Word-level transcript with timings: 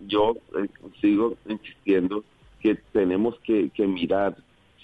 yo 0.00 0.36
eh, 0.56 0.68
sigo 1.00 1.36
insistiendo 1.46 2.24
que 2.60 2.76
tenemos 2.92 3.38
que, 3.40 3.70
mirar 3.86 4.36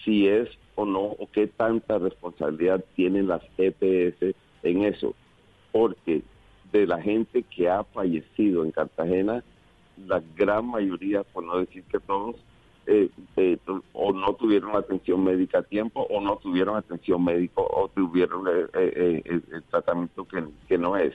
si 0.05 0.29
es 0.29 0.49
o 0.75 0.85
no, 0.85 1.01
o 1.01 1.29
qué 1.33 1.47
tanta 1.47 1.99
responsabilidad 1.99 2.85
tienen 2.97 3.29
las 3.29 3.43
EPS 3.59 4.35
en 4.63 4.85
eso, 4.85 5.15
porque 5.71 6.23
de 6.73 6.87
la 6.87 7.01
gente 7.01 7.43
que 7.43 7.69
ha 7.69 7.85
fallecido 7.85 8.65
en 8.65 8.71
Cartagena, 8.71 9.45
la 10.07 10.23
gran 10.37 10.67
mayoría, 10.67 11.23
por 11.23 11.45
no 11.45 11.59
decir 11.59 11.85
que 11.85 12.01
todos, 12.01 12.37
eh, 12.87 13.11
eh, 13.37 13.59
o 13.93 14.13
no 14.13 14.35
tuvieron 14.35 14.75
atención 14.75 15.23
médica 15.23 15.59
a 15.59 15.63
tiempo, 15.63 16.07
o 16.09 16.21
no 16.21 16.37
tuvieron 16.37 16.77
atención 16.77 17.23
médica, 17.23 17.61
o 17.61 17.91
tuvieron 17.95 18.49
el 18.49 19.63
tratamiento 19.71 20.27
que 20.69 20.79
no 20.79 20.97
es. 20.97 21.15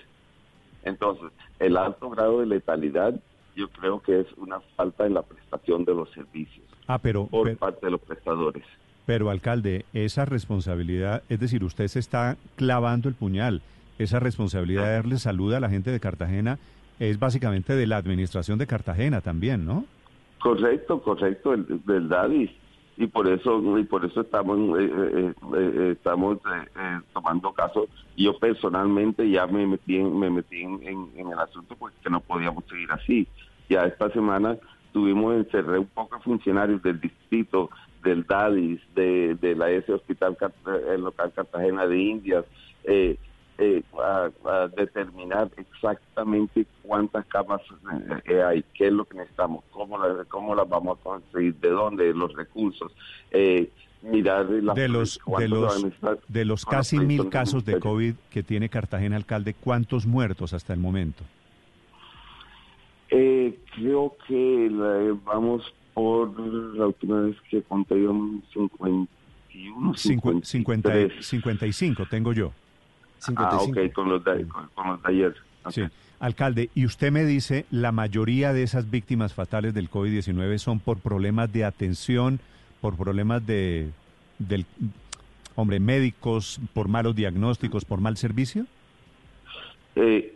Entonces, 0.87 1.31
el 1.59 1.77
alto 1.77 2.09
grado 2.09 2.39
de 2.39 2.45
letalidad 2.47 3.13
yo 3.55 3.67
creo 3.69 4.01
que 4.01 4.21
es 4.21 4.27
una 4.37 4.59
falta 4.75 5.05
en 5.05 5.15
la 5.15 5.23
prestación 5.23 5.83
de 5.83 5.95
los 5.95 6.11
servicios 6.11 6.65
ah, 6.87 6.99
pero, 6.99 7.25
por 7.25 7.55
parte 7.57 7.87
de 7.87 7.91
los 7.91 8.01
prestadores. 8.01 8.63
Pero, 9.05 9.29
alcalde, 9.29 9.85
esa 9.93 10.25
responsabilidad, 10.25 11.23
es 11.27 11.39
decir, 11.39 11.63
usted 11.63 11.87
se 11.87 11.99
está 11.99 12.37
clavando 12.55 13.09
el 13.09 13.15
puñal, 13.15 13.61
esa 13.97 14.19
responsabilidad 14.19 14.85
de 14.85 14.91
darle 14.93 15.17
salud 15.17 15.53
a 15.53 15.59
la 15.59 15.69
gente 15.69 15.91
de 15.91 15.99
Cartagena 15.99 16.59
es 16.99 17.19
básicamente 17.19 17.75
de 17.75 17.87
la 17.87 17.97
administración 17.97 18.59
de 18.59 18.67
Cartagena 18.67 19.21
también, 19.21 19.65
¿no? 19.65 19.85
Correcto, 20.39 21.01
correcto, 21.01 21.55
del 21.55 22.09
DADIS. 22.09 22.51
Y 22.97 23.05
por 23.07 23.27
eso 23.27 23.77
y 23.77 23.83
por 23.83 24.03
eso 24.05 24.21
estamos 24.21 24.57
eh, 24.79 24.89
eh, 24.89 25.33
eh, 25.55 25.91
estamos 25.95 26.39
tomando 27.13 27.53
casos. 27.53 27.87
Yo 28.15 28.37
personalmente 28.39 29.29
ya 29.29 29.45
me 29.45 29.67
metí 29.67 29.97
en, 29.97 30.17
me 30.17 30.31
metí 30.31 30.63
en, 30.63 30.81
el 31.15 31.39
asunto 31.39 31.75
porque 31.77 32.09
no 32.09 32.19
podíamos 32.21 32.65
seguir 32.65 32.91
así. 32.91 33.27
Ya 33.69 33.85
esta 33.85 34.09
semana 34.09 34.57
tuvimos 34.93 35.35
encerré 35.35 35.77
un 35.77 35.85
poco 35.87 36.19
funcionarios 36.21 36.81
del 36.81 36.99
distrito, 36.99 37.69
del 38.03 38.25
DADIS, 38.25 38.81
de, 38.95 39.35
de 39.35 39.55
la 39.55 39.69
S 39.69 39.93
Hospital 39.93 40.35
local 40.97 41.31
Cartagena 41.35 41.85
de 41.85 41.99
Indias, 41.99 42.45
eh, 43.57 43.81
eh, 43.81 43.83
a, 43.99 44.29
determinar 44.75 45.49
exactamente 45.57 46.65
cuántas 46.83 47.25
camas 47.25 47.61
eh, 48.25 48.41
hay, 48.41 48.63
qué 48.73 48.87
es 48.87 48.93
lo 48.93 49.05
que 49.05 49.17
necesitamos, 49.17 49.63
cómo, 49.71 49.97
cómo 50.29 50.55
las 50.55 50.69
vamos 50.69 50.99
a 50.99 51.03
conseguir, 51.03 51.55
de 51.55 51.69
dónde, 51.69 52.13
los 52.13 52.33
recursos. 52.33 52.91
Eh, 53.31 53.69
mirar 54.03 54.47
las, 54.49 54.75
de 54.75 54.87
los 54.87 55.19
de 55.39 55.47
los, 55.47 55.83
de 56.27 56.45
los 56.45 56.65
casi 56.65 56.99
mil 56.99 57.29
casos 57.29 57.65
de 57.65 57.79
COVID 57.79 58.13
que 58.29 58.43
tiene 58.43 58.69
Cartagena, 58.69 59.15
alcalde, 59.15 59.55
¿cuántos 59.55 60.05
muertos 60.05 60.53
hasta 60.53 60.73
el 60.73 60.79
momento? 60.79 61.23
Eh, 63.09 63.57
creo 63.75 64.15
que 64.27 64.69
vamos 65.25 65.73
por 65.93 66.37
la 66.75 66.87
última 66.87 67.21
vez 67.21 67.37
que 67.49 67.61
conté 67.63 67.95
51, 67.95 69.95
55 71.21 72.05
tengo 72.05 72.33
yo. 72.33 72.51
Ah, 73.35 73.57
ok, 73.61 73.91
con 73.93 74.09
los 74.09 74.23
ayer. 75.05 75.35
Sí. 75.69 75.83
Alcalde, 76.19 76.69
y 76.73 76.85
usted 76.85 77.11
me 77.11 77.25
dice, 77.25 77.65
la 77.69 77.91
mayoría 77.91 78.51
de 78.51 78.63
esas 78.63 78.89
víctimas 78.89 79.33
fatales 79.33 79.73
del 79.73 79.89
COVID-19 79.89 80.57
son 80.57 80.79
por 80.79 80.99
problemas 80.99 81.51
de 81.53 81.63
atención, 81.63 82.39
por 82.81 82.95
problemas 82.95 83.45
de, 83.45 83.91
del, 84.39 84.65
hombre, 85.57 85.79
médicos, 85.79 86.59
por 86.73 86.87
malos 86.87 87.15
diagnósticos, 87.15 87.83
por 87.83 87.99
mal 87.99 88.15
servicio? 88.15 88.65
Eh, 89.95 90.35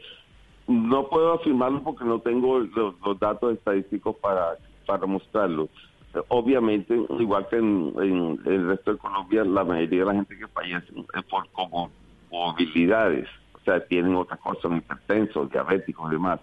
no 0.67 1.07
puedo 1.07 1.33
afirmarlo 1.33 1.83
porque 1.83 2.03
no 2.03 2.19
tengo 2.19 2.59
los, 2.59 3.19
datos 3.19 3.53
estadísticos 3.53 4.15
para, 4.17 4.57
para 4.85 5.05
mostrarlo. 5.05 5.69
Obviamente, 6.27 6.93
igual 7.19 7.47
que 7.49 7.57
en, 7.57 7.93
en, 7.97 8.39
el 8.45 8.67
resto 8.67 8.93
de 8.93 8.97
Colombia, 8.97 9.45
la 9.45 9.63
mayoría 9.63 9.99
de 9.99 10.05
la 10.05 10.13
gente 10.13 10.37
que 10.37 10.47
fallece 10.47 10.87
es 11.15 11.23
por 11.23 11.47
como 11.49 11.89
movilidades, 12.31 13.27
o 13.53 13.59
sea, 13.59 13.79
tienen 13.85 14.15
otras 14.15 14.39
cosas, 14.39 14.61
son 14.63 14.77
hipertensos, 14.77 15.51
diabéticos 15.51 16.09
y 16.09 16.13
demás. 16.13 16.39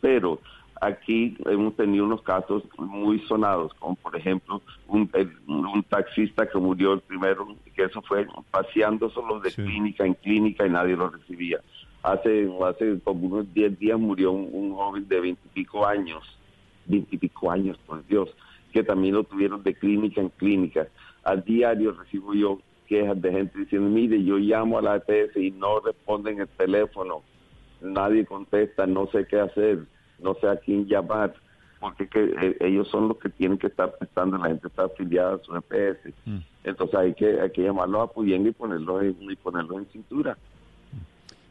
Pero 0.00 0.40
aquí 0.80 1.36
hemos 1.46 1.76
tenido 1.76 2.04
unos 2.04 2.22
casos 2.22 2.64
muy 2.78 3.20
sonados, 3.20 3.72
como 3.74 3.94
por 3.96 4.16
ejemplo 4.16 4.62
un, 4.88 5.10
un 5.46 5.82
taxista 5.84 6.48
que 6.48 6.58
murió 6.58 6.94
el 6.94 7.00
primero, 7.00 7.46
que 7.74 7.84
eso 7.84 8.02
fue 8.02 8.26
paseando 8.50 9.10
solo 9.10 9.40
de 9.40 9.52
clínica 9.52 10.04
en 10.04 10.14
clínica 10.14 10.66
y 10.66 10.70
nadie 10.70 10.96
lo 10.96 11.10
recibía. 11.10 11.60
Hace, 12.02 12.48
hace 12.66 12.98
como 13.00 13.26
unos 13.26 13.52
10 13.52 13.78
días 13.78 13.98
murió 13.98 14.32
un, 14.32 14.72
joven 14.72 15.06
de 15.06 15.20
veintipico 15.20 15.86
años, 15.86 16.22
veintipico 16.86 17.50
años, 17.50 17.78
por 17.86 18.06
Dios, 18.06 18.30
que 18.72 18.82
también 18.82 19.14
lo 19.14 19.24
tuvieron 19.24 19.62
de 19.62 19.74
clínica 19.74 20.20
en 20.20 20.30
clínica. 20.30 20.88
Al 21.24 21.44
diario 21.44 21.92
recibo 21.92 22.32
yo 22.32 22.58
quejas 22.90 23.22
de 23.22 23.30
gente 23.30 23.56
diciendo, 23.56 23.88
mire, 23.88 24.22
yo 24.24 24.36
llamo 24.36 24.78
a 24.78 24.82
la 24.82 24.96
EPS 24.96 25.36
y 25.36 25.52
no 25.52 25.78
responden 25.78 26.40
el 26.40 26.48
teléfono, 26.48 27.22
nadie 27.80 28.26
contesta, 28.26 28.84
no 28.84 29.06
sé 29.12 29.26
qué 29.26 29.38
hacer, 29.38 29.84
no 30.18 30.34
sé 30.34 30.48
a 30.48 30.56
quién 30.56 30.86
llamar, 30.86 31.32
porque 31.78 32.08
que, 32.08 32.24
eh, 32.24 32.56
ellos 32.58 32.88
son 32.88 33.06
los 33.06 33.18
que 33.18 33.28
tienen 33.28 33.58
que 33.58 33.68
estar 33.68 33.96
prestando, 33.96 34.38
la 34.38 34.48
gente 34.48 34.66
está 34.66 34.86
afiliada 34.86 35.34
a 35.34 35.38
su 35.38 35.56
EPS. 35.56 36.12
Mm. 36.26 36.38
Entonces 36.64 36.98
hay 36.98 37.14
que, 37.14 37.40
hay 37.40 37.50
que 37.50 37.62
llamarlos 37.62 38.02
a 38.02 38.12
Puyeng 38.12 38.48
y 38.48 38.50
ponerlos 38.50 39.04
en, 39.04 39.16
y 39.30 39.36
ponerlos 39.36 39.78
en 39.78 39.86
cintura. 39.92 40.36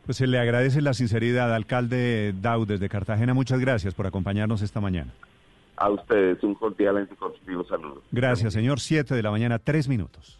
Pues 0.05 0.17
se 0.17 0.27
le 0.27 0.39
agradece 0.39 0.81
la 0.81 0.93
sinceridad, 0.93 1.55
alcalde 1.55 2.33
Dau 2.41 2.65
desde 2.65 2.89
Cartagena. 2.89 3.33
Muchas 3.33 3.61
gracias 3.61 3.93
por 3.93 4.07
acompañarnos 4.07 4.61
esta 4.61 4.81
mañana. 4.81 5.13
A 5.77 5.89
ustedes 5.89 6.43
un 6.43 6.55
cordial 6.55 7.07
y 7.09 7.15
constructivo 7.15 7.63
saludo. 7.63 8.01
Gracias, 8.11 8.51
señor. 8.51 8.81
Siete 8.81 9.15
de 9.15 9.23
la 9.23 9.31
mañana, 9.31 9.59
tres 9.59 9.87
minutos. 9.87 10.37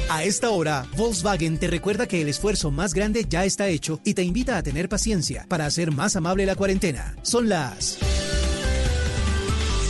A 0.09 0.23
esta 0.23 0.51
hora, 0.51 0.85
Volkswagen 0.95 1.57
te 1.57 1.67
recuerda 1.67 2.07
que 2.07 2.21
el 2.21 2.29
esfuerzo 2.29 2.71
más 2.71 2.93
grande 2.93 3.25
ya 3.27 3.43
está 3.43 3.67
hecho 3.67 3.99
y 4.05 4.13
te 4.13 4.23
invita 4.23 4.57
a 4.57 4.63
tener 4.63 4.87
paciencia 4.87 5.45
para 5.49 5.65
hacer 5.65 5.91
más 5.91 6.15
amable 6.15 6.45
la 6.45 6.55
cuarentena. 6.55 7.17
Son 7.23 7.49
las 7.49 7.97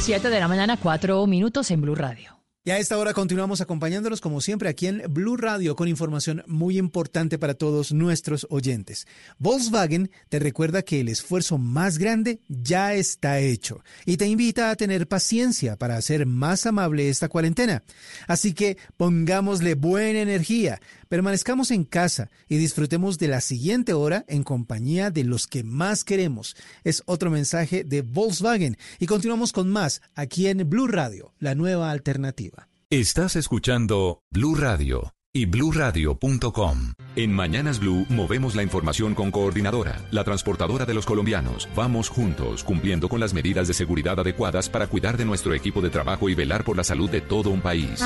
7 0.02 0.30
de 0.30 0.40
la 0.40 0.48
mañana, 0.48 0.78
4 0.82 1.28
minutos 1.28 1.70
en 1.70 1.82
Blue 1.82 1.94
Radio. 1.94 2.37
Y 2.68 2.72
a 2.72 2.80
esta 2.80 2.98
hora 2.98 3.14
continuamos 3.14 3.62
acompañándolos 3.62 4.20
como 4.20 4.42
siempre 4.42 4.68
aquí 4.68 4.88
en 4.88 5.02
Blue 5.08 5.38
Radio 5.38 5.78
con 5.78 5.88
información 5.88 6.44
muy 6.48 6.78
importante 6.78 7.40
para 7.40 7.54
todos 7.54 7.94
nuestros 7.94 8.46
oyentes. 8.50 9.08
Volkswagen 9.40 10.12
te 10.28 10.38
recuerda 10.40 10.82
que 10.82 11.00
el 11.00 11.08
esfuerzo 11.08 11.58
más 11.58 11.98
grande 11.98 12.42
ya 12.50 12.94
está 12.94 13.40
hecho 13.40 13.86
y 14.06 14.18
te 14.18 14.28
invita 14.28 14.70
a 14.70 14.76
tener 14.76 15.08
paciencia 15.08 15.78
para 15.78 15.96
hacer 15.96 16.26
más 16.26 16.66
amable 16.66 17.08
esta 17.08 17.30
cuarentena. 17.30 17.84
Así 18.28 18.52
que 18.52 18.78
pongámosle 18.98 19.76
buena 19.76 20.20
energía, 20.20 20.82
permanezcamos 21.08 21.72
en 21.72 21.86
casa 21.86 22.30
y 22.50 22.58
disfrutemos 22.58 23.18
de 23.18 23.30
la 23.30 23.40
siguiente 23.40 23.94
hora 23.94 24.26
en 24.28 24.44
compañía 24.44 25.10
de 25.10 25.24
los 25.24 25.48
que 25.48 25.64
más 25.64 26.04
queremos. 26.04 26.58
Es 26.84 27.02
otro 27.06 27.32
mensaje 27.32 27.86
de 27.86 28.02
Volkswagen 28.02 28.78
y 29.00 29.06
continuamos 29.06 29.54
con 29.54 29.70
más 29.70 30.02
aquí 30.16 30.48
en 30.48 30.70
Blue 30.70 30.88
Radio, 30.88 31.34
la 31.40 31.56
nueva 31.56 31.92
alternativa. 31.92 32.67
Estás 32.90 33.36
escuchando 33.36 34.22
Blue 34.32 34.56
Radio 34.56 35.14
y 35.34 35.46
bluradio.com. 35.46 36.94
En 37.18 37.34
Mañanas 37.34 37.82
Blue 37.82 38.06
movemos 38.08 38.56
la 38.56 38.64
información 38.64 39.14
con 39.14 39.30
Coordinadora, 39.30 39.98
la 40.10 40.24
transportadora 40.24 40.86
de 40.86 40.94
los 40.94 41.06
colombianos. 41.06 41.68
Vamos 41.76 42.08
juntos, 42.08 42.64
cumpliendo 42.64 43.10
con 43.10 43.20
las 43.20 43.34
medidas 43.34 43.68
de 43.68 43.74
seguridad 43.74 44.18
adecuadas 44.22 44.70
para 44.70 44.88
cuidar 44.88 45.18
de 45.18 45.26
nuestro 45.26 45.54
equipo 45.54 45.82
de 45.82 45.90
trabajo 45.90 46.30
y 46.30 46.36
velar 46.36 46.64
por 46.64 46.78
la 46.78 46.86
salud 46.86 47.10
de 47.10 47.20
todo 47.20 47.50
un 47.50 47.60
país. 47.60 48.02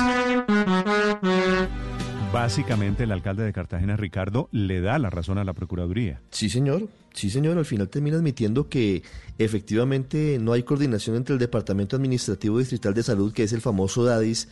Básicamente 2.32 3.04
el 3.04 3.12
alcalde 3.12 3.44
de 3.44 3.52
Cartagena, 3.52 3.96
Ricardo, 3.96 4.48
le 4.50 4.80
da 4.80 4.98
la 4.98 5.10
razón 5.10 5.38
a 5.38 5.44
la 5.44 5.52
Procuraduría. 5.52 6.22
Sí, 6.30 6.50
señor. 6.50 6.88
Sí, 7.14 7.30
señor. 7.30 7.58
Al 7.58 7.64
final 7.64 7.88
termina 7.88 8.16
admitiendo 8.16 8.68
que 8.68 9.02
efectivamente 9.38 10.38
no 10.40 10.52
hay 10.52 10.62
coordinación 10.62 11.16
entre 11.16 11.34
el 11.34 11.38
Departamento 11.38 11.96
Administrativo 11.96 12.58
Distrital 12.58 12.94
de 12.94 13.02
Salud, 13.02 13.32
que 13.32 13.42
es 13.42 13.52
el 13.52 13.60
famoso 13.60 14.04
DADIS, 14.04 14.48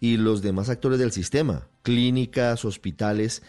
y 0.00 0.16
los 0.16 0.40
demás 0.42 0.70
actores 0.70 0.98
del 0.98 1.12
sistema, 1.12 1.68
clínicas, 1.82 2.64
hospitales. 2.64 3.42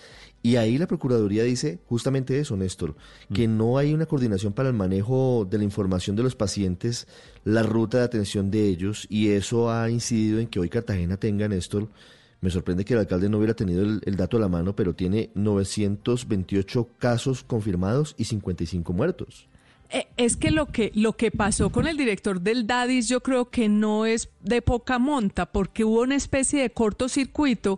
Y 0.43 0.57
ahí 0.57 0.77
la 0.77 0.87
Procuraduría 0.87 1.43
dice 1.43 1.79
justamente 1.85 2.39
eso, 2.39 2.57
Néstor, 2.57 2.95
que 3.33 3.47
no 3.47 3.77
hay 3.77 3.93
una 3.93 4.05
coordinación 4.05 4.53
para 4.53 4.69
el 4.69 4.75
manejo 4.75 5.47
de 5.49 5.59
la 5.59 5.63
información 5.63 6.15
de 6.15 6.23
los 6.23 6.35
pacientes, 6.35 7.07
la 7.45 7.63
ruta 7.63 7.99
de 7.99 8.03
atención 8.03 8.51
de 8.51 8.67
ellos, 8.67 9.05
y 9.09 9.29
eso 9.29 9.71
ha 9.71 9.89
incidido 9.89 10.39
en 10.39 10.47
que 10.47 10.59
hoy 10.59 10.67
Cartagena 10.69 11.17
tenga, 11.17 11.47
Néstor, 11.47 11.89
me 12.41 12.49
sorprende 12.49 12.83
que 12.83 12.93
el 12.93 12.99
alcalde 12.99 13.29
no 13.29 13.37
hubiera 13.37 13.53
tenido 13.53 13.83
el, 13.83 14.15
dato 14.15 14.37
a 14.37 14.39
la 14.39 14.47
mano, 14.47 14.75
pero 14.75 14.95
tiene 14.95 15.29
928 15.35 16.89
casos 16.97 17.43
confirmados 17.43 18.15
y 18.17 18.25
55 18.25 18.93
muertos. 18.93 19.47
Eh, 19.93 20.07
es 20.15 20.37
que 20.37 20.51
lo 20.51 20.67
que 20.67 20.91
lo 20.95 21.17
que 21.17 21.31
pasó 21.31 21.69
con 21.69 21.85
el 21.85 21.97
director 21.97 22.39
del 22.39 22.65
Dadis 22.65 23.09
yo 23.09 23.21
creo 23.21 23.49
que 23.49 23.67
no 23.67 24.05
es 24.05 24.29
de 24.39 24.61
poca 24.61 24.99
monta 24.99 25.47
porque 25.47 25.83
hubo 25.83 26.01
una 26.01 26.15
especie 26.15 26.61
de 26.61 26.69
cortocircuito 26.69 27.77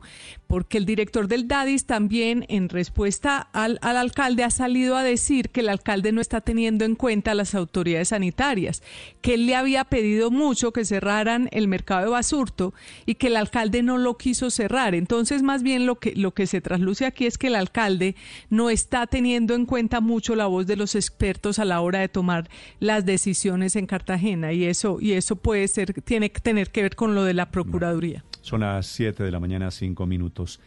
porque 0.54 0.78
el 0.78 0.86
director 0.86 1.28
del 1.28 1.48
Dadis 1.48 1.88
también 1.88 2.46
en 2.48 2.70
respuesta 2.70 3.40
al, 3.54 3.80
al, 3.82 3.98
alcalde 3.98 4.44
ha 4.44 4.52
salido 4.52 4.96
a 4.96 5.02
decir 5.02 5.50
que 5.50 5.62
el 5.62 5.70
alcalde 5.70 6.12
no 6.12 6.22
está 6.22 6.42
teniendo 6.42 6.86
en 6.86 6.94
cuenta 6.94 7.32
a 7.32 7.34
las 7.34 7.56
autoridades 7.56 8.10
sanitarias, 8.10 8.84
que 9.22 9.34
él 9.34 9.48
le 9.48 9.56
había 9.56 9.84
pedido 9.84 10.30
mucho 10.30 10.72
que 10.72 10.86
cerraran 10.86 11.50
el 11.54 11.68
mercado 11.68 12.04
de 12.04 12.12
Basurto 12.12 12.76
y 13.08 13.16
que 13.16 13.28
el 13.28 13.38
alcalde 13.38 13.82
no 13.82 13.98
lo 13.98 14.16
quiso 14.16 14.52
cerrar. 14.52 14.94
Entonces, 14.94 15.42
más 15.42 15.64
bien 15.64 15.88
lo 15.88 15.96
que, 15.96 16.14
lo 16.16 16.36
que 16.36 16.46
se 16.46 16.62
trasluce 16.62 17.08
aquí 17.08 17.26
es 17.26 17.40
que 17.40 17.48
el 17.48 17.56
alcalde 17.56 18.16
no 18.52 18.70
está 18.70 19.08
teniendo 19.08 19.56
en 19.56 19.66
cuenta 19.66 20.02
mucho 20.02 20.36
la 20.36 20.46
voz 20.46 20.68
de 20.68 20.76
los 20.76 20.94
expertos 20.94 21.58
a 21.58 21.66
la 21.66 21.82
hora 21.82 22.03
de 22.04 22.10
tomar 22.10 22.50
las 22.80 23.06
decisiones 23.06 23.76
en 23.76 23.88
Cartagena 23.88 24.54
y 24.54 24.66
eso, 24.66 25.00
y 25.02 25.14
eso 25.14 25.36
puede 25.36 25.68
ser, 25.68 25.94
tiene 26.04 26.32
que 26.32 26.40
tener 26.40 26.70
que 26.70 26.84
ver 26.84 26.96
con 26.96 27.16
lo 27.16 27.24
de 27.24 27.34
la 27.34 27.50
Procuraduría. 27.50 28.24
Son 28.42 28.62
las 28.62 28.88
7 28.88 29.24
de 29.24 29.32
la 29.32 29.40
mañana, 29.40 29.72
5 29.72 30.06
minutos. 30.06 30.60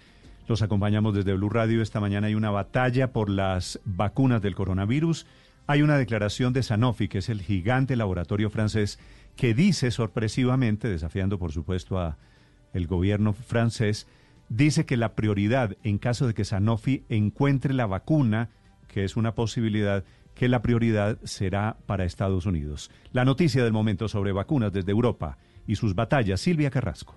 Los 0.49 0.62
acompañamos 0.62 1.15
desde 1.15 1.35
Blue 1.35 1.50
Radio. 1.50 1.83
Esta 1.83 2.00
mañana 2.00 2.29
hay 2.29 2.35
una 2.35 2.50
batalla 2.50 3.12
por 3.12 3.29
las 3.29 3.81
vacunas 3.85 4.41
del 4.43 4.55
coronavirus. 4.55 5.27
Hay 5.67 5.83
una 5.83 5.99
declaración 5.99 6.53
de 6.53 6.62
Sanofi, 6.62 7.09
que 7.09 7.19
es 7.19 7.29
el 7.29 7.43
gigante 7.43 7.97
laboratorio 7.97 8.50
francés, 8.50 8.99
que 9.37 9.55
dice 9.55 9.91
sorpresivamente, 9.91 10.88
desafiando 10.88 11.38
por 11.38 11.53
supuesto 11.53 11.99
a 11.99 12.17
el 12.73 12.87
gobierno 12.87 13.33
francés, 13.33 14.06
dice 14.49 14.87
que 14.87 14.97
la 14.97 15.15
prioridad 15.15 15.77
en 15.83 15.99
caso 15.99 16.27
de 16.27 16.35
que 16.35 16.44
Sanofi 16.44 17.05
encuentre 17.09 17.75
la 17.75 17.87
vacuna, 17.87 18.50
que 18.88 19.05
es 19.05 19.17
una 19.17 19.35
posibilidad, 19.35 20.05
que 20.37 20.49
la 20.49 20.62
prioridad 20.62 21.19
será 21.25 21.79
para 21.87 22.05
Estados 22.05 22.47
Unidos. 22.47 22.91
La 23.11 23.25
noticia 23.25 23.65
del 23.65 23.73
momento 23.73 24.06
sobre 24.06 24.33
vacunas 24.33 24.73
desde 24.73 24.93
Europa 24.93 25.38
y 25.67 25.75
sus 25.75 25.94
batallas, 25.97 26.41
Silvia 26.41 26.71
Carrasco. 26.71 27.17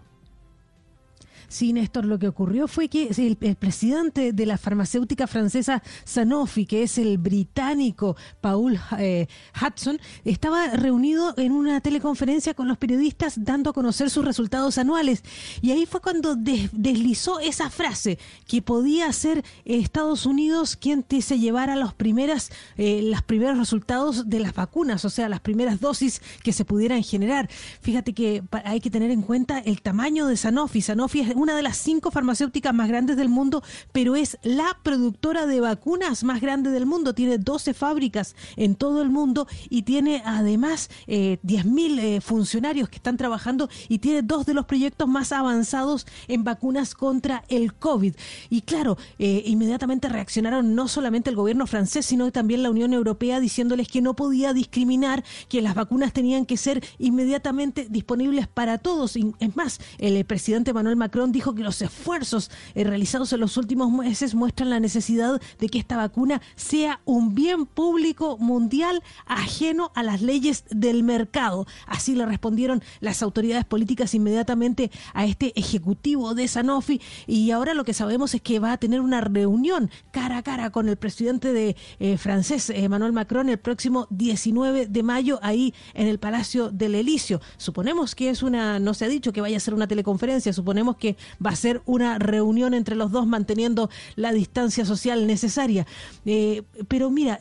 Sí, 1.50 1.74
Néstor, 1.74 2.06
lo 2.06 2.20
que 2.20 2.28
ocurrió 2.28 2.68
fue 2.68 2.90
que 2.90 3.10
el, 3.18 3.36
presidente 3.36 4.34
de 4.34 4.46
la 4.46 4.58
farmacéutica 4.58 5.26
francesa 5.26 5.82
Sanofi, 6.06 6.68
que 6.68 6.84
es 6.84 7.00
el 7.00 7.18
británico 7.18 8.16
Paul 8.40 8.80
eh, 9.00 9.28
Hudson, 9.60 10.00
estaba 10.24 10.68
reunido 10.68 11.34
en 11.38 11.52
una 11.52 11.82
teleconferencia 11.82 12.54
con 12.54 12.68
los 12.68 12.78
periodistas 12.78 13.44
dando 13.44 13.72
a 13.72 13.74
conocer 13.74 14.12
sus 14.12 14.24
resultados 14.24 14.78
anuales. 14.78 15.24
Y 15.62 15.72
ahí 15.72 15.88
fue 15.88 16.02
cuando 16.02 16.36
des, 16.36 16.70
deslizó 16.72 17.40
esa 17.40 17.72
frase, 17.72 18.20
que 18.48 18.62
podía 18.62 19.12
ser 19.12 19.44
Estados 19.66 20.28
Unidos 20.28 20.76
quien 20.76 21.04
se 21.20 21.40
llevara 21.40 21.76
los, 21.76 21.96
primeras, 21.96 22.52
eh, 22.78 23.02
los 23.04 23.24
primeros 23.24 23.58
resultados 23.58 24.30
de 24.30 24.40
las 24.40 24.54
vacunas, 24.54 25.04
o 25.04 25.10
sea, 25.10 25.28
las 25.30 25.40
primeras 25.40 25.80
dosis 25.80 26.22
que 26.44 26.54
se 26.54 26.64
pudieran 26.64 27.02
generar. 27.02 27.50
Fíjate 27.82 28.14
que 28.14 28.44
hay 28.64 28.80
que 28.80 28.92
tener 28.92 29.10
en 29.10 29.24
cuenta 29.24 29.58
el 29.58 29.82
tamaño 29.82 30.28
de 30.28 30.38
Sanofi. 30.38 30.82
Sanofi 30.82 31.22
es 31.22 31.39
una 31.40 31.56
de 31.56 31.64
las 31.64 31.78
cinco 31.78 32.12
farmacéuticas 32.12 32.74
más 32.74 32.88
grandes 32.88 33.18
del 33.18 33.30
mundo, 33.30 33.64
pero 33.92 34.16
es 34.16 34.38
la 34.44 34.78
productora 34.84 35.46
de 35.46 35.60
vacunas 35.62 36.24
más 36.24 36.42
grande 36.42 36.70
del 36.70 36.86
mundo. 36.86 37.14
Tiene 37.14 37.38
12 37.38 37.74
fábricas 37.74 38.36
en 38.56 38.76
todo 38.76 39.02
el 39.02 39.10
mundo 39.10 39.48
y 39.70 39.84
tiene 39.84 40.22
además 40.26 40.90
eh, 41.08 41.40
10.000 41.44 42.00
eh, 42.00 42.22
funcionarios 42.22 42.90
que 42.90 42.98
están 42.98 43.18
trabajando 43.18 43.70
y 43.88 44.00
tiene 44.00 44.22
dos 44.22 44.46
de 44.46 44.54
los 44.54 44.66
proyectos 44.66 45.08
más 45.08 45.32
avanzados 45.32 46.06
en 46.28 46.44
vacunas 46.44 46.94
contra 46.94 47.44
el 47.48 47.74
COVID. 47.74 48.16
Y 48.50 48.62
claro, 48.62 48.98
eh, 49.18 49.44
inmediatamente 49.46 50.10
reaccionaron 50.10 50.76
no 50.76 50.88
solamente 50.88 51.30
el 51.30 51.36
gobierno 51.36 51.68
francés, 51.68 52.06
sino 52.06 52.32
también 52.32 52.64
la 52.64 52.70
Unión 52.70 52.94
Europea 52.94 53.40
diciéndoles 53.40 53.88
que 53.88 54.02
no 54.02 54.16
podía 54.16 54.54
discriminar, 54.54 55.24
que 55.48 55.62
las 55.62 55.76
vacunas 55.76 56.14
tenían 56.14 56.46
que 56.46 56.58
ser 56.58 56.84
inmediatamente 56.98 57.88
disponibles 57.90 58.48
para 58.48 58.78
todos. 58.78 59.16
Y 59.16 59.34
es 59.40 59.56
más, 59.56 59.80
el 59.98 60.24
presidente 60.26 60.74
Manuel 60.74 60.96
Macron 60.96 61.29
dijo 61.32 61.56
que 61.56 61.64
los 61.64 61.82
esfuerzos 61.82 62.52
eh, 62.76 62.84
realizados 62.84 63.34
en 63.34 63.40
los 63.40 63.58
últimos 63.58 63.92
meses 63.92 64.36
muestran 64.36 64.70
la 64.70 64.80
necesidad 64.80 65.42
de 65.60 65.70
que 65.70 65.80
esta 65.80 65.98
vacuna 65.98 66.42
sea 66.56 67.02
un 67.06 67.36
bien 67.36 67.66
público 67.66 68.38
mundial 68.38 69.04
ajeno 69.26 69.92
a 69.96 70.04
las 70.04 70.22
leyes 70.22 70.64
del 70.70 71.04
mercado. 71.04 71.66
Así 71.86 72.16
le 72.16 72.26
respondieron 72.26 72.82
las 73.00 73.22
autoridades 73.24 73.66
políticas 73.66 74.14
inmediatamente 74.14 74.92
a 75.14 75.26
este 75.26 75.58
ejecutivo 75.60 76.34
de 76.34 76.48
Sanofi 76.48 77.02
y 77.28 77.52
ahora 77.52 77.74
lo 77.74 77.84
que 77.84 77.94
sabemos 77.94 78.34
es 78.36 78.42
que 78.42 78.60
va 78.60 78.74
a 78.74 78.78
tener 78.78 79.02
una 79.02 79.22
reunión 79.22 79.90
cara 80.12 80.38
a 80.38 80.44
cara 80.44 80.70
con 80.72 80.90
el 80.90 80.98
presidente 80.98 81.54
de 81.54 81.76
eh, 82.00 82.18
francés 82.18 82.70
Emmanuel 82.70 83.14
Macron 83.14 83.50
el 83.50 83.60
próximo 83.60 84.08
19 84.10 84.88
de 84.88 85.04
mayo 85.04 85.40
ahí 85.42 85.74
en 85.94 86.08
el 86.08 86.20
Palacio 86.20 86.72
del 86.72 86.96
Elicio. 86.96 87.42
Suponemos 87.58 88.16
que 88.16 88.30
es 88.30 88.44
una, 88.44 88.80
no 88.80 88.94
se 88.94 89.06
ha 89.06 89.08
dicho 89.08 89.32
que 89.32 89.42
vaya 89.42 89.58
a 89.58 89.60
ser 89.60 89.74
una 89.74 89.88
teleconferencia, 89.88 90.54
suponemos 90.54 90.98
que 90.98 91.18
va 91.44 91.52
a 91.52 91.56
ser 91.56 91.82
una 91.86 92.20
reunión 92.20 92.74
entre 92.74 92.96
los 92.96 93.12
dos 93.12 93.28
manteniendo 93.28 93.90
la 94.16 94.32
distancia 94.32 94.86
social 94.86 95.28
necesaria. 95.28 95.86
Eh, 96.26 96.64
pero 96.88 97.10
mira, 97.10 97.40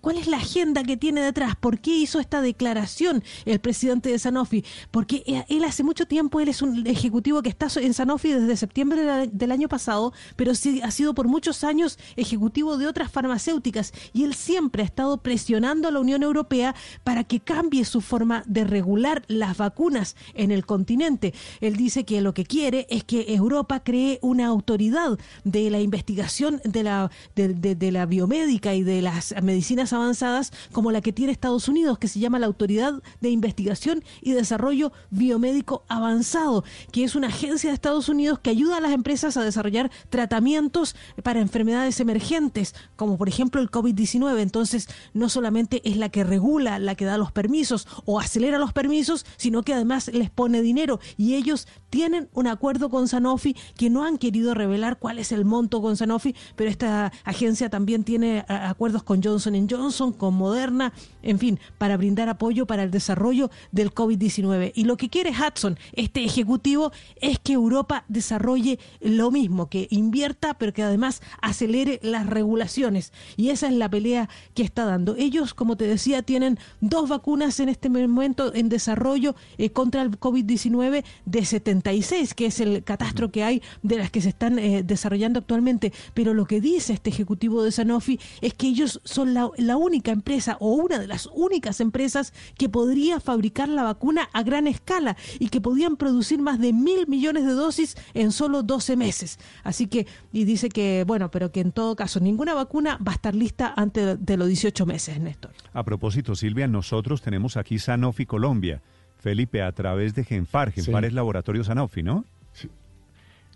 ¿cuál 0.00 0.18
es 0.18 0.26
la 0.26 0.38
agenda 0.38 0.82
que 0.82 0.96
tiene 0.96 1.20
detrás? 1.22 1.56
¿Por 1.56 1.80
qué 1.80 1.96
hizo 1.96 2.20
esta 2.20 2.42
declaración 2.42 3.22
el 3.44 3.60
presidente 3.60 4.10
de 4.10 4.18
Sanofi? 4.18 4.64
Porque 4.90 5.44
él 5.48 5.64
hace 5.64 5.82
mucho 5.82 6.06
tiempo, 6.06 6.40
él 6.40 6.48
es 6.48 6.62
un 6.62 6.86
ejecutivo 6.86 7.42
que 7.42 7.48
está 7.48 7.68
en 7.76 7.94
Sanofi 7.94 8.32
desde 8.32 8.56
septiembre 8.56 9.28
del 9.30 9.52
año 9.52 9.68
pasado, 9.68 10.12
pero 10.36 10.54
sí 10.54 10.80
ha 10.82 10.90
sido 10.90 11.14
por 11.14 11.28
muchos 11.28 11.64
años 11.64 11.98
ejecutivo 12.16 12.76
de 12.76 12.86
otras 12.86 13.10
farmacéuticas 13.10 13.92
y 14.12 14.24
él 14.24 14.34
siempre 14.34 14.82
ha 14.82 14.86
estado 14.86 15.18
presionando 15.18 15.88
a 15.88 15.90
la 15.90 16.00
Unión 16.00 16.22
Europea 16.22 16.74
para 17.04 17.24
que 17.24 17.40
cambie 17.40 17.84
su 17.84 18.00
forma 18.00 18.42
de 18.46 18.64
regular 18.64 19.22
las 19.28 19.56
vacunas 19.56 20.16
en 20.34 20.50
el 20.50 20.66
continente. 20.66 21.34
Él 21.60 21.76
dice 21.76 22.04
que 22.04 22.20
lo 22.20 22.34
que 22.34 22.44
quiere 22.44 22.86
es 22.90 23.04
que 23.10 23.34
Europa 23.34 23.82
cree 23.82 24.20
una 24.22 24.46
autoridad 24.46 25.18
de 25.42 25.68
la 25.68 25.80
investigación 25.80 26.60
de 26.62 26.84
la, 26.84 27.10
de, 27.34 27.90
la 27.90 28.06
biomédica 28.06 28.72
y 28.76 28.84
de 28.84 29.02
las 29.02 29.34
medicinas 29.42 29.92
avanzadas 29.92 30.52
como 30.70 30.92
la 30.92 31.00
que 31.00 31.12
tiene 31.12 31.32
Estados 31.32 31.66
Unidos, 31.66 31.98
que 31.98 32.06
se 32.06 32.20
llama 32.20 32.38
la 32.38 32.46
Autoridad 32.46 33.02
de 33.20 33.30
Investigación 33.30 34.04
y 34.22 34.30
Desarrollo 34.30 34.92
Biomédico 35.10 35.82
Avanzado, 35.88 36.62
que 36.92 37.02
es 37.02 37.16
una 37.16 37.26
agencia 37.26 37.70
de 37.70 37.74
Estados 37.74 38.08
Unidos 38.08 38.38
que 38.38 38.50
ayuda 38.50 38.76
a 38.76 38.80
las 38.80 38.92
empresas 38.92 39.36
a 39.36 39.42
desarrollar 39.42 39.90
tratamientos 40.08 40.94
para 41.24 41.40
enfermedades 41.40 41.98
emergentes, 41.98 42.76
como 42.94 43.18
por 43.18 43.28
ejemplo 43.28 43.60
el 43.60 43.72
COVID-19. 43.72 44.38
Entonces, 44.38 44.88
no 45.14 45.28
solamente 45.28 45.82
es 45.82 45.96
la 45.96 46.10
que 46.10 46.22
regula, 46.22 46.78
la 46.78 46.94
que 46.94 47.06
da 47.06 47.18
los 47.18 47.32
permisos 47.32 47.88
o 48.04 48.20
acelera 48.20 48.60
los 48.60 48.72
permisos, 48.72 49.26
sino 49.36 49.64
que 49.64 49.74
además 49.74 50.06
les 50.14 50.30
pone 50.30 50.62
dinero 50.62 51.00
y 51.16 51.34
ellos 51.34 51.66
tienen 51.90 52.28
un 52.34 52.46
acuerdo 52.46 52.88
con 52.88 52.99
Sanofi 53.08 53.56
que 53.76 53.90
no 53.90 54.04
han 54.04 54.18
querido 54.18 54.54
revelar 54.54 54.98
cuál 54.98 55.18
es 55.18 55.32
el 55.32 55.44
monto 55.44 55.80
con 55.80 55.96
Sanofi, 55.96 56.34
pero 56.56 56.70
esta 56.70 57.12
agencia 57.24 57.70
también 57.70 58.04
tiene 58.04 58.44
acuerdos 58.48 59.02
con 59.02 59.22
Johnson 59.22 59.54
Johnson, 59.68 60.12
con 60.12 60.34
Moderna, 60.34 60.92
en 61.22 61.38
fin, 61.38 61.58
para 61.78 61.96
brindar 61.96 62.28
apoyo 62.28 62.66
para 62.66 62.82
el 62.82 62.90
desarrollo 62.90 63.50
del 63.72 63.92
COVID-19. 63.92 64.72
Y 64.74 64.84
lo 64.84 64.96
que 64.96 65.08
quiere 65.08 65.30
Hudson, 65.30 65.78
este 65.92 66.24
ejecutivo, 66.24 66.92
es 67.20 67.38
que 67.38 67.54
Europa 67.54 68.04
desarrolle 68.08 68.78
lo 69.00 69.30
mismo, 69.30 69.68
que 69.68 69.88
invierta, 69.90 70.54
pero 70.54 70.72
que 70.72 70.82
además 70.82 71.22
acelere 71.40 72.00
las 72.02 72.26
regulaciones. 72.26 73.12
Y 73.36 73.50
esa 73.50 73.68
es 73.68 73.74
la 73.74 73.88
pelea 73.88 74.28
que 74.54 74.62
está 74.62 74.84
dando. 74.84 75.16
Ellos, 75.16 75.54
como 75.54 75.76
te 75.76 75.86
decía, 75.86 76.22
tienen 76.22 76.58
dos 76.80 77.08
vacunas 77.08 77.60
en 77.60 77.68
este 77.68 77.88
momento 77.88 78.54
en 78.54 78.68
desarrollo 78.68 79.34
eh, 79.58 79.70
contra 79.70 80.02
el 80.02 80.18
COVID-19 80.18 81.04
de 81.24 81.44
76, 81.44 82.34
que 82.34 82.46
es 82.46 82.60
el 82.60 82.82
catastro 82.90 83.30
que 83.30 83.44
hay 83.44 83.62
de 83.82 83.98
las 83.98 84.10
que 84.10 84.20
se 84.20 84.30
están 84.30 84.58
eh, 84.58 84.82
desarrollando 84.82 85.38
actualmente. 85.38 85.92
Pero 86.12 86.34
lo 86.34 86.44
que 86.44 86.60
dice 86.60 86.92
este 86.92 87.10
ejecutivo 87.10 87.62
de 87.62 87.70
Sanofi 87.70 88.18
es 88.40 88.52
que 88.54 88.66
ellos 88.66 89.00
son 89.04 89.32
la, 89.32 89.48
la 89.58 89.76
única 89.76 90.10
empresa 90.10 90.56
o 90.58 90.74
una 90.74 90.98
de 90.98 91.06
las 91.06 91.28
únicas 91.32 91.80
empresas 91.80 92.32
que 92.58 92.68
podría 92.68 93.20
fabricar 93.20 93.68
la 93.68 93.84
vacuna 93.84 94.28
a 94.32 94.42
gran 94.42 94.66
escala 94.66 95.16
y 95.38 95.50
que 95.50 95.60
podían 95.60 95.96
producir 95.96 96.42
más 96.42 96.58
de 96.58 96.72
mil 96.72 97.06
millones 97.06 97.46
de 97.46 97.52
dosis 97.52 97.96
en 98.12 98.32
solo 98.32 98.64
12 98.64 98.96
meses. 98.96 99.38
Así 99.62 99.86
que, 99.86 100.08
y 100.32 100.44
dice 100.44 100.68
que, 100.68 101.04
bueno, 101.06 101.30
pero 101.30 101.52
que 101.52 101.60
en 101.60 101.70
todo 101.70 101.94
caso 101.94 102.18
ninguna 102.18 102.54
vacuna 102.54 102.98
va 103.06 103.12
a 103.12 103.14
estar 103.14 103.36
lista 103.36 103.72
antes 103.76 104.18
de 104.18 104.36
los 104.36 104.48
18 104.48 104.84
meses, 104.84 105.20
Néstor. 105.20 105.52
A 105.72 105.84
propósito, 105.84 106.34
Silvia, 106.34 106.66
nosotros 106.66 107.22
tenemos 107.22 107.56
aquí 107.56 107.78
Sanofi 107.78 108.26
Colombia. 108.26 108.82
Felipe, 109.20 109.62
a 109.62 109.70
través 109.70 110.14
de 110.14 110.24
Genfar. 110.24 110.72
Genfar 110.72 111.02
sí. 111.02 111.08
es 111.08 111.12
laboratorio 111.12 111.62
Sanofi, 111.62 112.02
¿no? 112.02 112.24
Sí, 112.52 112.68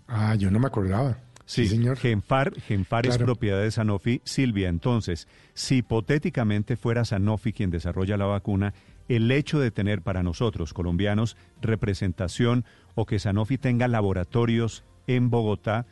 Ah, 0.07 0.35
yo 0.35 0.51
no 0.51 0.59
me 0.59 0.67
acordaba. 0.67 1.17
Sí, 1.45 1.67
señor. 1.67 1.97
Genfar, 1.97 2.59
Genfar 2.59 3.05
es 3.05 3.17
propiedad 3.19 3.61
de 3.61 3.69
Sanofi. 3.69 4.21
Silvia, 4.23 4.67
entonces, 4.69 5.27
si 5.53 5.77
hipotéticamente 5.77 6.75
fuera 6.75 7.05
Sanofi 7.05 7.53
quien 7.53 7.69
desarrolla 7.69 8.17
la 8.17 8.25
vacuna, 8.25 8.73
el 9.07 9.29
hecho 9.29 9.59
de 9.59 9.69
tener 9.69 10.01
para 10.01 10.23
nosotros, 10.23 10.73
colombianos, 10.73 11.37
representación 11.61 12.65
o 12.95 13.05
que 13.05 13.19
Sanofi 13.19 13.59
tenga 13.59 13.87
laboratorios 13.87 14.83
en 15.05 15.29
Bogotá, 15.29 15.85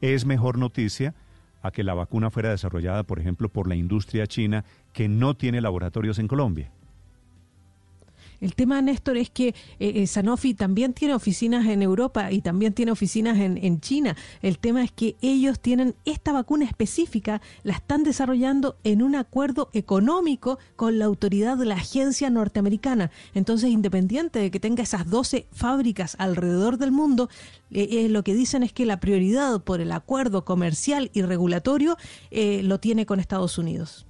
es 0.00 0.26
mejor 0.26 0.58
noticia 0.58 1.14
a 1.60 1.72
que 1.72 1.82
la 1.82 1.94
vacuna 1.94 2.30
fuera 2.30 2.50
desarrollada, 2.50 3.02
por 3.02 3.18
ejemplo, 3.18 3.48
por 3.48 3.68
la 3.68 3.74
industria 3.74 4.26
china 4.28 4.64
que 4.92 5.08
no 5.08 5.34
tiene 5.34 5.60
laboratorios 5.60 6.20
en 6.20 6.28
Colombia. 6.28 6.72
El 8.40 8.54
tema, 8.54 8.80
Néstor, 8.80 9.16
es 9.18 9.30
que 9.30 9.48
eh, 9.48 9.54
eh, 9.78 10.06
Sanofi 10.06 10.54
también 10.54 10.94
tiene 10.94 11.14
oficinas 11.14 11.66
en 11.66 11.82
Europa 11.82 12.32
y 12.32 12.40
también 12.40 12.72
tiene 12.72 12.92
oficinas 12.92 13.38
en, 13.38 13.58
en, 13.58 13.80
China. 13.80 14.16
El 14.40 14.58
tema 14.58 14.82
es 14.82 14.92
que 14.92 15.16
ellos 15.20 15.60
tienen 15.60 15.94
esta 16.04 16.32
vacuna 16.32 16.64
específica, 16.64 17.42
la 17.62 17.74
están 17.74 18.02
desarrollando 18.02 18.76
en 18.82 19.02
un 19.02 19.14
acuerdo 19.14 19.68
económico 19.72 20.58
con 20.76 20.98
la 20.98 21.04
autoridad 21.04 21.58
de 21.58 21.66
la 21.66 21.74
agencia 21.76 22.30
norteamericana. 22.30 23.10
Entonces, 23.34 23.70
independiente 23.70 24.38
de 24.38 24.50
que 24.50 24.60
tenga 24.60 24.82
esas 24.82 25.08
12 25.08 25.46
fábricas 25.52 26.16
alrededor 26.18 26.78
del 26.78 26.92
mundo, 26.92 27.28
eh, 27.70 28.08
lo 28.08 28.24
que 28.24 28.34
dicen 28.34 28.62
es 28.62 28.72
que 28.72 28.86
la 28.86 29.00
prioridad 29.00 29.62
por 29.62 29.80
el 29.80 29.92
acuerdo 29.92 30.44
comercial 30.44 31.10
y 31.12 31.22
regulatorio 31.22 31.96
lo 32.30 32.80
tiene 32.80 33.06
con 33.06 33.20
Estados 33.20 33.58
Unidos. 33.58 34.06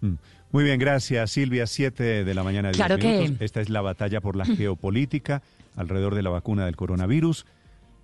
Mm. 0.00 0.14
Muy 0.52 0.64
bien, 0.64 0.78
gracias 0.78 1.30
Silvia. 1.30 1.66
Siete 1.66 2.24
de 2.24 2.34
la 2.34 2.42
mañana. 2.42 2.72
Claro 2.72 2.98
que. 2.98 3.34
Esta 3.40 3.60
es 3.60 3.68
la 3.68 3.80
batalla 3.80 4.20
por 4.20 4.36
la 4.36 4.44
geopolítica 4.44 5.42
alrededor 5.76 6.14
de 6.14 6.22
la 6.22 6.30
vacuna 6.30 6.66
del 6.66 6.76
coronavirus. 6.76 7.46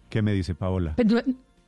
¿Qué 0.08 0.22
me 0.22 0.32
dice 0.32 0.54
Paola? 0.54 0.94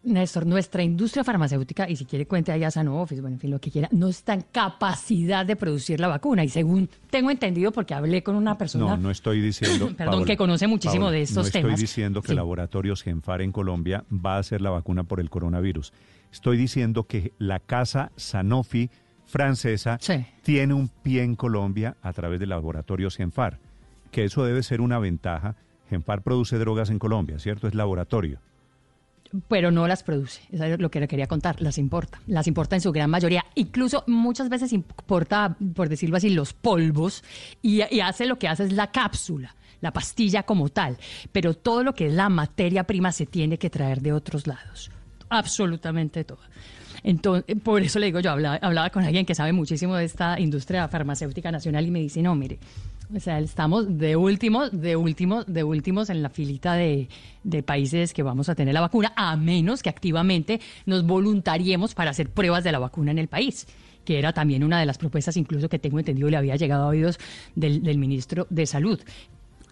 Néstor, 0.04 0.46
nuestra 0.46 0.82
industria 0.82 1.24
farmacéutica, 1.24 1.88
y 1.90 1.96
si 1.96 2.04
quiere 2.04 2.26
cuente 2.26 2.52
allá 2.52 2.68
a 2.68 2.70
Sanofi, 2.70 3.16
bueno, 3.20 3.34
en 3.34 3.40
fin, 3.40 3.50
lo 3.50 3.60
que 3.60 3.70
quiera, 3.70 3.88
no 3.90 4.08
está 4.08 4.32
en 4.32 4.42
capacidad 4.52 5.44
de 5.44 5.56
producir 5.56 5.98
la 5.98 6.06
vacuna. 6.06 6.44
Y 6.44 6.48
según 6.48 6.88
tengo 7.10 7.30
entendido, 7.30 7.72
porque 7.72 7.94
hablé 7.94 8.22
con 8.22 8.36
una 8.36 8.56
persona... 8.56 8.84
No, 8.86 8.96
no 8.96 9.10
estoy 9.10 9.40
diciendo... 9.40 9.92
perdón, 9.96 10.24
que 10.24 10.36
conoce 10.36 10.68
muchísimo 10.68 11.10
de 11.10 11.22
estos 11.22 11.50
temas. 11.50 11.64
No 11.64 11.74
estoy 11.74 11.82
diciendo 11.82 12.22
que 12.22 12.32
Laboratorios 12.32 13.02
Genfar 13.02 13.42
en 13.42 13.50
Colombia 13.50 14.04
va 14.12 14.36
a 14.36 14.38
hacer 14.38 14.60
la 14.60 14.70
vacuna 14.70 15.02
por 15.02 15.18
el 15.18 15.30
coronavirus. 15.30 15.92
Estoy 16.32 16.56
diciendo 16.56 17.04
que 17.04 17.32
la 17.38 17.58
casa 17.58 18.12
Sanofi 18.16 18.90
francesa 19.28 19.98
tiene 20.42 20.74
un 20.74 20.88
pie 20.88 21.22
en 21.22 21.36
Colombia 21.36 21.96
a 22.02 22.12
través 22.12 22.40
de 22.40 22.46
laboratorios 22.46 23.16
Genfar, 23.16 23.58
que 24.10 24.24
eso 24.24 24.44
debe 24.44 24.62
ser 24.62 24.80
una 24.80 24.98
ventaja. 24.98 25.54
Genfar 25.88 26.22
produce 26.22 26.58
drogas 26.58 26.90
en 26.90 26.98
Colombia, 26.98 27.38
¿cierto? 27.38 27.68
Es 27.68 27.74
laboratorio. 27.74 28.40
Pero 29.46 29.70
no 29.70 29.86
las 29.86 30.02
produce, 30.02 30.40
eso 30.50 30.64
es 30.64 30.80
lo 30.80 30.90
que 30.90 31.00
le 31.00 31.08
quería 31.08 31.26
contar, 31.26 31.60
las 31.60 31.76
importa, 31.76 32.18
las 32.26 32.46
importa 32.46 32.76
en 32.76 32.80
su 32.80 32.92
gran 32.92 33.10
mayoría, 33.10 33.44
incluso 33.54 34.02
muchas 34.06 34.48
veces 34.48 34.72
importa, 34.72 35.54
por 35.74 35.90
decirlo 35.90 36.16
así, 36.16 36.30
los 36.30 36.54
polvos 36.54 37.22
y, 37.60 37.82
y 37.94 38.00
hace 38.00 38.24
lo 38.24 38.38
que 38.38 38.48
hace 38.48 38.64
es 38.64 38.72
la 38.72 38.90
cápsula 38.90 39.54
la 39.80 39.92
pastilla 39.92 40.42
como 40.42 40.70
tal, 40.70 40.98
pero 41.30 41.54
todo 41.54 41.84
lo 41.84 41.94
que 41.94 42.06
es 42.06 42.12
la 42.12 42.28
materia 42.28 42.84
prima 42.84 43.12
se 43.12 43.26
tiene 43.26 43.58
que 43.58 43.70
traer 43.70 44.00
de 44.00 44.12
otros 44.12 44.48
lados, 44.48 44.90
absolutamente 45.28 46.24
todo. 46.24 46.40
Entonces, 47.02 47.56
por 47.62 47.82
eso 47.82 47.98
le 47.98 48.06
digo, 48.06 48.20
yo 48.20 48.30
hablaba, 48.30 48.56
hablaba 48.56 48.90
con 48.90 49.04
alguien 49.04 49.26
que 49.26 49.34
sabe 49.34 49.52
muchísimo 49.52 49.96
de 49.96 50.04
esta 50.04 50.38
industria 50.40 50.88
farmacéutica 50.88 51.50
nacional 51.50 51.86
y 51.86 51.90
me 51.90 52.00
dice, 52.00 52.22
no, 52.22 52.34
mire, 52.34 52.58
o 53.14 53.20
sea, 53.20 53.38
estamos 53.38 53.98
de 53.98 54.16
últimos, 54.16 54.70
de 54.72 54.96
últimos, 54.96 55.46
de 55.46 55.64
últimos 55.64 56.10
en 56.10 56.22
la 56.22 56.28
filita 56.28 56.74
de, 56.74 57.08
países 57.64 58.12
que 58.12 58.22
vamos 58.22 58.48
a 58.48 58.54
tener 58.54 58.74
la 58.74 58.82
vacuna, 58.82 59.12
a 59.16 59.36
menos 59.36 59.82
que 59.82 59.88
activamente 59.88 60.60
nos 60.84 61.06
voluntariemos 61.06 61.94
para 61.94 62.10
hacer 62.10 62.30
pruebas 62.30 62.64
de 62.64 62.72
la 62.72 62.78
vacuna 62.78 63.10
en 63.10 63.18
el 63.18 63.28
país 63.28 63.66
que 64.04 64.18
era 64.18 64.32
también 64.32 64.64
una 64.64 64.80
de 64.80 64.86
las 64.86 64.96
propuestas, 64.96 65.36
incluso 65.36 65.68
que 65.68 65.78
tengo 65.78 65.98
entendido 65.98 66.30
le 66.30 66.38
había 66.38 66.56
llegado 66.56 66.84
a 66.84 66.88
oídos 66.88 67.18
del 67.54 67.98
ministro 67.98 68.46
de 68.48 68.64
Salud 68.64 68.98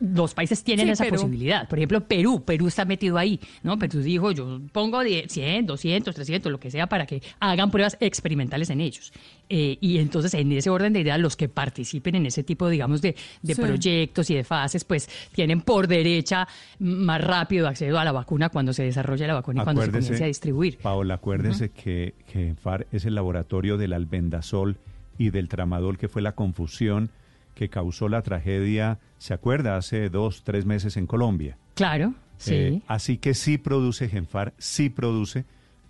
los 0.00 0.35
países 0.35 0.62
tienen 0.62 0.88
esa 0.88 1.07
posibilidad. 1.07 1.69
Por 1.69 1.79
ejemplo, 1.79 2.00
Perú, 2.07 2.43
Perú 2.45 2.67
está 2.67 2.85
metido 2.85 3.19
ahí, 3.19 3.41
¿no? 3.62 3.79
Perú 3.79 4.00
dijo, 4.00 4.31
yo 4.33 4.61
pongo 4.73 5.00
100, 5.03 5.67
200, 5.67 6.15
300, 6.15 6.53
lo 6.53 6.61
que 6.61 6.71
sea, 6.71 6.87
para 6.87 7.07
que 7.07 7.23
hagan 7.41 7.71
pruebas 7.71 7.97
experimentales 8.00 8.71
en 8.71 8.81
ellos. 8.81 9.12
Eh, 9.49 9.79
y 9.81 9.99
entonces, 9.99 10.35
en 10.35 10.50
ese 10.53 10.71
orden 10.71 10.93
de 10.93 11.00
ideas, 11.00 11.19
los 11.21 11.37
que 11.37 11.49
participen 11.49 12.17
en 12.17 12.26
ese 12.26 12.43
tipo, 12.43 12.69
digamos, 12.69 13.00
de, 13.00 13.15
proyectos 13.57 14.29
y 14.31 14.35
de 14.35 14.45
fases, 14.45 14.85
pues 14.85 15.09
tienen 15.33 15.61
por 15.61 15.87
derecha 15.87 16.47
más 16.79 17.23
rápido 17.23 17.69
acceso 17.69 17.99
a 17.99 18.05
la 18.05 18.12
vacuna 18.12 18.49
cuando 18.49 18.73
se 18.73 18.83
desarrolla 18.83 19.26
la 19.26 19.35
vacuna 19.35 19.62
y 19.62 19.65
cuando 19.65 19.83
se 19.83 19.91
comience 19.91 20.25
a 20.25 20.26
distribuir. 20.26 20.79
Paola, 20.79 21.15
acuérdese 21.15 21.71
que, 21.71 22.15
que 22.31 22.55
FAR 22.55 22.87
es 22.93 23.05
el 23.05 23.15
laboratorio 23.15 23.76
del 23.76 23.93
albendazol 23.93 24.76
y 25.19 25.31
del 25.31 25.49
tramadol, 25.49 25.97
que 25.97 26.09
fue 26.09 26.23
la 26.23 26.33
confusión 26.33 27.11
que 27.57 27.71
causó 27.71 28.09
la 28.09 28.23
tragedia, 28.23 29.01
¿se 29.17 29.33
acuerda? 29.35 29.77
Hace 29.77 30.11
dos, 30.11 30.45
tres 30.45 30.67
meses 30.67 30.97
en 30.99 31.07
Colombia. 31.07 31.57
Claro, 31.75 32.15
sí. 32.37 32.55
Eh, 32.55 32.83
así 32.87 33.17
que 33.17 33.33
sí 33.33 33.57
produce 33.57 34.09
Genfar, 34.09 34.53
sí 34.59 34.91
produce, 34.91 35.47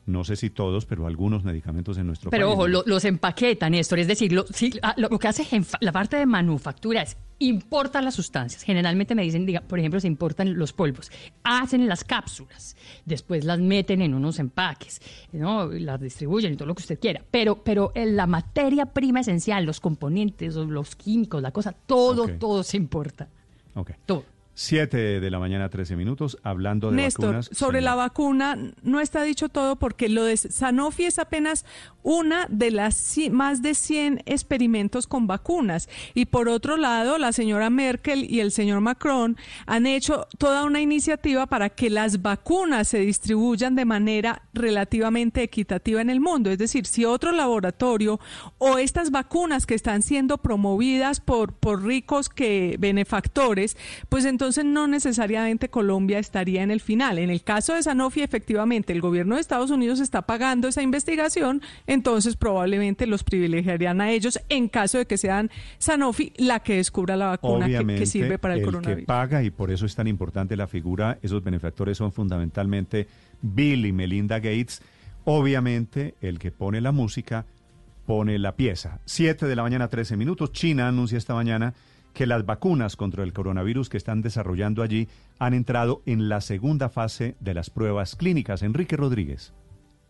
no 0.06 0.22
sé 0.22 0.36
si 0.36 0.50
todos, 0.50 0.86
pero 0.86 1.06
algunos 1.06 1.42
medicamentos 1.42 1.98
en 1.98 2.06
nuestro 2.06 2.30
país. 2.30 2.38
Pero 2.38 2.52
ojo, 2.52 2.68
los 2.68 3.04
empaquetan, 3.04 3.72
Néstor. 3.72 3.98
Es 3.98 4.06
decir, 4.06 4.32
lo, 4.32 4.44
ah, 4.82 4.94
lo, 4.96 5.18
que 5.18 5.26
hace 5.28 5.44
la 5.80 5.90
parte 5.90 6.16
de 6.16 6.26
manufactura 6.26 7.02
es 7.02 7.16
importa 7.40 8.00
las 8.00 8.14
sustancias. 8.14 8.62
Generalmente 8.62 9.16
me 9.16 9.22
dicen, 9.22 9.44
diga, 9.44 9.62
por 9.62 9.80
ejemplo, 9.80 9.98
se 9.98 10.06
importan 10.06 10.56
los 10.56 10.72
polvos. 10.72 11.10
Hacen 11.42 11.88
las 11.88 12.04
cápsulas, 12.04 12.76
después 13.04 13.44
las 13.44 13.58
meten 13.58 14.00
en 14.00 14.14
unos 14.14 14.38
empaques, 14.38 15.00
¿no? 15.32 15.66
las 15.66 16.00
distribuyen 16.00 16.52
y 16.52 16.56
todo 16.56 16.68
lo 16.68 16.76
que 16.76 16.82
usted 16.82 17.00
quiera. 17.00 17.22
Pero, 17.28 17.62
pero 17.64 17.92
la 17.94 18.28
materia 18.28 18.86
prima 18.86 19.20
esencial, 19.20 19.64
los 19.64 19.80
componentes, 19.80 20.54
los 20.54 20.94
químicos, 20.94 21.42
la 21.42 21.50
cosa, 21.50 21.72
todo, 21.72 22.28
todo 22.38 22.62
se 22.62 22.76
importa. 22.76 23.28
Ok. 23.74 23.90
Todo. 24.06 24.35
7 24.58 25.20
de 25.20 25.30
la 25.30 25.38
mañana, 25.38 25.68
13 25.68 25.96
minutos, 25.96 26.38
hablando 26.42 26.90
de 26.90 26.96
Néstor, 26.96 27.44
sobre 27.44 27.82
la 27.82 27.94
vacuna 27.94 28.56
no 28.82 29.00
está 29.00 29.22
dicho 29.22 29.50
todo 29.50 29.76
porque 29.76 30.08
lo 30.08 30.24
de 30.24 30.38
Sanofi 30.38 31.04
es 31.04 31.18
apenas 31.18 31.66
una 32.02 32.46
de 32.48 32.70
las 32.70 33.16
más 33.30 33.60
de 33.60 33.74
100 33.74 34.22
experimentos 34.24 35.06
con 35.06 35.26
vacunas. 35.26 35.90
Y 36.14 36.26
por 36.26 36.48
otro 36.48 36.78
lado, 36.78 37.18
la 37.18 37.32
señora 37.32 37.68
Merkel 37.68 38.32
y 38.32 38.40
el 38.40 38.50
señor 38.50 38.80
Macron 38.80 39.36
han 39.66 39.86
hecho 39.86 40.26
toda 40.38 40.64
una 40.64 40.80
iniciativa 40.80 41.46
para 41.46 41.68
que 41.68 41.90
las 41.90 42.22
vacunas 42.22 42.88
se 42.88 43.00
distribuyan 43.00 43.74
de 43.74 43.84
manera 43.84 44.40
relativamente 44.54 45.42
equitativa 45.42 46.00
en 46.00 46.08
el 46.08 46.20
mundo. 46.20 46.50
Es 46.50 46.56
decir, 46.56 46.86
si 46.86 47.04
otro 47.04 47.30
laboratorio 47.30 48.20
o 48.56 48.78
estas 48.78 49.10
vacunas 49.10 49.66
que 49.66 49.74
están 49.74 50.00
siendo 50.00 50.38
promovidas 50.38 51.20
por, 51.20 51.52
por 51.52 51.84
ricos 51.84 52.30
que 52.30 52.76
benefactores, 52.78 53.76
pues 54.08 54.24
entonces 54.24 54.45
entonces 54.46 54.64
no 54.64 54.86
necesariamente 54.86 55.68
Colombia 55.68 56.20
estaría 56.20 56.62
en 56.62 56.70
el 56.70 56.80
final. 56.80 57.18
En 57.18 57.30
el 57.30 57.42
caso 57.42 57.74
de 57.74 57.82
Sanofi, 57.82 58.22
efectivamente, 58.22 58.92
el 58.92 59.00
gobierno 59.00 59.34
de 59.34 59.40
Estados 59.40 59.72
Unidos 59.72 59.98
está 59.98 60.22
pagando 60.22 60.68
esa 60.68 60.82
investigación, 60.82 61.62
entonces 61.88 62.36
probablemente 62.36 63.08
los 63.08 63.24
privilegiarían 63.24 64.00
a 64.00 64.12
ellos 64.12 64.38
en 64.48 64.68
caso 64.68 64.98
de 64.98 65.06
que 65.06 65.18
sean 65.18 65.50
Sanofi 65.78 66.32
la 66.36 66.60
que 66.60 66.76
descubra 66.76 67.16
la 67.16 67.26
vacuna 67.26 67.66
que, 67.66 68.06
sirve 68.06 68.38
para 68.38 68.54
el, 68.54 68.60
el 68.60 68.66
coronavirus. 68.66 69.00
Que 69.00 69.06
paga, 69.06 69.42
y 69.42 69.50
por 69.50 69.72
eso 69.72 69.84
es 69.84 69.96
tan 69.96 70.06
importante 70.06 70.56
la 70.56 70.68
figura, 70.68 71.18
esos 71.22 71.42
benefactores 71.42 71.98
son 71.98 72.12
fundamentalmente 72.12 73.08
Bill 73.42 73.84
y 73.84 73.92
Melinda 73.92 74.36
Gates. 74.38 74.80
Obviamente, 75.24 76.14
el 76.20 76.38
que 76.38 76.52
pone 76.52 76.80
la 76.80 76.92
música 76.92 77.46
pone 78.06 78.38
la 78.38 78.54
pieza. 78.54 79.00
Siete 79.06 79.46
de 79.46 79.56
la 79.56 79.64
mañana, 79.64 79.88
13 79.88 80.16
minutos. 80.16 80.52
China 80.52 80.86
anuncia 80.86 81.18
esta 81.18 81.34
mañana 81.34 81.74
que 82.16 82.24
las 82.24 82.46
vacunas 82.46 82.96
contra 82.96 83.24
el 83.24 83.34
coronavirus 83.34 83.90
que 83.90 83.98
están 83.98 84.22
desarrollando 84.22 84.82
allí 84.82 85.06
han 85.38 85.52
entrado 85.52 86.00
en 86.06 86.30
la 86.30 86.40
segunda 86.40 86.88
fase 86.88 87.36
de 87.40 87.52
las 87.52 87.68
pruebas 87.68 88.16
clínicas. 88.16 88.62
Enrique 88.62 88.96
Rodríguez. 88.96 89.52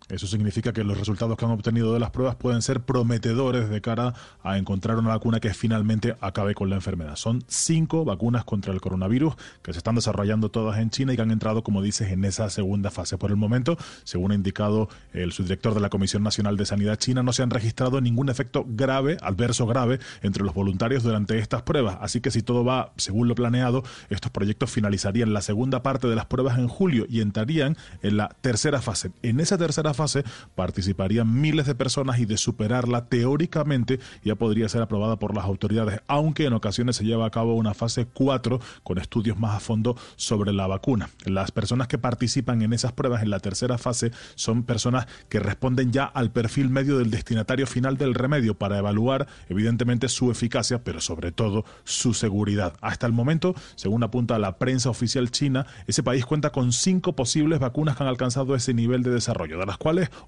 Eso 0.08 0.28
significa 0.28 0.72
que 0.72 0.84
los 0.84 0.96
resultados 0.96 1.36
que 1.36 1.44
han 1.44 1.50
obtenido 1.50 1.92
de 1.92 1.98
las 1.98 2.10
pruebas 2.10 2.36
pueden 2.36 2.62
ser 2.62 2.80
prometedores 2.80 3.68
de 3.68 3.80
cara 3.80 4.14
a 4.42 4.56
encontrar 4.56 4.98
una 4.98 5.08
vacuna 5.08 5.40
que 5.40 5.52
finalmente 5.52 6.16
acabe 6.20 6.54
con 6.54 6.70
la 6.70 6.76
enfermedad. 6.76 7.16
Son 7.16 7.42
cinco 7.48 8.04
vacunas 8.04 8.44
contra 8.44 8.72
el 8.72 8.80
coronavirus 8.80 9.34
que 9.62 9.72
se 9.72 9.78
están 9.78 9.96
desarrollando 9.96 10.48
todas 10.48 10.78
en 10.78 10.90
China 10.90 11.12
y 11.12 11.16
que 11.16 11.22
han 11.22 11.32
entrado, 11.32 11.64
como 11.64 11.82
dices, 11.82 12.12
en 12.12 12.24
esa 12.24 12.48
segunda 12.50 12.92
fase. 12.92 13.18
Por 13.18 13.30
el 13.30 13.36
momento, 13.36 13.76
según 14.04 14.30
ha 14.30 14.36
indicado 14.36 14.88
el 15.12 15.32
subdirector 15.32 15.74
de 15.74 15.80
la 15.80 15.90
Comisión 15.90 16.22
Nacional 16.22 16.56
de 16.56 16.66
Sanidad 16.66 16.96
China, 16.98 17.24
no 17.24 17.32
se 17.32 17.42
han 17.42 17.50
registrado 17.50 18.00
ningún 18.00 18.28
efecto 18.28 18.64
grave, 18.68 19.16
adverso 19.22 19.66
grave, 19.66 19.98
entre 20.22 20.44
los 20.44 20.54
voluntarios 20.54 21.02
durante 21.02 21.38
estas 21.38 21.62
pruebas. 21.62 21.98
Así 22.00 22.20
que 22.20 22.30
si 22.30 22.42
todo 22.42 22.64
va 22.64 22.92
según 22.96 23.26
lo 23.26 23.34
planeado, 23.34 23.82
estos 24.08 24.30
proyectos 24.30 24.70
finalizarían 24.70 25.32
la 25.32 25.42
segunda 25.42 25.82
parte 25.82 26.06
de 26.06 26.14
las 26.14 26.26
pruebas 26.26 26.58
en 26.58 26.68
julio 26.68 27.06
y 27.08 27.20
entrarían 27.22 27.76
en 28.02 28.16
la 28.16 28.28
tercera 28.40 28.80
fase. 28.80 29.10
En 29.22 29.40
esa 29.40 29.58
tercera 29.58 29.94
fase 29.96 30.22
participarían 30.54 31.40
miles 31.40 31.66
de 31.66 31.74
personas 31.74 32.20
y 32.20 32.26
de 32.26 32.36
superarla 32.36 33.06
teóricamente 33.06 33.98
ya 34.22 34.36
podría 34.36 34.68
ser 34.68 34.82
aprobada 34.82 35.18
por 35.18 35.34
las 35.34 35.44
autoridades, 35.44 36.00
aunque 36.06 36.44
en 36.44 36.52
ocasiones 36.52 36.96
se 36.96 37.04
lleva 37.04 37.26
a 37.26 37.30
cabo 37.30 37.54
una 37.54 37.74
fase 37.74 38.06
4 38.06 38.60
con 38.84 38.98
estudios 38.98 39.38
más 39.38 39.56
a 39.56 39.60
fondo 39.60 39.96
sobre 40.16 40.52
la 40.52 40.66
vacuna. 40.66 41.10
Las 41.24 41.50
personas 41.50 41.88
que 41.88 41.98
participan 41.98 42.62
en 42.62 42.72
esas 42.72 42.92
pruebas 42.92 43.22
en 43.22 43.30
la 43.30 43.40
tercera 43.40 43.78
fase 43.78 44.12
son 44.34 44.62
personas 44.62 45.06
que 45.28 45.40
responden 45.40 45.92
ya 45.92 46.04
al 46.04 46.30
perfil 46.30 46.70
medio 46.70 46.98
del 46.98 47.10
destinatario 47.10 47.66
final 47.66 47.96
del 47.96 48.14
remedio 48.14 48.54
para 48.54 48.78
evaluar 48.78 49.26
evidentemente 49.48 50.08
su 50.08 50.30
eficacia, 50.30 50.84
pero 50.84 51.00
sobre 51.00 51.32
todo 51.32 51.64
su 51.84 52.14
seguridad. 52.14 52.74
Hasta 52.80 53.06
el 53.06 53.12
momento, 53.12 53.54
según 53.74 54.02
apunta 54.02 54.38
la 54.38 54.58
prensa 54.58 54.90
oficial 54.90 55.30
china, 55.30 55.66
ese 55.86 56.02
país 56.02 56.26
cuenta 56.26 56.50
con 56.50 56.72
cinco 56.72 57.14
posibles 57.14 57.58
vacunas 57.58 57.96
que 57.96 58.02
han 58.02 58.08
alcanzado 58.08 58.54
ese 58.54 58.74
nivel 58.74 59.02
de 59.02 59.10
desarrollo, 59.10 59.58
de 59.58 59.66
las 59.66 59.78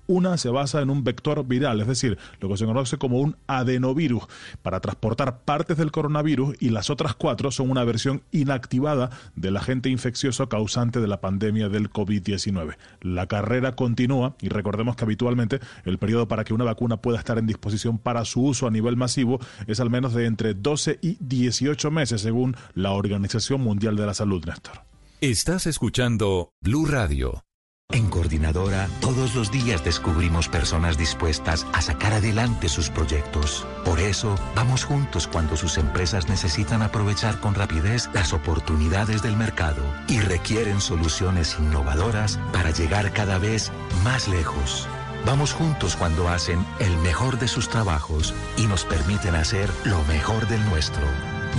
una 0.06 0.36
se 0.36 0.50
basa 0.50 0.80
en 0.80 0.90
un 0.90 1.04
vector 1.04 1.46
viral, 1.46 1.80
es 1.80 1.86
decir, 1.86 2.18
lo 2.40 2.48
que 2.48 2.56
se 2.56 2.66
conoce 2.66 2.98
como 2.98 3.20
un 3.20 3.36
adenovirus, 3.46 4.24
para 4.62 4.80
transportar 4.80 5.40
partes 5.40 5.76
del 5.76 5.90
coronavirus 5.90 6.56
y 6.60 6.70
las 6.70 6.90
otras 6.90 7.14
cuatro 7.14 7.50
son 7.50 7.70
una 7.70 7.84
versión 7.84 8.22
inactivada 8.30 9.10
del 9.34 9.56
agente 9.56 9.88
infeccioso 9.88 10.48
causante 10.48 11.00
de 11.00 11.08
la 11.08 11.20
pandemia 11.20 11.68
del 11.68 11.90
COVID-19. 11.90 12.76
La 13.00 13.26
carrera 13.26 13.74
continúa 13.74 14.36
y 14.40 14.48
recordemos 14.48 14.96
que 14.96 15.04
habitualmente 15.04 15.60
el 15.84 15.98
periodo 15.98 16.28
para 16.28 16.44
que 16.44 16.54
una 16.54 16.64
vacuna 16.64 16.98
pueda 16.98 17.18
estar 17.18 17.38
en 17.38 17.46
disposición 17.46 17.98
para 17.98 18.24
su 18.24 18.42
uso 18.42 18.66
a 18.66 18.70
nivel 18.70 18.96
masivo 18.96 19.38
es 19.66 19.80
al 19.80 19.90
menos 19.90 20.14
de 20.14 20.26
entre 20.26 20.54
12 20.54 20.98
y 21.02 21.16
18 21.20 21.90
meses, 21.90 22.20
según 22.20 22.56
la 22.74 22.92
Organización 22.92 23.60
Mundial 23.60 23.96
de 23.96 24.06
la 24.06 24.14
Salud, 24.14 24.44
Néstor. 24.44 24.82
Estás 25.20 25.66
escuchando 25.66 26.52
Blue 26.60 26.86
Radio. 26.86 27.47
En 27.90 28.10
Coordinadora, 28.10 28.86
todos 29.00 29.34
los 29.34 29.50
días 29.50 29.82
descubrimos 29.82 30.46
personas 30.46 30.98
dispuestas 30.98 31.66
a 31.72 31.80
sacar 31.80 32.12
adelante 32.12 32.68
sus 32.68 32.90
proyectos. 32.90 33.66
Por 33.82 33.98
eso, 33.98 34.34
vamos 34.54 34.84
juntos 34.84 35.26
cuando 35.26 35.56
sus 35.56 35.78
empresas 35.78 36.28
necesitan 36.28 36.82
aprovechar 36.82 37.40
con 37.40 37.54
rapidez 37.54 38.10
las 38.12 38.34
oportunidades 38.34 39.22
del 39.22 39.38
mercado 39.38 39.82
y 40.06 40.20
requieren 40.20 40.82
soluciones 40.82 41.56
innovadoras 41.58 42.38
para 42.52 42.72
llegar 42.72 43.10
cada 43.14 43.38
vez 43.38 43.72
más 44.04 44.28
lejos. 44.28 44.86
Vamos 45.24 45.54
juntos 45.54 45.96
cuando 45.96 46.28
hacen 46.28 46.62
el 46.80 46.94
mejor 46.98 47.38
de 47.38 47.48
sus 47.48 47.70
trabajos 47.70 48.34
y 48.58 48.66
nos 48.66 48.84
permiten 48.84 49.34
hacer 49.34 49.70
lo 49.84 50.04
mejor 50.04 50.46
del 50.48 50.62
nuestro. 50.68 51.06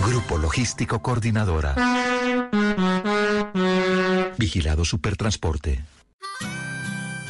Grupo 0.05 0.38
Logístico 0.38 1.01
Coordinadora. 1.01 1.74
Vigilado 4.38 4.86
Supertransporte. 4.86 5.83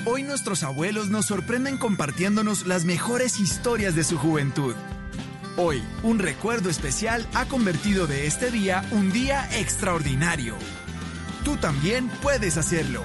Hoy 0.06 0.24
nuestros 0.24 0.64
abuelos 0.64 1.10
nos 1.10 1.28
sorprenden 1.28 1.78
compartiéndonos 1.78 2.66
las 2.66 2.84
mejores 2.84 3.40
historias 3.40 3.96
de 3.96 4.04
su 4.04 4.18
juventud. 4.18 4.74
Hoy, 5.56 5.84
un 6.02 6.20
recuerdo 6.20 6.70
especial 6.70 7.28
ha 7.36 7.46
convertido 7.46 8.08
de 8.08 8.26
este 8.26 8.50
día 8.50 8.84
un 8.92 9.12
día 9.12 9.48
extraordinario. 9.60 10.56
Tú 11.44 11.58
también 11.58 12.10
puedes 12.24 12.58
hacerlo. 12.58 13.04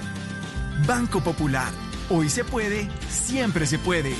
Banco 0.87 1.21
Popular. 1.21 1.71
Hoy 2.09 2.29
se 2.29 2.43
puede, 2.43 2.89
siempre 3.09 3.67
se 3.67 3.77
puede. 3.77 4.15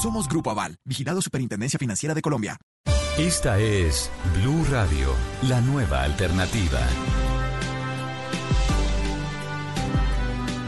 Somos 0.00 0.28
Grupo 0.28 0.52
Aval, 0.52 0.76
vigilado 0.84 1.20
Superintendencia 1.20 1.76
Financiera 1.76 2.14
de 2.14 2.22
Colombia. 2.22 2.56
Esta 3.18 3.58
es 3.58 4.12
Blue 4.36 4.64
Radio, 4.70 5.08
la 5.48 5.60
nueva 5.60 6.04
alternativa. 6.04 6.78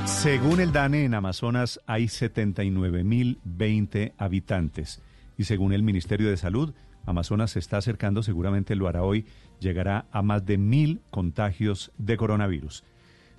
Según 0.04 0.58
el 0.58 0.72
DANE, 0.72 1.04
en 1.04 1.14
Amazonas 1.14 1.78
hay 1.86 2.06
79.020 2.06 4.14
habitantes. 4.18 5.00
Y 5.38 5.44
según 5.44 5.74
el 5.74 5.84
Ministerio 5.84 6.28
de 6.28 6.36
Salud, 6.36 6.74
Amazonas 7.06 7.52
se 7.52 7.60
está 7.60 7.76
acercando, 7.76 8.24
seguramente 8.24 8.74
lo 8.74 8.88
hará 8.88 9.04
hoy, 9.04 9.26
llegará 9.60 10.06
a 10.10 10.22
más 10.22 10.44
de 10.44 10.58
mil 10.58 11.02
contagios 11.10 11.92
de 11.98 12.16
coronavirus. 12.16 12.82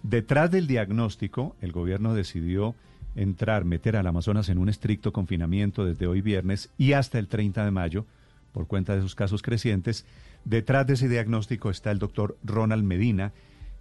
Detrás 0.03 0.51
del 0.51 0.67
diagnóstico, 0.67 1.57
el 1.59 1.73
gobierno 1.73 2.13
decidió 2.13 2.75
entrar, 3.15 3.65
meter 3.65 3.95
al 3.95 4.07
Amazonas 4.07 4.49
en 4.49 4.57
un 4.57 4.69
estricto 4.69 5.11
confinamiento 5.13 5.85
desde 5.85 6.07
hoy 6.07 6.21
viernes 6.21 6.71
y 6.77 6.93
hasta 6.93 7.19
el 7.19 7.27
30 7.27 7.65
de 7.65 7.71
mayo, 7.71 8.05
por 8.53 8.67
cuenta 8.67 8.95
de 8.95 9.01
sus 9.01 9.15
casos 9.15 9.41
crecientes. 9.41 10.05
Detrás 10.45 10.87
de 10.87 10.93
ese 10.93 11.09
diagnóstico 11.09 11.69
está 11.69 11.91
el 11.91 11.99
doctor 11.99 12.37
Ronald 12.43 12.83
Medina, 12.83 13.31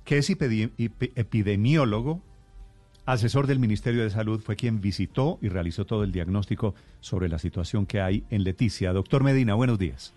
que 0.05 0.19
es 0.19 0.31
epidemiólogo, 0.31 2.23
asesor 3.07 3.47
del 3.47 3.59
Ministerio 3.59 4.03
de 4.03 4.11
Salud, 4.11 4.40
fue 4.40 4.57
quien 4.57 4.81
visitó 4.81 5.38
y 5.40 5.49
realizó 5.49 5.85
todo 5.85 6.05
el 6.05 6.12
diagnóstico 6.12 6.75
sobre 7.01 7.29
la 7.29 7.38
situación 7.38 7.87
que 7.87 8.01
hay 8.01 8.25
en 8.31 8.45
Leticia. 8.45 8.93
Doctor 8.93 9.25
Medina, 9.25 9.55
buenos 9.55 9.79
días. 9.79 10.14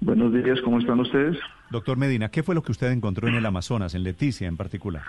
Buenos 0.00 0.32
días, 0.32 0.60
¿cómo 0.62 0.78
están 0.78 1.00
ustedes? 1.00 1.38
Doctor 1.70 1.96
Medina, 1.96 2.30
¿qué 2.30 2.42
fue 2.42 2.54
lo 2.54 2.62
que 2.62 2.72
usted 2.72 2.90
encontró 2.90 3.28
en 3.28 3.34
el 3.34 3.46
Amazonas, 3.46 3.94
en 3.94 4.02
Leticia 4.02 4.46
en 4.46 4.56
particular? 4.56 5.04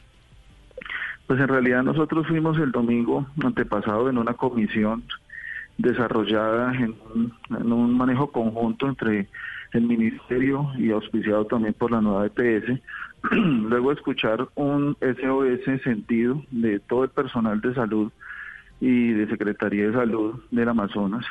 Pues 1.27 1.41
en 1.41 1.49
realidad 1.49 1.83
nosotros 1.83 2.25
fuimos 2.25 2.57
el 2.57 2.71
domingo 2.71 3.27
antepasado 3.43 4.09
en 4.09 4.17
una 4.17 4.33
comisión 4.33 5.03
desarrollada 5.77 6.73
en 6.73 6.95
un, 7.49 7.97
manejo 7.97 8.31
conjunto 8.31 8.87
entre 8.87 9.27
el 9.73 9.81
ministerio 9.81 10.71
y 10.77 10.91
auspiciado 10.91 11.45
también 11.45 11.73
por 11.73 11.91
la 11.91 11.99
nueva 11.99 12.27
EPS. 12.27 12.79
Luego 13.31 13.91
escuchar 13.91 14.47
un 14.55 14.95
SOS 15.01 15.81
sentido 15.83 16.41
de 16.49 16.79
todo 16.79 17.03
el 17.03 17.09
personal 17.09 17.59
de 17.59 17.73
salud 17.73 18.09
y 18.79 19.11
de 19.11 19.27
Secretaría 19.27 19.87
de 19.87 19.93
Salud 19.93 20.39
del 20.51 20.69
Amazonas, 20.69 21.25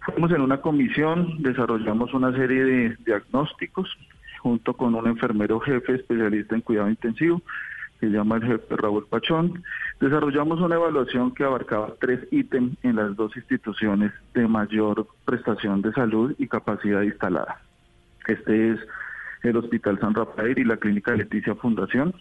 fuimos 0.00 0.32
en 0.32 0.40
una 0.40 0.60
comisión, 0.60 1.42
desarrollamos 1.42 2.12
una 2.14 2.32
serie 2.32 2.64
de 2.64 2.96
diagnósticos 3.04 3.96
junto 4.40 4.74
con 4.74 4.94
un 4.94 5.06
enfermero 5.06 5.60
jefe 5.60 5.94
especialista 5.96 6.54
en 6.54 6.62
cuidado 6.62 6.88
intensivo 6.88 7.42
se 8.00 8.06
llama 8.06 8.36
el 8.36 8.44
jefe 8.44 8.76
Raúl 8.76 9.06
Pachón, 9.06 9.62
desarrollamos 10.00 10.60
una 10.60 10.76
evaluación 10.76 11.34
que 11.34 11.44
abarcaba 11.44 11.94
tres 12.00 12.20
ítems 12.30 12.76
en 12.82 12.96
las 12.96 13.16
dos 13.16 13.36
instituciones 13.36 14.12
de 14.34 14.46
mayor 14.46 15.06
prestación 15.24 15.82
de 15.82 15.92
salud 15.92 16.34
y 16.38 16.46
capacidad 16.46 17.02
instalada. 17.02 17.60
Este 18.26 18.72
es 18.72 18.80
el 19.42 19.56
Hospital 19.56 19.98
San 20.00 20.14
Rafael 20.14 20.58
y 20.58 20.64
la 20.64 20.76
Clínica 20.76 21.14
Leticia 21.14 21.54
Fundación. 21.54 22.14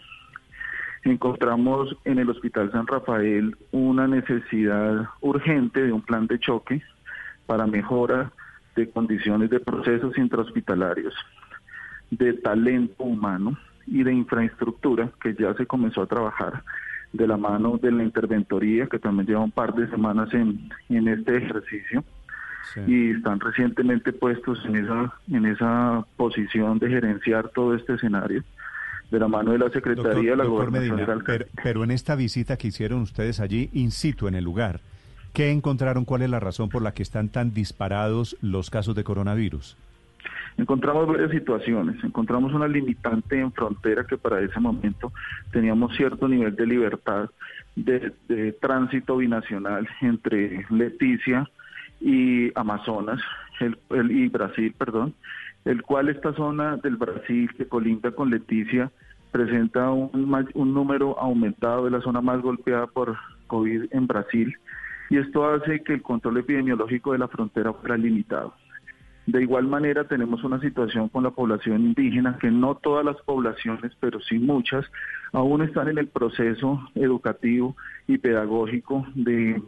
Encontramos 1.03 1.95
en 2.05 2.19
el 2.19 2.29
Hospital 2.29 2.71
San 2.71 2.87
Rafael 2.87 3.55
una 3.71 4.07
necesidad 4.07 5.07
urgente 5.21 5.83
de 5.83 5.91
un 5.91 6.01
plan 6.01 6.27
de 6.27 6.39
choque 6.39 6.81
para 7.45 7.67
mejora 7.67 8.31
de 8.75 8.89
condiciones 8.89 9.49
de 9.49 9.59
procesos 9.59 10.17
intrahospitalarios, 10.17 11.13
de 12.11 12.33
talento 12.33 13.03
humano, 13.03 13.57
y 13.87 14.03
de 14.03 14.13
infraestructura 14.13 15.09
que 15.21 15.33
ya 15.33 15.53
se 15.55 15.65
comenzó 15.65 16.01
a 16.01 16.07
trabajar 16.07 16.63
de 17.13 17.27
la 17.27 17.37
mano 17.37 17.77
de 17.77 17.91
la 17.91 18.03
interventoría 18.03 18.87
que 18.87 18.99
también 18.99 19.27
lleva 19.27 19.41
un 19.41 19.51
par 19.51 19.73
de 19.73 19.89
semanas 19.89 20.33
en, 20.33 20.69
en 20.89 21.07
este 21.07 21.37
ejercicio 21.37 22.03
y 22.85 23.11
están 23.11 23.39
recientemente 23.39 24.11
puestos 24.11 24.63
en 24.65 24.75
esa 24.75 25.13
en 25.31 25.45
esa 25.45 26.05
posición 26.17 26.79
de 26.79 26.89
gerenciar 26.89 27.49
todo 27.49 27.73
este 27.73 27.93
escenario 27.93 28.43
de 29.09 29.19
la 29.19 29.27
mano 29.27 29.53
de 29.53 29.59
la 29.59 29.69
Secretaría 29.69 30.31
de 30.31 30.37
la 30.37 30.45
Gobernación 30.45 31.23
pero, 31.25 31.45
pero 31.63 31.83
en 31.83 31.91
esta 31.91 32.15
visita 32.15 32.57
que 32.57 32.67
hicieron 32.67 33.01
ustedes 33.01 33.39
allí 33.39 33.69
in 33.73 33.91
situ 33.91 34.27
en 34.27 34.35
el 34.35 34.43
lugar, 34.43 34.81
¿qué 35.33 35.51
encontraron? 35.51 36.03
¿Cuál 36.03 36.23
es 36.23 36.29
la 36.29 36.41
razón 36.41 36.67
por 36.67 36.81
la 36.81 36.93
que 36.93 37.03
están 37.03 37.29
tan 37.29 37.53
disparados 37.53 38.35
los 38.41 38.69
casos 38.69 38.95
de 38.95 39.05
coronavirus? 39.05 39.77
Encontramos 40.57 41.07
varias 41.07 41.29
situaciones. 41.31 42.03
Encontramos 42.03 42.53
una 42.53 42.67
limitante 42.67 43.39
en 43.39 43.51
frontera 43.51 44.05
que 44.05 44.17
para 44.17 44.41
ese 44.41 44.59
momento 44.59 45.11
teníamos 45.51 45.95
cierto 45.95 46.27
nivel 46.27 46.55
de 46.55 46.65
libertad 46.65 47.29
de, 47.75 48.11
tránsito 48.59 49.17
binacional 49.17 49.87
entre 50.01 50.65
Leticia 50.71 51.47
y 52.01 52.51
Amazonas 52.57 53.21
el, 53.59 53.77
y 54.11 54.27
Brasil, 54.29 54.73
perdón, 54.77 55.13
el 55.65 55.83
cual 55.83 56.09
esta 56.09 56.33
zona 56.33 56.77
del 56.77 56.95
Brasil 56.95 57.51
que 57.55 57.67
colinda 57.67 58.11
con 58.11 58.31
Leticia 58.31 58.91
presenta 59.31 59.91
un, 59.91 60.47
un 60.55 60.73
número 60.73 61.19
aumentado 61.19 61.85
de 61.85 61.91
la 61.91 62.01
zona 62.01 62.21
más 62.21 62.41
golpeada 62.41 62.87
por 62.87 63.15
COVID 63.45 63.85
en 63.91 64.07
Brasil 64.07 64.55
y 65.09 65.17
esto 65.17 65.47
hace 65.47 65.83
que 65.83 65.93
el 65.93 66.01
control 66.01 66.37
epidemiológico 66.37 67.13
de 67.13 67.19
la 67.19 67.27
frontera 67.27 67.73
fuera 67.73 67.97
limitado. 67.97 68.53
De 69.27 69.41
igual 69.41 69.67
manera 69.67 70.05
tenemos 70.05 70.43
una 70.43 70.59
situación 70.59 71.09
con 71.09 71.23
la 71.23 71.31
población 71.31 71.81
indígena, 71.81 72.37
que 72.39 72.49
no 72.49 72.75
todas 72.75 73.05
las 73.05 73.17
poblaciones, 73.23 73.91
pero 73.99 74.19
sí 74.21 74.39
muchas, 74.39 74.85
aún 75.33 75.61
están 75.61 75.89
en 75.89 75.97
el 75.97 76.07
proceso 76.07 76.81
educativo 76.95 77.75
y 78.07 78.17
pedagógico 78.17 79.05
de, 79.15 79.61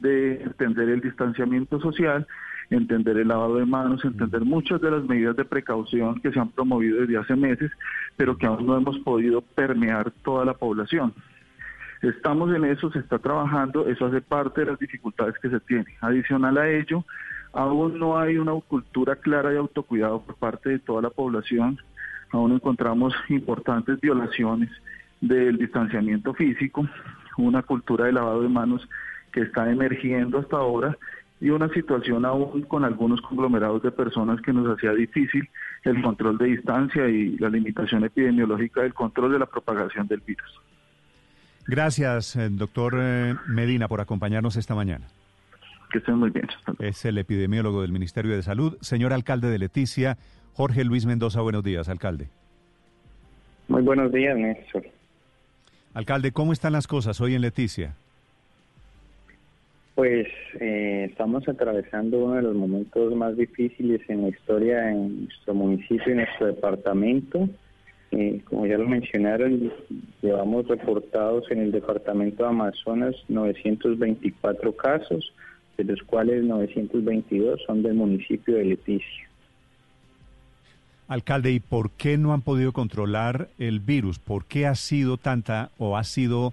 de 0.00 0.42
entender 0.42 0.90
el 0.90 1.00
distanciamiento 1.00 1.80
social 1.80 2.26
entender 2.70 3.18
el 3.18 3.28
lavado 3.28 3.56
de 3.56 3.66
manos, 3.66 4.04
entender 4.04 4.42
muchas 4.42 4.80
de 4.80 4.90
las 4.90 5.04
medidas 5.04 5.36
de 5.36 5.44
precaución 5.44 6.20
que 6.20 6.32
se 6.32 6.38
han 6.38 6.50
promovido 6.50 7.00
desde 7.00 7.18
hace 7.18 7.34
meses, 7.34 7.70
pero 8.16 8.36
que 8.36 8.46
aún 8.46 8.66
no 8.66 8.76
hemos 8.76 8.98
podido 9.00 9.40
permear 9.40 10.10
toda 10.22 10.44
la 10.44 10.54
población. 10.54 11.12
Estamos 12.02 12.54
en 12.54 12.64
eso, 12.64 12.90
se 12.92 13.00
está 13.00 13.18
trabajando, 13.18 13.86
eso 13.86 14.06
hace 14.06 14.20
parte 14.20 14.62
de 14.62 14.68
las 14.68 14.78
dificultades 14.78 15.34
que 15.42 15.50
se 15.50 15.60
tienen. 15.60 15.92
Adicional 16.00 16.56
a 16.56 16.70
ello, 16.70 17.04
aún 17.52 17.98
no 17.98 18.18
hay 18.18 18.38
una 18.38 18.52
cultura 18.60 19.16
clara 19.16 19.50
de 19.50 19.58
autocuidado 19.58 20.22
por 20.22 20.36
parte 20.36 20.70
de 20.70 20.78
toda 20.78 21.02
la 21.02 21.10
población, 21.10 21.78
aún 22.30 22.52
encontramos 22.52 23.14
importantes 23.28 24.00
violaciones 24.00 24.70
del 25.20 25.58
distanciamiento 25.58 26.32
físico, 26.34 26.88
una 27.36 27.62
cultura 27.62 28.06
de 28.06 28.12
lavado 28.12 28.42
de 28.42 28.48
manos 28.48 28.88
que 29.32 29.42
está 29.42 29.70
emergiendo 29.70 30.38
hasta 30.38 30.56
ahora 30.56 30.96
y 31.40 31.50
una 31.50 31.68
situación 31.70 32.24
aún 32.24 32.62
con 32.62 32.84
algunos 32.84 33.20
conglomerados 33.22 33.82
de 33.82 33.90
personas 33.90 34.40
que 34.42 34.52
nos 34.52 34.76
hacía 34.76 34.92
difícil 34.92 35.48
el 35.84 36.02
control 36.02 36.36
de 36.36 36.46
distancia 36.46 37.08
y 37.08 37.38
la 37.38 37.48
limitación 37.48 38.04
epidemiológica 38.04 38.82
del 38.82 38.92
control 38.92 39.32
de 39.32 39.38
la 39.38 39.46
propagación 39.46 40.06
del 40.06 40.20
virus. 40.20 40.60
Gracias, 41.66 42.36
eh, 42.36 42.48
doctor 42.50 42.94
eh, 42.98 43.36
Medina, 43.46 43.88
por 43.88 44.00
acompañarnos 44.00 44.56
esta 44.56 44.74
mañana. 44.74 45.06
Que 45.90 45.98
estén 45.98 46.16
muy 46.16 46.30
bien. 46.30 46.46
Es 46.78 47.04
el 47.04 47.18
epidemiólogo 47.18 47.82
del 47.82 47.92
Ministerio 47.92 48.34
de 48.34 48.42
Salud. 48.42 48.76
Señor 48.80 49.12
alcalde 49.12 49.48
de 49.48 49.58
Leticia, 49.58 50.18
Jorge 50.54 50.84
Luis 50.84 51.06
Mendoza, 51.06 51.40
buenos 51.40 51.64
días, 51.64 51.88
alcalde. 51.88 52.28
Muy 53.68 53.82
buenos 53.82 54.12
días, 54.12 54.36
Néstor. 54.36 54.84
Alcalde, 55.94 56.32
¿cómo 56.32 56.52
están 56.52 56.72
las 56.72 56.86
cosas 56.86 57.20
hoy 57.20 57.34
en 57.34 57.42
Leticia? 57.42 57.94
Pues 59.96 60.28
eh, 60.60 61.08
estamos 61.10 61.46
atravesando 61.48 62.24
uno 62.24 62.34
de 62.36 62.42
los 62.42 62.54
momentos 62.54 63.14
más 63.14 63.36
difíciles 63.36 64.00
en 64.08 64.22
la 64.22 64.28
historia 64.28 64.90
en 64.90 65.24
nuestro 65.24 65.54
municipio, 65.54 66.06
en 66.06 66.16
nuestro 66.18 66.46
departamento. 66.46 67.48
Eh, 68.12 68.40
como 68.44 68.66
ya 68.66 68.78
lo 68.78 68.88
mencionaron, 68.88 69.72
llevamos 70.22 70.66
reportados 70.66 71.50
en 71.50 71.58
el 71.58 71.72
departamento 71.72 72.42
de 72.44 72.48
Amazonas 72.48 73.14
924 73.28 74.74
casos, 74.76 75.32
de 75.84 75.92
los 75.92 76.02
cuales 76.02 76.44
922 76.44 77.60
son 77.66 77.82
del 77.82 77.94
municipio 77.94 78.56
de 78.56 78.64
Leticia. 78.64 79.28
Alcalde, 81.08 81.50
¿y 81.50 81.60
por 81.60 81.90
qué 81.90 82.18
no 82.18 82.32
han 82.32 82.42
podido 82.42 82.72
controlar 82.72 83.48
el 83.58 83.80
virus? 83.80 84.18
¿Por 84.18 84.44
qué 84.44 84.66
ha 84.66 84.74
sido 84.76 85.16
tanta 85.16 85.70
o 85.78 85.96
ha 85.96 86.04
sido 86.04 86.52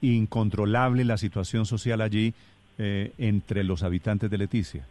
incontrolable 0.00 1.04
la 1.04 1.18
situación 1.18 1.66
social 1.66 2.00
allí 2.00 2.32
eh, 2.78 3.12
entre 3.18 3.62
los 3.62 3.82
habitantes 3.82 4.30
de 4.30 4.38
Leticia? 4.38 4.86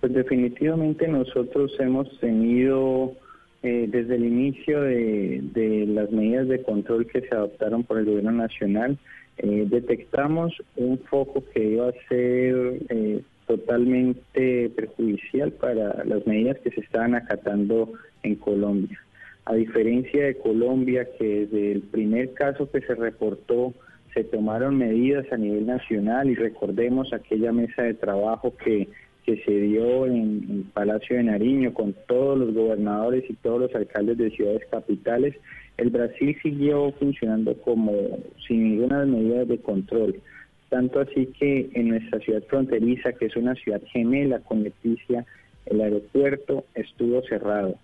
Pues 0.00 0.12
definitivamente 0.12 1.08
nosotros 1.08 1.72
hemos 1.78 2.18
tenido 2.18 3.14
eh, 3.62 3.86
desde 3.88 4.16
el 4.16 4.24
inicio 4.24 4.82
de, 4.82 5.84
las 5.86 6.10
medidas 6.10 6.48
de 6.48 6.62
control 6.62 7.06
que 7.06 7.20
se 7.20 7.34
adoptaron 7.34 7.84
por 7.84 7.98
el 7.98 8.06
gobierno 8.06 8.32
nacional, 8.32 8.98
eh, 9.38 9.66
detectamos 9.68 10.54
un 10.76 10.98
foco 10.98 11.42
que 11.52 11.64
iba 11.64 11.88
a 11.88 12.08
ser 12.08 12.80
totalmente 13.46 14.70
perjudicial 14.70 15.52
para 15.52 16.04
las 16.04 16.26
medidas 16.26 16.58
que 16.60 16.70
se 16.70 16.80
estaban 16.80 17.14
acatando 17.14 17.92
en 18.22 18.36
Colombia. 18.36 18.98
A 19.44 19.54
diferencia 19.54 20.26
de 20.26 20.36
Colombia, 20.36 21.06
que 21.18 21.46
desde 21.46 21.72
el 21.72 21.82
primer 21.82 22.32
caso 22.34 22.70
que 22.70 22.80
se 22.80 22.94
reportó 22.94 23.74
se 24.14 24.24
tomaron 24.24 24.76
medidas 24.76 25.26
a 25.32 25.36
nivel 25.36 25.66
nacional 25.66 26.28
y 26.28 26.34
recordemos 26.34 27.12
aquella 27.12 27.50
mesa 27.50 27.82
de 27.82 27.94
trabajo 27.94 28.54
que, 28.56 28.88
que 29.24 29.42
se 29.44 29.52
dio 29.52 30.06
en, 30.06 30.70
Palacio 30.74 31.16
de 31.16 31.24
Nariño 31.24 31.74
con 31.74 31.94
todos 32.06 32.38
los 32.38 32.54
gobernadores 32.54 33.24
y 33.28 33.34
todos 33.34 33.60
los 33.62 33.74
alcaldes 33.74 34.18
de 34.18 34.30
ciudades 34.30 34.62
capitales, 34.70 35.34
el 35.78 35.90
Brasil 35.90 36.36
siguió 36.42 36.92
funcionando 36.92 37.54
como 37.58 37.92
sin 38.46 38.76
ninguna 38.76 39.04
medida 39.04 39.44
de 39.44 39.58
control. 39.58 40.20
Tanto 40.68 41.00
así 41.00 41.26
que 41.38 41.70
en 41.74 41.88
nuestra 41.88 42.18
ciudad 42.20 42.42
fronteriza, 42.48 43.12
que 43.12 43.26
es 43.26 43.36
una 43.36 43.54
ciudad 43.54 43.82
gemela 43.92 44.38
con 44.40 44.62
Leticia, 44.62 45.24
el 45.66 45.80
aeropuerto 45.80 46.64
estuvo 46.74 47.22
cerrado. 47.22 47.76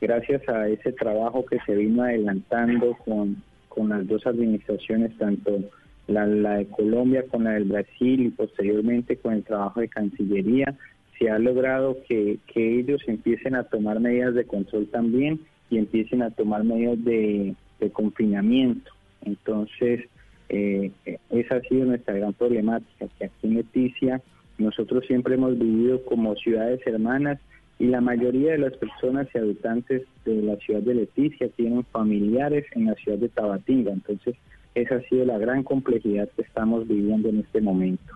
Gracias 0.00 0.48
a 0.48 0.68
ese 0.68 0.92
trabajo 0.92 1.44
que 1.46 1.58
se 1.66 1.74
vino 1.74 2.02
adelantando 2.02 2.96
con, 3.04 3.42
con 3.68 3.88
las 3.88 4.06
dos 4.06 4.26
administraciones, 4.26 5.16
tanto 5.18 5.58
la, 6.06 6.26
de 6.26 6.66
Colombia 6.66 7.24
con 7.28 7.44
la 7.44 7.52
del 7.52 7.64
Brasil 7.64 8.20
y 8.20 8.30
posteriormente 8.30 9.16
con 9.16 9.32
el 9.32 9.42
trabajo 9.42 9.80
de 9.80 9.88
Cancillería, 9.88 10.74
se 11.18 11.30
ha 11.30 11.38
logrado 11.38 11.96
que, 12.06 12.38
que 12.46 12.78
ellos 12.78 13.02
empiecen 13.06 13.54
a 13.54 13.64
tomar 13.64 14.00
medidas 14.00 14.34
de 14.34 14.44
control 14.44 14.86
también 14.88 15.40
y 15.70 15.78
empiecen 15.78 16.22
a 16.22 16.30
tomar 16.30 16.64
medidas 16.64 17.02
de, 17.04 17.54
de 17.80 17.90
confinamiento. 17.90 18.90
Entonces, 19.22 20.08
eh, 20.48 20.92
esa 21.30 21.56
ha 21.56 21.60
sido 21.62 21.86
nuestra 21.86 22.14
gran 22.14 22.32
problemática, 22.32 23.06
que 23.18 23.24
aquí 23.24 23.46
en 23.46 23.54
Leticia 23.54 24.22
nosotros 24.58 25.04
siempre 25.06 25.34
hemos 25.34 25.58
vivido 25.58 26.02
como 26.04 26.34
ciudades 26.36 26.80
hermanas 26.86 27.38
y 27.78 27.86
la 27.86 28.00
mayoría 28.00 28.52
de 28.52 28.58
las 28.58 28.76
personas 28.76 29.28
y 29.34 29.38
habitantes 29.38 30.02
de 30.24 30.42
la 30.42 30.56
ciudad 30.56 30.80
de 30.80 30.94
Leticia 30.94 31.48
tienen 31.48 31.84
familiares 31.84 32.64
en 32.72 32.86
la 32.86 32.94
ciudad 32.94 33.18
de 33.18 33.28
Tabatinga. 33.28 33.92
Entonces, 33.92 34.34
esa 34.74 34.96
ha 34.96 35.00
sido 35.02 35.26
la 35.26 35.38
gran 35.38 35.62
complejidad 35.62 36.28
que 36.36 36.42
estamos 36.42 36.88
viviendo 36.88 37.28
en 37.28 37.40
este 37.40 37.60
momento. 37.60 38.14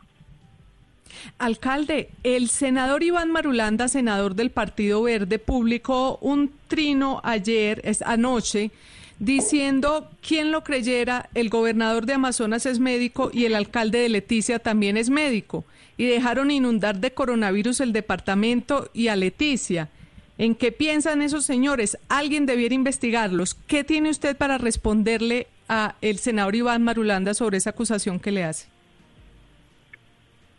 Alcalde, 1.38 2.11
el 2.23 2.49
senador 2.49 3.03
Iván 3.03 3.31
Marulanda, 3.31 3.88
senador 3.88 4.35
del 4.35 4.51
Partido 4.51 5.03
Verde, 5.03 5.38
publicó 5.38 6.18
un 6.20 6.53
trino 6.68 7.20
ayer, 7.25 7.81
es 7.85 8.03
anoche, 8.03 8.70
diciendo, 9.18 10.11
quien 10.27 10.51
lo 10.51 10.64
creyera, 10.64 11.29
el 11.35 11.51
gobernador 11.51 12.07
de 12.07 12.14
Amazonas 12.14 12.66
es 12.66 12.79
médico 12.79 13.31
y 13.33 13.44
el 13.44 13.55
alcalde 13.55 13.99
de 13.99 14.09
Leticia 14.09 14.59
también 14.59 14.96
es 14.96 15.11
médico, 15.11 15.64
y 15.96 16.07
dejaron 16.07 16.51
inundar 16.51 16.99
de 16.99 17.12
coronavirus 17.12 17.81
el 17.81 17.92
departamento 17.92 18.90
y 18.94 19.09
a 19.09 19.16
Leticia. 19.16 19.90
¿En 20.38 20.55
qué 20.55 20.73
piensan 20.73 21.20
esos 21.20 21.44
señores? 21.44 21.99
Alguien 22.09 22.46
debiera 22.46 22.75
investigarlos. 22.75 23.55
¿Qué 23.55 23.85
tiene 23.85 24.09
usted 24.09 24.35
para 24.38 24.57
responderle 24.57 25.49
a 25.68 25.96
el 26.01 26.18
senador 26.18 26.57
Iván 26.57 26.83
Marulanda 26.83 27.35
sobre 27.35 27.59
esa 27.59 27.70
acusación 27.70 28.18
que 28.18 28.31
le 28.31 28.44
hace? 28.44 28.66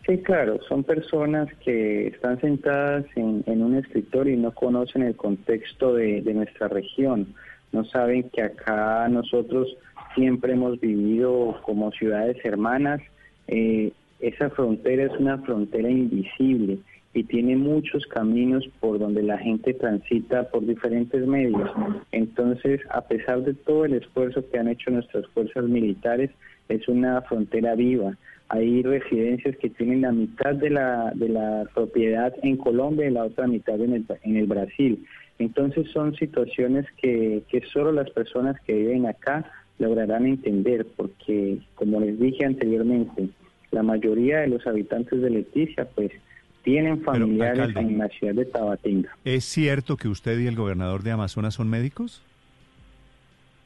Sí, 0.06 0.18
claro, 0.20 0.60
son 0.68 0.84
personas 0.84 1.48
que 1.64 2.08
están 2.08 2.40
sentadas 2.42 3.06
en, 3.16 3.44
un 3.48 3.76
escritorio 3.76 4.34
y 4.34 4.38
no 4.38 4.52
conocen 4.52 5.04
el 5.04 5.16
contexto 5.16 5.94
de 5.94 6.22
nuestra 6.34 6.68
región 6.68 7.34
no 7.72 7.86
saben 7.86 8.30
que 8.30 8.42
acá 8.42 9.08
nosotros 9.10 9.78
siempre 10.16 10.54
hemos 10.54 10.80
vivido 10.80 11.60
como 11.64 11.92
ciudades 11.92 12.44
hermanas. 12.44 13.02
Eh, 13.48 13.92
esa 14.20 14.50
frontera 14.50 15.06
es 15.06 15.20
una 15.20 15.38
frontera 15.40 15.90
invisible 15.90 16.80
y 17.14 17.24
tiene 17.24 17.56
muchos 17.56 18.06
caminos 18.08 18.68
por 18.80 19.00
donde 19.00 19.24
la 19.24 19.38
gente 19.38 19.74
transita 19.74 20.50
por 20.50 20.66
diferentes 20.66 21.26
medios. 21.26 21.70
Entonces, 22.12 22.82
a 22.90 23.02
pesar 23.02 23.42
de 23.44 23.54
todo 23.54 23.86
el 23.86 23.94
esfuerzo 23.94 24.44
que 24.50 24.60
han 24.60 24.68
hecho 24.68 24.92
nuestras 24.92 25.26
fuerzas 25.28 25.66
militares, 25.66 26.30
es 26.70 26.88
una 26.88 27.22
frontera 27.22 27.76
viva. 27.76 28.18
Hay 28.54 28.84
residencias 28.84 29.56
que 29.58 29.70
tienen 29.70 30.02
la 30.02 30.12
mitad 30.12 30.56
de 30.56 30.70
la, 30.70 31.12
de 31.16 31.30
la 31.30 31.64
propiedad 31.74 32.34
en 32.44 32.58
Colombia 32.58 33.08
y 33.08 33.12
la 33.12 33.24
otra 33.24 33.48
mitad 33.48 33.80
en 33.80 33.94
el, 33.94 34.06
en 34.24 34.36
el 34.36 34.46
Brasil. 34.46 35.06
Entonces 35.40 35.90
son 35.92 36.14
situaciones 36.16 36.86
que, 37.02 37.44
que 37.50 37.62
solo 37.72 37.94
las 37.94 38.10
personas 38.10 38.60
que 38.68 38.74
viven 38.74 39.08
acá 39.08 39.50
lograrán 39.80 40.26
entender, 40.26 40.86
porque 40.98 41.60
como 41.76 42.02
les 42.02 42.20
dije 42.20 42.46
anteriormente, 42.46 43.30
la 43.72 43.84
mayoría 43.84 44.40
de 44.40 44.50
los 44.50 44.68
habitantes 44.68 45.22
de 45.22 45.30
Leticia 45.30 45.86
pues 45.86 46.12
tienen 46.64 47.02
familiares 47.02 47.74
en 47.76 47.98
la 47.98 48.10
ciudad 48.10 48.36
de 48.36 48.46
Tabatinga. 48.46 49.16
¿Es 49.24 49.46
cierto 49.46 49.96
que 49.96 50.10
usted 50.10 50.38
y 50.40 50.48
el 50.48 50.56
gobernador 50.56 51.04
de 51.04 51.12
Amazonas 51.12 51.56
son 51.56 51.70
médicos? 51.70 52.22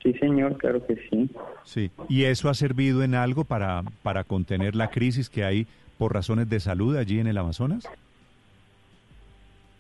Sí, 0.06 0.14
señor, 0.20 0.58
claro 0.58 0.86
que 0.86 0.96
sí. 1.10 1.28
Sí, 1.64 1.92
¿y 2.08 2.26
eso 2.26 2.48
ha 2.48 2.54
servido 2.54 3.02
en 3.02 3.16
algo 3.16 3.44
para, 3.44 3.82
para 4.04 4.24
contener 4.24 4.76
la 4.76 4.92
crisis 4.92 5.32
que 5.32 5.44
hay 5.44 5.66
por 5.98 6.14
razones 6.14 6.48
de 6.48 6.60
salud 6.60 6.96
allí 6.96 7.20
en 7.20 7.26
el 7.26 7.40
Amazonas? 7.40 7.90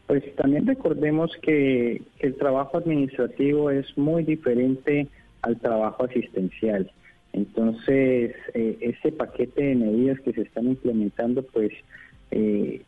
Pues 0.07 0.23
también 0.35 0.65
recordemos 0.65 1.31
que 1.43 2.01
el 2.19 2.35
trabajo 2.37 2.79
administrativo 2.79 3.69
es 3.69 3.95
muy 3.99 4.23
diferente 4.23 5.07
al 5.43 5.59
trabajo 5.59 6.05
asistencial. 6.05 6.91
Entonces, 7.33 8.35
eh, 8.55 8.77
ese 8.81 9.11
paquete 9.11 9.63
de 9.63 9.75
medidas 9.75 10.19
que 10.21 10.33
se 10.33 10.41
están 10.41 10.65
implementando, 10.65 11.43
pues, 11.43 11.71
eh, 12.31 12.81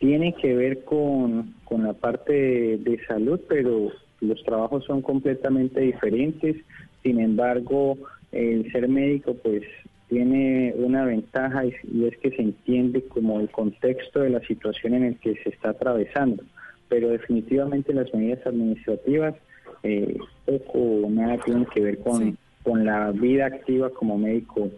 tiene 0.00 0.34
que 0.34 0.54
ver 0.54 0.84
con, 0.84 1.54
la 1.70 1.94
parte 1.94 2.32
de, 2.78 3.00
salud, 3.08 3.40
pero 3.48 3.90
los 4.20 4.42
trabajos 4.44 4.84
son 4.84 5.02
completamente 5.02 5.80
diferentes. 5.80 6.56
Sin 7.04 7.20
embargo, 7.20 7.96
el 8.32 8.72
ser 8.72 8.88
médico, 8.88 9.34
pues, 9.34 9.62
tiene 10.08 10.72
una 10.76 11.04
ventaja 11.04 11.64
y, 11.66 12.04
es 12.04 12.16
que 12.18 12.30
se 12.30 12.42
entiende 12.42 13.02
como 13.04 13.40
el 13.40 13.48
contexto 13.50 14.20
de 14.20 14.30
la 14.30 14.40
situación 14.40 14.94
en 14.94 15.04
el 15.04 15.18
que 15.18 15.34
se 15.42 15.50
está 15.50 15.70
atravesando, 15.70 16.42
pero 16.88 17.08
definitivamente 17.10 17.92
las 17.94 18.12
medidas 18.12 18.44
administrativas 18.46 19.34
eh, 19.82 20.16
poco 20.46 20.78
o 20.78 21.10
nada 21.10 21.38
tienen 21.44 21.66
que 21.66 21.80
ver 21.80 21.98
con, 21.98 22.36
con 22.62 22.84
la 22.84 23.10
vida 23.12 23.46
activa 23.46 23.90
como 23.90 24.16
médico 24.18 24.70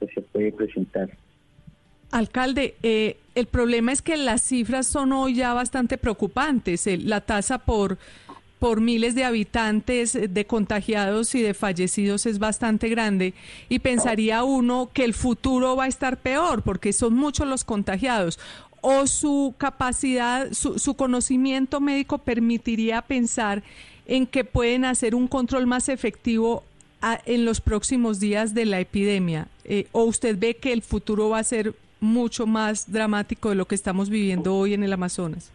que 0.00 0.06
se 0.08 0.20
puede 0.22 0.52
presentar. 0.52 1.10
Alcalde, 2.10 2.74
eh, 2.82 3.16
el 3.34 3.46
problema 3.46 3.90
es 3.90 4.00
que 4.00 4.16
las 4.16 4.42
cifras 4.42 4.86
son 4.86 5.12
hoy 5.12 5.34
ya 5.34 5.52
bastante 5.52 5.98
preocupantes. 5.98 6.86
El- 6.86 7.08
la 7.08 7.20
tasa 7.22 7.58
por, 7.58 7.98
por 8.58 8.80
miles 8.80 9.14
de 9.14 9.24
habitantes 9.24 10.14
eh, 10.14 10.28
de 10.28 10.46
contagiados 10.46 11.34
y 11.34 11.42
de 11.42 11.54
fallecidos 11.54 12.26
es 12.26 12.38
bastante 12.38 12.88
grande 12.88 13.34
y 13.68 13.80
pensaría 13.80 14.44
uno 14.44 14.90
que 14.92 15.04
el 15.04 15.14
futuro 15.14 15.76
va 15.76 15.84
a 15.84 15.88
estar 15.88 16.18
peor 16.18 16.62
porque 16.62 16.92
son 16.92 17.14
muchos 17.14 17.46
los 17.46 17.64
contagiados. 17.64 18.38
O 18.80 19.06
su 19.06 19.54
capacidad, 19.56 20.52
su, 20.52 20.78
su 20.78 20.94
conocimiento 20.94 21.80
médico 21.80 22.18
permitiría 22.18 23.00
pensar 23.02 23.62
en 24.06 24.26
que 24.26 24.44
pueden 24.44 24.84
hacer 24.84 25.14
un 25.14 25.26
control 25.26 25.66
más 25.66 25.88
efectivo 25.88 26.62
en 27.26 27.44
los 27.44 27.60
próximos 27.60 28.20
días 28.20 28.54
de 28.54 28.64
la 28.64 28.80
epidemia? 28.80 29.48
Eh, 29.64 29.86
¿O 29.92 30.04
usted 30.04 30.38
ve 30.38 30.56
que 30.56 30.72
el 30.72 30.82
futuro 30.82 31.28
va 31.28 31.38
a 31.38 31.44
ser 31.44 31.74
mucho 32.00 32.46
más 32.46 32.90
dramático 32.90 33.50
de 33.50 33.54
lo 33.54 33.66
que 33.66 33.74
estamos 33.74 34.08
viviendo 34.10 34.54
hoy 34.54 34.74
en 34.74 34.84
el 34.84 34.92
Amazonas? 34.92 35.50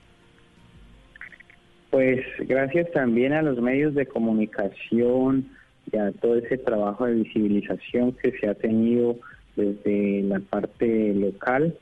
Pues 1.90 2.24
gracias 2.40 2.92
también 2.92 3.34
a 3.34 3.42
los 3.42 3.60
medios 3.60 3.96
de 3.96 4.06
comunicación 4.06 5.50
y 5.92 5.98
a 5.98 6.12
todo 6.12 6.36
ese 6.36 6.58
trabajo 6.58 7.06
de 7.06 7.16
visibilización 7.16 8.12
que 8.14 8.32
se 8.40 8.48
ha 8.48 8.54
tenido 8.54 9.18
desde 9.56 10.22
la 10.24 10.40
parte 10.40 11.14
local 11.16 11.76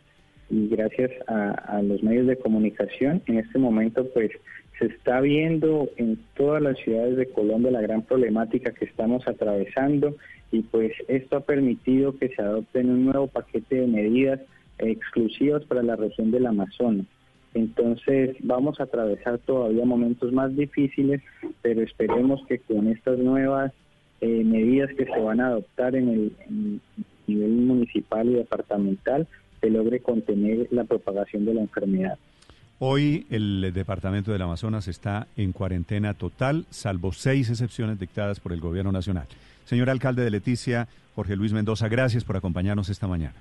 y 0.49 0.69
gracias 0.69 1.11
a, 1.27 1.81
los 1.81 2.01
medios 2.03 2.25
de 2.27 2.37
comunicación 2.37 3.21
en 3.25 3.39
este 3.39 3.59
momento 3.59 4.07
pues 4.13 4.31
se 4.79 4.85
está 4.85 5.19
viendo 5.19 5.89
en 5.97 6.17
todas 6.35 6.61
las 6.61 6.77
ciudades 6.77 7.17
de 7.17 7.29
Colombia 7.29 7.71
la 7.71 7.81
gran 7.81 8.03
problemática 8.03 8.71
que 8.71 8.85
estamos 8.85 9.27
atravesando 9.27 10.15
y 10.51 10.61
pues 10.61 10.93
esto 11.09 11.37
ha 11.37 11.41
permitido 11.41 12.17
que 12.17 12.29
se 12.29 12.41
adopten 12.41 12.89
un 12.89 13.05
nuevo 13.05 13.27
paquete 13.27 13.81
de 13.81 13.87
medidas 13.87 14.39
exclusivas 14.77 15.65
para 15.65 15.83
la 15.83 15.95
región 15.95 16.31
del 16.31 16.45
Amazonas. 16.45 17.07
Entonces 17.57 18.37
vamos 18.41 18.79
a 18.79 18.83
atravesar 18.83 19.39
todavía 19.39 19.83
momentos 19.83 20.31
más 20.31 20.55
difíciles, 20.55 21.21
pero 21.63 21.81
esperemos 21.81 22.45
que 22.47 22.59
con 22.59 22.87
estas 22.87 23.17
nuevas 23.17 23.73
eh, 24.21 24.43
medidas 24.43 24.91
que 24.95 25.05
se 25.05 25.19
van 25.19 25.41
a 25.41 25.47
adoptar 25.47 25.95
en 25.95 26.09
el 26.09 26.31
en 26.47 26.81
nivel 27.25 27.51
municipal 27.51 28.29
y 28.29 28.35
departamental 28.35 29.27
se 29.59 29.71
logre 29.71 30.01
contener 30.01 30.67
la 30.69 30.83
propagación 30.83 31.45
de 31.45 31.55
la 31.55 31.61
enfermedad. 31.61 32.19
Hoy 32.77 33.25
el 33.31 33.71
departamento 33.73 34.31
del 34.31 34.43
Amazonas 34.43 34.87
está 34.87 35.27
en 35.35 35.51
cuarentena 35.51 36.13
total, 36.13 36.67
salvo 36.69 37.11
seis 37.11 37.49
excepciones 37.49 37.99
dictadas 37.99 38.39
por 38.39 38.53
el 38.53 38.61
gobierno 38.61 38.91
nacional. 38.91 39.25
Señor 39.65 39.89
alcalde 39.89 40.23
de 40.23 40.29
Leticia, 40.29 40.87
Jorge 41.15 41.35
Luis 41.35 41.53
Mendoza, 41.53 41.87
gracias 41.87 42.23
por 42.23 42.37
acompañarnos 42.37 42.89
esta 42.89 43.07
mañana. 43.07 43.35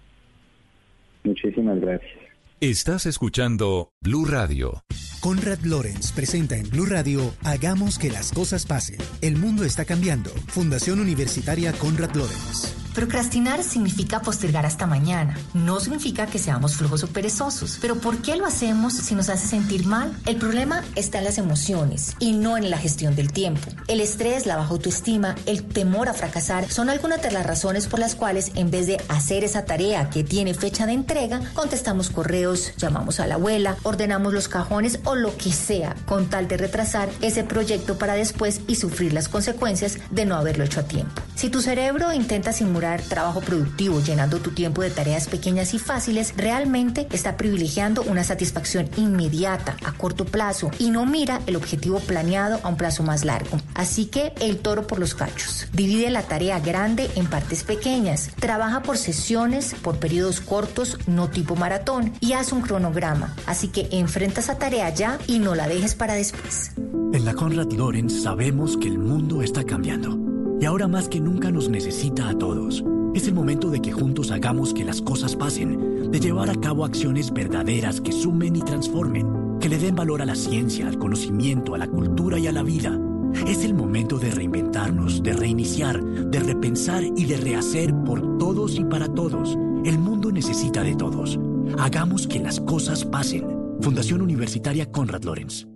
Muchísimas 1.22 1.79
gracias. 1.81 2.25
Estás 2.62 3.05
escuchando 3.05 3.90
Blue 4.01 4.25
Radio. 4.25 4.83
Conrad 5.21 5.59
Lorenz 5.61 6.12
presenta 6.12 6.57
en 6.57 6.71
Blue 6.71 6.87
Radio 6.87 7.35
Hagamos 7.45 7.99
que 7.99 8.11
las 8.11 8.33
cosas 8.33 8.64
pasen. 8.64 8.97
El 9.21 9.37
mundo 9.37 9.62
está 9.62 9.85
cambiando. 9.85 10.31
Fundación 10.47 11.01
Universitaria 11.01 11.75
Conrad 11.75 12.14
Lorenz. 12.14 12.86
Procrastinar 12.96 13.62
significa 13.62 14.22
postergar 14.22 14.64
hasta 14.64 14.87
mañana. 14.87 15.37
No 15.52 15.80
significa 15.80 16.26
que 16.26 16.38
seamos 16.38 16.76
flojos 16.76 17.04
o 17.04 17.09
perezosos. 17.09 17.76
Pero 17.82 17.96
¿por 17.96 18.22
qué 18.22 18.37
lo 18.37 18.46
hacemos 18.46 18.94
si 18.94 19.14
nos 19.14 19.28
hace 19.28 19.46
sentir 19.46 19.85
mal? 19.85 20.16
El 20.24 20.37
problema 20.37 20.82
está 20.94 21.18
en 21.18 21.24
las 21.24 21.37
emociones 21.37 22.16
y 22.20 22.32
no 22.32 22.56
en 22.56 22.70
la 22.70 22.78
gestión 22.78 23.14
del 23.14 23.35
tiempo. 23.35 23.68
El 23.87 24.00
estrés, 24.00 24.46
la 24.46 24.56
baja 24.56 24.70
autoestima, 24.70 25.35
el 25.44 25.62
temor 25.62 26.09
a 26.09 26.14
fracasar 26.14 26.70
son 26.70 26.88
algunas 26.88 27.20
de 27.20 27.32
las 27.32 27.44
razones 27.44 27.87
por 27.87 28.00
las 28.00 28.14
cuales 28.14 28.52
en 28.54 28.70
vez 28.70 28.87
de 28.87 28.96
hacer 29.09 29.44
esa 29.44 29.66
tarea 29.66 30.09
que 30.09 30.24
tiene 30.24 30.54
fecha 30.54 30.87
de 30.87 30.94
entrega, 30.94 31.42
contestamos 31.52 32.09
correos, 32.09 32.72
llamamos 32.78 33.20
a 33.20 33.26
la 33.26 33.35
abuela, 33.35 33.76
ordenamos 33.82 34.32
los 34.32 34.48
cajones 34.48 35.00
o 35.04 35.14
lo 35.14 35.37
que 35.37 35.52
sea 35.52 35.94
con 36.06 36.30
tal 36.30 36.48
de 36.48 36.56
retrasar 36.56 37.11
ese 37.20 37.44
proyecto 37.44 37.98
para 37.98 38.14
después 38.14 38.62
y 38.66 38.76
sufrir 38.76 39.12
las 39.12 39.28
consecuencias 39.28 39.98
de 40.11 40.24
no 40.24 40.35
haberlo 40.35 40.64
hecho 40.64 40.80
a 40.80 40.85
tiempo. 40.85 41.20
Si 41.35 41.50
tu 41.50 41.61
cerebro 41.61 42.14
intenta 42.14 42.54
simular 42.54 42.86
trabajo 42.94 43.40
productivo 43.40 44.01
llenando 44.01 44.38
tu 44.38 44.53
tiempo 44.53 44.83
de 44.83 44.90
tareas 44.90 45.27
pequeñas 45.29 45.75
y 45.75 45.79
fáciles, 45.79 46.35
realmente 46.37 47.07
está 47.11 47.37
privilegiando 47.37 48.03
una 48.03 48.25
satisfacción 48.25 48.88
inmediata 48.96 49.77
a 49.85 49.92
corto 49.92 50.25
plazo 50.25 50.70
y 50.79 50.90
no 50.90 51.07
mira 51.07 51.40
el 51.46 51.57
objetivo 51.57 52.01
planeado 52.01 52.61
a 52.62 52.68
un 52.68 52.77
plazo 52.77 53.03
más 53.03 53.25
largo. 53.25 53.59
Así 53.75 54.07
que 54.07 54.33
el 54.40 54.59
toro 54.59 54.87
por 54.87 54.99
los 54.99 55.14
cachos. 55.14 55.68
Divide 55.72 56.11
la 56.11 56.22
tarea 56.22 56.61
grande 56.61 57.11
en 57.16 57.27
partes 57.27 57.62
pequeñas. 57.62 58.31
Trabaja 58.38 58.83
por 58.83 58.99
sesiones, 58.99 59.75
por 59.83 59.99
periodos 59.99 60.40
cortos, 60.40 60.99
no 61.07 61.29
tipo 61.29 61.57
maratón, 61.57 62.12
y 62.20 62.33
haz 62.33 62.53
un 62.53 62.62
cronograma. 62.62 63.35
Así 63.46 63.68
que 63.68 63.88
enfrenta 63.90 64.40
esa 64.40 64.59
tarea 64.59 64.90
ya 64.90 65.18
y 65.27 65.38
no 65.38 65.55
la 65.55 65.68
dejes 65.68 65.94
para 65.94 66.14
después. 66.14 66.72
En 67.12 67.25
la 67.25 67.35
Conrad 67.35 67.72
Lorenz 67.72 68.22
sabemos 68.22 68.77
que 68.77 68.88
el 68.88 68.99
mundo 68.99 69.42
está 69.42 69.64
cambiando 69.64 70.25
y 70.61 70.64
ahora 70.64 70.88
más 70.88 71.09
que 71.09 71.21
nunca 71.21 71.51
nos 71.51 71.69
necesita 71.69 72.29
a 72.29 72.38
todos. 72.38 72.85
Es 73.14 73.27
el 73.29 73.35
momento 73.35 73.71
de 73.71 73.81
que 73.81 73.92
juntos 73.92 74.31
hagamos 74.31 74.75
que 74.75 74.85
las 74.85 75.01
cosas 75.01 75.37
pasen, 75.37 76.11
de 76.11 76.21
llevar 76.21 76.51
a 76.51 76.55
cabo 76.55 76.85
acciones 76.85 77.33
verdaderas 77.33 78.01
que 78.01 78.12
sumen 78.12 78.57
y 78.57 78.61
transformen, 78.61 79.59
que 79.61 79.69
le 79.69 79.79
den 79.79 79.97
valor 79.97 80.23
a 80.23 80.27
la 80.27 80.35
ciencia, 80.35 80.87
al 80.87 80.99
conocimiento, 80.99 81.75
a 81.75 81.79
la 81.79 81.87
cultura 81.87 82.38
y 82.38 82.47
a 82.47 82.53
la 82.53 82.62
vida. 82.62 82.99
Es 83.47 83.64
el 83.64 83.75
momento 83.75 84.19
de 84.19 84.31
reinventarnos, 84.31 85.23
de 85.23 85.33
reiniciar, 85.33 86.03
de 86.03 86.40
repensar 86.40 87.05
y 87.05 87.25
de 87.25 87.37
rehacer 87.37 87.95
por 88.05 88.38
todos 88.38 88.79
y 88.79 88.85
para 88.85 89.09
todos. 89.09 89.57
El 89.85 89.99
mundo 89.99 90.31
necesita 90.33 90.83
de 90.83 90.95
todos. 90.95 91.38
Hagamos 91.79 92.27
que 92.27 92.40
las 92.40 92.61
cosas 92.61 93.05
pasen. 93.05 93.47
Fundación 93.81 94.23
Universitaria 94.23 94.90
Conrad 94.90 95.23
Lorenz. 95.25 95.66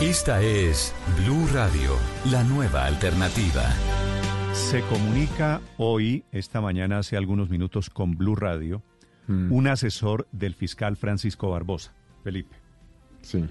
Esta 0.00 0.40
es 0.40 0.94
Blue 1.16 1.48
Radio, 1.52 1.96
la 2.30 2.44
nueva 2.44 2.84
alternativa. 2.84 3.64
Se 4.52 4.82
comunica 4.82 5.60
hoy, 5.76 6.22
esta 6.30 6.60
mañana, 6.60 6.98
hace 6.98 7.16
algunos 7.16 7.50
minutos, 7.50 7.90
con 7.90 8.16
Blue 8.16 8.36
Radio, 8.36 8.80
un 9.26 9.66
asesor 9.66 10.28
del 10.30 10.54
fiscal 10.54 10.96
Francisco 10.96 11.50
Barbosa, 11.50 11.94
Felipe. 12.22 12.54
Sí. 13.22 13.44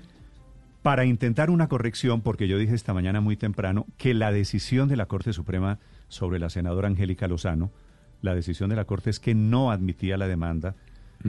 Para 0.83 1.03
intentar 1.03 1.49
una 1.49 1.67
corrección, 1.67 2.21
porque 2.21 2.47
yo 2.47 2.57
dije 2.57 2.75
esta 2.75 2.93
mañana 2.93 3.19
muy 3.19 3.35
temprano 3.35 3.85
que 3.97 4.13
la 4.13 4.31
decisión 4.31 4.87
de 4.87 4.95
la 4.95 5.07
Corte 5.07 5.33
Suprema 5.33 5.79
sobre 6.07 6.39
la 6.39 6.49
senadora 6.49 6.87
Angélica 6.87 7.27
Lozano, 7.27 7.73
la 8.21 8.33
decisión 8.33 8.69
de 8.69 8.77
la 8.77 8.85
Corte 8.85 9.09
es 9.09 9.19
que 9.19 9.35
no 9.35 9.69
admitía 9.69 10.15
la 10.15 10.29
demanda 10.29 10.75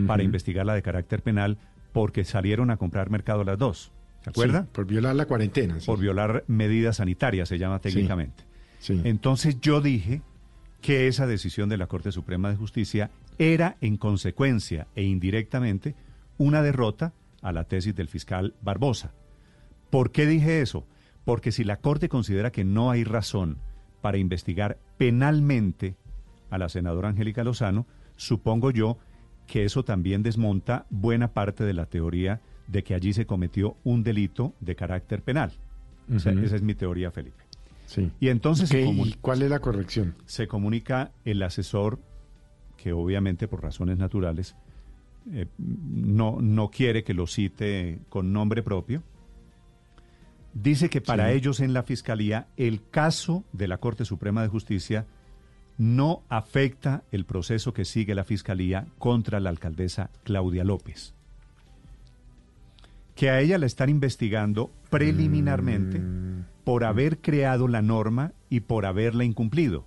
para 0.06 0.22
investigarla 0.22 0.74
de 0.74 0.82
carácter 0.82 1.24
penal 1.24 1.58
porque 1.92 2.22
salieron 2.22 2.70
a 2.70 2.76
comprar 2.76 3.10
mercado 3.10 3.42
las 3.42 3.58
dos. 3.58 3.90
¿Se 4.28 4.40
acuerda? 4.40 4.62
Sí, 4.62 4.68
por 4.72 4.86
violar 4.86 5.16
la 5.16 5.26
cuarentena. 5.26 5.80
sí. 5.80 5.86
Por 5.86 5.98
violar 5.98 6.44
medidas 6.46 6.96
sanitarias, 6.96 7.48
se 7.48 7.58
llama 7.58 7.80
técnicamente. 7.80 8.44
Sí. 8.78 9.00
Entonces 9.04 9.60
yo 9.60 9.80
dije 9.80 10.22
que 10.80 11.08
esa 11.08 11.26
decisión 11.26 11.68
de 11.68 11.76
la 11.76 11.86
Corte 11.86 12.12
Suprema 12.12 12.50
de 12.50 12.56
Justicia 12.56 13.10
era 13.38 13.76
en 13.80 13.96
consecuencia 13.96 14.86
e 14.94 15.02
indirectamente 15.02 15.94
una 16.36 16.62
derrota 16.62 17.12
a 17.42 17.52
la 17.52 17.64
tesis 17.64 17.94
del 17.94 18.08
fiscal 18.08 18.54
Barbosa. 18.62 19.12
¿Por 19.90 20.12
qué 20.12 20.26
dije 20.26 20.60
eso? 20.60 20.86
Porque 21.24 21.52
si 21.52 21.64
la 21.64 21.76
Corte 21.76 22.08
considera 22.08 22.52
que 22.52 22.64
no 22.64 22.90
hay 22.90 23.04
razón 23.04 23.58
para 24.00 24.18
investigar 24.18 24.78
penalmente 24.96 25.96
a 26.50 26.58
la 26.58 26.68
senadora 26.68 27.08
Angélica 27.08 27.44
Lozano, 27.44 27.86
supongo 28.16 28.70
yo 28.70 28.98
que 29.46 29.64
eso 29.64 29.82
también 29.82 30.22
desmonta 30.22 30.86
buena 30.90 31.32
parte 31.32 31.64
de 31.64 31.72
la 31.72 31.86
teoría 31.86 32.40
de 32.68 32.84
que 32.84 32.94
allí 32.94 33.12
se 33.12 33.26
cometió 33.26 33.76
un 33.82 34.02
delito 34.04 34.54
de 34.60 34.76
carácter 34.76 35.22
penal. 35.22 35.52
O 36.14 36.18
sea, 36.20 36.32
Ujú. 36.32 36.42
esa 36.44 36.56
es 36.56 36.62
mi 36.62 36.74
teoría, 36.74 37.10
Felipe. 37.10 37.42
Sí. 37.86 38.10
Y 38.20 38.28
entonces 38.28 38.68
se 38.68 38.84
Ok, 38.84 38.90
comu- 38.94 39.06
¿y 39.08 39.12
cuál 39.14 39.42
es 39.42 39.50
la 39.50 39.58
corrección? 39.60 40.14
se 40.26 40.46
comunica 40.46 41.10
el 41.24 41.42
asesor, 41.42 41.98
que 42.76 42.92
obviamente 42.92 43.48
por 43.48 43.62
razones 43.62 43.98
naturales 43.98 44.54
eh, 45.32 45.46
no, 45.58 46.38
no 46.40 46.70
quiere 46.70 47.02
que 47.04 47.12
lo 47.14 47.26
cite 47.26 47.98
con 48.08 48.32
nombre 48.32 48.62
propio, 48.62 49.02
dice 50.54 50.88
que 50.88 51.00
para 51.00 51.28
Sí. 51.30 51.36
ellos 51.36 51.60
en 51.60 51.72
la 51.72 51.82
Fiscalía 51.82 52.46
el 52.56 52.88
caso 52.88 53.44
de 53.52 53.68
la 53.68 53.78
Corte 53.78 54.04
Suprema 54.04 54.42
de 54.42 54.48
Justicia 54.48 55.06
no 55.76 56.22
afecta 56.28 57.04
el 57.12 57.24
proceso 57.24 57.72
que 57.72 57.84
sigue 57.84 58.14
la 58.14 58.24
Fiscalía 58.24 58.86
contra 58.98 59.38
la 59.40 59.50
alcaldesa 59.50 60.10
Claudia 60.24 60.64
López. 60.64 61.14
Que 63.18 63.30
a 63.30 63.40
ella 63.40 63.58
la 63.58 63.66
están 63.66 63.88
investigando 63.88 64.70
preliminarmente 64.90 65.98
Mm. 65.98 66.44
por 66.62 66.84
haber 66.84 67.18
creado 67.18 67.66
la 67.66 67.82
norma 67.82 68.32
y 68.48 68.60
por 68.60 68.86
haberla 68.86 69.24
incumplido. 69.24 69.84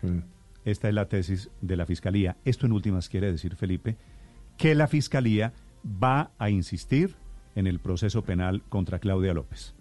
Sí. 0.00 0.08
esta 0.64 0.88
es 0.88 0.94
la 0.94 1.08
tesis 1.08 1.50
de 1.60 1.76
la 1.76 1.84
Fiscalía. 1.84 2.36
Esto 2.44 2.64
en 2.66 2.72
últimas 2.72 3.08
quiere 3.08 3.30
decir, 3.30 3.54
Felipe, 3.56 3.96
que 4.56 4.74
la 4.74 4.86
Fiscalía 4.88 5.52
va 5.84 6.30
a 6.38 6.48
insistir 6.48 7.16
en 7.54 7.66
el 7.66 7.80
proceso 7.80 8.22
penal 8.22 8.62
contra 8.70 8.98
Claudia 8.98 9.34
López. 9.34 9.74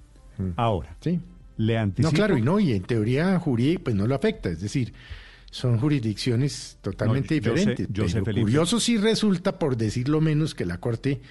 Ahora, 0.58 0.96
Sí. 1.00 1.20
le 1.58 1.78
anticipo... 1.78 2.12
No, 2.12 2.16
claro, 2.16 2.38
y 2.38 2.42
no, 2.42 2.60
y 2.60 2.74
en 2.74 2.82
teoría 2.84 3.40
jurídica 3.40 3.82
pues 3.86 3.96
no 3.96 4.08
lo 4.08 4.16
afecta, 4.16 4.50
es 4.50 4.60
decir, 4.62 4.94
son 5.52 5.78
jurisdicciones 5.80 6.78
totalmente 6.82 7.36
No, 7.40 7.42
yo 7.42 7.52
sé- 7.54 7.60
diferentes. 7.76 7.88
yo 8.16 8.24
pero 8.24 8.42
curioso 8.42 8.80
sí 8.80 8.98
resulta, 8.98 9.58
por 9.60 9.78
decirlo 9.78 10.20
menos, 10.22 10.54
que 10.56 10.66
la 10.66 10.80
Corte 10.80 11.22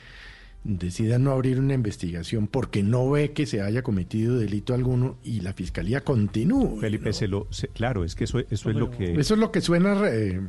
decida 0.65 1.19
no 1.19 1.33
abrir 1.33 1.59
una 1.59 1.75
investigación 1.75 2.47
porque 2.47 2.83
no 2.85 3.11
ve 3.11 3.33
que 3.33 3.47
se 3.47 3.63
haya 3.63 3.83
cometido 3.83 4.39
delito 4.39 4.75
alguno 4.75 5.17
y 5.25 5.41
la 5.41 5.53
Fiscalía 5.53 6.03
continúa. 6.03 6.81
Felipe, 6.81 7.13
se 7.13 7.27
lo, 7.27 7.49
se- 7.51 7.69
claro, 7.69 8.05
es 8.05 8.15
que 8.15 8.25
eso, 8.25 8.39
eso 8.39 8.71
es 8.71 8.77
lo 8.77 8.91
que... 8.91 9.15
Eso 9.15 9.35
es 9.35 9.41
lo 9.41 9.51
que 9.51 9.61
suena 9.61 10.01
eh, 10.09 10.41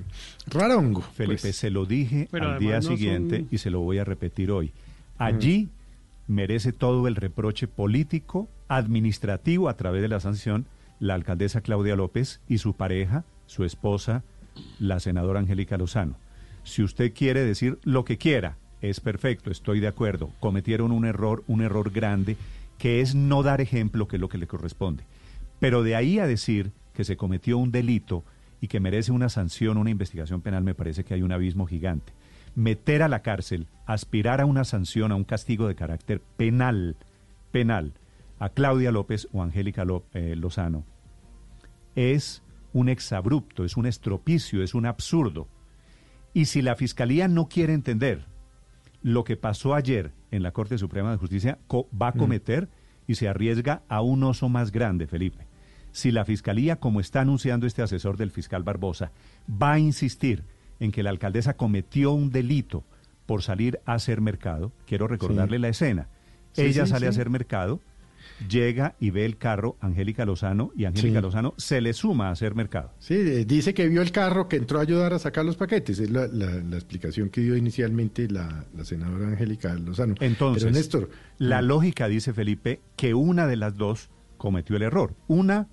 rarongo. 0.48 1.02
Felipe, 1.02 1.42
pues. 1.42 1.56
se 1.56 1.70
lo 1.72 1.86
dije 1.86 2.28
Pero 2.32 2.52
al 2.52 2.60
día 2.60 2.76
no 2.76 2.82
siguiente 2.84 3.40
son- 3.40 3.48
y 3.52 3.58
se 3.58 3.70
lo 3.72 3.80
voy 3.80 3.98
a 3.98 4.04
repetir 4.04 4.52
hoy. 4.52 4.72
Allí 5.18 5.70
merece 6.28 6.74
todo 6.74 7.08
el 7.08 7.16
reproche 7.16 7.68
político, 7.68 8.48
administrativo 8.68 9.68
a 9.68 9.76
través 9.78 10.02
de 10.02 10.08
la 10.10 10.20
sanción 10.20 10.66
la 11.00 11.16
alcaldesa 11.16 11.62
Claudia 11.62 11.96
López 11.96 12.40
y 12.48 12.60
su 12.60 12.76
pareja, 12.76 13.26
su 13.48 13.66
esposa, 13.66 14.24
la 14.80 15.00
senadora 15.00 15.40
Angélica 15.40 15.78
Lozano. 15.78 16.16
Si 16.64 16.82
usted 16.84 17.14
quiere 17.14 17.44
decir 17.44 17.78
lo 17.84 18.06
que 18.06 18.18
quiera, 18.18 18.58
es 18.84 19.00
perfecto, 19.00 19.50
estoy 19.50 19.80
de 19.80 19.88
acuerdo. 19.88 20.30
Cometieron 20.42 20.92
un 20.92 21.06
error, 21.06 21.44
un 21.48 21.62
error 21.62 21.90
grande, 21.90 22.36
que 22.78 23.00
es 23.00 23.16
no 23.16 23.42
dar 23.42 23.62
ejemplo, 23.62 24.10
que 24.10 24.18
es 24.18 24.22
lo 24.22 24.28
que 24.28 24.38
le 24.38 24.46
corresponde. 24.46 25.06
Pero 25.60 25.84
de 25.84 25.96
ahí 25.96 26.20
a 26.20 26.28
decir 26.28 26.72
que 26.94 27.06
se 27.06 27.16
cometió 27.16 27.58
un 27.58 27.72
delito 27.72 28.26
y 28.60 28.68
que 28.68 28.82
merece 28.82 29.14
una 29.14 29.30
sanción, 29.30 29.78
una 29.78 29.90
investigación 29.90 30.42
penal, 30.42 30.66
me 30.66 30.76
parece 30.76 31.06
que 31.06 31.14
hay 31.14 31.22
un 31.22 31.32
abismo 31.32 31.66
gigante. 31.66 32.12
Meter 32.56 33.04
a 33.04 33.08
la 33.08 33.22
cárcel, 33.22 33.68
aspirar 33.86 34.42
a 34.42 34.46
una 34.46 34.66
sanción, 34.66 35.14
a 35.14 35.16
un 35.16 35.24
castigo 35.24 35.70
de 35.70 35.76
carácter 35.76 36.20
penal, 36.36 36.98
penal, 37.52 37.94
a 38.38 38.50
Claudia 38.50 38.92
López 38.92 39.30
o 39.32 39.42
Angélica 39.42 39.86
eh, 40.14 40.36
Lozano, 40.36 40.84
es 41.96 42.44
un 42.74 42.90
exabrupto, 42.90 43.64
es 43.64 43.78
un 43.78 43.86
estropicio, 43.86 44.62
es 44.62 44.74
un 44.74 44.86
absurdo. 44.86 45.48
Y 46.34 46.46
si 46.46 46.62
la 46.62 46.76
Fiscalía 46.76 47.30
no 47.30 47.48
quiere 47.48 47.74
entender 47.74 48.33
lo 49.04 49.24
que 49.24 49.38
pasó 49.38 49.76
ayer 49.76 50.12
en 50.32 50.42
la 50.44 50.52
Corte 50.52 50.78
Suprema 50.78 51.12
de 51.12 51.18
Justicia, 51.18 51.60
va 51.72 52.08
a 52.08 52.12
Mm. 52.12 52.18
cometer 52.18 52.70
y 53.06 53.16
se 53.16 53.28
arriesga 53.28 53.84
a 53.90 54.02
un 54.02 54.24
oso 54.24 54.50
más 54.50 54.72
grande, 54.72 55.08
Felipe. 55.08 55.46
Si 55.92 56.10
la 56.12 56.26
Fiscalía, 56.26 56.78
como 56.78 57.00
está 57.00 57.22
anunciando 57.22 57.68
este 57.68 57.82
asesor 57.84 58.18
del 58.18 58.32
fiscal 58.32 58.64
Barbosa, 58.64 59.12
va 59.48 59.74
a 59.74 59.80
insistir 59.80 60.44
en 60.80 60.92
que 60.92 61.04
la 61.04 61.12
alcaldesa 61.12 61.56
cometió 61.56 62.12
un 62.14 62.32
delito 62.32 62.84
por 63.28 63.44
salir 63.44 63.80
a 63.86 63.94
hacer 63.94 64.20
mercado, 64.22 64.72
quiero 64.88 65.08
recordarle 65.08 65.58
Sí. 65.58 65.62
la 65.62 65.68
escena. 65.70 66.08
Sí, 66.54 66.62
Ella 66.64 66.86
sí, 66.86 66.92
sale 66.92 67.06
a 67.06 67.10
hacer 67.10 67.30
mercado, 67.30 67.80
llega 68.50 68.96
y 69.00 69.10
ve 69.12 69.26
el 69.26 69.38
carro 69.38 69.78
Angélica 69.80 70.26
Lozano 70.26 70.72
y 70.76 70.86
Angélica 70.86 71.20
Sí. 71.20 71.24
Lozano 71.24 71.54
se 71.58 71.82
le 71.82 71.94
suma 71.94 72.30
a 72.30 72.32
hacer 72.32 72.56
mercado. 72.56 72.92
Sí, 73.00 73.14
eh, 73.16 73.46
dice 73.46 73.74
que 73.74 73.88
vio 73.88 74.02
el 74.02 74.12
carro 74.12 74.48
que 74.48 74.56
entró 74.58 74.80
a 74.80 74.82
ayudar 74.82 75.14
a 75.14 75.20
sacar 75.20 75.46
los 75.46 75.56
paquetes. 75.56 76.00
Es 76.00 76.10
la, 76.10 76.28
la- 76.28 76.62
la 76.64 76.76
explicación 76.76 77.30
que 77.30 77.42
dio 77.42 77.56
inicialmente 77.56 78.28
la, 78.30 78.66
la 78.76 78.86
senadora 78.86 79.28
Angélica 79.28 79.74
Lozano. 79.76 80.16
Entonces, 80.20 80.64
Pero 80.64 80.76
Néstor, 80.76 81.10
la 81.38 81.62
mm, 81.62 81.66
lógica 81.66 82.08
dice 82.08 82.34
Felipe 82.34 82.82
que 82.96 83.14
una 83.14 83.48
de 83.48 83.56
las 83.56 83.76
dos 83.78 84.10
cometió 84.38 84.76
el 84.76 84.82
error. 84.84 85.16
Una 85.28 85.68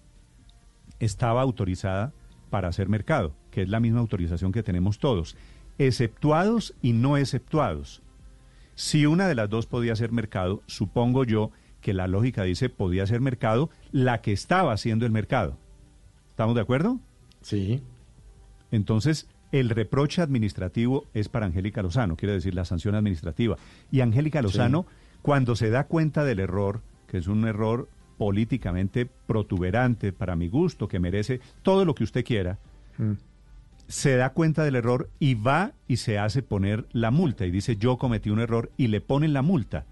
estaba 0.98 1.42
autorizada 1.42 2.12
para 2.50 2.68
hacer 2.68 2.88
mercado, 2.88 3.34
que 3.50 3.62
es 3.62 3.68
la 3.68 3.80
misma 3.80 4.00
autorización 4.00 4.52
que 4.52 4.62
tenemos 4.62 4.98
todos, 4.98 5.36
exceptuados 5.78 6.74
y 6.82 6.92
no 6.92 7.16
exceptuados. 7.16 8.02
Si 8.74 9.06
una 9.06 9.28
de 9.28 9.34
las 9.34 9.48
dos 9.50 9.66
podía 9.66 9.92
hacer 9.92 10.12
mercado, 10.12 10.62
supongo 10.66 11.24
yo 11.24 11.50
que 11.80 11.94
la 11.94 12.06
lógica 12.06 12.42
dice 12.44 12.68
podía 12.68 13.04
hacer 13.04 13.20
mercado 13.20 13.70
la 13.92 14.20
que 14.20 14.32
estaba 14.32 14.72
haciendo 14.72 15.06
el 15.06 15.12
mercado. 15.12 15.56
¿Estamos 16.28 16.54
de 16.54 16.60
acuerdo? 16.60 17.00
Sí. 17.42 17.82
Entonces, 18.70 19.28
el 19.52 19.70
reproche 19.70 20.22
administrativo 20.22 21.06
es 21.12 21.28
para 21.28 21.46
Angélica 21.46 21.82
Lozano, 21.82 22.16
quiere 22.16 22.34
decir 22.34 22.54
la 22.54 22.64
sanción 22.64 22.94
administrativa. 22.94 23.56
Y 23.90 24.00
Angélica 24.00 24.42
Lozano, 24.42 24.86
cuando 25.22 25.56
se 25.56 25.70
da 25.70 25.84
cuenta 25.84 26.24
del 26.24 26.38
error, 26.38 26.82
que 27.08 27.18
es 27.18 27.26
un 27.26 27.46
error 27.46 27.88
políticamente 28.16 29.06
protuberante 29.26 30.12
para 30.12 30.36
mi 30.36 30.48
gusto, 30.48 30.86
que 30.88 31.00
merece 31.00 31.40
todo 31.62 31.84
lo 31.84 31.94
que 31.94 32.04
usted 32.04 32.24
quiera, 32.24 32.58
mm. 32.98 33.12
se 33.88 34.16
da 34.16 34.30
cuenta 34.30 34.62
del 34.62 34.76
error 34.76 35.08
y 35.18 35.34
va 35.34 35.72
y 35.88 35.96
se 35.96 36.18
hace 36.18 36.42
poner 36.42 36.86
la 36.92 37.10
multa 37.10 37.46
y 37.46 37.50
dice 37.50 37.76
yo 37.76 37.96
cometí 37.96 38.30
un 38.30 38.40
error 38.40 38.70
y 38.76 38.88
le 38.88 39.00
ponen 39.00 39.32
la 39.32 39.42
multa 39.42 39.86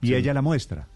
y 0.00 0.08
Sí. 0.08 0.14
ella 0.14 0.32
la 0.32 0.42
muestra. 0.42 0.88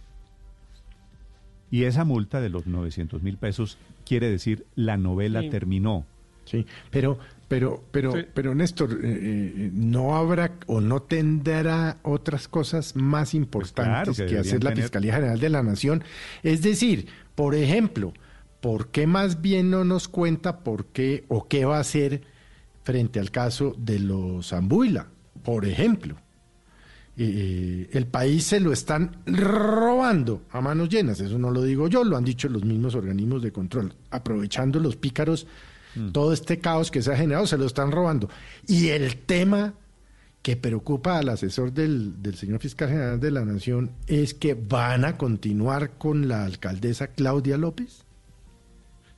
Y 1.71 1.85
esa 1.85 2.05
multa 2.05 2.41
de 2.41 2.49
los 2.49 2.67
900 2.67 3.23
mil 3.23 3.37
pesos 3.39 3.79
quiere 4.05 4.31
decir 4.31 4.67
la 4.77 4.97
novela 4.97 5.41
Sí. 5.43 5.51
terminó. 5.51 6.07
Sí, 6.45 6.65
pero, 6.93 7.19
pero, 7.49 7.83
pero, 7.91 8.13
Sí. 8.13 8.21
pero 8.33 8.55
Néstor, 8.55 8.93
eh, 8.93 8.97
eh, 9.05 9.71
no 9.75 10.15
habrá 10.17 10.53
o 10.67 10.81
no 10.81 11.03
tendrá 11.03 11.99
otras 12.05 12.47
cosas 12.47 12.95
más 12.95 13.35
importantes 13.35 14.17
Pues 14.17 14.29
que 14.29 14.35
que, 14.35 14.39
hacer 14.39 14.63
la 14.63 14.71
tener. 14.71 14.85
Fiscalía 14.85 15.15
General 15.15 15.41
de 15.41 15.51
la 15.51 15.65
Nación. 15.65 16.05
Es 16.45 16.63
decir, 16.63 17.07
por 17.35 17.57
ejemplo, 17.57 18.13
¿por 18.61 18.89
qué 18.89 19.09
más 19.09 19.43
bien 19.43 19.71
no 19.71 19.83
nos 19.85 20.07
cuenta 20.07 20.61
por 20.61 20.87
qué 20.87 21.25
o 21.27 21.49
qué 21.49 21.65
va 21.65 21.79
a 21.79 21.81
hacer 21.81 22.23
frente 22.85 23.19
al 23.19 23.33
caso 23.33 23.75
de 23.77 23.99
los 23.99 24.51
Zambuila? 24.51 25.09
Por 25.43 25.65
ejemplo, 25.67 26.15
eh, 27.19 27.89
el 27.93 28.07
país 28.07 28.45
se 28.45 28.61
lo 28.61 28.73
están 28.73 29.17
robando 29.27 30.43
a 30.51 30.61
manos 30.61 30.89
llenas. 30.89 31.21
Eso 31.21 31.39
no 31.39 31.51
lo 31.51 31.63
digo 31.63 31.89
yo, 31.89 32.05
lo 32.05 32.17
han 32.17 32.25
dicho 32.25 32.49
los 32.49 32.65
mismos 32.65 32.95
organismos 32.95 33.43
de 33.43 33.53
control. 33.53 33.93
Aprovechando 34.11 34.81
los 34.81 34.97
pícaros, 34.97 35.47
todo 36.13 36.33
este 36.35 36.59
caos 36.59 36.91
que 36.91 37.01
se 37.01 37.13
ha 37.13 37.17
generado, 37.17 37.47
se 37.47 37.57
lo 37.57 37.65
están 37.65 37.91
robando. 37.91 38.29
Y 38.69 38.89
el 38.89 39.17
tema 39.17 39.73
que 40.43 40.57
preocupa 40.57 41.19
al 41.19 41.31
asesor 41.31 41.73
del, 41.73 42.23
del 42.23 42.35
señor 42.37 42.61
fiscal 42.61 42.89
general 42.91 43.19
de 43.19 43.31
la 43.31 43.45
Nación 43.45 43.91
es 44.07 44.35
que 44.35 44.55
van 44.55 45.05
a 45.05 45.17
continuar 45.17 45.93
con 45.99 46.29
la 46.29 46.45
alcaldesa 46.45 47.09
Claudia 47.09 47.57
López. 47.57 48.05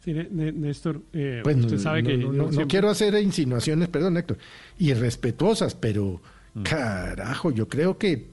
Sí, 0.05 0.15
Né- 0.15 0.29
Né- 0.31 0.53
Néstor, 0.53 1.03
eh, 1.13 1.41
Pues 1.43 1.57
usted 1.57 1.73
no, 1.77 1.83
sabe 1.83 2.03
no, 2.03 2.09
que 2.09 2.17
no, 2.17 2.23
yo 2.23 2.29
no, 2.33 2.43
no 2.45 2.49
siempre- 2.53 2.67
quiero 2.69 2.89
hacer 2.91 3.15
insinuaciones, 3.21 3.89
perdón, 3.89 4.17
Héctor, 4.17 4.39
irrespetuosas, 4.79 5.75
pero 5.75 6.23
carajo, 6.63 7.51
yo 7.51 7.69
creo 7.69 7.99
que 7.99 8.29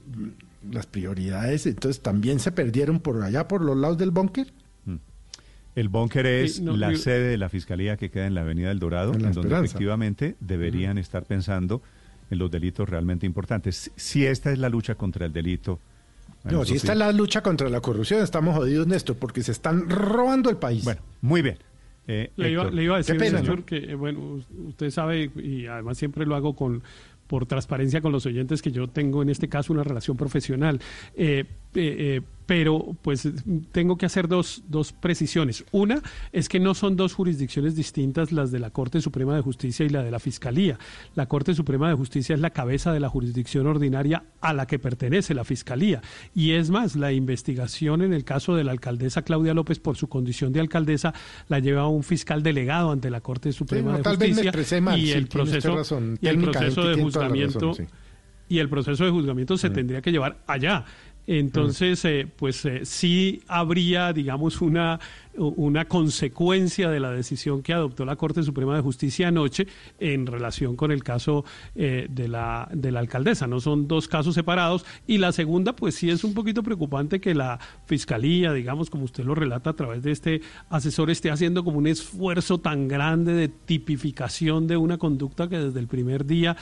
las 0.70 0.86
prioridades 0.86 1.66
entonces 1.66 2.02
también 2.02 2.38
se 2.40 2.52
perdieron 2.52 3.00
por 3.00 3.22
allá, 3.22 3.46
por 3.48 3.62
los 3.62 3.76
lados 3.76 3.98
del 3.98 4.10
búnker. 4.10 4.52
El 5.74 5.90
búnker 5.90 6.24
es 6.24 6.56
Sí, 6.56 6.62
no, 6.62 6.74
la 6.74 6.92
yo- 6.92 6.96
sede 6.98 7.28
de 7.28 7.36
la 7.36 7.50
Fiscalía 7.50 7.98
que 7.98 8.10
queda 8.10 8.26
en 8.26 8.34
la 8.34 8.40
Avenida 8.40 8.68
del 8.68 8.78
Dorado, 8.78 9.12
En 9.12 9.20
donde 9.20 9.40
Esperanza. 9.40 9.64
efectivamente 9.66 10.34
deberían 10.40 10.96
estar 10.96 11.24
pensando 11.24 11.82
en 12.30 12.38
los 12.38 12.50
delitos 12.50 12.88
realmente 12.88 13.26
importantes. 13.26 13.90
Si, 13.94 14.24
esta 14.24 14.50
es 14.50 14.58
la 14.58 14.70
lucha 14.70 14.94
contra 14.94 15.26
el 15.26 15.34
delito. 15.34 15.78
bueno, 16.44 16.60
No, 16.60 16.64
si 16.64 16.76
esta 16.76 16.86
sí. 16.88 16.92
es 16.92 16.98
la 16.98 17.12
lucha 17.12 17.42
contra 17.42 17.68
la 17.68 17.80
corrupción, 17.82 18.22
estamos 18.22 18.56
jodidos, 18.56 18.86
Néstor, 18.86 19.16
porque 19.16 19.42
se 19.42 19.52
están 19.52 19.90
robando 19.90 20.48
el 20.48 20.56
país. 20.56 20.82
Bueno, 20.82 21.02
muy 21.20 21.42
bien. 21.42 21.58
Eh, 22.08 22.30
Le 22.36 22.52
iba, 22.52 22.70
le 22.70 22.84
iba 22.84 22.94
a 22.94 22.98
decir, 22.98 23.18
pena, 23.18 23.42
que 23.66 23.76
eh, 23.76 23.94
bueno, 23.96 24.20
us- 24.36 24.46
usted 24.68 24.90
sabe, 24.90 25.30
y 25.36 25.66
además 25.66 25.98
siempre 25.98 26.24
lo 26.24 26.36
hago 26.36 26.56
con 26.56 26.82
por 27.26 27.46
transparencia 27.46 28.00
con 28.00 28.12
los 28.12 28.26
oyentes, 28.26 28.62
que 28.62 28.70
yo 28.70 28.88
tengo 28.88 29.22
en 29.22 29.30
este 29.30 29.48
caso 29.48 29.72
una 29.72 29.84
relación 29.84 30.16
profesional. 30.16 30.80
Eh, 31.14 31.44
eh, 31.76 32.16
eh, 32.16 32.22
pero 32.46 32.96
pues 33.02 33.28
tengo 33.72 33.98
que 33.98 34.06
hacer 34.06 34.28
dos, 34.28 34.62
dos 34.68 34.92
precisiones. 34.92 35.64
Una 35.72 36.00
es 36.32 36.48
que 36.48 36.60
no 36.60 36.74
son 36.74 36.96
dos 36.96 37.12
jurisdicciones 37.12 37.74
distintas 37.74 38.30
las 38.30 38.52
de 38.52 38.60
la 38.60 38.70
Corte 38.70 39.00
Suprema 39.00 39.34
de 39.34 39.42
Justicia 39.42 39.84
y 39.84 39.88
la 39.88 40.04
de 40.04 40.12
la 40.12 40.20
Fiscalía. 40.20 40.78
La 41.16 41.26
Corte 41.26 41.54
Suprema 41.54 41.88
de 41.88 41.94
Justicia 41.94 42.34
es 42.34 42.40
la 42.40 42.50
cabeza 42.50 42.92
de 42.92 43.00
la 43.00 43.08
jurisdicción 43.08 43.66
ordinaria 43.66 44.22
a 44.40 44.52
la 44.52 44.66
que 44.66 44.78
pertenece 44.78 45.34
la 45.34 45.44
Fiscalía. 45.44 46.02
Y 46.34 46.52
es 46.52 46.70
más, 46.70 46.94
la 46.94 47.12
investigación 47.12 48.02
en 48.02 48.12
el 48.12 48.24
caso 48.24 48.54
de 48.54 48.62
la 48.62 48.72
alcaldesa 48.72 49.22
Claudia 49.22 49.52
López 49.52 49.80
por 49.80 49.96
su 49.96 50.08
condición 50.08 50.52
de 50.52 50.60
alcaldesa 50.60 51.14
la 51.48 51.58
lleva 51.58 51.88
un 51.88 52.04
fiscal 52.04 52.44
delegado 52.44 52.92
ante 52.92 53.10
la 53.10 53.20
Corte 53.20 53.52
Suprema 53.52 53.90
no, 53.90 53.96
de 53.98 54.02
tal 54.04 54.18
vez 54.18 54.28
me 54.28 54.34
Justicia. 54.34 54.50
expresé 54.50 54.80
mal, 54.80 55.00
y 55.00 55.06
sí, 55.06 55.12
el 55.12 55.26
proceso, 55.26 55.74
razón. 55.74 56.18
y 56.20 56.28
el 56.28 56.38
proceso 56.38 56.84
de 56.86 57.02
juzgamiento 57.02 57.70
razón, 57.70 57.86
sí. 57.86 57.92
y 58.48 58.58
el 58.60 58.68
proceso 58.68 59.04
de 59.04 59.10
juzgamiento 59.10 59.58
se 59.58 59.70
tendría 59.70 60.00
que 60.00 60.12
llevar 60.12 60.38
allá. 60.46 60.84
Entonces, 61.26 62.04
eh, 62.04 62.28
pues 62.34 62.64
eh, 62.64 62.84
sí 62.84 63.42
habría, 63.48 64.12
digamos, 64.12 64.60
una, 64.60 65.00
una 65.36 65.86
consecuencia 65.86 66.88
de 66.88 67.00
la 67.00 67.10
decisión 67.10 67.62
que 67.62 67.72
adoptó 67.72 68.04
la 68.04 68.16
Corte 68.16 68.42
Suprema 68.42 68.76
de 68.76 68.82
Justicia 68.82 69.28
anoche 69.28 69.66
en 69.98 70.26
relación 70.26 70.76
con 70.76 70.92
el 70.92 71.02
caso 71.02 71.44
eh, 71.74 72.06
de, 72.08 72.28
la, 72.28 72.68
de 72.72 72.92
la 72.92 73.00
alcaldesa. 73.00 73.46
No 73.46 73.60
son 73.60 73.88
dos 73.88 74.06
casos 74.08 74.34
separados. 74.34 74.84
Y 75.06 75.18
la 75.18 75.32
segunda, 75.32 75.74
pues 75.74 75.96
sí 75.96 76.10
es 76.10 76.22
un 76.22 76.32
poquito 76.34 76.62
preocupante 76.62 77.20
que 77.20 77.34
la 77.34 77.58
Fiscalía, 77.86 78.52
digamos, 78.52 78.88
como 78.88 79.04
usted 79.04 79.24
lo 79.24 79.34
relata 79.34 79.70
a 79.70 79.76
través 79.76 80.02
de 80.02 80.12
este 80.12 80.40
asesor, 80.70 81.10
esté 81.10 81.30
haciendo 81.30 81.64
como 81.64 81.78
un 81.78 81.86
esfuerzo 81.86 82.58
tan 82.58 82.88
grande 82.88 83.32
de 83.32 83.48
tipificación 83.48 84.66
de 84.66 84.76
una 84.76 84.98
conducta 84.98 85.48
que 85.48 85.58
desde 85.58 85.80
el 85.80 85.88
primer 85.88 86.24
día 86.24 86.56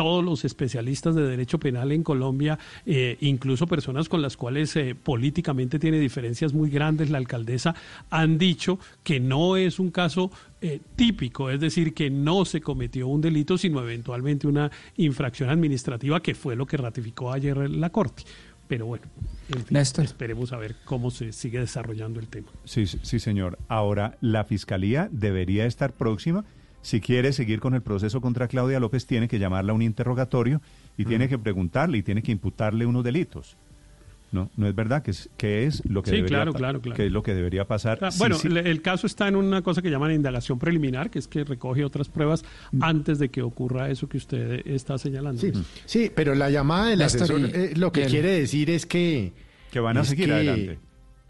todos 0.00 0.24
los 0.24 0.46
especialistas 0.46 1.14
de 1.14 1.26
derecho 1.26 1.60
penal 1.60 1.92
en 1.92 2.02
Colombia, 2.02 2.58
eh, 2.86 3.18
incluso 3.20 3.66
personas 3.66 4.08
con 4.08 4.22
las 4.22 4.34
cuales 4.34 4.74
eh, 4.76 4.94
políticamente 4.94 5.78
tiene 5.78 5.98
diferencias 5.98 6.54
muy 6.54 6.70
grandes, 6.70 7.10
la 7.10 7.18
alcaldesa, 7.18 7.74
han 8.08 8.38
dicho 8.38 8.78
que 9.02 9.20
no 9.20 9.58
es 9.58 9.78
un 9.78 9.90
caso 9.90 10.30
eh, 10.62 10.80
típico, 10.96 11.50
es 11.50 11.60
decir, 11.60 11.92
que 11.92 12.08
no 12.08 12.46
se 12.46 12.62
cometió 12.62 13.08
un 13.08 13.20
delito, 13.20 13.58
sino 13.58 13.82
eventualmente 13.82 14.46
una 14.46 14.70
infracción 14.96 15.50
administrativa, 15.50 16.22
que 16.22 16.34
fue 16.34 16.56
lo 16.56 16.64
que 16.64 16.78
ratificó 16.78 17.30
ayer 17.30 17.68
la 17.68 17.90
Corte. 17.90 18.22
Pero 18.68 18.86
bueno, 18.86 19.04
en 19.50 19.66
fin, 19.66 19.76
esperemos 19.76 20.54
a 20.54 20.56
ver 20.56 20.76
cómo 20.86 21.10
se 21.10 21.34
sigue 21.34 21.58
desarrollando 21.58 22.20
el 22.20 22.28
tema. 22.28 22.48
Sí, 22.64 22.86
sí, 22.86 23.18
señor. 23.18 23.58
Ahora, 23.68 24.16
la 24.22 24.44
Fiscalía 24.44 25.10
debería 25.12 25.66
estar 25.66 25.92
próxima 25.92 26.46
si 26.82 27.00
quiere 27.00 27.32
seguir 27.32 27.60
con 27.60 27.74
el 27.74 27.82
proceso 27.82 28.20
contra 28.20 28.48
Claudia 28.48 28.80
López, 28.80 29.06
tiene 29.06 29.28
que 29.28 29.38
llamarla 29.38 29.72
a 29.72 29.74
un 29.74 29.82
interrogatorio 29.82 30.60
y 30.96 31.04
tiene 31.04 31.28
que 31.28 31.38
preguntarle 31.38 31.98
y 31.98 32.02
tiene 32.02 32.22
que 32.22 32.32
imputarle 32.32 32.86
unos 32.86 33.04
delitos. 33.04 33.56
No, 34.32 34.48
no 34.56 34.68
es 34.68 34.74
verdad 34.76 35.02
que 35.02 35.10
es, 35.10 35.28
que 35.36 35.66
es 35.66 35.84
lo 35.84 36.04
que 36.04 36.12
debería 36.12 36.46
que 36.94 37.06
es 37.06 37.12
lo 37.12 37.22
que 37.22 37.34
debería 37.34 37.64
pasar. 37.66 37.98
Ah, 38.00 38.10
bueno, 38.16 38.36
El, 38.44 38.80
caso 38.80 39.08
está 39.08 39.26
en 39.26 39.34
una 39.34 39.62
cosa 39.62 39.82
que 39.82 39.90
llaman 39.90 40.12
indagación 40.12 40.56
preliminar, 40.56 41.10
que 41.10 41.18
es 41.18 41.26
que 41.26 41.42
recoge 41.42 41.84
otras 41.84 42.08
pruebas 42.08 42.44
mm. 42.70 42.82
antes 42.84 43.18
de 43.18 43.30
que 43.30 43.42
ocurra 43.42 43.90
eso 43.90 44.08
que 44.08 44.18
usted 44.18 44.64
está 44.66 44.98
señalando. 44.98 45.40
Sí, 45.40 45.52
sí 45.84 46.12
pero 46.14 46.36
la 46.36 46.48
llamada 46.48 46.90
del 46.90 47.02
asesor 47.02 47.40
eh, 47.42 47.72
lo 47.74 47.90
que 47.90 48.06
quiere 48.06 48.30
decir 48.30 48.70
es 48.70 48.86
que 48.86 49.32
que 49.72 49.80
van 49.80 49.98
a 49.98 50.04
seguir 50.04 50.32
adelante 50.32 50.78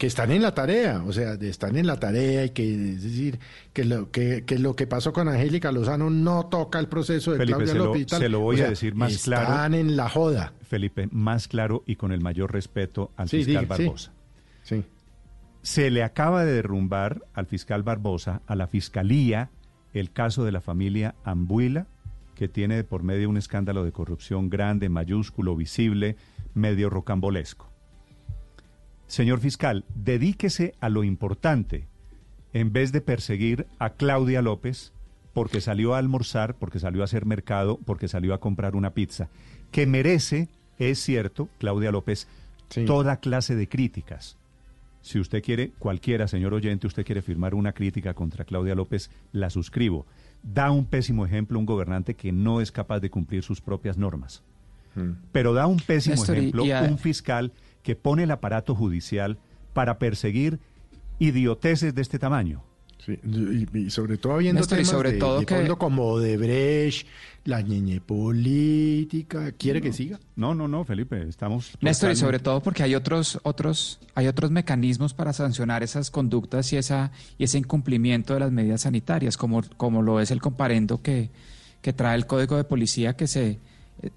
que 0.01 0.07
están 0.07 0.31
en 0.31 0.41
la 0.41 0.55
tarea, 0.55 1.03
o 1.05 1.13
sea, 1.13 1.33
están 1.33 1.77
en 1.77 1.85
la 1.85 1.99
tarea 1.99 2.45
y 2.45 2.49
que 2.49 2.93
es 2.93 3.03
decir 3.03 3.37
que 3.71 3.85
lo 3.85 4.09
que, 4.09 4.43
lo 4.57 4.75
que 4.75 4.87
pasó 4.87 5.13
con 5.13 5.27
Angélica 5.27 5.71
Lozano 5.71 6.09
no 6.09 6.47
toca 6.47 6.79
el 6.79 6.87
proceso 6.87 7.33
de 7.33 7.45
Claudia 7.45 7.75
López. 7.75 8.07
Se 8.09 8.27
lo 8.27 8.39
voy 8.39 8.61
a 8.61 8.69
decir 8.69 8.95
más 8.95 9.25
claro. 9.25 9.43
Están 9.43 9.75
en 9.75 9.95
la 9.95 10.09
joda. 10.09 10.53
Felipe, 10.63 11.07
más 11.11 11.47
claro 11.47 11.83
y 11.85 11.97
con 11.97 12.11
el 12.11 12.19
mayor 12.19 12.51
respeto 12.51 13.11
al 13.15 13.29
fiscal 13.29 13.67
Barbosa. 13.67 14.11
Sí, 14.63 14.83
Se 15.61 15.91
le 15.91 16.01
acaba 16.01 16.45
de 16.45 16.53
derrumbar 16.53 17.23
al 17.35 17.45
fiscal 17.45 17.83
Barbosa, 17.83 18.41
a 18.47 18.55
la 18.55 18.65
fiscalía, 18.65 19.51
el 19.93 20.11
caso 20.11 20.43
de 20.43 20.51
la 20.51 20.61
familia 20.61 21.13
Ambuila, 21.23 21.85
que 22.33 22.47
tiene 22.47 22.83
por 22.83 23.03
medio 23.03 23.29
un 23.29 23.37
escándalo 23.37 23.83
de 23.83 23.91
corrupción 23.91 24.49
grande, 24.49 24.89
mayúsculo, 24.89 25.55
visible, 25.55 26.15
medio 26.55 26.89
rocambolesco. 26.89 27.70
Señor 29.11 29.41
fiscal, 29.41 29.83
dedíquese 29.93 30.73
a 30.79 30.87
lo 30.87 31.03
importante 31.03 31.85
en 32.53 32.71
vez 32.71 32.93
de 32.93 33.01
perseguir 33.01 33.67
a 33.77 33.89
Claudia 33.89 34.41
López 34.41 34.93
porque 35.33 35.59
salió 35.59 35.95
a 35.95 35.97
almorzar, 35.97 36.55
porque 36.55 36.79
salió 36.79 37.01
a 37.01 37.03
hacer 37.03 37.25
mercado, 37.25 37.77
porque 37.85 38.07
salió 38.07 38.33
a 38.33 38.39
comprar 38.39 38.73
una 38.73 38.93
pizza, 38.93 39.27
que 39.69 39.85
merece, 39.85 40.47
es 40.79 40.99
cierto, 40.99 41.49
Claudia 41.57 41.91
López, 41.91 42.29
toda 42.85 43.17
clase 43.17 43.57
de 43.57 43.67
críticas. 43.67 44.37
Si 45.01 45.19
usted 45.19 45.43
quiere, 45.43 45.71
cualquiera, 45.77 46.29
señor 46.29 46.53
oyente, 46.53 46.87
usted 46.87 47.05
quiere 47.05 47.21
firmar 47.21 47.53
una 47.53 47.73
crítica 47.73 48.13
contra 48.13 48.45
Claudia 48.45 48.75
López, 48.75 49.11
la 49.33 49.49
suscribo. 49.49 50.05
Da 50.41 50.71
un 50.71 50.85
pésimo 50.85 51.25
ejemplo 51.25 51.59
un 51.59 51.65
gobernante 51.65 52.15
que 52.15 52.31
no 52.31 52.61
es 52.61 52.71
capaz 52.71 53.01
de 53.01 53.09
cumplir 53.09 53.43
sus 53.43 53.59
propias 53.59 53.97
normas. 53.97 54.41
Hmm. 54.95 55.15
Pero 55.33 55.53
da 55.53 55.67
un 55.67 55.81
pésimo 55.81 56.23
ejemplo 56.23 56.63
un 56.63 56.97
fiscal 56.97 57.51
que 57.83 57.95
pone 57.95 58.23
el 58.23 58.31
aparato 58.31 58.75
judicial 58.75 59.37
para 59.73 59.97
perseguir 59.97 60.59
idioteces 61.19 61.93
de 61.95 62.01
este 62.01 62.19
tamaño. 62.19 62.63
Sí, 63.05 63.17
y, 63.73 63.89
sobre 63.89 64.17
todo 64.17 64.33
habiendo 64.33 64.63
temas 64.67 64.87
sobre 64.87 65.13
de, 65.13 65.17
todo 65.17 65.43
que... 65.43 65.67
como 65.69 66.17
Brecht, 66.17 67.07
la 67.45 67.61
ñeñe 67.61 67.99
política, 67.99 69.51
¿quiere 69.53 69.81
que 69.81 69.91
siga? 69.91 70.19
No, 70.35 70.53
no, 70.53 70.67
no, 70.67 70.85
Felipe, 70.85 71.27
estamos 71.27 71.71
Néstor, 71.81 72.11
y 72.11 72.15
sobre 72.15 72.37
todo 72.37 72.61
porque 72.61 72.83
hay 72.83 72.93
otros 72.93 73.39
otros 73.41 73.99
hay 74.13 74.27
otros 74.27 74.51
mecanismos 74.51 75.15
para 75.15 75.33
sancionar 75.33 75.81
esas 75.81 76.11
conductas 76.11 76.71
y 76.73 76.77
esa 76.77 77.11
y 77.39 77.45
ese 77.45 77.57
incumplimiento 77.57 78.35
de 78.35 78.41
las 78.41 78.51
medidas 78.51 78.81
sanitarias, 78.81 79.35
como 79.35 79.63
como 79.77 80.03
lo 80.03 80.19
es 80.19 80.29
el 80.29 80.39
comparendo 80.39 81.01
que 81.01 81.31
que 81.81 81.93
trae 81.93 82.15
el 82.15 82.27
Código 82.27 82.55
de 82.55 82.65
Policía 82.65 83.15
que 83.15 83.25
se 83.25 83.57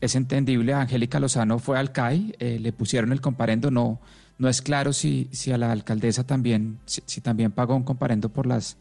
es 0.00 0.14
entendible, 0.14 0.72
Angélica 0.72 1.20
Lozano 1.20 1.58
fue 1.58 1.78
al 1.78 1.92
CAI, 1.92 2.34
eh, 2.38 2.58
le 2.60 2.72
pusieron 2.72 3.12
el 3.12 3.20
comparendo, 3.20 3.70
no, 3.70 4.00
no 4.38 4.48
es 4.48 4.62
claro 4.62 4.92
si, 4.92 5.28
si 5.32 5.52
a 5.52 5.58
la 5.58 5.70
alcaldesa 5.72 6.26
también, 6.26 6.78
si, 6.86 7.20
también 7.20 7.52
pagó 7.52 7.76
un 7.76 7.82
comparendo 7.82 8.28
por 8.28 8.46
las, 8.46 8.76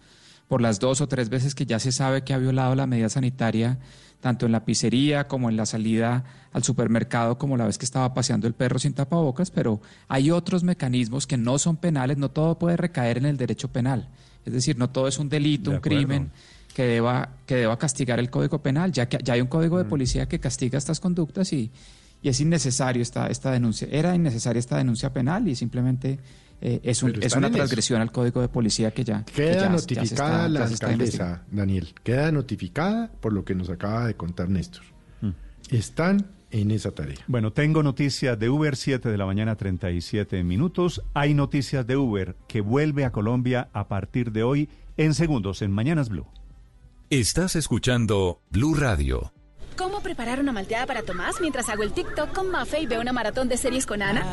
por 0.47 0.61
las 0.61 0.79
dos 0.79 1.01
o 1.01 1.07
tres 1.07 1.29
veces 1.29 1.55
que 1.55 1.65
ya 1.65 1.79
se 1.79 1.91
sabe 1.91 2.23
que 2.23 2.33
ha 2.33 2.37
violado 2.37 2.75
la 2.75 2.87
medida 2.87 3.09
sanitaria, 3.09 3.77
tanto 4.21 4.45
en 4.45 4.53
la 4.53 4.63
pizzería 4.63 5.27
como 5.27 5.49
en 5.49 5.57
la 5.57 5.65
salida 5.65 6.23
al 6.53 6.63
supermercado, 6.63 7.37
como 7.37 7.57
la 7.57 7.65
vez 7.65 7.77
que 7.77 7.85
estaba 7.85 8.13
paseando 8.13 8.47
el 8.47 8.53
perro 8.53 8.79
sin 8.79 8.93
tapabocas, 8.93 9.51
pero 9.51 9.81
hay 10.07 10.31
otros 10.31 10.63
mecanismos 10.63 11.27
que 11.27 11.37
no 11.37 11.59
son 11.59 11.75
penales, 11.75 12.17
no 12.17 12.29
todo 12.29 12.57
puede 12.57 12.77
recaer 12.77 13.17
en 13.17 13.25
el 13.25 13.35
derecho 13.35 13.67
penal. 13.67 14.07
Es 14.45 14.53
decir, 14.53 14.77
no 14.77 14.89
todo 14.89 15.07
es 15.07 15.19
un 15.19 15.29
delito, 15.29 15.71
un 15.71 15.79
crimen 15.79 16.31
que 16.73 16.83
deba, 16.83 17.29
que 17.45 17.55
deba 17.55 17.77
castigar 17.77 18.19
el 18.19 18.29
Código 18.29 18.61
Penal, 18.61 18.91
ya 18.91 19.07
que 19.07 19.19
ya 19.23 19.33
hay 19.33 19.41
un 19.41 19.47
Código 19.47 19.77
de 19.77 19.85
mm. 19.85 19.89
Policía 19.89 20.25
que 20.27 20.39
castiga 20.39 20.77
estas 20.77 20.99
conductas 20.99 21.53
y, 21.53 21.71
y 22.21 22.29
es 22.29 22.39
innecesario 22.39 23.01
esta, 23.01 23.27
esta 23.27 23.51
denuncia. 23.51 23.87
Era 23.91 24.15
innecesaria 24.15 24.59
esta 24.59 24.77
denuncia 24.77 25.13
penal 25.13 25.47
y 25.47 25.55
simplemente 25.55 26.19
eh, 26.61 26.79
es, 26.83 27.03
un, 27.03 27.21
es 27.21 27.35
una 27.35 27.51
transgresión 27.51 28.01
al 28.01 28.11
Código 28.11 28.41
de 28.41 28.47
Policía 28.47 28.91
que 28.91 29.03
ya... 29.03 29.23
Queda 29.25 29.69
notificada 29.69 30.49
la 30.49 30.65
alcaldesa, 30.65 31.43
Daniel. 31.51 31.93
Queda 32.03 32.31
notificada 32.31 33.11
por 33.19 33.33
lo 33.33 33.43
que 33.43 33.53
nos 33.53 33.69
acaba 33.69 34.07
de 34.07 34.15
contar 34.15 34.49
Néstor. 34.49 34.83
Mm. 35.21 35.31
Están 35.69 36.25
en 36.49 36.71
esa 36.71 36.91
tarea. 36.91 37.17
Bueno, 37.27 37.51
tengo 37.51 37.83
noticias 37.83 38.39
de 38.39 38.49
Uber, 38.49 38.75
7 38.75 39.09
de 39.09 39.17
la 39.17 39.25
mañana, 39.25 39.55
37 39.57 40.43
minutos. 40.43 41.01
Hay 41.13 41.33
noticias 41.33 41.85
de 41.85 41.97
Uber 41.97 42.35
que 42.47 42.61
vuelve 42.61 43.05
a 43.05 43.11
Colombia 43.11 43.69
a 43.73 43.87
partir 43.87 44.31
de 44.31 44.43
hoy 44.43 44.69
en 44.95 45.13
segundos 45.15 45.61
en 45.61 45.71
Mañanas 45.71 46.09
Blue. 46.09 46.27
Estás 47.09 47.55
escuchando 47.55 48.41
Blue 48.49 48.73
Radio. 48.73 49.33
¿Cómo 49.77 50.01
preparar 50.01 50.39
una 50.39 50.51
malteada 50.51 50.87
para 50.87 51.03
Tomás 51.03 51.35
mientras 51.41 51.69
hago 51.69 51.83
el 51.83 51.91
TikTok 51.91 52.33
con 52.33 52.49
Mafe 52.49 52.79
y 52.79 52.87
veo 52.87 53.01
una 53.01 53.13
maratón 53.13 53.49
de 53.49 53.57
series 53.57 53.85
con 53.85 54.01
Ana? 54.01 54.25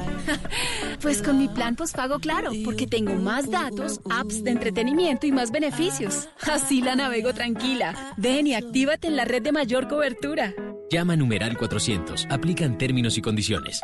pues 1.02 1.20
con 1.22 1.38
mi 1.38 1.48
plan 1.48 1.76
postpago 1.76 2.20
claro, 2.20 2.52
porque 2.64 2.86
tengo 2.86 3.14
más 3.16 3.50
datos, 3.50 4.00
apps 4.10 4.44
de 4.44 4.50
entretenimiento 4.50 5.26
y 5.26 5.32
más 5.32 5.50
beneficios. 5.50 6.28
Así 6.40 6.80
la 6.80 6.96
navego 6.96 7.34
tranquila. 7.34 8.14
Ven 8.16 8.46
y 8.46 8.54
actívate 8.54 9.08
en 9.08 9.16
la 9.16 9.24
red 9.24 9.42
de 9.42 9.52
mayor 9.52 9.88
cobertura. 9.88 10.54
Llama 10.90 11.16
numeral 11.16 11.58
400. 11.58 12.28
Aplican 12.30 12.78
términos 12.78 13.18
y 13.18 13.22
condiciones. 13.22 13.82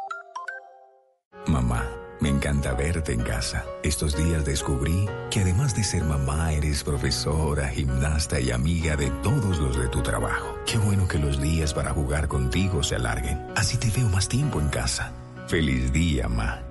Mamá. 1.47 2.06
Me 2.21 2.31
encanta 2.31 2.73
verte 2.73 3.13
en 3.13 3.21
casa. 3.21 3.65
Estos 3.83 4.17
días 4.17 4.45
descubrí 4.45 5.07
que 5.31 5.41
además 5.41 5.75
de 5.77 5.85
ser 5.85 6.03
mamá, 6.05 6.53
eres 6.53 6.83
profesora, 6.83 7.69
gimnasta 7.69 8.41
y 8.41 8.51
amiga 8.51 8.97
de 8.97 9.11
todos 9.23 9.59
los 9.59 9.79
de 9.79 9.89
tu 9.89 10.03
trabajo. 10.03 10.59
Qué 10.65 10.79
bueno 10.79 11.07
que 11.09 11.19
los 11.19 11.41
días 11.41 11.75
para 11.75 11.93
jugar 11.93 12.29
contigo 12.29 12.83
se 12.83 12.97
alarguen. 12.97 13.41
Así 13.55 13.77
te 13.77 13.91
veo 13.91 14.09
más 14.09 14.29
tiempo 14.29 14.61
en 14.61 14.69
casa. 14.69 15.13
Feliz 15.47 15.93
día, 15.93 16.29
ma. 16.29 16.63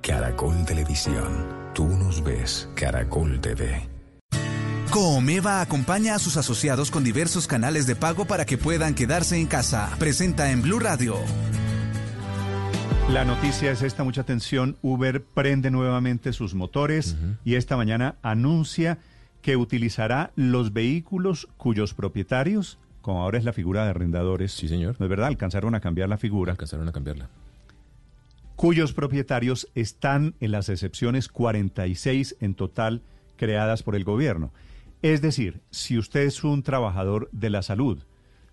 Caracol 0.00 0.64
Televisión. 0.64 1.46
Tú 1.74 1.86
nos 1.86 2.22
ves. 2.22 2.68
Caracol 2.74 3.40
TV. 3.40 3.88
Coomeva 4.90 5.60
acompaña 5.60 6.14
a 6.14 6.18
sus 6.18 6.36
asociados 6.36 6.90
con 6.90 7.02
diversos 7.02 7.46
canales 7.46 7.86
de 7.86 7.96
pago 7.96 8.26
para 8.26 8.46
que 8.46 8.58
puedan 8.58 8.94
quedarse 8.94 9.36
en 9.36 9.46
casa. 9.46 9.90
Presenta 9.98 10.50
en 10.50 10.62
Blue 10.62 10.78
Radio. 10.78 11.16
La 13.10 13.24
noticia 13.24 13.70
es 13.70 13.82
esta, 13.82 14.02
mucha 14.02 14.22
atención. 14.22 14.76
Uber 14.82 15.22
prende 15.22 15.70
nuevamente 15.70 16.32
sus 16.32 16.54
motores 16.54 17.16
y 17.44 17.54
esta 17.54 17.76
mañana 17.76 18.16
anuncia 18.22 18.98
que 19.42 19.56
utilizará 19.56 20.32
los 20.36 20.72
vehículos 20.72 21.48
cuyos 21.58 21.92
propietarios, 21.92 22.78
como 23.02 23.22
ahora 23.22 23.38
es 23.38 23.44
la 23.44 23.52
figura 23.52 23.84
de 23.84 23.90
arrendadores. 23.90 24.52
Sí, 24.52 24.68
señor. 24.68 24.96
¿No 24.98 25.06
es 25.06 25.10
verdad? 25.10 25.26
Alcanzaron 25.26 25.74
a 25.74 25.80
cambiar 25.80 26.08
la 26.08 26.16
figura. 26.16 26.52
Alcanzaron 26.52 26.88
a 26.88 26.92
cambiarla. 26.92 27.28
Cuyos 28.56 28.94
propietarios 28.94 29.68
están 29.74 30.34
en 30.40 30.50
las 30.50 30.68
excepciones 30.68 31.28
46 31.28 32.36
en 32.40 32.54
total 32.54 33.02
creadas 33.36 33.82
por 33.82 33.96
el 33.96 34.04
gobierno. 34.04 34.50
Es 35.02 35.20
decir, 35.20 35.60
si 35.70 35.98
usted 35.98 36.22
es 36.22 36.42
un 36.42 36.62
trabajador 36.62 37.28
de 37.32 37.50
la 37.50 37.62
salud, 37.62 37.98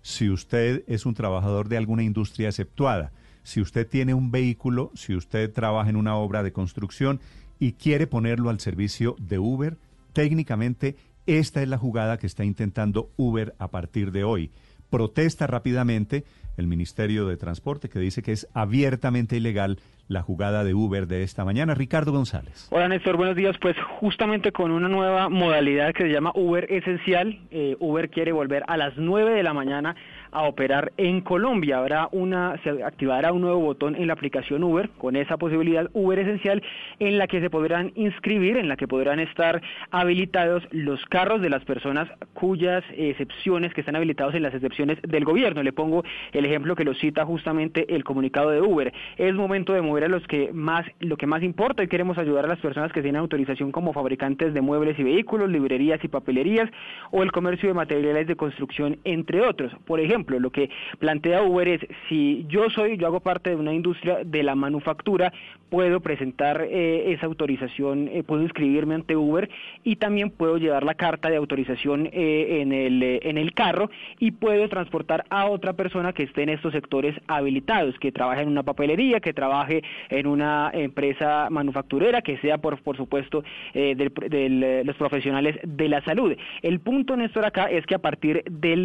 si 0.02 0.28
usted 0.28 0.84
es 0.86 1.06
un 1.06 1.14
trabajador 1.14 1.68
de 1.68 1.78
alguna 1.78 2.02
industria 2.02 2.48
exceptuada, 2.48 3.12
si 3.42 3.60
usted 3.60 3.88
tiene 3.88 4.14
un 4.14 4.30
vehículo, 4.30 4.90
si 4.94 5.14
usted 5.14 5.52
trabaja 5.52 5.90
en 5.90 5.96
una 5.96 6.16
obra 6.16 6.42
de 6.42 6.52
construcción 6.52 7.20
y 7.58 7.72
quiere 7.72 8.06
ponerlo 8.06 8.50
al 8.50 8.60
servicio 8.60 9.16
de 9.18 9.38
Uber, 9.38 9.76
técnicamente 10.12 10.96
esta 11.26 11.62
es 11.62 11.68
la 11.68 11.78
jugada 11.78 12.18
que 12.18 12.26
está 12.26 12.44
intentando 12.44 13.10
Uber 13.16 13.54
a 13.58 13.68
partir 13.68 14.10
de 14.10 14.24
hoy. 14.24 14.50
Protesta 14.90 15.46
rápidamente 15.46 16.24
el 16.56 16.66
Ministerio 16.66 17.26
de 17.26 17.36
Transporte 17.36 17.88
que 17.88 17.98
dice 17.98 18.22
que 18.22 18.32
es 18.32 18.48
abiertamente 18.52 19.36
ilegal 19.36 19.78
la 20.08 20.22
jugada 20.22 20.64
de 20.64 20.74
Uber 20.74 21.06
de 21.06 21.22
esta 21.22 21.44
mañana. 21.44 21.74
Ricardo 21.74 22.12
González. 22.12 22.68
Hola 22.70 22.88
Néstor, 22.88 23.16
buenos 23.16 23.36
días. 23.36 23.56
Pues 23.60 23.76
justamente 24.00 24.52
con 24.52 24.70
una 24.70 24.88
nueva 24.88 25.28
modalidad 25.28 25.94
que 25.94 26.04
se 26.04 26.12
llama 26.12 26.32
Uber 26.34 26.70
Esencial, 26.70 27.40
eh, 27.50 27.76
Uber 27.80 28.10
quiere 28.10 28.32
volver 28.32 28.64
a 28.66 28.76
las 28.76 28.94
9 28.96 29.32
de 29.32 29.42
la 29.42 29.54
mañana 29.54 29.96
a 30.32 30.42
operar 30.42 30.92
en 30.96 31.20
Colombia. 31.20 31.78
Habrá 31.78 32.08
una, 32.10 32.58
se 32.64 32.82
activará 32.82 33.32
un 33.32 33.42
nuevo 33.42 33.60
botón 33.60 33.94
en 33.94 34.06
la 34.06 34.14
aplicación 34.14 34.64
Uber 34.64 34.90
con 34.98 35.16
esa 35.16 35.36
posibilidad 35.36 35.88
Uber 35.92 36.18
Esencial 36.18 36.62
en 36.98 37.18
la 37.18 37.26
que 37.26 37.40
se 37.40 37.50
podrán 37.50 37.92
inscribir, 37.94 38.56
en 38.56 38.68
la 38.68 38.76
que 38.76 38.88
podrán 38.88 39.20
estar 39.20 39.62
habilitados 39.90 40.66
los 40.70 41.04
carros 41.06 41.42
de 41.42 41.50
las 41.50 41.64
personas 41.64 42.08
cuyas 42.32 42.82
excepciones 42.96 43.74
que 43.74 43.82
están 43.82 43.96
habilitados 43.96 44.34
en 44.34 44.42
las 44.42 44.54
excepciones 44.54 44.98
del 45.02 45.24
gobierno. 45.24 45.62
Le 45.62 45.72
pongo 45.72 46.02
el 46.32 46.44
ejemplo 46.44 46.74
que 46.74 46.84
lo 46.84 46.94
cita 46.94 47.24
justamente 47.24 47.94
el 47.94 48.04
comunicado 48.04 48.50
de 48.50 48.60
Uber. 48.60 48.92
Es 49.16 49.34
momento 49.34 49.72
de 49.72 49.82
mover 49.82 50.04
a 50.04 50.08
los 50.08 50.26
que 50.26 50.50
más, 50.52 50.86
lo 51.00 51.16
que 51.16 51.26
más 51.26 51.42
importa 51.42 51.82
y 51.82 51.88
queremos 51.88 52.18
ayudar 52.18 52.46
a 52.46 52.48
las 52.48 52.58
personas 52.58 52.92
que 52.92 53.02
tienen 53.02 53.20
autorización 53.20 53.72
como 53.72 53.92
fabricantes 53.92 54.54
de 54.54 54.60
muebles 54.60 54.98
y 54.98 55.02
vehículos, 55.02 55.50
librerías 55.50 56.02
y 56.02 56.08
papelerías 56.08 56.70
o 57.10 57.22
el 57.22 57.32
comercio 57.32 57.68
de 57.68 57.74
materiales 57.74 58.26
de 58.26 58.36
construcción, 58.36 58.98
entre 59.04 59.42
otros. 59.42 59.72
Por 59.84 60.00
ejemplo, 60.00 60.21
lo 60.28 60.50
que 60.50 60.70
plantea 60.98 61.42
Uber 61.42 61.68
es, 61.68 61.80
si 62.08 62.44
yo 62.48 62.70
soy, 62.70 62.96
yo 62.96 63.06
hago 63.06 63.20
parte 63.20 63.50
de 63.50 63.56
una 63.56 63.72
industria 63.72 64.18
de 64.24 64.42
la 64.42 64.54
manufactura, 64.54 65.32
puedo 65.72 66.00
presentar 66.00 66.66
eh, 66.68 67.14
esa 67.14 67.24
autorización, 67.24 68.08
eh, 68.08 68.22
puedo 68.22 68.42
inscribirme 68.42 68.94
ante 68.94 69.16
Uber 69.16 69.48
y 69.82 69.96
también 69.96 70.28
puedo 70.28 70.58
llevar 70.58 70.84
la 70.84 70.92
carta 70.92 71.30
de 71.30 71.36
autorización 71.36 72.10
eh, 72.12 72.60
en, 72.60 72.72
el, 72.72 73.02
en 73.02 73.38
el 73.38 73.54
carro 73.54 73.90
y 74.18 74.32
puedo 74.32 74.68
transportar 74.68 75.24
a 75.30 75.46
otra 75.46 75.72
persona 75.72 76.12
que 76.12 76.24
esté 76.24 76.42
en 76.42 76.50
estos 76.50 76.72
sectores 76.72 77.16
habilitados, 77.26 77.98
que 77.98 78.12
trabaje 78.12 78.42
en 78.42 78.48
una 78.48 78.62
papelería, 78.64 79.20
que 79.20 79.32
trabaje 79.32 79.82
en 80.10 80.26
una 80.26 80.70
empresa 80.74 81.48
manufacturera, 81.48 82.20
que 82.20 82.36
sea, 82.36 82.58
por, 82.58 82.82
por 82.82 82.98
supuesto, 82.98 83.42
de 83.72 84.82
los 84.84 84.96
profesionales 84.96 85.58
de 85.62 85.88
la 85.88 86.04
salud. 86.04 86.36
El 86.60 86.80
punto, 86.80 87.16
Néstor, 87.16 87.46
acá 87.46 87.70
es 87.70 87.86
que 87.86 87.94
a 87.94 87.98
partir 87.98 88.44
del, 88.44 88.82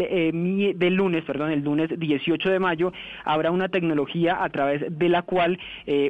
del 0.77 0.93
lunes, 0.93 1.25
perdón, 1.27 1.51
el 1.51 1.63
lunes 1.63 1.89
18 1.97 2.49
de 2.49 2.59
mayo, 2.59 2.93
habrá 3.23 3.51
una 3.51 3.69
tecnología 3.69 4.43
a 4.43 4.49
través 4.49 4.85
de 4.89 5.09
la 5.09 5.21
cual 5.21 5.59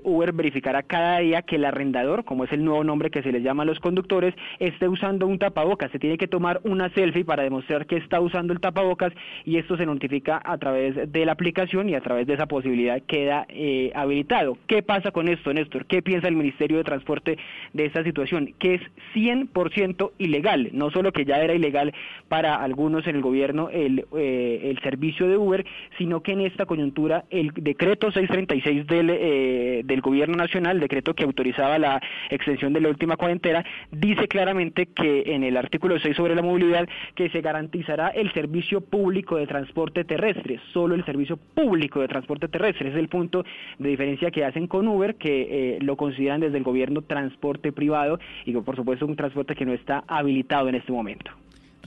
Uber 0.03 0.32
verificará 0.32 0.84
cada 0.84 1.20
día 1.20 1.41
que 1.41 1.55
el 1.55 1.65
arrendador, 1.65 2.24
como 2.24 2.43
es 2.43 2.51
el 2.51 2.63
nuevo 2.63 2.84
nombre 2.84 3.09
que 3.09 3.24
se 3.24 3.32
les 3.32 3.43
llama 3.43 3.63
a 3.63 3.65
los 3.65 3.80
conductores, 3.80 4.34
esté 4.59 4.88
usando 4.88 5.28
un 5.28 5.39
tapabocas. 5.39 5.91
Se 5.91 5.99
tiene 5.99 6.18
que 6.18 6.28
tomar 6.28 6.61
una 6.63 6.89
selfie 6.89 7.26
para 7.26 7.43
demostrar 7.43 7.86
que 7.86 7.97
está 7.97 8.20
usando 8.20 8.53
el 8.53 8.59
tapabocas 8.59 9.13
y 9.45 9.57
esto 9.57 9.78
se 9.78 9.86
notifica 9.86 10.41
a 10.43 10.57
través 10.57 11.11
de 11.11 11.26
la 11.26 11.32
aplicación 11.32 11.89
y 11.89 11.95
a 11.95 12.01
través 12.01 12.28
de 12.28 12.34
esa 12.34 12.45
posibilidad 12.45 13.01
queda 13.01 13.45
eh, 13.49 13.91
habilitado. 13.95 14.57
¿Qué 14.68 14.84
pasa 14.84 15.11
con 15.11 15.28
esto, 15.28 15.53
Néstor? 15.53 15.86
¿Qué 15.86 16.01
piensa 16.01 16.28
el 16.28 16.36
Ministerio 16.36 16.78
de 16.78 16.84
Transporte 16.84 17.38
de 17.74 17.86
esta 17.86 18.03
situación? 18.03 18.53
Que 18.59 18.76
es 18.76 18.82
100% 19.15 20.11
ilegal, 20.18 20.70
no 20.74 20.91
solo 20.91 21.11
que 21.11 21.26
ya 21.26 21.38
era 21.38 21.53
ilegal 21.53 21.93
para 22.28 22.55
algunos 22.55 23.07
en 23.07 23.15
el 23.15 23.22
gobierno 23.22 23.70
el, 23.70 24.05
eh, 24.15 24.61
el 24.65 24.80
servicio 24.80 25.07
de 25.08 25.38
Uber, 25.38 25.66
sino 25.97 26.22
que 26.22 26.34
en 26.34 26.41
esta 26.41 26.66
coyuntura 26.66 27.26
el 27.30 27.51
decreto 27.53 28.12
636 28.12 28.88
del, 28.88 29.10
eh, 29.10 29.82
del 29.86 30.01
gobierno 30.01 30.36
nacional 30.36 30.80
decreto 30.80 31.14
que 31.14 31.24
autorizaba 31.24 31.78
la 31.78 32.01
extensión 32.30 32.74
de 32.74 32.82
la 32.82 32.89
última 32.89 33.18
cuarentena, 33.18 33.66
dice 33.91 34.28
claramente 34.28 34.88
que 34.88 35.24
en 35.28 35.43
el 35.43 35.58
artículo 35.58 35.99
6 35.99 36.16
sobre 36.16 36.36
la 36.36 36.41
movilidad 36.41 36.88
que 37.16 37.30
se 37.30 37.41
garantizará 37.41 38.10
el 38.10 38.32
servicio 38.34 38.82
público 38.82 39.38
de 39.38 39.47
transporte 39.47 40.03
terrestre, 40.03 40.60
solo 40.74 40.95
el 40.95 41.05
servicio 41.05 41.38
público 41.38 42.01
de 42.01 42.08
transporte 42.08 42.47
terrestre. 42.47 42.89
Es 42.89 42.95
el 42.95 43.08
punto 43.08 43.43
de 43.80 43.89
diferencia 43.89 44.32
que 44.32 44.45
hacen 44.45 44.68
con 44.68 44.88
Uber, 44.88 45.16
que 45.16 45.76
eh, 45.76 45.80
lo 45.82 45.95
consideran 45.95 46.41
desde 46.41 46.58
el 46.58 46.64
gobierno 46.64 47.01
transporte 47.01 47.72
privado 47.72 48.20
y 48.45 48.53
que 48.53 48.62
por 48.62 48.76
supuesto 48.76 49.05
un 49.05 49.16
transporte 49.16 49.55
que 49.55 49.66
no 49.66 49.74
está 49.74 50.03
habilitado 50.08 50.70
en 50.70 50.76
este 50.76 50.91
momento. 50.91 51.32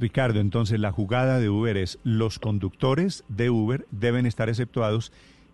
Ricardo, 0.00 0.40
entonces 0.40 0.80
la 0.80 0.92
jugada 0.92 1.38
de 1.38 1.50
Uber 1.50 1.76
es 1.76 2.00
los 2.02 2.38
conductores 2.38 3.24
de 3.28 3.50
Uber 3.50 3.86
deben 3.90 4.26
estar 4.26 4.48
exceptuados 4.48 5.12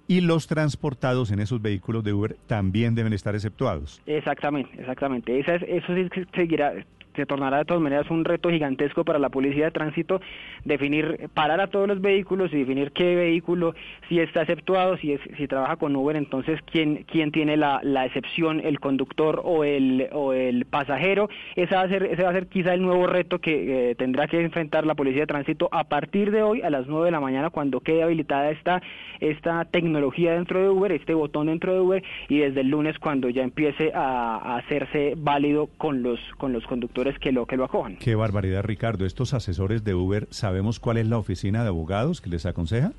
y 0.08 0.20
los 0.20 0.46
transportados 0.46 1.32
en 1.32 1.40
esos 1.40 1.60
vehículos 1.60 2.04
de 2.04 2.12
Uber 2.12 2.36
también 2.46 2.94
deben 2.94 3.12
estar 3.12 3.34
exceptuados. 3.34 4.00
Exactamente, 4.06 4.70
exactamente. 4.78 5.40
Esa 5.40 5.56
es, 5.56 5.62
eso 5.66 5.94
sí 5.94 6.22
seguirá, 6.34 6.74
se 7.16 7.26
tornará 7.26 7.58
de 7.58 7.64
todas 7.64 7.82
maneras 7.82 8.10
un 8.10 8.24
reto 8.24 8.50
gigantesco 8.50 9.04
para 9.04 9.18
la 9.18 9.28
policía 9.28 9.66
de 9.66 9.70
tránsito 9.72 10.20
definir, 10.64 11.28
parar 11.34 11.60
a 11.60 11.68
todos 11.68 11.88
los 11.88 12.00
vehículos 12.00 12.52
y 12.52 12.58
definir 12.58 12.92
qué 12.92 13.16
vehículo 13.16 13.74
si 14.08 14.20
está 14.20 14.42
exceptuado, 14.42 14.96
si 14.98 15.16
si 15.36 15.48
trabaja 15.48 15.76
con 15.76 15.94
Uber, 15.96 16.16
entonces 16.16 16.60
quién, 16.70 17.04
quién 17.10 17.32
tiene 17.32 17.56
la, 17.56 17.80
la 17.82 18.06
excepción, 18.06 18.60
el 18.60 18.80
conductor 18.80 19.40
o 19.44 19.64
el, 19.64 20.08
o 20.12 20.32
el 20.32 20.64
pasajero. 20.64 21.28
Ese 21.54 21.74
va 21.74 21.82
a 21.82 21.88
ser, 21.88 22.04
ese 22.04 22.22
va 22.22 22.30
a 22.30 22.32
ser 22.32 22.46
quizá 22.48 22.74
el 22.74 22.82
nuevo 22.82 23.06
reto 23.06 23.38
que 23.38 23.90
eh, 23.90 23.94
tendrá 23.94 24.26
que 24.26 24.40
enfrentar 24.40 24.86
la 24.86 24.94
policía 24.94 25.22
de 25.22 25.26
tránsito 25.26 25.68
a 25.72 25.84
partir 25.84 26.30
de 26.30 26.42
hoy 26.42 26.62
a 26.62 26.70
las 26.70 26.86
9 26.86 27.06
de 27.06 27.10
la 27.10 27.20
mañana 27.20 27.50
cuando 27.50 27.80
quede 27.80 28.02
habilitada 28.02 28.50
esta, 28.50 28.82
esta 29.20 29.64
tecnología 29.64 30.32
dentro 30.34 30.60
de 30.60 30.68
Uber, 30.68 30.92
este 30.92 31.14
botón 31.14 31.46
dentro 31.46 31.72
de 31.72 31.80
Uber 31.80 32.04
y 32.28 32.38
desde 32.38 32.60
el 32.60 32.68
lunes 32.68 32.98
cuando 32.98 33.28
ya 33.28 33.42
empiece 33.42 33.92
a, 33.94 34.36
a 34.36 34.56
hacerse 34.58 35.14
válido 35.16 35.68
con 35.78 36.02
los, 36.02 36.20
con 36.38 36.52
los 36.52 36.64
conductores 36.66 37.05
que 37.18 37.32
lo, 37.32 37.46
que 37.46 37.56
lo 37.56 37.64
acojan. 37.64 37.96
Qué 37.96 38.14
barbaridad, 38.14 38.62
Ricardo. 38.62 39.06
¿Estos 39.06 39.34
asesores 39.34 39.84
de 39.84 39.94
Uber, 39.94 40.26
sabemos 40.30 40.80
cuál 40.80 40.98
es 40.98 41.06
la 41.06 41.18
oficina 41.18 41.62
de 41.62 41.68
abogados 41.68 42.20
que 42.20 42.30
les 42.30 42.46
aconseja? 42.46 42.92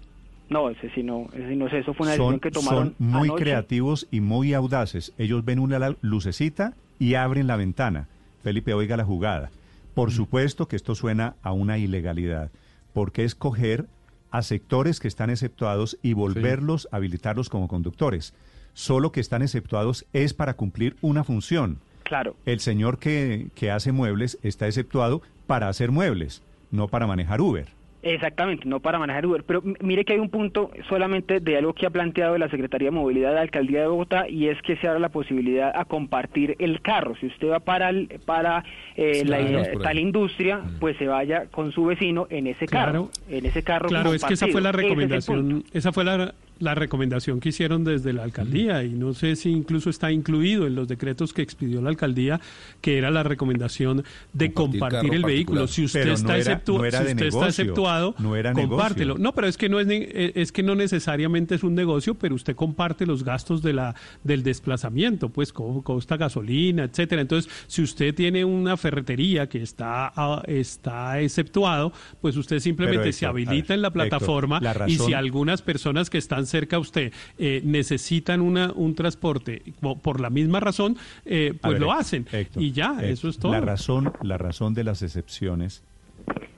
No, 0.49 0.69
ese 0.69 0.89
sí 0.91 1.03
no, 1.03 1.27
ese 1.33 1.55
no 1.55 1.69
sé, 1.69 1.79
eso 1.79 1.93
fue 1.93 2.05
una 2.05 2.11
decisión 2.13 2.39
que 2.39 2.51
tomaron. 2.51 2.95
Son 2.95 2.95
muy 2.99 3.29
creativos 3.31 4.07
y 4.11 4.21
muy 4.21 4.53
audaces. 4.53 5.13
Ellos 5.17 5.43
ven 5.43 5.59
una 5.59 5.95
lucecita 6.01 6.73
y 6.99 7.15
abren 7.15 7.47
la 7.47 7.57
ventana. 7.57 8.07
Felipe, 8.43 8.73
oiga 8.73 8.95
la 8.95 9.03
jugada. 9.03 9.49
Por 9.93 10.11
supuesto 10.11 10.67
que 10.67 10.75
esto 10.75 10.95
suena 10.95 11.35
a 11.41 11.51
una 11.51 11.77
ilegalidad, 11.77 12.49
porque 12.93 13.23
escoger 13.23 13.87
a 14.31 14.41
sectores 14.41 14.99
que 14.99 15.07
están 15.07 15.29
exceptuados 15.29 15.97
y 16.01 16.13
volverlos, 16.13 16.87
habilitarlos 16.91 17.49
como 17.49 17.67
conductores. 17.67 18.33
Solo 18.73 19.11
que 19.11 19.19
están 19.19 19.41
exceptuados 19.41 20.05
es 20.13 20.33
para 20.33 20.53
cumplir 20.53 20.95
una 21.01 21.23
función. 21.23 21.79
Claro. 22.07 22.35
El 22.45 22.61
señor 22.61 22.99
que, 22.99 23.47
que 23.53 23.69
hace 23.69 23.91
muebles 23.91 24.39
está 24.41 24.65
exceptuado 24.65 25.21
para 25.45 25.67
hacer 25.67 25.91
muebles, 25.91 26.41
no 26.71 26.87
para 26.87 27.05
manejar 27.05 27.41
Uber. 27.41 27.67
Exactamente, 28.03 28.63
no 28.65 28.79
para 28.79 28.97
manejar 28.99 29.25
Uber. 29.25 29.43
Pero 29.43 29.61
mire 29.81 30.05
que 30.05 30.13
hay 30.13 30.19
un 30.19 30.29
punto 30.29 30.71
solamente 30.87 31.41
de 31.41 31.57
algo 31.57 31.73
que 31.73 31.85
ha 31.85 31.89
planteado 31.89 32.37
la 32.37 32.49
Secretaría 32.49 32.87
de 32.87 32.91
Movilidad 32.91 33.29
de 33.29 33.35
la 33.35 33.41
Alcaldía 33.41 33.81
de 33.81 33.87
Bogotá 33.87 34.29
y 34.29 34.47
es 34.47 34.61
que 34.61 34.77
se 34.77 34.87
abra 34.87 34.99
la 34.99 35.09
posibilidad 35.09 35.71
a 35.75 35.83
compartir 35.83 36.55
el 36.59 36.81
carro. 36.81 37.15
Si 37.19 37.27
usted 37.27 37.49
va 37.49 37.59
para 37.59 37.91
para 38.25 38.63
eh, 38.95 39.23
la, 39.25 39.81
tal 39.81 39.99
industria, 39.99 40.59
mm. 40.59 40.79
pues 40.79 40.95
se 40.97 41.07
vaya 41.07 41.47
con 41.47 41.73
su 41.73 41.85
vecino 41.85 42.27
en 42.29 42.47
ese 42.47 42.67
carro. 42.67 43.09
En 43.29 43.45
ese 43.45 43.63
carro. 43.63 43.89
Claro, 43.89 44.13
es 44.13 44.23
que 44.23 44.35
esa 44.35 44.47
fue 44.47 44.61
la 44.61 44.71
recomendación. 44.71 45.65
esa 45.73 45.91
fue 45.91 46.05
la, 46.05 46.33
la 46.59 46.75
recomendación 46.75 47.39
que 47.39 47.49
hicieron 47.49 47.83
desde 47.83 48.13
la 48.13 48.23
alcaldía 48.23 48.83
y 48.83 48.89
no 48.89 49.13
sé 49.13 49.35
si 49.35 49.49
incluso 49.49 49.89
está 49.89 50.11
incluido 50.11 50.67
en 50.67 50.75
los 50.75 50.87
decretos 50.87 51.33
que 51.33 51.41
expidió 51.41 51.81
la 51.81 51.89
alcaldía 51.89 52.39
que 52.81 52.97
era 52.97 53.11
la 53.11 53.23
recomendación 53.23 54.03
de 54.33 54.53
compartir, 54.53 55.13
el 55.13 55.23
vehículo. 55.23 55.67
si 55.67 55.85
usted, 55.85 56.07
está, 56.07 56.37
exceptuado 56.37 58.15
compártelo. 58.53 59.17
No 59.17 59.33
pero 59.33 59.47
es 59.47 59.57
que 59.57 59.69
no 59.69 59.79
es 59.79 59.87
eh, 59.89 60.31
es 60.35 60.51
que 60.51 60.63
no 60.63 60.75
necesariamente 60.75 61.55
es 61.55 61.63
un 61.63 61.75
negocio 61.75 62.15
pero 62.15 62.35
usted 62.35 62.55
comparte 62.55 63.05
los 63.05 63.23
gastos 63.23 63.61
de 63.61 63.73
la 63.73 63.95
del 64.23 64.43
desplazamiento 64.43 65.29
pues 65.29 65.53
costa 65.53 66.17
gasolina 66.17 66.83
etcétera. 66.83 67.21
Entonces 67.21 67.51
si 67.67 67.81
usted 67.81 68.15
tiene 68.15 68.43
una 68.45 68.77
ferretería 68.77 69.47
que 69.47 69.61
está 69.61 70.11
ah, 70.15 70.43
está 70.47 71.19
exceptuado 71.19 71.93
pues 72.21 72.35
usted 72.37 72.59
simplemente 72.59 73.13
se 73.13 73.25
habilita 73.25 73.73
en 73.73 73.81
la 73.81 73.91
plataforma 73.91 74.59
y 74.87 74.97
si 74.97 75.13
algunas 75.13 75.61
personas 75.61 76.09
que 76.09 76.17
están 76.17 76.46
cerca 76.47 76.77
a 76.77 76.79
usted 76.79 77.13
eh, 77.37 77.61
necesitan 77.63 78.41
una, 78.41 78.71
un 78.73 78.95
transporte 78.95 79.61
por 80.01 80.19
la 80.19 80.29
misma 80.29 80.59
razón, 80.59 80.97
eh, 81.25 81.53
pues 81.61 81.79
lo 81.79 81.91
hacen. 81.91 82.25
y 82.55 82.71
ya, 82.71 82.97
eso 83.03 83.29
es 83.29 83.37
todo. 83.37 83.51
La 83.51 83.61
razón, 83.61 84.13
la 84.21 84.37
razón 84.37 84.73
de 84.73 84.83
las 84.83 85.01
excepciones 85.01 85.83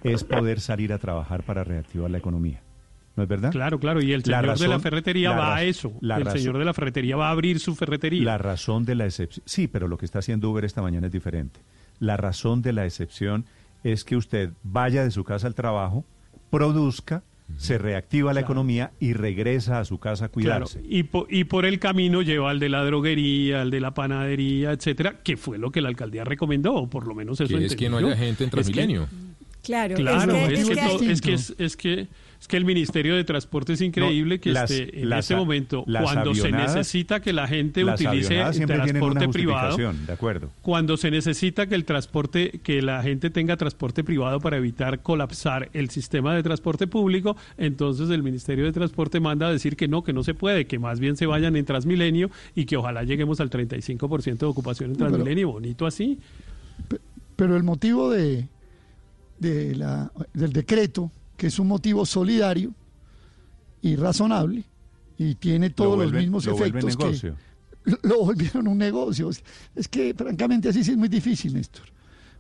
es 0.04 0.24
poder 0.24 0.60
salir 0.60 0.94
a 0.94 0.98
trabajar 0.98 1.44
para 1.44 1.64
reactivar 1.64 2.10
la 2.10 2.18
economía. 2.18 2.62
¿No 3.16 3.24
es 3.24 3.30
verdad? 3.30 3.52
Claro, 3.52 3.80
claro. 3.80 4.02
Y 4.02 4.14
el 4.14 4.24
señor 4.24 4.58
de 4.58 4.68
la 4.68 4.80
ferretería 4.80 5.32
va 5.32 5.56
a 5.56 5.64
eso. 5.64 5.92
el 6.02 6.32
señor 6.32 6.58
de 6.58 6.64
la 6.64 6.74
ferretería 6.74 7.18
va 7.18 7.28
a 7.28 7.32
abrir 7.32 7.60
su 7.60 7.76
ferretería. 7.76 8.24
La 8.24 8.38
razón 8.38 8.86
de 8.86 8.96
la 8.96 9.06
excepción. 9.06 9.44
Sí, 9.46 9.68
pero 9.68 9.90
lo 9.90 9.98
que 9.98 10.06
está 10.06 10.20
haciendo 10.20 10.50
Uber 10.50 10.64
esta 10.64 10.82
mañana 10.82 11.08
es 11.08 11.14
diferente. 11.14 11.60
La 12.00 12.16
razón 12.16 12.62
de 12.62 12.72
la 12.72 12.86
excepción 12.86 13.46
es 13.84 14.06
que 14.06 14.16
usted 14.16 14.52
vaya 14.64 15.04
de 15.04 15.12
su 15.12 15.26
casa 15.26 15.48
al 15.48 15.56
trabajo, 15.56 16.06
produzca, 16.50 17.24
se 17.58 17.78
reactiva 17.78 18.34
la 18.34 18.40
economía 18.42 18.92
y 19.00 19.14
regresa 19.14 19.80
a 19.80 19.86
su 19.86 20.00
casa 20.00 20.26
a 20.26 20.30
Claro, 20.30 20.66
cuidarse. 20.68 20.82
y, 20.88 21.04
po- 21.04 21.28
y 21.30 21.44
por 21.44 21.66
el 21.66 21.80
camino 21.80 22.22
lleva 22.22 22.50
al 22.52 22.60
de 22.60 22.70
la 22.70 22.84
droguería, 22.86 23.62
al 23.62 23.72
de 23.72 23.80
la 23.82 23.94
panadería, 23.94 24.72
etcétera, 24.72 25.20
que 25.24 25.36
fue 25.38 25.58
lo 25.58 25.72
que 25.72 25.82
la 25.82 25.90
alcaldía 25.90 26.24
recomendó, 26.24 26.74
o 26.76 26.90
por 26.90 27.08
lo 27.08 27.16
menos 27.16 27.40
eso 27.42 27.58
Que 27.58 27.66
es 27.66 27.76
que 27.76 27.90
no 27.90 27.98
haya 27.98 28.16
gente 28.16 28.44
en 28.44 28.48
Es 28.48 28.50
que- 28.50 28.50
Transmilenio. 28.50 29.08
Claro, 29.62 29.96
Claro, 29.96 30.36
es 30.36 30.48
que, 30.48 30.54
es, 30.54 30.60
es 30.62 30.68
que 30.70 30.76
que 30.76 30.82
to- 30.82 30.88
hay- 31.04 31.10
es 31.12 31.22
que 31.22 31.34
es, 31.34 31.56
es 31.58 31.78
que 31.78 32.08
es 32.40 32.48
que 32.48 32.56
el 32.56 32.64
Ministerio 32.64 33.16
de 33.16 33.24
Transporte 33.26 33.74
es 33.74 33.82
increíble 33.82 34.36
No, 34.38 34.42
que 34.42 34.52
las- 34.52 34.72
esté 34.72 35.02
en 35.02 35.10
las 35.10 35.26
este 35.26 35.36
momento, 35.36 35.84
cuando 35.86 36.34
se 36.34 36.52
necesita 36.52 37.20
que 37.20 37.34
la 37.34 37.48
gente 37.48 37.84
utilice 37.84 38.40
el 38.40 38.66
transporte 38.66 39.28
privado, 39.28 39.68
justificación, 39.72 40.06
de 40.06 40.14
acuerdo. 40.14 40.50
cuando 40.62 40.96
se 40.96 41.12
necesita 41.12 41.68
que 41.68 41.76
el 41.76 41.84
transporte, 41.84 42.62
que 42.64 42.82
la 42.82 43.04
gente 43.04 43.30
tenga 43.30 43.58
transporte 43.58 44.04
privado 44.06 44.40
para 44.40 44.56
evitar 44.58 45.02
colapsar 45.02 45.70
el 45.74 45.90
sistema 45.90 46.34
de 46.34 46.42
transporte 46.44 46.88
público, 46.88 47.36
entonces 47.58 48.10
el 48.10 48.24
Ministerio 48.24 48.64
de 48.66 48.72
Transporte 48.72 49.20
manda 49.20 49.48
a 49.48 49.52
decir 49.52 49.76
que 49.76 49.88
no, 49.90 50.04
que 50.04 50.14
no 50.14 50.24
se 50.24 50.34
puede, 50.34 50.66
que 50.66 50.80
más 50.80 51.00
bien 51.02 51.18
se 51.18 51.26
vayan 51.26 51.56
en 51.58 51.66
Transmilenio 51.66 52.32
y 52.56 52.66
que 52.66 52.78
ojalá 52.78 53.04
lleguemos 53.04 53.42
al 53.42 53.50
35% 53.50 54.38
de 54.40 54.46
ocupación 54.46 54.92
en 54.92 54.94
No, 54.94 54.98
pero- 55.00 55.10
Transmilenio, 55.12 55.52
bonito 55.52 55.86
así. 55.86 56.20
Pero 57.36 57.58
el 57.58 57.64
motivo 57.64 58.10
de, 58.10 58.48
de 59.40 59.76
la, 59.76 60.12
del 60.34 60.54
decreto, 60.54 61.12
que 61.40 61.48
es 61.48 61.58
un 61.58 61.68
motivo 61.70 62.06
solidario 62.06 62.74
y 63.82 63.96
razonable, 63.96 64.66
y 65.18 65.36
tiene 65.36 65.70
todos 65.70 65.98
vuelven- 65.98 66.12
los 66.12 66.22
mismos 66.22 66.46
lo 66.46 66.54
efectos 66.56 66.98
que 66.98 67.34
lo, 68.08 68.26
volvieron 68.26 68.68
un 68.68 68.78
negocio. 68.78 69.30
Es 69.74 69.88
que 69.88 70.14
francamente 70.14 70.70
así 70.70 70.84
sí 70.84 70.92
es 70.92 70.98
muy 70.98 71.08
difícil, 71.08 71.54
Néstor. 71.54 71.86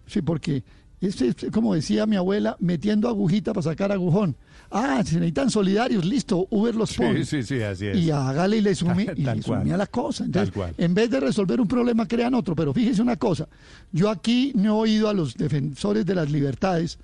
Sí, 0.06 0.22
porque 0.22 0.64
es, 1.00 1.22
es, 1.22 1.36
como 1.54 1.74
decía 1.76 2.06
mi 2.06 2.18
abuela, 2.18 2.58
metiendo 2.60 3.08
agujita 3.08 3.54
para 3.54 3.64
sacar 3.64 3.91
agujón. 3.93 4.36
Ah, 4.70 5.02
se 5.06 5.16
necesitan 5.16 5.50
solidarios, 5.50 6.04
listo, 6.06 6.45
Uber 6.52 6.76
los 6.76 6.93
pone. 6.93 7.24
Sí, 7.24 7.41
sí, 7.41 7.56
sí, 7.58 7.62
así 7.64 7.88
es. 7.88 7.97
Y 7.97 8.12
hágale 8.12 8.58
y 8.58 8.62
le 8.62 8.76
sume, 8.76 9.04
y 9.16 9.24
Tal 9.24 9.38
le 9.38 9.43
cual. 9.43 9.62
sume 9.62 9.74
a 9.74 9.78
la 9.78 9.88
cosa. 9.88 10.26
Entonces, 10.26 10.54
Tal 10.54 10.62
cual. 10.62 10.76
en 10.78 10.93
vez 10.93 11.10
de 11.10 11.20
resolver 11.22 11.62
un 11.62 11.68
problema, 11.70 12.06
crean 12.06 12.34
otro. 12.34 12.54
Pero 12.54 12.74
fíjese 12.74 13.02
una 13.02 13.16
cosa, 13.16 13.47
yo 13.93 14.10
aquí 14.10 14.52
no 14.56 14.66
he 14.66 14.70
oído 14.89 15.08
a 15.08 15.14
los 15.14 15.36
defensores 15.36 16.06
de 16.06 16.16
las 16.16 16.30
libertades 16.30 17.00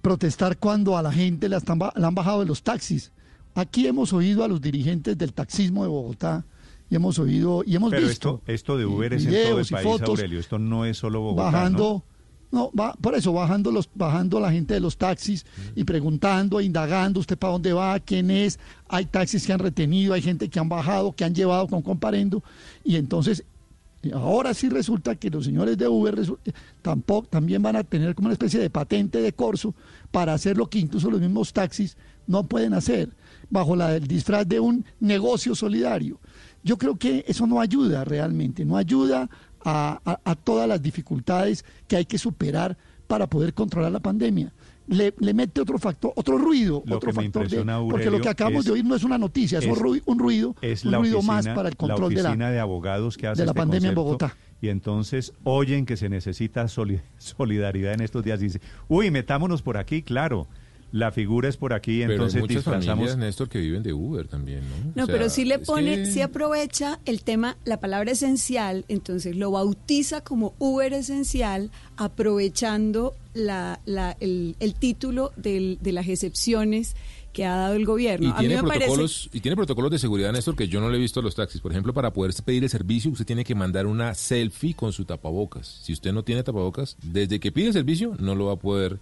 protestar 0.00 0.58
cuando 0.58 0.96
a 0.96 1.02
la 1.02 1.12
gente 1.12 1.48
la, 1.48 1.58
están, 1.58 1.78
la 1.78 2.06
han 2.06 2.14
bajado 2.14 2.40
de 2.40 2.46
los 2.46 2.62
taxis. 2.62 3.12
Aquí 3.54 3.86
hemos 3.86 4.12
oído 4.12 4.44
a 4.44 4.48
los 4.48 4.60
dirigentes 4.60 5.18
del 5.18 5.32
taxismo 5.32 5.82
de 5.82 5.88
Bogotá 5.88 6.44
y 6.88 6.96
hemos 6.96 7.18
oído 7.18 7.62
y 7.66 7.76
hemos 7.76 7.90
Pero 7.90 8.06
visto 8.06 8.40
esto, 8.46 8.52
esto 8.52 8.76
de 8.76 8.86
Uber 8.86 9.12
es 9.12 9.26
en 9.26 9.32
todo 9.32 9.60
el 9.60 9.66
país, 9.66 9.84
fotos 9.84 10.08
Aurelio. 10.08 10.40
Esto 10.40 10.58
no 10.58 10.84
es 10.84 10.98
solo 10.98 11.20
Bogotá, 11.20 11.42
bajando 11.44 12.04
no, 12.52 12.72
va, 12.72 12.94
por 13.00 13.14
eso 13.14 13.32
bajando 13.32 13.70
los 13.70 13.88
bajando 13.94 14.40
la 14.40 14.50
gente 14.50 14.74
de 14.74 14.80
los 14.80 14.96
taxis 14.96 15.46
y 15.76 15.84
preguntando, 15.84 16.60
indagando 16.60 17.20
usted 17.20 17.38
para 17.38 17.52
dónde 17.52 17.72
va, 17.72 17.98
quién 18.00 18.30
es, 18.30 18.58
hay 18.88 19.06
taxis 19.06 19.46
que 19.46 19.52
han 19.52 19.60
retenido, 19.60 20.14
hay 20.14 20.22
gente 20.22 20.48
que 20.48 20.58
han 20.58 20.68
bajado, 20.68 21.12
que 21.12 21.24
han 21.24 21.34
llevado 21.34 21.68
con 21.68 21.82
comparendo 21.82 22.42
y 22.82 22.96
entonces 22.96 23.44
ahora 24.14 24.54
sí 24.54 24.68
resulta 24.68 25.14
que 25.16 25.30
los 25.30 25.44
señores 25.44 25.76
de 25.76 25.86
Uber 25.86 26.18
tampoco 26.82 27.28
también 27.28 27.62
van 27.62 27.76
a 27.76 27.84
tener 27.84 28.14
como 28.14 28.26
una 28.26 28.32
especie 28.32 28.58
de 28.58 28.70
patente 28.70 29.20
de 29.20 29.32
corso 29.32 29.74
para 30.10 30.32
hacer 30.32 30.56
lo 30.56 30.68
que 30.68 30.78
incluso 30.78 31.10
los 31.10 31.20
mismos 31.20 31.52
taxis 31.52 31.96
no 32.26 32.46
pueden 32.46 32.72
hacer 32.74 33.10
bajo 33.50 33.76
la 33.76 33.96
el 33.96 34.06
disfraz 34.06 34.46
de 34.48 34.60
un 34.60 34.84
negocio 35.00 35.54
solidario. 35.54 36.18
Yo 36.62 36.78
creo 36.78 36.96
que 36.96 37.24
eso 37.26 37.46
no 37.46 37.60
ayuda 37.60 38.04
realmente, 38.04 38.64
no 38.64 38.76
ayuda 38.76 39.28
a 39.62 40.36
todas 40.44 40.66
las 40.66 40.80
dificultades 40.80 41.64
que 41.86 41.96
hay 41.96 42.06
que 42.06 42.16
superar 42.16 42.78
para 43.06 43.26
poder 43.28 43.52
controlar 43.52 43.92
la 43.92 44.00
pandemia. 44.00 44.52
Le, 44.90 45.14
le 45.20 45.34
mete 45.34 45.60
otro 45.60 45.78
factor, 45.78 46.12
otro 46.16 46.36
ruido, 46.36 46.82
Lo 46.84 46.96
otro 46.96 47.12
factor 47.12 47.48
de, 47.48 47.64
porque 47.88 48.10
lo 48.10 48.20
que 48.20 48.28
acabamos 48.28 48.60
es- 48.60 48.64
de 48.66 48.72
oír 48.72 48.84
no 48.84 48.96
es 48.96 49.04
una 49.04 49.18
noticia, 49.18 49.58
es, 49.60 49.64
un 49.66 49.70
es- 49.72 49.78
ruido, 49.78 50.02
un 50.06 50.18
ruido, 50.18 50.56
es 50.60 50.84
un 50.84 50.90
la 50.90 50.98
ruido 50.98 51.18
oficina, 51.18 51.34
más 51.36 51.46
para 51.48 51.68
el 51.68 51.76
control 51.76 52.12
la 52.12 52.16
de 52.16 52.22
la, 52.22 52.28
oficina 52.30 52.50
de, 52.50 52.58
abogados 52.60 53.16
que 53.16 53.26
hace 53.28 53.42
de 53.42 53.46
la 53.46 53.50
este 53.52 53.58
pandemia 53.60 53.88
en 53.90 53.94
Bogotá. 53.94 54.36
Y 54.60 54.68
entonces 54.68 55.32
oyen 55.44 55.86
que 55.86 55.96
se 55.96 56.08
necesita 56.08 56.66
soli- 56.68 57.00
solidaridad 57.18 57.94
en 57.94 58.00
estos 58.00 58.24
días. 58.24 58.40
Dice, 58.40 58.60
uy, 58.88 59.10
metámonos 59.12 59.62
por 59.62 59.76
aquí, 59.76 60.02
claro. 60.02 60.48
La 60.92 61.12
figura 61.12 61.48
es 61.48 61.56
por 61.56 61.72
aquí, 61.72 61.98
Pero 62.00 62.10
hay 62.10 62.14
entonces 62.16 62.40
muchas 62.40 62.56
disfrazamos. 62.56 62.86
familias, 62.86 63.16
Néstor, 63.16 63.48
que 63.48 63.58
viven 63.60 63.82
de 63.82 63.92
Uber 63.92 64.26
también, 64.26 64.60
¿no? 64.68 64.92
No, 64.96 65.02
O 65.04 65.06
sea, 65.06 65.14
pero 65.14 65.30
sí 65.30 65.44
le 65.44 65.58
pone, 65.60 65.96
que- 65.96 66.06
sí 66.06 66.20
aprovecha 66.20 66.98
el 67.04 67.22
tema, 67.22 67.56
la 67.64 67.78
palabra 67.78 68.10
esencial, 68.10 68.84
entonces 68.88 69.36
lo 69.36 69.52
bautiza 69.52 70.22
como 70.22 70.54
Uber 70.58 70.92
esencial, 70.92 71.70
aprovechando 71.96 73.14
la, 73.34 73.80
la- 73.86 74.16
el, 74.20 74.56
el 74.60 74.74
título 74.74 75.32
del- 75.36 75.78
de 75.80 75.92
las 75.92 76.06
excepciones 76.08 76.94
que 77.32 77.44
ha 77.44 77.54
dado 77.54 77.74
el 77.74 77.84
gobierno. 77.86 78.26
Y 78.26 78.30
A 78.30 78.34
mí 78.34 78.38
tiene, 78.40 78.56
me 78.56 78.62
parece 78.68 78.86
protocolos, 78.86 79.30
y 79.32 79.40
tiene 79.40 79.54
protocolos 79.56 79.90
de 79.92 79.98
seguridad, 80.00 80.32
Néstor, 80.32 80.56
que 80.56 80.66
yo 80.68 80.80
no 80.80 80.90
le 80.90 80.96
he 80.96 81.00
visto 81.00 81.20
a 81.20 81.22
los 81.22 81.34
taxis. 81.36 81.60
Por 81.60 81.70
ejemplo, 81.70 81.94
para 81.94 82.12
poder 82.12 82.32
pedir 82.44 82.64
el 82.64 82.70
servicio, 82.70 83.10
usted 83.12 83.24
tiene 83.24 83.44
que 83.44 83.54
mandar 83.54 83.86
una 83.86 84.14
selfie 84.14 84.74
con 84.74 84.92
su 84.92 85.04
tapabocas. 85.04 85.68
Si 85.82 85.92
usted 85.92 86.12
no 86.12 86.24
tiene 86.24 86.42
tapabocas, 86.42 86.96
desde 87.02 87.38
que 87.38 87.52
pide 87.52 87.68
el 87.68 87.72
servicio, 87.72 88.16
no 88.18 88.34
lo 88.34 88.46
va 88.46 88.54
a 88.54 88.56
poder 88.56 88.98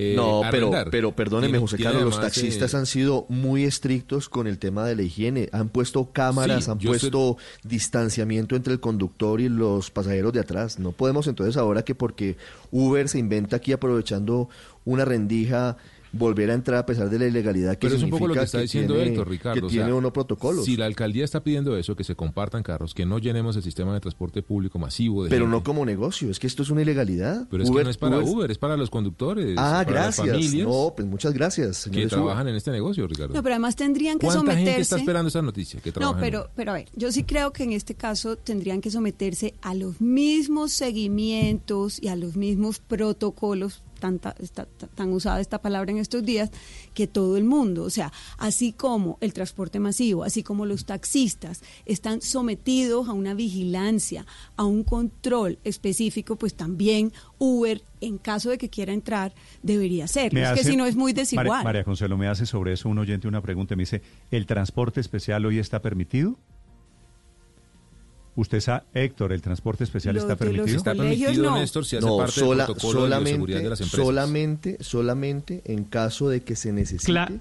eh, 0.00 0.14
no, 0.16 0.42
pero, 0.50 0.70
pero 0.90 1.12
perdóneme, 1.12 1.48
Tiene- 1.54 1.58
José 1.60 1.78
Carlos, 1.78 2.02
los 2.04 2.20
taxistas 2.20 2.72
eh, 2.72 2.76
han 2.76 2.86
sido 2.86 3.26
muy 3.28 3.64
estrictos 3.64 4.28
con 4.28 4.46
el 4.46 4.58
tema 4.58 4.86
de 4.86 4.94
la 4.96 5.02
higiene. 5.02 5.48
Han 5.52 5.68
puesto 5.70 6.12
cámaras, 6.12 6.64
Sí, 6.66 6.70
han 6.70 6.76
estoy- 6.78 6.88
puesto 6.88 7.36
distanciamiento 7.64 8.56
entre 8.56 8.72
el 8.72 8.80
conductor 8.80 9.40
y 9.40 9.48
los 9.48 9.90
pasajeros 9.90 10.32
de 10.32 10.40
atrás. 10.40 10.78
No 10.78 10.92
podemos 10.92 11.26
entonces 11.26 11.56
ahora 11.56 11.82
que 11.84 11.94
porque 11.94 12.36
Uber 12.70 13.08
se 13.08 13.18
inventa 13.18 13.56
aquí 13.56 13.72
aprovechando 13.72 14.48
una 14.84 15.04
rendija 15.04 15.76
volver 16.12 16.50
a 16.50 16.54
entrar 16.54 16.78
a 16.78 16.86
pesar 16.86 17.10
de 17.10 17.18
la 17.18 17.26
ilegalidad 17.26 17.72
que 17.76 17.86
Pero 17.86 17.96
es 17.96 18.02
un 18.02 18.10
poco 18.10 18.26
lo 18.28 18.34
que 18.34 18.40
significa 18.40 18.44
está 18.44 18.60
diciendo 18.60 18.94
tiene, 18.94 19.10
Héctor, 19.10 19.28
Ricardo. 19.28 19.60
que 19.60 19.66
o 19.66 19.68
sea, 19.68 19.82
tiene 19.84 19.92
uno 19.96 20.12
protocolos. 20.12 20.64
Si 20.64 20.76
la 20.76 20.86
alcaldía 20.86 21.24
está 21.24 21.42
pidiendo 21.42 21.76
eso, 21.76 21.96
que 21.96 22.04
se 22.04 22.14
compartan 22.16 22.62
carros, 22.62 22.94
que 22.94 23.04
no 23.06 23.18
llenemos 23.18 23.56
el 23.56 23.62
sistema 23.62 23.92
de 23.94 24.00
transporte 24.00 24.42
público 24.42 24.78
masivo 24.78 25.24
de 25.24 25.30
pero 25.30 25.44
gente. 25.44 25.56
no 25.58 25.62
como 25.62 25.84
negocio, 25.84 26.30
es 26.30 26.38
que 26.38 26.46
esto 26.46 26.62
es 26.62 26.70
una 26.70 26.82
ilegalidad. 26.82 27.46
Pero 27.50 27.62
es 27.62 27.70
que 27.70 27.84
no 27.84 27.90
es 27.90 27.96
para 27.96 28.18
Uber, 28.18 28.50
es 28.50 28.58
para 28.58 28.76
los 28.76 28.90
conductores, 28.90 29.54
Ah, 29.58 29.82
para 29.84 30.06
las 30.06 30.16
gracias. 30.16 30.26
familias 30.28 30.66
No, 30.68 30.92
pues 30.96 31.06
muchas 31.08 31.32
gracias. 31.34 31.88
que 31.90 31.98
Uber. 32.00 32.08
trabajan 32.08 32.48
en 32.48 32.54
este 32.56 32.70
negocio, 32.70 33.06
Ricardo. 33.06 33.34
No, 33.34 33.42
pero 33.42 33.54
además 33.54 33.76
tendrían 33.76 34.18
que 34.18 34.26
¿Cuánta 34.26 34.40
someterse. 34.40 34.64
gente 34.66 34.82
está 34.82 34.96
esperando 34.96 35.28
esa 35.28 35.42
noticia? 35.42 35.80
Que 35.80 35.92
No, 36.00 36.16
pero, 36.18 36.48
pero 36.56 36.70
a 36.72 36.74
ver, 36.74 36.88
yo 36.96 37.12
sí 37.12 37.24
creo 37.24 37.52
que 37.52 37.64
en 37.64 37.72
este 37.72 37.94
caso 37.94 38.36
tendrían 38.36 38.80
que 38.80 38.90
someterse 38.90 39.54
a 39.62 39.74
los 39.74 40.00
mismos 40.00 40.72
seguimientos 40.72 42.02
y 42.02 42.08
a 42.08 42.16
los 42.16 42.36
mismos 42.36 42.78
protocolos, 42.78 43.82
tanta, 43.98 44.34
esta- 44.38 44.66
tan 44.94 45.12
usada 45.12 45.40
esta 45.40 45.60
palabra 45.60 45.90
en 45.90 45.98
estos 45.98 46.24
días, 46.24 46.50
que 46.94 47.06
todo 47.06 47.36
el 47.36 47.44
mundo. 47.44 47.84
O 47.84 47.90
sea, 47.90 48.12
así 48.38 48.72
como 48.72 49.18
el 49.20 49.32
transporte 49.32 49.80
masivo, 49.80 50.24
así 50.24 50.42
como 50.42 50.66
los 50.66 50.84
taxistas 50.84 51.62
están 51.86 52.22
sometidos 52.22 53.08
a 53.08 53.12
una 53.12 53.34
vigilancia, 53.34 54.24
a 54.56 54.64
un 54.64 54.84
control 54.84 55.58
específico, 55.64 56.36
pues 56.36 56.54
también 56.54 57.12
Uber, 57.38 57.82
en 58.00 58.18
caso 58.18 58.50
de 58.50 58.58
que 58.58 58.68
quiera 58.68 58.92
entrar, 58.92 59.34
debería. 59.62 60.06
Me 60.32 60.42
Es 60.42 60.52
que 60.52 60.64
si 60.64 60.76
no 60.76 60.86
es 60.86 60.96
muy 60.96 61.12
María- 61.12 61.22
desigual. 61.22 61.64
María 61.64 61.84
Consuelo, 61.84 62.16
me 62.16 62.28
hace 62.28 62.46
sobre 62.46 62.72
eso 62.72 62.88
un 62.88 62.98
oyente 62.98 63.26
una 63.28 63.40
pregunta. 63.42 63.74
Me 63.76 63.82
dice, 63.82 64.02
¿el 64.30 64.46
transporte 64.46 65.00
especial 65.00 65.44
hoy 65.46 65.58
está 65.58 65.80
permitido? 65.82 66.36
¿Usted 68.38 68.60
sabe, 68.60 68.84
Héctor, 68.94 69.32
el 69.32 69.42
transporte 69.42 69.82
especial 69.82 70.14
Los 70.14 70.22
está 70.22 70.36
permitido? 70.36 70.76
Está 70.76 70.94
permitido, 70.94 71.56
Néstor, 71.56 71.84
si 71.84 71.96
hace 71.96 72.06
No, 72.06 72.18
parte 72.18 72.32
sola- 72.40 72.66
del 72.66 72.74
protocolo 72.74 73.00
solamente, 73.00 73.30
de 73.30 73.34
seguridad 73.36 73.58
de 73.62 73.68
las 73.70 73.80
empresas. 73.80 74.06
solamente, 74.06 74.76
solamente 74.80 75.62
en 75.64 75.82
caso 75.82 76.28
de 76.28 76.42
que 76.42 76.54
se 76.54 76.72
necesite 76.72 77.10
Cla- 77.12 77.40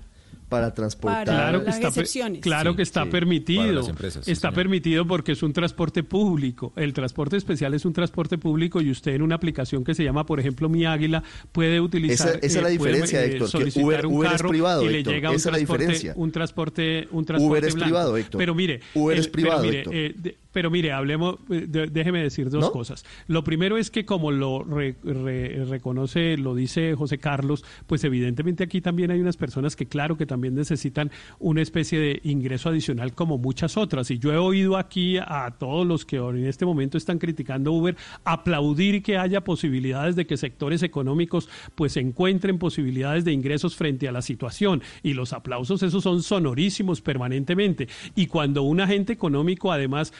para 0.50 0.74
transportar. 0.74 1.26
Claro 1.26 1.62
que, 1.66 1.70
está, 1.72 1.91
per- 1.91 2.39
claro 2.39 2.74
que 2.78 2.82
está 2.82 3.04
sí, 3.04 3.10
permitido. 3.10 3.60
para 3.64 3.74
las 3.74 3.89
empresas, 3.89 4.24
sí, 4.26 4.32
está 4.32 4.48
señor. 4.48 4.56
permitido 4.56 5.06
porque 5.06 5.34
es 5.34 5.43
un 5.43 5.52
transporte 5.52 6.04
público. 6.04 6.72
El 6.78 6.93
transporte 6.93 7.36
especial 7.36 7.74
es 7.74 7.84
un 7.84 7.91
transporte 7.91 8.38
público 8.38 8.80
y 8.80 8.89
usted 8.89 9.12
en 9.14 9.24
una 9.24 9.36
aplicación 9.36 9.84
que 9.84 9.93
se 9.93 10.06
llama, 10.06 10.26
por 10.26 10.39
ejemplo, 10.39 10.70
Mi 10.70 10.86
Águila, 10.86 11.22
puede 11.52 11.82
utilizar. 11.82 12.30
Esa- 12.30 12.38
esa 12.38 12.45
es 12.45 12.54
la 12.64 12.72
eh, 12.72 12.78
puede, 12.78 12.91
diferencia, 12.93 13.24
eh, 13.26 13.32
Héctor, 13.34 13.48
que 13.48 13.52
solicitar 13.52 13.84
Uber- 13.86 14.06
un 14.06 14.14
Uber 14.16 14.26
es 14.28 14.38
carro 14.38 14.50
privado, 14.50 14.84
y 14.84 14.89
le 14.89 14.98
Héctor, 15.00 15.14
llega 15.14 15.30
un 15.32 15.36
esa 15.36 15.50
es 15.50 15.52
la 15.52 15.58
transporte, 15.58 15.84
diferencia. 15.84 16.14
un 16.16 16.32
transporte, 16.32 17.08
un 17.12 17.26
transporte 17.26 17.52
Uber 17.52 17.66
es 17.66 17.74
blanco. 17.76 17.86
privado, 17.89 18.18
Héctor. 18.18 18.39
Pero 18.39 18.56
mire, 18.56 18.80
Uber 18.95 19.18
es 19.18 19.26
el- 19.26 19.32
privado, 19.32 19.62
pero 19.64 19.68
mire, 19.70 19.80
Héctor. 19.82 19.95
eh, 19.95 20.14
de- 20.18 20.38
pero 20.58 20.72
mire, 20.72 20.91
hablemos, 20.91 21.36
eh, 21.51 21.68
de- 21.70 21.86
déjeme 21.86 22.20
decir 22.24 22.49
dos 22.49 22.64
¿No? 22.66 22.72
cosas. 22.72 23.05
Lo 23.28 23.43
primero 23.43 23.78
es 23.78 23.91
que 23.91 24.05
como 24.05 24.32
lo 24.32 24.64
re- 24.64 24.95
re- 25.03 25.66
reconoce, 25.66 26.36
lo 26.36 26.55
dice 26.55 26.95
José 26.95 27.20
Carlos, 27.20 27.64
pues 27.86 28.03
evidentemente 28.03 28.64
aquí 28.64 28.82
también 28.82 29.12
hay 29.12 29.20
unas 29.20 29.38
personas 29.38 29.76
que 29.76 29.86
claro 29.86 30.18
que 30.18 30.26
también 30.26 30.55
necesitan 30.55 31.12
una 31.38 31.62
especie 31.62 31.99
de 31.99 32.22
ingreso 32.24 32.70
adicional 32.70 33.14
como 33.14 33.38
muchas 33.38 33.78
otras. 33.78 34.10
Y 34.10 34.18
yo 34.18 34.34
he 34.34 34.38
oído 34.38 34.78
aquí 34.78 35.20
a 35.20 35.53
todos 35.60 35.86
los 35.86 36.05
que 36.05 36.16
en 36.16 36.47
este 36.47 36.66
momento 36.66 36.97
están 36.97 37.20
criticando 37.20 37.72
Uber 37.72 37.95
aplaudir 38.24 39.03
que 39.03 39.20
haya 39.20 39.41
posibilidades 39.43 40.16
de 40.16 40.26
que 40.26 40.38
sectores 40.38 40.82
económicos 40.82 41.49
pues 41.76 41.97
encuentren 41.97 42.58
posibilidades 42.58 43.26
de 43.26 43.32
ingresos 43.32 43.76
frente 43.76 44.08
a 44.08 44.12
la 44.12 44.24
situación. 44.24 44.82
Y 45.03 45.14
los 45.14 45.34
aplausos 45.34 45.84
esos 45.84 46.01
son 46.01 46.24
sonorísimos 46.24 47.01
permanentemente. 47.01 47.88
Y 48.16 48.26
cuando 48.26 48.64
un 48.64 48.82
agente 48.82 49.14
económico 49.14 49.72
además 49.72 50.14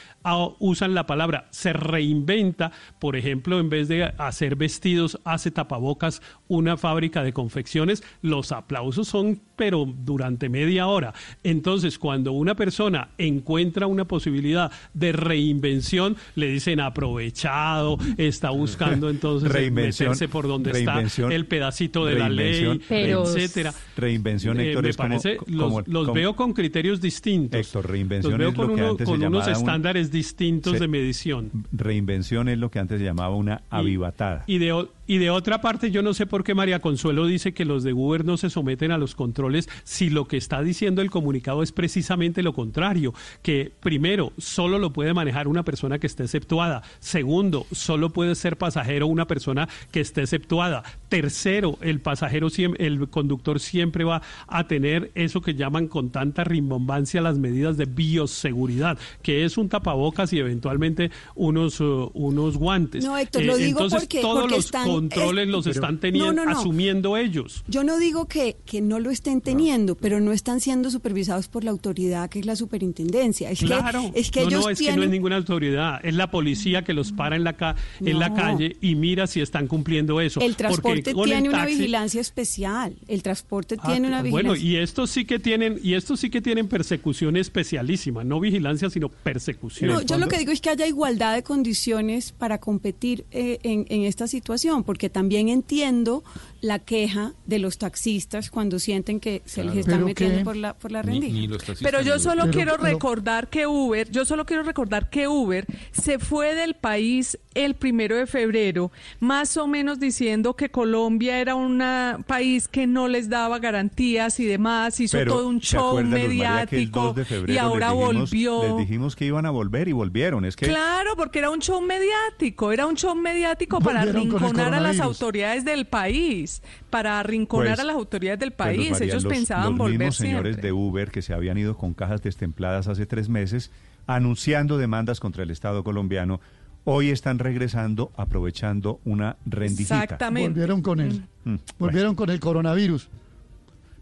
usan 0.58 0.94
la 0.94 1.06
palabra 1.06 1.48
se 1.50 1.72
reinventa, 1.72 2.72
por 2.98 3.16
ejemplo, 3.16 3.60
en 3.60 3.68
vez 3.68 3.88
de 3.88 4.04
hacer 4.18 4.56
vestidos, 4.56 5.20
hace 5.24 5.50
tapabocas 5.50 6.22
una 6.48 6.76
fábrica 6.76 7.22
de 7.22 7.32
confecciones, 7.32 8.02
los 8.22 8.52
aplausos 8.52 9.08
son 9.08 9.40
pero 9.58 9.84
durante 9.84 10.48
media 10.48 10.86
hora. 10.86 11.12
Entonces, 11.42 11.98
cuando 11.98 12.32
una 12.32 12.54
persona 12.54 13.08
encuentra 13.18 13.86
una 13.86 14.06
posibilidad 14.06 14.70
de 14.94 15.12
reinvención, 15.12 16.16
le 16.36 16.46
dicen 16.48 16.80
aprovechado, 16.80 17.98
está 18.16 18.50
buscando 18.50 19.10
entonces 19.10 19.50
meterse 19.72 20.28
por 20.28 20.46
donde 20.48 20.70
está 20.70 21.00
el 21.30 21.46
pedacito 21.46 22.06
de 22.06 22.14
la 22.14 22.28
ley, 22.28 22.80
etcétera. 22.88 23.74
Reinvención, 23.96 24.60
eh, 24.60 24.68
Héctor, 24.68 24.82
me 24.84 24.88
es 24.90 24.96
como- 24.96 25.08
parece, 25.08 25.36
como- 25.36 25.80
los, 25.80 25.88
los 25.88 26.02
como- 26.06 26.14
veo 26.14 26.36
con 26.36 26.52
criterios 26.52 27.00
distintos. 27.00 27.60
Héctor, 27.60 27.90
reinvención 27.90 28.32
los 28.32 28.38
veo 28.38 28.48
es 28.50 28.54
con, 28.54 28.68
lo 28.68 28.74
que 28.74 28.80
uno- 28.82 28.90
antes 28.92 29.06
se 29.06 29.12
con 29.12 29.20
unos 29.20 29.32
llamaba 29.32 29.46
un- 29.52 29.58
estándares 29.58 30.10
distintos 30.12 30.72
se- 30.74 30.78
de 30.78 30.88
medición. 30.88 31.50
Reinvención 31.72 32.48
es 32.48 32.58
lo 32.58 32.70
que 32.70 32.78
antes 32.78 32.98
se 33.00 33.04
llamaba 33.04 33.34
una 33.34 33.62
avivatada. 33.70 34.44
Y 34.46 34.58
de, 34.58 34.72
o- 34.72 34.88
y 35.08 35.18
de 35.18 35.30
otra 35.30 35.60
parte, 35.60 35.90
yo 35.90 36.02
no 36.02 36.14
sé 36.14 36.26
por 36.26 36.44
qué 36.44 36.54
María 36.54 36.78
Consuelo 36.78 37.26
dice 37.26 37.52
que 37.52 37.64
los 37.64 37.82
de 37.82 37.92
Uber 37.92 38.24
no 38.24 38.36
se 38.36 38.50
someten 38.50 38.92
a 38.92 38.98
los 38.98 39.16
controles 39.16 39.68
si 39.82 40.10
lo 40.10 40.28
que 40.28 40.36
está 40.36 40.62
diciendo 40.62 41.02
el 41.02 41.10
comunicado 41.10 41.62
es 41.64 41.72
precisamente 41.72 42.42
lo 42.44 42.52
contrario, 42.52 43.12
que 43.42 43.72
primero, 43.80 44.32
solo 44.38 44.78
lo 44.78 44.92
puede 44.92 45.14
manejar 45.14 45.48
una 45.48 45.64
persona 45.64 45.98
que 45.98 46.06
esté 46.06 46.22
exceptuada. 46.24 46.82
Segundo, 47.00 47.66
solo 47.72 48.10
puede 48.10 48.34
ser 48.36 48.56
pasajero 48.56 49.06
una 49.08 49.26
persona 49.26 49.68
que 49.90 50.00
esté 50.00 50.20
exceptuada. 50.22 50.84
Tercero, 51.08 51.78
el 51.80 52.00
pasajero, 52.00 52.48
el 52.78 53.08
conductor 53.08 53.58
siempre 53.60 54.04
va 54.04 54.20
a 54.46 54.68
tener 54.68 55.10
eso 55.14 55.40
que 55.40 55.54
llaman 55.54 55.88
con 55.88 56.10
tanta 56.10 56.44
rimbombancia 56.44 57.22
las 57.22 57.38
medidas 57.38 57.76
de 57.78 57.86
bioseguridad, 57.86 58.98
que 59.22 59.44
es 59.44 59.56
un 59.58 59.68
tapabocas 59.68 60.32
y 60.32 60.38
eventualmente 60.38 61.10
unos, 61.34 61.80
uh, 61.80 62.10
unos 62.14 62.56
guantes. 62.58 63.04
No, 63.04 63.16
Héctor, 63.16 63.44
lo 63.44 63.56
digo 63.56 63.80
entonces, 63.80 64.00
porque- 64.00 64.20
todos 64.20 64.40
porque 64.42 64.56
los 64.56 64.64
están- 64.66 64.84
controles 65.00 65.46
es- 65.46 65.50
los 65.50 65.64
Pero- 65.64 65.74
están 65.74 65.98
teniendo, 66.00 66.32
No, 66.32 66.44
no, 66.44 66.52
no. 66.52 66.58
asumiendo 66.58 67.16
ellos. 67.16 67.64
Yo 67.68 67.84
no 67.84 67.98
digo 67.98 68.26
que, 68.26 68.56
que 68.64 68.80
no 68.80 68.98
lo 68.98 69.10
estén 69.10 69.40
teniendo, 69.40 69.94
pero 69.96 70.20
no 70.20 70.32
están 70.32 70.60
siendo 70.60 70.90
supervisados 70.90 71.48
por 71.48 71.64
la 71.64 71.70
autoridad 71.70 72.28
que 72.30 72.40
es 72.40 72.46
la 72.46 72.56
superintendencia. 72.56 73.50
Es 73.50 73.60
Claro, 73.60 74.10
que, 74.12 74.20
es 74.20 74.30
que 74.30 74.40
no, 74.42 74.48
ellos 74.48 74.64
no, 74.64 74.70
es 74.70 74.78
que 74.78 74.84
tienen... 74.84 75.00
no 75.00 75.04
es 75.04 75.10
ninguna 75.10 75.36
autoridad, 75.36 76.00
es 76.04 76.14
la 76.14 76.30
policía 76.30 76.82
que 76.84 76.92
los 76.92 77.12
para 77.12 77.36
en 77.36 77.44
la, 77.44 77.54
ca- 77.54 77.76
en 78.00 78.18
la 78.18 78.32
calle 78.34 78.76
y 78.80 78.94
mira 78.94 79.26
si 79.26 79.40
están 79.40 79.66
cumpliendo 79.66 80.20
eso. 80.20 80.40
El 80.40 80.56
transporte 80.56 81.10
el 81.10 81.16
tiene 81.24 81.48
una 81.48 81.66
vigilancia 81.66 82.20
especial. 82.20 82.96
El 83.06 83.22
transporte 83.22 83.76
Ah, 83.80 83.90
tiene 83.92 84.08
una 84.08 84.22
Bueno, 84.22 84.52
vigilancia. 84.54 84.80
y 84.80 84.82
estos 84.82 85.10
sí 85.10 85.24
que 85.24 85.38
tienen, 85.38 85.78
y 85.82 85.94
estos 85.94 86.20
sí 86.20 86.30
que 86.30 86.40
tienen 86.40 86.68
persecución 86.68 87.36
especialísima, 87.36 88.24
no 88.24 88.40
vigilancia, 88.40 88.90
sino 88.90 89.08
persecución. 89.08 89.90
No, 89.90 90.02
yo 90.02 90.18
lo 90.18 90.28
que 90.28 90.38
digo 90.38 90.52
es 90.52 90.60
que 90.60 90.70
haya 90.70 90.86
igualdad 90.86 91.34
de 91.34 91.42
condiciones 91.42 92.32
para 92.32 92.58
competir 92.58 93.24
eh, 93.30 93.58
en, 93.62 93.86
en 93.88 94.02
esta 94.04 94.26
situación, 94.26 94.84
porque 94.88 95.10
también 95.10 95.50
entiendo 95.50 96.24
la 96.60 96.78
queja 96.80 97.32
de 97.46 97.58
los 97.60 97.78
taxistas 97.78 98.50
cuando 98.50 98.78
sienten 98.78 99.20
que 99.20 99.42
se 99.44 99.62
les 99.62 99.72
Claro. 99.72 99.80
están 99.80 99.94
¿Pero 99.94 100.06
metiendo 100.06 100.38
qué? 100.38 100.44
por 100.44 100.56
la, 100.56 100.74
por 100.74 100.90
la 100.92 101.02
rendija. 101.02 101.32
ni 101.32 101.48
Pero 101.82 102.00
yo 102.02 102.18
solo 102.18 102.50
quiero 102.50 102.72
Pero- 102.72 102.84
recordar 102.84 103.48
que 103.48 103.66
Uber, 103.66 104.10
yo 104.10 104.24
solo 104.24 104.44
quiero 104.44 104.62
recordar 104.64 105.08
que 105.10 105.28
Uber 105.28 105.66
se 105.92 106.18
fue 106.18 106.54
del 106.54 106.74
país 106.74 107.38
el 107.54 107.74
primero 107.74 108.16
de 108.16 108.26
febrero, 108.26 108.90
más 109.20 109.56
o 109.56 109.66
menos 109.66 109.98
diciendo 110.00 110.54
que 110.54 110.68
Colombia 110.70 111.40
era 111.40 111.54
un 111.54 111.82
país 112.26 112.68
que 112.68 112.86
no 112.86 113.08
les 113.08 113.28
daba 113.28 113.58
garantías 113.58 114.38
y 114.40 114.44
demás, 114.46 114.98
hizo 115.00 115.16
Pero, 115.18 115.32
todo 115.34 115.48
un 115.48 115.60
¿se 115.60 115.76
show 115.76 115.94
María, 116.02 116.08
mediático 116.28 117.00
2 117.04 117.16
de 117.16 117.24
febrero 117.24 117.52
y 117.54 117.58
ahora 117.58 117.90
les 117.90 117.98
dijimos, 117.98 118.30
volvió. 118.30 118.62
Les 118.62 118.76
dijimos 118.78 119.16
que 119.16 119.24
iban 119.26 119.46
a 119.46 119.50
volver 119.50 119.88
y 119.88 119.92
volvieron. 119.92 120.44
Es 120.44 120.56
que 120.56 120.66
Claro, 120.66 121.14
porque 121.16 121.38
era 121.40 121.50
un 121.50 121.60
show 121.60 121.80
mediático, 121.80 122.72
era 122.72 122.86
un 122.86 122.96
show 122.96 123.14
mediático 123.14 123.80
para 123.80 124.04
Volvieron 124.04 124.36
arrinconar 124.36 124.74
a 124.74 124.80
las 124.80 125.00
autoridades 125.00 125.64
del 125.64 125.86
país, 125.86 126.47
para 126.90 127.20
arrinconar 127.20 127.68
Pues, 127.76 127.80
a 127.80 127.84
las 127.84 127.96
autoridades 127.96 128.40
del 128.40 128.52
Pues, 128.52 128.56
país. 128.68 128.90
María, 128.92 129.06
Ellos 129.06 129.24
los- 129.24 129.32
pensaban 129.32 129.64
los 129.70 129.78
volver 129.78 129.98
mismos 129.98 130.16
señores 130.16 130.54
siempre. 130.54 130.62
de 130.68 130.72
Uber 130.72 131.10
que 131.10 131.22
se 131.22 131.34
habían 131.34 131.58
ido 131.58 131.76
con 131.76 131.94
cajas 131.94 132.22
destempladas 132.22 132.88
hace 132.88 133.06
tres 133.06 133.28
meses, 133.28 133.70
anunciando 134.06 134.78
demandas 134.78 135.20
contra 135.20 135.42
el 135.42 135.50
Estado 135.50 135.84
colombiano, 135.84 136.40
hoy 136.84 137.10
están 137.10 137.38
regresando 137.38 138.10
aprovechando 138.16 139.00
una 139.04 139.36
rendijita. 139.44 140.18
Volvieron 140.30 140.80
con 140.82 141.00
él. 141.00 141.22
Mm, 141.44 141.56
Volvieron 141.78 142.14
con 142.14 142.30
el 142.30 142.40
coronavirus. 142.40 143.08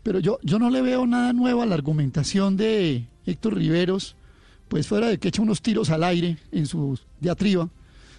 Pero 0.02 0.20
yo, 0.20 0.38
yo 0.42 0.58
no 0.60 0.70
le 0.70 0.82
veo 0.82 1.04
nada 1.06 1.32
nuevo 1.32 1.62
a 1.62 1.66
la 1.66 1.74
argumentación 1.74 2.56
de 2.56 3.06
Héctor 3.26 3.56
Riveros, 3.56 4.14
pues 4.68 4.86
fuera 4.86 5.08
de 5.08 5.18
que 5.18 5.28
echa 5.28 5.42
unos 5.42 5.62
tiros 5.62 5.90
al 5.90 6.04
aire 6.04 6.36
en 6.52 6.66
su 6.66 6.98
diatriba, 7.20 7.68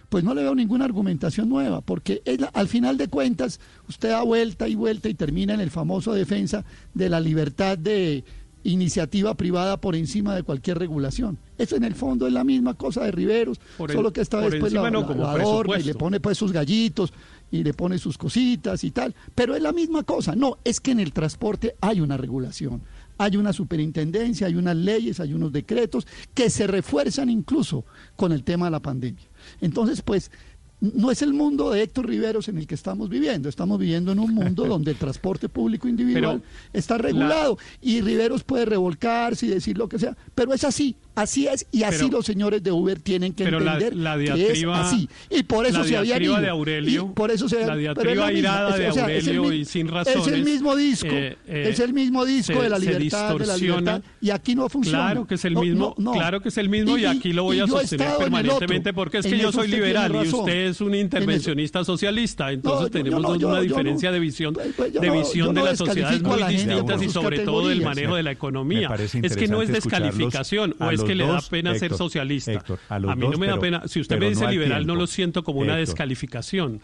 pues 0.09 0.23
no 0.23 0.33
le 0.33 0.41
veo 0.43 0.55
ninguna 0.55 0.85
argumentación 0.85 1.49
nueva, 1.49 1.81
porque 1.81 2.21
es 2.25 2.39
la- 2.39 2.47
al 2.47 2.67
final 2.67 2.97
de 2.97 3.07
cuentas 3.09 3.59
usted 3.89 4.09
da 4.09 4.23
vuelta 4.23 4.67
y 4.67 4.75
vuelta 4.75 5.09
y 5.09 5.13
termina 5.13 5.53
en 5.53 5.59
el 5.61 5.69
famoso 5.71 6.13
defensa 6.13 6.63
de 6.93 7.09
la 7.09 7.19
libertad 7.19 7.77
de 7.77 8.23
iniciativa 8.63 9.33
privada 9.35 9.79
por 9.79 9.95
encima 9.95 10.35
de 10.35 10.43
cualquier 10.43 10.77
regulación. 10.79 11.37
Eso 11.57 11.75
en 11.75 11.83
el 11.83 11.95
fondo 11.95 12.27
es 12.27 12.33
la 12.33 12.43
misma 12.43 12.73
cosa 12.73 13.03
de 13.03 13.11
Riveros, 13.11 13.59
solo 13.95 14.11
que 14.11 14.21
esta 14.21 14.37
vez 14.39 14.49
pues 14.59 14.73
la, 14.73 14.81
no, 14.91 15.07
la- 15.21 15.31
adorna 15.43 15.73
y 15.79 15.83
le 15.87 15.93
pone 15.99 16.19
pues 16.19 16.37
sus 16.37 16.51
gallitos 16.51 17.13
y 17.49 17.63
le 17.63 17.73
pone 17.73 17.97
sus 17.97 18.17
cositas 18.17 18.83
y 18.83 18.91
tal, 18.91 19.15
pero 19.35 19.55
es 19.55 19.61
la 19.61 19.71
misma 19.71 20.03
cosa. 20.03 20.35
No, 20.35 20.57
es 20.65 20.81
que 20.81 20.91
en 20.91 20.99
el 20.99 21.13
transporte 21.13 21.75
hay 21.79 22.01
una 22.01 22.17
regulación, 22.17 22.81
hay 23.17 23.37
una 23.37 23.53
superintendencia, 23.53 24.47
hay 24.47 24.55
unas 24.55 24.75
leyes, 24.75 25.19
hay 25.21 25.33
unos 25.33 25.53
decretos 25.53 26.05
que 26.33 26.49
se 26.49 26.67
refuerzan 26.67 27.29
incluso 27.29 27.85
con 28.17 28.33
el 28.33 28.43
tema 28.43 28.65
de 28.65 28.71
la 28.71 28.81
pandemia. 28.81 29.23
Entonces, 29.61 30.01
pues 30.01 30.31
no 30.79 31.09
es 31.09 31.21
el 31.21 31.33
mundo 31.33 31.71
de 31.71 31.81
Héctor 31.81 32.07
Riveros 32.07 32.47
en 32.49 32.57
el 32.57 32.67
que 32.67 32.75
estamos 32.75 33.09
viviendo. 33.09 33.49
Estamos 33.49 33.79
viviendo 33.79 34.11
en 34.11 34.19
un 34.19 34.33
mundo 34.33 34.65
donde 34.67 34.91
el 34.91 34.97
transporte 34.97 35.49
público 35.49 35.87
individual 35.87 36.43
está 36.73 36.97
regulado 36.97 37.57
y 37.81 38.01
Riveros 38.01 38.43
puede 38.43 38.65
revolcarse 38.65 39.47
y 39.47 39.49
decir 39.49 39.77
lo 39.77 39.89
que 39.89 39.99
sea, 39.99 40.15
pero 40.35 40.53
es 40.53 40.63
así, 40.63 40.95
así 41.17 41.47
es 41.47 41.65
y 41.71 41.83
así 41.83 41.97
Pero- 42.05 42.17
los 42.17 42.25
señores 42.25 42.63
de 42.63 42.71
Uber 42.71 42.99
tienen 42.99 43.33
que 43.33 43.43
pero 43.43 43.59
la- 43.59 43.73
entender 43.73 43.95
la 43.95 44.15
que 44.17 44.23
es 44.23 44.53
diatriba- 44.59 44.81
así 44.87 45.09
y 45.29 45.43
por 45.43 45.65
eso 45.65 45.79
la 45.79 45.83
se 45.83 46.01
diatriba 46.01 46.33
ido. 46.35 46.41
de 46.41 46.49
Aurelio, 46.49 47.07
Y 47.11 47.13
por 47.15 47.31
eso 47.31 47.49
se 47.49 47.65
la 47.65 47.73
es 47.73 47.79
diatriba 47.79 48.31
irada 48.31 48.69
es- 48.69 48.77
de 48.79 48.89
o 48.89 48.93
sea, 48.93 49.11
es 49.11 49.27
el 49.27 49.37
Aurelio 49.37 49.53
y 49.53 49.65
sin 49.65 49.87
Es 49.87 49.93
razones, 49.93 50.27
el 50.27 50.43
mismo 50.45 50.75
disco, 50.75 51.07
eh, 51.09 51.37
eh, 51.47 51.67
es 51.71 51.79
el 51.79 51.93
mismo 51.93 52.23
disco 52.25 52.53
se- 52.53 52.61
de 52.61 52.69
la 52.69 52.79
libertad, 52.79 52.99
de 53.37 53.45
la 53.45 53.53
distorsiona. 53.55 53.79
libertad 53.79 54.01
y 54.21 54.29
aquí 54.29 54.55
no 54.55 54.69
funciona. 54.69 54.97
Claro 55.05 55.27
que 55.27 55.35
es 55.35 55.45
el 55.45 55.55
mismo, 55.55 55.95
no, 55.97 56.03
no. 56.03 56.11
claro 56.13 56.41
que 56.41 56.49
es 56.49 56.57
el 56.57 56.69
mismo 56.69 56.97
y, 56.97 57.05
aquí 57.05 57.33
lo 57.33 57.43
voy 57.43 57.59
a 57.59 57.67
sostener 57.67 58.07
otro. 58.07 58.19
permanentemente 58.19 58.93
porque 58.93 59.17
es 59.17 59.25
que 59.25 59.37
yo 59.37 59.51
soy 59.51 59.67
liberal 59.67 60.11
y 60.23 60.27
usted 60.29 60.67
es 60.67 60.81
un 60.81 60.93
intervencionista 60.95 61.83
socialista, 61.83 62.51
entonces 62.51 62.91
tenemos 62.91 63.21
yo 63.23 63.35
yo- 63.35 63.47
una 63.49 63.57
yo 63.57 63.61
no. 63.61 63.61
diferencia 63.63 64.11
de 64.11 64.19
visión, 64.19 64.55
pues 64.75 64.93
yo 64.93 65.01
de 65.01 65.09
visión 65.09 65.53
de 65.55 65.63
las 65.63 65.77
sociedades 65.77 66.21
muy 66.21 66.39
la 66.39 66.47
distintas 66.49 67.01
y 67.01 67.09
sobre 67.09 67.39
todo 67.39 67.69
del 67.69 67.81
manejo 67.81 68.15
de 68.15 68.23
la 68.23 68.31
economía. 68.31 68.89
Es 69.23 69.35
que 69.35 69.47
no 69.47 69.61
es 69.61 69.69
descalificación 69.69 70.75
o 70.79 70.91
es 70.91 71.03
que 71.07 71.15
le 71.15 71.25
da 71.25 71.41
pena 71.41 71.75
ser 71.75 71.93
socialista. 71.93 72.51
Héctor, 72.51 72.79
a 72.89 72.99
mí 72.99 73.27
no 73.27 73.37
me 73.37 73.47
da 73.47 73.59
pena, 73.59 73.87
si 73.87 73.99
usted 73.99 74.19
me 74.19 74.29
dice 74.29 74.43
no 74.43 74.51
liberal 74.51 74.85
no 74.85 74.95
lo 74.95 75.07
siento 75.07 75.43
como 75.43 75.59
una 75.59 75.77
descalificación. 75.77 76.81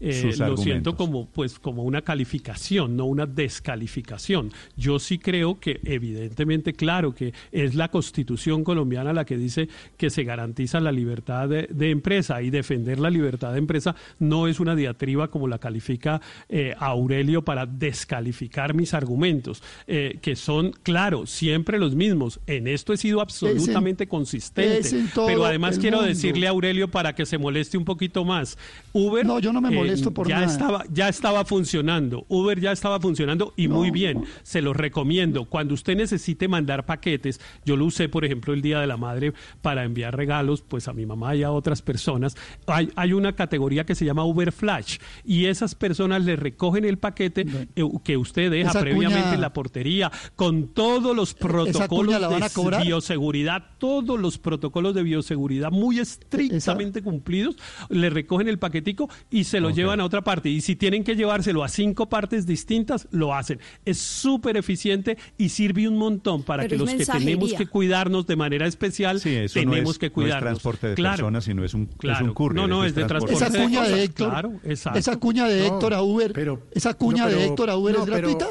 Eh, 0.00 0.12
Sus 0.12 0.38
lo 0.38 0.56
siento 0.56 0.96
como 0.96 1.26
pues 1.26 1.58
como 1.58 1.84
una 1.84 2.02
calificación, 2.02 2.96
no 2.96 3.06
una 3.06 3.26
descalificación. 3.26 4.52
Yo 4.76 4.98
sí 4.98 5.18
creo 5.18 5.58
que 5.58 5.80
evidentemente 5.84 6.72
claro 6.72 7.14
que 7.14 7.32
es 7.52 7.74
la 7.74 7.90
Constitución 7.90 8.64
colombiana 8.64 9.12
la 9.12 9.24
que 9.24 9.36
dice 9.36 9.68
que 9.96 10.10
se 10.10 10.24
garantiza 10.24 10.80
la 10.80 10.92
libertad 10.92 11.48
de, 11.48 11.68
de 11.70 11.90
empresa 11.90 12.42
y 12.42 12.50
defender 12.50 12.98
la 12.98 13.10
libertad 13.10 13.52
de 13.52 13.58
empresa 13.58 13.94
no 14.18 14.48
es 14.48 14.60
una 14.60 14.74
diatriba 14.74 15.28
como 15.28 15.48
la 15.48 15.58
califica 15.58 16.20
eh, 16.48 16.74
Aurelio 16.78 17.42
para 17.42 17.66
descalificar 17.66 18.74
mis 18.74 18.94
argumentos, 18.94 19.62
eh, 19.86 20.18
que 20.20 20.36
son 20.36 20.72
claro 20.82 21.26
siempre 21.26 21.78
los 21.78 21.94
mismos. 21.94 22.40
En 22.46 22.68
esto 22.68 22.92
he 22.92 22.96
sido 22.96 23.20
absolutamente 23.20 24.06
consistente, 24.06 24.78
es 24.78 24.92
en 24.92 25.08
todo 25.08 25.26
pero 25.26 25.44
además 25.44 25.78
quiero 25.78 25.98
mundo. 25.98 26.08
decirle 26.08 26.46
a 26.46 26.50
Aurelio 26.50 26.88
para 26.88 27.14
que 27.14 27.26
se 27.26 27.38
moleste 27.38 27.78
un 27.78 27.84
poquito 27.84 28.24
más. 28.24 28.58
Uber 28.92 29.24
No, 29.24 29.38
yo 29.38 29.52
no 29.52 29.60
me 29.60 29.68
eh, 29.68 29.76
molesto 29.86 30.10
por 30.12 30.28
ya 30.28 30.40
nada. 30.40 30.46
estaba 30.52 30.84
ya 30.92 31.08
estaba 31.08 31.44
funcionando. 31.44 32.24
Uber 32.28 32.60
ya 32.60 32.72
estaba 32.72 33.00
funcionando 33.00 33.52
y 33.56 33.68
muy 33.68 33.90
bien. 33.90 34.24
Se 34.42 34.60
lo 34.62 34.72
recomiendo. 34.72 35.46
Cuando 35.46 35.74
usted 35.74 35.96
necesite 35.96 36.48
mandar 36.48 36.86
paquetes, 36.86 37.40
yo 37.64 37.76
lo 37.76 37.84
usé, 37.86 38.08
por 38.08 38.24
ejemplo, 38.24 38.52
el 38.54 38.62
Día 38.62 38.80
de 38.80 38.86
la 38.86 38.96
Madre 38.96 39.32
para 39.62 39.84
enviar 39.84 40.16
regalos, 40.16 40.62
pues 40.62 40.88
a 40.88 40.92
mi 40.92 41.06
mamá 41.06 41.34
y 41.36 41.42
a 41.42 41.50
otras 41.50 41.82
personas. 41.82 42.36
Hay, 42.66 42.90
hay 42.96 43.12
una 43.12 43.34
categoría 43.34 43.84
que 43.84 43.94
se 43.94 44.04
llama 44.04 44.24
Uber 44.24 44.52
Flash 44.52 44.98
y 45.24 45.46
esas 45.46 45.74
personas 45.74 46.24
le 46.24 46.36
recogen 46.36 46.84
el 46.84 46.98
paquete 46.98 47.46
eh, 47.76 47.82
que 48.04 48.16
usted 48.16 48.50
deja 48.50 48.70
Esa 48.70 48.80
previamente 48.80 49.20
cuña- 49.22 49.34
en 49.34 49.40
la 49.40 49.52
portería 49.52 50.10
con 50.34 50.68
todos 50.68 51.14
los 51.16 51.34
protocolos 51.34 52.14
de 52.30 52.40
bioseguridad, 52.84 53.62
todos 53.78 54.18
los 54.18 54.38
protocolos 54.38 54.94
de 54.94 55.02
bioseguridad 55.02 55.70
muy 55.70 55.98
estrictamente 55.98 57.02
cumplidos, 57.02 57.56
le 57.88 58.10
recogen 58.10 58.48
el 58.48 58.58
paquetico 58.58 59.08
y 59.30 59.44
se 59.44 59.60
lo 59.60 59.70
llevan 59.76 60.00
a 60.00 60.04
otra 60.04 60.22
parte. 60.22 60.48
Y 60.48 60.60
si 60.60 60.74
tienen 60.74 61.04
que 61.04 61.14
llevárselo 61.14 61.62
a 61.62 61.68
cinco 61.68 62.08
partes 62.08 62.46
distintas, 62.46 63.06
lo 63.12 63.34
hacen. 63.34 63.60
Es 63.84 63.98
súper 63.98 64.56
eficiente 64.56 65.16
y 65.38 65.50
sirve 65.50 65.86
un 65.86 65.96
montón 65.98 66.42
para 66.42 66.64
Pero 66.64 66.70
que 66.70 66.76
los 66.78 66.94
que 66.94 67.06
tenemos 67.06 67.52
que 67.52 67.66
cuidarnos 67.66 68.26
de 68.26 68.34
manera 68.36 68.66
especial, 68.66 69.20
Sí, 69.20 69.34
eso 69.36 69.54
tenemos 69.54 69.84
no 69.84 69.90
es, 69.92 69.98
que 69.98 70.06
no 70.06 70.08
es 70.08 70.12
cuidarnos. 70.14 70.42
transporte 70.50 70.86
de 70.88 70.94
Claro. 70.94 71.16
personas, 71.16 71.44
sino 71.44 71.64
es 71.64 71.74
un, 71.74 71.82
es 71.92 71.96
Claro. 71.98 72.24
un 72.24 72.34
courier. 72.34 72.62
No, 72.62 72.66
no, 72.66 72.84
es 72.84 72.94
de 72.94 73.04
transporte. 73.04 73.36
Esa 73.36 73.50
de 73.50 73.62
cuña 73.62 73.82
de 73.84 74.02
Héctor, 74.02 74.30
claro, 74.30 74.52
exacto. 74.64 74.98
esa 74.98 75.16
cuña 75.16 75.46
de 75.46 75.66
Héctor 75.66 75.94
a 75.94 76.02
Uber, 76.02 76.32
pero- 76.32 76.62
esa 76.72 76.94
cuña 76.94 77.26
de 77.28 77.44
Héctor 77.44 77.70
a 77.70 77.76
Uber 77.76 77.94
no, 77.96 78.00
es 78.02 78.06
gratuita. 78.10 78.46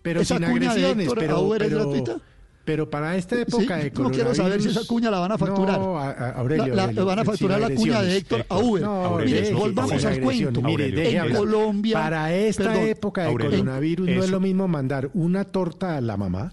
Pero 0.00 0.20
esa 0.20 0.38
sin 0.38 0.46
cuña 0.46 0.74
de 0.74 0.90
Héctor 0.92 1.18
pero, 1.18 1.36
a 1.36 1.40
Uber 1.40 1.58
pero- 1.62 1.80
es 1.80 1.84
gratuita. 1.86 2.16
Pero 2.68 2.90
para 2.90 3.16
esta 3.16 3.40
época 3.40 3.78
Sí, 3.80 3.84
de 3.88 3.90
no 3.98 4.10
quiero 4.10 4.34
saber 4.34 4.60
si 4.60 4.68
esa 4.68 4.86
cuña 4.86 5.10
la 5.10 5.20
van 5.20 5.32
a 5.32 5.38
facturar. 5.38 5.80
No, 5.80 5.98
a- 5.98 6.10
a- 6.10 6.30
Aurelio, 6.32 6.66
La- 6.66 6.74
la- 6.74 6.82
Aurelio, 6.82 7.06
van 7.06 7.18
a 7.20 7.24
facturar 7.24 7.58
la 7.62 7.70
cuña 7.74 8.02
de. 8.02 8.16
Héctor 8.18 8.44
a 8.46 8.58
Uber. 8.58 8.82
No, 8.82 9.16
Mire, 9.16 9.40
deje, 9.40 9.54
volvamos 9.54 10.04
al 10.04 10.20
cuento. 10.20 10.60
Mire, 10.60 10.84
Aurelio, 10.84 11.24
en. 11.24 11.34
Colombia. 11.34 11.94
Para 11.94 12.34
esta 12.34 12.64
perdón, 12.64 12.82
época 12.88 13.22
de 13.22 13.28
Aurelio, 13.28 13.58
coronavirus 13.60 14.06
no 14.10 14.22
es 14.22 14.30
lo 14.30 14.38
mismo 14.40 14.68
mandar 14.68 15.10
una 15.14 15.44
torta 15.46 15.96
a 15.96 16.02
la 16.02 16.18
mamá 16.18 16.52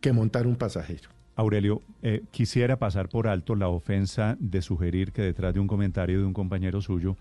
que 0.00 0.12
montar 0.12 0.48
un 0.48 0.56
pasajero. 0.56 1.10
Aurelio, 1.36 1.82
eh, 2.02 2.22
quisiera 2.32 2.80
pasar 2.80 3.08
por 3.08 3.28
alto 3.28 3.54
la 3.54 3.68
ofensa 3.68 4.36
de 4.40 4.62
sugerir 4.62 5.12
que 5.12 5.22
detrás 5.22 5.54
de 5.54 5.60
un 5.60 5.68
comentario 5.68 6.18
de 6.18 6.24
un 6.24 6.32
compañero 6.32 6.80
suyo 6.80 7.16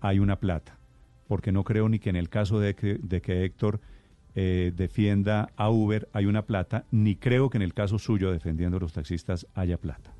hay 0.00 0.18
una 0.18 0.34
plata, 0.40 0.78
porque 1.28 1.52
no 1.52 1.62
creo 1.62 1.88
ni 1.88 2.00
que 2.00 2.10
en 2.10 2.16
el 2.16 2.28
caso 2.28 2.58
de 2.58 2.74
que, 2.74 2.98
de 3.00 3.20
que 3.20 3.44
Héctor 3.44 3.80
eh, 4.34 4.72
defienda 4.74 5.50
a 5.56 5.70
Uber 5.70 6.08
hay 6.12 6.26
una 6.26 6.42
plata, 6.42 6.84
ni 6.90 7.16
creo 7.16 7.50
que 7.50 7.58
en 7.58 7.62
el 7.62 7.74
caso 7.74 7.98
suyo 7.98 8.32
defendiendo 8.32 8.76
a 8.76 8.80
los 8.80 8.92
taxistas 8.92 9.46
haya 9.54 9.76
plata. 9.76 10.12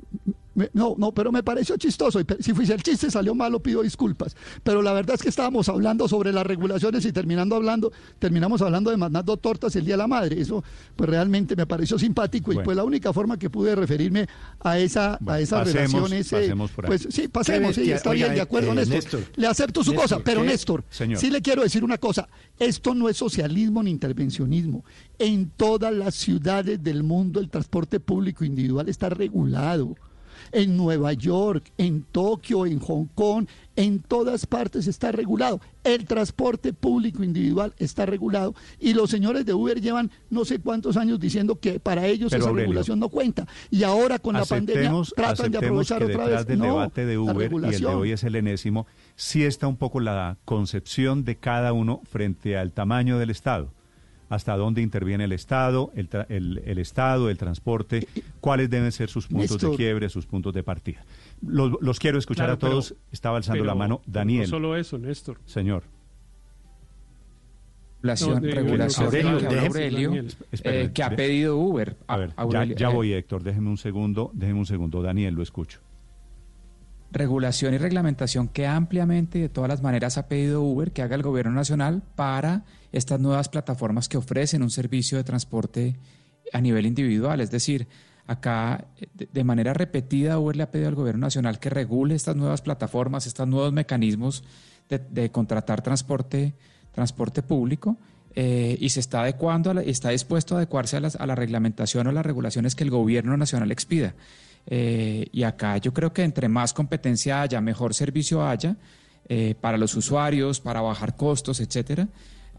No, 0.73 0.95
no, 0.99 1.13
pero 1.13 1.31
me 1.31 1.43
pareció 1.43 1.77
chistoso. 1.77 2.21
y 2.21 2.25
Si 2.41 2.53
fuese 2.53 2.75
el 2.75 2.83
chiste 2.83 3.11
salió 3.11 3.35
malo, 3.35 3.61
pido 3.63 3.83
disculpas. 3.83 4.37
Pero 4.65 4.83
la 4.83 4.93
verdad 4.93 5.15
es 5.15 5.23
que 5.23 5.29
estábamos 5.29 5.69
hablando 5.69 6.09
sobre 6.09 6.33
las 6.33 6.45
regulaciones 6.45 7.05
y 7.05 7.13
terminando 7.13 7.55
hablando, 7.55 7.93
terminamos 8.19 8.61
hablando 8.61 8.91
de 8.91 8.97
mandando 8.97 9.37
tortas 9.37 9.77
el 9.77 9.85
Día 9.85 9.95
de 9.95 9.99
la 9.99 10.07
Madre. 10.09 10.41
Eso, 10.41 10.65
pues 10.97 11.09
realmente 11.09 11.55
me 11.55 11.67
pareció 11.67 11.99
simpático 11.99 12.53
y 12.53 12.57
pues 12.59 12.77
la 12.77 12.83
única 12.85 13.13
forma 13.13 13.39
que 13.39 13.49
pude 13.49 13.75
referirme 13.77 14.27
a 14.59 14.79
esa, 14.79 15.19
Bueno, 15.21 15.37
a 15.37 15.41
esas 15.41 15.69
pasemos- 15.69 15.93
relaciones. 16.11 16.29
pasemos 16.31 16.71
por 16.73 16.85
ahí. 16.85 16.89
pues 16.89 17.07
sí, 17.15 17.29
pasemos, 17.29 17.75
sí, 17.77 17.91
está 17.93 18.11
Oiga, 18.11 18.27
bien, 18.27 18.35
de 18.37 18.41
acuerdo, 18.43 18.73
eh, 18.73 18.75
Néstor. 18.75 18.95
Néstor. 18.97 19.21
Le 19.37 19.47
acepto 19.47 19.85
su 19.85 19.93
Néstor, 19.93 20.09
cosa, 20.11 20.25
pero 20.25 20.41
¿qué? 20.43 20.49
Néstor, 20.49 20.85
Señor. 20.91 21.19
sí 21.21 21.31
le 21.31 21.41
quiero 21.43 21.63
decir 21.63 21.85
una 21.85 21.99
cosa. 21.99 22.29
Esto 22.59 22.95
no 22.95 23.09
es 23.09 23.17
socialismo 23.17 23.83
ni 23.83 23.91
intervencionismo. 23.91 24.85
En 25.19 25.51
todas 25.51 25.93
las 25.95 26.15
ciudades 26.17 26.83
del 26.83 27.03
mundo 27.05 27.39
el 27.41 27.49
transporte 27.51 28.01
público 28.01 28.45
individual 28.45 28.89
está 28.89 29.09
regulado 29.11 29.95
en 30.53 30.77
Nueva 30.77 31.13
York, 31.13 31.73
en 31.79 32.03
Tokio, 32.03 32.67
en 32.67 32.79
Hong 32.81 33.07
Kong, 33.15 33.47
en 33.77 34.01
todas 34.01 34.47
partes 34.47 34.87
está 34.87 35.13
regulado. 35.13 35.61
El 35.85 36.05
transporte 36.05 36.73
público 36.73 37.25
individual 37.25 37.73
está 37.79 38.05
regulado 38.05 38.55
y 38.79 38.93
los 38.93 39.11
señores 39.11 39.47
de 39.47 39.55
Uber 39.55 39.81
llevan 39.81 40.11
no 40.29 40.45
sé 40.45 40.59
cuántos 40.59 40.97
años 40.97 41.19
diciendo 41.19 41.59
que 41.59 41.81
para 41.81 42.07
ellos 42.07 42.31
Pero, 42.31 42.43
esa 42.43 42.51
Aurelio, 42.51 42.69
regulación 42.69 42.99
no 42.99 43.09
cuenta. 43.09 43.47
Y 43.71 43.83
ahora 43.85 44.19
con 44.19 44.35
la 44.35 44.45
pandemia 44.45 44.93
tratan 45.17 45.51
de 45.51 45.59
aprovechar 45.59 46.03
otra 46.03 46.27
vez 46.27 46.47
del 46.47 46.59
no, 46.59 46.65
debate 46.67 47.07
de 47.07 47.17
Uber 47.19 47.51
y 47.53 47.75
el 47.75 47.81
de 47.81 47.87
hoy 47.87 48.13
es 48.13 48.25
el 48.25 48.37
enésimo, 48.37 48.87
sí 49.17 49.45
está 49.45 49.67
un 49.67 49.77
poco 49.77 50.01
la 50.01 50.37
concepción 50.45 51.25
de 51.25 51.37
cada 51.37 51.73
uno 51.73 52.03
frente 52.05 52.59
al 52.59 52.73
tamaño 52.73 53.19
del 53.19 53.31
Estado. 53.31 53.73
Hasta 54.31 54.57
dónde 54.57 54.81
interviene 54.81 55.25
el 55.25 55.33
Estado, 55.33 55.91
el, 55.95 56.09
tra- 56.09 56.25
el- 56.31 56.63
el 56.65 56.79
Estado, 56.79 57.29
el 57.29 57.37
transporte, 57.37 58.07
cuáles 58.41 58.71
deben 58.71 58.91
ser 58.93 59.11
sus 59.11 59.27
puntos 59.27 59.61
de 59.61 59.77
quiebre, 59.77 60.09
sus 60.09 60.25
puntos 60.25 60.55
de 60.55 60.63
partida. 60.63 61.05
Los, 61.43 61.73
los 61.83 61.99
quiero 61.99 62.19
escuchar 62.19 62.47
Claro, 62.47 62.55
a 62.55 62.59
todos. 62.59 62.91
pero- 62.91 63.01
Estaba 63.13 63.37
alzando 63.37 63.65
la 63.65 63.75
mano 63.75 64.01
Daniel. 64.07 64.43
No 64.43 64.47
solo 64.47 64.77
eso, 64.77 64.97
Néstor. 64.99 65.39
Señor. 65.45 65.83
regulación, 68.03 68.35
No, 68.35 68.41
de- 68.41 68.55
regulación 68.55 69.07
Aurelio, 69.07 69.39
que 69.39 69.47
habla 69.47 69.51
déjeme- 69.63 69.67
Aurelio, 69.67 70.25
eh, 70.65 70.91
que 70.95 71.03
ha 71.03 71.11
pedido 71.11 71.57
Uber. 71.59 71.97
A 72.07 72.17
ver, 72.17 72.29
ya, 72.31 72.35
Aurelio, 72.37 72.77
ya 72.77 72.91
eh, 72.91 72.95
voy, 72.95 73.13
Héctor. 73.13 73.43
Déjeme 73.43 73.69
un 73.69 73.77
segundo. 73.79 74.31
Déjeme 74.33 74.59
un 74.61 74.67
segundo. 74.67 75.03
Daniel, 75.03 75.35
lo 75.35 75.43
escucho. 75.43 75.81
regulación 77.13 77.75
y 77.75 77.79
reglamentación 77.79 78.47
que 78.47 78.69
ampliamente 78.69 79.39
y 79.39 79.41
de 79.43 79.49
todas 79.49 79.69
las 79.69 79.83
maneras 79.83 80.17
ha 80.17 80.29
pedido 80.29 80.63
Uber 80.63 80.93
que 80.93 81.03
haga 81.03 81.17
el 81.17 81.23
gobierno 81.25 81.51
nacional 81.51 82.03
para 82.15 82.63
estas 82.93 83.21
nuevas 83.21 83.49
plataformas 83.49 84.09
que 84.09 84.17
ofrecen 84.19 84.63
un 84.63 84.71
servicio 84.71 85.19
de 85.19 85.25
transporte 85.25 85.97
a 86.53 86.61
nivel 86.61 86.87
individual. 86.87 87.41
Es 87.41 87.51
decir, 87.51 87.87
acá 88.27 88.87
de- 89.33 89.45
manera 89.45 89.73
repetida 89.75 90.39
Uber 90.39 90.57
le 90.57 90.63
ha 90.65 90.71
pedido 90.71 90.89
al 90.89 90.95
gobierno 90.95 91.21
nacional 91.27 91.59
que 91.59 91.71
regule 91.71 92.15
estas 92.15 92.37
nuevas 92.37 92.63
plataformas, 92.63 93.27
estos 93.27 93.47
nuevos 93.49 93.73
mecanismos 93.73 94.45
de, 94.89 95.31
contratar 95.31 95.83
transporte, 95.83 96.55
transporte 96.93 97.43
público. 97.43 97.97
eh, 98.37 98.77
y 98.81 98.91
se 98.91 99.01
está 99.01 99.23
adecuando, 99.23 99.73
está 99.81 100.11
dispuesto 100.11 100.55
a 100.55 100.59
adecuarse 100.59 100.97
a 100.97 101.27
la 101.27 101.35
reglamentación 101.35 102.07
o 102.07 102.13
las 102.13 102.25
regulaciones 102.25 102.77
que 102.77 102.85
el 102.85 102.91
gobierno 102.91 103.37
nacional 103.37 103.73
expida. 103.73 104.15
Eh, 104.67 105.27
y 105.33 105.43
acá 105.43 105.79
yo 105.79 105.93
creo 105.93 106.13
que 106.13 106.23
entre 106.23 106.49
más 106.49 106.73
competencia 106.73 107.43
haya, 107.43 107.61
mejor 107.61 107.93
servicio 107.93 108.47
haya 108.47 108.77
eh, 109.29 109.57
para 109.61 109.79
los 109.79 109.97
usuarios, 109.97 110.61
para 110.61 110.81
bajar 110.81 111.17
costos, 111.17 111.59
etcétera. 111.61 112.07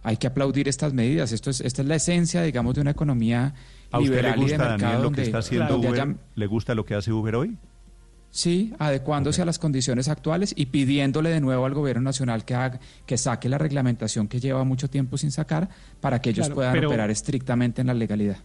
Hay 0.04 0.18
que 0.18 0.28
aplaudir 0.28 0.68
estas 0.68 0.93
medidas. 0.93 1.32
Esto 1.32 1.49
es, 1.49 1.62
esta 1.62 1.82
es 1.84 1.88
la 1.88 1.95
esencia, 1.95 2.41
digamos, 2.41 2.74
de 2.76 2.82
una 2.82 2.91
economía 2.91 3.54
¿A 3.91 3.99
usted 3.99 4.10
le 4.12 4.18
liberal 4.18 4.32
y 4.32 4.36
de 4.36 4.41
gusta, 4.41 4.58
mercado 4.58 4.80
Daniel, 4.82 5.02
lo 5.04 5.12
que 5.12 5.22
está 5.22 5.38
haciendo 5.39 5.78
Uber? 5.78 5.93
haya- 5.93 6.16
¿Le 6.36 6.45
gusta 6.47 6.74
lo 6.76 6.86
que 6.86 6.95
hace 6.95 7.12
Uber 7.12 7.36
hoy? 7.36 7.58
Sí, 8.34 8.74
adecuándose 8.80 9.41
a 9.41 9.45
las 9.45 9.60
condiciones 9.60 10.08
actuales 10.08 10.54
y 10.56 10.68
pidiéndole 10.68 11.30
de 11.30 11.41
nuevo 11.41 11.66
al 11.66 11.74
gobierno 11.74 12.02
nacional 12.04 12.45
que, 12.45 12.56
haga, 12.56 12.80
que 13.06 13.18
saque 13.18 13.49
la 13.49 13.58
reglamentación 13.58 14.30
que 14.30 14.39
lleva 14.39 14.64
mucho 14.64 14.89
tiempo 14.89 15.18
sin 15.18 15.32
sacar 15.32 15.68
para 15.99 16.20
que 16.22 16.30
ellos 16.30 16.45
Claro, 16.47 16.56
puedan 16.56 16.74
pero- 16.74 16.88
operar 16.88 17.12
estrictamente 17.12 17.82
en 17.82 17.88
la 17.88 17.93
legalidad. 17.93 18.38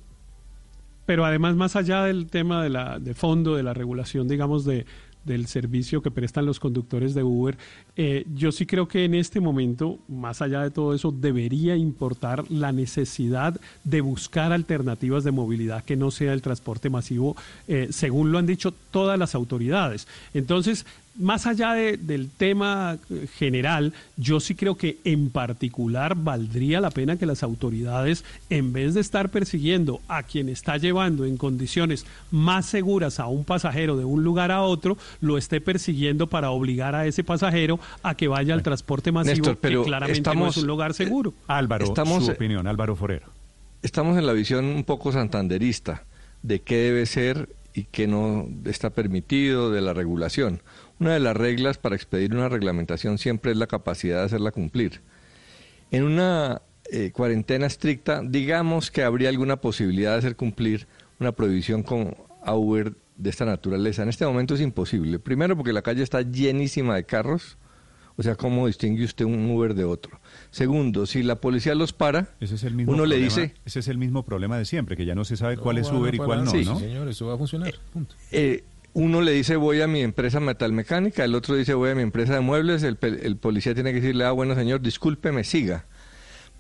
Pero 1.07 1.25
además, 1.25 1.55
más 1.55 1.77
allá 1.77 2.03
del 2.03 2.27
tema 2.27 2.65
de, 2.65 2.69
la, 2.71 2.99
de 2.99 3.15
fondo, 3.15 3.55
de 3.55 3.63
la 3.63 3.73
regulación, 3.75 4.27
digamos, 4.27 4.65
de, 4.65 4.87
del 5.27 5.47
servicio 5.47 6.03
que 6.03 6.11
prestan 6.11 6.47
los 6.47 6.61
conductores 6.61 7.15
de 7.15 7.23
Uber, 7.23 7.59
eh, 7.97 8.25
yo 8.35 8.53
sí 8.53 8.65
creo 8.65 8.89
que 8.89 9.05
en 9.05 9.15
este 9.15 9.41
momento, 9.41 9.99
más 10.09 10.41
allá 10.41 10.63
de 10.63 10.71
todo 10.71 10.95
eso, 10.95 11.13
debería 11.13 11.77
importar 11.77 12.51
la 12.51 12.73
necesidad 12.73 13.61
de 13.85 14.01
buscar 14.01 14.53
alternativas 14.53 15.25
de 15.25 15.33
movilidad 15.33 15.85
que 15.85 15.97
no 15.97 16.11
sea 16.11 16.33
el 16.33 16.43
transporte 16.43 16.91
masivo, 16.91 17.37
eh, 17.69 17.89
según 17.91 18.33
lo 18.33 18.39
han 18.39 18.47
dicho 18.47 18.73
todas 18.91 19.19
las 19.19 19.35
autoridades. 19.35 20.07
Entonces, 20.33 20.87
más 21.19 21.47
allá 21.47 21.73
de- 21.73 21.97
del 21.97 22.29
tema 22.31 22.99
eh, 23.11 23.27
general, 23.39 23.93
yo 24.17 24.41
sí 24.41 24.55
creo 24.55 24.77
que 24.77 24.99
en 25.05 25.31
particular 25.31 26.15
valdría 26.17 26.81
la 26.81 26.91
pena 26.91 27.17
que 27.17 27.27
las 27.27 27.43
autoridades, 27.43 28.25
en 28.51 28.73
vez 28.73 28.95
de 28.95 29.01
estar 29.01 29.31
persiguiendo 29.31 30.01
a 30.09 30.23
quien 30.23 30.49
está 30.49 30.77
llevando 30.77 31.25
en 31.25 31.37
condiciones 31.37 32.07
más 32.31 32.67
seguras 32.67 33.19
a 33.21 33.27
un 33.27 33.45
pasajero 33.45 33.97
de 33.97 34.05
un 34.05 34.25
lugar 34.25 34.51
a 34.53 34.63
otro, 34.63 34.97
lo 35.21 35.39
esté 35.39 35.61
persiguiendo 35.61 36.27
para 36.27 36.51
obligar 36.51 36.95
a 36.95 37.07
ese 37.07 37.25
pasajero 37.25 37.79
a 38.03 38.15
que 38.15 38.29
vaya 38.29 38.55
al 38.55 38.63
transporte 38.63 39.13
masivo, 39.13 39.35
Néstor, 39.37 39.57
pero 39.59 39.83
que 39.83 39.89
claramente 39.89 40.35
no 40.35 40.49
es 40.49 40.57
un 40.57 40.67
lugar 40.67 40.95
seguro. 40.95 41.33
Álvaro, 41.47 41.85
Estamos- 41.87 42.25
su 42.27 42.33
opinión, 42.33 42.67
Álvaro 42.67 42.97
Forero. 42.97 43.27
Estamos 43.83 44.19
en 44.19 44.27
la 44.27 44.33
visión 44.33 44.65
un 44.65 44.85
poco 44.85 45.13
santanderista 45.13 46.05
de 46.43 46.61
qué 46.61 46.77
debe 46.77 47.07
ser 47.07 47.49
y 47.75 47.85
qué 47.85 48.07
no 48.07 48.49
está 48.65 48.91
permitido 48.91 49.71
de 49.71 49.81
la 49.81 49.93
regulación. 49.93 50.61
Una 50.99 51.15
de 51.15 51.21
las 51.21 51.37
reglas 51.37 51.79
para 51.79 51.95
expedir 51.95 52.35
una 52.35 52.49
reglamentación 52.49 53.19
siempre 53.19 53.53
es 53.53 53.59
la 53.59 53.67
capacidad 53.67 54.19
de 54.21 54.25
hacerla 54.25 54.51
cumplir. 54.51 55.03
En 55.91 56.05
una 56.05 56.63
eh, 56.91 57.11
cuarentena 57.13 57.67
estricta, 57.67 58.23
digamos 58.25 58.91
que 58.91 59.03
habría 59.03 59.29
alguna 59.29 59.57
posibilidad 59.61 60.13
de 60.13 60.19
hacer 60.19 60.37
cumplir 60.37 60.87
una 61.21 61.33
prohibición 61.33 61.83
con 61.83 62.17
a 62.43 62.55
Uber 62.55 62.95
de 63.17 63.31
esta 63.31 63.45
naturaleza. 63.45 64.03
En 64.03 64.09
este 64.09 64.25
momento 64.25 64.55
es 64.55 64.61
imposible. 64.61 65.19
Primero 65.19 65.57
porque 65.57 65.73
la 65.73 65.83
calle 65.83 66.03
está 66.03 66.23
llenísima 66.23 66.95
de 66.95 67.05
carros. 67.05 67.59
O 68.19 68.23
sea, 68.23 68.35
¿cómo 68.35 68.67
distingue 68.67 69.05
usted 69.05 69.27
un 69.27 69.51
Uber 69.51 69.75
de 69.75 69.85
otro? 69.85 70.21
Segundo, 70.51 71.05
si 71.05 71.23
la 71.23 71.37
policía 71.37 71.75
los 71.75 71.93
para, 71.93 72.35
Ese 72.41 72.55
es 72.55 72.65
el 72.65 72.75
mismo 72.75 72.95
uno 72.95 73.05
le 73.05 73.17
dice, 73.17 73.55
Ese 73.67 73.81
es 73.81 73.89
el 73.89 73.99
mismo 73.99 74.25
problema 74.25 74.57
de 74.57 74.65
siempre, 74.65 74.97
que 74.97 75.05
ya 75.05 75.15
no 75.15 75.27
se 75.27 75.37
sabe 75.37 75.59
cuál 75.59 75.77
es 75.77 75.91
Uber 75.91 76.15
y 76.15 76.19
cuál 76.19 76.45
no, 76.45 76.51
Sí, 76.51 76.65
¿no? 76.65 76.79
señor, 76.79 77.09
eso 77.09 77.27
va 77.27 77.35
a 77.35 77.39
funcionar. 77.39 77.75
Punto. 77.93 78.15
eh, 78.33 78.65
uno 78.97 79.21
le 79.21 79.33
dice 79.33 79.57
voy 79.57 79.83
a 79.83 79.87
mi 79.87 80.01
empresa 80.01 80.41
metalmecánica, 80.41 81.23
el 81.23 81.35
otro 81.35 81.55
dice 81.55 81.75
voy 81.75 81.91
a 81.91 81.95
mi 81.95 82.01
empresa 82.01 82.33
de 82.33 82.41
muebles, 82.41 82.83
el, 82.83 82.97
policía 82.97 83.75
tiene 83.75 83.91
que 83.93 84.01
decirle, 84.01 84.25
ah, 84.25 84.33
bueno 84.33 84.55
señor, 84.55 84.81
discúlpeme, 84.81 85.45
siga. 85.45 85.85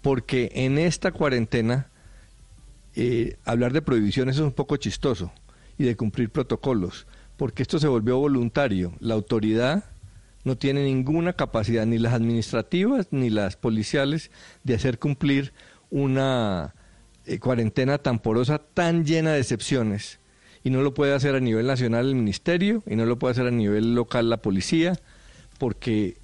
Porque 0.02 0.50
en 0.54 0.76
esta 0.76 1.12
cuarentena 1.12 1.88
eh, 2.94 3.38
hablar 3.46 3.72
de 3.72 3.80
prohibiciones 3.80 4.36
es 4.36 4.42
un 4.42 4.52
poco 4.52 4.76
chistoso 4.76 5.32
y 5.78 5.84
de 5.84 5.96
cumplir 5.96 6.28
protocolos, 6.28 7.06
porque 7.38 7.62
esto 7.62 7.78
se 7.78 7.88
volvió 7.88 8.18
voluntario. 8.18 8.92
La 9.00 9.14
autoridad 9.14 9.84
no 10.44 10.58
tiene 10.58 10.84
ninguna 10.84 11.32
capacidad, 11.32 11.86
ni 11.86 11.98
las 11.98 12.12
administrativas 12.12 13.08
ni 13.12 13.30
las 13.30 13.56
policiales, 13.56 14.30
de 14.62 14.74
hacer 14.74 14.98
cumplir 14.98 15.54
una 15.88 16.74
eh, 17.24 17.38
cuarentena 17.38 17.96
tan 17.96 18.18
porosa, 18.18 18.58
tan 18.58 19.06
llena 19.06 19.32
de 19.32 19.40
excepciones. 19.40 20.20
Y 20.66 20.70
no 20.70 20.82
lo 20.82 20.94
puede 20.94 21.14
hacer 21.14 21.36
a 21.36 21.38
nivel 21.38 21.68
nacional 21.68 22.08
el 22.08 22.16
ministerio, 22.16 22.82
y 22.88 22.96
no 22.96 23.06
lo 23.06 23.20
puede 23.20 23.30
hacer 23.30 23.46
a 23.46 23.52
nivel 23.52 23.94
local 23.94 24.28
la 24.28 24.38
policía, 24.38 24.98
porque 25.60 26.16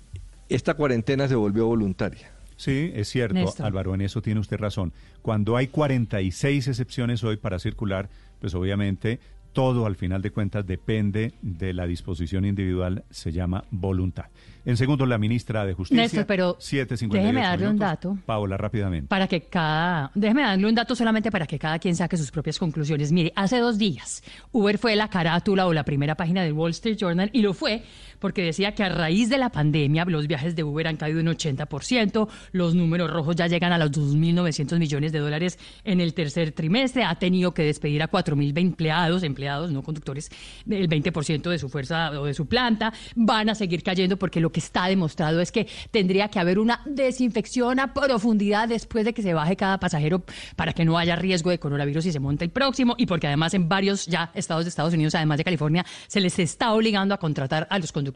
esta 0.48 0.74
cuarentena 0.74 1.28
se 1.28 1.36
volvió 1.36 1.68
voluntaria. 1.68 2.32
Sí, 2.56 2.90
es 2.92 3.08
cierto, 3.08 3.34
Néstor. 3.34 3.66
Álvaro, 3.66 3.94
en 3.94 4.00
eso 4.00 4.20
tiene 4.20 4.40
usted 4.40 4.56
razón. 4.58 4.92
Cuando 5.22 5.56
hay 5.56 5.68
46 5.68 6.66
excepciones 6.66 7.22
hoy 7.22 7.36
para 7.36 7.60
circular, 7.60 8.10
pues 8.40 8.52
obviamente 8.56 9.20
todo 9.52 9.86
al 9.86 9.94
final 9.94 10.22
de 10.22 10.32
cuentas 10.32 10.66
depende 10.66 11.34
de 11.40 11.72
la 11.72 11.86
disposición 11.86 12.44
individual, 12.44 13.04
se 13.10 13.30
llama 13.30 13.62
voluntad. 13.70 14.24
En 14.64 14.76
segundo, 14.76 15.06
la 15.06 15.18
ministra 15.18 15.66
de 15.66 15.74
Justicia. 15.74 16.02
Néstor, 16.02 16.26
pero 16.26 16.56
7.58 16.58 17.10
déjeme 17.10 17.42
darle 17.42 17.68
un 17.68 17.78
dato. 17.78 18.18
Paola, 18.24 18.56
rápidamente. 18.56 19.08
Para 19.08 19.26
que 19.26 19.42
cada. 19.42 20.10
Déjeme 20.14 20.42
darle 20.42 20.68
un 20.68 20.74
dato 20.74 20.94
solamente 20.94 21.30
para 21.30 21.46
que 21.46 21.58
cada 21.58 21.78
quien 21.78 21.96
saque 21.96 22.16
sus 22.16 22.30
propias 22.30 22.58
conclusiones. 22.58 23.10
Mire, 23.10 23.32
hace 23.34 23.58
dos 23.58 23.78
días, 23.78 24.22
Uber 24.52 24.78
fue 24.78 24.94
la 24.94 25.08
carátula 25.08 25.66
o 25.66 25.72
la 25.72 25.84
primera 25.84 26.14
página 26.14 26.42
del 26.42 26.52
Wall 26.52 26.70
Street 26.70 26.96
Journal 26.96 27.30
y 27.32 27.42
lo 27.42 27.54
fue 27.54 27.82
porque 28.22 28.42
decía 28.42 28.72
que 28.72 28.84
a 28.84 28.88
raíz 28.88 29.28
de 29.28 29.36
la 29.36 29.50
pandemia 29.50 30.04
los 30.04 30.28
viajes 30.28 30.54
de 30.54 30.62
Uber 30.62 30.86
han 30.86 30.96
caído 30.96 31.18
un 31.20 31.26
80%, 31.26 32.28
los 32.52 32.74
números 32.76 33.10
rojos 33.10 33.34
ya 33.34 33.48
llegan 33.48 33.72
a 33.72 33.78
los 33.78 33.90
2.900 33.90 34.78
millones 34.78 35.10
de 35.10 35.18
dólares 35.18 35.58
en 35.84 36.00
el 36.00 36.14
tercer 36.14 36.52
trimestre, 36.52 37.02
ha 37.02 37.16
tenido 37.16 37.52
que 37.52 37.64
despedir 37.64 38.00
a 38.00 38.08
4.000 38.08 38.56
empleados, 38.60 39.24
empleados, 39.24 39.72
no 39.72 39.82
conductores, 39.82 40.30
el 40.70 40.88
20% 40.88 41.50
de 41.50 41.58
su 41.58 41.68
fuerza 41.68 42.12
o 42.12 42.24
de 42.24 42.32
su 42.32 42.46
planta, 42.46 42.92
van 43.16 43.50
a 43.50 43.56
seguir 43.56 43.82
cayendo 43.82 44.16
porque 44.16 44.40
lo 44.40 44.52
que 44.52 44.60
está 44.60 44.86
demostrado 44.86 45.40
es 45.40 45.50
que 45.50 45.66
tendría 45.90 46.28
que 46.28 46.38
haber 46.38 46.60
una 46.60 46.80
desinfección 46.86 47.80
a 47.80 47.92
profundidad 47.92 48.68
después 48.68 49.04
de 49.04 49.14
que 49.14 49.22
se 49.22 49.34
baje 49.34 49.56
cada 49.56 49.80
pasajero 49.80 50.22
para 50.54 50.72
que 50.72 50.84
no 50.84 50.96
haya 50.96 51.16
riesgo 51.16 51.50
de 51.50 51.58
coronavirus 51.58 52.06
y 52.06 52.12
se 52.12 52.20
monte 52.20 52.44
el 52.44 52.52
próximo 52.52 52.94
y 52.96 53.06
porque 53.06 53.26
además 53.26 53.52
en 53.54 53.68
varios 53.68 54.06
ya 54.06 54.30
estados 54.34 54.64
de 54.64 54.68
Estados 54.68 54.94
Unidos, 54.94 55.16
además 55.16 55.38
de 55.38 55.44
California, 55.44 55.84
se 56.06 56.20
les 56.20 56.38
está 56.38 56.72
obligando 56.72 57.14
a 57.14 57.18
contratar 57.18 57.66
a 57.68 57.80
los 57.80 57.90
conductores 57.90 58.11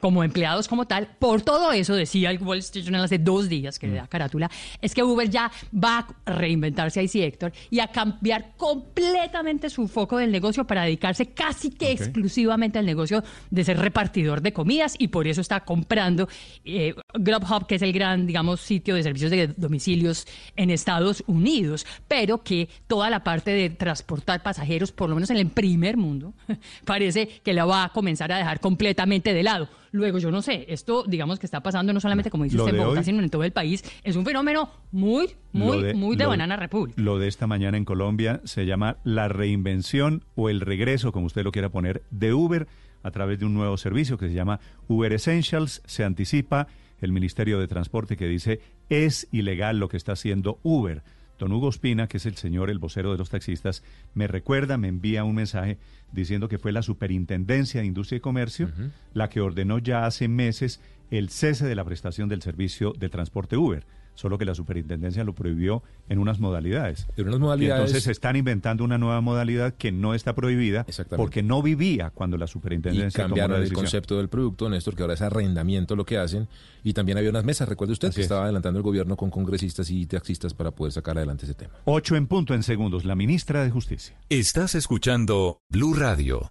como 0.00 0.24
empleados 0.24 0.68
como 0.68 0.86
tal. 0.86 1.08
Por 1.18 1.42
todo 1.42 1.72
eso, 1.72 1.94
decía 1.94 2.30
el 2.30 2.42
Wall 2.42 2.58
Street 2.58 2.84
Journal 2.84 3.04
hace 3.04 3.18
dos 3.18 3.48
días 3.48 3.78
que 3.78 3.86
le 3.86 3.94
da 3.96 4.06
carátula, 4.06 4.50
es 4.80 4.94
que 4.94 5.02
Uber 5.02 5.28
ya 5.28 5.50
va 5.72 6.06
a 6.24 6.32
reinventarse 6.32 7.00
ahí 7.00 7.08
sí, 7.08 7.22
Héctor, 7.22 7.52
y 7.70 7.80
a 7.80 7.88
cambiar 7.88 8.52
completamente 8.56 9.70
su 9.70 9.88
foco 9.88 10.18
del 10.18 10.32
negocio 10.32 10.64
para 10.66 10.84
dedicarse 10.84 11.26
casi 11.26 11.70
que 11.70 11.92
exclusivamente 11.92 12.78
al 12.78 12.86
negocio 12.86 13.22
de 13.50 13.64
ser 13.64 13.78
repartidor 13.78 14.40
de 14.40 14.52
comidas 14.52 14.94
y 14.98 15.08
por 15.08 15.26
eso 15.26 15.40
está 15.40 15.60
comprando 15.60 16.28
eh, 16.64 16.94
Grubhub, 17.14 17.66
que 17.66 17.76
es 17.76 17.82
el 17.82 17.92
gran, 17.92 18.26
digamos, 18.26 18.60
sitio 18.60 18.94
de 18.94 19.02
servicios 19.02 19.30
de 19.30 19.48
domicilios 19.48 20.26
en 20.56 20.70
Estados 20.70 21.22
Unidos, 21.26 21.86
pero 22.08 22.42
que 22.42 22.68
toda 22.86 23.10
la 23.10 23.24
parte 23.24 23.50
de 23.50 23.70
transportar 23.70 24.42
pasajeros, 24.42 24.92
por 24.92 25.08
lo 25.08 25.14
menos 25.16 25.30
en 25.30 25.36
el 25.36 25.48
primer 25.48 25.96
mundo, 25.96 26.34
parece 26.84 27.28
que 27.42 27.52
la 27.52 27.64
va 27.64 27.84
a 27.84 27.88
comenzar 27.90 28.32
a 28.32 28.38
dejar 28.38 28.60
completamente 28.60 29.19
de 29.22 29.42
lado. 29.42 29.68
Luego, 29.92 30.18
yo 30.18 30.30
no 30.30 30.40
sé, 30.40 30.64
esto, 30.68 31.04
digamos 31.06 31.38
que 31.38 31.46
está 31.46 31.62
pasando 31.62 31.92
no 31.92 32.00
solamente, 32.00 32.30
como 32.30 32.44
dice 32.44 32.56
Lo 32.56 32.64
usted, 32.64 32.74
en 32.74 32.78
de 32.78 32.84
Bogotá, 32.84 33.00
hoy- 33.00 33.04
sino 33.04 33.22
en 33.22 33.28
todo 33.30 33.44
el 33.44 33.52
país. 33.52 33.84
Es 34.02 34.16
un 34.16 34.24
fenómeno 34.24 34.70
muy, 34.90 35.30
muy, 35.52 35.82
Lo 35.92 35.94
muy 35.98 36.16
de 36.16 36.24
lo 36.24 36.30
banana 36.30 36.56
república. 36.56 37.00
Lo 37.00 37.18
de 37.18 37.28
esta 37.28 37.46
mañana 37.46 37.76
en 37.76 37.84
Colombia 37.84 38.40
se 38.44 38.66
llama 38.66 38.96
la 39.04 39.28
reinvención 39.28 40.24
o 40.34 40.48
el 40.48 40.60
regreso, 40.60 41.12
como 41.12 41.26
usted 41.26 41.44
lo 41.44 41.52
quiera 41.52 41.68
poner, 41.68 42.02
de 42.10 42.32
Uber 42.32 42.66
a 43.02 43.10
través 43.10 43.38
de 43.38 43.46
un 43.46 43.54
nuevo 43.54 43.76
servicio 43.76 44.16
que 44.18 44.28
se 44.28 44.34
llama 44.34 44.60
Uber 44.88 45.12
Essentials. 45.12 45.82
Se 45.86 46.04
anticipa 46.04 46.66
el 47.00 47.12
Ministerio 47.12 47.58
de 47.58 47.66
Transporte 47.68 48.16
que 48.16 48.26
dice 48.26 48.60
es 48.88 49.28
ilegal 49.32 49.78
lo 49.78 49.88
que 49.88 49.96
está 49.96 50.12
haciendo 50.12 50.58
Uber. 50.62 51.02
Don 51.40 51.52
Hugo 51.52 51.70
Espina, 51.70 52.06
que 52.06 52.18
es 52.18 52.26
el 52.26 52.36
señor, 52.36 52.68
el 52.68 52.78
vocero 52.78 53.12
de 53.12 53.18
los 53.18 53.30
taxistas, 53.30 53.82
me 54.12 54.26
recuerda, 54.26 54.76
me 54.76 54.88
envía 54.88 55.24
un 55.24 55.34
mensaje 55.34 55.78
diciendo 56.12 56.48
que 56.48 56.58
fue 56.58 56.70
la 56.70 56.82
Superintendencia 56.82 57.80
de 57.80 57.86
Industria 57.86 58.18
y 58.18 58.20
Comercio 58.20 58.68
la 59.14 59.30
que 59.30 59.40
ordenó 59.40 59.78
ya 59.78 60.04
hace 60.04 60.28
meses 60.28 60.80
el 61.10 61.30
cese 61.30 61.66
de 61.66 61.74
la 61.74 61.84
prestación 61.84 62.28
del 62.28 62.42
servicio 62.42 62.92
de 62.92 63.08
transporte 63.08 63.56
Uber. 63.56 63.84
Solo 64.14 64.36
que 64.36 64.44
la 64.44 64.54
superintendencia 64.54 65.24
lo 65.24 65.34
prohibió 65.34 65.82
en 66.10 66.18
unas 66.18 66.40
modalidades. 66.40 67.06
En 67.16 67.26
unas 67.28 67.38
Y 67.38 67.42
modalidades- 67.42 67.80
entonces 67.80 68.02
se 68.04 68.12
están 68.12 68.36
inventando 68.36 68.84
una 68.84 68.98
nueva 68.98 69.20
modalidad 69.22 69.72
que 69.74 69.92
no 69.92 70.12
está 70.14 70.34
prohibida 70.34 70.84
porque 71.16 71.42
no 71.42 71.62
vivía 71.62 72.10
cuando 72.10 72.36
la 72.36 72.44
y 72.44 72.48
superintendencia 72.48 73.24
tomó 73.24 73.36
la 73.36 73.42
cambiaron 73.42 73.62
el 73.66 73.72
concepto 73.72 74.18
del 74.18 74.28
producto, 74.28 74.68
Néstor, 74.68 74.94
que 74.94 75.02
ahora 75.02 75.14
es 75.14 75.22
arrendamiento 75.22 75.96
lo 75.96 76.04
que 76.04 76.18
hacen. 76.18 76.48
Y 76.84 76.92
también 76.92 77.16
había 77.18 77.30
unas 77.30 77.44
mesas, 77.44 77.68
recuerde 77.68 77.92
usted, 77.92 78.12
que 78.12 78.20
estaba 78.20 78.44
adelantando 78.44 78.78
el 78.78 78.82
gobierno 78.82 79.16
con 79.16 79.30
congresistas 79.30 79.90
y 79.90 80.04
taxistas 80.06 80.52
para 80.54 80.70
poder 80.70 80.92
sacar 80.92 81.16
adelante 81.16 81.44
ese 81.46 81.54
tema. 81.54 81.72
Ocho 81.84 82.16
en 82.16 82.26
punto 82.26 82.52
en 82.54 82.62
segundos. 82.62 83.04
La 83.04 83.14
ministra 83.14 83.64
de 83.64 83.70
Justicia. 83.70 84.16
Estás 84.28 84.74
escuchando 84.74 85.60
Blue 85.70 85.94
Radio. 85.94 86.50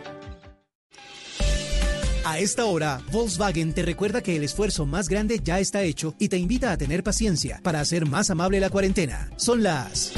A 2.23 2.37
esta 2.37 2.65
hora, 2.65 3.01
Volkswagen 3.11 3.73
te 3.73 3.81
recuerda 3.81 4.21
que 4.21 4.35
el 4.35 4.43
esfuerzo 4.43 4.85
más 4.85 5.09
grande 5.09 5.39
ya 5.43 5.59
está 5.59 5.81
hecho 5.81 6.13
y 6.19 6.29
te 6.29 6.37
invita 6.37 6.71
a 6.71 6.77
tener 6.77 7.03
paciencia 7.03 7.59
para 7.63 7.79
hacer 7.79 8.05
más 8.05 8.29
amable 8.29 8.59
la 8.59 8.69
cuarentena. 8.69 9.31
Son 9.37 9.63
las... 9.63 10.13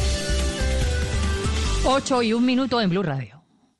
8 1.86 2.24
y 2.24 2.34
un 2.34 2.46
minuto 2.46 2.80
en 2.82 2.90
Blue 2.90 3.04
Radio. 3.04 3.43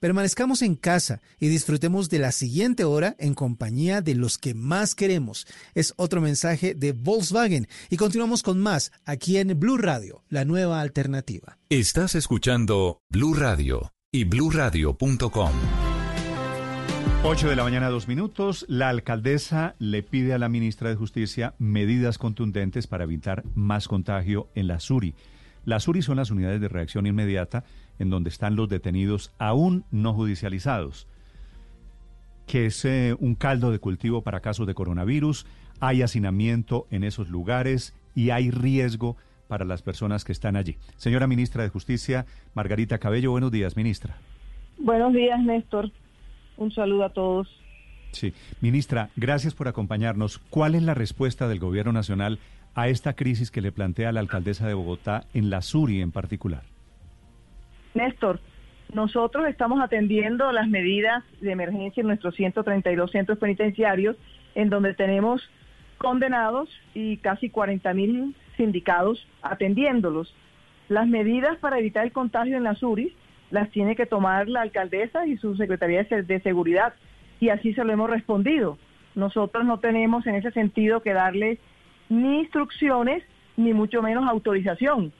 permanezcamos 0.00 0.62
en 0.62 0.74
casa 0.74 1.20
y 1.38 1.48
disfrutemos 1.48 2.08
de 2.08 2.18
la 2.18 2.32
siguiente 2.32 2.84
hora 2.84 3.16
en 3.18 3.34
compañía 3.34 4.00
de 4.00 4.14
los 4.14 4.38
que 4.38 4.54
más 4.54 4.94
queremos. 4.94 5.46
Es 5.74 5.94
otro 5.96 6.20
mensaje 6.20 6.74
de 6.74 6.92
Volkswagen 6.92 7.68
y 7.90 7.96
continuamos 7.96 8.42
con 8.42 8.58
más 8.58 8.92
aquí 9.04 9.38
en 9.38 9.58
Blue 9.58 9.78
Radio, 9.78 10.24
la 10.28 10.44
nueva 10.44 10.80
alternativa. 10.80 11.58
Estás 11.68 12.14
escuchando 12.14 13.00
Blue 13.10 13.34
Radio 13.34 13.92
y 14.12 14.24
bluradio.com. 14.24 15.52
8 17.22 17.48
de 17.48 17.56
la 17.56 17.64
mañana, 17.64 17.88
dos 17.88 18.06
minutos. 18.06 18.64
La 18.68 18.88
alcaldesa 18.88 19.74
le 19.80 20.02
pide 20.04 20.32
a 20.32 20.38
la 20.38 20.48
ministra 20.48 20.88
de 20.88 20.94
Justicia 20.94 21.54
medidas 21.58 22.18
contundentes 22.18 22.86
para 22.86 23.04
evitar 23.04 23.42
más 23.54 23.88
contagio 23.88 24.48
en 24.54 24.68
la 24.68 24.78
SURI. 24.78 25.14
Las 25.64 25.82
SURI 25.82 26.02
son 26.02 26.18
las 26.18 26.30
unidades 26.30 26.60
de 26.60 26.68
reacción 26.68 27.06
inmediata 27.06 27.64
en 27.98 28.10
donde 28.10 28.30
están 28.30 28.56
los 28.56 28.68
detenidos 28.68 29.32
aún 29.38 29.84
no 29.90 30.12
judicializados, 30.12 31.08
que 32.46 32.66
es 32.66 32.84
eh, 32.84 33.16
un 33.18 33.34
caldo 33.34 33.70
de 33.70 33.78
cultivo 33.78 34.22
para 34.22 34.40
casos 34.40 34.66
de 34.66 34.74
coronavirus. 34.74 35.46
Hay 35.80 36.02
hacinamiento 36.02 36.86
en 36.90 37.04
esos 37.04 37.28
lugares 37.28 37.94
y 38.14 38.30
hay 38.30 38.50
riesgo 38.50 39.16
para 39.48 39.64
las 39.64 39.82
personas 39.82 40.24
que 40.24 40.32
están 40.32 40.56
allí. 40.56 40.76
Señora 40.96 41.26
ministra 41.26 41.62
de 41.62 41.68
Justicia, 41.68 42.26
Margarita 42.54 42.98
Cabello, 42.98 43.30
buenos 43.30 43.52
días, 43.52 43.76
ministra. 43.76 44.16
Buenos 44.78 45.12
días, 45.12 45.40
Néstor. 45.40 45.90
Un 46.56 46.72
saludo 46.72 47.04
a 47.04 47.10
todos. 47.10 47.48
Sí, 48.12 48.32
ministra, 48.60 49.10
gracias 49.16 49.54
por 49.54 49.68
acompañarnos. 49.68 50.38
¿Cuál 50.50 50.74
es 50.74 50.82
la 50.82 50.94
respuesta 50.94 51.48
del 51.48 51.58
Gobierno 51.58 51.92
Nacional 51.92 52.38
a 52.74 52.88
esta 52.88 53.14
crisis 53.14 53.50
que 53.50 53.60
le 53.60 53.72
plantea 53.72 54.12
la 54.12 54.20
alcaldesa 54.20 54.66
de 54.66 54.74
Bogotá 54.74 55.26
en 55.34 55.50
la 55.50 55.62
Suri 55.62 56.00
en 56.00 56.12
particular? 56.12 56.62
Néstor, 57.96 58.40
nosotros 58.92 59.46
estamos 59.48 59.80
atendiendo 59.80 60.52
las 60.52 60.68
medidas 60.68 61.24
de 61.40 61.50
emergencia 61.50 62.00
en 62.02 62.06
nuestros 62.06 62.34
132 62.36 63.10
centros 63.10 63.38
penitenciarios, 63.38 64.16
en 64.54 64.70
donde 64.70 64.94
tenemos 64.94 65.42
condenados 65.98 66.68
y 66.94 67.16
casi 67.18 67.50
40 67.50 67.92
mil 67.94 68.36
sindicados 68.56 69.26
atendiéndolos. 69.42 70.34
Las 70.88 71.08
medidas 71.08 71.56
para 71.58 71.78
evitar 71.78 72.04
el 72.04 72.12
contagio 72.12 72.56
en 72.56 72.62
las 72.64 72.82
URIs 72.82 73.12
las 73.50 73.70
tiene 73.70 73.96
que 73.96 74.06
tomar 74.06 74.48
la 74.48 74.60
alcaldesa 74.62 75.26
y 75.26 75.36
su 75.36 75.56
Secretaría 75.56 76.02
de 76.04 76.08
Se- 76.08 76.22
de 76.22 76.40
Seguridad, 76.40 76.94
y 77.40 77.48
así 77.48 77.74
se 77.74 77.84
lo 77.84 77.92
hemos 77.92 78.10
respondido. 78.10 78.78
Nosotros 79.14 79.64
no 79.64 79.78
tenemos 79.80 80.26
en 80.26 80.36
ese 80.36 80.50
sentido 80.52 81.00
que 81.00 81.12
darle 81.12 81.58
ni 82.08 82.40
instrucciones, 82.40 83.22
ni 83.56 83.72
mucho 83.72 84.02
menos 84.02 84.28
autorización. 84.28 85.12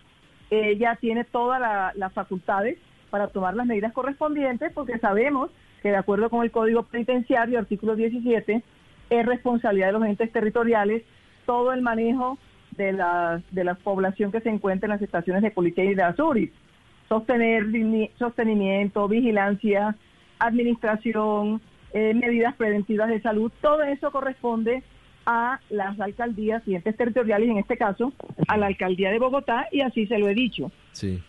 Ella 0.50 0.96
tiene 1.00 1.24
todas 1.24 1.60
la- 1.60 1.92
las 1.96 2.12
facultades 2.12 2.78
para 3.10 3.28
tomar 3.28 3.54
las 3.54 3.66
medidas 3.66 3.92
correspondientes 3.92 4.72
porque 4.72 4.98
sabemos 4.98 5.50
que 5.82 5.90
de 5.90 5.96
acuerdo 5.96 6.30
con 6.30 6.42
el 6.44 6.50
Código 6.50 6.82
Penitenciario, 6.84 7.58
artículo 7.58 7.96
17, 7.96 8.62
es 9.10 9.26
responsabilidad 9.26 9.88
de 9.88 9.92
los 9.92 10.04
entes 10.04 10.32
territoriales 10.32 11.02
todo 11.46 11.72
el 11.72 11.82
manejo 11.82 12.38
de 12.72 12.92
la, 12.92 13.40
de 13.52 13.64
la 13.64 13.74
población 13.74 14.32
que 14.32 14.40
se 14.40 14.48
encuentra 14.50 14.86
en 14.86 14.92
las 14.92 15.02
estaciones 15.02 15.42
de 15.42 15.50
policía 15.50 15.84
y 15.84 15.94
de 15.94 16.02
Azuris. 16.02 16.50
Sostener 17.08 17.64
sostenimiento, 18.18 19.06
vigilancia, 19.06 19.94
administración, 20.38 21.60
eh, 21.92 22.14
medidas 22.14 22.54
preventivas 22.56 23.08
de 23.08 23.20
salud, 23.20 23.52
todo 23.60 23.82
eso 23.84 24.10
corresponde 24.10 24.82
a 25.26 25.60
las 25.70 25.98
alcaldías 26.00 26.62
y 26.66 26.74
entes 26.74 26.96
territoriales, 26.96 27.48
en 27.48 27.58
este 27.58 27.76
caso 27.76 28.12
a 28.48 28.56
la 28.56 28.66
alcaldía 28.66 29.10
de 29.10 29.18
Bogotá, 29.18 29.66
y 29.72 29.80
así 29.80 30.06
se 30.06 30.18
lo 30.18 30.28
he 30.28 30.34
dicho. 30.34 30.70
Sí. 30.92 31.22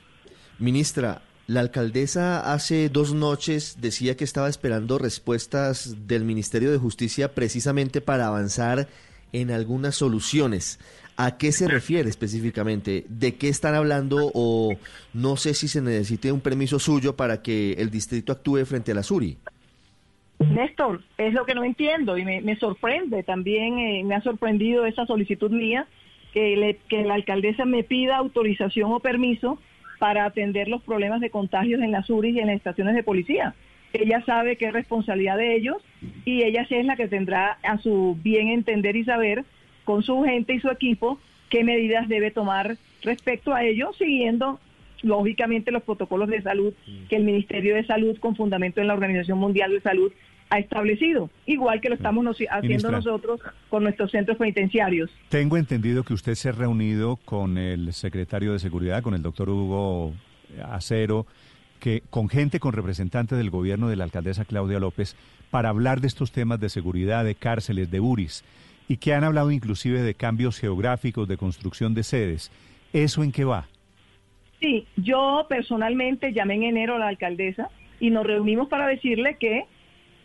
Ministra, 0.59 1.21
la 1.47 1.61
alcaldesa 1.61 2.53
hace 2.53 2.89
dos 2.89 3.13
noches 3.13 3.77
decía 3.79 4.17
que 4.17 4.23
estaba 4.23 4.49
esperando 4.49 4.97
respuestas 4.97 6.07
del 6.07 6.25
Ministerio 6.25 6.71
de 6.71 6.77
Justicia 6.77 7.33
precisamente 7.33 8.01
para 8.01 8.27
avanzar 8.27 8.87
en 9.33 9.51
algunas 9.51 9.95
soluciones. 9.95 10.79
¿A 11.15 11.37
qué 11.37 11.51
se 11.51 11.67
refiere 11.67 12.09
específicamente? 12.09 13.05
¿De 13.09 13.35
qué 13.35 13.49
están 13.49 13.75
hablando? 13.75 14.29
O 14.33 14.75
no 15.13 15.35
sé 15.35 15.53
si 15.53 15.67
se 15.67 15.81
necesite 15.81 16.31
un 16.31 16.41
permiso 16.41 16.79
suyo 16.79 17.15
para 17.15 17.41
que 17.41 17.73
el 17.73 17.89
distrito 17.89 18.31
actúe 18.31 18.65
frente 18.65 18.91
a 18.91 18.95
la 18.95 19.03
SURI. 19.03 19.37
Néstor, 20.39 21.01
es 21.17 21.33
lo 21.33 21.45
que 21.45 21.55
no 21.55 21.63
entiendo 21.63 22.17
y 22.17 22.23
me, 22.23 22.55
sorprende 22.57 23.23
también, 23.23 23.79
eh, 23.79 24.03
me 24.03 24.15
ha 24.15 24.21
sorprendido 24.21 24.85
esa 24.85 25.05
solicitud 25.05 25.51
mía, 25.51 25.87
que, 26.33 26.77
que 26.89 27.03
la 27.03 27.15
alcaldesa 27.15 27.65
me 27.65 27.83
pida 27.83 28.17
autorización 28.17 28.91
o 28.91 28.99
permiso 28.99 29.59
para 29.97 30.25
atender 30.25 30.67
los 30.67 30.83
problemas 30.83 31.21
de 31.21 31.31
contagios 31.31 31.81
en 31.81 31.91
las 31.91 32.05
SURI 32.05 32.31
y 32.31 32.39
en 32.39 32.47
las 32.47 32.57
estaciones 32.57 32.93
de 32.93 33.03
policía. 33.03 33.55
Ella 33.93 34.21
sabe 34.25 34.57
que 34.57 34.65
es 34.65 34.73
responsabilidad 34.73 35.37
de 35.37 35.55
ellos 35.55 35.77
y 36.25 36.43
ella 36.43 36.67
es 36.69 36.85
la 36.85 36.95
que 36.95 37.07
tendrá 37.07 37.57
a 37.63 37.77
su 37.79 38.17
bien 38.21 38.49
entender 38.49 38.95
y 38.95 39.05
saber 39.05 39.43
con 39.85 40.03
su 40.03 40.21
gente 40.23 40.53
y 40.53 40.59
su 40.59 40.69
equipo 40.69 41.19
qué 41.49 41.63
medidas 41.63 42.07
debe 42.07 42.29
tomar 42.29 42.77
respecto 43.01 43.53
a 43.53 43.63
ello, 43.63 43.91
siguiendo 43.93 44.59
lógicamente 45.01 45.71
los 45.71 45.83
protocolos 45.83 46.29
de 46.29 46.41
salud 46.41 46.73
que 47.09 47.15
el 47.15 47.23
Ministerio 47.23 47.75
de 47.75 47.85
Salud, 47.85 48.17
con 48.19 48.35
fundamento 48.35 48.81
en 48.81 48.87
la 48.87 48.93
Organización 48.93 49.37
Mundial 49.37 49.71
de 49.71 49.81
Salud, 49.81 50.11
ha 50.49 50.59
establecido, 50.59 51.29
igual 51.45 51.81
que 51.81 51.89
lo 51.89 51.95
estamos 51.95 52.25
haciendo 52.49 52.91
nosotros 52.91 53.41
con 53.69 53.83
nuestros 53.83 54.11
centros 54.11 54.37
penitenciarios. 54.37 55.09
Tengo 55.29 55.57
entendido 55.57 56.03
que 56.03 56.13
usted 56.13 56.35
se 56.35 56.49
ha 56.49 56.53
reunido 56.53 57.17
con 57.17 57.57
el 57.57 57.91
secretario 57.93 58.53
de 58.53 58.59
Seguridad, 58.59 59.03
con 59.03 59.13
el 59.13 59.21
doctor 59.21 59.49
Hugo 59.49 60.13
Acero, 60.63 61.25
que 61.81 62.01
con 62.09 62.29
gente, 62.29 62.59
con 62.59 62.73
representantes 62.73 63.37
del 63.37 63.49
gobierno 63.49 63.89
de 63.89 63.97
la 63.97 64.05
alcaldesa 64.05 64.45
Claudia 64.45 64.79
López, 64.79 65.15
para 65.51 65.69
hablar 65.69 66.01
de 66.01 66.07
estos 66.07 66.31
temas 66.31 66.59
de 66.59 66.69
seguridad, 66.69 67.25
de 67.25 67.35
cárceles, 67.35 67.91
de 67.91 67.99
URIs 67.99 68.43
y 68.87 68.97
que 68.97 69.13
han 69.13 69.23
hablado 69.23 69.51
inclusive 69.51 70.01
de 70.01 70.13
cambios 70.13 70.59
geográficos, 70.59 71.27
de 71.27 71.37
construcción 71.37 71.93
de 71.93 72.03
sedes. 72.03 72.51
¿Eso 72.93 73.23
en 73.23 73.31
qué 73.31 73.43
va? 73.43 73.67
Sí, 74.59 74.87
yo 74.95 75.45
personalmente 75.49 76.33
llamé 76.33 76.55
en 76.55 76.63
enero 76.63 76.95
a 76.95 76.99
la 76.99 77.07
alcaldesa 77.09 77.69
y 77.99 78.09
nos 78.09 78.25
reunimos 78.25 78.67
para 78.69 78.87
decirle 78.87 79.37
que, 79.39 79.65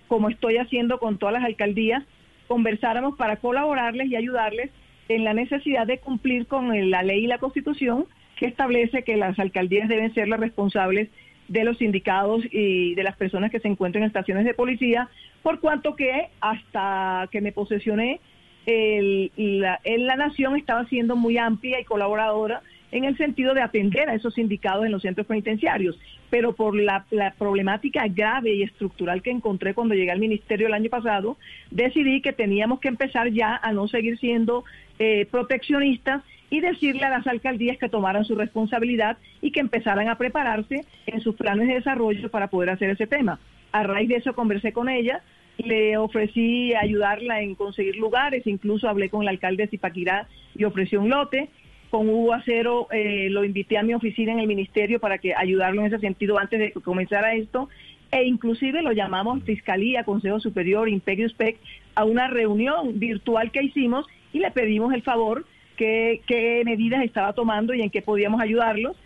como 0.08 0.28
estoy 0.28 0.56
haciendo 0.56 0.98
con 0.98 1.18
todas 1.18 1.34
las 1.34 1.44
alcaldías, 1.44 2.02
conversáramos 2.48 3.16
para 3.16 3.36
colaborarles 3.36 4.08
y 4.08 4.16
ayudarles 4.16 4.70
en 5.08 5.24
la 5.24 5.34
necesidad 5.34 5.86
de 5.86 5.98
cumplir 5.98 6.46
con 6.46 6.90
la 6.90 7.02
ley 7.02 7.24
y 7.24 7.26
la 7.26 7.38
constitución 7.38 8.06
que 8.36 8.46
establece 8.46 9.04
que 9.04 9.16
las 9.16 9.38
alcaldías 9.38 9.88
deben 9.88 10.12
ser 10.14 10.28
las 10.28 10.40
responsables 10.40 11.08
de 11.48 11.64
los 11.64 11.78
sindicados 11.78 12.42
y 12.50 12.94
de 12.94 13.02
las 13.02 13.16
personas 13.16 13.50
que 13.50 13.60
se 13.60 13.68
encuentran 13.68 14.02
en 14.02 14.06
estaciones 14.06 14.44
de 14.44 14.54
policía, 14.54 15.08
por 15.42 15.60
cuanto 15.60 15.96
que 15.96 16.28
hasta 16.40 17.28
que 17.30 17.40
me 17.42 17.52
posesioné 17.52 18.20
el, 18.64 19.30
la, 19.36 19.80
la 19.84 20.16
nación 20.16 20.56
estaba 20.56 20.86
siendo 20.86 21.16
muy 21.16 21.36
amplia 21.36 21.80
y 21.80 21.84
colaboradora 21.84 22.62
en 22.92 23.04
el 23.04 23.16
sentido 23.16 23.54
de 23.54 23.62
atender 23.62 24.08
a 24.08 24.14
esos 24.14 24.34
sindicados 24.34 24.84
en 24.84 24.92
los 24.92 25.02
centros 25.02 25.26
penitenciarios, 25.26 25.98
pero 26.30 26.54
por 26.54 26.76
la, 26.76 27.04
problemática 27.38 28.06
grave 28.06 28.54
y 28.54 28.62
estructural 28.62 29.22
que 29.22 29.30
encontré 29.30 29.74
cuando 29.74 29.94
llegué 29.94 30.12
al 30.12 30.20
ministerio 30.20 30.66
el 30.66 30.74
año 30.74 30.90
pasado, 30.90 31.36
decidí 31.70 32.20
que 32.20 32.32
teníamos 32.32 32.80
que 32.80 32.88
empezar 32.88 33.30
ya 33.32 33.56
a 33.56 33.72
no 33.72 33.88
seguir 33.88 34.18
siendo 34.18 34.64
eh, 34.98 35.26
proteccionistas 35.30 36.22
y 36.50 36.60
decirle 36.60 37.04
a 37.04 37.10
las 37.10 37.26
alcaldías 37.26 37.78
que 37.78 37.88
tomaran 37.88 38.26
su 38.26 38.34
responsabilidad 38.34 39.16
y 39.40 39.52
que 39.52 39.60
empezaran 39.60 40.08
a 40.08 40.18
prepararse 40.18 40.84
en 41.06 41.20
sus 41.22 41.34
planes 41.34 41.66
de 41.66 41.74
desarrollo 41.74 42.30
para 42.30 42.48
poder 42.48 42.70
hacer 42.70 42.90
ese 42.90 43.06
tema. 43.06 43.40
A 43.72 43.84
raíz 43.84 44.10
de 44.10 44.16
eso 44.16 44.34
conversé 44.34 44.74
con 44.74 44.90
ella, 44.90 45.22
le 45.56 45.96
ofrecí 45.96 46.74
ayudarla 46.74 47.40
en 47.40 47.54
conseguir 47.54 47.96
lugares, 47.96 48.46
incluso 48.46 48.88
hablé 48.88 49.08
con 49.08 49.22
el 49.22 49.28
alcalde 49.28 49.64
de 49.64 49.70
Zipaquirá 49.70 50.28
y 50.54 50.64
ofreció 50.64 51.00
un 51.00 51.08
lote. 51.08 51.48
Con 51.92 52.08
Hugo 52.08 52.32
Acero 52.32 52.88
eh, 52.90 53.28
lo 53.28 53.44
invité 53.44 53.76
a 53.76 53.82
mi 53.82 53.92
oficina 53.92 54.32
en 54.32 54.38
el 54.38 54.46
ministerio 54.46 54.98
para 54.98 55.18
que 55.18 55.34
ayudarlo 55.34 55.82
en 55.82 55.88
ese 55.88 55.98
sentido 55.98 56.38
antes 56.38 56.58
de 56.58 56.72
que 56.72 56.80
comenzara 56.80 57.34
esto 57.34 57.68
e 58.10 58.24
inclusive 58.24 58.80
lo 58.80 58.92
llamamos 58.92 59.44
Fiscalía, 59.44 60.02
Consejo 60.02 60.40
Superior, 60.40 60.88
IMPEC 60.88 61.18
y 61.18 61.24
USPEC 61.26 61.58
a 61.94 62.04
una 62.04 62.28
reunión 62.28 62.98
virtual 62.98 63.50
que 63.50 63.62
hicimos 63.62 64.06
y 64.32 64.38
le 64.38 64.50
pedimos 64.52 64.94
el 64.94 65.02
favor 65.02 65.44
qué, 65.76 66.22
qué 66.26 66.62
medidas 66.64 67.04
estaba 67.04 67.34
tomando 67.34 67.74
y 67.74 67.82
en 67.82 67.90
qué 67.90 68.00
podíamos 68.00 68.40
ayudarlos. 68.40 68.96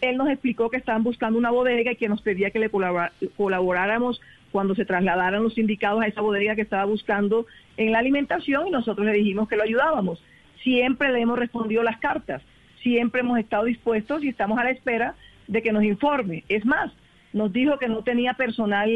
Él 0.00 0.16
nos 0.16 0.30
explicó 0.30 0.70
que 0.70 0.76
estaban 0.76 1.02
buscando 1.02 1.40
una 1.40 1.50
bodega 1.50 1.90
y 1.90 1.96
que 1.96 2.08
nos 2.08 2.22
pedía 2.22 2.52
que 2.52 2.60
le 2.60 2.70
colaboráramos 2.70 4.20
cuando 4.52 4.76
se 4.76 4.84
trasladaran 4.84 5.42
los 5.42 5.54
sindicados 5.54 6.00
a 6.00 6.06
esa 6.06 6.20
bodega 6.20 6.54
que 6.54 6.62
estaba 6.62 6.84
buscando 6.84 7.46
en 7.76 7.90
la 7.90 7.98
alimentación 7.98 8.68
y 8.68 8.70
nosotros 8.70 9.04
le 9.04 9.14
dijimos 9.14 9.48
que 9.48 9.56
lo 9.56 9.64
ayudábamos. 9.64 10.22
Siempre 10.66 11.12
le 11.12 11.20
hemos 11.20 11.38
respondido 11.38 11.84
las 11.84 11.98
cartas, 11.98 12.42
siempre 12.82 13.20
hemos 13.20 13.38
estado 13.38 13.66
dispuestos 13.66 14.24
y 14.24 14.30
estamos 14.30 14.58
a 14.58 14.64
la 14.64 14.70
espera 14.70 15.14
de 15.46 15.62
que 15.62 15.70
nos 15.70 15.84
informe. 15.84 16.42
Es 16.48 16.66
más, 16.66 16.90
nos 17.32 17.52
dijo 17.52 17.78
que 17.78 17.86
no 17.86 18.02
tenía 18.02 18.34
personal 18.34 18.90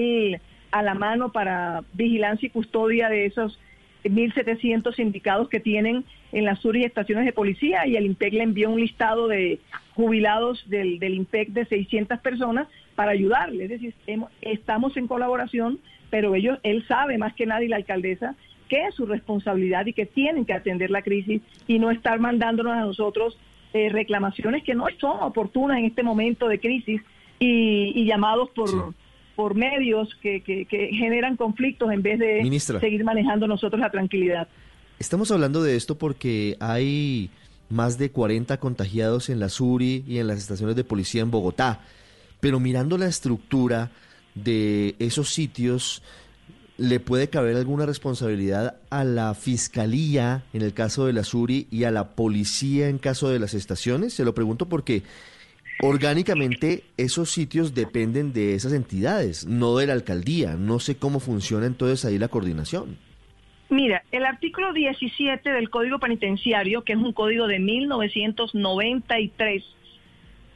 a 0.73 0.83
la 0.83 0.95
mano 0.95 1.31
para 1.31 1.85
vigilancia 1.93 2.49
y 2.49 2.51
custodia 2.51 3.09
de 3.09 3.27
esos 3.27 3.61
1.700 4.03 4.97
sindicados 4.97 5.49
que 5.49 5.61
tienen 5.61 6.05
en 6.33 6.45
las 6.45 6.59
sur 6.59 6.77
y 6.77 6.83
estaciones 6.83 7.25
de 7.25 7.33
policía 7.33 7.87
y 7.87 7.95
el 7.95 8.07
IMPEC 8.07 8.33
le 8.33 8.43
envió 8.43 8.69
un 8.69 8.81
listado 8.81 9.29
de 9.29 9.61
jubilados 9.95 10.69
del, 10.69 10.99
del 10.99 11.15
IMPEC 11.15 11.51
de 11.51 11.67
600 11.67 12.19
personas 12.19 12.67
para 12.97 13.13
ayudarle. 13.13 13.63
Es 13.63 13.71
decir, 13.71 13.95
estamos 14.41 14.97
en 14.97 15.07
colaboración, 15.07 15.79
pero 16.11 16.35
ellos, 16.35 16.59
él 16.65 16.85
sabe 16.89 17.17
más 17.17 17.33
que 17.35 17.47
nadie, 17.47 17.69
la 17.69 17.77
alcaldesa, 17.77 18.35
que 18.71 18.87
es 18.87 18.95
su 18.95 19.05
responsabilidad 19.05 19.85
y 19.85 19.93
que 19.93 20.07
tienen 20.07 20.47
que 20.47 20.55
atender 20.55 20.91
la 20.91 21.03
crisis 21.03 21.43
y 21.67 21.79
no 21.79 21.91
estar 21.91 22.21
mandándonos 22.21 22.73
a 22.73 22.81
nosotros 22.81 23.37
eh, 23.75 23.91
reclamaciones 23.91 24.63
que 24.63 24.75
no 24.75 24.87
son 24.99 25.21
oportunas 25.21 25.79
en 25.79 25.87
este 25.87 26.03
momento 26.03 26.49
de 26.49 26.61
crisis 26.61 27.03
y, 27.39 28.05
llamados 28.07 28.49
por... 28.51 28.95
por 29.37 29.55
medios 29.55 30.15
que, 30.21 30.43
que, 30.43 30.67
generan 30.93 31.37
conflictos 31.37 31.91
en 31.91 32.03
vez 32.03 32.19
de 32.19 32.61
seguir 32.79 33.05
manejando 33.05 33.47
nosotros 33.47 33.81
la 33.81 33.91
tranquilidad. 33.91 34.49
Estamos 34.99 35.31
hablando 35.31 35.63
de 35.63 35.77
esto 35.77 35.97
porque 35.97 36.57
hay 36.61 37.31
más 37.71 37.97
de 37.97 38.11
40 38.11 38.59
contagiados 38.59 39.31
en 39.31 39.41
la 39.41 39.49
SURI 39.49 40.05
y 40.07 40.19
en 40.19 40.27
las 40.27 40.39
estaciones 40.39 40.77
de 40.77 40.85
policía 40.85 41.23
en 41.23 41.31
Bogotá. 41.31 41.81
Pero 42.41 42.61
mirando 42.61 42.99
la 42.99 43.07
estructura 43.07 43.91
de 44.35 44.95
esos 44.99 45.31
sitios, 45.31 46.03
¿le 46.81 46.99
puede 46.99 47.29
caber 47.29 47.57
alguna 47.57 47.85
responsabilidad 47.85 48.77
a 48.89 49.05
la 49.05 49.35
fiscalía 49.35 50.45
en 50.55 50.63
el 50.63 50.73
caso 50.73 51.05
de 51.05 51.13
la 51.13 51.25
SURI 51.25 51.67
y 51.71 51.85
a 51.85 51.91
la 51.91 52.13
policía 52.13 52.89
en 52.89 52.97
caso 52.97 53.29
de 53.29 53.39
las 53.39 53.53
estaciones? 53.53 54.15
Se 54.15 54.25
lo 54.25 54.35
pregunto 54.35 54.67
porque 54.67 55.03
orgánicamente 55.83 56.85
esos 56.97 57.31
sitios 57.31 57.75
dependen 57.75 58.33
de 58.33 58.55
esas 58.55 58.73
entidades, 58.73 59.47
no 59.47 59.77
de 59.77 59.89
la 59.89 59.93
alcaldía. 59.93 60.55
No 60.55 60.81
sé 60.81 60.97
cómo 60.97 61.21
funciona 61.21 61.67
entonces 61.67 62.07
ahí 62.07 62.19
la 62.19 62.29
coordinación. 62.29 62.97
Mira, 63.69 64.03
el 64.11 64.25
artículo 64.25 64.73
17 64.73 65.51
del 65.51 65.69
Código 65.69 65.99
Penitenciario, 65.99 66.83
que 66.83 66.95
es 66.95 66.99
un 66.99 67.13
código 67.13 67.47
de 67.47 67.59
1993, 67.59 69.65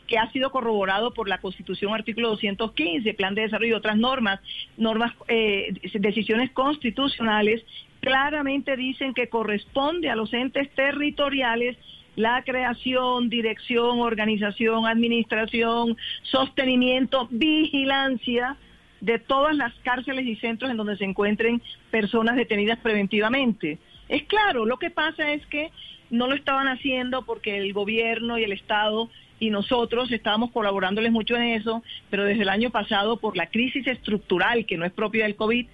que 0.06 0.18
ha 0.18 0.30
sido 0.32 0.50
corroborado 0.50 1.12
por 1.12 1.28
la 1.28 1.38
Constitución 1.38 1.94
artículo 1.94 2.30
215, 2.30 3.14
Plan 3.14 3.34
de 3.34 3.42
Desarrollo 3.42 3.70
y 3.70 3.78
otras 3.78 3.96
normas, 3.96 4.40
normas, 4.76 5.12
eh, 5.28 5.74
decisiones 5.94 6.50
constitucionales, 6.52 7.64
claramente 8.00 8.76
dicen 8.76 9.14
que 9.14 9.28
corresponde 9.28 10.10
a 10.10 10.16
los 10.16 10.32
entes 10.34 10.70
territoriales 10.74 11.76
la 12.16 12.42
creación, 12.44 13.28
dirección, 13.28 14.00
organización, 14.00 14.86
administración, 14.86 15.96
sostenimiento, 16.22 17.28
vigilancia 17.30 18.56
de 19.00 19.18
todas 19.18 19.56
las 19.56 19.74
cárceles 19.80 20.26
y 20.26 20.36
centros 20.36 20.70
en 20.70 20.76
donde 20.76 20.96
se 20.96 21.04
encuentren 21.04 21.60
personas 21.90 22.36
detenidas 22.36 22.78
preventivamente. 22.78 23.78
Es 24.08 24.22
claro, 24.24 24.64
lo 24.64 24.78
que 24.78 24.90
pasa 24.90 25.32
es 25.32 25.44
que 25.46 25.70
no 26.10 26.26
lo 26.28 26.34
estaban 26.34 26.68
haciendo 26.68 27.24
porque 27.24 27.56
el 27.56 27.72
gobierno 27.72 28.38
y 28.38 28.44
el 28.44 28.52
Estado 28.52 29.10
y 29.44 29.50
nosotros 29.50 30.10
estábamos 30.10 30.52
colaborándoles 30.52 31.12
mucho 31.12 31.36
en 31.36 31.50
eso, 31.50 31.82
pero 32.08 32.24
desde 32.24 32.44
el 32.44 32.48
año 32.48 32.70
pasado 32.70 33.18
por 33.18 33.36
la 33.36 33.48
crisis 33.48 33.86
estructural 33.86 34.64
que 34.64 34.78
no 34.78 34.86
es 34.86 34.92
propia 34.92 35.24
del 35.24 35.36
COVID, 35.36 35.66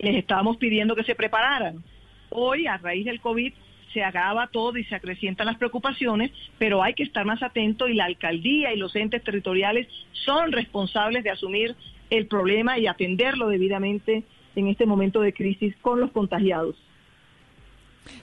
les 0.00 0.16
estábamos 0.16 0.56
pidiendo 0.56 0.96
que 0.96 1.04
se 1.04 1.14
prepararan. 1.14 1.84
Hoy, 2.30 2.66
a 2.66 2.78
raíz 2.78 3.04
del 3.04 3.20
COVID, 3.20 3.52
se 3.92 4.02
agrava 4.02 4.48
todo 4.48 4.76
y 4.76 4.82
se 4.82 4.96
acrecientan 4.96 5.46
las 5.46 5.56
preocupaciones, 5.56 6.32
pero 6.58 6.82
hay 6.82 6.94
que 6.94 7.04
estar 7.04 7.24
más 7.24 7.44
atento 7.44 7.86
y 7.86 7.94
la 7.94 8.06
alcaldía 8.06 8.74
y 8.74 8.76
los 8.76 8.96
entes 8.96 9.22
territoriales 9.22 9.86
son 10.10 10.50
responsables 10.50 11.22
de 11.22 11.30
asumir 11.30 11.76
el 12.10 12.26
problema 12.26 12.76
y 12.76 12.88
atenderlo 12.88 13.46
debidamente 13.46 14.24
en 14.56 14.66
este 14.66 14.84
momento 14.84 15.20
de 15.20 15.32
crisis 15.32 15.76
con 15.80 16.00
los 16.00 16.10
contagiados. 16.10 16.74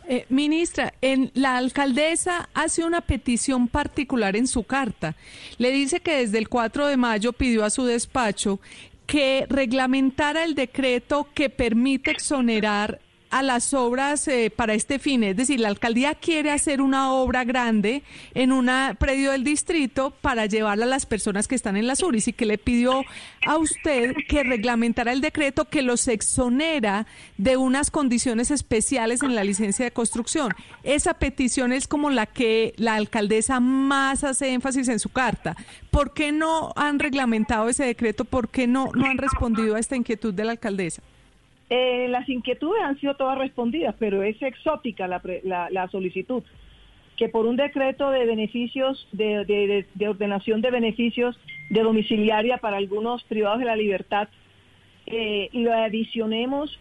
Eh, 0.08 0.26
ministra, 0.30 0.94
en, 1.02 1.32
la 1.34 1.58
alcaldesa 1.58 2.50
hace 2.54 2.84
una 2.84 3.02
petición 3.02 3.68
particular 3.68 4.36
en 4.36 4.48
su 4.48 4.64
carta. 4.64 5.16
Le 5.58 5.72
dice 5.72 6.00
que 6.00 6.18
desde 6.18 6.38
el 6.38 6.50
4 6.50 6.88
de 6.88 6.98
mayo 6.98 7.34
pidió 7.34 7.64
a 7.64 7.70
su 7.70 7.86
despacho 7.86 8.60
que 9.06 9.46
reglamentara 9.50 10.44
el 10.44 10.56
decreto 10.56 11.28
que 11.34 11.50
permite 11.50 12.12
exonerar 12.12 13.00
a 13.34 13.42
las 13.42 13.74
obras 13.74 14.28
eh, 14.28 14.52
para 14.56 14.76
este 14.76 15.00
fin. 15.00 15.24
Es 15.24 15.36
decir, 15.36 15.60
la 15.60 15.68
alcaldía 15.68 16.14
quiere 16.14 16.52
hacer 16.52 16.82
una 16.82 17.12
obra 17.12 17.44
grande 17.44 18.04
en 18.36 18.52
un 18.52 18.70
predio 19.00 19.32
del 19.32 19.44
distrito 19.44 20.12
para 20.22 20.46
llevarla 20.46 20.86
a 20.86 20.88
las 20.88 21.08
personas 21.08 21.48
que 21.48 21.56
están 21.56 21.76
en 21.76 21.88
las 21.88 22.04
URIs 22.04 22.28
y 22.28 22.34
que 22.34 22.46
le 22.46 22.60
pidió 22.60 23.04
a 23.48 23.58
usted 23.58 24.14
que 24.30 24.44
reglamentara 24.44 25.12
el 25.12 25.20
decreto 25.20 25.66
que 25.66 25.82
los 25.82 26.08
exonera 26.08 27.08
de 27.38 27.58
unas 27.58 27.90
condiciones 27.90 28.52
especiales 28.52 29.24
en 29.24 29.34
la 29.34 29.44
licencia 29.44 29.84
de 29.84 29.92
construcción. 29.92 30.54
Esa 30.84 31.16
petición 31.16 31.74
es 31.74 31.88
como 31.88 32.12
la 32.12 32.28
que 32.28 32.76
la 32.78 32.94
alcaldesa 32.94 33.60
más 33.60 34.24
hace 34.24 34.54
énfasis 34.54 34.90
en 34.90 35.00
su 35.00 35.10
carta. 35.10 35.56
¿Por 35.90 36.14
qué 36.14 36.32
no 36.32 36.72
han 36.76 37.00
reglamentado 37.00 37.68
ese 37.68 37.84
decreto? 37.84 38.26
¿Por 38.26 38.50
qué 38.50 38.68
no, 38.68 38.92
no 38.94 39.08
han 39.08 39.18
respondido 39.18 39.76
a 39.76 39.80
esta 39.80 39.96
inquietud 39.96 40.36
de 40.36 40.46
la 40.46 40.52
alcaldesa? 40.52 41.02
Eh, 41.76 42.08
las 42.08 42.30
inquietudes 42.30 42.84
han 42.84 43.00
sido 43.00 43.16
todas 43.16 43.36
respondidas, 43.36 43.96
pero 43.98 44.22
es 44.22 44.40
exótica 44.44 45.08
la, 45.08 45.88
solicitud, 45.88 46.44
que 47.18 47.30
por 47.30 47.48
un 47.48 47.56
decreto 47.56 48.12
de 48.12 48.28
beneficios, 48.28 49.08
de, 49.12 49.84
ordenación 50.08 50.62
de 50.62 50.70
beneficios 50.70 51.36
de 51.72 51.82
domiciliaria 51.82 52.60
para 52.60 52.78
algunos 52.78 53.24
privados 53.24 53.58
de 53.58 53.66
la 53.66 53.76
libertad, 53.76 54.30
eh, 55.08 55.50
lo 55.52 55.74
adicionemos 55.74 56.80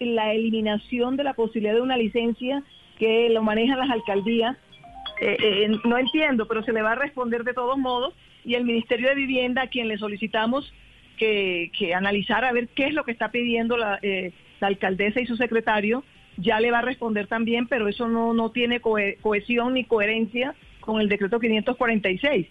la 0.00 0.32
eliminación 0.32 1.16
de 1.16 1.22
la 1.22 1.34
posibilidad 1.34 1.74
de 1.74 1.82
una 1.82 1.96
licencia 1.96 2.64
que 2.98 3.28
lo 3.30 3.40
manejan 3.40 3.78
las 3.78 3.90
alcaldías. 3.90 4.56
Eh, 5.20 5.70
no 5.84 5.96
entiendo, 5.96 6.48
pero 6.48 6.64
se 6.64 6.72
le 6.72 6.82
va 6.82 6.92
a 6.92 6.96
responder 6.96 7.44
de 7.44 7.54
todos 7.54 7.78
modos 7.78 8.14
y 8.44 8.54
el 8.54 8.64
Ministerio 8.64 9.10
de 9.10 9.14
Vivienda, 9.14 9.62
a 9.62 9.68
quien 9.68 9.86
le 9.86 9.96
solicitamos 9.96 10.74
que, 11.16 11.70
analizar 11.94 12.44
a 12.44 12.52
ver 12.52 12.68
qué 12.68 12.86
es 12.86 12.94
lo 12.94 13.04
que 13.04 13.12
está 13.12 13.30
pidiendo 13.30 13.76
eh, 14.02 14.32
la, 14.60 14.66
alcaldesa 14.66 15.20
y 15.20 15.26
su 15.26 15.36
secretario. 15.36 16.04
Ya 16.36 16.58
le 16.60 16.70
va 16.70 16.80
a 16.80 16.82
responder 16.82 17.26
también, 17.26 17.68
pero 17.68 17.88
eso 17.88 18.08
no, 18.08 18.34
no 18.34 18.50
tiene 18.50 18.80
cohesión 18.80 19.74
ni 19.74 19.84
coherencia 19.84 20.54
con 20.80 21.00
el 21.00 21.08
decreto 21.08 21.38
546. 21.38 22.46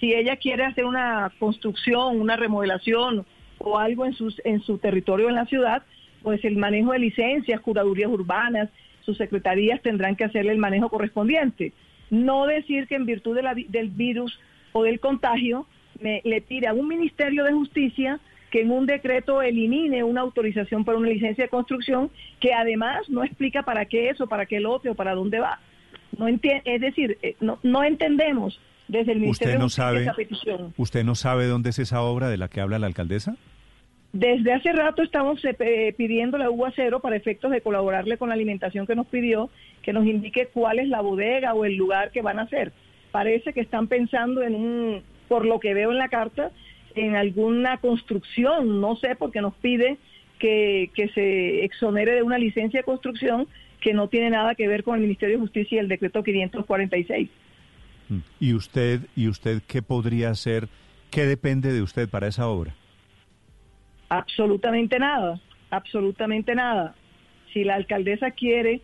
Si 0.00 0.14
ella 0.14 0.36
quiere 0.36 0.64
hacer 0.64 0.84
una 0.84 1.32
construcción, 1.38 2.20
una 2.20 2.36
remodelación 2.36 3.24
o 3.58 3.78
algo 3.78 4.06
en, 4.06 4.14
sus, 4.14 4.40
en 4.44 4.60
su 4.60 4.78
territorio 4.78 5.28
en 5.28 5.34
la 5.34 5.46
ciudad, 5.46 5.82
pues 6.22 6.44
el 6.44 6.56
manejo 6.56 6.92
de 6.92 7.00
licencias, 7.00 7.60
curadurías 7.60 8.10
urbanas, 8.10 8.68
sus 9.00 9.16
secretarías 9.16 9.80
tendrán 9.82 10.16
que 10.16 10.24
hacerle 10.24 10.52
el 10.52 10.58
manejo 10.58 10.88
correspondiente. 10.88 11.72
No 12.10 12.46
decir 12.46 12.86
que 12.86 12.94
en 12.94 13.06
virtud 13.06 13.34
de 13.34 13.42
la, 13.42 13.54
del 13.54 13.90
virus 13.90 14.38
o 14.72 14.82
del 14.84 15.00
contagio 15.00 15.66
me, 16.00 16.20
le 16.24 16.40
pide 16.40 16.66
a 16.66 16.72
un 16.72 16.88
Ministerio 16.88 17.44
de 17.44 17.52
Justicia 17.52 18.20
que 18.50 18.62
en 18.62 18.70
un 18.70 18.86
decreto 18.86 19.42
elimine 19.42 20.02
una 20.04 20.22
autorización 20.22 20.84
para 20.84 20.98
una 20.98 21.08
licencia 21.08 21.44
de 21.44 21.50
construcción 21.50 22.10
que 22.40 22.54
además 22.54 23.08
no 23.08 23.22
explica 23.22 23.62
para 23.62 23.84
qué 23.84 24.08
eso, 24.08 24.26
para 24.26 24.46
qué 24.46 24.56
el 24.56 24.66
otro, 24.66 24.94
para 24.94 25.14
dónde 25.14 25.38
va. 25.38 25.60
No 26.16 26.26
es 26.26 26.80
decir, 26.80 27.18
eh, 27.22 27.36
no, 27.40 27.58
no 27.62 27.84
entendemos 27.84 28.60
desde 28.88 29.12
el 29.12 29.20
Ministerio 29.20 29.30
¿Usted 29.30 29.52
no 29.52 29.58
de 29.58 29.64
Justicia 29.64 29.84
sabe, 29.84 30.02
esa 30.02 30.14
petición. 30.14 30.74
¿Usted 30.76 31.04
no 31.04 31.14
sabe 31.14 31.46
dónde 31.46 31.70
es 31.70 31.78
esa 31.78 32.02
obra 32.02 32.28
de 32.28 32.38
la 32.38 32.48
que 32.48 32.60
habla 32.60 32.78
la 32.78 32.86
alcaldesa? 32.86 33.36
Desde 34.12 34.54
hace 34.54 34.72
rato 34.72 35.02
estamos 35.02 35.42
eh, 35.44 35.94
pidiendo 35.96 36.38
la 36.38 36.50
UA 36.50 36.72
cero 36.74 37.00
para 37.00 37.16
efectos 37.16 37.50
de 37.50 37.60
colaborarle 37.60 38.16
con 38.16 38.30
la 38.30 38.34
alimentación 38.34 38.86
que 38.86 38.96
nos 38.96 39.06
pidió, 39.06 39.50
que 39.82 39.92
nos 39.92 40.06
indique 40.06 40.46
cuál 40.46 40.78
es 40.78 40.88
la 40.88 41.02
bodega 41.02 41.52
o 41.52 41.66
el 41.66 41.76
lugar 41.76 42.10
que 42.10 42.22
van 42.22 42.38
a 42.38 42.42
hacer. 42.42 42.72
Parece 43.10 43.52
que 43.52 43.60
están 43.60 43.86
pensando 43.86 44.42
en 44.42 44.54
un 44.54 45.02
por 45.28 45.44
lo 45.44 45.60
que 45.60 45.74
veo 45.74 45.90
en 45.90 45.98
la 45.98 46.08
carta, 46.08 46.50
en 46.94 47.16
alguna 47.16 47.78
construcción, 47.78 48.80
no 48.80 48.96
sé, 48.96 49.14
porque 49.16 49.40
nos 49.40 49.54
pide 49.54 49.98
que, 50.38 50.90
se 51.14 51.64
exonere 51.64 52.12
de 52.14 52.22
una 52.22 52.38
licencia 52.38 52.80
de 52.80 52.84
construcción 52.84 53.46
que 53.80 53.92
no 53.92 54.08
tiene 54.08 54.30
nada 54.30 54.54
que 54.54 54.66
ver 54.66 54.82
con 54.82 54.96
el 54.96 55.02
Ministerio 55.02 55.36
de 55.36 55.40
Justicia 55.42 55.76
y 55.76 55.78
el 55.78 55.88
decreto 55.88 56.22
546. 56.22 57.28
Mm. 58.08 58.18
¿Y 58.40 58.54
usted, 58.54 59.00
y 59.14 59.28
usted 59.28 59.62
qué 59.66 59.82
podría 59.82 60.30
hacer? 60.30 60.68
¿Qué 61.10 61.26
depende 61.26 61.72
de 61.72 61.82
usted 61.82 62.08
para 62.08 62.26
esa 62.26 62.48
obra? 62.48 62.74
Absolutamente 64.08 64.98
nada, 64.98 65.40
absolutamente 65.70 66.54
nada. 66.54 66.94
Si 67.52 67.64
la 67.64 67.74
alcaldesa 67.74 68.30
quiere 68.30 68.80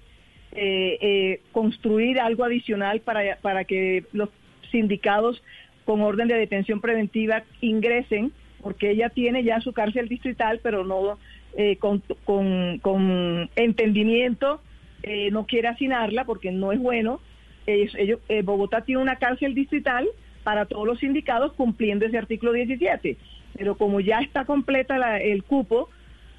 eh, 0.52 0.98
eh, 1.00 1.40
construir 1.52 2.20
algo 2.20 2.44
adicional 2.44 3.00
para, 3.00 3.36
para 3.36 3.64
que 3.64 4.04
los 4.12 4.28
sindicados 4.70 5.42
con 5.84 6.00
orden 6.00 6.28
de 6.28 6.34
detención 6.34 6.80
preventiva 6.80 7.44
ingresen, 7.60 8.32
porque 8.62 8.90
ella 8.90 9.10
tiene 9.10 9.44
ya 9.44 9.60
su 9.60 9.72
cárcel 9.72 10.08
distrital, 10.08 10.60
pero 10.62 10.84
no 10.84 11.18
eh, 11.56 11.76
con, 11.76 12.02
con, 12.24 13.50
entendimiento, 13.54 14.60
eh, 15.02 15.30
no 15.30 15.46
quiere 15.46 15.68
asignarla 15.68 16.24
porque 16.24 16.50
no 16.50 16.72
es 16.72 16.80
bueno. 16.80 17.20
Eh, 17.66 18.42
Bogotá 18.42 18.82
tiene 18.82 19.00
una 19.00 19.16
cárcel 19.16 19.54
distrital 19.54 20.08
para 20.42 20.66
todos 20.66 20.86
los 20.86 20.98
sindicados 20.98 21.52
cumpliendo 21.52 22.04
ese 22.06 22.18
artículo 22.18 22.52
17, 22.52 23.16
pero 23.56 23.76
como 23.76 24.00
ya 24.00 24.18
está 24.18 24.44
completa 24.44 25.18
el 25.18 25.44
cupo, 25.44 25.88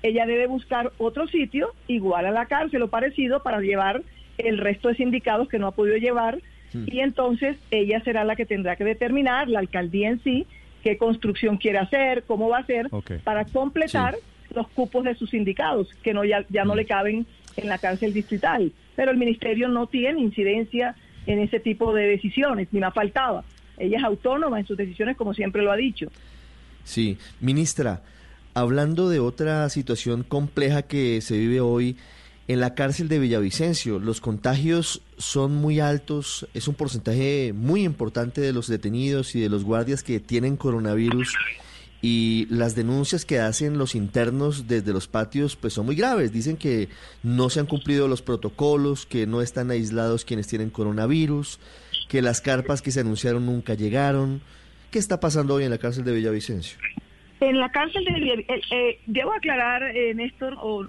ella 0.03 0.25
debe 0.25 0.47
buscar 0.47 0.91
otro 0.97 1.27
sitio 1.27 1.73
igual 1.87 2.25
a 2.27 2.31
la 2.31 2.45
cárcel 2.45 2.83
o 2.83 2.89
parecido 2.89 3.41
para 3.41 3.59
llevar 3.59 4.03
el 4.37 4.57
resto 4.57 4.89
de 4.89 4.95
sindicados 4.95 5.47
que 5.49 5.59
no 5.59 5.67
ha 5.67 5.71
podido 5.71 5.97
llevar 5.97 6.39
Mm. 6.73 6.85
y 6.87 6.99
entonces 6.99 7.57
ella 7.71 8.01
será 8.03 8.23
la 8.23 8.35
que 8.35 8.45
tendrá 8.45 8.75
que 8.75 8.83
determinar, 8.83 9.47
la 9.49 9.59
alcaldía 9.59 10.09
en 10.09 10.23
sí, 10.23 10.45
qué 10.83 10.97
construcción 10.97 11.57
quiere 11.57 11.79
hacer, 11.79 12.23
cómo 12.23 12.49
va 12.49 12.57
a 12.57 12.61
hacer, 12.61 12.89
para 13.23 13.45
completar 13.45 14.15
los 14.53 14.67
cupos 14.69 15.03
de 15.03 15.15
sus 15.15 15.31
sindicados, 15.31 15.89
que 16.03 16.13
no 16.13 16.23
ya, 16.23 16.45
ya 16.49 16.63
no 16.63 16.73
mm. 16.73 16.77
le 16.77 16.85
caben 16.85 17.25
en 17.57 17.69
la 17.69 17.77
cárcel 17.77 18.13
distrital. 18.13 18.71
Pero 18.95 19.11
el 19.11 19.17
ministerio 19.17 19.67
no 19.67 19.87
tiene 19.87 20.21
incidencia 20.21 20.95
en 21.25 21.39
ese 21.39 21.59
tipo 21.59 21.93
de 21.93 22.07
decisiones, 22.07 22.67
ni 22.71 22.79
más 22.79 22.93
faltaba. 22.93 23.43
Ella 23.77 23.97
es 23.97 24.03
autónoma 24.03 24.59
en 24.59 24.65
sus 24.65 24.77
decisiones, 24.77 25.17
como 25.17 25.33
siempre 25.33 25.61
lo 25.61 25.71
ha 25.71 25.75
dicho. 25.75 26.07
Sí, 26.83 27.17
ministra, 27.41 28.03
hablando 28.53 29.09
de 29.09 29.19
otra 29.19 29.67
situación 29.69 30.23
compleja 30.23 30.83
que 30.83 31.19
se 31.21 31.37
vive 31.37 31.59
hoy 31.61 31.97
en 32.47 32.59
la 32.59 32.75
cárcel 32.75 33.07
de 33.07 33.19
Villavicencio. 33.19 33.99
Los 33.99 34.21
contagios 34.21 35.01
son 35.17 35.55
muy 35.55 35.79
altos, 35.79 36.47
es 36.53 36.67
un 36.67 36.75
porcentaje 36.75 37.53
muy 37.55 37.83
importante 37.83 38.41
de 38.41 38.53
los 38.53 38.67
detenidos 38.67 39.35
y 39.35 39.41
de 39.41 39.49
los 39.49 39.63
guardias 39.63 40.03
que 40.03 40.19
tienen 40.19 40.57
coronavirus 40.57 41.33
y 42.01 42.45
las 42.51 42.75
denuncias 42.75 43.25
que 43.25 43.39
hacen 43.39 43.79
los 43.79 43.95
internos 43.95 44.67
desde 44.67 44.93
los 44.93 45.07
patios 45.07 45.55
pues 45.55 45.73
son 45.73 45.87
muy 45.87 45.95
graves. 45.95 46.31
Dicen 46.31 46.55
que 46.55 46.89
no 47.23 47.49
se 47.49 47.59
han 47.59 47.65
cumplido 47.65 48.07
los 48.07 48.21
protocolos, 48.21 49.07
que 49.07 49.25
no 49.25 49.41
están 49.41 49.71
aislados 49.71 50.23
quienes 50.23 50.45
tienen 50.47 50.69
coronavirus, 50.69 51.59
que 52.07 52.21
las 52.21 52.41
carpas 52.41 52.83
que 52.83 52.91
se 52.91 52.99
anunciaron 52.99 53.47
nunca 53.47 53.73
llegaron. 53.73 54.41
¿Qué 54.91 54.99
está 54.99 55.19
pasando 55.19 55.55
hoy 55.55 55.63
en 55.63 55.71
la 55.71 55.79
cárcel 55.79 56.05
de 56.05 56.13
Villavicencio? 56.13 56.77
En 57.39 57.59
la 57.59 57.69
cárcel 57.69 58.05
de 58.05 58.45
eh, 58.47 58.61
eh, 58.71 58.99
debo 59.07 59.33
aclarar, 59.33 59.83
eh, 59.83 60.13
Néstor, 60.13 60.55
o, 60.59 60.87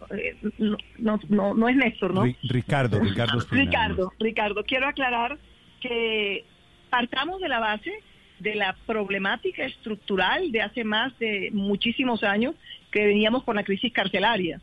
no, 0.99 1.21
no, 1.29 1.55
no, 1.55 1.69
es 1.69 1.77
Néstor, 1.77 2.15
¿no? 2.15 2.23
Ricardo, 2.45 3.01
Ricardo 3.01 3.41
Ricardo, 3.51 4.13
Ricardo, 4.21 4.65
quiero 4.65 4.87
aclarar 4.87 5.39
que 5.81 6.45
partamos 6.89 7.41
de 7.41 7.49
la 7.49 7.59
base 7.59 7.93
de 8.39 8.55
la 8.55 8.77
problemática 8.87 9.65
estructural 9.65 10.53
de 10.53 10.63
hace 10.63 10.85
más 10.85 11.19
de 11.19 11.51
muchísimos 11.53 12.23
años 12.23 12.55
que 12.93 13.07
veníamos 13.07 13.43
con 13.43 13.57
la 13.57 13.65
crisis 13.65 13.93
carcelaria. 13.93 14.61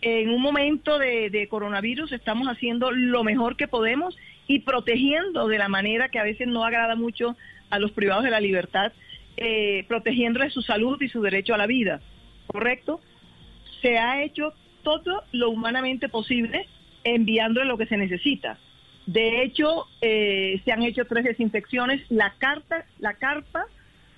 En 0.00 0.30
un 0.30 0.40
momento 0.40 0.98
de, 0.98 1.30
de 1.30 1.48
coronavirus 1.48 2.12
estamos 2.12 2.46
haciendo 2.46 2.92
lo 2.92 3.24
mejor 3.24 3.56
que 3.56 3.66
podemos 3.66 4.16
y 4.46 4.60
protegiendo 4.60 5.48
de 5.48 5.58
la 5.58 5.68
manera 5.68 6.10
que 6.10 6.20
a 6.20 6.24
veces 6.24 6.46
no 6.46 6.64
agrada 6.64 6.94
mucho 6.94 7.36
a 7.70 7.78
los 7.80 7.90
privados 7.90 8.22
de 8.22 8.30
la 8.30 8.40
libertad 8.40 8.92
eh, 9.40 9.84
protegiéndole 9.86 10.50
su 10.50 10.62
salud 10.62 11.00
y 11.00 11.08
su 11.08 11.22
derecho 11.22 11.54
a 11.54 11.58
la 11.58 11.66
vida, 11.66 12.00
¿correcto? 12.48 13.00
Se 13.80 13.98
ha 13.98 14.22
hecho 14.22 14.52
todo 14.82 15.22
lo 15.32 15.50
humanamente 15.50 16.08
posible 16.08 16.66
enviándole 17.04 17.66
lo 17.66 17.78
que 17.78 17.86
se 17.86 17.96
necesita. 17.96 18.58
De 19.06 19.42
hecho, 19.42 19.86
eh, 20.00 20.60
se 20.64 20.72
han 20.72 20.82
hecho 20.82 21.04
tres 21.04 21.24
desinfecciones. 21.24 22.02
La 22.10 22.34
carta, 22.38 22.84
la 22.98 23.14
carpa 23.14 23.66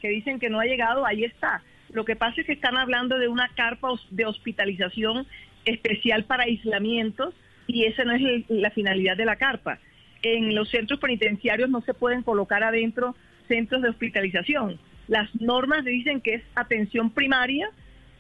que 0.01 0.09
dicen 0.09 0.41
que 0.41 0.49
no 0.49 0.59
ha 0.59 0.65
llegado, 0.65 1.05
ahí 1.05 1.25
está. 1.25 1.63
Lo 1.93 2.05
que 2.05 2.17
pasa 2.17 2.41
es 2.41 2.47
que 2.47 2.55
están 2.55 2.77
hablando 2.77 3.19
de 3.19 3.29
una 3.29 3.49
carpa 3.49 3.89
de 4.11 4.25
hospitalización 4.25 5.27
especial 5.65 6.25
para 6.25 6.45
aislamientos 6.45 7.35
y 7.67 7.85
esa 7.85 8.05
no 8.05 8.15
es 8.15 8.49
la 8.49 8.71
finalidad 8.71 9.17
de 9.17 9.27
la 9.27 9.37
carpa. 9.37 9.79
En 10.23 10.55
los 10.55 10.71
centros 10.71 10.99
penitenciarios 10.99 11.69
no 11.69 11.83
se 11.83 11.95
pueden 11.95 12.23
colocar 12.23 12.63
adentro 12.63 13.15
centros 13.49 13.83
de 13.83 13.91
hospitalización. 13.91 14.81
Las 15.11 15.29
normas 15.41 15.85
dicen 15.85 16.21
que 16.21 16.35
es 16.35 16.43
atención 16.55 17.11
primaria 17.11 17.69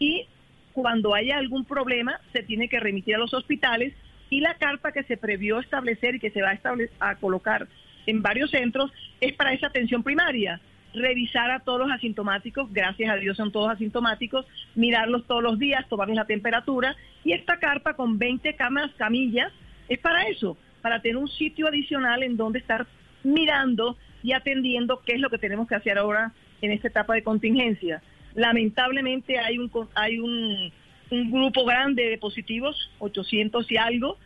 y 0.01 0.27
cuando 0.73 1.15
haya 1.15 1.39
algún 1.39 1.65
problema 1.65 2.19
se 2.33 2.43
tiene 2.43 2.69
que 2.69 2.81
remitir 2.81 3.15
a 3.15 3.19
los 3.19 3.33
hospitales 3.33 3.95
y 4.29 4.41
la 4.41 4.55
carpa 4.55 4.91
que 4.91 5.05
se 5.05 5.17
previó 5.17 5.61
establecer 5.61 6.17
y 6.17 6.19
que 6.19 6.33
se 6.33 6.43
va 6.43 6.51
a, 6.51 7.11
a 7.11 7.15
colocar 7.15 7.69
en 8.07 8.23
varios 8.23 8.51
centros 8.51 8.91
es 9.21 9.33
para 9.35 9.53
esa 9.53 9.69
atención 9.69 10.03
primaria. 10.03 10.61
Revisar 10.93 11.53
a 11.53 11.61
todos 11.61 11.79
los 11.79 11.93
asintomáticos, 11.93 12.73
gracias 12.73 13.09
a 13.09 13.15
Dios 13.15 13.37
son 13.37 13.53
todos 13.53 13.71
asintomáticos, 13.71 14.45
mirarlos 14.75 15.29
todos 15.29 15.45
los 15.45 15.61
días, 15.61 15.89
tomarles 15.89 16.17
la 16.17 16.25
temperatura 16.25 16.97
y 17.23 17.35
esta 17.35 17.61
carpa 17.61 17.95
con 17.95 18.19
20 18.19 18.57
camas, 18.57 18.91
camillas, 18.97 19.53
es 19.89 20.01
para 20.01 20.25
eso, 20.25 20.57
para 20.83 21.01
tener 21.01 21.19
un 21.19 21.29
sitio 21.29 21.69
adicional 21.69 22.25
en 22.25 22.37
donde 22.37 22.59
estar 22.59 22.85
mirando 23.23 23.97
y 24.25 24.33
atendiendo 24.33 25.03
qué 25.07 25.13
es 25.15 25.21
lo 25.21 25.31
que 25.31 25.39
tenemos 25.39 25.69
que 25.69 25.77
hacer 25.77 25.97
ahora 25.97 26.33
en 26.63 26.73
esta 26.73 26.89
etapa 26.89 27.15
de 27.15 27.23
contingencia. 27.23 28.03
Lamentablemente 28.35 29.39
hay 29.39 29.59
un, 29.59 29.71
hay 29.95 30.19
un 30.19 30.73
un 31.11 31.31
grupo 31.31 31.65
grande 31.65 32.09
de 32.09 32.19
positivos, 32.19 32.91
800 32.99 33.71
y 33.71 33.77
algo, 33.77 34.17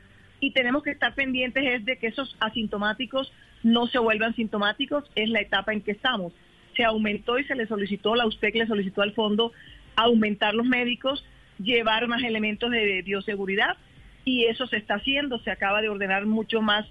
y 0.41 0.51
tenemos 0.53 0.83
que 0.83 0.91
estar 0.91 1.15
pendientes 1.15 1.65
es 1.65 1.85
de 1.85 1.99
que 1.99 2.09
esos 2.09 2.37
asintomáticos 2.41 3.33
no 3.63 3.87
se 3.87 3.99
vuelvan 3.99 4.35
sintomáticos, 4.35 5.05
es 5.15 5.31
la 5.31 5.41
etapa 5.41 5.73
en 5.73 5.81
que 5.81 5.93
estamos. 5.93 6.33
Se 6.77 6.85
aumentó 6.85 7.39
y 7.39 7.45
se 7.45 7.55
le 7.55 7.67
solicitó, 7.67 8.15
la 8.15 8.27
USPEC 8.27 8.57
le 8.57 8.67
solicitó 8.67 9.03
al 9.03 9.13
fondo 9.13 9.53
aumentar 9.97 10.55
los 10.55 10.67
médicos, 10.67 11.25
llevar 11.59 12.07
más 12.09 12.23
elementos 12.23 12.71
de 12.71 13.03
bioseguridad 13.03 13.77
y 14.25 14.45
eso 14.45 14.67
se 14.67 14.77
está 14.77 14.97
haciendo, 14.97 15.39
se 15.39 15.51
acaba 15.51 15.81
de 15.81 15.89
ordenar 15.89 16.27
mucho 16.27 16.61
más 16.61 16.87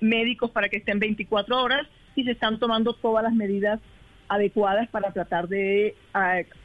médicos 0.00 0.50
para 0.50 0.68
que 0.68 0.78
estén 0.78 0.98
24 0.98 1.62
horas 1.62 1.86
y 2.16 2.24
se 2.24 2.32
están 2.32 2.58
tomando 2.58 2.92
todas 2.92 3.22
las 3.22 3.32
medidas 3.32 3.80
adecuadas 4.30 4.88
para 4.88 5.12
tratar 5.12 5.48
de 5.48 5.94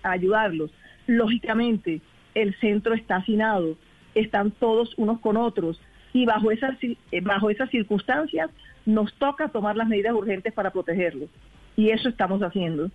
ayudarlos. 0.04 0.72
Lógicamente, 1.08 2.00
el 2.36 2.56
centro 2.60 2.94
está 2.94 3.18
hacinado, 3.18 3.76
están 4.14 4.52
todos 4.52 4.94
unos 4.98 5.20
con 5.20 5.36
otros 5.36 5.82
y 6.14 6.26
bajo 6.26 6.52
esas, 6.52 6.78
eh, 6.84 7.22
bajo 7.22 7.50
esas 7.50 7.70
circunstancias 7.72 8.50
nos 8.86 9.14
toca 9.16 9.50
tomar 9.50 9.76
las 9.76 9.88
medidas 9.88 10.14
urgentes 10.14 10.54
para 10.54 10.72
protegerlos. 10.72 11.30
Y 11.76 11.90
eso 11.90 12.08
estamos 12.08 12.42
haciendo. 12.42 12.90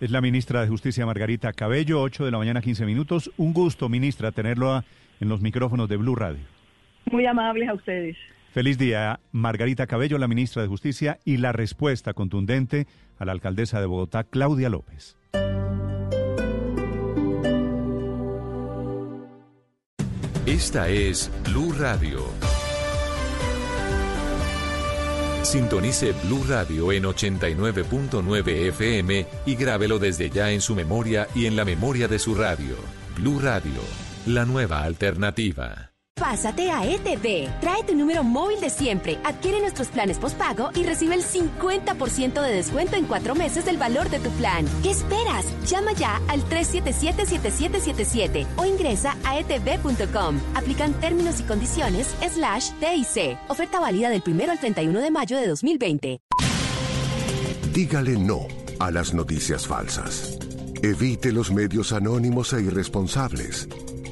Es 0.00 0.10
la 0.10 0.20
ministra 0.20 0.62
de 0.62 0.68
Justicia 0.68 1.04
Margarita 1.04 1.52
Cabello, 1.52 2.00
8 2.00 2.24
de 2.24 2.30
la 2.30 2.38
mañana, 2.38 2.62
15 2.62 2.86
minutos. 2.86 3.30
Un 3.36 3.52
gusto, 3.52 3.88
ministra, 3.88 4.32
tenerlo 4.32 4.82
en 5.20 5.28
los 5.28 5.42
micrófonos 5.42 5.88
de 5.88 5.96
Blue 5.96 6.14
Radio. 6.14 6.40
Muy 7.10 7.26
amables 7.26 7.68
a 7.68 7.74
ustedes. 7.74 8.16
Feliz 8.52 8.78
día, 8.78 9.20
Margarita 9.30 9.86
Cabello, 9.86 10.18
la 10.18 10.26
ministra 10.26 10.62
de 10.62 10.68
Justicia, 10.68 11.20
y 11.24 11.36
la 11.36 11.52
respuesta 11.52 12.14
contundente 12.14 12.88
a 13.18 13.24
la 13.24 13.30
alcaldesa 13.30 13.80
de 13.80 13.86
Bogotá, 13.86 14.24
Claudia 14.24 14.68
López. 14.68 15.16
Esta 20.46 20.88
es 20.88 21.30
Blue 21.44 21.72
Radio. 21.78 22.24
Sintonice 25.42 26.12
Blue 26.24 26.44
Radio 26.48 26.90
en 26.90 27.04
89.9 27.04 28.48
FM 28.68 29.26
y 29.46 29.54
grábelo 29.54 30.00
desde 30.00 30.28
ya 30.28 30.50
en 30.50 30.60
su 30.60 30.74
memoria 30.74 31.28
y 31.36 31.46
en 31.46 31.54
la 31.54 31.64
memoria 31.64 32.08
de 32.08 32.18
su 32.18 32.34
radio. 32.34 32.74
Blue 33.16 33.38
Radio, 33.38 33.80
la 34.26 34.44
nueva 34.44 34.82
alternativa. 34.82 35.89
Pásate 36.30 36.70
a 36.70 36.86
ETV. 36.86 37.50
Trae 37.60 37.82
tu 37.84 37.96
número 37.96 38.22
móvil 38.22 38.60
de 38.60 38.70
siempre, 38.70 39.18
adquiere 39.24 39.58
nuestros 39.58 39.88
planes 39.88 40.16
postpago 40.16 40.70
y 40.76 40.84
recibe 40.84 41.16
el 41.16 41.24
50% 41.24 42.40
de 42.40 42.52
descuento 42.52 42.94
en 42.94 43.06
cuatro 43.06 43.34
meses 43.34 43.64
del 43.64 43.78
valor 43.78 44.08
de 44.10 44.20
tu 44.20 44.30
plan. 44.38 44.64
¿Qué 44.84 44.92
esperas? 44.92 45.44
Llama 45.68 45.92
ya 45.92 46.20
al 46.28 46.44
377-7777 46.44 48.46
o 48.54 48.64
ingresa 48.64 49.16
a 49.24 49.40
etv.com. 49.40 50.38
Aplican 50.54 50.92
términos 51.00 51.40
y 51.40 51.42
condiciones 51.42 52.14
slash 52.32 52.70
TIC. 52.78 53.36
Oferta 53.48 53.80
válida 53.80 54.08
del 54.08 54.22
1 54.24 54.52
al 54.52 54.60
31 54.60 55.00
de 55.00 55.10
mayo 55.10 55.36
de 55.36 55.48
2020. 55.48 56.20
Dígale 57.72 58.16
no 58.16 58.46
a 58.78 58.92
las 58.92 59.14
noticias 59.14 59.66
falsas. 59.66 60.38
Evite 60.80 61.32
los 61.32 61.50
medios 61.50 61.92
anónimos 61.92 62.52
e 62.52 62.62
irresponsables. 62.62 63.68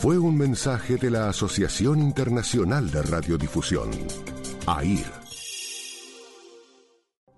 fue 0.00 0.16
un 0.16 0.38
mensaje 0.38 0.96
de 0.96 1.10
la 1.10 1.28
Asociación 1.28 1.98
Internacional 1.98 2.88
de 2.88 3.02
Radiodifusión, 3.02 3.90
AIR. 4.64 5.04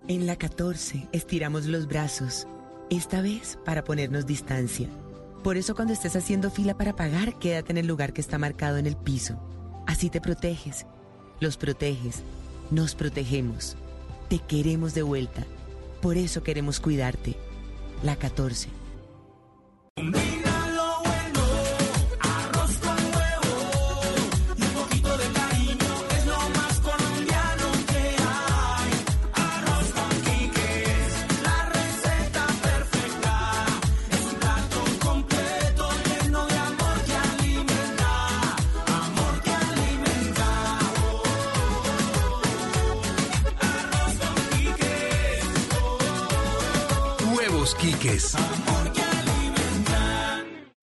En 0.09 0.27
la 0.27 0.37
14 0.37 1.09
estiramos 1.11 1.65
los 1.65 1.87
brazos, 1.87 2.47
esta 2.91 3.23
vez 3.23 3.59
para 3.65 3.82
ponernos 3.82 4.27
distancia. 4.27 4.89
Por 5.43 5.57
eso 5.57 5.74
cuando 5.74 5.95
estés 5.95 6.16
haciendo 6.16 6.51
fila 6.51 6.77
para 6.77 6.95
pagar, 6.95 7.39
quédate 7.39 7.73
en 7.73 7.78
el 7.78 7.87
lugar 7.87 8.12
que 8.12 8.20
está 8.20 8.37
marcado 8.37 8.77
en 8.77 8.87
el 8.87 8.97
piso. 8.97 9.41
Así 9.87 10.11
te 10.11 10.20
proteges, 10.20 10.85
los 11.41 11.57
proteges, 11.57 12.23
nos 12.70 12.95
protegemos. 12.95 13.78
Te 14.28 14.39
queremos 14.39 14.93
de 14.93 15.03
vuelta. 15.03 15.45
Por 16.03 16.19
eso 16.19 16.43
queremos 16.43 16.78
cuidarte. 16.78 17.37
La 18.03 18.16
14. 18.16 18.69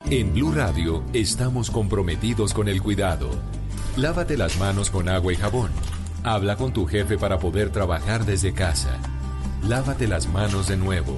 En 0.10 0.34
Blue 0.34 0.52
Radio 0.52 1.03
estamos 1.14 1.72
comprometidos 1.72 2.53
con 2.53 2.68
el 2.68 2.80
cuidado. 2.84 3.31
Lávate 3.95 4.38
las 4.38 4.60
manos 4.60 4.91
con 4.91 5.10
agua 5.10 5.34
y 5.34 5.35
jabón. 5.35 5.72
Habla 6.23 6.57
con 6.57 6.73
tu 6.73 6.85
jefe 6.85 7.18
para 7.18 7.39
poder 7.39 7.72
trabajar 7.72 8.23
desde 8.23 8.53
casa. 8.53 8.99
Lávate 9.64 10.07
las 10.07 10.27
manos 10.27 10.68
de 10.68 10.77
nuevo. 10.77 11.18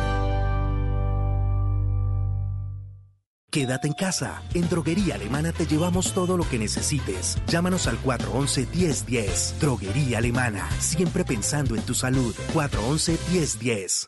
Quédate 3.51 3.87
en 3.89 3.93
casa. 3.93 4.41
En 4.53 4.69
Droguería 4.69 5.15
Alemana 5.15 5.51
te 5.51 5.67
llevamos 5.67 6.13
todo 6.13 6.37
lo 6.37 6.47
que 6.47 6.57
necesites. 6.57 7.37
Llámanos 7.47 7.85
al 7.85 8.01
411-1010. 8.01 9.59
Droguería 9.59 10.19
Alemana. 10.19 10.69
Siempre 10.79 11.25
pensando 11.25 11.75
en 11.75 11.81
tu 11.81 11.93
salud. 11.93 12.33
411-1010. 12.53 14.07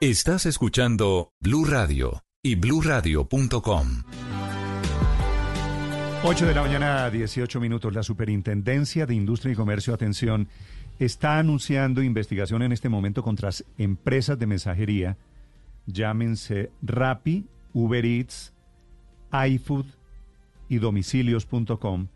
Estás 0.00 0.46
escuchando 0.46 1.34
Blue 1.40 1.64
Radio 1.64 2.22
y 2.42 2.54
bluradio.com. 2.54 4.02
8 6.22 6.46
de 6.46 6.54
la 6.54 6.62
mañana, 6.62 7.10
18 7.10 7.60
minutos. 7.60 7.94
La 7.94 8.02
Superintendencia 8.02 9.06
de 9.06 9.14
Industria 9.14 9.52
y 9.52 9.56
Comercio, 9.56 9.92
atención 9.92 10.48
está 11.00 11.38
anunciando 11.38 12.02
investigación 12.02 12.62
en 12.62 12.72
este 12.72 12.88
momento 12.88 13.22
contra 13.24 13.50
empresas 13.78 14.38
de 14.38 14.46
mensajería, 14.46 15.16
llámense 15.86 16.70
Rappi, 16.82 17.46
Uber 17.72 18.04
Eats, 18.04 18.52
iFood 19.32 19.86
y 20.68 20.78
domicilios.com, 20.78 22.06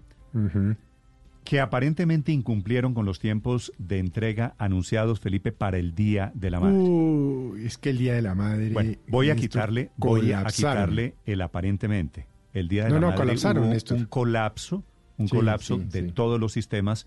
que 1.44 1.60
aparentemente 1.60 2.30
incumplieron 2.30 2.94
con 2.94 3.06
los 3.06 3.18
tiempos 3.18 3.72
de 3.78 3.98
entrega 3.98 4.54
anunciados, 4.58 5.18
Felipe, 5.18 5.50
para 5.50 5.78
el 5.78 5.94
Día 5.94 6.30
de 6.34 6.50
la 6.50 6.60
Madre. 6.60 6.76
Uy, 6.76 7.64
es 7.66 7.78
que 7.78 7.90
el 7.90 7.98
Día 7.98 8.14
de 8.14 8.22
la 8.22 8.34
Madre... 8.34 8.70
Bueno, 8.70 8.92
voy 9.08 9.30
a 9.30 9.36
quitarle, 9.36 9.90
voy 9.96 10.32
a 10.32 10.44
quitarle 10.44 11.14
el 11.24 11.40
aparentemente. 11.40 12.26
El 12.52 12.68
Día 12.68 12.84
de 12.84 12.90
No, 12.90 12.96
la 12.96 13.00
no, 13.00 13.06
Madre 13.08 13.18
colapsaron, 13.20 13.64
hubo 13.64 13.96
un 13.96 14.04
colapso, 14.06 14.84
un 15.16 15.28
Sí, 15.28 15.36
colapso 15.36 15.78
sí, 15.78 15.84
de 15.84 16.02
sí. 16.06 16.12
todos 16.12 16.38
los 16.38 16.52
sistemas, 16.52 17.06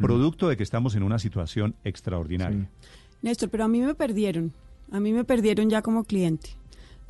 producto 0.00 0.48
de 0.48 0.56
que 0.56 0.62
estamos 0.62 0.94
en 0.94 1.02
una 1.02 1.18
situación 1.18 1.74
extraordinaria. 1.84 2.68
Néstor, 3.22 3.50
pero 3.50 3.64
a 3.64 3.68
mí 3.68 3.80
me 3.80 3.94
perdieron. 3.94 4.52
A 4.90 4.98
mí 4.98 5.12
me 5.12 5.24
perdieron 5.24 5.70
ya 5.70 5.82
como 5.82 6.04
cliente. 6.04 6.50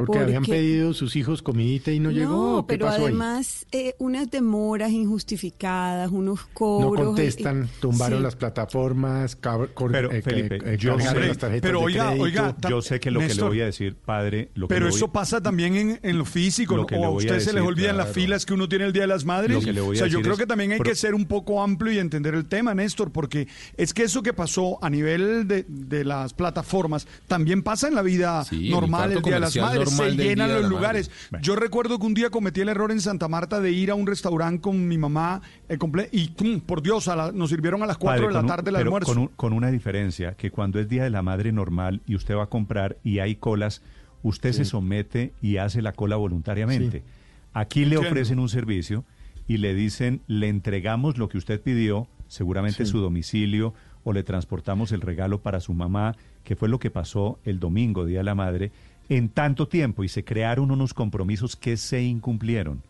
Porque 0.06 0.22
habían 0.22 0.44
pedido 0.44 0.92
sus 0.94 1.16
hijos 1.16 1.42
comidita 1.42 1.90
y 1.92 2.00
no, 2.00 2.10
llegó. 2.10 2.66
¿Qué 2.66 2.74
pero 2.74 2.86
pasó 2.86 2.98
ahí? 3.00 3.04
además 3.06 3.66
eh, 3.72 3.94
unas 3.98 4.30
demoras 4.30 4.90
injustificadas, 4.90 6.10
unos 6.10 6.40
No 6.40 6.46
cobros. 6.54 7.06
contestan, 7.06 7.64
y- 7.76 7.80
tumbaron 7.80 8.18
sí. 8.18 8.22
las 8.24 8.36
plataformas, 8.36 9.36
Pero, 9.36 10.10
eh, 10.12 10.22
Felipe, 10.22 10.58
eh, 10.64 10.76
yo 10.78 10.98
sé- 10.98 11.04
las 11.20 11.38
tarjetas 11.38 11.60
pero 11.62 11.78
de 11.80 11.84
oiga, 11.86 12.04
crédito. 12.06 12.24
oiga, 12.24 12.56
Yo 12.68 12.82
sé 12.82 13.00
que 13.00 13.10
lo 13.10 13.20
que 13.20 13.34
le 13.34 13.42
voy 13.42 13.60
a 13.60 13.64
decir, 13.66 13.96
padre, 13.96 14.50
lo 14.54 14.68
que 14.68 14.74
Pero 14.74 14.86
le 14.86 14.90
voy- 14.90 14.96
eso 14.98 15.08
pasa 15.12 15.40
también 15.42 15.76
en, 15.76 16.00
en 16.02 16.18
lo 16.18 16.24
físico, 16.24 16.74
Lo 16.76 16.82
¿no? 16.82 16.86
que 16.86 16.96
o 16.96 16.98
le 16.98 17.04
a 17.04 17.08
voy 17.08 17.14
a 17.24 17.26
ustedes 17.26 17.44
se 17.44 17.52
les 17.52 17.62
olvidan 17.62 17.96
las 17.96 18.06
claro. 18.06 18.14
filas 18.20 18.46
que 18.46 18.54
uno 18.54 18.68
tiene 18.68 18.84
el 18.86 18.92
Día 18.92 19.02
de 19.02 19.08
las 19.08 19.24
Madres. 19.24 19.54
Lo 19.56 19.60
que 19.62 19.72
le 19.72 19.80
voy 19.80 19.96
o 19.96 19.98
a 19.98 20.02
sea, 20.02 20.06
yo 20.08 20.20
creo 20.20 20.34
es- 20.34 20.38
que 20.38 20.46
también 20.46 20.72
hay 20.72 20.78
Pro- 20.78 20.90
que 20.90 20.94
ser 20.96 21.14
un 21.14 21.26
poco 21.26 21.62
amplio 21.62 21.92
y 21.92 21.98
entender 21.98 22.34
el 22.34 22.46
tema, 22.46 22.74
Néstor, 22.74 23.10
porque 23.12 23.48
es 23.76 23.94
que 23.94 24.04
eso 24.04 24.22
que 24.22 24.32
pasó 24.32 24.78
a 24.82 24.90
nivel 24.90 25.46
de, 25.48 25.64
de 25.68 26.04
las 26.04 26.32
plataformas 26.34 27.06
también 27.26 27.62
pasa 27.62 27.88
en 27.88 27.94
la 27.94 28.02
vida 28.02 28.44
Sí, 28.44 28.70
normal, 28.70 29.12
el, 29.12 29.22
Día 29.22 29.34
de 29.34 29.40
las 29.40 29.52
comercial 29.54 29.78
Se 29.96 30.04
del 30.04 30.16
llenan 30.16 30.48
Día 30.48 30.56
de 30.56 30.62
los 30.62 30.70
la 30.70 30.76
lugares. 30.76 31.10
Madre. 31.30 31.44
Yo 31.44 31.56
recuerdo 31.56 31.98
que 31.98 32.06
un 32.06 32.14
día 32.14 32.30
cometí 32.30 32.60
el 32.60 32.68
error 32.68 32.90
en 32.92 33.00
Santa 33.00 33.28
Marta 33.28 33.60
de 33.60 33.72
ir 33.72 33.90
a 33.90 33.94
un 33.94 34.06
restaurante 34.06 34.60
con 34.62 34.88
mi 34.88 34.98
mamá 34.98 35.42
eh, 35.68 35.78
comple- 35.78 36.08
y, 36.12 36.28
¡tum! 36.28 36.60
por 36.60 36.82
Dios, 36.82 37.08
a 37.08 37.16
la- 37.16 37.32
nos 37.32 37.50
sirvieron 37.50 37.82
a 37.82 37.86
las 37.86 37.98
4 37.98 38.22
Padre, 38.26 38.36
de 38.36 38.42
la 38.42 38.46
tarde 38.48 38.70
el 38.70 38.76
pero 38.76 38.86
almuerzo. 38.88 39.12
Con, 39.12 39.18
un- 39.22 39.28
con 39.36 39.52
una 39.52 39.70
diferencia, 39.70 40.34
que 40.34 40.50
cuando 40.50 40.78
es 40.80 40.88
Día 40.88 41.04
de 41.04 41.10
la 41.10 41.22
Madre 41.22 41.52
normal 41.52 42.00
y 42.06 42.14
usted 42.16 42.34
va 42.36 42.44
a 42.44 42.48
comprar 42.48 42.96
y 43.04 43.18
hay 43.20 43.36
colas, 43.36 43.82
usted 44.22 44.52
se 44.52 44.64
somete 44.64 45.32
y 45.40 45.56
hace 45.58 45.80
la 45.82 45.92
cola 45.92 46.16
voluntariamente. 46.16 46.98
Sí. 46.98 47.04
Aquí 47.52 47.80
le 47.80 47.96
Entiendo. 47.96 48.08
ofrecen 48.10 48.38
un 48.38 48.48
servicio 48.48 49.04
y 49.48 49.56
le 49.56 49.74
dicen, 49.74 50.20
le 50.28 50.48
entregamos 50.48 51.18
lo 51.18 51.28
que 51.28 51.38
usted 51.38 51.60
pidió, 51.60 52.06
seguramente 52.28 52.84
Sí. 52.84 52.90
su 52.92 52.98
domicilio, 53.00 53.74
o 54.04 54.12
le 54.12 54.22
transportamos 54.22 54.92
el 54.92 55.00
regalo 55.00 55.40
para 55.40 55.60
su 55.60 55.74
mamá, 55.74 56.16
que 56.44 56.54
fue 56.56 56.68
lo 56.68 56.78
que 56.78 56.90
pasó 56.90 57.38
el 57.44 57.58
domingo, 57.60 58.06
Día 58.06 58.18
de 58.18 58.24
la 58.24 58.34
Madre, 58.34 58.72
en 59.10 59.28
tanto 59.28 59.68
tiempo 59.68 60.04
y 60.04 60.08
se 60.08 60.24
crearon 60.24 60.70
unos 60.70 60.94
compromisos 60.94 61.54
que 61.56 61.76
se 61.76 62.00
incumplieron. 62.02 62.82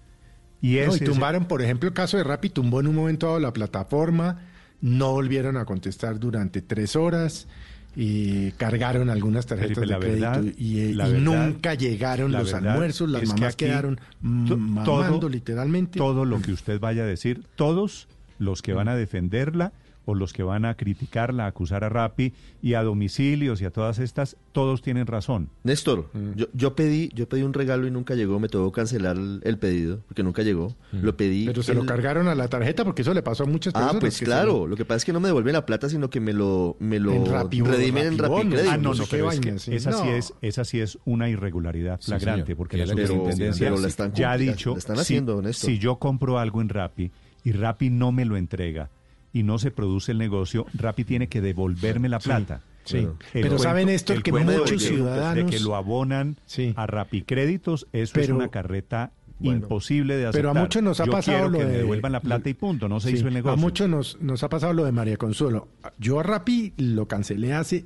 Y, 0.62 0.74
No, 0.74 0.78
ese 0.80 0.90
y 0.90 0.94
es 0.94 1.00
el- 1.00 1.08
tumbaron, 1.08 1.46
por 1.46 1.62
ejemplo, 1.62 1.88
el 1.88 1.94
caso 1.94 2.16
de 2.16 2.22
Rappi, 2.24 2.50
tumbó 2.50 2.78
en 2.80 2.86
un 2.86 2.94
momento 2.94 3.26
dado 3.26 3.40
la 3.40 3.52
plataforma, 3.52 4.38
no 4.82 5.10
volvieron 5.12 5.56
a 5.56 5.64
contestar 5.64 6.20
durante 6.20 6.60
tres 6.62 6.94
horas 6.94 7.48
y 7.96 8.52
cargaron 8.52 9.10
algunas 9.10 9.46
tarjetas 9.46 9.78
Felipe, 9.78 9.94
de 9.94 10.00
crédito 10.00 10.30
verdad- 10.30 10.54
y, 10.58 10.80
eh, 10.80 10.94
la 10.94 11.08
y 11.08 11.12
verdad- 11.12 11.24
nunca 11.24 11.74
llegaron 11.74 12.30
los 12.32 12.52
almuerzos, 12.54 13.08
las 13.10 13.22
que 13.22 13.26
mamás 13.28 13.56
quedaron 13.56 13.98
mamando 14.20 14.84
todo- 15.18 15.28
literalmente. 15.28 15.98
Todo 15.98 16.24
lo 16.24 16.40
que 16.40 16.52
usted 16.52 16.78
vaya 16.78 17.02
a 17.02 17.06
decir, 17.06 17.42
todos 17.56 18.06
los 18.38 18.62
que 18.62 18.74
van 18.74 18.88
a 18.88 18.94
defenderla 18.94 19.72
o 20.06 20.14
los 20.14 20.32
que 20.32 20.42
van 20.42 20.64
a 20.64 20.74
criticarla, 20.74 21.44
a 21.44 21.48
acusar 21.48 21.84
a 21.84 21.88
Rappi 21.88 22.32
y 22.62 22.74
a 22.74 22.82
domicilios 22.82 23.60
y 23.60 23.64
a 23.64 23.70
todas 23.70 23.98
estas, 23.98 24.36
todos 24.52 24.82
tienen 24.82 25.06
razón. 25.06 25.50
Néstor, 25.62 26.08
Mm. 26.12 26.32
yo, 26.36 26.46
yo 26.52 26.74
pedí 26.74 27.10
yo 27.14 27.28
pedí 27.28 27.42
un 27.42 27.52
regalo 27.52 27.86
y 27.86 27.90
nunca 27.90 28.14
llegó, 28.14 28.40
me 28.40 28.48
tuvo 28.48 28.72
que 28.72 28.76
cancelar 28.80 29.16
el, 29.16 29.40
el 29.44 29.58
pedido, 29.58 30.00
porque 30.08 30.22
nunca 30.22 30.42
llegó. 30.42 30.74
Lo 30.92 31.16
pedí. 31.16 31.44
Mm. 31.44 31.46
Pero 31.48 31.62
se 31.62 31.74
lo 31.74 31.84
cargaron 31.86 32.28
a 32.28 32.34
la 32.34 32.48
tarjeta 32.48 32.84
porque 32.84 33.02
eso 33.02 33.14
le 33.14 33.22
pasó 33.22 33.44
a 33.44 33.46
muchas 33.46 33.72
personas. 33.72 33.96
Ah, 33.96 34.00
pues 34.00 34.18
que 34.18 34.24
claro, 34.24 34.60
lo- 34.60 34.66
lo 34.68 34.76
que 34.76 34.84
pasa 34.84 34.96
es 34.98 35.04
que 35.04 35.12
no 35.12 35.20
me 35.20 35.28
devuelven 35.28 35.52
la 35.52 35.66
plata, 35.66 35.88
sino 35.88 36.10
que 36.10 36.20
me 36.20 36.32
lo, 36.32 36.76
me 36.80 36.98
lo 36.98 37.12
En 37.12 37.26
Rappi- 37.26 37.62
redimen 37.64 38.06
en 38.06 38.18
Rappi. 38.18 38.48
Crédito. 38.48 38.70
Ah, 38.70 38.76
no, 38.78 38.94
no 38.94 39.04
pero 39.10 39.30
es 39.30 39.40
que 39.40 39.58
sí. 39.58 39.74
esa, 39.74 39.92
sí 39.92 40.08
es, 40.08 40.34
esa 40.40 40.64
sí 40.64 40.80
es 40.80 40.98
una 41.04 41.28
irregularidad 41.28 42.00
flagrante, 42.00 42.56
porque 42.56 42.76
que 42.78 42.86
la 42.86 42.92
superintendencia 42.92 43.68
pero 43.70 43.80
la 43.80 43.88
están 43.88 44.12
ya 44.14 44.32
ha 44.32 44.36
dicho, 44.38 44.72
la 44.72 44.78
están 44.78 44.96
si- 44.96 45.02
haciendo, 45.02 45.42
Néstor. 45.42 45.70
si 45.70 45.78
yo 45.78 45.96
compro 45.98 46.38
algo 46.38 46.60
en 46.60 46.68
Rappi 46.68 47.10
y 47.44 47.52
Rappi 47.52 47.90
no 47.90 48.12
me 48.12 48.24
lo 48.24 48.36
entrega 48.36 48.90
y 49.32 49.42
no 49.42 49.58
se 49.58 49.70
produce 49.70 50.12
el 50.12 50.18
negocio, 50.18 50.66
Rappi 50.74 51.04
tiene 51.04 51.28
que 51.28 51.40
devolverme 51.40 52.08
la 52.08 52.18
plata. 52.18 52.62
sí. 52.84 53.06
Pero 53.32 53.48
cuento- 53.48 53.58
saben, 53.62 53.86
Néstor, 53.86 54.16
el 54.16 54.22
que 54.22 54.32
de 54.32 54.44
muchos 54.44 54.82
ciudadanos- 54.82 55.50
De 55.50 55.56
que 55.56 55.62
lo 55.62 55.76
abonan 55.76 56.36
Sí. 56.46 56.72
a 56.76 56.86
Rappi 56.86 57.22
Créditos, 57.22 57.86
eso 57.92 58.18
es 58.18 58.26
Pero- 58.26 58.36
una 58.36 58.48
carreta 58.48 59.12
Bueno. 59.38 59.60
imposible 59.60 60.16
de 60.16 60.24
aceptar. 60.26 60.40
Pero 60.40 60.50
a 60.50 60.54
muchos 60.62 60.82
nos 60.82 61.00
ha 61.00 61.04
Yo 61.06 61.12
pasado 61.12 61.48
lo 61.48 61.58
que 61.58 61.64
me 61.64 61.70
de- 61.70 61.78
devuelvan 61.78 62.12
la 62.12 62.20
plata 62.20 62.48
y 62.50 62.54
punto, 62.54 62.88
no 62.88 62.98
se 63.00 63.10
Sí, 63.10 63.14
hizo 63.16 63.28
el 63.28 63.34
negocio. 63.34 63.52
A 63.52 63.56
muchos 63.56 63.88
nos, 63.88 64.20
nos 64.20 64.42
ha 64.42 64.48
pasado 64.48 64.72
lo 64.72 64.84
de 64.84 64.92
María 64.92 65.16
Consuelo. 65.16 65.68
Yo 65.98 66.18
a 66.20 66.22
Rappi 66.22 66.72
lo 66.78 67.06
cancelé 67.06 67.52
hace 67.54 67.84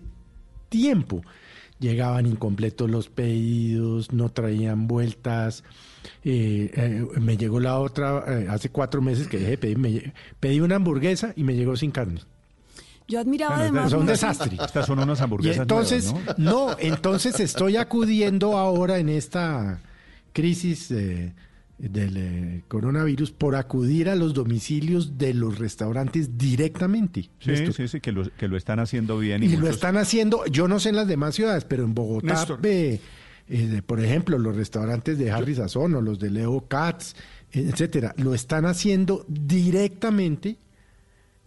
tiempo. 0.69 1.23
Llegaban 1.81 2.27
incompletos 2.27 2.89
los 2.91 3.09
pedidos, 3.09 4.13
no 4.13 4.31
traían 4.31 4.87
vueltas. 4.87 5.65
Eh, 6.23 6.71
eh, 6.75 7.07
me 7.21 7.37
llegó 7.37 7.61
la 7.61 7.79
otra, 7.79 8.25
eh, 8.29 8.47
hace 8.49 8.69
cuatro 8.71 9.03
meses 9.03 9.27
que 9.27 9.39
dejé 9.39 9.51
de 9.53 9.59
pedir, 9.59 9.79
me 9.79 9.91
lle- 9.91 10.13
pedí 10.41 10.61
una 10.61 10.77
hamburguesa 10.77 11.33
y 11.37 11.43
me 11.45 11.55
llegó 11.55 11.77
sin 11.77 11.91
carne. 11.91 12.21
Yo 13.09 13.21
admiraba 13.21 13.57
Bueno, 13.57 13.71
además. 13.71 13.91
Son 13.91 14.01
un 14.01 14.07
desastre. 14.07 14.57
Estas 14.65 14.87
son 14.87 14.99
unas 15.01 15.21
Y 15.21 15.23
hamburguesas 15.25 15.61
entonces, 15.63 16.13
nuevas, 16.13 16.39
¿no? 16.39 16.77
entonces 16.79 17.39
estoy 17.41 17.77
acudiendo 17.77 18.57
ahora 18.57 18.99
en 18.99 19.11
esta 19.11 19.81
crisis 20.33 20.91
eh, 20.91 21.35
del 21.79 22.17
eh, 22.17 22.63
coronavirus 22.69 23.33
por 23.33 23.57
acudir 23.57 24.09
a 24.09 24.15
los 24.15 24.33
domicilios 24.33 25.19
de 25.19 25.35
los 25.35 25.59
restaurantes 25.59 26.39
directamente. 26.39 27.31
Sí, 27.41 27.51
Néstor. 27.51 27.75
sí, 27.75 27.89
sí, 27.89 28.01
que 28.01 28.13
lo, 28.13 28.31
que 28.37 28.49
lo 28.49 28.57
están 28.57 28.79
haciendo 28.79 29.19
bien. 29.19 29.43
Y, 29.43 29.49
lo 29.49 29.59
muchos- 29.61 29.75
están 29.75 29.97
haciendo, 29.97 30.45
yo 30.47 30.69
no 30.69 30.79
sé 30.79 30.91
en 30.91 30.97
las 30.97 31.09
demás 31.09 31.35
ciudades, 31.35 31.65
pero 31.65 31.85
en 31.85 31.95
Bogotá, 31.95 32.47
ve, 32.61 33.01
eh, 33.49 33.83
por 33.85 34.01
ejemplo, 34.01 34.39
los 34.39 34.55
restaurantes 34.55 35.19
de 35.19 35.31
Harry 35.31 35.55
Sazón 35.55 35.95
o 35.97 36.01
los 36.01 36.19
de 36.19 36.31
Leo 36.31 36.67
Katz, 36.69 37.15
etcétera, 37.53 38.15
lo 38.19 38.35
están 38.35 38.67
haciendo 38.67 39.25
directamente 39.29 40.59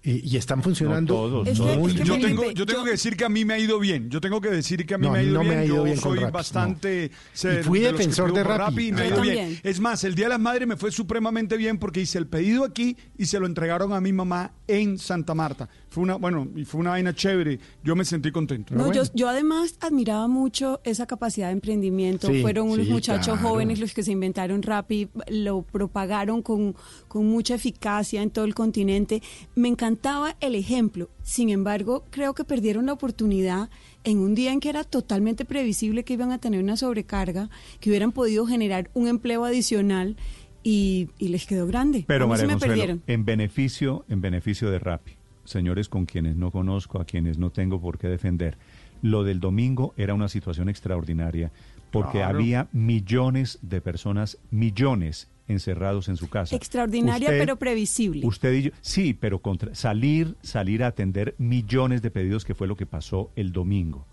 eh, 0.09 0.21
y 0.23 0.37
están 0.37 0.63
funcionando 0.63 1.13
todos, 1.13 1.47
Es 1.49 1.59
que- 1.59 1.77
muy 1.77 1.91
es 1.91 1.97
que 1.97 2.03
yo 2.05 2.17
tengo, 2.17 2.49
yo 2.51 2.65
tengo 2.65 2.83
que 2.85 2.91
decir 2.91 3.17
que 3.17 3.25
a 3.25 3.29
mí 3.29 3.43
me 3.43 3.55
ha 3.55 3.59
ido 3.59 3.77
bien. 3.77 4.09
Yo 4.09 4.21
tengo 4.21 4.39
que 4.39 4.49
decir 4.49 4.85
que 4.85 4.93
a 4.93 4.97
mí 4.97 5.05
No, 5.07 5.11
me 5.13 5.19
ha 5.19 5.23
ido 5.23 5.33
no 5.33 5.39
me 5.43 5.49
bien. 5.49 5.59
ha 5.59 5.65
ido 5.65 5.75
yo 5.75 5.83
bien 5.83 5.97
soy 5.97 6.19
Rappi, 6.19 6.31
bastante. 6.31 7.11
se- 7.33 7.59
Y 7.59 7.63
fui 7.63 7.79
de 7.79 7.91
defensor 7.91 8.31
de 8.33 8.43
Rappi. 8.43 8.87
y 8.87 8.91
me 8.93 9.01
ha 9.01 9.07
ido 9.07 9.21
bien. 9.21 9.59
Es 9.63 9.79
más, 9.81 10.03
el 10.05 10.15
Día 10.15 10.25
de 10.25 10.29
las 10.29 10.39
Madres 10.39 10.65
me 10.67 10.77
fue 10.77 10.91
supremamente 10.91 11.57
bien 11.57 11.77
porque 11.77 11.99
hice 12.01 12.17
el 12.17 12.27
pedido 12.27 12.63
aquí 12.63 12.95
y 13.17 13.25
se 13.25 13.37
lo 13.39 13.45
entregaron 13.45 13.91
a 13.91 13.99
mi 13.99 14.13
mamá 14.13 14.53
en 14.67 14.97
Santa 14.97 15.33
Marta. 15.33 15.67
Fue 15.97 16.03
una, 16.03 16.17
bueno, 16.17 16.47
y 16.55 16.63
fue 16.63 16.79
una 16.79 16.91
vaina 16.91 17.11
chévere. 17.11 17.59
Yo 17.83 17.95
me 17.95 18.05
sentí 18.05 18.29
contento. 18.31 18.75
No, 18.75 18.93
yo, 18.93 19.01
yo 19.15 19.27
además 19.29 19.79
admiraba 19.79 20.27
mucho 20.27 20.79
esa 20.83 21.07
capacidad 21.07 21.47
de 21.47 21.53
emprendimiento. 21.53 22.27
Sí, 22.27 22.43
Fueron 22.43 22.69
unos 22.69 22.85
sí, 22.85 22.91
muchachos 22.91 23.39
claro. 23.39 23.49
jóvenes 23.49 23.79
los 23.79 23.95
que 23.95 24.03
se 24.03 24.11
inventaron 24.11 24.61
Rappi, 24.61 25.09
lo 25.27 25.63
propagaron 25.63 26.43
con, 26.43 26.75
con 27.07 27.25
mucha 27.25 27.55
eficacia 27.55 28.21
en 28.21 28.29
todo 28.29 28.45
el 28.45 28.53
continente. 28.53 29.23
Me 29.55 29.69
encantaba 29.69 30.35
el 30.39 30.53
ejemplo. 30.53 31.09
Sin 31.23 31.49
embargo, 31.49 32.05
creo 32.11 32.35
que 32.35 32.43
perdieron 32.43 32.85
la 32.85 32.93
oportunidad 32.93 33.71
en 34.03 34.19
un 34.19 34.35
día 34.35 34.51
en 34.53 34.59
que 34.59 34.69
era 34.69 34.83
totalmente 34.83 35.45
previsible 35.45 36.03
que 36.03 36.13
iban 36.13 36.31
a 36.31 36.37
tener 36.37 36.61
una 36.61 36.77
sobrecarga, 36.77 37.49
que 37.79 37.89
hubieran 37.89 38.11
podido 38.11 38.45
generar 38.45 38.91
un 38.93 39.07
empleo 39.07 39.45
adicional 39.45 40.15
y, 40.61 41.09
y 41.17 41.29
les 41.29 41.47
quedó 41.47 41.65
grande. 41.65 42.03
Pero 42.07 42.27
María 42.27 42.45
me 42.45 42.53
Consuelo, 42.53 42.73
perdieron. 42.73 43.03
en 43.07 43.25
beneficio, 43.25 44.05
en 44.09 44.21
beneficio 44.21 44.69
de 44.69 44.79
Rappi, 44.79 45.16
señores 45.47 45.89
con 45.89 46.05
quienes 46.05 46.35
no 46.35 46.51
conozco, 46.51 46.99
a 47.01 47.05
quienes 47.05 47.37
no 47.37 47.49
tengo 47.49 47.79
por 47.81 47.97
qué 47.97 48.07
defender, 48.07 48.57
lo 49.01 49.23
del 49.23 49.39
domingo 49.39 49.93
era 49.97 50.13
una 50.13 50.27
situación 50.27 50.69
extraordinaria 50.69 51.51
porque 51.91 52.17
Claro. 52.19 52.37
había 52.39 52.67
millones 52.73 53.59
de 53.61 53.79
personas, 53.79 54.37
millones 54.51 55.29
encerrados 55.47 56.09
en 56.09 56.17
su 56.17 56.29
casa. 56.29 56.55
Extraordinaria, 56.55 57.29
Usted- 57.29 57.39
pero 57.39 57.55
previsible. 57.55 58.25
Usted 58.27 58.53
y 58.53 58.61
yo, 58.63 58.71
sí, 58.81 59.13
pero 59.13 59.39
contra, 59.39 59.73
salir, 59.73 60.35
salir 60.41 60.83
a 60.83 60.87
atender 60.87 61.35
millones 61.37 62.01
de 62.01 62.11
pedidos 62.11 62.43
que 62.43 62.53
fue 62.53 62.67
lo 62.67 62.75
que 62.75 62.85
pasó 62.85 63.31
el 63.37 63.53
domingo. 63.53 64.05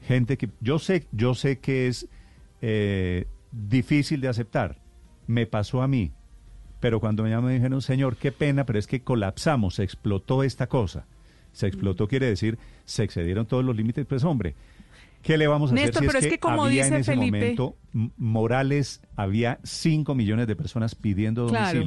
Gente 0.00 0.38
que 0.38 0.48
yo 0.60 0.78
sé, 0.78 1.06
yo 1.12 1.34
sé 1.34 1.58
que 1.58 1.88
es 1.88 2.08
eh, 2.62 3.26
difícil 3.52 4.20
de 4.22 4.28
aceptar. 4.28 4.78
Me 5.26 5.46
pasó 5.46 5.82
a 5.82 5.88
mí, 5.88 6.12
pero 6.80 7.00
cuando 7.00 7.22
me 7.22 7.30
llamaron 7.30 7.50
me 7.50 7.54
dijeron, 7.54 7.80
señor, 7.82 8.16
qué 8.16 8.32
pena, 8.32 8.64
pero 8.66 8.78
es 8.78 8.86
que 8.86 9.00
colapsamos, 9.02 9.76
se 9.76 9.82
explotó 9.82 10.42
esta 10.42 10.66
cosa. 10.68 11.06
Se 11.52 11.66
explotó 11.66 12.06
quiere 12.06 12.26
decir, 12.26 12.58
se 12.84 13.02
excedieron 13.02 13.46
todos 13.46 13.64
los 13.64 13.74
límites, 13.76 14.04
pues 14.06 14.24
hombre. 14.24 14.54
¿Qué 15.22 15.36
le 15.38 15.46
vamos 15.48 15.72
a 15.72 15.74
Néstor, 15.74 15.90
hacer 15.90 16.02
si 16.02 16.06
pero 16.06 16.18
es 16.18 16.24
es 16.26 16.30
que, 16.30 16.36
que 16.36 16.40
como 16.40 16.64
había 16.66 16.84
dice 16.84 16.94
en 16.94 17.00
ese 17.00 17.12
Felipe- 17.14 17.38
momento 17.38 17.76
Morales 18.16 19.00
había 19.16 19.58
5 19.64 20.14
millones 20.14 20.46
de 20.46 20.54
personas 20.56 20.94
pidiendo 20.94 21.46
Claro. 21.48 21.80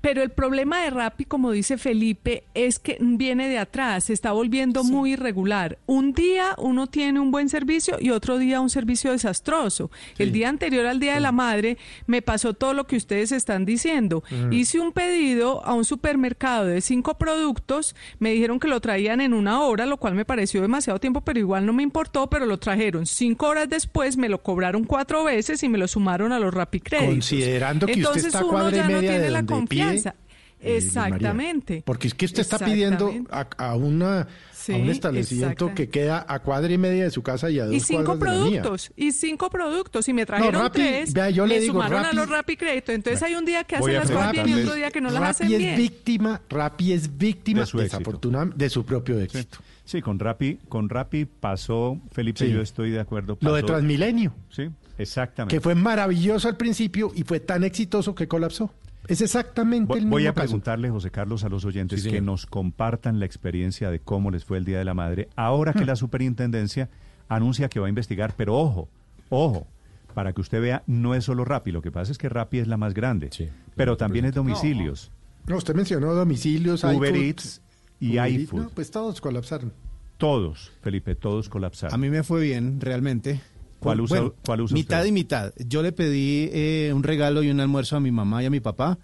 Pero 0.00 0.22
el 0.22 0.30
problema 0.30 0.82
de 0.82 0.90
Rappi, 0.90 1.24
como 1.24 1.50
dice 1.50 1.78
Felipe, 1.78 2.44
es 2.54 2.78
que 2.78 2.98
viene 3.00 3.48
de 3.48 3.58
atrás, 3.58 4.04
se 4.04 4.12
está 4.12 4.32
volviendo 4.32 4.84
muy 4.84 5.12
irregular. 5.12 5.78
Un 5.86 6.12
día 6.12 6.54
uno 6.58 6.86
tiene 6.86 7.20
un 7.20 7.30
buen 7.30 7.48
servicio 7.48 7.96
y 8.00 8.10
otro 8.10 8.38
día 8.38 8.60
un 8.60 8.70
servicio 8.70 9.12
desastroso. 9.12 9.90
El 10.18 10.32
día 10.32 10.48
anterior 10.48 10.86
al 10.86 11.00
Día 11.00 11.14
de 11.14 11.20
la 11.20 11.32
Madre 11.32 11.78
me 12.06 12.22
pasó 12.22 12.54
todo 12.54 12.74
lo 12.74 12.86
que 12.86 12.96
ustedes 12.96 13.32
están 13.32 13.64
diciendo. 13.64 14.22
Mm. 14.30 14.52
Hice 14.52 14.80
un 14.80 14.92
pedido 14.92 15.64
a 15.64 15.74
un 15.74 15.84
supermercado 15.84 16.66
de 16.66 16.80
cinco 16.80 17.18
productos, 17.18 17.94
me 18.18 18.30
dijeron 18.30 18.60
que 18.60 18.68
lo 18.68 18.80
traían 18.80 19.20
en 19.20 19.34
una 19.34 19.62
hora, 19.62 19.86
lo 19.86 19.96
cual 19.96 20.14
me 20.14 20.24
pareció 20.24 20.62
demasiado 20.62 21.00
tiempo, 21.00 21.20
pero 21.22 21.38
igual 21.38 21.66
no 21.66 21.72
me 21.72 21.82
importó, 21.82 22.28
pero 22.28 22.46
lo 22.46 22.58
trajeron. 22.58 23.06
Cinco 23.06 23.48
horas 23.48 23.68
después 23.68 24.16
me 24.16 24.28
lo 24.28 24.42
cobraron 24.42 24.84
cuatro 24.84 25.24
veces 25.24 25.62
y 25.62 25.68
me 25.68 25.78
lo 25.78 25.88
sumaron 25.88 26.32
a 26.32 26.38
los 26.38 26.52
Rappi 26.52 26.80
Créditos. 26.80 27.14
Considerando 27.14 27.86
que 27.86 27.92
usted 27.92 28.04
Entonces 28.04 28.24
está 28.26 28.40
a 28.40 28.44
uno 28.44 28.52
cuadra 28.52 28.70
y 28.70 28.74
ya 28.74 28.82
no 28.82 28.88
media 28.88 29.10
de 29.12 29.18
tiene 29.18 29.30
la 29.30 29.42
donde 29.42 29.87
confianza. 29.92 30.14
eh, 30.60 30.76
Exactamente. 30.78 31.82
Porque 31.84 32.08
es 32.08 32.14
que 32.14 32.26
usted 32.26 32.40
está 32.40 32.58
pidiendo 32.58 33.12
a, 33.30 33.46
a 33.58 33.76
una, 33.76 34.26
Sí, 34.52 34.72
a 34.72 34.76
un 34.76 34.88
establecimiento 34.90 35.72
que 35.74 35.88
queda 35.88 36.26
a 36.28 36.40
cuadra 36.40 36.72
y 36.72 36.76
media 36.78 37.04
de 37.04 37.10
su 37.10 37.22
casa 37.22 37.48
y 37.48 37.58
a 37.60 37.66
dos 37.66 37.74
Y 37.74 37.80
cinco 37.80 38.16
cuadras 38.18 38.32
de 38.34 38.38
la 38.40 38.44
mía. 38.50 38.62
productos, 38.62 38.92
y 38.96 39.12
cinco 39.12 39.50
productos, 39.50 40.08
y 40.08 40.12
me 40.12 40.26
trajeron 40.26 40.60
Rappi, 40.62 40.80
tres, 40.80 41.12
vea, 41.14 41.30
yo 41.30 41.46
le 41.46 41.54
me 41.54 41.60
digo, 41.60 41.74
sumaron 41.74 42.02
Rappi- 42.02 42.08
a 42.08 42.12
los 42.12 42.28
Rappi 42.28 42.56
Crédito. 42.56 42.92
Entonces 42.92 43.22
hay 43.22 43.34
un 43.36 43.44
día 43.44 43.64
que 43.64 43.76
hacen 43.76 43.94
las 43.94 44.10
cosas 44.10 44.32
bien 44.32 44.48
y 44.48 44.54
otro 44.54 44.74
día 44.74 44.90
que 44.90 45.00
no 45.00 45.10
las 45.10 45.20
Rappi 45.20 45.30
hacen 45.30 45.52
es 45.52 45.58
bien. 45.58 45.76
víctima, 45.76 46.40
Rappi 46.50 46.92
es 46.92 47.16
víctima 47.16 47.60
De 47.60 47.66
su 47.66 47.78
desafortunadamente 47.78 48.58
de 48.64 48.68
su 48.70 48.84
propio 48.84 49.18
éxito. 49.20 49.58
Sí, 49.84 50.02
con 50.02 50.18
Rappi, 50.18 50.58
con 50.68 50.88
Rappi 50.90 51.24
pasó, 51.24 51.98
Felipe, 52.12 52.44
Sí. 52.44 52.52
yo 52.52 52.60
estoy 52.60 52.90
de 52.90 53.00
acuerdo. 53.00 53.38
Lo 53.40 53.54
de 53.54 53.62
pasó- 53.62 53.74
Transmilenio, 53.74 54.34
Sí, 54.50 54.68
exactamente. 54.98 55.54
que 55.56 55.60
fue 55.62 55.74
maravilloso 55.76 56.48
al 56.48 56.56
principio 56.58 57.10
y 57.14 57.22
fue 57.22 57.40
tan 57.40 57.64
exitoso 57.64 58.14
que 58.14 58.26
colapsó. 58.28 58.70
Es 59.08 59.20
exactamente 59.22 59.88
Voy, 59.88 59.98
el 59.98 60.04
mismo 60.04 60.14
voy 60.16 60.26
a 60.26 60.32
caso. 60.34 60.44
preguntarle, 60.46 60.90
José 60.90 61.10
Carlos, 61.10 61.42
a 61.44 61.48
los 61.48 61.64
oyentes 61.64 62.02
Sí, 62.02 62.10
que 62.10 62.20
nos 62.20 62.46
compartan 62.46 63.18
la 63.18 63.24
experiencia 63.26 63.90
de 63.90 64.00
cómo 64.00 64.30
les 64.30 64.44
fue 64.44 64.58
el 64.58 64.64
Día 64.64 64.78
de 64.78 64.84
la 64.84 64.94
Madre, 64.94 65.28
ahora 65.34 65.72
que 65.72 65.84
la 65.86 65.96
superintendencia 65.96 66.88
anuncia 67.28 67.68
que 67.68 67.80
va 67.80 67.86
a 67.86 67.88
investigar, 67.88 68.34
pero 68.36 68.54
ojo, 68.56 68.88
ojo, 69.30 69.66
para 70.14 70.32
que 70.32 70.40
usted 70.40 70.60
vea, 70.60 70.82
no 70.86 71.14
es 71.14 71.24
solo 71.24 71.44
Rappi, 71.44 71.72
lo 71.72 71.80
que 71.82 71.90
pasa 71.90 72.12
es 72.12 72.18
que 72.18 72.28
Rappi 72.28 72.58
es 72.58 72.68
la 72.68 72.76
más 72.76 72.92
grande, 72.94 73.30
pero 73.76 73.96
también 73.96 74.24
es 74.26 74.34
domicilios, 74.34 75.10
No, 75.46 75.56
usted 75.56 75.74
mencionó 75.74 76.12
domicilios, 76.14 76.84
Uber 76.84 77.14
iFood, 77.14 77.26
Eats 77.26 77.62
y 78.00 78.18
Uber 78.18 78.30
iFood. 78.30 78.60
no, 78.60 78.68
pues 78.70 78.90
todos 78.90 79.20
colapsaron. 79.20 79.72
todos, 80.18 80.72
Felipe, 80.82 81.14
todos 81.14 81.48
colapsaron. 81.48 81.94
A 81.94 81.98
mí 81.98 82.10
me 82.10 82.22
fue 82.22 82.42
bien, 82.42 82.80
realmente. 82.80 83.40
¿Cuál 83.80 84.00
usa- 84.00 84.18
Bueno, 84.20 84.34
cuál 84.44 84.60
usa 84.62 84.74
mitad 84.74 84.98
usted? 84.98 85.08
y 85.08 85.12
mitad. 85.12 85.52
Yo 85.66 85.82
le 85.82 85.92
pedí 85.92 86.48
eh, 86.52 86.92
un 86.94 87.02
regalo 87.02 87.42
y 87.42 87.50
un 87.50 87.60
almuerzo 87.60 87.96
a 87.96 88.00
mi 88.00 88.10
mamá 88.10 88.42
y 88.42 88.46
a 88.46 88.50
mi 88.50 88.60
papá. 88.60 88.98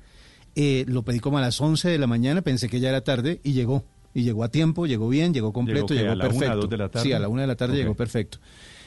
Eh, 0.56 0.84
lo 0.88 1.02
pedí 1.02 1.20
como 1.20 1.38
a 1.38 1.40
las 1.40 1.60
11 1.60 1.88
de 1.88 1.98
la 1.98 2.06
mañana, 2.06 2.42
pensé 2.42 2.68
que 2.68 2.80
ya 2.80 2.88
era 2.88 3.02
tarde 3.02 3.40
y 3.42 3.52
llegó. 3.52 3.84
Y 4.14 4.22
llegó 4.22 4.44
a 4.44 4.48
tiempo, 4.48 4.86
llegó 4.86 5.08
bien, 5.08 5.34
llegó 5.34 5.52
completo, 5.52 5.86
qué, 5.86 5.94
llegó, 5.94 6.12
a 6.12 6.14
la 6.16 6.24
una, 6.26 6.32
perfecto. 6.32 6.56
dos 6.60 6.70
de 6.70 6.76
la 6.76 6.88
tarde? 6.88 7.04
Sí, 7.06 7.12
a 7.12 7.18
la 7.18 7.28
una 7.28 7.42
de 7.42 7.48
la 7.48 7.56
tarde 7.56 7.76
llegó 7.76 7.94
perfecto. 7.94 8.38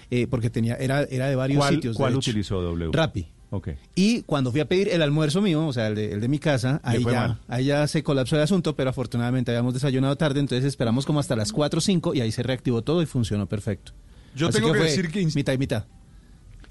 Eh, 0.09 0.25
porque 0.27 0.49
tenía 0.49 0.75
era, 0.75 1.03
era 1.03 1.27
de 1.27 1.35
varios 1.35 1.59
¿Cuál, 1.59 1.73
sitios. 1.75 1.97
cuál 1.97 2.15
utilizó 2.15 2.61
W? 2.61 2.91
Rappi. 2.93 3.27
Ok. 3.49 3.69
Y 3.95 4.21
cuando 4.23 4.51
fui 4.51 4.61
a 4.61 4.67
pedir 4.67 4.87
el 4.89 5.01
almuerzo 5.01 5.41
mío, 5.41 5.67
o 5.67 5.73
sea, 5.73 5.87
el 5.87 5.95
de, 5.95 6.13
el 6.13 6.21
de 6.21 6.27
mi 6.29 6.39
casa, 6.39 6.79
ahí 6.83 7.03
ya, 7.03 7.39
ahí 7.49 7.65
ya 7.65 7.85
se 7.87 8.03
colapsó 8.03 8.35
el 8.37 8.41
asunto, 8.41 8.75
pero 8.75 8.89
afortunadamente 8.89 9.51
habíamos 9.51 9.73
desayunado 9.73 10.15
tarde, 10.15 10.39
entonces 10.39 10.63
esperamos 10.65 11.05
como 11.05 11.19
hasta 11.19 11.35
las 11.35 11.51
4 11.51 11.77
o 11.77 11.81
5 11.81 12.13
y 12.13 12.21
ahí 12.21 12.31
se 12.31 12.43
reactivó 12.43 12.81
todo 12.81 13.01
y 13.01 13.05
funcionó 13.05 13.47
perfecto. 13.47 13.91
Yo 14.37 14.47
Así 14.47 14.59
tengo 14.59 14.71
que 14.73 14.79
decir 14.79 15.09
que- 15.09 15.25
Mitad 15.35 15.53
y 15.53 15.57
mitad. 15.57 15.85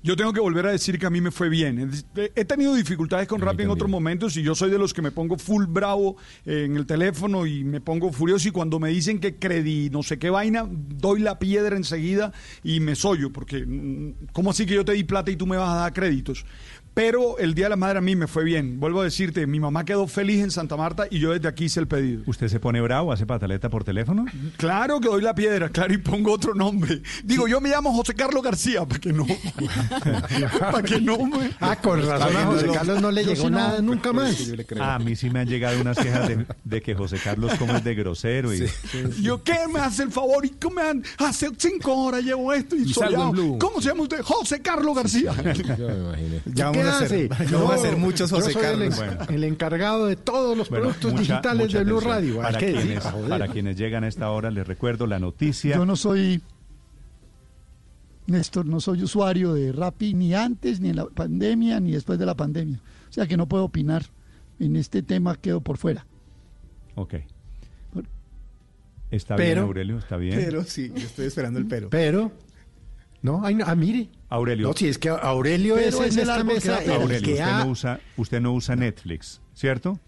Yo 0.02 0.14
tengo 0.14 0.32
que 0.32 0.38
volver 0.38 0.64
a 0.66 0.70
decir 0.70 1.00
que 1.00 1.06
a 1.06 1.10
mí 1.10 1.20
me 1.20 1.32
fue 1.32 1.48
bien. 1.48 1.90
He 2.14 2.44
tenido 2.44 2.76
dificultades 2.76 3.26
con 3.26 3.40
Rappi 3.40 3.64
en 3.64 3.70
otros 3.70 3.90
momentos 3.90 4.36
y 4.36 4.42
yo 4.44 4.54
soy 4.54 4.70
de 4.70 4.78
los 4.78 4.94
que 4.94 5.02
me 5.02 5.10
pongo 5.10 5.36
full 5.36 5.64
bravo 5.66 6.16
en 6.44 6.76
el 6.76 6.86
teléfono 6.86 7.44
y 7.44 7.64
me 7.64 7.80
pongo 7.80 8.12
furioso 8.12 8.46
y 8.46 8.52
cuando 8.52 8.78
me 8.78 8.90
dicen 8.90 9.18
que 9.18 9.34
credí 9.34 9.90
no 9.90 10.04
sé 10.04 10.16
qué 10.20 10.30
vaina, 10.30 10.64
doy 10.70 11.18
la 11.22 11.40
piedra 11.40 11.76
enseguida 11.76 12.32
y 12.62 12.78
me 12.78 12.94
sollo 12.94 13.32
porque 13.32 13.66
mm, 13.66 14.26
¿cómo 14.32 14.50
así 14.50 14.64
que 14.64 14.74
yo 14.74 14.84
te 14.84 14.92
di 14.92 15.02
plata 15.02 15.32
y 15.32 15.36
tú 15.36 15.44
me 15.44 15.56
vas 15.56 15.70
a 15.70 15.76
dar 15.80 15.92
créditos? 15.92 16.44
Pero 16.96 17.36
el 17.36 17.52
Día 17.54 17.66
de 17.66 17.70
la 17.70 17.76
Madre 17.76 17.98
a 17.98 18.00
mí 18.00 18.16
me 18.16 18.26
fue 18.26 18.42
bien. 18.42 18.80
Vuelvo 18.80 19.02
a 19.02 19.04
decirte, 19.04 19.46
mi 19.46 19.60
mamá 19.60 19.84
quedó 19.84 20.06
feliz 20.06 20.42
en 20.42 20.50
Santa 20.50 20.78
Marta 20.78 21.06
y 21.10 21.18
yo 21.18 21.32
desde 21.32 21.46
aquí 21.46 21.64
hice 21.66 21.78
el 21.78 21.86
pedido. 21.86 22.22
¿Usted 22.24 22.48
se 22.48 22.58
pone 22.58 22.80
bravo, 22.80 23.12
hace 23.12 23.26
pataleta 23.26 23.68
por 23.68 23.84
teléfono? 23.84 24.24
Claro 24.56 24.98
que 24.98 25.08
doy 25.08 25.20
la 25.20 25.34
piedra, 25.34 25.68
claro, 25.68 25.92
y 25.92 25.98
pongo 25.98 26.32
otro 26.32 26.54
nombre. 26.54 27.02
Digo, 27.22 27.46
yo 27.48 27.60
me 27.60 27.68
llamo 27.68 27.92
José 27.92 28.14
Carlos 28.14 28.42
García, 28.42 28.86
para 28.86 28.98
que 28.98 29.12
no. 29.12 29.26
para 30.72 30.82
que 30.82 30.98
no 30.98 31.18
me. 31.26 31.50
Ah, 31.60 31.76
con 31.76 32.00
razón 32.00 32.34
a 32.34 32.46
José 32.46 32.66
Carlos 32.72 33.02
no 33.02 33.10
le 33.10 33.24
Yo 33.24 33.30
llegó 33.32 33.42
sí 33.44 33.50
no- 33.50 33.58
nada 33.58 33.82
nunca 33.82 34.14
más. 34.14 34.34
A 34.80 34.98
mí 34.98 35.16
sí 35.16 35.28
me 35.28 35.40
han 35.40 35.48
llegado 35.48 35.78
unas 35.78 35.98
quejas 35.98 36.28
de, 36.28 36.46
de 36.64 36.80
que 36.80 36.94
José 36.94 37.18
Carlos 37.22 37.52
como 37.58 37.76
es 37.76 37.84
de 37.84 37.94
grosero 37.94 38.54
y... 38.54 38.64
Yo, 39.20 39.42
¿qué 39.42 39.58
me 39.70 39.80
hace 39.80 40.02
el 40.04 40.10
favor? 40.12 40.46
¿Y 40.46 40.50
cómo 40.50 40.76
me 40.76 40.82
han- 40.82 41.04
Hace 41.18 41.50
cinco 41.58 41.94
horas 41.94 42.22
llevo 42.24 42.54
esto 42.54 42.74
y, 42.74 42.84
Y. 42.90 42.94
¿Cómo 43.58 43.82
se 43.82 43.88
llama 43.90 44.04
usted? 44.04 44.22
José 44.22 44.62
Carlos 44.62 44.96
García. 44.96 45.34
Ya 46.54 46.70
¿Qué 46.86 46.90
vamos 46.90 47.02
a 47.02 47.04
hace? 47.04 47.28
hacer, 47.32 47.46
ya 47.50 47.56
vamos 47.58 47.70
a 47.70 47.74
hacer 47.74 47.96
muchos 47.96 48.30
yo 48.30 48.36
José 48.36 48.52
soy 48.52 48.62
el, 49.34 49.44
encargado 49.44 50.06
de 50.06 50.16
todos 50.16 50.56
los 50.56 50.68
Bueno, 50.70 50.84
productos 50.86 51.12
mucha- 51.12 51.22
digitales 51.22 51.66
mucha 51.66 51.78
de 51.78 51.84
Blue. 51.84 52.00
Radio. 52.00 52.36
Para 52.40 52.58
decir, 52.58 52.76
quienes, 52.76 53.04
joder. 53.04 53.28
para 53.28 53.48
quienes 53.48 53.76
llegan 53.76 54.04
a 54.04 54.08
esta 54.08 54.30
hora, 54.30 54.50
les 54.50 54.66
recuerdo 54.66 55.06
la 55.06 55.18
noticia. 55.18 55.76
Yo 55.76 55.84
no 55.86 55.96
soy, 55.96 56.40
Néstor, 58.26 58.66
no 58.66 58.80
soy 58.80 59.02
usuario 59.02 59.54
de 59.54 59.72
Rappi 59.72 60.14
ni 60.14 60.34
antes, 60.34 60.80
ni 60.80 60.88
en 60.90 60.96
la 60.96 61.06
pandemia, 61.06 61.78
ni 61.80 61.92
después 61.92 62.18
de 62.18 62.26
la 62.26 62.34
pandemia. 62.34 62.80
O 63.08 63.12
sea 63.12 63.26
que 63.26 63.36
no 63.36 63.46
puedo 63.48 63.64
opinar. 63.64 64.04
En 64.58 64.74
este 64.76 65.02
tema 65.02 65.36
quedo 65.36 65.60
por 65.60 65.76
fuera. 65.76 66.06
Ok. 66.94 67.14
Está 69.10 69.36
Pero- 69.36 69.46
bien, 69.54 69.58
Aurelio, 69.58 69.98
está 69.98 70.16
bien. 70.16 70.34
Pero 70.42 70.64
sí, 70.64 70.90
yo 70.94 71.06
estoy 71.06 71.26
esperando 71.26 71.58
el 71.60 71.66
pero. 71.66 71.90
Pero, 71.90 72.32
no, 73.22 73.44
ay, 73.44 73.54
no, 73.54 73.64
ah, 73.66 73.74
mire. 73.74 74.08
Aurelio. 74.28 74.68
No, 74.68 74.74
si 74.74 74.88
es 74.88 74.98
que 74.98 75.08
Aurelio 75.08 75.74
Pero 75.76 75.88
es 75.88 75.94
es 75.94 76.00
en 76.00 76.12
el 76.14 76.18
esta 76.20 76.34
árbol 76.34 76.48
que 76.48 76.54
mesa 76.54 76.76
flores. 76.78 77.02
Aurelio, 77.02 77.22
que 77.24 77.32
usted, 77.32 77.44
ha- 77.44 77.64
no 77.64 77.70
usa, 77.70 78.00
usted 78.16 78.40
no 78.40 78.52
usa 78.52 78.76
Netflix, 78.76 79.40
¿cierto? 79.54 79.98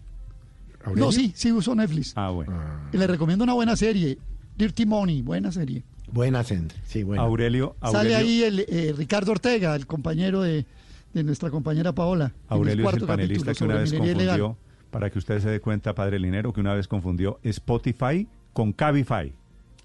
No, 0.95 1.11
sí, 1.11 1.33
sí 1.35 1.51
uso 1.51 1.75
Netflix. 1.75 2.13
Ah, 2.15 2.29
bueno. 2.29 2.53
Y 2.93 2.97
le 2.97 3.07
recomiendo 3.07 3.43
una 3.43 3.53
buena 3.53 3.75
serie. 3.75 4.17
Dirty 4.57 4.85
Money, 4.85 5.21
buena 5.21 5.51
serie. 5.51 5.83
Buena 6.11 6.43
Sendre, 6.43 6.75
sí, 6.85 7.03
bueno. 7.03 7.21
Aurelio, 7.21 7.75
Sale 7.81 7.97
Aurelio, 8.15 8.17
ahí 8.17 8.43
el 8.43 8.59
eh, 8.67 8.93
Ricardo 8.97 9.31
Ortega, 9.31 9.75
el 9.75 9.85
compañero 9.85 10.41
de, 10.41 10.65
de 11.13 11.23
nuestra 11.23 11.51
compañera 11.51 11.93
Paola. 11.93 12.33
Aurelio 12.47 12.89
es 12.89 12.95
el 12.95 13.05
panelista 13.05 13.53
que 13.53 13.63
una 13.63 13.75
vez 13.75 13.91
confundió, 13.91 14.15
ilegal. 14.15 14.55
para 14.89 15.09
que 15.11 15.19
usted 15.19 15.39
se 15.39 15.49
dé 15.49 15.59
cuenta, 15.59 15.93
padre 15.93 16.17
Linero, 16.17 16.51
que 16.51 16.61
una 16.61 16.73
vez 16.73 16.87
confundió 16.87 17.39
Spotify 17.43 18.27
con 18.53 18.73
Cabify. 18.73 19.31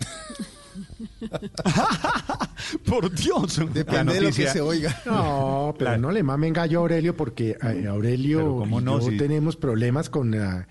Por 2.86 3.12
Dios. 3.14 3.60
Depende 3.72 4.14
de 4.14 4.20
lo 4.20 4.30
que 4.30 4.48
se 4.48 4.60
oiga. 4.60 4.94
No, 5.06 5.74
pero 5.78 5.96
no 5.98 6.10
le 6.10 6.22
mamen 6.22 6.52
gallo 6.52 6.78
a 6.78 6.82
Aurelio 6.82 7.16
porque 7.16 7.56
eh, 7.62 7.86
Aurelio 7.88 8.64
y 8.66 8.70
no, 8.82 9.00
yo 9.00 9.10
si- 9.10 9.16
tenemos 9.16 9.56
problemas 9.56 10.10
con 10.10 10.30
la 10.30 10.66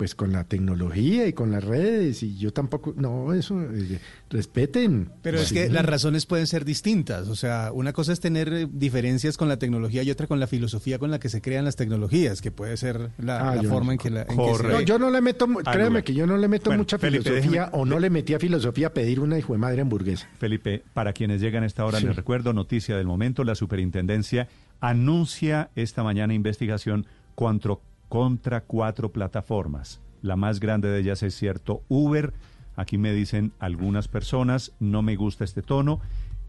pues 0.00 0.14
con 0.14 0.32
la 0.32 0.44
tecnología 0.44 1.26
y 1.26 1.34
con 1.34 1.50
las 1.50 1.62
redes 1.62 2.22
y 2.22 2.38
yo 2.38 2.54
tampoco 2.54 2.94
no 2.96 3.34
eso 3.34 3.60
eh, 3.60 3.98
respeten 4.30 5.10
Pero 5.20 5.36
es 5.38 5.48
Sí. 5.48 5.54
que 5.56 5.68
las 5.68 5.84
razones 5.84 6.24
pueden 6.24 6.46
ser 6.46 6.64
distintas. 6.64 7.28
O 7.28 7.36
sea, 7.36 7.70
una 7.74 7.92
cosa 7.92 8.14
es 8.14 8.20
tener 8.20 8.50
eh, 8.50 8.66
diferencias 8.72 9.36
con 9.36 9.46
la 9.48 9.58
tecnología 9.58 10.02
y 10.02 10.10
otra 10.10 10.26
con 10.26 10.40
la 10.40 10.46
filosofía 10.46 10.98
con 10.98 11.10
la 11.10 11.18
que 11.18 11.28
se 11.28 11.42
crean 11.42 11.66
las 11.66 11.76
tecnologías, 11.76 12.40
que 12.40 12.50
puede 12.50 12.78
ser 12.78 13.10
la, 13.18 13.50
Ah, 13.50 13.56
la 13.56 13.62
forma 13.64 13.86
no- 13.88 13.92
en 13.92 13.98
que 13.98 14.08
la. 14.08 14.22
en 14.22 14.28
que 14.28 14.34
Correcto. 14.36 14.68
se- 14.68 14.72
No, 14.72 14.80
yo 14.80 14.98
no 14.98 15.10
le 15.10 15.20
meto, 15.20 15.46
mu- 15.46 15.60
Ah, 15.66 15.70
créame 15.70 16.02
que 16.02 16.14
yo 16.14 16.26
no 16.26 16.38
le 16.38 16.48
meto 16.48 16.70
Bueno, 16.70 16.84
mucha 16.84 16.96
Felipe, 16.96 17.24
filosofía 17.24 17.66
déjeme- 17.66 17.78
o 17.78 17.84
no 17.84 17.98
le 17.98 18.08
metía 18.08 18.38
filosofía 18.38 18.86
a 18.86 18.94
pedir 18.94 19.20
una 19.20 19.38
hijo 19.38 19.52
de 19.52 19.58
madre 19.58 19.82
hamburguesa. 19.82 20.26
Felipe, 20.38 20.82
para 20.94 21.12
quienes 21.12 21.42
llegan 21.42 21.62
a 21.62 21.66
esta 21.66 21.84
hora, 21.84 21.98
Sí. 22.00 22.06
les 22.06 22.16
recuerdo, 22.16 22.54
noticia 22.54 22.96
del 22.96 23.06
momento, 23.06 23.44
la 23.44 23.54
superintendencia 23.54 24.48
anuncia 24.80 25.68
esta 25.76 26.02
mañana 26.02 26.32
investigación 26.32 27.04
contra, 27.34 27.74
contra 28.10 28.60
cuatro 28.60 29.10
plataformas. 29.10 30.00
La 30.20 30.36
más 30.36 30.60
grande 30.60 30.88
de 30.90 31.00
ellas 31.00 31.22
es 31.22 31.34
cierto 31.34 31.80
Uber. 31.88 32.34
Aquí 32.76 32.98
me 32.98 33.14
dicen 33.14 33.52
algunas 33.58 34.08
personas, 34.08 34.72
no 34.80 35.00
me 35.00 35.16
gusta 35.16 35.44
este 35.44 35.62
tono, 35.62 36.00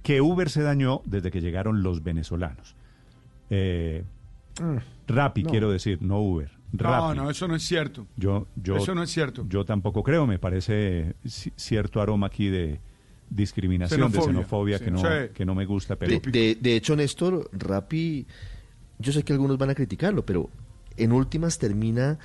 que 0.04 0.20
Uber 0.22 0.50
se 0.50 0.62
dañó 0.64 1.02
desde 1.06 1.32
que 1.32 1.40
llegaron 1.40 1.84
los 1.84 2.04
venezolanos. 2.04 2.76
Eh, 3.50 4.04
Rappi, 5.08 5.44
no. 5.44 5.50
quiero 5.52 5.72
decir, 5.72 6.02
no 6.02 6.20
Uber. 6.22 6.50
No, 6.74 6.80
Rappi. 6.84 7.18
no, 7.18 7.30
eso 7.30 7.48
no 7.48 7.56
es 7.56 7.64
cierto. 7.64 8.08
Yo, 8.18 8.48
yo, 8.56 8.78
Eso 8.78 8.96
no 8.96 9.04
es 9.04 9.10
cierto. 9.12 9.46
Yo 9.48 9.64
tampoco 9.66 10.04
creo, 10.04 10.26
me 10.26 10.40
parece 10.40 11.16
ci- 11.24 11.52
cierto 11.56 12.02
aroma 12.02 12.28
aquí 12.28 12.48
de 12.50 12.80
discriminación, 13.30 14.12
de 14.12 14.20
Xenofobia, 14.22 14.34
xenofobia 14.34 14.78
sí. 14.80 14.84
que, 14.86 14.92
no, 14.92 14.98
Sí. 15.00 15.34
que 15.34 15.46
no 15.46 15.54
me 15.56 15.66
gusta, 15.66 15.96
pero 15.96 16.12
De, 16.20 16.32
de- 16.32 16.58
de 16.60 16.76
hecho, 16.76 16.96
Néstor, 16.96 17.50
Rappi, 17.54 18.26
yo 19.00 19.12
sé 19.14 19.24
que 19.24 19.34
algunos 19.34 19.58
van 19.58 19.70
a 19.70 19.76
criticarlo, 19.76 20.26
pero 20.26 20.50
en 20.98 21.12
últimas 21.12 21.58
termina 21.58 22.20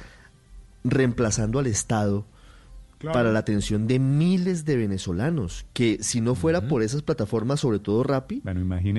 reemplazando 0.85 1.59
al 1.59 1.67
Estado 1.67 2.25
para 3.13 3.31
la 3.31 3.41
atención 3.41 3.87
de 3.87 3.99
miles 3.99 4.65
de 4.65 4.77
venezolanos 4.77 5.67
que 5.73 5.99
si 6.01 6.21
no 6.21 6.35
fuera 6.35 6.63
por 6.69 6.83
esas 6.83 7.03
plataformas, 7.03 7.61
sobre 7.61 7.79
todo 7.79 8.03
Rappi, 8.03 8.43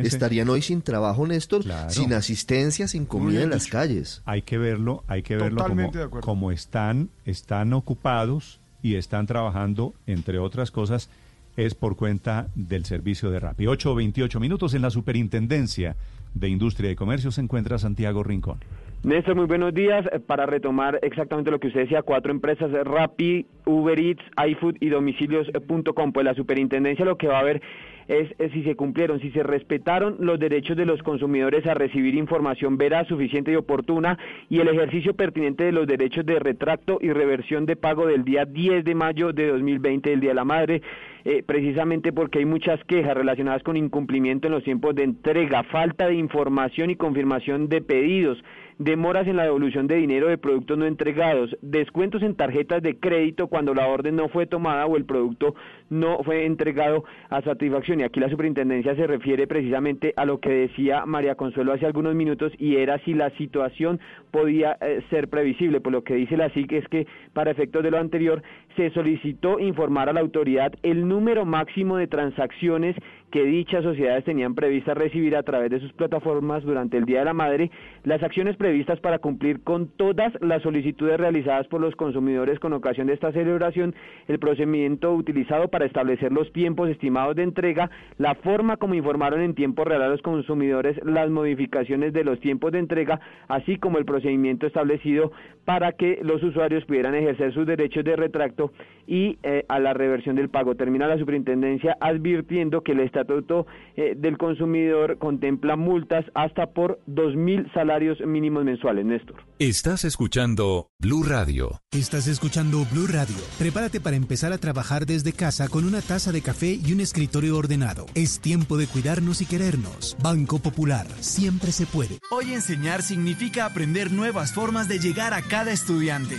estarían 0.03 0.49
hoy 0.49 0.61
sin 0.61 0.81
trabajo, 0.81 1.25
Néstor, 1.25 1.63
sin 1.89 2.13
asistencia, 2.13 2.87
sin 2.87 3.05
comida 3.05 3.41
en 3.41 3.49
las 3.49 3.67
calles. 3.67 4.21
Hay 4.25 4.43
que 4.43 4.57
verlo, 4.57 5.03
hay 5.07 5.23
que 5.23 5.35
verlo 5.35 5.65
como, 5.65 5.91
como 6.21 6.51
están, 6.51 7.09
están 7.25 7.73
ocupados 7.73 8.59
y 8.83 8.95
están 8.95 9.25
trabajando, 9.25 9.93
entre 10.05 10.39
otras 10.39 10.71
cosas, 10.71 11.09
es 11.55 11.73
por 11.73 11.95
cuenta 11.95 12.49
del 12.53 12.85
servicio 12.85 13.31
de 13.31 13.39
Rappi. 13.39 13.65
8.28 13.65 14.39
minutos 14.39 14.75
en 14.75 14.83
la 14.83 14.91
Superintendencia 14.91 15.95
de 16.35 16.49
Industria 16.49 16.91
y 16.91 16.95
Comercio 16.95 17.31
se 17.31 17.41
encuentra 17.41 17.79
Santiago 17.79 18.23
Rincón. 18.23 18.59
Néstor, 19.03 19.35
muy 19.35 19.45
buenos 19.45 19.73
días. 19.73 20.05
Eh, 20.11 20.19
para 20.19 20.45
retomar 20.45 20.99
exactamente 21.03 21.51
lo 21.51 21.59
que 21.59 21.67
usted 21.67 21.81
decía, 21.81 22.01
cuatro 22.01 22.31
empresas, 22.31 22.71
Rappi, 22.71 23.45
Uber 23.65 23.99
Eats, 23.99 24.23
iFood 24.49 24.77
y 24.79 24.89
domicilios.com. 24.89 26.11
Pues 26.11 26.25
la 26.25 26.33
superintendencia 26.33 27.05
lo 27.05 27.17
que 27.17 27.27
va 27.27 27.39
a 27.39 27.43
ver 27.43 27.61
es, 28.07 28.29
si 28.53 28.63
se 28.63 28.75
cumplieron, 28.75 29.19
si 29.19 29.31
se 29.31 29.43
respetaron 29.43 30.15
los 30.19 30.39
derechos 30.39 30.77
de 30.77 30.85
los 30.85 31.03
consumidores 31.03 31.65
a 31.67 31.73
recibir 31.73 32.15
información 32.15 32.77
veraz, 32.77 33.07
suficiente 33.07 33.51
y 33.51 33.55
oportuna 33.55 34.17
y 34.49 34.59
el 34.59 34.69
ejercicio 34.69 35.13
pertinente 35.13 35.65
de 35.65 35.73
los 35.73 35.87
derechos 35.87 36.25
de 36.25 36.39
retracto 36.39 36.99
y 37.01 37.11
reversión 37.11 37.65
de 37.65 37.75
pago 37.75 38.07
del 38.07 38.23
día 38.23 38.45
10 38.45 38.85
de 38.85 38.95
mayo 38.95 39.33
de 39.33 39.47
2020, 39.47 40.13
el 40.13 40.21
Día 40.21 40.31
de 40.31 40.35
la 40.35 40.45
Madre, 40.45 40.81
eh, 41.25 41.43
precisamente 41.45 42.13
porque 42.13 42.39
hay 42.39 42.45
muchas 42.45 42.81
quejas 42.85 43.15
relacionadas 43.15 43.61
con 43.63 43.75
incumplimiento 43.75 44.47
en 44.47 44.53
los 44.53 44.63
tiempos 44.63 44.95
de 44.95 45.03
entrega, 45.03 45.63
falta 45.63 46.07
de 46.07 46.15
información 46.15 46.89
y 46.89 46.95
confirmación 46.95 47.67
de 47.67 47.81
pedidos 47.81 48.41
demoras 48.79 49.27
en 49.27 49.37
la 49.37 49.43
devolución 49.43 49.87
de 49.87 49.95
dinero 49.95 50.27
de 50.27 50.37
productos 50.37 50.77
no 50.77 50.85
entregados, 50.85 51.55
descuentos 51.61 52.21
en 52.21 52.35
tarjetas 52.35 52.81
de 52.83 52.99
crédito 52.99 53.47
cuando 53.47 53.73
la 53.73 53.87
orden 53.87 54.15
no 54.15 54.29
fue 54.29 54.45
tomada 54.45 54.85
o 54.85 54.97
el 54.97 55.05
producto 55.05 55.55
no 55.89 56.23
fue 56.23 56.45
entregado 56.45 57.03
a 57.29 57.41
satisfacción. 57.41 57.99
Y 57.99 58.03
aquí 58.03 58.19
la 58.19 58.29
superintendencia 58.29 58.95
se 58.95 59.07
refiere 59.07 59.47
precisamente 59.47 60.13
a 60.15 60.25
lo 60.25 60.39
que 60.39 60.49
decía 60.49 61.05
María 61.05 61.35
Consuelo 61.35 61.73
hace 61.73 61.85
algunos 61.85 62.15
minutos 62.15 62.51
y 62.57 62.77
era 62.77 62.99
si 62.99 63.13
la 63.13 63.29
situación 63.31 63.99
podía 64.31 64.77
eh, 64.81 65.01
ser 65.09 65.27
previsible. 65.27 65.81
Por 65.81 65.93
lo 65.93 66.03
que 66.03 66.15
dice 66.15 66.37
la 66.37 66.49
SIC 66.49 66.71
es 66.73 66.87
que 66.87 67.07
para 67.33 67.51
efectos 67.51 67.83
de 67.83 67.91
lo 67.91 67.97
anterior 67.97 68.41
se 68.75 68.89
solicitó 68.91 69.59
informar 69.59 70.09
a 70.09 70.13
la 70.13 70.19
autoridad 70.19 70.73
el 70.83 71.07
número 71.07 71.45
máximo 71.45 71.97
de 71.97 72.07
transacciones 72.07 72.95
que 73.31 73.43
dichas 73.43 73.83
sociedades 73.83 74.23
tenían 74.23 74.55
previstas 74.55 74.97
recibir 74.97 75.35
a 75.35 75.43
través 75.43 75.69
de 75.69 75.79
sus 75.79 75.91
plataformas 75.93 76.63
durante 76.63 76.97
el 76.97 77.05
Día 77.05 77.19
de 77.19 77.25
la 77.25 77.33
Madre, 77.33 77.71
las 78.03 78.23
acciones 78.23 78.55
previstas 78.55 78.99
para 78.99 79.19
cumplir 79.19 79.63
con 79.63 79.87
todas 79.89 80.33
las 80.41 80.61
solicitudes 80.61 81.17
realizadas 81.17 81.67
por 81.67 81.81
los 81.81 81.95
consumidores 81.95 82.59
con 82.59 82.73
ocasión 82.73 83.07
de 83.07 83.13
esta 83.13 83.31
celebración, 83.31 83.95
el 84.27 84.39
procedimiento 84.39 85.13
utilizado 85.13 85.67
para 85.67 85.76
establecer 85.85 86.31
los 86.31 86.51
tiempos 86.53 86.89
estimados 86.89 87.35
de 87.35 87.43
entrega, 87.43 87.89
la 88.17 88.35
forma 88.35 88.77
como 88.77 88.95
informaron 88.95 89.41
en 89.41 89.55
tiempo 89.55 89.83
real 89.83 90.01
a 90.01 90.09
los 90.09 90.21
consumidores 90.21 90.97
las 91.03 91.29
modificaciones 91.29 92.13
de 92.13 92.23
los 92.23 92.39
tiempos 92.39 92.71
de 92.71 92.79
entrega, 92.79 93.19
así 93.47 93.77
como 93.77 93.97
el 93.97 94.05
procedimiento 94.05 94.67
establecido 94.67 95.31
para 95.65 95.91
que 95.93 96.19
los 96.23 96.41
usuarios 96.43 96.85
pudieran 96.85 97.15
ejercer 97.15 97.53
sus 97.53 97.65
derechos 97.65 98.03
de 98.03 98.15
retracto 98.15 98.71
y 99.05 99.37
eh, 99.43 99.65
a 99.69 99.79
la 99.79 99.93
reversión 99.93 100.35
del 100.35 100.49
pago. 100.49 100.75
Termina 100.75 101.07
la 101.07 101.17
superintendencia 101.17 101.97
advirtiendo 101.99 102.81
que 102.81 102.93
el 102.93 103.01
Estatuto 103.01 103.67
eh, 103.95 104.15
del 104.17 104.37
Consumidor 104.37 105.17
contempla 105.17 105.75
multas 105.75 106.25
hasta 106.33 106.67
por 106.67 106.99
2.000 107.07 107.73
salarios 107.73 108.19
mínimos 108.25 108.63
mensuales. 108.63 109.05
Néstor. 109.05 109.37
Estás 109.59 110.05
escuchando 110.05 110.89
Blue 110.99 111.23
Radio. 111.23 111.81
Estás 111.91 112.27
escuchando 112.27 112.85
Blue 112.91 113.07
Radio. 113.07 113.35
Prepárate 113.57 113.99
para 113.99 114.15
empezar 114.15 114.53
a 114.53 114.57
trabajar 114.57 115.05
desde 115.05 115.33
con 115.69 115.85
una 115.85 116.01
taza 116.01 116.31
de 116.31 116.41
café 116.41 116.79
y 116.83 116.93
un 116.93 116.99
escritorio 116.99 117.57
ordenado. 117.57 118.05
Es 118.13 118.39
tiempo 118.39 118.77
de 118.77 118.87
cuidarnos 118.87 119.41
y 119.41 119.45
querernos. 119.45 120.17
Banco 120.21 120.59
Popular. 120.59 121.07
Siempre 121.19 121.71
se 121.71 121.85
puede. 121.85 122.19
Hoy 122.31 122.53
enseñar 122.53 123.03
significa 123.03 123.65
aprender 123.65 124.11
nuevas 124.11 124.53
formas 124.53 124.87
de 124.87 124.99
llegar 124.99 125.33
a 125.33 125.41
cada 125.41 125.71
estudiante. 125.71 126.37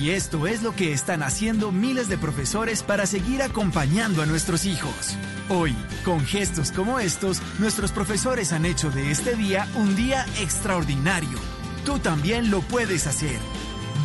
Y 0.00 0.10
esto 0.10 0.46
es 0.46 0.62
lo 0.62 0.76
que 0.76 0.92
están 0.92 1.22
haciendo 1.22 1.72
miles 1.72 2.08
de 2.08 2.18
profesores 2.18 2.82
para 2.82 3.06
seguir 3.06 3.42
acompañando 3.42 4.22
a 4.22 4.26
nuestros 4.26 4.66
hijos. 4.66 5.16
Hoy, 5.48 5.74
con 6.04 6.20
gestos 6.26 6.72
como 6.72 7.00
estos, 7.00 7.40
nuestros 7.58 7.90
profesores 7.90 8.52
han 8.52 8.66
hecho 8.66 8.90
de 8.90 9.10
este 9.10 9.34
día 9.34 9.66
un 9.76 9.96
día 9.96 10.26
extraordinario. 10.40 11.38
Tú 11.86 11.98
también 11.98 12.50
lo 12.50 12.60
puedes 12.60 13.06
hacer. 13.06 13.38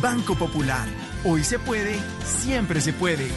Banco 0.00 0.34
Popular. 0.36 0.88
Hoy 1.22 1.44
se 1.44 1.58
puede, 1.58 1.98
siempre 2.24 2.80
se 2.80 2.94
puede. 2.94 3.28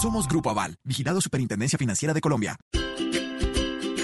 Somos 0.00 0.28
Grupo 0.28 0.48
Aval, 0.50 0.76
vigilado 0.84 1.20
Superintendencia 1.20 1.76
Financiera 1.76 2.14
de 2.14 2.20
Colombia. 2.20 2.56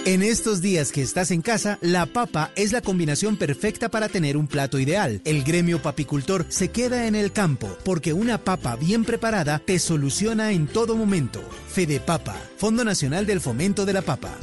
En 0.04 0.22
estos 0.22 0.60
días 0.60 0.90
que 0.90 1.02
estás 1.02 1.30
en 1.30 1.40
casa, 1.40 1.78
la 1.82 2.06
papa 2.06 2.50
es 2.56 2.72
la 2.72 2.80
combinación 2.80 3.36
perfecta 3.36 3.88
para 3.88 4.08
tener 4.08 4.36
un 4.36 4.48
plato 4.48 4.80
ideal. 4.80 5.22
El 5.24 5.44
gremio 5.44 5.80
papicultor 5.80 6.46
se 6.48 6.72
queda 6.72 7.06
en 7.06 7.14
el 7.14 7.30
campo 7.30 7.68
porque 7.84 8.12
una 8.12 8.38
papa 8.38 8.74
bien 8.74 9.04
preparada 9.04 9.60
te 9.60 9.78
soluciona 9.78 10.50
en 10.50 10.66
todo 10.66 10.96
momento. 10.96 11.40
Fede 11.68 12.00
Papa, 12.00 12.36
Fondo 12.56 12.84
Nacional 12.84 13.24
del 13.24 13.40
Fomento 13.40 13.86
de 13.86 13.92
la 13.92 14.02
Papa. 14.02 14.36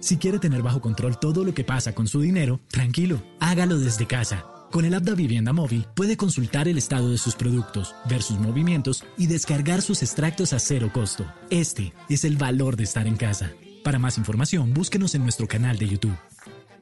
Si 0.00 0.16
quiere 0.16 0.38
tener 0.38 0.62
bajo 0.62 0.80
control 0.80 1.20
todo 1.20 1.44
lo 1.44 1.52
que 1.52 1.62
pasa 1.62 1.94
con 1.94 2.08
su 2.08 2.22
dinero, 2.22 2.58
tranquilo, 2.70 3.22
hágalo 3.38 3.78
desde 3.78 4.06
casa 4.06 4.46
con 4.72 4.84
el 4.86 4.94
app 4.94 5.04
de 5.04 5.14
Vivienda 5.14 5.52
Móvil 5.52 5.86
puede 5.94 6.16
consultar 6.16 6.66
el 6.66 6.78
estado 6.78 7.10
de 7.10 7.18
sus 7.18 7.36
productos, 7.36 7.94
ver 8.08 8.22
sus 8.22 8.38
movimientos 8.38 9.04
y 9.16 9.26
descargar 9.26 9.82
sus 9.82 10.02
extractos 10.02 10.52
a 10.52 10.58
cero 10.58 10.90
costo. 10.92 11.30
Este 11.50 11.92
es 12.08 12.24
el 12.24 12.36
valor 12.36 12.76
de 12.76 12.84
estar 12.84 13.06
en 13.06 13.16
casa. 13.16 13.52
Para 13.84 13.98
más 13.98 14.18
información, 14.18 14.72
búsquenos 14.72 15.14
en 15.14 15.22
nuestro 15.22 15.46
canal 15.46 15.78
de 15.78 15.88
YouTube. 15.88 16.16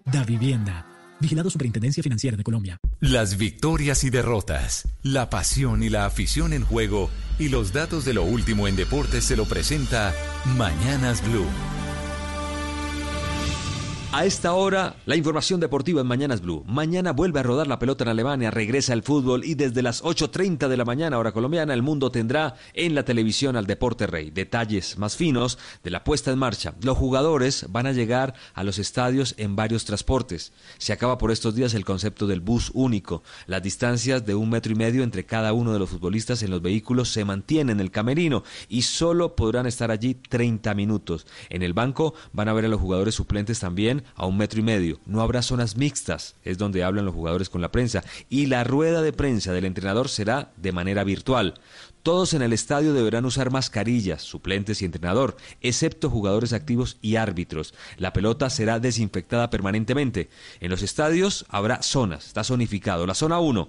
Da 0.06 0.24
Vivienda. 0.24 0.86
Vigilado 1.20 1.50
Superintendencia 1.50 2.02
Financiera 2.02 2.36
de 2.36 2.44
Colombia. 2.44 2.78
Las 3.00 3.36
victorias 3.36 4.04
y 4.04 4.10
derrotas, 4.10 4.88
la 5.02 5.28
pasión 5.28 5.82
y 5.82 5.90
la 5.90 6.06
afición 6.06 6.54
en 6.54 6.64
juego 6.64 7.10
y 7.38 7.50
los 7.50 7.74
datos 7.74 8.06
de 8.06 8.14
lo 8.14 8.22
último 8.22 8.68
en 8.68 8.76
deportes 8.76 9.24
se 9.24 9.36
lo 9.36 9.44
presenta 9.44 10.14
Mañanas 10.56 11.22
Blue. 11.28 11.44
A 14.12 14.24
esta 14.24 14.54
hora, 14.54 14.96
la 15.06 15.14
información 15.14 15.60
deportiva 15.60 16.00
en 16.00 16.06
Mañanas 16.08 16.40
Blue. 16.40 16.64
Mañana 16.66 17.12
vuelve 17.12 17.38
a 17.38 17.44
rodar 17.44 17.68
la 17.68 17.78
pelota 17.78 18.02
en 18.02 18.10
Alemania, 18.10 18.50
regresa 18.50 18.92
el 18.92 19.04
fútbol 19.04 19.44
y 19.44 19.54
desde 19.54 19.82
las 19.82 20.02
8.30 20.02 20.66
de 20.66 20.76
la 20.76 20.84
mañana, 20.84 21.16
hora 21.16 21.30
colombiana, 21.30 21.74
el 21.74 21.82
mundo 21.82 22.10
tendrá 22.10 22.56
en 22.74 22.96
la 22.96 23.04
televisión 23.04 23.54
al 23.54 23.68
Deporte 23.68 24.08
Rey. 24.08 24.32
Detalles 24.32 24.98
más 24.98 25.14
finos 25.14 25.58
de 25.84 25.90
la 25.90 26.02
puesta 26.02 26.32
en 26.32 26.40
marcha. 26.40 26.74
Los 26.82 26.98
jugadores 26.98 27.66
van 27.68 27.86
a 27.86 27.92
llegar 27.92 28.34
a 28.52 28.64
los 28.64 28.80
estadios 28.80 29.36
en 29.38 29.54
varios 29.54 29.84
transportes. 29.84 30.52
Se 30.78 30.92
acaba 30.92 31.16
por 31.16 31.30
estos 31.30 31.54
días 31.54 31.74
el 31.74 31.84
concepto 31.84 32.26
del 32.26 32.40
bus 32.40 32.72
único. 32.74 33.22
Las 33.46 33.62
distancias 33.62 34.26
de 34.26 34.34
un 34.34 34.50
metro 34.50 34.72
y 34.72 34.76
medio 34.76 35.04
entre 35.04 35.24
cada 35.24 35.52
uno 35.52 35.72
de 35.72 35.78
los 35.78 35.88
futbolistas 35.88 36.42
en 36.42 36.50
los 36.50 36.60
vehículos 36.60 37.10
se 37.10 37.24
mantienen 37.24 37.76
en 37.76 37.80
el 37.80 37.92
camerino 37.92 38.42
y 38.68 38.82
solo 38.82 39.36
podrán 39.36 39.66
estar 39.66 39.92
allí 39.92 40.14
30 40.14 40.74
minutos. 40.74 41.28
En 41.48 41.62
el 41.62 41.74
banco 41.74 42.14
van 42.32 42.48
a 42.48 42.52
ver 42.52 42.64
a 42.64 42.68
los 42.68 42.80
jugadores 42.80 43.14
suplentes 43.14 43.60
también 43.60 43.99
a 44.14 44.26
un 44.26 44.36
metro 44.36 44.60
y 44.60 44.62
medio. 44.62 45.00
No 45.06 45.20
habrá 45.20 45.42
zonas 45.42 45.76
mixtas, 45.76 46.36
es 46.44 46.58
donde 46.58 46.84
hablan 46.84 47.04
los 47.04 47.14
jugadores 47.14 47.48
con 47.48 47.60
la 47.60 47.72
prensa. 47.72 48.02
Y 48.28 48.46
la 48.46 48.64
rueda 48.64 49.02
de 49.02 49.12
prensa 49.12 49.52
del 49.52 49.64
entrenador 49.64 50.08
será 50.08 50.52
de 50.56 50.72
manera 50.72 51.04
virtual. 51.04 51.54
Todos 52.02 52.32
en 52.32 52.40
el 52.40 52.54
estadio 52.54 52.94
deberán 52.94 53.26
usar 53.26 53.50
mascarillas, 53.50 54.22
suplentes 54.22 54.80
y 54.80 54.86
entrenador, 54.86 55.36
excepto 55.60 56.08
jugadores 56.08 56.54
activos 56.54 56.96
y 57.02 57.16
árbitros. 57.16 57.74
La 57.98 58.14
pelota 58.14 58.48
será 58.48 58.80
desinfectada 58.80 59.50
permanentemente. 59.50 60.30
En 60.60 60.70
los 60.70 60.80
estadios 60.80 61.44
habrá 61.50 61.82
zonas, 61.82 62.26
está 62.26 62.42
zonificado. 62.42 63.06
La 63.06 63.14
zona 63.14 63.38
1, 63.38 63.68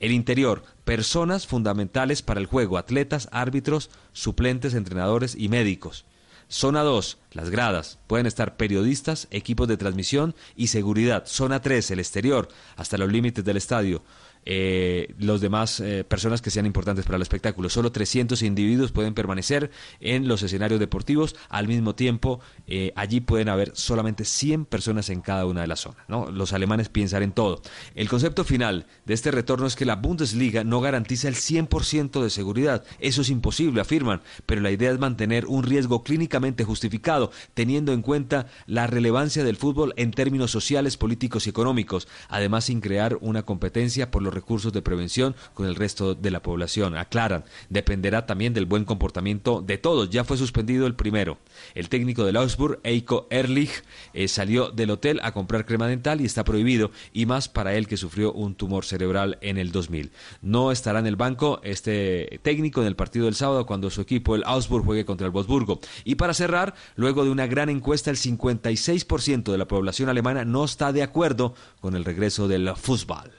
el 0.00 0.12
interior, 0.12 0.62
personas 0.84 1.46
fundamentales 1.46 2.22
para 2.22 2.40
el 2.40 2.46
juego, 2.46 2.78
atletas, 2.78 3.28
árbitros, 3.32 3.90
suplentes, 4.12 4.72
entrenadores 4.72 5.34
y 5.36 5.48
médicos. 5.48 6.06
Zona 6.50 6.82
2, 6.82 7.18
las 7.32 7.50
gradas. 7.50 7.98
Pueden 8.06 8.26
estar 8.26 8.56
periodistas, 8.56 9.28
equipos 9.30 9.68
de 9.68 9.76
transmisión 9.76 10.34
y 10.56 10.68
seguridad. 10.68 11.24
Zona 11.26 11.60
3, 11.60 11.90
el 11.90 11.98
exterior, 11.98 12.48
hasta 12.76 12.96
los 12.96 13.12
límites 13.12 13.44
del 13.44 13.58
estadio. 13.58 14.02
Eh, 14.50 15.14
los 15.18 15.42
demás 15.42 15.78
eh, 15.78 16.04
personas 16.04 16.40
que 16.40 16.50
sean 16.50 16.64
importantes 16.64 17.04
para 17.04 17.16
el 17.16 17.22
espectáculo. 17.22 17.68
Solo 17.68 17.92
300 17.92 18.40
individuos 18.40 18.92
pueden 18.92 19.12
permanecer 19.12 19.70
en 20.00 20.26
los 20.26 20.42
escenarios 20.42 20.80
deportivos. 20.80 21.36
Al 21.50 21.68
mismo 21.68 21.94
tiempo, 21.94 22.40
eh, 22.66 22.94
allí 22.96 23.20
pueden 23.20 23.50
haber 23.50 23.72
solamente 23.74 24.24
100 24.24 24.64
personas 24.64 25.10
en 25.10 25.20
cada 25.20 25.44
una 25.44 25.60
de 25.60 25.66
las 25.66 25.80
zonas. 25.80 26.02
Los 26.32 26.54
alemanes 26.54 26.88
piensan 26.88 27.22
en 27.24 27.32
todo. 27.32 27.60
El 27.94 28.08
concepto 28.08 28.42
final 28.42 28.86
de 29.04 29.12
este 29.12 29.30
retorno 29.30 29.66
es 29.66 29.76
que 29.76 29.84
la 29.84 29.96
Bundesliga 29.96 30.64
no 30.64 30.80
garantiza 30.80 31.28
el 31.28 31.34
100% 31.34 32.22
de 32.22 32.30
seguridad. 32.30 32.84
Eso 33.00 33.20
es 33.20 33.28
imposible, 33.28 33.82
afirman, 33.82 34.22
pero 34.46 34.62
la 34.62 34.70
idea 34.70 34.90
es 34.90 34.98
mantener 34.98 35.44
un 35.44 35.62
riesgo 35.62 36.02
clínicamente 36.02 36.64
justificado, 36.64 37.32
teniendo 37.52 37.92
en 37.92 38.00
cuenta 38.00 38.46
la 38.64 38.86
relevancia 38.86 39.44
del 39.44 39.56
fútbol 39.56 39.92
en 39.98 40.10
términos 40.10 40.50
sociales, 40.50 40.96
políticos 40.96 41.46
y 41.46 41.50
económicos, 41.50 42.08
además 42.30 42.64
sin 42.64 42.80
crear 42.80 43.18
una 43.20 43.42
competencia 43.42 44.10
por 44.10 44.22
los 44.22 44.37
recursos 44.38 44.72
de 44.72 44.82
prevención 44.82 45.34
con 45.54 45.66
el 45.66 45.74
resto 45.74 46.14
de 46.14 46.30
la 46.30 46.42
población. 46.42 46.96
Aclaran, 46.96 47.44
dependerá 47.68 48.24
también 48.24 48.54
del 48.54 48.66
buen 48.66 48.84
comportamiento 48.84 49.62
de 49.62 49.78
todos. 49.78 50.10
Ya 50.10 50.24
fue 50.24 50.36
suspendido 50.36 50.86
el 50.86 50.94
primero. 50.94 51.38
El 51.74 51.88
técnico 51.88 52.24
del 52.24 52.36
Augsburg, 52.36 52.78
Eiko 52.84 53.26
Erlich, 53.30 53.82
eh, 54.14 54.28
salió 54.28 54.70
del 54.70 54.90
hotel 54.90 55.20
a 55.22 55.32
comprar 55.32 55.66
crema 55.66 55.88
dental 55.88 56.20
y 56.20 56.24
está 56.24 56.44
prohibido, 56.44 56.90
y 57.12 57.26
más 57.26 57.48
para 57.48 57.74
él 57.74 57.88
que 57.88 57.96
sufrió 57.96 58.32
un 58.32 58.54
tumor 58.54 58.84
cerebral 58.84 59.38
en 59.40 59.58
el 59.58 59.72
2000. 59.72 60.12
No 60.40 60.70
estará 60.70 61.00
en 61.00 61.06
el 61.06 61.16
banco 61.16 61.60
este 61.64 62.40
técnico 62.42 62.80
en 62.80 62.86
el 62.86 62.96
partido 62.96 63.26
del 63.26 63.34
sábado 63.34 63.66
cuando 63.66 63.90
su 63.90 64.00
equipo, 64.00 64.34
el 64.34 64.44
Augsburg, 64.44 64.84
juegue 64.84 65.04
contra 65.04 65.26
el 65.26 65.32
Wolfsburgo. 65.32 65.80
Y 66.04 66.14
para 66.14 66.34
cerrar, 66.34 66.74
luego 66.96 67.24
de 67.24 67.30
una 67.30 67.46
gran 67.46 67.68
encuesta, 67.68 68.10
el 68.10 68.16
56% 68.16 69.50
de 69.50 69.58
la 69.58 69.68
población 69.68 70.08
alemana 70.08 70.44
no 70.44 70.64
está 70.64 70.92
de 70.92 71.02
acuerdo 71.02 71.54
con 71.80 71.94
el 71.94 72.04
regreso 72.04 72.48
del 72.48 72.74
fútbol. 72.76 73.30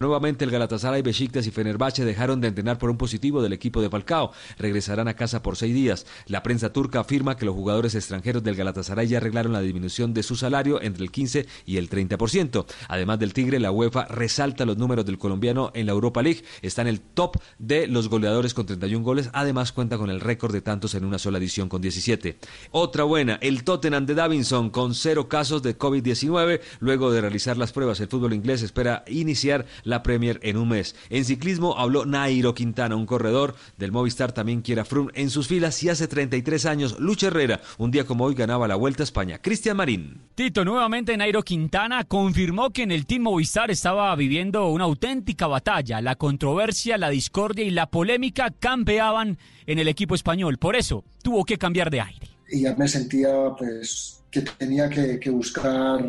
Nuevamente 0.00 0.44
el 0.44 0.52
Galatasaray, 0.52 1.02
Besiktas 1.02 1.46
y 1.48 1.50
Fenerbahce 1.50 2.04
dejaron 2.04 2.40
de 2.40 2.48
entrenar 2.48 2.78
por 2.78 2.88
un 2.88 2.96
positivo 2.96 3.42
del 3.42 3.52
equipo 3.52 3.82
de 3.82 3.90
Falcao. 3.90 4.30
Regresarán 4.56 5.08
a 5.08 5.14
casa 5.14 5.42
por 5.42 5.56
seis 5.56 5.74
días. 5.74 6.06
La 6.26 6.44
prensa 6.44 6.72
turca 6.72 7.00
afirma 7.00 7.36
que 7.36 7.44
los 7.44 7.54
jugadores 7.54 7.96
extranjeros 7.96 8.44
del 8.44 8.54
Galatasaray 8.54 9.08
ya 9.08 9.16
arreglaron 9.16 9.52
la 9.52 9.60
disminución 9.60 10.14
de 10.14 10.22
su 10.22 10.36
salario 10.36 10.80
entre 10.80 11.02
el 11.02 11.10
15 11.10 11.46
y 11.66 11.78
el 11.78 11.90
30%. 11.90 12.64
Además 12.86 13.18
del 13.18 13.32
Tigre, 13.32 13.58
la 13.58 13.72
UEFA 13.72 14.04
resalta 14.04 14.64
los 14.64 14.76
números 14.76 15.04
del 15.04 15.18
colombiano 15.18 15.72
en 15.74 15.86
la 15.86 15.92
Europa 15.92 16.22
League. 16.22 16.44
Está 16.62 16.82
en 16.82 16.88
el 16.88 17.00
top 17.00 17.36
de 17.58 17.88
los 17.88 18.08
goleadores 18.08 18.54
con 18.54 18.66
31 18.66 19.04
goles. 19.04 19.30
Además 19.32 19.72
cuenta 19.72 19.98
con 19.98 20.10
el 20.10 20.20
récord 20.20 20.52
de 20.52 20.60
tantos 20.60 20.94
en 20.94 21.04
una 21.04 21.18
sola 21.18 21.38
edición 21.38 21.68
con 21.68 21.82
17. 21.82 22.38
Otra 22.70 23.02
buena, 23.02 23.38
el 23.40 23.64
Tottenham 23.64 24.06
de 24.06 24.14
Davinson 24.14 24.70
con 24.70 24.94
cero 24.94 25.28
casos 25.28 25.64
de 25.64 25.76
COVID-19. 25.76 26.60
Luego 26.78 27.10
de 27.10 27.20
realizar 27.20 27.56
las 27.56 27.72
pruebas, 27.72 27.98
el 27.98 28.08
fútbol 28.08 28.34
inglés 28.34 28.62
espera 28.62 29.02
iniciar 29.08 29.66
la 29.88 30.02
Premier 30.02 30.38
en 30.42 30.58
un 30.58 30.68
mes. 30.68 30.94
En 31.08 31.24
ciclismo 31.24 31.78
habló 31.78 32.04
Nairo 32.04 32.54
Quintana, 32.54 32.94
un 32.94 33.06
corredor 33.06 33.54
del 33.78 33.90
Movistar 33.90 34.32
también 34.32 34.60
quiere 34.60 34.82
a 34.82 34.84
Froome 34.84 35.10
en 35.14 35.30
sus 35.30 35.48
filas 35.48 35.82
y 35.82 35.88
hace 35.88 36.06
33 36.06 36.66
años 36.66 37.00
Lucha 37.00 37.28
Herrera, 37.28 37.60
un 37.78 37.90
día 37.90 38.04
como 38.04 38.24
hoy 38.24 38.34
ganaba 38.34 38.68
la 38.68 38.76
Vuelta 38.76 39.02
a 39.02 39.04
España. 39.04 39.38
Cristian 39.38 39.78
Marín. 39.78 40.20
Tito, 40.34 40.64
nuevamente 40.64 41.16
Nairo 41.16 41.42
Quintana 41.42 42.04
confirmó 42.04 42.70
que 42.70 42.82
en 42.82 42.92
el 42.92 43.06
Team 43.06 43.22
Movistar 43.22 43.70
estaba 43.70 44.14
viviendo 44.14 44.68
una 44.68 44.84
auténtica 44.84 45.46
batalla. 45.46 46.00
La 46.02 46.16
controversia, 46.16 46.98
la 46.98 47.08
discordia 47.08 47.64
y 47.64 47.70
la 47.70 47.86
polémica 47.86 48.50
campeaban 48.50 49.38
en 49.66 49.78
el 49.78 49.88
equipo 49.88 50.14
español. 50.14 50.58
Por 50.58 50.76
eso 50.76 51.04
tuvo 51.22 51.44
que 51.44 51.56
cambiar 51.56 51.90
de 51.90 52.02
aire. 52.02 52.28
Y 52.50 52.62
ya 52.62 52.74
me 52.76 52.88
sentía 52.88 53.30
pues 53.58 54.22
que 54.30 54.42
tenía 54.42 54.90
que, 54.90 55.18
que 55.18 55.30
buscar 55.30 56.04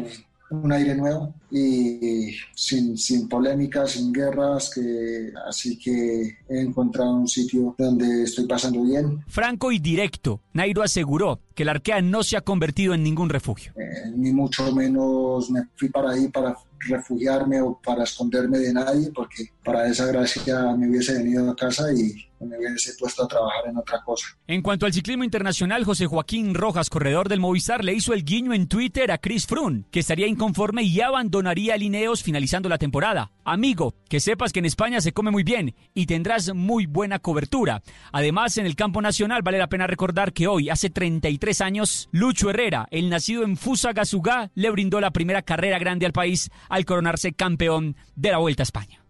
un 0.51 0.71
aire 0.71 0.95
nuevo 0.95 1.33
y 1.51 2.31
sin, 2.55 2.97
sin 2.97 3.29
polémicas, 3.29 3.91
sin 3.91 4.11
guerras, 4.11 4.71
que, 4.73 5.31
así 5.47 5.77
que 5.77 6.38
he 6.49 6.59
encontrado 6.61 7.13
un 7.13 7.27
sitio 7.27 7.75
donde 7.77 8.23
estoy 8.23 8.45
pasando 8.45 8.83
bien. 8.83 9.23
Franco 9.27 9.71
y 9.71 9.79
directo, 9.79 10.41
Nairo 10.53 10.81
aseguró 10.81 11.39
que 11.53 11.63
el 11.63 11.69
Arkea 11.69 12.01
no 12.01 12.23
se 12.23 12.37
ha 12.37 12.41
convertido 12.41 12.93
en 12.93 13.03
ningún 13.03 13.29
refugio. 13.29 13.73
Eh, 13.75 14.11
ni 14.15 14.31
mucho 14.31 14.71
menos 14.73 15.49
me 15.51 15.63
fui 15.75 15.89
para 15.89 16.11
ahí 16.11 16.27
para 16.29 16.55
refugiarme 16.79 17.61
o 17.61 17.79
para 17.83 18.03
esconderme 18.03 18.57
de 18.59 18.73
nadie, 18.73 19.11
porque 19.13 19.49
para 19.63 19.87
esa 19.87 20.05
gracia 20.05 20.75
me 20.77 20.89
hubiese 20.89 21.13
venido 21.13 21.49
a 21.49 21.55
casa 21.55 21.91
y 21.93 22.29
me 22.45 22.57
hubiese 22.57 22.93
puesto 22.97 23.23
a 23.23 23.27
trabajar 23.27 23.67
en 23.67 23.77
otra 23.77 24.01
cosa. 24.03 24.27
En 24.47 24.61
cuanto 24.61 24.85
al 24.85 24.93
ciclismo 24.93 25.23
internacional, 25.23 25.83
José 25.83 26.05
Joaquín 26.05 26.53
Rojas, 26.53 26.89
corredor 26.89 27.27
del 27.27 27.39
Movistar, 27.39 27.83
le 27.83 27.93
hizo 27.93 28.13
el 28.13 28.23
guiño 28.23 28.53
en 28.53 28.67
Twitter 28.67 29.11
a 29.11 29.17
Chris 29.17 29.45
Froome, 29.45 29.83
que 29.91 29.99
estaría 29.99 30.27
inconforme 30.27 30.83
y 30.83 31.01
abandonaría 31.01 31.77
Lineos 31.77 32.23
finalizando 32.23 32.69
la 32.69 32.77
temporada. 32.77 33.31
Amigo, 33.43 33.95
que 34.07 34.19
sepas 34.19 34.53
que 34.53 34.59
en 34.59 34.65
España 34.65 35.01
se 35.01 35.11
come 35.11 35.31
muy 35.31 35.43
bien 35.43 35.75
y 35.93 36.05
tendrás 36.05 36.38
muy 36.53 36.85
buena 36.85 37.19
cobertura. 37.19 37.81
Además, 38.11 38.57
en 38.57 38.65
el 38.65 38.75
campo 38.75 39.01
nacional 39.01 39.41
vale 39.43 39.57
la 39.57 39.67
pena 39.67 39.87
recordar 39.87 40.33
que 40.33 40.47
hoy, 40.47 40.69
hace 40.69 40.89
33 40.89 41.61
años, 41.61 42.09
Lucho 42.11 42.49
Herrera, 42.49 42.87
el 42.91 43.09
nacido 43.09 43.43
en 43.43 43.57
Fusagasugá, 43.57 44.51
le 44.55 44.69
brindó 44.71 45.01
la 45.01 45.11
primera 45.11 45.41
carrera 45.41 45.79
grande 45.79 46.05
al 46.05 46.13
país 46.13 46.49
al 46.69 46.85
coronarse 46.85 47.33
campeón 47.33 47.95
de 48.15 48.31
la 48.31 48.37
Vuelta 48.37 48.63
a 48.63 48.65
España. 48.65 49.01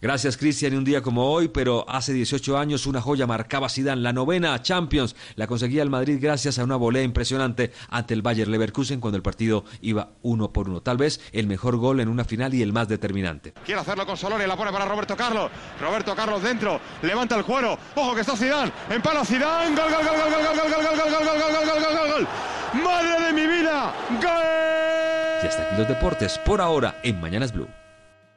Gracias, 0.00 0.36
Cristian. 0.36 0.74
Y 0.74 0.76
un 0.76 0.84
día 0.84 1.00
como 1.00 1.30
hoy, 1.30 1.48
pero 1.48 1.88
hace 1.88 2.12
18 2.12 2.58
años, 2.58 2.86
una 2.86 3.00
joya 3.00 3.26
marcaba 3.26 3.68
Zidane, 3.68 4.02
la 4.02 4.12
novena 4.12 4.60
Champions. 4.60 5.16
La 5.36 5.46
conseguía 5.46 5.82
el 5.82 5.90
Madrid 5.90 6.18
gracias 6.20 6.58
a 6.58 6.64
una 6.64 6.76
volea 6.76 7.02
impresionante 7.02 7.72
ante 7.88 8.14
el 8.14 8.22
Bayer 8.22 8.48
Leverkusen 8.48 9.00
cuando 9.00 9.16
el 9.16 9.22
partido 9.22 9.64
iba 9.80 10.10
uno 10.22 10.52
por 10.52 10.68
uno. 10.68 10.82
Tal 10.82 10.98
vez 10.98 11.20
el 11.32 11.46
mejor 11.46 11.76
gol 11.76 12.00
en 12.00 12.08
una 12.08 12.24
final 12.24 12.52
y 12.52 12.62
el 12.62 12.72
más 12.72 12.88
determinante. 12.88 13.54
Quiere 13.64 13.80
hacerlo 13.80 14.06
con 14.06 14.16
Solori, 14.16 14.46
la 14.46 14.56
pone 14.56 14.70
para 14.70 14.84
Roberto 14.84 15.16
Carlos. 15.16 15.50
Roberto 15.80 16.14
Carlos 16.14 16.42
dentro, 16.42 16.80
levanta 17.02 17.36
el 17.36 17.44
cuero. 17.44 17.78
Ojo 17.94 18.14
que 18.14 18.20
está 18.20 18.36
Zidane, 18.36 18.72
empala 18.90 19.24
Zidane. 19.24 19.74
Gol, 19.74 19.90
gol, 19.90 20.04
gol, 20.04 20.16
gol, 20.16 20.30
gol, 20.30 20.56
gol, 20.56 20.72
gol, 20.72 20.84
gol, 20.84 20.96
gol, 20.96 21.10
gol, 21.10 21.24
gol, 21.24 21.26
gol, 21.26 21.52
gol, 21.52 21.66
gol, 21.66 21.82
gol, 21.82 21.96
gol, 21.96 22.12
gol. 22.12 22.82
Madre 22.84 23.26
de 23.26 23.32
mi 23.32 23.46
vida. 23.46 23.94
Gol. 24.20 25.42
Y 25.42 25.46
hasta 25.46 25.62
aquí 25.62 25.76
los 25.78 25.88
deportes 25.88 26.38
por 26.38 26.60
ahora 26.60 27.00
en 27.02 27.20
Mañanas 27.20 27.52
Blue. 27.52 27.68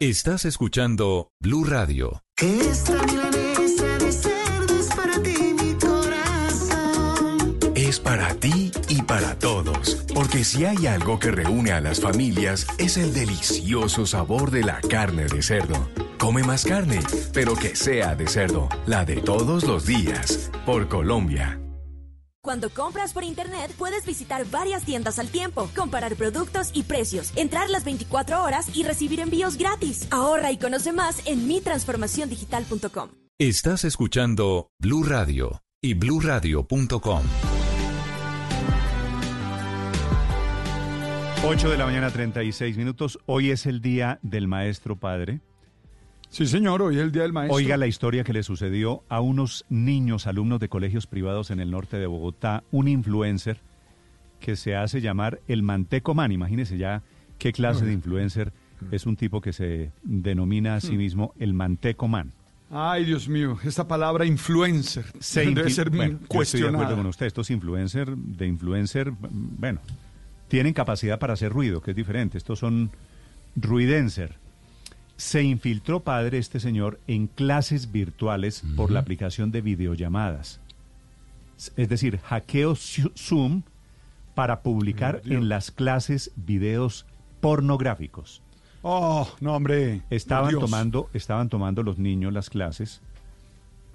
Estás 0.01 0.45
escuchando 0.45 1.34
Blue 1.41 1.65
Radio. 1.65 2.23
Esta 2.38 3.03
milanesa 3.03 3.97
de 3.97 4.11
cerdo 4.13 4.80
es 4.80 4.88
para 4.95 5.21
ti, 5.21 5.53
mi 5.61 5.73
corazón. 5.73 7.59
Es 7.76 7.99
para 7.99 8.34
ti 8.35 8.71
y 8.88 9.01
para 9.01 9.38
todos, 9.38 10.05
porque 10.15 10.45
si 10.45 10.63
hay 10.63 10.88
algo 10.88 11.19
que 11.19 11.31
reúne 11.31 11.73
a 11.73 11.81
las 11.81 11.99
familias 11.99 12.65
es 12.77 12.95
el 12.95 13.13
delicioso 13.13 14.05
sabor 14.05 14.51
de 14.51 14.63
la 14.63 14.80
carne 14.80 15.26
de 15.26 15.41
cerdo. 15.41 15.89
Come 16.17 16.43
más 16.43 16.63
carne, 16.63 17.01
pero 17.34 17.55
que 17.55 17.76
sea 17.76 18.15
de 18.15 18.27
cerdo, 18.27 18.69
la 18.85 19.03
de 19.03 19.17
todos 19.17 19.65
los 19.65 19.85
días, 19.85 20.49
por 20.65 20.88
Colombia. 20.88 21.59
Cuando 22.49 22.71
compras 22.71 23.13
por 23.13 23.23
internet 23.23 23.76
puedes 23.77 24.07
visitar 24.07 24.43
varias 24.49 24.84
tiendas 24.84 25.19
al 25.19 25.27
tiempo, 25.27 25.69
comparar 25.76 26.15
productos 26.15 26.71
y 26.73 26.81
precios, 26.81 27.31
entrar 27.35 27.69
las 27.69 27.85
24 27.85 28.43
horas 28.43 28.76
y 28.76 28.81
recibir 28.81 29.19
envíos 29.19 29.55
gratis. 29.55 30.07
Ahorra 30.09 30.51
y 30.51 30.57
conoce 30.57 30.91
más 30.91 31.21
en 31.27 31.47
mitransformaciondigital.com. 31.47 33.09
Estás 33.38 33.84
escuchando 33.84 34.71
Blue 34.80 35.03
Radio 35.03 35.61
y 35.80 35.93
bluradio.com. 35.93 37.21
8 41.45 41.69
de 41.69 41.77
la 41.77 41.85
mañana 41.85 42.09
36 42.09 42.77
minutos. 42.77 43.19
Hoy 43.27 43.51
es 43.51 43.67
el 43.67 43.80
día 43.80 44.17
del 44.23 44.47
maestro 44.47 44.95
padre. 44.95 45.41
Sí, 46.30 46.45
señor, 46.45 46.81
hoy 46.84 46.97
es 46.97 47.01
el 47.01 47.11
Día 47.11 47.23
del 47.23 47.34
Maestro. 47.34 47.56
Oiga 47.56 47.76
la 47.76 47.88
historia 47.88 48.23
que 48.23 48.34
le 48.34 48.43
sucedió 48.43 49.03
a 49.10 49.19
unos 49.19 49.65
niños, 49.69 50.27
alumnos 50.27 50.60
de 50.60 50.69
colegios 50.69 51.07
privados 51.07 51.49
en 51.49 51.60
el 51.60 51.72
norte 51.72 51.97
de 51.97 52.06
Bogotá, 52.06 52.64
un 52.72 52.88
influencer 52.88 53.61
que 54.39 54.56
se 54.56 54.76
hace 54.76 55.01
llamar 55.01 55.39
el 55.47 55.64
Manteco 55.64 56.14
Man. 56.14 56.31
Imagínese 56.31 56.77
ya 56.77 57.01
qué 57.39 57.51
clase 57.51 57.85
de 57.85 57.93
influencer 57.93 58.53
es 58.91 59.06
un 59.06 59.15
tipo 59.15 59.41
que 59.41 59.53
se 59.53 59.91
denomina 60.03 60.76
a 60.76 60.81
sí 60.81 60.97
mismo 60.97 61.34
el 61.39 61.53
Manteco 61.53 62.07
Man. 62.07 62.31
Ay, 62.72 63.06
Dios 63.06 63.27
mío, 63.27 63.57
esta 63.64 63.88
palabra 63.88 64.26
influencer 64.26 65.06
Se 65.19 65.43
debe 65.43 65.72
ser 65.72 65.89
bueno, 65.89 66.19
yo 66.31 66.41
estoy 66.43 66.61
de 66.61 66.69
acuerdo 66.69 66.95
con 66.95 67.07
usted. 67.07 67.26
Estos 67.26 67.49
influencer, 67.49 68.15
de 68.15 68.45
influencer, 68.45 69.11
bueno, 69.19 69.81
tienen 70.47 70.73
capacidad 70.73 71.18
para 71.18 71.34
hacer 71.34 71.51
ruido, 71.51 71.81
que 71.81 71.91
es 71.91 71.97
diferente. 71.97 72.38
Estos 72.38 72.60
son 72.60 72.91
ruidenser. 73.56 74.38
Se 75.19 75.43
infiltró 75.43 75.99
padre 75.99 76.37
este 76.37 76.61
señor 76.61 76.97
en 77.05 77.27
clases 77.27 77.91
virtuales 77.91 78.63
por 78.77 78.89
la 78.89 79.01
aplicación 79.01 79.51
de 79.51 79.59
videollamadas. 79.59 80.61
Es 81.75 81.89
decir, 81.89 82.19
hackeo 82.19 82.73
Zoom 82.77 83.63
para 84.33 84.61
publicar 84.61 85.21
en 85.25 85.49
las 85.49 85.71
clases 85.71 86.31
videos 86.37 87.05
pornográficos. 87.41 88.41
Oh, 88.81 89.27
no, 89.41 89.55
hombre. 89.57 90.03
Estaban 90.09 90.51
Dios. 90.51 90.61
tomando, 90.61 91.09
estaban 91.13 91.49
tomando 91.49 91.83
los 91.83 91.97
niños 91.97 92.31
las 92.31 92.49
clases 92.49 93.01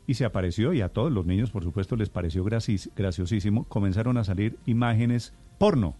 y 0.06 0.12
se 0.12 0.26
apareció, 0.26 0.74
y 0.74 0.82
a 0.82 0.90
todos 0.90 1.10
los 1.10 1.24
niños, 1.24 1.50
por 1.50 1.64
supuesto, 1.64 1.96
les 1.96 2.10
pareció 2.10 2.44
gracis- 2.44 2.90
graciosísimo, 2.94 3.64
comenzaron 3.64 4.18
a 4.18 4.24
salir 4.24 4.58
imágenes 4.66 5.32
porno 5.56 5.94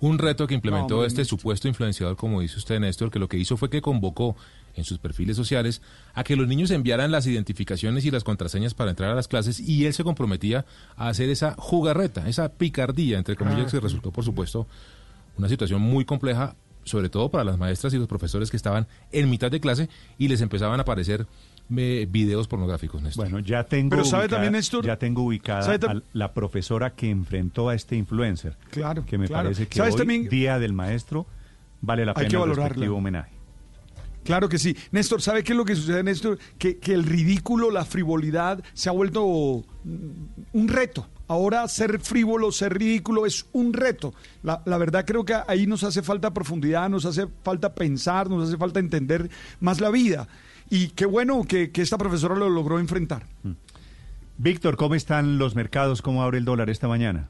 un 0.00 0.18
reto 0.18 0.46
que 0.46 0.54
implementó 0.54 0.98
No, 0.98 1.04
este 1.04 1.24
supuesto 1.24 1.68
influenciador, 1.68 2.16
como 2.16 2.40
dice 2.40 2.58
usted, 2.58 2.78
Néstor, 2.78 3.10
que 3.10 3.18
lo 3.18 3.28
que 3.28 3.36
hizo 3.36 3.56
fue 3.56 3.68
que 3.68 3.82
convocó 3.82 4.36
en 4.76 4.84
sus 4.84 4.98
perfiles 4.98 5.36
sociales 5.36 5.82
a 6.14 6.22
que 6.22 6.36
los 6.36 6.46
niños 6.46 6.70
enviaran 6.70 7.10
las 7.10 7.26
identificaciones 7.26 8.04
y 8.04 8.10
las 8.10 8.24
contraseñas 8.24 8.74
para 8.74 8.90
entrar 8.90 9.10
a 9.10 9.14
las 9.14 9.26
clases 9.26 9.58
y 9.58 9.86
él 9.86 9.92
se 9.92 10.04
comprometía 10.04 10.64
a 10.96 11.08
hacer 11.08 11.28
esa 11.30 11.54
jugarreta, 11.58 12.28
esa 12.28 12.48
picardía, 12.50 13.18
entre 13.18 13.36
comillas, 13.36 13.72
que 13.72 13.80
resultó, 13.80 14.12
por 14.12 14.24
supuesto, 14.24 14.66
una 15.36 15.48
situación 15.48 15.82
muy 15.82 16.04
compleja, 16.04 16.54
sobre 16.84 17.08
todo 17.08 17.28
para 17.30 17.44
las 17.44 17.58
maestras 17.58 17.92
y 17.92 17.98
los 17.98 18.08
profesores 18.08 18.50
que 18.50 18.56
estaban 18.56 18.86
en 19.10 19.28
mitad 19.28 19.50
de 19.50 19.60
clase 19.60 19.88
y 20.16 20.28
les 20.28 20.40
empezaban 20.40 20.78
a 20.78 20.82
aparecer 20.82 21.26
eh, 21.76 22.06
videos 22.10 22.48
pornográficos, 22.48 23.02
Néstor. 23.02 23.24
Bueno, 23.30 23.38
ya 23.40 23.64
tengo 23.64 23.90
Pero 23.90 24.04
¿sabe 24.04 24.24
ubicada- 24.24 24.36
también, 24.36 24.52
Néstor? 24.54 24.84
ya 24.86 24.96
tengo 24.98 25.22
ubicada 25.22 25.62
¿Sabe 25.62 25.80
tam- 25.80 25.98
a 25.98 26.02
la 26.12 26.32
profesora 26.32 26.94
que 26.94 27.10
enfrentó 27.10 27.68
a 27.68 27.74
este 27.74 27.96
influencer. 27.96 28.56
Claro, 28.70 29.04
Que 29.04 29.18
me 29.18 29.26
claro. 29.26 29.44
parece 29.50 29.66
que 29.68 29.76
¿Sabes 29.76 29.94
hoy, 29.94 29.98
también? 29.98 30.28
Día 30.28 30.58
del 30.58 30.72
Maestro, 30.72 31.26
vale 31.80 32.04
la 32.06 32.12
Hay 32.12 32.26
pena 32.26 32.28
que 32.28 32.36
el 32.50 32.56
respectivo 32.56 32.96
homenaje. 32.96 33.32
Claro 34.24 34.48
que 34.48 34.58
sí. 34.58 34.76
Néstor, 34.90 35.22
¿sabe 35.22 35.42
qué 35.42 35.52
es 35.52 35.56
lo 35.56 35.64
que 35.64 35.74
sucede, 35.74 36.02
Néstor? 36.02 36.38
Que, 36.58 36.76
que 36.78 36.92
el 36.92 37.04
ridículo, 37.04 37.70
la 37.70 37.84
frivolidad 37.86 38.62
se 38.74 38.88
ha 38.90 38.92
vuelto 38.92 39.24
un 39.24 40.68
reto. 40.68 41.06
Ahora 41.28 41.66
ser 41.68 41.98
frívolo, 42.00 42.50
ser 42.52 42.74
ridículo 42.78 43.26
es 43.26 43.46
un 43.52 43.72
reto. 43.74 44.14
La, 44.42 44.62
la 44.64 44.78
verdad 44.78 45.04
creo 45.06 45.24
que 45.24 45.34
ahí 45.46 45.66
nos 45.66 45.84
hace 45.84 46.02
falta 46.02 46.32
profundidad, 46.32 46.88
nos 46.88 47.04
hace 47.04 47.26
falta 47.42 47.74
pensar, 47.74 48.28
nos 48.30 48.48
hace 48.48 48.56
falta 48.56 48.80
entender 48.80 49.30
más 49.60 49.80
la 49.80 49.90
vida. 49.90 50.26
Y 50.70 50.88
qué 50.88 51.06
bueno 51.06 51.42
que, 51.44 51.70
que 51.70 51.82
esta 51.82 51.98
profesora 51.98 52.34
lo 52.34 52.48
logró 52.48 52.78
enfrentar. 52.78 53.24
Víctor, 54.36 54.76
¿cómo 54.76 54.94
están 54.94 55.38
los 55.38 55.54
mercados? 55.54 56.02
¿Cómo 56.02 56.22
abre 56.22 56.38
el 56.38 56.44
dólar 56.44 56.70
esta 56.70 56.88
mañana? 56.88 57.28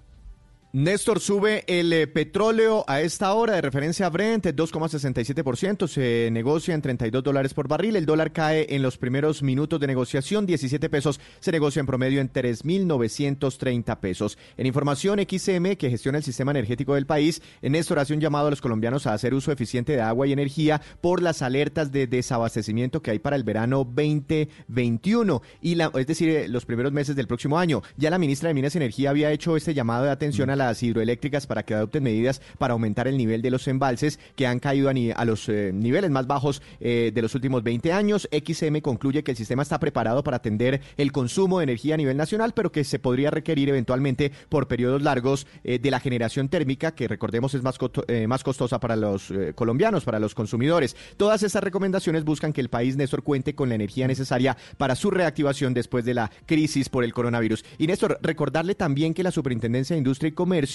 Néstor, 0.71 1.19
sube 1.21 1.65
el 1.67 1.91
eh, 1.95 2.07
petróleo 2.07 2.85
a 2.89 3.01
esta 3.01 3.33
hora 3.33 3.55
de 3.55 3.63
referencia 3.63 4.05
a 4.05 4.11
Brent, 4.11 4.45
2,67%, 4.45 5.89
se 5.89 6.29
negocia 6.31 6.75
en 6.75 6.83
32 6.83 7.25
dólares 7.25 7.55
por 7.55 7.69
barril, 7.69 7.97
el 7.97 8.05
dólar 8.05 8.35
cae 8.35 8.67
en 8.69 8.83
los 8.83 8.99
primeros 8.99 9.43
minutos 9.43 9.81
de 9.81 9.87
negociación, 9.87 10.45
17 10.45 10.91
pesos, 10.91 11.21
se 11.41 11.53
negocia 11.53 11.81
en 11.81 11.87
promedio 11.87 12.21
en 12.21 12.31
3.930 12.31 13.99
pesos. 13.99 14.37
En 14.59 14.67
información 14.67 15.19
XM, 15.21 15.77
que 15.77 15.89
gestiona 15.89 16.19
el 16.19 16.25
sistema 16.25 16.51
energético 16.51 16.97
del 16.97 17.07
país, 17.07 17.41
Néstor 17.63 18.01
hace 18.01 18.13
un 18.13 18.21
llamado 18.21 18.49
a 18.49 18.51
los 18.51 18.61
colombianos 18.61 19.07
a 19.07 19.15
hacer 19.15 19.33
uso 19.33 19.51
eficiente 19.51 19.93
de 19.95 20.03
agua 20.03 20.27
y 20.27 20.35
energía 20.35 20.83
por 21.01 21.23
las 21.23 21.41
alertas 21.41 21.93
de 21.93 22.07
desabastecimiento 22.07 23.01
que 23.01 23.13
hay 23.13 23.21
para 23.21 23.37
el 23.37 23.43
verano 23.43 23.85
2021, 23.85 25.41
y 25.63 25.77
la, 25.77 25.91
es 25.95 26.07
decir, 26.07 26.29
eh, 26.29 26.47
los 26.47 26.67
primeros 26.67 26.93
meses 26.93 27.17
del 27.17 27.27
próximo 27.27 27.59
año. 27.59 27.83
Ya 27.97 28.11
la 28.11 28.19
ministra 28.19 28.49
de 28.49 28.55
Minas 28.55 28.75
y 28.75 28.79
Energía 28.79 29.09
había 29.09 29.33
hecho 29.33 29.57
este 29.57 29.73
llamado 29.73 30.05
de 30.05 30.11
atención 30.11 30.51
a 30.51 30.58
las 30.59 30.83
hidroeléctricas 30.83 31.47
para 31.47 31.63
que 31.65 31.75
adopten 31.75 32.03
medidas 32.03 32.43
para 32.59 32.73
aumentar 32.75 33.09
el 33.09 33.17
nivel 33.17 33.41
de 33.43 33.51
los 33.51 33.67
embalses 33.69 34.19
que 34.37 34.47
han 34.47 34.59
caído 34.59 34.89
a, 34.89 34.93
ni- 34.93 35.11
a 35.11 35.25
los 35.25 35.49
eh, 35.49 35.71
niveles 35.73 36.11
más 36.11 36.27
bajos 36.27 36.61
eh, 36.81 37.11
de 37.15 37.23
los 37.23 37.35
últimos 37.35 37.63
20 37.63 37.93
años. 37.93 38.29
XM 38.33 38.81
concluye 38.81 39.23
que 39.23 39.31
el 39.31 39.37
sistema 39.37 39.63
está 39.63 39.79
preparado 39.81 40.23
para 40.23 40.37
atender 40.39 40.81
el 40.97 41.13
consumo 41.13 41.59
de 41.59 41.65
energía 41.65 41.95
a 41.95 41.97
nivel 41.97 42.17
nacional, 42.17 42.53
pero 42.55 42.73
que 42.73 42.85
se 42.85 42.99
podría 42.99 43.31
requerir 43.31 43.69
eventualmente 43.69 44.33
por 44.49 44.69
periodos 44.69 45.03
largos 45.03 45.47
eh, 45.65 45.79
de 45.79 45.91
la 45.91 46.01
generación 46.01 46.49
térmica, 46.49 46.95
que 46.95 47.09
recordemos 47.09 47.55
es 47.55 47.63
más, 47.63 47.79
costo- 47.79 48.05
eh, 48.09 48.27
más 48.27 48.43
costosa 48.45 48.81
para 48.81 48.97
los 48.97 49.31
eh, 49.31 49.53
colombianos, 49.55 50.05
para 50.05 50.19
los 50.19 50.35
consumidores. 50.35 50.97
Todas 51.17 51.43
estas 51.43 51.63
recomendaciones 51.63 52.25
buscan 52.25 52.53
que 52.53 52.61
el 52.61 52.69
país, 52.69 52.97
Néstor, 52.97 53.23
cuente 53.23 53.55
con 53.55 53.69
la 53.69 53.75
energía 53.77 54.07
necesaria 54.09 54.57
para 54.77 54.95
su 54.97 55.11
reactivación 55.11 55.75
después 55.75 56.05
de 56.05 56.15
la 56.15 56.31
crisis 56.47 56.89
por 56.89 57.05
el 57.05 57.13
coronavirus. 57.13 57.65
Y 57.79 57.87
Néstor, 57.87 58.19
recordarle 58.23 58.75
también 58.75 59.15
que 59.15 59.23
la 59.23 59.31
Superintendencia 59.31 59.95
de 59.95 59.99
Industria 59.99 60.29
y 60.29 60.33
Comercio 60.33 60.48
eh, 60.55 60.67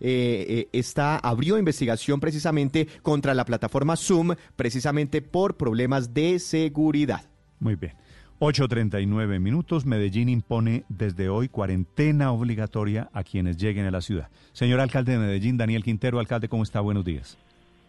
eh, 0.00 0.68
está, 0.72 1.16
abrió 1.18 1.58
investigación 1.58 2.20
precisamente 2.20 2.86
contra 3.02 3.34
la 3.34 3.44
plataforma 3.44 3.96
Zoom, 3.96 4.34
precisamente 4.56 5.22
por 5.22 5.56
problemas 5.56 6.14
de 6.14 6.38
seguridad. 6.38 7.24
Muy 7.58 7.76
bien. 7.76 7.94
8.39 8.40 9.38
minutos. 9.38 9.86
Medellín 9.86 10.28
impone 10.28 10.84
desde 10.88 11.28
hoy 11.28 11.48
cuarentena 11.48 12.32
obligatoria 12.32 13.08
a 13.12 13.22
quienes 13.22 13.56
lleguen 13.56 13.86
a 13.86 13.92
la 13.92 14.00
ciudad. 14.00 14.30
Señor 14.52 14.80
alcalde 14.80 15.12
de 15.12 15.18
Medellín, 15.18 15.56
Daniel 15.56 15.84
Quintero, 15.84 16.18
alcalde, 16.18 16.48
¿cómo 16.48 16.64
está? 16.64 16.80
Buenos 16.80 17.04
días. 17.04 17.38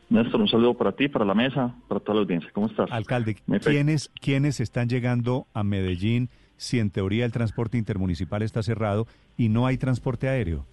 Néstor, 0.10 0.42
un 0.42 0.48
saludo 0.48 0.76
para 0.76 0.92
ti, 0.92 1.08
para 1.08 1.26
la 1.26 1.34
mesa, 1.34 1.74
para 1.88 2.00
toda 2.00 2.16
la 2.16 2.22
audiencia. 2.22 2.52
¿Cómo 2.54 2.68
estás? 2.68 2.92
Alcalde, 2.92 3.36
¿quiénes, 3.64 4.12
¿quiénes 4.22 4.60
están 4.60 4.90
llegando 4.90 5.48
a 5.56 5.64
Medellín 5.64 6.30
si 6.56 6.78
en 6.78 6.92
teoría 6.92 7.26
el 7.26 7.32
transporte 7.32 7.80
intermunicipal 7.80 8.44
está 8.44 8.62
cerrado 8.62 9.08
y 9.36 9.50
no 9.50 9.66
hay 9.66 9.78
transporte 9.78 10.30
aéreo? 10.30 10.68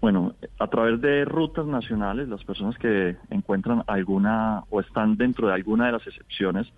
Bueno, 0.00 0.34
a 0.58 0.68
través 0.68 1.00
de 1.00 1.24
rutas 1.24 1.66
nacionales, 1.66 2.28
las 2.28 2.44
personas 2.44 2.78
que 2.78 3.16
encuentran 3.30 3.82
alguna 3.88 4.62
o 4.70 4.80
están 4.80 5.16
dentro 5.16 5.48
de 5.48 5.54
alguna 5.54 5.86
de 5.86 5.92
las 5.92 6.06
excepciones 6.06 6.68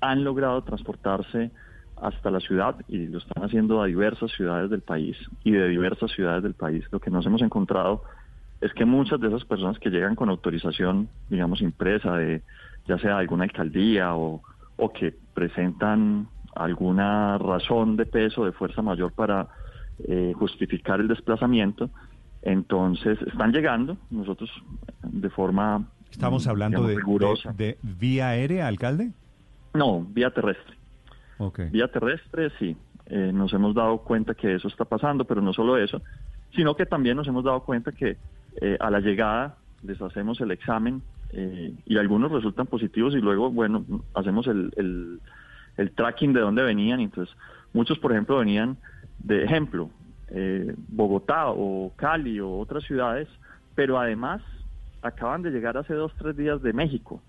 han 0.00 0.24
logrado 0.24 0.62
transportarse 0.62 1.50
hasta 2.00 2.30
la 2.30 2.40
ciudad 2.40 2.76
y 2.88 3.06
lo 3.06 3.18
están 3.18 3.44
haciendo 3.44 3.82
a 3.82 3.86
diversas 3.86 4.30
ciudades 4.32 4.70
del 4.70 4.82
país 4.82 5.16
y 5.44 5.52
de 5.52 5.68
diversas 5.68 6.10
ciudades 6.12 6.42
del 6.42 6.54
país. 6.54 6.84
Lo 6.90 7.00
que 7.00 7.10
nos 7.10 7.26
hemos 7.26 7.42
encontrado 7.42 8.02
es 8.60 8.72
que 8.72 8.84
muchas 8.84 9.20
de 9.20 9.28
esas 9.28 9.44
personas 9.44 9.78
que 9.78 9.90
llegan 9.90 10.14
con 10.14 10.30
autorización, 10.30 11.08
digamos, 11.28 11.60
impresa 11.60 12.16
de 12.16 12.42
ya 12.86 12.98
sea 12.98 13.18
alguna 13.18 13.44
alcaldía 13.44 14.14
o, 14.14 14.42
o 14.76 14.92
que 14.92 15.14
presentan 15.34 16.28
alguna 16.54 17.36
razón 17.38 17.96
de 17.96 18.06
peso, 18.06 18.44
de 18.44 18.52
fuerza 18.52 18.80
mayor 18.80 19.12
para 19.12 19.48
eh, 20.08 20.32
justificar 20.36 21.00
el 21.00 21.08
desplazamiento, 21.08 21.90
entonces 22.50 23.20
están 23.22 23.50
llegando, 23.52 23.96
nosotros 24.10 24.48
de 25.02 25.28
forma 25.30 25.84
¿Estamos 26.10 26.46
mm, 26.46 26.50
hablando 26.50 26.78
digamos, 26.86 26.90
de, 26.90 26.96
rigurosa. 26.96 27.52
de- 27.52 27.64
de 27.66 27.78
vía 27.82 28.28
aérea, 28.28 28.68
alcalde? 28.68 29.10
No, 29.74 30.00
vía 30.08 30.30
terrestre. 30.30 30.76
Vía 31.70 31.88
terrestre, 31.88 32.50
sí. 32.58 32.76
Eh, 33.06 33.30
nos 33.34 33.52
hemos 33.52 33.74
dado 33.74 33.98
cuenta 33.98 34.34
que 34.34 34.54
eso 34.54 34.68
está 34.68 34.84
pasando, 34.84 35.24
pero 35.24 35.42
no 35.42 35.52
solo 35.52 35.76
eso, 35.76 36.00
sino 36.54 36.74
que 36.76 36.86
también 36.86 37.16
nos 37.16 37.26
hemos 37.28 37.44
dado 37.44 37.60
cuenta 37.64 37.92
que 37.92 38.16
eh, 38.60 38.76
a 38.80 38.90
la 38.90 39.00
llegada 39.00 39.56
les 39.82 40.00
hacemos 40.00 40.40
el 40.40 40.50
examen 40.52 41.02
eh, 41.30 41.74
y 41.84 41.98
algunos 41.98 42.30
resultan 42.32 42.66
positivos 42.66 43.14
y 43.14 43.18
luego, 43.20 43.50
bueno, 43.50 43.84
hacemos 44.14 44.46
el, 44.46 44.72
el, 44.76 45.20
el 45.76 45.90
tracking 45.90 46.32
de 46.32 46.40
dónde 46.40 46.62
venían. 46.62 47.00
Entonces, 47.00 47.36
muchos, 47.74 47.98
por 47.98 48.12
ejemplo, 48.12 48.38
venían 48.38 48.76
de 49.18 49.44
ejemplo, 49.44 49.90
eh, 50.30 50.74
Bogotá 50.88 51.48
o 51.48 51.92
Cali 51.96 52.40
o 52.40 52.58
otras 52.58 52.84
ciudades, 52.84 53.28
pero 53.74 53.98
además 53.98 54.42
acaban 55.02 55.42
de 55.42 55.50
llegar 55.50 55.76
hace 55.76 55.94
dos, 55.94 56.12
tres 56.18 56.36
días 56.36 56.62
de 56.62 56.72
México. 56.72 57.20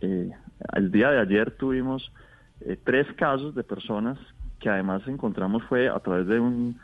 Eh, 0.00 0.30
el 0.74 0.90
día 0.90 1.10
de 1.10 1.20
ayer 1.20 1.50
tuvimos 1.52 2.12
eh, 2.60 2.78
tres 2.84 3.06
casos 3.16 3.54
de 3.54 3.62
personas 3.62 4.18
que 4.60 4.68
además 4.68 5.02
encontramos 5.06 5.62
fue 5.64 5.88
a 5.88 5.98
través 6.00 6.26
de 6.26 6.40
un 6.40 6.78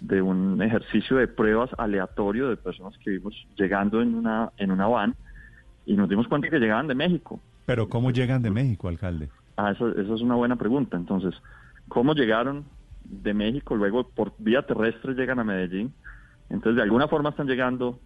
de 0.00 0.20
un 0.20 0.60
ejercicio 0.60 1.16
de 1.16 1.28
pruebas 1.28 1.70
aleatorio 1.78 2.48
de 2.48 2.56
personas 2.56 2.98
que 2.98 3.10
vimos 3.10 3.34
llegando 3.56 4.02
en 4.02 4.14
una 4.14 4.50
en 4.58 4.70
una 4.70 4.86
van 4.86 5.14
y 5.86 5.94
nos 5.94 6.08
dimos 6.08 6.26
cuenta 6.28 6.48
que 6.48 6.58
llegaban 6.58 6.88
de 6.88 6.94
México. 6.94 7.40
Pero 7.66 7.88
¿cómo 7.88 8.10
llegan 8.10 8.42
de 8.42 8.50
México, 8.50 8.88
alcalde? 8.88 9.28
Ah, 9.56 9.70
eso, 9.70 9.88
eso 9.90 10.14
es 10.14 10.20
una 10.20 10.34
buena 10.34 10.56
pregunta. 10.56 10.96
Entonces, 10.96 11.34
¿cómo 11.88 12.14
llegaron 12.14 12.64
de 13.04 13.34
México? 13.34 13.74
Luego 13.76 14.08
por 14.08 14.32
vía 14.38 14.62
terrestre 14.62 15.14
llegan 15.14 15.38
a 15.38 15.44
Medellín. 15.44 15.92
Entonces, 16.50 16.76
de 16.76 16.82
alguna 16.82 17.08
forma 17.08 17.30
están 17.30 17.46
llegando 17.46 17.98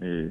eh, 0.00 0.30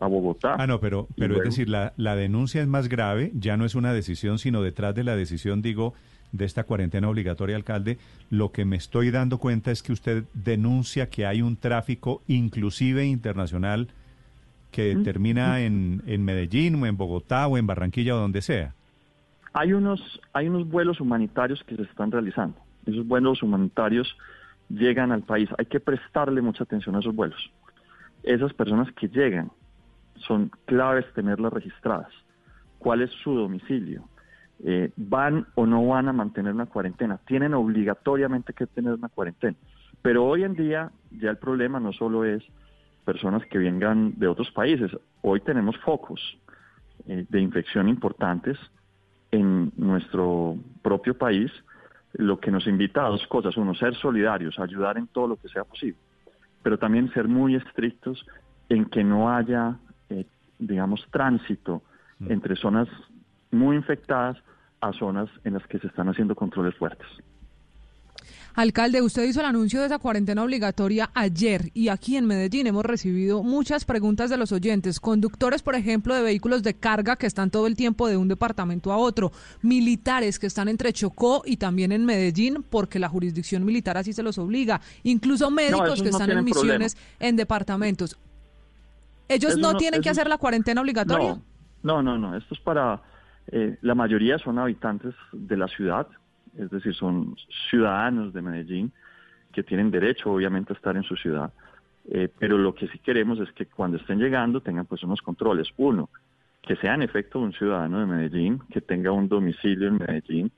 a 0.00 0.06
Bogotá. 0.06 0.56
Ah, 0.58 0.66
no, 0.66 0.80
pero, 0.80 1.06
pero 1.16 1.36
es 1.36 1.44
decir, 1.44 1.68
la, 1.68 1.92
la 1.96 2.16
denuncia 2.16 2.62
es 2.62 2.68
más 2.68 2.88
grave, 2.88 3.30
ya 3.34 3.56
no 3.56 3.64
es 3.64 3.74
una 3.74 3.92
decisión, 3.92 4.38
sino 4.38 4.62
detrás 4.62 4.94
de 4.94 5.04
la 5.04 5.16
decisión, 5.16 5.62
digo, 5.62 5.94
de 6.32 6.46
esta 6.46 6.64
cuarentena 6.64 7.08
obligatoria, 7.08 7.56
alcalde, 7.56 7.98
lo 8.30 8.52
que 8.52 8.64
me 8.64 8.76
estoy 8.76 9.10
dando 9.10 9.38
cuenta 9.38 9.70
es 9.70 9.82
que 9.82 9.92
usted 9.92 10.24
denuncia 10.32 11.10
que 11.10 11.26
hay 11.26 11.42
un 11.42 11.56
tráfico 11.56 12.22
inclusive 12.26 13.04
internacional 13.04 13.88
que 14.70 14.96
termina 15.04 15.60
en, 15.60 16.02
en 16.06 16.24
Medellín 16.24 16.82
o 16.82 16.86
en 16.86 16.96
Bogotá 16.96 17.46
o 17.46 17.58
en 17.58 17.66
Barranquilla 17.66 18.16
o 18.16 18.18
donde 18.18 18.40
sea. 18.40 18.74
Hay 19.52 19.74
unos, 19.74 20.20
hay 20.32 20.48
unos 20.48 20.66
vuelos 20.66 20.98
humanitarios 20.98 21.62
que 21.64 21.76
se 21.76 21.82
están 21.82 22.10
realizando. 22.10 22.56
Esos 22.86 23.06
vuelos 23.06 23.42
humanitarios 23.42 24.16
llegan 24.68 25.12
al 25.12 25.22
país. 25.22 25.48
Hay 25.58 25.66
que 25.66 25.80
prestarle 25.80 26.40
mucha 26.42 26.64
atención 26.64 26.96
a 26.96 27.00
esos 27.00 27.14
vuelos. 27.14 27.50
Esas 28.22 28.52
personas 28.54 28.92
que 28.92 29.08
llegan 29.08 29.50
son 30.26 30.50
claves 30.66 31.04
tenerlas 31.14 31.52
registradas. 31.52 32.12
¿Cuál 32.78 33.02
es 33.02 33.10
su 33.22 33.34
domicilio? 33.34 34.04
Eh, 34.64 34.90
¿Van 34.96 35.46
o 35.54 35.66
no 35.66 35.86
van 35.86 36.08
a 36.08 36.12
mantener 36.12 36.54
una 36.54 36.66
cuarentena? 36.66 37.18
Tienen 37.26 37.54
obligatoriamente 37.54 38.52
que 38.52 38.66
tener 38.66 38.92
una 38.94 39.08
cuarentena. 39.08 39.56
Pero 40.02 40.24
hoy 40.24 40.44
en 40.44 40.54
día 40.54 40.90
ya 41.10 41.30
el 41.30 41.38
problema 41.38 41.80
no 41.80 41.92
solo 41.92 42.24
es 42.24 42.42
personas 43.04 43.44
que 43.46 43.58
vengan 43.58 44.14
de 44.18 44.28
otros 44.28 44.50
países. 44.50 44.90
Hoy 45.22 45.40
tenemos 45.40 45.76
focos 45.78 46.20
eh, 47.06 47.26
de 47.28 47.40
infección 47.40 47.88
importantes 47.88 48.58
en 49.32 49.72
nuestro 49.76 50.56
propio 50.82 51.16
país, 51.16 51.50
lo 52.14 52.38
que 52.38 52.50
nos 52.50 52.66
invita 52.66 53.04
a 53.04 53.08
dos 53.08 53.26
cosas. 53.26 53.56
Uno, 53.56 53.74
ser 53.74 53.94
solidarios, 53.94 54.58
ayudar 54.58 54.98
en 54.98 55.06
todo 55.08 55.28
lo 55.28 55.36
que 55.36 55.48
sea 55.48 55.64
posible, 55.64 55.98
pero 56.62 56.78
también 56.78 57.12
ser 57.12 57.28
muy 57.28 57.54
estrictos 57.54 58.26
en 58.68 58.86
que 58.86 59.04
no 59.04 59.34
haya, 59.34 59.76
eh, 60.08 60.26
digamos, 60.58 61.06
tránsito 61.10 61.82
entre 62.28 62.54
zonas 62.54 62.88
muy 63.50 63.74
infectadas 63.74 64.38
a 64.80 64.92
zonas 64.92 65.28
en 65.44 65.54
las 65.54 65.66
que 65.66 65.78
se 65.78 65.88
están 65.88 66.08
haciendo 66.08 66.34
controles 66.36 66.74
fuertes. 66.76 67.06
Alcalde, 68.54 69.00
usted 69.02 69.24
hizo 69.24 69.40
el 69.40 69.46
anuncio 69.46 69.80
de 69.80 69.86
esa 69.86 69.98
cuarentena 69.98 70.42
obligatoria 70.42 71.10
ayer 71.14 71.70
y 71.74 71.88
aquí 71.88 72.16
en 72.16 72.26
Medellín 72.26 72.66
hemos 72.66 72.84
recibido 72.84 73.42
muchas 73.42 73.84
preguntas 73.84 74.28
de 74.30 74.36
los 74.36 74.52
oyentes. 74.52 75.00
Conductores, 75.00 75.62
por 75.62 75.74
ejemplo, 75.74 76.14
de 76.14 76.22
vehículos 76.22 76.62
de 76.62 76.74
carga 76.74 77.16
que 77.16 77.26
están 77.26 77.50
todo 77.50 77.66
el 77.66 77.76
tiempo 77.76 78.08
de 78.08 78.16
un 78.16 78.28
departamento 78.28 78.92
a 78.92 78.96
otro. 78.98 79.32
Militares 79.62 80.38
que 80.38 80.46
están 80.46 80.68
entre 80.68 80.92
Chocó 80.92 81.42
y 81.46 81.56
también 81.56 81.92
en 81.92 82.04
Medellín 82.04 82.64
porque 82.68 82.98
la 82.98 83.08
jurisdicción 83.08 83.64
militar 83.64 83.96
así 83.96 84.12
se 84.12 84.22
los 84.22 84.36
obliga. 84.38 84.80
Incluso 85.02 85.50
médicos 85.50 86.02
que 86.02 86.10
no 86.10 86.18
están 86.18 86.30
en 86.30 86.44
misiones 86.44 86.96
en 87.20 87.36
departamentos. 87.36 88.18
¿Ellos 89.28 89.56
no, 89.56 89.72
no- 89.72 89.78
tienen 89.78 90.02
que 90.02 90.10
hacer 90.10 90.28
la 90.28 90.36
cuarentena 90.38 90.80
obligatoria? 90.80 91.38
No, 91.82 92.02
no, 92.02 92.02
no, 92.02 92.18
no. 92.18 92.36
Esto 92.36 92.54
es 92.54 92.60
para, 92.60 93.00
eh, 93.50 93.78
la 93.82 93.94
mayoría 93.94 94.38
son 94.38 94.58
habitantes 94.58 95.14
de 95.32 95.56
la 95.56 95.68
ciudad, 95.68 96.06
es 96.56 96.70
decir, 96.70 96.94
son 96.94 97.36
ciudadanos 97.70 98.32
de 98.32 98.42
Medellín 98.42 98.92
que 99.52 99.62
tienen 99.62 99.90
derecho, 99.90 100.32
obviamente, 100.32 100.72
a 100.72 100.76
estar 100.76 100.96
en 100.96 101.02
su 101.02 101.16
ciudad. 101.16 101.52
Eh, 102.10 102.28
pero 102.38 102.58
lo 102.58 102.74
que 102.74 102.88
sí 102.88 102.98
queremos 102.98 103.38
es 103.38 103.52
que 103.52 103.66
cuando 103.66 103.96
estén 103.96 104.18
llegando 104.18 104.60
tengan 104.60 104.86
pues 104.86 105.02
unos 105.02 105.20
controles. 105.22 105.68
Uno, 105.76 106.08
que 106.62 106.76
sea 106.76 106.94
en 106.94 107.02
efecto 107.02 107.38
un 107.38 107.52
ciudadano 107.52 108.00
de 108.00 108.06
Medellín, 108.06 108.60
que 108.70 108.80
tenga 108.80 109.12
un 109.12 109.28
domicilio 109.28 109.88
en 109.88 109.98
Medellín, 109.98 110.50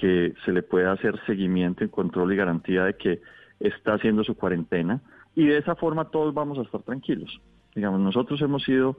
que 0.00 0.34
se 0.44 0.52
le 0.52 0.62
pueda 0.62 0.92
hacer 0.92 1.20
seguimiento 1.26 1.84
y 1.84 1.88
control 1.88 2.32
y 2.32 2.36
garantía 2.36 2.84
de 2.84 2.96
que 2.96 3.20
está 3.60 3.94
haciendo 3.94 4.24
su 4.24 4.34
cuarentena 4.34 5.00
y 5.34 5.46
de 5.46 5.58
esa 5.58 5.76
forma 5.76 6.10
todos 6.10 6.34
vamos 6.34 6.58
a 6.58 6.62
estar 6.62 6.82
tranquilos. 6.82 7.40
Digamos, 7.74 8.00
nosotros 8.00 8.40
hemos 8.42 8.62
sido 8.64 8.98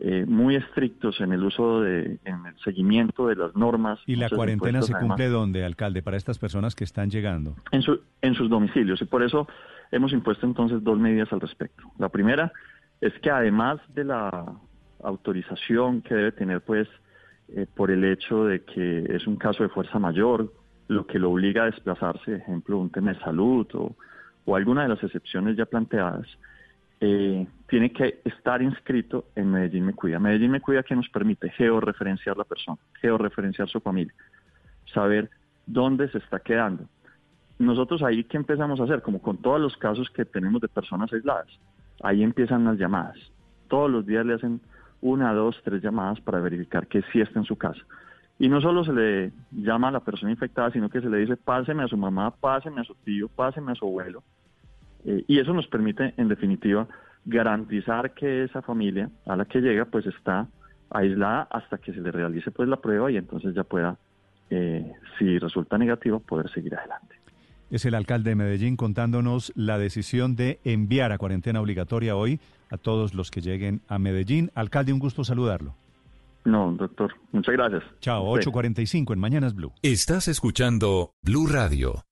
eh, 0.00 0.24
muy 0.26 0.56
estrictos 0.56 1.20
en 1.20 1.32
el 1.32 1.44
uso 1.44 1.80
de, 1.82 2.18
en 2.24 2.46
el 2.46 2.58
seguimiento 2.64 3.28
de 3.28 3.36
las 3.36 3.54
normas. 3.54 4.00
¿Y 4.06 4.16
la 4.16 4.28
cuarentena 4.28 4.82
se 4.82 4.92
además, 4.92 5.08
cumple 5.08 5.28
dónde, 5.28 5.64
alcalde, 5.64 6.02
para 6.02 6.16
estas 6.16 6.38
personas 6.38 6.74
que 6.74 6.84
están 6.84 7.10
llegando? 7.10 7.54
en, 7.70 7.82
su- 7.82 8.00
en 8.22 8.34
sus 8.34 8.48
domicilios 8.50 9.00
y 9.02 9.04
por 9.04 9.22
eso 9.22 9.46
hemos 9.92 10.12
impuesto 10.12 10.46
entonces 10.46 10.82
dos 10.82 10.98
medidas 10.98 11.32
al 11.32 11.40
respecto. 11.40 11.84
La 11.98 12.08
primera 12.08 12.52
es 13.00 13.12
que 13.20 13.30
además 13.30 13.78
de 13.94 14.04
la 14.04 14.46
autorización 15.02 16.02
que 16.02 16.14
debe 16.14 16.32
tener 16.32 16.60
pues 16.62 16.88
eh, 17.48 17.66
por 17.74 17.90
el 17.90 18.04
hecho 18.04 18.44
de 18.46 18.62
que 18.64 19.04
es 19.14 19.26
un 19.26 19.36
caso 19.36 19.62
de 19.62 19.68
fuerza 19.68 19.98
mayor, 19.98 20.52
lo 20.88 21.06
que 21.06 21.18
lo 21.18 21.30
obliga 21.30 21.62
a 21.62 21.66
desplazarse, 21.66 22.36
ejemplo, 22.36 22.78
un 22.78 22.90
tema 22.90 23.12
de 23.12 23.20
salud 23.20 23.66
o, 23.74 23.94
o 24.44 24.56
alguna 24.56 24.82
de 24.82 24.88
las 24.88 25.02
excepciones 25.04 25.56
ya 25.56 25.66
planteadas, 25.66 26.26
eh, 27.00 27.46
tiene 27.74 27.90
que 27.90 28.20
estar 28.24 28.62
inscrito 28.62 29.24
en 29.34 29.50
Medellín 29.50 29.86
Me 29.86 29.94
Cuida. 29.94 30.20
Medellín 30.20 30.52
Me 30.52 30.60
Cuida 30.60 30.84
que 30.84 30.94
nos 30.94 31.08
permite 31.08 31.50
georreferenciar 31.50 32.36
la 32.36 32.44
persona, 32.44 32.78
georreferenciar 33.00 33.68
su 33.68 33.80
familia, 33.80 34.14
saber 34.92 35.28
dónde 35.66 36.08
se 36.10 36.18
está 36.18 36.38
quedando. 36.38 36.84
Nosotros 37.58 38.04
ahí, 38.04 38.22
¿qué 38.22 38.36
empezamos 38.36 38.78
a 38.78 38.84
hacer? 38.84 39.02
Como 39.02 39.20
con 39.20 39.38
todos 39.38 39.60
los 39.60 39.76
casos 39.76 40.08
que 40.10 40.24
tenemos 40.24 40.60
de 40.60 40.68
personas 40.68 41.12
aisladas, 41.12 41.48
ahí 42.00 42.22
empiezan 42.22 42.64
las 42.64 42.78
llamadas. 42.78 43.16
Todos 43.66 43.90
los 43.90 44.06
días 44.06 44.24
le 44.24 44.34
hacen 44.34 44.60
una, 45.00 45.32
dos, 45.32 45.60
tres 45.64 45.82
llamadas 45.82 46.20
para 46.20 46.38
verificar 46.38 46.86
que 46.86 47.02
sí 47.12 47.22
está 47.22 47.40
en 47.40 47.44
su 47.44 47.56
casa. 47.56 47.80
Y 48.38 48.48
no 48.48 48.60
solo 48.60 48.84
se 48.84 48.92
le 48.92 49.32
llama 49.50 49.88
a 49.88 49.90
la 49.90 50.00
persona 50.04 50.30
infectada, 50.30 50.70
sino 50.70 50.88
que 50.88 51.00
se 51.00 51.10
le 51.10 51.18
dice, 51.18 51.36
páseme 51.36 51.82
a 51.82 51.88
su 51.88 51.96
mamá, 51.96 52.30
páseme 52.30 52.82
a 52.82 52.84
su 52.84 52.94
tío, 52.94 53.26
páseme 53.26 53.72
a 53.72 53.74
su 53.74 53.84
abuelo. 53.84 54.22
Eh, 55.04 55.24
y 55.26 55.40
eso 55.40 55.52
nos 55.52 55.66
permite, 55.66 56.14
en 56.16 56.28
definitiva, 56.28 56.86
garantizar 57.24 58.12
que 58.14 58.44
esa 58.44 58.62
familia 58.62 59.10
a 59.26 59.36
la 59.36 59.44
que 59.44 59.60
llega, 59.60 59.84
pues 59.84 60.06
está 60.06 60.46
aislada 60.90 61.48
hasta 61.50 61.78
que 61.78 61.92
se 61.92 62.00
le 62.00 62.10
realice 62.12 62.50
pues 62.50 62.68
la 62.68 62.76
prueba 62.76 63.10
y 63.10 63.16
entonces 63.16 63.54
ya 63.54 63.64
pueda, 63.64 63.96
eh, 64.50 64.92
si 65.18 65.38
resulta 65.38 65.78
negativo, 65.78 66.20
poder 66.20 66.50
seguir 66.50 66.74
adelante. 66.76 67.16
Es 67.70 67.84
el 67.86 67.94
alcalde 67.94 68.30
de 68.30 68.36
Medellín 68.36 68.76
contándonos 68.76 69.52
la 69.56 69.78
decisión 69.78 70.36
de 70.36 70.60
enviar 70.64 71.10
a 71.12 71.18
cuarentena 71.18 71.60
obligatoria 71.60 72.14
hoy 72.14 72.38
a 72.70 72.76
todos 72.76 73.14
los 73.14 73.30
que 73.30 73.40
lleguen 73.40 73.80
a 73.88 73.98
Medellín. 73.98 74.50
Alcalde, 74.54 74.92
un 74.92 74.98
gusto 75.00 75.24
saludarlo. 75.24 75.74
No, 76.44 76.72
doctor, 76.72 77.14
muchas 77.32 77.54
gracias. 77.54 77.82
Chao, 78.00 78.36
Sí. 78.36 78.48
8.45 78.50 79.14
en 79.14 79.18
Mañanas 79.18 79.54
Blue. 79.54 79.72
Estás 79.82 80.28
escuchando 80.28 81.14
Blue 81.22 81.46
Radio. 81.46 82.04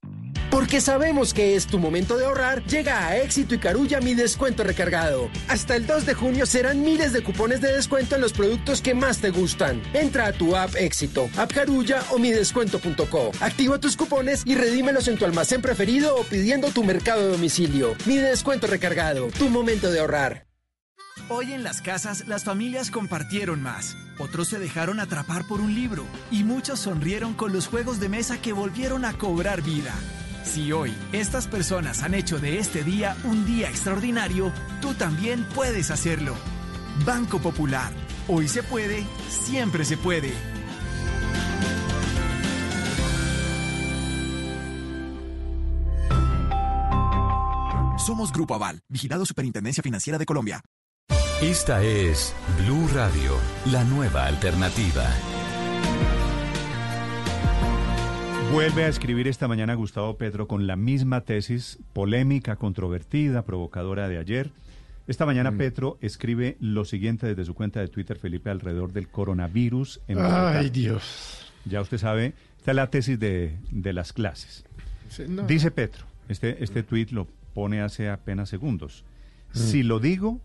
Porque 0.53 0.83
sabemos 0.83 1.33
que 1.33 1.57
es 1.57 1.67
tu 1.67 1.79
momento 1.79 2.19
de 2.19 2.27
ahorrar, 2.27 2.63
llega 2.67 3.07
a 3.07 3.17
Éxito 3.17 3.55
y 3.55 3.59
Carulla 3.59 4.03
mi 4.03 4.15
descuento 4.15 4.63
recargado. 4.63 5.31
Hasta 5.49 5.77
el 5.77 5.87
2 5.87 6.05
de 6.05 6.13
junio 6.13 6.45
serán 6.45 6.83
miles 6.83 7.15
de 7.15 7.23
cupones 7.23 7.63
de 7.63 7.73
descuento 7.73 8.17
en 8.17 8.21
los 8.21 8.35
productos 8.35 8.83
que 8.83 8.93
más 8.93 9.21
te 9.21 9.31
gustan. 9.31 9.81
Entra 9.95 10.27
a 10.27 10.33
tu 10.35 10.55
app 10.55 10.77
Éxito, 10.77 11.31
app 11.39 11.51
Carulla 11.51 12.03
o 12.11 12.19
midescuento.co. 12.19 13.33
Activa 13.41 13.81
tus 13.81 13.97
cupones 13.97 14.43
y 14.45 14.55
redímelos 14.55 15.09
en 15.09 15.17
tu 15.17 15.25
almacén 15.25 15.63
preferido 15.63 16.17
o 16.17 16.23
pidiendo 16.25 16.69
tu 16.69 16.85
mercado 16.85 17.23
de 17.23 17.33
domicilio. 17.33 17.97
Mi 18.05 18.19
descuento 18.19 18.67
recargado, 18.67 19.29
tu 19.29 19.49
momento 19.49 19.91
de 19.91 20.01
ahorrar. 20.01 20.49
Hoy 21.31 21.55
en 21.55 21.63
las 21.63 21.81
casas 21.81 22.29
las 22.29 22.45
familias 22.45 22.91
compartieron 22.91 23.63
más, 23.63 23.97
otros 24.19 24.49
se 24.49 24.59
dejaron 24.59 25.01
atrapar 25.01 25.47
por 25.47 25.63
un 25.63 25.75
libro 25.75 26.05
y 26.31 26.45
muchos 26.45 26.81
sonrieron 26.81 27.33
con 27.33 27.55
los 27.55 27.69
juegos 27.69 28.01
de 28.01 28.11
mesa 28.11 28.43
que 28.43 28.53
volvieron 28.53 29.07
a 29.07 29.17
cobrar 29.17 29.63
vida. 29.63 29.95
Si 30.45 30.73
hoy 30.73 30.95
estas 31.13 31.47
personas 31.47 32.03
han 32.03 32.15
hecho 32.15 32.39
de 32.39 32.59
este 32.59 32.83
día 32.85 33.17
un 33.25 33.47
día 33.47 33.69
extraordinario, 33.69 34.53
tú 34.81 34.95
también 34.95 35.47
puedes 35.55 35.91
hacerlo. 35.91 36.35
Banco 37.05 37.39
Popular. 37.39 37.93
Hoy 38.29 38.49
se 38.49 38.63
puede, 38.63 39.05
siempre 39.29 39.85
se 39.85 39.97
puede. 39.97 40.33
Somos 47.99 48.33
Grupo 48.33 48.55
Aval, 48.55 48.81
vigilado 48.89 49.25
Superintendencia 49.25 49.83
Financiera 49.83 50.19
de 50.19 50.27
Colombia. 50.27 50.61
Esta 51.41 51.83
es 51.83 52.35
Blue 52.59 52.89
Radio, 52.95 53.37
la 53.67 53.85
nueva 53.85 54.27
alternativa. 54.27 55.05
Vuelve 58.53 58.85
a 58.85 58.89
escribir 58.89 59.29
esta 59.29 59.49
mañana 59.49 59.73
Gustavo 59.73 60.19
Petro 60.19 60.47
con 60.47 60.67
la 60.67 60.77
misma 60.77 61.23
tesis 61.23 61.79
polémica, 61.95 62.57
controvertida, 62.57 63.47
provocadora 63.47 64.09
de 64.09 64.19
ayer. 64.19 64.51
Esta 65.07 65.25
mañana 65.25 65.53
Petro 65.53 65.97
escribe 66.03 66.59
lo 66.61 66.85
siguiente 66.85 67.27
desde 67.27 67.47
su 67.47 67.55
cuenta 67.55 67.81
de 67.81 67.89
Twitter, 67.89 68.19
Felipe, 68.19 68.51
alrededor 68.51 68.93
del 68.93 69.09
coronavirus 69.09 70.03
en 70.07 70.19
Bogotá. 70.19 70.59
Ay, 70.59 70.69
Dios. 70.69 71.51
Ya 71.65 71.81
usted 71.81 71.97
sabe, 71.97 72.35
esta 72.59 72.73
es 72.73 72.77
la 72.77 72.91
tesis 72.91 73.19
de, 73.19 73.57
de 73.71 73.93
las 73.95 74.13
clases. 74.13 74.67
Sí, 75.09 75.25
no. 75.27 75.45
Dice 75.45 75.71
Petro, 75.71 76.05
este, 76.29 76.63
este 76.63 76.83
tuit 76.83 77.11
lo 77.11 77.27
pone 77.55 77.81
hace 77.81 78.11
apenas 78.11 78.51
segundos. 78.51 79.07
Si 79.53 79.83
lo 79.83 79.99
digo, 79.99 80.43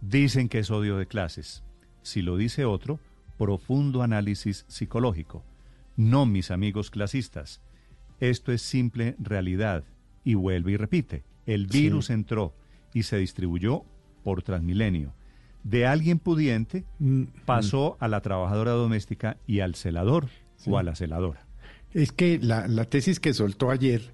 dicen 0.00 0.48
que 0.48 0.60
es 0.60 0.70
odio 0.70 0.96
de 0.96 1.06
clases. 1.06 1.64
Si 2.02 2.22
lo 2.22 2.36
dice 2.36 2.64
otro, 2.64 3.00
profundo 3.36 4.04
análisis 4.04 4.64
psicológico. 4.68 5.42
No, 5.98 6.24
mis 6.26 6.50
amigos 6.52 6.90
clasistas. 6.90 7.60
Esto 8.20 8.52
es 8.52 8.62
simple 8.62 9.16
realidad. 9.18 9.84
Y 10.24 10.34
vuelve 10.34 10.72
y 10.72 10.76
repite. 10.76 11.24
El 11.44 11.68
Sí. 11.70 11.82
virus 11.82 12.08
entró 12.10 12.54
y 12.94 13.02
se 13.02 13.16
distribuyó 13.18 13.84
por 14.22 14.42
Transmilenio. 14.42 15.12
De 15.64 15.86
alguien 15.86 16.20
pudiente 16.20 16.84
pasó 17.44 17.96
a 17.98 18.06
la 18.06 18.20
trabajadora 18.20 18.70
doméstica 18.72 19.38
y 19.46 19.58
al 19.60 19.74
celador 19.74 20.28
o 20.66 20.78
a 20.78 20.82
la 20.84 20.94
celadora. 20.94 21.46
Es 21.92 22.12
que 22.12 22.38
la, 22.40 22.68
la 22.68 22.84
tesis 22.84 23.18
que 23.18 23.34
soltó 23.34 23.70
ayer 23.70 24.12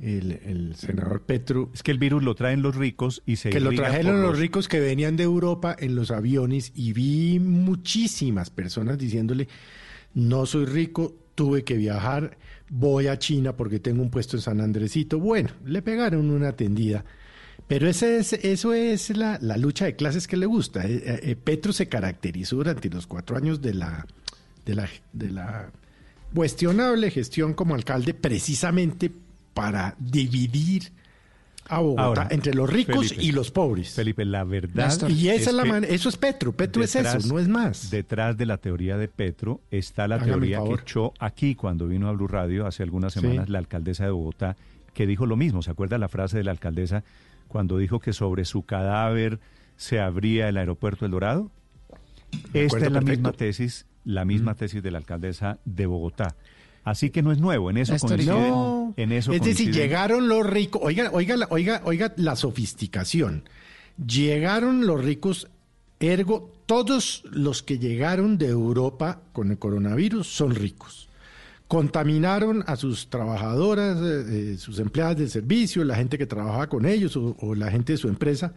el, 0.00 0.32
el 0.44 0.74
senador 0.76 1.22
Petro... 1.22 1.70
Es 1.74 1.82
que 1.82 1.90
el 1.90 1.98
virus 1.98 2.22
lo 2.22 2.36
traen 2.36 2.62
los 2.62 2.76
ricos 2.76 3.22
y 3.26 3.36
se 3.36 3.50
que 3.50 3.58
lo 3.58 3.72
trajeron 3.72 4.22
los 4.22 4.38
ricos 4.38 4.68
que 4.68 4.78
venían 4.78 5.16
de 5.16 5.24
Europa 5.24 5.74
en 5.78 5.96
los 5.96 6.12
aviones 6.12 6.70
y 6.76 6.92
vi 6.92 7.40
muchísimas 7.40 8.50
personas 8.50 8.98
diciéndole, 8.98 9.48
no 10.18 10.46
soy 10.46 10.64
rico, 10.66 11.14
tuve 11.36 11.62
que 11.62 11.76
viajar, 11.76 12.36
voy 12.68 13.06
a 13.06 13.20
China 13.20 13.56
porque 13.56 13.78
tengo 13.78 14.02
un 14.02 14.10
puesto 14.10 14.36
en 14.36 14.42
San 14.42 14.60
Andresito. 14.60 15.20
Bueno, 15.20 15.50
le 15.64 15.80
pegaron 15.80 16.28
una 16.30 16.56
tendida. 16.56 17.04
Pero 17.68 17.88
ese 17.88 18.18
es, 18.18 18.32
eso 18.32 18.74
es 18.74 19.16
la, 19.16 19.38
la 19.40 19.56
lucha 19.56 19.84
de 19.84 19.94
clases 19.94 20.26
que 20.26 20.36
le 20.36 20.46
gusta. 20.46 20.84
Eh, 20.84 21.02
eh, 21.04 21.20
eh, 21.22 21.36
Petro 21.36 21.72
se 21.72 21.88
caracterizó 21.88 22.56
durante 22.56 22.90
los 22.90 23.06
cuatro 23.06 23.36
años 23.36 23.62
de 23.62 23.74
la, 23.74 24.08
de 24.66 24.74
la, 24.74 24.88
de 25.12 25.30
la 25.30 25.70
cuestionable 26.34 27.12
gestión 27.12 27.54
como 27.54 27.76
alcalde 27.76 28.12
precisamente 28.12 29.12
para 29.54 29.94
dividir 30.00 30.90
a 31.68 31.80
Bogotá 31.80 32.02
Ahora, 32.02 32.28
entre 32.30 32.54
los 32.54 32.68
ricos 32.70 33.08
Felipe, 33.08 33.22
y 33.24 33.32
los 33.32 33.50
pobres. 33.50 33.94
Felipe, 33.94 34.24
la 34.24 34.44
verdad. 34.44 34.90
Y 35.08 35.28
esa 35.28 35.50
es 35.50 35.56
la 35.56 35.62
que 35.64 35.68
man- 35.68 35.84
eso 35.84 36.08
es 36.08 36.16
Petro. 36.16 36.52
Petro 36.52 36.82
es 36.82 36.96
eso, 36.96 37.18
no 37.28 37.38
es 37.38 37.48
más. 37.48 37.90
Detrás 37.90 38.36
de 38.36 38.46
la 38.46 38.56
teoría 38.56 38.96
de 38.96 39.08
Petro 39.08 39.60
está 39.70 40.08
la 40.08 40.16
Hágame 40.16 40.32
teoría 40.32 40.60
que 40.64 40.74
echó 40.82 41.12
aquí 41.18 41.54
cuando 41.54 41.86
vino 41.86 42.08
a 42.08 42.12
Blue 42.12 42.28
Radio 42.28 42.66
hace 42.66 42.82
algunas 42.82 43.12
Sí. 43.12 43.20
semanas 43.20 43.48
la 43.48 43.58
alcaldesa 43.58 44.04
de 44.04 44.10
Bogotá, 44.10 44.56
que 44.94 45.06
dijo 45.06 45.26
lo 45.26 45.36
mismo. 45.36 45.62
¿Se 45.62 45.70
acuerda 45.70 45.98
la 45.98 46.08
frase 46.08 46.38
de 46.38 46.44
la 46.44 46.50
alcaldesa 46.52 47.04
cuando 47.48 47.78
dijo 47.78 48.00
que 48.00 48.12
sobre 48.12 48.44
su 48.44 48.62
cadáver 48.62 49.38
se 49.76 50.00
abría 50.00 50.48
el 50.48 50.56
aeropuerto 50.56 51.04
El 51.04 51.12
Dorado? 51.12 51.50
Esta 52.52 52.76
es 52.78 52.82
la 52.92 53.00
perfecto. 53.00 53.02
misma 53.10 53.32
tesis, 53.32 53.86
la 54.04 54.24
misma 54.24 54.54
tesis 54.54 54.82
de 54.82 54.90
la 54.90 54.98
alcaldesa 54.98 55.58
de 55.64 55.86
Bogotá. 55.86 56.34
Así 56.84 57.10
que 57.10 57.22
no 57.22 57.32
es 57.32 57.38
nuevo, 57.38 57.68
en 57.70 57.76
eso 57.76 57.92
coinciden. 58.00 58.50
no. 58.50 58.94
En 58.96 59.12
eso 59.12 59.32
es 59.32 59.42
decir, 59.42 59.66
llegaron 59.74 60.28
los 60.28 60.46
ricos, 60.46 60.80
oiga, 60.84 61.10
oiga, 61.12 61.36
la- 61.36 61.46
oiga, 61.50 61.82
oiga 61.84 62.14
la 62.16 62.34
sofisticación. 62.36 63.42
Llegaron 64.04 64.86
los 64.86 65.04
ricos, 65.04 65.48
ergo, 66.00 66.52
todos 66.66 67.22
los 67.30 67.62
que 67.62 67.78
llegaron 67.78 68.38
de 68.38 68.46
Europa 68.48 69.20
con 69.32 69.50
el 69.50 69.58
coronavirus 69.58 70.26
son 70.26 70.54
ricos. 70.54 71.08
Contaminaron 71.66 72.64
a 72.66 72.76
sus 72.76 73.10
trabajadoras, 73.10 73.98
eh, 74.00 74.52
eh, 74.54 74.56
sus 74.56 74.78
empleadas 74.78 75.18
de 75.18 75.28
servicio, 75.28 75.84
la 75.84 75.96
gente 75.96 76.16
que 76.16 76.26
trabajaba 76.26 76.66
con 76.68 76.86
ellos 76.86 77.14
o, 77.16 77.36
o 77.40 77.54
la 77.54 77.70
gente 77.70 77.92
de 77.92 77.98
su 77.98 78.08
empresa. 78.08 78.54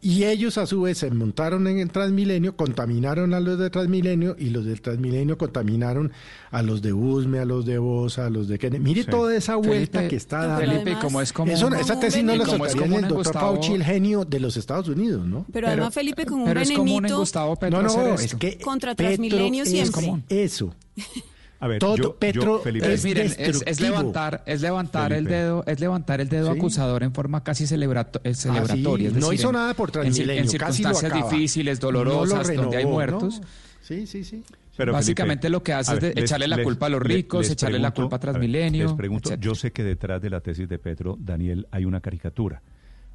Y 0.00 0.24
ellos 0.24 0.58
a 0.58 0.66
su 0.66 0.82
vez 0.82 0.98
se 0.98 1.10
montaron 1.10 1.66
en 1.66 1.78
el 1.78 1.90
Transmilenio, 1.90 2.56
contaminaron 2.56 3.32
a 3.32 3.40
los 3.40 3.58
de 3.58 3.70
Transmilenio 3.70 4.36
y 4.38 4.50
los 4.50 4.66
del 4.66 4.82
Transmilenio 4.82 5.38
contaminaron 5.38 6.12
a 6.50 6.62
los 6.62 6.82
de 6.82 6.92
Usme, 6.92 7.38
a 7.38 7.46
los 7.46 7.64
de 7.64 7.78
Bosa, 7.78 8.26
a 8.26 8.30
los 8.30 8.46
de 8.46 8.58
Kennedy. 8.58 8.82
Mire 8.84 9.04
Sí. 9.04 9.08
toda 9.10 9.34
esa 9.34 9.56
vuelta 9.56 10.00
Felipe, 10.00 10.08
que 10.10 10.16
está 10.16 10.40
pero 10.40 10.48
dando. 10.50 10.72
Felipe, 10.82 11.00
como 11.00 11.22
es 11.22 11.32
común- 11.32 11.54
Eso- 11.54 11.74
esa 11.74 11.98
tesis 11.98 12.22
no 12.22 12.36
la 12.36 12.44
como 12.44 12.66
es 12.66 12.72
sacaría 12.72 12.96
el 12.96 13.02
doctor 13.08 13.16
Gustavo- 13.24 13.54
Fauci, 13.54 13.72
el 13.72 13.82
genio 13.84 14.24
de 14.26 14.40
los 14.40 14.58
Estados 14.58 14.88
Unidos, 14.88 15.26
¿no? 15.26 15.46
Pero, 15.50 15.68
además 15.68 15.94
Felipe 15.94 16.26
con 16.26 16.40
un 16.40 16.44
pero 16.48 16.60
es 16.60 16.70
común 16.70 16.88
en 16.88 16.94
venenito 16.96 17.18
Gustavo 17.20 17.56
Petro 17.56 17.78
no, 17.82 17.88
no, 17.88 17.88
hacer 17.88 18.14
es 18.14 18.20
esto. 18.24 18.38
que 18.38 18.58
contra 18.58 18.94
Petro 18.94 19.06
Transmilenio 19.06 19.62
es 19.62 19.70
siempre. 19.70 20.22
Eso. 20.28 20.74
A 21.64 21.66
ver, 21.66 21.78
Todo 21.78 21.96
yo- 21.96 22.60
Felipe, 22.62 22.92
es 22.92 23.02
miren, 23.04 23.32
es, 23.38 23.80
levantar, 23.80 24.42
es 24.44 24.60
levantar 24.60 25.14
el 25.14 25.24
dedo, 25.24 25.64
es 25.66 25.80
levantar 25.80 26.20
el 26.20 26.28
dedo 26.28 26.52
Sí. 26.52 26.58
acusador 26.58 27.02
en 27.02 27.14
forma 27.14 27.42
casi 27.42 27.64
celebrato- 27.66 28.20
eh, 28.22 28.34
celebratoria. 28.34 29.08
es 29.08 29.14
Ah, 29.14 29.18
no 29.18 29.26
decir, 29.30 29.40
hizo 29.40 29.48
en- 29.48 29.54
nada 29.54 29.72
por 29.72 29.88
en, 29.88 29.92
Transmilenio, 29.94 30.42
en 30.42 30.58
casi 30.58 30.82
lo 30.82 30.90
circunstancias 30.90 31.30
difíciles, 31.30 31.80
No 31.82 31.90
lo 31.90 31.98
dolorosas, 32.04 32.54
donde 32.54 32.76
hay 32.76 32.84
muertos. 32.84 33.40
¿no? 33.40 33.46
Sí, 33.80 34.06
sí, 34.06 34.24
sí. 34.24 34.42
Pero, 34.76 34.92
Básicamente 34.92 35.42
Felipe, 35.46 35.52
lo 35.58 35.62
que 35.62 35.72
hace 35.72 35.94
es 35.94 36.00
ver, 36.02 36.18
echarle 36.18 36.48
la 36.48 36.62
culpa 36.62 36.84
a 36.84 36.88
los 36.90 37.00
ricos, 37.00 37.40
les 37.46 37.50
echarle 37.52 37.78
la 37.78 37.92
culpa 37.92 38.16
a 38.16 38.18
ver, 38.18 38.20
Transmilenio, 38.32 38.84
les 38.88 38.94
pregunto, 38.94 39.30
etcétera. 39.30 39.44
yo 39.46 39.54
sé 39.54 39.72
que 39.72 39.84
detrás 39.84 40.20
de 40.20 40.28
la 40.28 40.40
tesis 40.42 40.68
de 40.68 40.78
Petro, 40.78 41.16
Daniel, 41.18 41.66
hay 41.70 41.86
una 41.86 42.02
caricatura. 42.02 42.60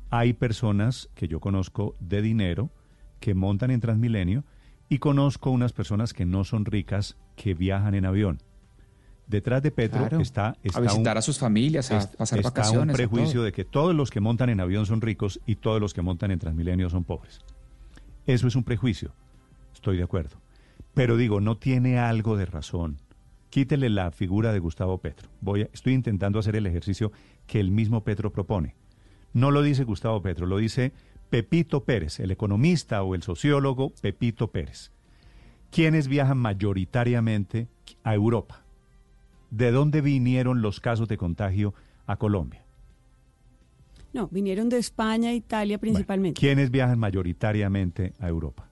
Hay 0.09 0.33
personas 0.33 1.07
que 1.13 1.27
yo 1.27 1.39
conozco 1.39 1.95
de 1.99 2.23
dinero 2.23 2.71
que 3.19 3.35
montan 3.35 3.69
en 3.69 3.79
Transmilenio 3.79 4.43
y 4.89 4.97
conozco 4.97 5.51
unas 5.51 5.71
personas 5.71 6.13
que 6.13 6.25
no 6.25 6.43
son 6.45 6.65
ricas 6.65 7.15
que 7.41 7.53
viajan 7.53 7.95
en 7.95 8.05
avión. 8.05 8.39
Detrás 9.27 9.61
de 9.61 9.71
Petro 9.71 9.99
Claro, 10.01 10.19
está, 10.19 10.57
está 10.63 10.79
a 10.79 10.81
visitar 10.81 11.13
un- 11.15 11.17
a 11.19 11.21
sus 11.21 11.37
familias, 11.39 11.91
a 11.91 11.99
pasar 12.17 12.39
está 12.39 12.49
vacaciones. 12.49 12.93
un 12.93 12.97
prejuicio 12.97 13.43
de 13.43 13.51
que 13.51 13.63
todos 13.63 13.95
los 13.95 14.09
que 14.09 14.19
montan 14.19 14.49
en 14.49 14.59
avión 14.59 14.85
son 14.85 15.01
ricos 15.01 15.39
y 15.45 15.55
todos 15.55 15.79
los 15.79 15.93
que 15.93 16.01
montan 16.01 16.31
en 16.31 16.39
Transmilenio 16.39 16.89
son 16.89 17.03
pobres. 17.03 17.39
Eso 18.25 18.47
es 18.47 18.55
un 18.55 18.63
prejuicio. 18.63 19.11
Estoy 19.73 19.97
de 19.97 20.03
acuerdo. 20.03 20.37
Pero 20.95 21.15
digo, 21.15 21.39
no 21.39 21.57
tiene 21.57 21.99
algo 21.99 22.35
de 22.37 22.45
razón. 22.47 22.97
Quítele 23.51 23.89
la 23.89 24.11
figura 24.11 24.51
de 24.51 24.59
Gustavo 24.59 24.97
Petro. 24.97 25.29
Voy 25.41 25.61
a- 25.61 25.69
estoy 25.73 25.93
intentando 25.93 26.39
hacer 26.39 26.55
el 26.55 26.65
ejercicio 26.65 27.11
que 27.47 27.59
el 27.59 27.71
mismo 27.71 28.03
Petro 28.03 28.31
propone. 28.31 28.75
No 29.33 29.51
lo 29.51 29.61
dice 29.61 29.83
Gustavo 29.83 30.21
Petro, 30.21 30.45
lo 30.47 30.57
dice 30.57 30.91
Pepito 31.29 31.83
Pérez, 31.83 32.19
el 32.19 32.31
economista 32.31 33.03
o 33.03 33.13
el 33.15 33.21
sociólogo 33.21 33.93
Pepito 34.01 34.47
Pérez. 34.51 34.91
¿Quiénes 35.71 36.07
viajan 36.07 36.37
mayoritariamente 36.37 37.67
a 38.03 38.15
Europa? 38.15 38.63
¿De 39.51 39.71
dónde 39.71 40.01
vinieron 40.01 40.61
los 40.61 40.79
casos 40.79 41.07
de 41.07 41.17
contagio 41.17 41.73
a 42.05 42.17
Colombia? 42.17 42.63
No, 44.13 44.27
vinieron 44.29 44.69
de 44.69 44.77
España, 44.77 45.33
Italia 45.33 45.77
principalmente. 45.77 46.39
¿Quiénes 46.39 46.71
viajan 46.71 46.97
mayoritariamente 46.97 48.13
a 48.19 48.27
Europa? 48.27 48.67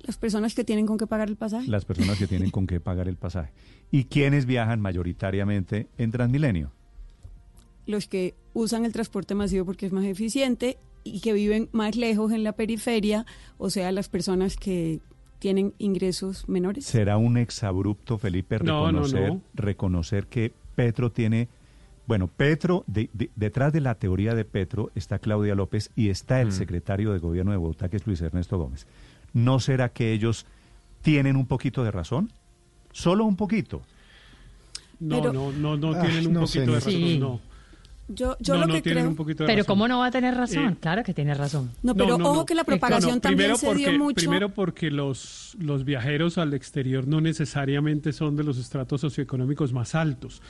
Las 0.00 0.16
personas 0.16 0.54
que 0.54 0.64
tienen 0.64 0.86
con 0.86 0.96
qué 0.96 1.06
pagar 1.06 1.28
el 1.28 1.36
pasaje. 1.36 1.68
Las 1.68 1.84
personas 1.84 2.18
que 2.18 2.26
tienen 2.26 2.50
con 2.50 2.66
qué 2.66 2.80
pagar 2.80 3.08
el 3.08 3.16
pasaje. 3.16 3.52
¿Y 3.90 4.04
quiénes 4.04 4.46
viajan 4.46 4.80
mayoritariamente 4.80 5.88
en 5.98 6.10
Transmilenio? 6.10 6.72
Los 7.86 8.08
que 8.08 8.34
usan 8.54 8.84
el 8.84 8.92
transporte 8.92 9.34
masivo 9.34 9.64
porque 9.64 9.86
es 9.86 9.92
más 9.92 10.04
eficiente 10.04 10.78
y 11.04 11.20
que 11.20 11.32
viven 11.32 11.68
más 11.72 11.96
lejos 11.96 12.32
en 12.32 12.42
la 12.44 12.52
periferia, 12.52 13.24
o 13.58 13.70
sea, 13.70 13.90
las 13.92 14.08
personas 14.08 14.56
que 14.56 15.00
tienen 15.38 15.72
ingresos 15.78 16.48
menores. 16.48 16.84
¿Será 16.84 17.16
un 17.16 17.36
exabrupto, 17.38 18.18
Felipe, 18.18 18.58
No, 18.58 18.90
no, 18.92 19.02
reconocer, 19.04 19.28
no. 19.32 19.40
reconocer 19.54 20.26
que 20.26 20.52
Petro 20.74 21.10
tiene... 21.12 21.48
Bueno, 22.06 22.26
Petro, 22.26 22.84
de- 22.86 23.10
de- 23.12 23.30
detrás 23.36 23.72
de 23.72 23.80
la 23.82 23.94
teoría 23.94 24.34
de 24.34 24.44
Petro 24.46 24.90
está 24.94 25.18
Claudia 25.18 25.54
López 25.54 25.90
y 25.94 26.08
está 26.08 26.40
el 26.40 26.52
secretario 26.52 27.12
de 27.12 27.18
gobierno 27.18 27.50
de 27.52 27.58
Bogotá, 27.58 27.88
que 27.90 27.98
es 27.98 28.06
Luis 28.06 28.20
Ernesto 28.22 28.56
Gómez. 28.58 28.86
¿No 29.34 29.60
será 29.60 29.90
que 29.90 30.12
ellos 30.14 30.46
tienen 31.02 31.36
un 31.36 31.46
poquito 31.46 31.84
de 31.84 31.90
razón? 31.90 32.32
Solo 32.92 33.24
un 33.26 33.36
poquito. 33.36 33.82
No, 35.00 35.20
Pero- 35.20 35.32
no, 35.32 35.52
no, 35.52 35.76
no 35.76 35.92
Ah, 35.92 36.00
tienen 36.00 36.26
un 36.28 36.32
no 36.32 36.40
poquito 36.40 36.80
sé, 36.80 36.90
de 36.96 37.10
razón, 37.10 37.20
no. 37.20 37.40
Yo, 38.10 38.36
yo 38.40 38.54
No, 38.54 38.60
lo 38.60 38.66
no 38.68 38.74
que 38.74 38.82
creo. 38.82 39.06
un 39.06 39.14
poquito 39.16 39.42
de 39.42 39.48
Pero 39.48 39.58
razón. 39.62 39.66
¿cómo 39.74 39.86
no 39.88 39.98
va 39.98 40.06
a 40.06 40.10
tener 40.10 40.34
razón? 40.34 40.64
Eh, 40.72 40.76
claro 40.80 41.04
que 41.04 41.12
tiene 41.12 41.34
razón. 41.34 41.70
No, 41.82 41.94
pero 41.94 42.16
ojo 42.16 42.46
que 42.46 42.54
la 42.54 42.64
propagación 42.64 43.10
No, 43.10 43.14
no, 43.16 43.20
también 43.20 43.56
se 43.56 43.66
porque, 43.66 43.90
dio 43.90 43.98
mucho. 43.98 44.14
Primero 44.14 44.48
porque 44.48 44.90
los, 44.90 45.54
los 45.60 45.84
viajeros 45.84 46.38
al 46.38 46.54
exterior 46.54 47.06
no 47.06 47.20
necesariamente 47.20 48.12
son 48.14 48.34
de 48.36 48.44
los 48.44 48.56
estratos 48.58 49.02
socioeconómicos 49.02 49.72
más 49.74 49.94
altos. 49.94 50.40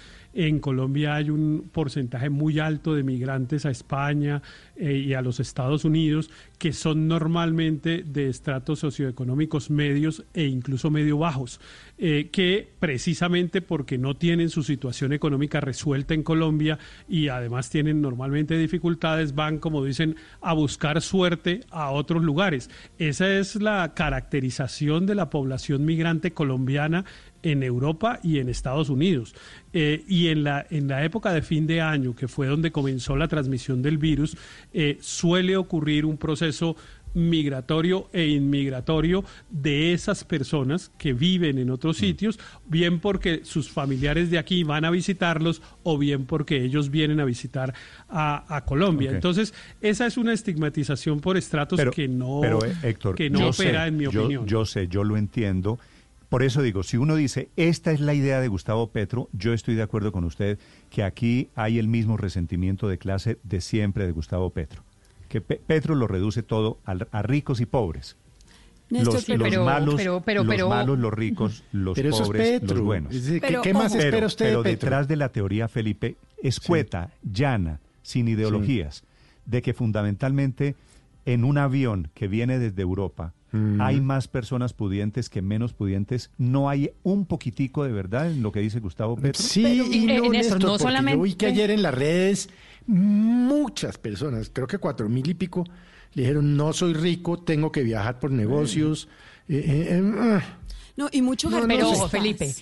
En 0.41 0.61
Colombia 0.61 1.17
hay 1.17 1.31
un 1.31 1.69
porcentaje 1.73 2.31
muy 2.31 2.61
alto 2.61 2.95
de 2.95 3.03
migrantes 3.03 3.67
a 3.67 3.73
España 3.73 4.41
eh, 4.77 4.93
y 4.93 5.15
a 5.15 5.21
los 5.21 5.41
Estados 5.41 5.85
Unidos 5.85 6.31
que 6.59 6.73
son 6.73 7.09
normalmente 7.09 8.05
de 8.05 8.29
estratos 8.29 8.81
socioeconómicos 8.81 9.71
medios 9.71 10.25
e 10.35 10.45
incluso 10.45 10.91
medio 10.91 11.19
bajos, 11.19 11.61
eh, 11.99 12.29
que 12.31 12.69
precisamente 12.79 13.63
porque 13.63 13.99
no 13.99 14.17
tienen 14.17 14.49
su 14.51 14.63
situación 14.63 15.13
económica 15.13 15.61
resuelta 15.61 16.15
en 16.15 16.23
Colombia 16.23 16.79
y 17.09 17.29
además 17.29 17.71
tienen 17.71 18.01
normalmente 18.01 18.57
dificultades, 18.59 19.35
van, 19.35 19.59
como 19.59 19.85
dicen, 19.85 20.15
a 20.41 20.53
buscar 20.53 21.01
suerte 21.01 21.61
a 21.71 21.91
otros 21.91 22.23
lugares. 22.23 22.71
Esa 22.99 23.29
es 23.29 23.57
la 23.57 23.93
caracterización 23.95 25.07
de 25.07 25.15
la 25.15 25.31
población 25.31 25.85
migrante 25.85 26.33
colombiana 26.33 27.05
en 27.43 27.63
Europa 27.63 28.21
y 28.23 28.39
en 28.39 28.49
Estados 28.49 28.89
Unidos. 28.89 29.35
Eh, 29.73 30.05
y 30.09 30.29
en 30.29 30.45
la, 30.45 30.67
en 30.71 30.89
la 30.89 31.05
época 31.05 31.33
de 31.33 31.43
fin 31.43 31.67
de 31.67 31.81
año, 31.81 32.15
que 32.17 32.29
fue 32.29 32.47
donde 32.47 32.73
comenzó 32.73 33.17
la 33.17 33.29
transmisión 33.29 33.83
del 33.83 33.99
virus, 33.99 34.37
eh, 34.73 34.99
suele 35.01 35.57
ocurrir 35.57 36.05
un 36.05 36.17
proceso 36.17 36.77
migratorio 37.15 38.09
e 38.13 38.27
inmigratorio 38.29 39.25
de 39.51 39.93
esas 39.93 40.25
personas 40.25 40.91
que 40.99 41.13
viven 41.13 41.59
en 41.59 41.71
otros 41.71 41.97
sitios, 41.97 42.39
bien 42.67 43.01
porque 43.01 43.41
sus 43.45 43.71
familiares 43.71 44.31
de 44.31 44.39
aquí 44.39 44.63
van 44.63 44.85
a 44.85 44.91
visitarlos 44.91 45.63
o 45.83 45.99
bien 45.99 46.27
porque 46.27 46.63
ellos 46.63 46.91
vienen 46.91 47.19
a 47.21 47.25
visitar 47.25 47.75
a, 48.09 48.55
a 48.55 48.65
Colombia. 48.65 49.11
Entonces, 49.11 49.55
esa 49.81 50.07
es 50.07 50.17
una 50.17 50.33
estigmatización 50.33 51.21
por 51.21 51.37
estratos 51.37 51.81
que 51.95 52.09
no, 52.09 52.41
pero, 52.43 52.65
eh, 52.65 52.73
Héctor, 52.83 53.15
que 53.17 53.31
no 53.31 53.49
opera, 53.49 53.83
sé, 53.85 53.89
en 53.89 53.97
mi 53.97 54.05
yo- 54.05 54.21
opinión. 54.25 54.47
Yo 54.47 54.65
sé, 54.65 54.87
yo 54.89 55.03
lo 55.03 55.17
entiendo. 55.17 55.79
Por 56.29 56.43
eso 56.43 56.61
digo, 56.61 56.83
si 56.83 56.99
uno 56.99 57.15
dice, 57.17 57.49
esta 57.57 57.91
es 57.91 58.01
la 58.01 58.13
idea 58.13 58.41
de 58.41 58.49
Gustavo 58.49 58.89
Petro, 58.89 59.29
yo 59.33 59.55
estoy 59.55 59.75
de 59.77 59.83
acuerdo 59.83 60.13
con 60.13 60.25
usted 60.25 60.59
que 60.91 61.03
aquí 61.03 61.49
hay 61.55 61.79
el 61.79 61.89
mismo 61.89 62.17
resentimiento 62.19 62.87
de 62.89 62.99
clase 62.99 63.39
de 63.45 63.61
siempre 63.63 64.05
de 64.07 64.13
Gustavo 64.13 64.51
Petro. 64.51 64.83
Que 65.29 65.41
Pe- 65.41 65.61
Petro 65.67 65.95
lo 65.95 66.07
reduce 66.07 66.43
todo 66.43 66.79
al- 66.85 67.09
a, 67.13 67.23
ricos 67.23 67.61
y 67.61 67.67
pobres. 67.67 68.17
Néstor, 68.91 69.15
los, 69.15 69.25
pero- 69.25 69.39
los 69.39 69.49
pero- 69.49 69.65
malos, 69.65 69.95
pero- 69.97 70.21
pero- 70.23 70.45
los 70.45 70.55
pero- 70.55 70.69
malos, 70.69 70.99
los 70.99 71.13
ricos, 71.13 71.63
los 71.73 71.95
Pero 71.95 72.09
eso 72.11 72.23
es 72.23 72.27
pobres, 72.29 72.61
Petro. 72.61 72.77
los 72.77 72.85
buenos. 72.85 73.15
Es 73.15 73.25
decir, 73.25 73.41
¿qué- 73.41 73.47
Pero, 73.49 73.63
qué 73.63 73.75
más 73.75 73.93
Pero- 73.93 74.05
espera 74.05 74.27
usted 74.27 74.45
de 74.47 74.51
Pero 74.53 74.63
Petro? 74.63 74.87
detrás 74.87 75.09
de 75.09 75.17
la 75.17 75.29
teoría, 75.31 75.69
Felipe, 75.69 76.17
escueta, 76.43 77.11
llana, 77.23 77.81
sin 78.03 78.29
ideologías, 78.29 79.03
de 79.47 79.61
que 79.63 79.75
fundamentalmente 79.75 80.75
en 81.27 81.45
un 81.45 81.59
avión 81.59 82.09
que 82.15 82.29
viene 82.29 82.59
desde 82.59 82.81
Europa 82.83 83.35
Mm. 83.51 83.81
hay 83.81 84.01
más 84.01 84.29
personas 84.29 84.73
pudientes 84.75 85.31
que 85.31 85.41
menos 85.43 85.73
pudientes. 85.73 86.31
No 86.37 86.69
hay 86.69 86.91
un 87.03 87.25
poquitico 87.27 87.85
de 87.85 87.93
verdad 87.93 88.31
en 88.31 88.43
lo 88.43 88.53
que 88.53 88.61
dice 88.61 88.81
Gustavo 88.81 89.17
Petro. 89.17 89.43
Sí, 89.43 89.65
y 89.91 90.07
no, 90.07 90.13
Néstor, 90.15 90.31
Néstor, 90.33 90.61
no 90.61 90.69
porque 90.69 90.83
solamente- 90.83 91.19
Yo 91.19 91.23
vi 91.23 91.35
que 91.35 91.47
ayer 91.47 91.71
en 91.71 91.83
las 91.83 91.95
redes 91.95 92.51
muchas 92.87 93.99
personas, 93.99 94.51
creo 94.53 94.67
que 94.67 94.79
cuatro 94.79 95.09
mil 95.09 95.29
y 95.29 95.35
pico, 95.35 95.65
le 96.15 96.23
dijeron, 96.23 96.57
no 96.57 96.73
soy 96.73 96.95
rico, 96.95 97.39
tengo 97.39 97.71
que 97.71 97.83
viajar 97.83 98.19
por 98.19 98.31
negocios. 98.31 99.09
Eh, 99.49 99.63
eh, 99.67 99.89
eh, 99.91 100.15
ah. 100.19 100.43
No, 100.97 101.09
y 101.13 101.23
muchos 101.23 101.51
No, 101.51 101.61
no 101.61 101.69
Pero, 101.69 102.09
Felipe, 102.09 102.53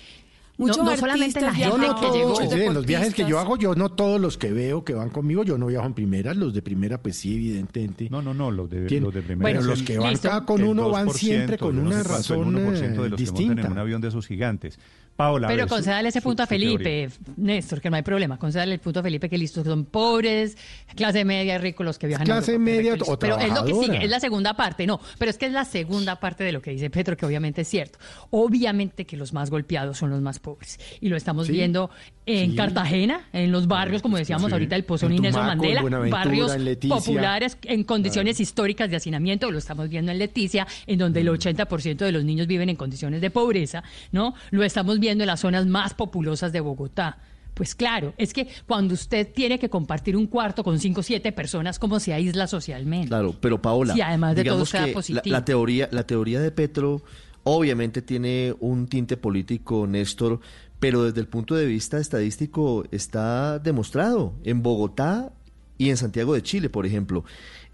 Muchos 0.57 0.83
no 0.83 0.97
solamente 0.97 1.39
la 1.39 1.49
artistas 1.49 1.71
gente 1.71 1.87
Yo 1.87 1.93
no 1.93 2.01
que 2.01 2.17
llegó. 2.17 2.69
en 2.69 2.73
los 2.73 2.85
viajes 2.85 3.13
que 3.13 3.25
yo 3.25 3.39
hago, 3.39 3.57
yo 3.57 3.75
no 3.75 3.89
todos 3.89 4.19
los 4.19 4.37
que 4.37 4.51
veo 4.51 4.83
que 4.83 4.93
van 4.93 5.09
conmigo, 5.09 5.43
yo 5.43 5.57
no 5.57 5.67
viajo 5.67 5.85
en 5.85 5.93
primera, 5.93 6.33
los 6.33 6.53
de 6.53 6.61
primera 6.63 7.01
pues 7.01 7.17
sí, 7.17 7.35
evidentemente. 7.35 8.09
No, 8.09 8.21
no, 8.21 8.33
no, 8.33 8.49
los 8.49 8.69
de, 8.69 8.85
¿Quién? 8.87 9.03
los 9.03 9.13
de 9.13 9.21
primera. 9.21 9.59
Bueno, 9.59 9.67
los 9.69 9.83
que 9.83 9.99
van 9.99 10.17
cada 10.17 10.45
con 10.45 10.63
uno 10.63 10.89
van 10.89 11.07
2%, 11.07 11.13
siempre 11.13 11.57
con 11.57 11.75
no 11.75 11.81
una 11.83 12.01
sé 12.03 12.09
cuánto, 12.09 12.33
el 12.33 12.39
razón 12.41 12.55
1% 12.55 12.57
eh, 12.57 12.61
de 12.61 12.69
los 12.69 12.95
que 12.95 12.99
montan 12.99 13.17
distinta. 13.17 13.61
en 13.61 13.71
un 13.71 13.77
avión 13.77 14.01
de 14.01 14.07
esos 14.07 14.25
gigantes. 14.25 14.79
Paola, 15.17 15.47
Pero 15.47 15.67
concédale 15.67 16.09
ese 16.09 16.21
punto 16.21 16.43
a 16.43 16.45
su. 16.45 16.49
Felipe, 16.49 17.09
Néstor, 17.37 17.81
que 17.81 17.89
no 17.89 17.95
hay 17.97 18.03
problema. 18.03 18.37
Concédale 18.37 18.75
el 18.75 18.79
punto 18.79 18.99
a 18.99 19.03
Felipe, 19.03 19.27
que 19.27 19.37
listo, 19.37 19.63
son 19.63 19.85
pobres, 19.85 20.55
clase 20.95 21.25
media, 21.25 21.57
ricos 21.57 21.83
los 21.83 21.97
que 21.97 22.05
viajan. 22.05 22.25
Clase 22.25 22.51
Europa, 22.53 22.71
media 22.71 22.93
o. 23.05 23.17
Pero 23.19 23.39
es 23.39 23.51
lo 23.51 23.65
que 23.65 23.73
sigue, 23.73 24.03
es 24.05 24.09
la 24.11 24.19
segunda 24.19 24.53
parte, 24.55 24.85
no. 24.85 24.99
Pero 25.17 25.31
es 25.31 25.39
que 25.39 25.47
es 25.47 25.51
la 25.51 25.65
segunda 25.65 26.17
parte 26.19 26.43
de 26.43 26.51
lo 26.51 26.61
que 26.61 26.69
dice 26.69 26.91
Petro, 26.91 27.17
que 27.17 27.25
obviamente 27.25 27.61
es 27.61 27.67
cierto. 27.67 27.97
Obviamente 28.29 29.05
que 29.05 29.17
los 29.17 29.33
más 29.33 29.49
golpeados 29.49 29.97
son 29.97 30.11
los 30.11 30.21
más 30.21 30.37
pobres. 30.37 30.79
Y 31.01 31.09
lo 31.09 31.17
estamos 31.17 31.47
Sí. 31.47 31.53
viendo 31.53 31.89
en 32.27 32.51
Sí. 32.51 32.55
Cartagena, 32.55 33.21
en 33.33 33.51
los 33.51 33.67
barrios, 33.67 34.03
como 34.03 34.17
decíamos 34.17 34.47
Sí. 34.49 34.53
ahorita, 34.53 34.75
el 34.75 34.83
Pozón 34.83 35.13
En 35.13 35.17
Tumaco, 35.17 35.39
en 35.39 35.45
Mandela, 35.47 35.81
barrios 36.09 36.53
en 36.53 36.77
populares 36.89 37.57
en 37.63 37.83
condiciones 37.85 38.39
históricas 38.39 38.89
de 38.91 38.97
hacinamiento, 38.97 39.49
lo 39.49 39.57
estamos 39.57 39.89
viendo 39.89 40.11
en 40.11 40.19
Leticia, 40.19 40.67
en 40.85 40.99
donde 40.99 41.21
Mm. 41.21 41.23
el 41.23 41.29
80% 41.29 42.05
de 42.05 42.11
los 42.11 42.23
niños 42.23 42.45
viven 42.45 42.69
en 42.69 42.75
condiciones 42.75 43.19
de 43.21 43.31
pobreza, 43.31 43.83
¿no? 44.11 44.35
Lo 44.51 44.63
estamos 44.63 44.99
viendo 44.99 45.06
en 45.09 45.25
las 45.25 45.39
zonas 45.41 45.65
más 45.65 45.93
populosas 45.93 46.51
de 46.51 46.59
Bogotá. 46.59 47.19
Pues 47.53 47.73
claro, 47.73 48.13
es 48.17 48.33
que 48.33 48.47
cuando 48.67 48.93
usted 48.93 49.27
tiene 49.33 49.57
que 49.57 49.67
compartir 49.69 50.15
un 50.15 50.27
cuarto 50.27 50.63
con 50.63 50.77
cinco 50.79 50.99
o 50.99 51.03
siete 51.03 51.31
personas, 51.31 51.79
como 51.79 51.99
se 51.99 52.13
aísla 52.13 52.45
socialmente. 52.45 53.07
Claro, 53.07 53.33
pero 53.39 53.59
Paola, 53.61 53.95
Sí, 53.95 54.01
además 54.01 54.35
de 54.35 54.43
todo 54.43 54.63
que 54.63 54.79
la, 54.79 54.93
positivo. 54.93 55.33
la 55.33 55.43
teoría, 55.43 55.89
la 55.91 56.05
teoría 56.05 56.39
de 56.39 56.51
Petro 56.51 57.01
obviamente 57.43 58.03
tiene 58.03 58.53
un 58.59 58.87
tinte 58.87 59.17
político, 59.17 59.87
Néstor, 59.87 60.39
pero 60.79 61.03
desde 61.05 61.19
el 61.21 61.27
punto 61.27 61.55
de 61.55 61.65
vista 61.65 61.97
estadístico 61.97 62.83
está 62.91 63.57
demostrado. 63.57 64.35
En 64.43 64.61
Bogotá 64.61 65.33
y 65.79 65.89
en 65.89 65.97
Santiago 65.97 66.35
de 66.35 66.43
Chile, 66.43 66.69
por 66.69 66.85
ejemplo. 66.85 67.23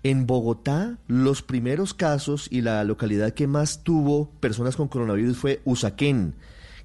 En 0.03 0.27
Bogotá, 0.27 0.97
los 1.07 1.41
primeros 1.41 1.93
casos 1.93 2.47
y 2.49 2.61
la 2.61 2.83
localidad 2.83 3.33
que 3.33 3.47
más 3.47 3.83
tuvo 3.83 4.29
personas 4.39 4.75
con 4.75 4.87
coronavirus 4.87 5.37
fue 5.37 5.61
Usaquén, 5.65 6.35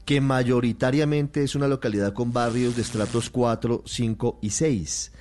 que 0.08 0.22
mayoritariamente 0.22 1.42
es 1.44 1.54
una 1.54 1.68
localidad 1.68 2.14
con 2.14 2.32
barrios 2.32 2.76
de 2.76 2.80
estratos 2.80 3.28
4, 3.28 3.82
5 3.84 4.38
y 4.40 4.48
6. 4.48 5.12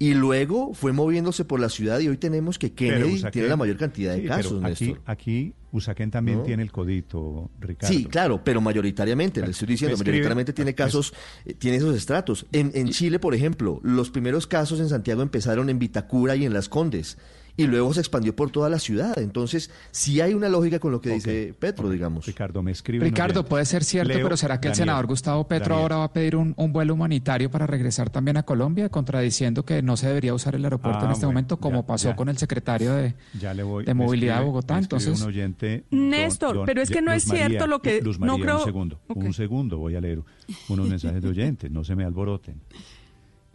Y 0.00 0.14
luego 0.14 0.74
fue 0.74 0.90
moviéndose 0.92 1.44
por 1.44 1.60
la 1.60 1.68
ciudad 1.68 2.00
y 2.00 2.08
hoy 2.08 2.16
tenemos 2.16 2.58
que 2.58 2.72
Kennedy 2.72 3.14
Usaquén- 3.14 3.30
tiene 3.30 3.46
la 3.48 3.56
mayor 3.56 3.76
cantidad 3.76 4.10
de 4.12 4.22
Sí, 4.22 4.26
pero 4.26 4.36
casos, 4.36 4.64
aquí, 4.64 4.84
Néstor. 4.86 5.02
aquí 5.06 5.54
Usaquén 5.70 6.10
también 6.10 6.38
¿No? 6.38 6.44
tiene 6.44 6.64
el 6.64 6.72
codito, 6.72 7.48
Ricardo. 7.60 7.94
Sí, 7.94 8.06
claro, 8.06 8.42
pero 8.42 8.60
mayoritariamente, 8.60 9.40
le 9.40 9.50
estoy 9.52 9.68
diciendo, 9.68 9.94
Escribe- 9.96 10.06
mayoritariamente 10.10 10.52
tiene 10.52 10.74
casos, 10.74 11.14
eh, 11.44 11.54
tiene 11.54 11.76
esos 11.76 11.96
estratos. 11.96 12.44
En, 12.50 12.72
en 12.74 12.88
Chile, 12.88 13.20
por 13.20 13.36
ejemplo, 13.36 13.78
los 13.84 14.10
primeros 14.10 14.48
casos 14.48 14.80
en 14.80 14.88
Santiago 14.88 15.22
empezaron 15.22 15.70
en 15.70 15.78
Vitacura 15.78 16.34
y 16.34 16.44
en 16.44 16.52
Las 16.52 16.68
Condes, 16.68 17.18
y 17.56 17.66
luego 17.66 17.94
se 17.94 18.00
expandió 18.00 18.34
por 18.34 18.50
toda 18.50 18.68
la 18.68 18.78
ciudad. 18.78 19.18
Entonces, 19.18 19.70
sí 19.92 20.20
hay 20.20 20.34
una 20.34 20.48
lógica 20.48 20.78
con 20.80 20.90
lo 20.92 21.00
que 21.00 21.10
dice 21.10 21.54
Petro, 21.58 21.88
digamos. 21.88 22.26
Ricardo, 22.26 22.62
me 22.62 22.72
escribe. 22.72 23.04
Ricardo, 23.04 23.44
puede 23.44 23.64
ser 23.64 23.84
cierto, 23.84 24.12
Leo, 24.12 24.22
pero 24.24 24.36
¿será 24.36 24.60
que 24.60 24.68
el 24.68 24.74
senador 24.74 25.06
Gustavo 25.06 25.46
Petro 25.46 25.70
Daniel. 25.74 25.82
ahora 25.82 25.96
va 25.98 26.04
a 26.04 26.12
pedir 26.12 26.36
un, 26.36 26.54
un 26.56 26.72
vuelo 26.72 26.94
humanitario 26.94 27.50
para 27.50 27.66
regresar 27.66 28.10
también 28.10 28.36
a 28.36 28.42
Colombia, 28.42 28.88
contradiciendo 28.88 29.64
que 29.64 29.82
no 29.82 29.96
se 29.96 30.08
debería 30.08 30.34
usar 30.34 30.54
el 30.54 30.64
aeropuerto 30.64 31.00
Ah, 31.02 31.04
en 31.06 31.10
este 31.12 31.26
bueno, 31.26 31.36
momento, 31.36 31.56
como 31.58 31.80
ya, 31.82 31.86
pasó 31.86 32.08
ya. 32.08 32.16
con 32.16 32.28
el 32.28 32.38
secretario 32.38 32.92
de, 32.94 33.14
Ya 33.40 33.54
le 33.54 33.62
voy, 33.62 33.84
de 33.84 33.94
me 33.94 34.04
movilidad 34.04 34.40
de 34.40 34.44
Bogotá? 34.46 34.78
Entonces, 34.78 35.20
un 35.20 35.28
oyente. 35.28 35.84
Néstor, 35.90 36.64
pero 36.66 36.82
es 36.82 36.90
que 36.90 37.02
no 37.02 37.12
es 37.12 37.24
cierto 37.24 37.66
lo 37.66 37.80
que- 37.80 38.00
Luz 38.02 38.18
no 38.18 38.36
creo- 38.38 38.58
un 38.58 38.64
segundo, 38.64 39.00
Ok. 39.08 39.16
un 39.24 39.32
segundo, 39.34 39.78
voy 39.78 39.94
a 39.94 40.00
leer 40.00 40.20
unos 40.68 40.88
mensajes 40.88 41.22
de 41.22 41.28
oyentes, 41.28 41.70
no 41.70 41.84
se 41.84 41.94
me 41.94 42.04
alboroten. 42.04 42.60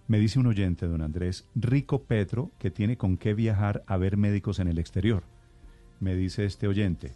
Me 0.10 0.18
dice 0.18 0.40
un 0.40 0.48
oyente, 0.48 0.88
don 0.88 1.04
Andrés, 1.04 1.46
rico 1.54 2.02
Petro, 2.02 2.50
que 2.58 2.72
tiene 2.72 2.98
con 2.98 3.16
qué 3.16 3.36
viajar 3.36 3.84
a 3.86 3.96
ver 3.96 4.18
médicos 4.18 4.58
en 4.58 4.68
el 4.68 4.80
exterior. 4.80 5.22
Me 6.00 6.16
dice 6.16 6.46
este 6.46 6.68
oyente. 6.68 7.12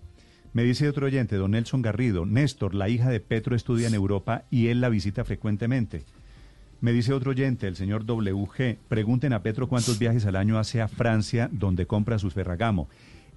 Me 0.54 0.62
dice 0.62 0.88
otro 0.88 1.08
oyente, 1.08 1.38
don 1.38 1.52
Nelson 1.52 1.82
Garrido, 1.82 2.28
Néstor, 2.28 2.76
la 2.76 2.90
hija 2.90 3.10
de 3.10 3.20
Petro 3.20 3.56
estudia 3.56 3.88
en 3.88 3.96
Europa 3.96 4.44
y 4.52 4.68
él 4.68 4.80
la 4.80 4.90
visita 4.90 5.26
frecuentemente. 5.26 6.04
Me 6.82 6.94
dice 6.94 7.14
otro 7.14 7.32
oyente, 7.32 7.68
el 7.68 7.76
señor 7.76 8.06
WG, 8.06 8.78
pregunten 8.88 9.34
a 9.34 9.42
Petro 9.42 9.68
cuántos 9.68 9.98
viajes 9.98 10.28
al 10.28 10.36
año 10.36 10.60
hace 10.60 10.80
a 10.80 10.88
Francia 10.88 11.50
donde 11.52 11.88
compra 11.88 12.20
sus 12.20 12.36
Ferragamo. 12.36 12.90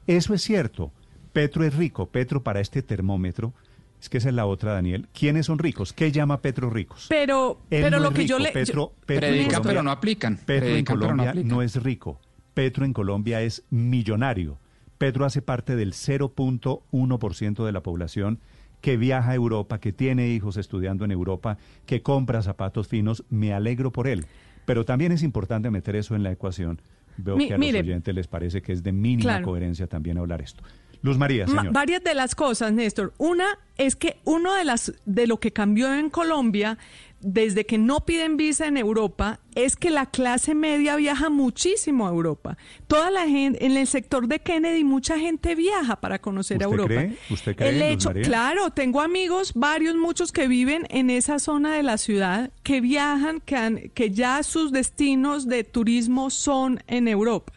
Eso 0.07 0.35
es 0.35 0.43
cierto. 0.43 0.93
Petro 1.33 1.65
es 1.65 1.75
rico. 1.75 2.05
Petro 2.11 2.43
para 2.43 2.61
este 2.61 2.83
termómetro, 2.83 3.55
es 4.01 4.09
que 4.09 4.19
esa 4.19 4.29
es 4.29 4.35
la 4.35 4.47
otra, 4.47 4.73
Daniel. 4.73 5.09
¿Quiénes 5.13 5.47
son 5.47 5.59
ricos? 5.59 5.93
¿Qué 5.93 6.13
llama 6.13 6.41
Petro 6.43 6.71
ricos? 6.71 7.07
Pero, 7.09 7.61
Él 7.71 7.83
pero 7.83 7.97
no 7.99 8.03
lo 8.05 8.09
es 8.11 8.15
que 8.15 8.27
yo 8.27 8.39
rico. 8.39 8.47
le... 8.49 8.53
Petro, 8.53 8.75
yo- 8.75 8.93
Petro 9.07 9.27
en 9.27 9.33
Predican, 9.33 9.47
Colombia- 9.49 9.71
pero 9.71 9.83
no 9.83 9.91
aplican. 9.91 10.37
Petro 10.45 10.69
en 10.69 10.85
no 10.85 10.85
Colombia 10.85 11.35
no 11.45 11.63
es 11.63 11.83
rico. 11.83 12.21
Petro 12.55 12.85
en 12.85 12.93
Colombia 12.93 13.43
es 13.43 13.65
millonario. 13.71 14.59
Petro 14.99 15.25
hace 15.25 15.43
parte 15.43 15.77
del 15.77 15.93
0.1% 15.93 17.65
de 17.65 17.73
la 17.73 17.83
población 17.83 18.41
que 18.81 18.97
viaja 18.97 19.31
a 19.31 19.35
Europa, 19.35 19.81
que 19.81 19.93
tiene 19.93 20.29
hijos 20.29 20.57
estudiando 20.57 21.05
en 21.05 21.11
Europa, 21.11 21.59
que 21.87 22.03
compra 22.03 22.43
zapatos 22.43 22.89
finos. 22.89 23.25
Me 23.31 23.53
alegro 23.53 23.91
por 23.93 24.07
él. 24.07 24.27
Pero 24.65 24.85
también 24.85 25.13
es 25.13 25.23
importante 25.23 25.71
meter 25.71 25.97
eso 25.97 26.15
en 26.15 26.23
la 26.23 26.33
ecuación. 26.33 26.81
Veo 27.17 27.37
Mi- 27.37 27.49
que 27.49 27.55
a 27.55 27.59
mire. 27.59 27.79
los 27.79 27.87
oyentes 27.87 28.15
les 28.15 28.27
parece 28.27 28.61
que 28.63 28.73
es 28.73 28.83
de 28.83 28.93
mínima 28.93 29.23
Claro. 29.33 29.47
coherencia 29.47 29.87
también 29.87 30.19
hablar 30.19 30.43
esto. 30.43 30.63
Luz 31.03 31.19
María, 31.19 31.47
Ma- 31.47 31.71
varias 31.71 32.03
de 32.03 32.15
las 32.15 32.35
cosas, 32.35 32.73
Néstor. 32.73 33.13
Una 33.19 33.47
es 33.77 33.97
que 33.97 34.17
uno 34.25 34.55
de 34.55 34.65
las 34.65 34.93
de 35.05 35.27
lo 35.27 35.39
que 35.39 35.53
cambió 35.53 35.93
en 35.95 36.11
Colombia 36.11 36.79
desde 37.21 37.65
que 37.65 37.79
no 37.79 38.05
piden 38.05 38.37
visa 38.37 38.67
en 38.67 38.77
Europa 38.77 39.41
es 39.55 39.75
que 39.77 39.91
la 39.91 40.07
clase 40.07 40.55
media 40.55 40.97
viaja 40.97 41.31
muchísimo 41.31 42.07
a 42.07 42.11
Europa. 42.11 42.57
Toda 42.87 43.11
la 43.11 43.27
gente 43.27 43.65
en 43.65 43.77
el 43.77 43.87
sector 43.87 44.29
de 44.29 44.39
Kennedy 44.41 44.85
mucha 44.85 45.19
gente 45.19 45.55
viaja 45.55 45.97
para 46.01 46.21
conocer 46.21 46.63
a 46.63 46.69
¿Usted 46.69 46.81
Europa. 46.83 46.95
cree? 46.95 47.19
¿Usted 47.31 47.57
cree, 47.57 47.69
El 47.71 47.79
Luz 47.79 47.89
hecho, 47.89 48.09
María? 48.11 48.23
claro, 48.25 48.71
tengo 48.71 49.01
amigos, 49.01 49.53
varios, 49.55 49.97
muchos 49.97 50.31
que 50.31 50.47
viven 50.47 50.87
en 50.91 51.09
esa 51.11 51.39
zona 51.39 51.75
de 51.75 51.83
la 51.83 51.97
ciudad, 51.99 52.51
que 52.63 52.81
viajan, 52.83 53.41
que, 53.41 53.57
han- 53.57 53.91
que 53.95 54.11
ya 54.11 54.43
sus 54.43 54.71
destinos 54.71 55.47
de 55.49 55.65
turismo 55.65 56.29
son 56.31 56.83
en 56.87 57.09
Europa. 57.09 57.53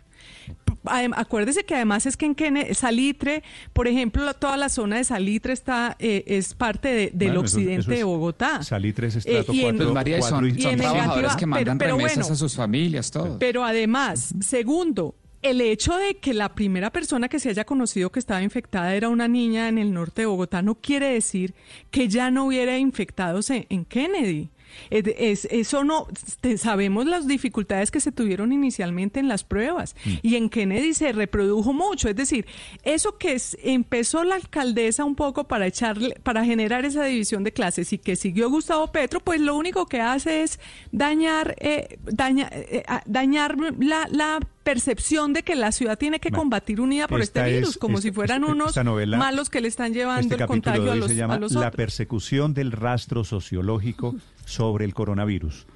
Acuérdese 0.84 1.64
que 1.66 1.76
además 1.76 2.06
es 2.06 2.18
que 2.18 2.26
en 2.26 2.76
Salitre, 2.76 3.44
por 3.74 3.88
ejemplo, 3.88 4.34
toda 4.34 4.58
la 4.58 4.70
zona 4.70 4.98
de 4.98 5.04
Salitre 5.04 5.54
está 5.54 5.96
eh, 6.00 6.24
es 6.28 6.54
parte 6.54 6.88
de- 6.90 7.12
del 7.14 7.30
Bueno, 7.30 7.42
occidente 7.42 7.82
eso 7.82 7.92
es- 7.92 7.98
de 7.98 8.04
Bogotá. 8.04 8.64
Salitre 8.64 9.08
es 9.08 9.16
Eh, 9.16 9.20
estrato 9.20 9.54
y 9.54 9.60
en- 9.62 9.78
cuatro- 9.78 9.86
Pues 9.86 9.94
María, 9.94 10.18
y 10.20 10.22
son, 10.22 10.46
y- 10.48 10.62
son 10.62 10.76
trabajadores 10.78 11.36
que 11.36 11.46
mandan 11.46 11.78
pero- 11.78 11.96
pero 11.96 11.98
remesas 11.98 12.18
bueno. 12.26 12.34
a 12.34 12.38
sus 12.38 12.56
familias, 12.56 13.12
todo. 13.12 13.40
Pero 13.40 13.64
además, 13.64 14.34
segundo, 14.42 15.16
el 15.42 15.62
hecho 15.62 15.96
de 15.96 16.16
que 16.18 16.34
la 16.34 16.50
primera 16.54 16.92
persona 16.92 17.30
que 17.30 17.40
se 17.40 17.50
haya 17.50 17.64
conocido 17.66 18.12
que 18.12 18.20
estaba 18.20 18.42
infectada 18.44 18.94
era 18.94 19.08
una 19.10 19.28
niña 19.28 19.70
en 19.70 19.78
el 19.78 19.94
norte 19.94 20.24
de 20.24 20.26
Bogotá 20.26 20.62
no 20.62 20.76
quiere 20.76 21.08
decir 21.14 21.54
que 21.92 22.08
ya 22.10 22.30
no 22.32 22.46
hubiera 22.46 22.78
infectados 22.78 23.50
en, 23.50 23.66
en 23.70 23.86
Kennedy. 23.86 24.50
Es- 24.90 25.04
es- 25.18 25.48
eso 25.52 25.84
no, 25.84 26.08
te- 26.42 26.58
sabemos 26.58 27.06
las 27.06 27.28
dificultades 27.28 27.92
que 27.92 28.00
se 28.00 28.12
tuvieron 28.12 28.52
inicialmente 28.52 29.20
en 29.20 29.28
las 29.28 29.44
pruebas 29.44 29.96
y 30.22 30.36
en 30.36 30.50
Kennedy 30.50 30.94
se 30.94 31.12
reprodujo 31.12 31.74
mucho. 31.74 32.10
Es 32.10 32.16
decir, 32.16 32.46
eso 32.84 33.18
que 33.18 33.34
es- 33.34 33.58
empezó 33.64 34.24
la 34.24 34.36
alcaldesa 34.36 35.04
un 35.06 35.16
poco 35.16 35.46
para 35.46 35.68
echarle, 35.68 36.16
para 36.24 36.44
generar 36.46 36.86
esa 36.86 37.04
división 37.06 37.44
de 37.44 37.52
clases 37.54 37.94
y 37.94 37.98
que 37.98 38.16
siguió 38.16 38.50
Gustavo 38.50 38.92
Petro, 38.92 39.20
pues 39.20 39.40
lo 39.42 39.56
único 39.56 39.86
que 39.86 40.02
hace 40.02 40.44
es 40.44 40.60
dañar, 40.92 41.56
eh, 41.60 41.98
daña- 42.04 42.50
eh, 42.52 42.84
dañar 43.06 43.58
la, 43.80 44.08
la 44.12 44.40
percepción 44.64 45.34
de 45.34 45.42
que 45.44 45.56
la 45.56 45.72
ciudad 45.72 45.98
tiene 45.98 46.20
que 46.20 46.30
combatir 46.32 46.80
unida 46.80 47.08
por 47.08 47.22
esta 47.22 47.48
este 47.48 47.56
virus, 47.58 47.72
es- 47.72 47.78
como 47.78 47.98
esta- 47.98 48.08
si 48.10 48.14
fueran 48.14 48.42
esta- 48.44 48.52
unos 48.54 48.68
esta 48.70 48.84
novela- 48.84 49.18
malos 49.18 49.50
que 49.50 49.62
le 49.62 49.68
están 49.68 49.94
llevando 49.94 50.36
Este 50.36 50.44
el 50.44 50.48
contagio 50.48 50.92
a 50.92 50.96
los, 50.96 51.08
se 51.08 51.16
llama 51.16 51.36
a 51.36 51.40
los 51.40 51.54
La 51.54 51.60
otros. 51.62 51.76
persecución 51.76 52.54
del 52.54 52.72
rastro 52.72 53.24
sociológico 53.24 54.16
sobre 54.50 54.86
el 54.86 54.94
coronavirus. 54.94 55.68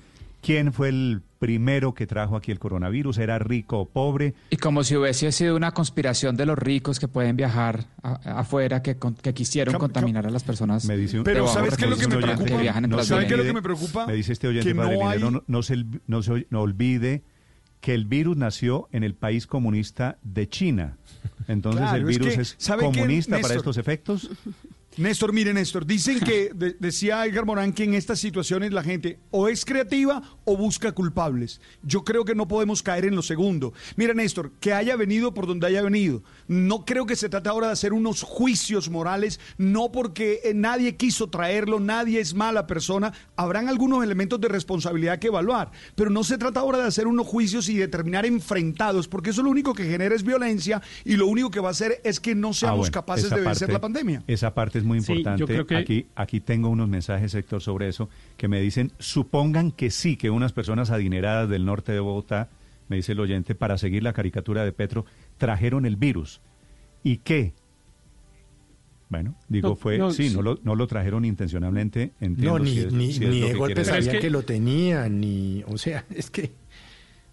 ¿Quién 0.42 0.74
fue 0.74 0.90
el 0.90 1.22
primero 1.40 1.94
que 1.94 2.06
trajo 2.06 2.36
aquí 2.36 2.52
el 2.52 2.60
coronavirus? 2.60 3.18
¿Era 3.20 3.40
rico 3.40 3.80
o 3.80 3.86
pobre? 3.86 4.34
Y 4.50 4.58
como 4.58 4.84
si 4.84 4.98
hubiese 4.98 5.32
sido 5.32 5.56
una 5.56 5.72
conspiración 5.72 6.36
de 6.36 6.46
los 6.46 6.58
ricos 6.58 7.00
que 7.00 7.08
pueden 7.08 7.38
viajar 7.38 7.86
a- 8.02 8.40
afuera, 8.42 8.82
que, 8.82 8.98
con- 8.98 9.14
que 9.16 9.34
quisieron 9.34 9.76
contaminar 9.76 10.28
a 10.28 10.30
las 10.30 10.44
personas. 10.44 10.84
Me 10.86 10.98
dice 10.98 11.20
un- 11.20 11.24
Pero 11.24 11.48
¿sabes 11.48 11.78
qué 11.78 11.86
es 11.86 11.92
lo 11.92 11.96
que 11.98 12.08
me 12.10 12.18
preocupa? 12.18 12.58
viajan 12.58 12.84
en 12.84 12.90
No 12.90 13.00
se 13.00 13.06
¿Sabe 13.10 13.26
qué 13.28 13.34
es 13.36 13.40
lo 13.40 13.46
que 13.46 13.54
me 13.54 13.62
preocupa? 13.62 14.06
Me 14.06 14.14
dice 14.16 14.34
este 14.34 14.50
oyente, 14.50 14.68
Que 14.70 14.76
padre 14.76 14.98
no 14.98 15.08
hay- 15.10 15.20
no, 15.22 15.44
no 15.48 15.64
se, 15.64 15.86
no 16.08 16.22
se 16.24 16.46
no 16.50 16.62
olvide 16.62 17.24
que 17.80 17.94
el 17.94 18.04
virus 18.06 18.36
nació 18.36 18.90
en 18.92 19.04
el 19.04 19.14
país 19.16 19.48
comunista 19.48 20.18
de 20.24 20.50
China. 20.50 20.98
Entonces 21.48 21.82
Claro, 21.84 21.98
el 21.98 22.02
es 22.04 22.08
virus 22.18 22.36
que, 22.36 22.42
es, 22.42 22.56
¿sabe 22.58 22.80
qué, 22.82 22.86
comunista 22.88 23.40
para 23.40 23.56
estos 23.56 23.78
efectos. 23.78 24.30
Néstor, 24.98 25.34
mire, 25.34 25.54
Néstor, 25.54 25.86
dicen 25.86 26.20
que, 26.20 26.52
de- 26.56 26.76
decía 26.80 27.26
Edgar 27.26 27.46
Morán, 27.46 27.74
que 27.74 27.84
en 27.84 27.94
estas 27.94 28.20
situaciones 28.20 28.72
la 28.74 28.84
gente 28.84 29.20
o 29.32 29.48
es 29.48 29.66
creativa 29.66 30.22
o 30.46 30.56
busca 30.58 30.92
culpables. 30.92 31.62
Yo 31.82 32.04
creo 32.04 32.26
que 32.26 32.36
no 32.36 32.48
podemos 32.48 32.84
caer 32.84 33.06
en 33.06 33.16
lo 33.16 33.22
segundo. 33.22 33.74
Mira, 33.96 34.14
Néstor, 34.14 34.52
que 34.60 34.74
haya 34.74 34.96
venido 34.96 35.34
por 35.34 35.48
donde 35.48 35.68
haya 35.68 35.82
venido. 35.82 36.22
No 36.48 36.86
creo 36.86 37.06
que 37.06 37.16
se 37.16 37.30
trate 37.30 37.50
ahora 37.50 37.68
de 37.68 37.74
hacer 37.74 37.94
unos 37.94 38.22
juicios 38.22 38.90
morales, 38.90 39.40
no 39.58 39.92
porque 39.92 40.42
eh, 40.44 40.54
nadie 40.54 40.96
quiso 40.96 41.28
traerlo, 41.30 41.80
nadie 41.80 42.20
es 42.20 42.34
mala 42.34 42.68
persona. 42.68 43.14
Habrán 43.36 43.70
algunos 43.70 44.04
elementos 44.04 44.40
de 44.42 44.48
responsabilidad 44.50 45.18
que 45.20 45.28
evaluar, 45.28 45.72
pero 45.96 46.10
no 46.12 46.24
se 46.24 46.38
trata 46.38 46.60
ahora 46.60 46.78
de 46.80 46.88
hacer 46.88 47.08
unos 47.08 47.26
juicios 47.26 47.68
y 47.70 47.78
de 47.78 47.88
terminar 47.88 48.26
enfrentados, 48.26 49.08
porque 49.08 49.32
eso 49.32 49.42
lo 49.42 49.50
único 49.50 49.74
que 49.74 49.86
genera 49.86 50.14
es 50.14 50.24
violencia 50.24 50.82
y 51.06 51.16
lo 51.16 51.28
único 51.28 51.50
que 51.50 51.60
va 51.60 51.70
a 51.70 51.72
hacer 51.72 52.00
es 52.04 52.20
que 52.20 52.36
no 52.36 52.50
Ah, 52.50 52.54
seamos 52.54 52.78
bueno, 52.80 52.92
capaces 52.92 53.30
de 53.30 53.36
vencer 53.38 53.68
parte- 53.68 53.74
la 53.74 53.82
pandemia. 53.82 54.24
Esa 54.28 54.54
parte 54.54 54.83
es 54.84 54.88
muy 54.88 55.00
Sí, 55.02 55.08
yo 55.08 55.14
importante. 55.16 55.46
creo 55.46 55.66
que- 55.66 55.76
Aquí, 55.78 56.06
aquí 56.16 56.40
tengo 56.40 56.70
unos 56.70 56.88
mensajes, 56.90 57.34
Héctor, 57.34 57.62
sobre 57.62 57.88
eso, 57.88 58.10
que 58.38 58.48
me 58.48 58.62
dicen, 58.62 58.92
supongan 59.00 59.72
que 59.72 59.90
sí, 59.90 60.16
que 60.18 60.30
unas 60.30 60.54
personas 60.54 60.92
adineradas 60.92 61.50
del 61.50 61.66
norte 61.66 61.92
de 61.92 62.00
Bogotá, 62.00 62.50
me 62.90 62.98
dice 62.98 63.14
el 63.14 63.20
oyente, 63.22 63.56
para 63.56 63.78
seguir 63.78 64.04
la 64.04 64.14
caricatura 64.14 64.64
de 64.66 64.72
Petro, 64.72 65.06
trajeron 65.38 65.86
el 65.86 65.96
virus. 65.96 66.42
¿Y 67.04 67.18
qué? 67.18 67.54
Bueno, 69.10 69.36
digo, 69.48 69.70
No, 69.70 69.76
fue, 69.76 69.98
no, 69.98 70.12
sí, 70.12 70.30
sí. 70.30 70.36
no 70.36 70.42
lo, 70.42 70.60
no 70.64 70.76
lo 70.76 70.88
trajeron 70.88 71.24
intencionalmente, 71.24 72.14
entiendo 72.20 72.58
No, 72.58 72.64
ni, 72.64 72.72
si 72.74 72.80
es- 72.80 72.94
ni, 72.94 73.14
si 73.14 73.24
es 73.24 73.30
ni 73.30 73.40
de 73.42 73.48
que 73.48 73.54
golpe 73.54 73.74
quiere 73.76 73.90
sabía 73.90 74.06
decir. 74.06 74.20
que 74.22 74.30
lo 74.32 74.42
tenía, 74.44 75.08
ni. 75.08 75.64
O 75.68 75.78
sea, 75.78 76.04
es 76.16 76.30
que. 76.30 76.52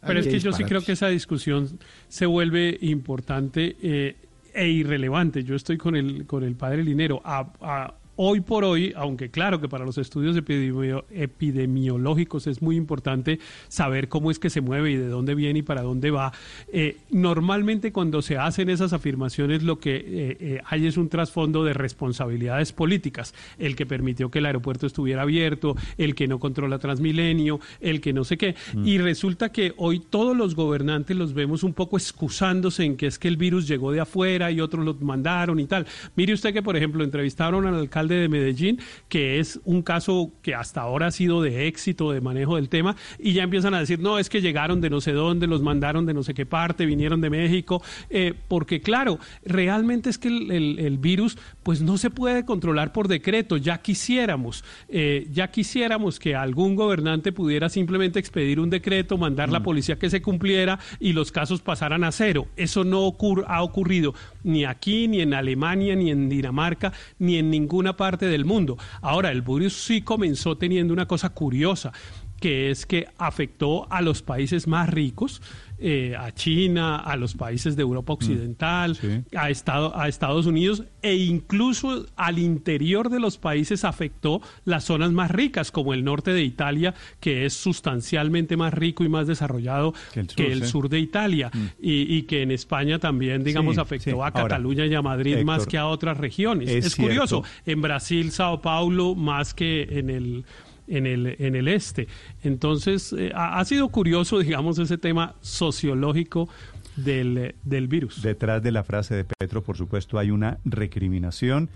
Pero 0.06 0.18
es 0.20 0.26
que 0.28 0.38
yo 0.38 0.52
sí 0.52 0.64
creo 0.64 0.82
que 0.82 0.92
esa 0.92 1.08
discusión 1.08 1.78
se 2.08 2.24
vuelve 2.26 2.78
importante 2.80 3.76
eh, 3.82 4.16
e 4.54 4.68
irrelevante. 4.68 5.42
Yo 5.44 5.54
estoy 5.54 5.76
con 5.78 5.96
el, 5.96 6.26
con 6.26 6.42
el 6.44 6.56
padre 6.56 6.82
Linero. 6.84 7.20
A- 7.24 7.52
a- 7.60 7.94
hoy 8.22 8.42
por 8.42 8.64
hoy, 8.64 8.92
aunque 8.96 9.30
claro 9.30 9.62
que 9.62 9.68
para 9.68 9.86
los 9.86 9.96
estudios 9.96 10.36
epidemio- 10.36 11.06
epidemiológicos 11.10 12.46
es 12.46 12.60
muy 12.60 12.76
importante 12.76 13.38
saber 13.68 14.08
cómo 14.08 14.30
es 14.30 14.38
que 14.38 14.50
se 14.50 14.60
mueve 14.60 14.90
y 14.90 14.96
de 14.96 15.08
dónde 15.08 15.34
viene 15.34 15.60
y 15.60 15.62
para 15.62 15.80
dónde 15.80 16.10
va, 16.10 16.30
eh, 16.70 16.98
normalmente 17.10 17.92
cuando 17.92 18.20
se 18.20 18.36
hacen 18.36 18.68
esas 18.68 18.92
afirmaciones 18.92 19.62
lo 19.62 19.78
que 19.78 19.96
eh, 19.96 20.36
eh, 20.38 20.60
hay 20.66 20.86
es 20.86 20.98
un 20.98 21.08
trasfondo 21.08 21.64
de 21.64 21.72
responsabilidades 21.72 22.74
políticas. 22.74 23.34
El 23.58 23.74
que 23.74 23.86
permitió 23.86 24.30
que 24.30 24.40
el 24.40 24.46
aeropuerto 24.46 24.86
estuviera 24.86 25.22
abierto, 25.22 25.74
el 25.96 26.14
que 26.14 26.28
no 26.28 26.38
controla 26.38 26.78
Transmilenio, 26.78 27.58
el 27.80 28.02
que 28.02 28.12
no 28.12 28.24
sé 28.24 28.36
qué. 28.36 28.54
Y 28.84 28.98
resulta 28.98 29.50
que 29.50 29.72
hoy 29.78 29.98
todos 29.98 30.36
los 30.36 30.54
gobernantes 30.54 31.16
los 31.16 31.32
vemos 31.32 31.62
un 31.62 31.72
poco 31.72 31.96
excusándose 31.96 32.84
en 32.84 32.98
que 32.98 33.06
es 33.06 33.18
que 33.18 33.28
el 33.28 33.38
virus 33.38 33.66
llegó 33.66 33.92
de 33.92 34.00
afuera 34.00 34.50
y 34.50 34.60
otros 34.60 34.84
lo 34.84 34.92
mandaron 34.94 35.58
y 35.58 35.64
tal. 35.64 35.86
Mire 36.16 36.34
usted 36.34 36.52
que, 36.52 36.62
por 36.62 36.76
ejemplo, 36.76 37.02
entrevistaron 37.02 37.66
al 37.66 37.76
alcalde 37.76 38.09
de 38.14 38.28
Medellín, 38.28 38.80
que 39.08 39.38
es 39.38 39.60
un 39.64 39.82
caso 39.82 40.32
que 40.42 40.54
hasta 40.54 40.80
ahora 40.80 41.08
ha 41.08 41.10
sido 41.10 41.42
de 41.42 41.66
éxito, 41.66 42.12
de 42.12 42.20
manejo 42.20 42.56
del 42.56 42.68
tema, 42.68 42.96
y 43.18 43.32
ya 43.32 43.42
empiezan 43.42 43.74
a 43.74 43.80
decir, 43.80 44.00
no, 44.00 44.18
es 44.18 44.28
que 44.28 44.40
llegaron 44.40 44.80
de 44.80 44.90
no 44.90 45.00
sé 45.00 45.12
dónde, 45.12 45.46
los 45.46 45.62
mandaron 45.62 46.06
de 46.06 46.14
no 46.14 46.22
sé 46.22 46.34
qué 46.34 46.46
parte, 46.46 46.86
vinieron 46.86 47.20
de 47.20 47.30
México, 47.30 47.82
eh, 48.08 48.34
porque 48.48 48.80
claro, 48.80 49.18
realmente 49.44 50.10
es 50.10 50.18
que 50.18 50.28
el, 50.28 50.98
virus 50.98 51.38
pues 51.62 51.82
no 51.82 51.98
se 51.98 52.10
puede 52.10 52.44
controlar 52.44 52.92
por 52.92 53.06
decreto, 53.08 53.56
ya 53.56 53.78
quisiéramos, 53.82 54.64
eh, 54.88 55.26
ya 55.30 55.50
quisiéramos 55.50 56.18
que 56.18 56.34
algún 56.34 56.74
gobernante 56.74 57.32
pudiera 57.32 57.68
simplemente 57.68 58.18
expedir 58.18 58.60
un 58.60 58.70
decreto, 58.70 59.18
mandar 59.18 59.50
la 59.50 59.62
policía 59.62 59.98
que 59.98 60.08
se 60.10 60.22
cumpliera 60.22 60.78
y 60.98 61.12
los 61.12 61.32
casos 61.32 61.60
pasaran 61.60 62.04
a 62.04 62.12
cero. 62.12 62.46
Eso 62.56 62.84
no 62.84 63.06
ocur- 63.06 63.44
ha 63.46 63.62
ocurrido 63.62 64.14
ni 64.42 64.64
aquí, 64.64 65.06
ni 65.08 65.20
en 65.20 65.34
Alemania, 65.34 65.94
ni 65.96 66.10
en 66.10 66.28
Dinamarca, 66.28 66.92
ni 67.18 67.36
en 67.36 67.50
ninguna 67.50 67.96
parte 67.96 68.26
del 68.26 68.44
mundo. 68.44 68.78
Ahora, 69.02 69.30
el 69.30 69.42
virus 69.42 69.74
sí 69.74 70.00
comenzó 70.02 70.56
teniendo 70.56 70.92
una 70.94 71.06
cosa 71.06 71.28
curiosa 71.30 71.92
que 72.40 72.70
es 72.70 72.86
que 72.86 73.06
afectó 73.18 73.86
a 73.92 74.00
los 74.00 74.22
países 74.22 74.66
más 74.66 74.88
ricos, 74.88 75.42
eh, 75.80 76.14
a 76.18 76.32
China, 76.34 76.96
a 76.96 77.16
los 77.16 77.34
países 77.34 77.74
de 77.76 77.82
Europa 77.82 78.12
Occidental, 78.12 78.96
a, 79.36 79.50
Estado- 79.50 79.96
a 79.98 80.08
Estados 80.08 80.46
Unidos 80.46 80.84
e 81.02 81.14
incluso 81.16 82.06
al 82.16 82.38
interior 82.38 83.08
de 83.08 83.18
los 83.20 83.38
países 83.38 83.84
afectó 83.84 84.42
las 84.64 84.84
zonas 84.84 85.12
más 85.12 85.30
ricas, 85.30 85.70
como 85.72 85.94
el 85.94 86.04
norte 86.04 86.32
de 86.32 86.42
Italia, 86.42 86.94
que 87.20 87.46
es 87.46 87.54
sustancialmente 87.54 88.56
más 88.56 88.74
rico 88.74 89.04
y 89.04 89.08
más 89.08 89.26
desarrollado 89.26 89.94
que 90.36 90.52
el 90.52 90.66
sur, 90.66 90.88
de 90.88 91.00
Italia, 91.00 91.50
y, 91.80 92.14
y 92.16 92.22
que 92.22 92.42
en 92.42 92.50
España 92.50 92.98
también, 92.98 93.42
digamos, 93.42 93.76
Sí, 93.76 93.80
afectó 93.80 94.04
sí. 94.04 94.10
a 94.10 94.14
Ahora, 94.14 94.32
Cataluña 94.32 94.86
y 94.86 94.94
a 94.94 95.02
Madrid 95.02 95.42
más 95.44 95.66
que 95.66 95.78
a 95.78 95.86
otras 95.86 96.18
regiones. 96.18 96.68
es 96.68 96.86
Es, 96.86 96.96
curioso, 96.96 97.42
en 97.66 97.80
Brasil, 97.82 98.30
Sao 98.32 98.60
Paulo, 98.60 99.14
más 99.14 99.54
que 99.54 99.82
en 99.98 100.10
el 100.10 100.44
en 100.90 101.06
el, 101.06 101.36
en 101.38 101.54
el 101.54 101.68
este. 101.68 102.08
Entonces, 102.42 103.14
eh, 103.16 103.32
ha, 103.34 103.64
sido 103.64 103.88
curioso, 103.88 104.38
digamos, 104.38 104.78
ese 104.78 104.98
tema 104.98 105.34
sociológico 105.40 106.48
del, 106.96 107.54
del 107.62 107.88
virus. 107.88 108.22
Detrás 108.22 108.62
de 108.62 108.72
la 108.72 108.84
frase 108.84 109.14
de 109.14 109.24
Petro, 109.24 109.62
por 109.62 109.76
supuesto, 109.76 110.18
hay 110.18 110.30
una 110.30 110.58
recriminación 110.64 111.70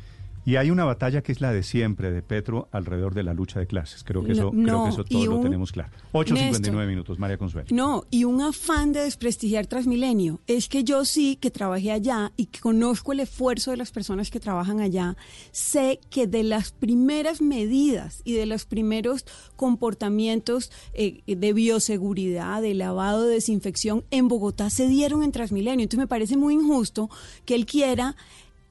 y 0.44 0.56
hay 0.56 0.70
una 0.70 0.84
batalla 0.84 1.22
que 1.22 1.32
es 1.32 1.40
la 1.40 1.52
de 1.52 1.62
siempre 1.62 2.10
de 2.10 2.22
Petro 2.22 2.68
alrededor 2.70 3.14
de 3.14 3.22
la 3.22 3.34
lucha 3.34 3.60
de 3.60 3.66
clases. 3.66 4.04
Creo 4.04 4.24
que 4.24 4.32
eso, 4.32 4.50
No, 4.52 4.64
creo 4.64 4.84
que 4.84 4.90
eso 4.90 5.04
y 5.08 5.12
todos 5.14 5.26
lo 5.26 5.40
tenemos 5.40 5.72
claro. 5.72 5.90
8.59 6.12 6.34
Néstor. 6.34 6.86
minutos, 6.86 7.18
María 7.18 7.38
Consuelo. 7.38 7.68
No, 7.70 8.04
y 8.10 8.24
un 8.24 8.40
afán 8.40 8.92
de 8.92 9.00
desprestigiar 9.00 9.66
Transmilenio. 9.66 10.40
Es 10.46 10.68
que 10.68 10.84
yo 10.84 11.04
sí, 11.04 11.36
que 11.36 11.50
trabajé 11.50 11.92
allá 11.92 12.32
y 12.36 12.46
que 12.46 12.60
conozco 12.60 13.12
el 13.12 13.20
esfuerzo 13.20 13.70
de 13.70 13.76
las 13.78 13.90
personas 13.90 14.30
que 14.30 14.40
trabajan 14.40 14.80
allá, 14.80 15.16
sé 15.50 16.00
que 16.10 16.26
de 16.26 16.42
las 16.42 16.72
primeras 16.72 17.40
medidas 17.40 18.20
y 18.24 18.34
de 18.34 18.46
los 18.46 18.66
primeros 18.66 19.24
comportamientos 19.56 20.70
eh, 20.92 21.22
de 21.26 21.52
bioseguridad, 21.52 22.62
de 22.62 22.74
lavado, 22.74 23.24
de 23.24 23.34
desinfección 23.34 24.04
en 24.10 24.28
Bogotá 24.28 24.70
se 24.70 24.88
dieron 24.88 25.22
en 25.22 25.32
Transmilenio. 25.32 25.84
Entonces 25.84 25.98
me 25.98 26.06
parece 26.06 26.36
muy 26.36 26.54
injusto 26.54 27.08
que 27.44 27.54
él 27.54 27.66
quiera 27.66 28.16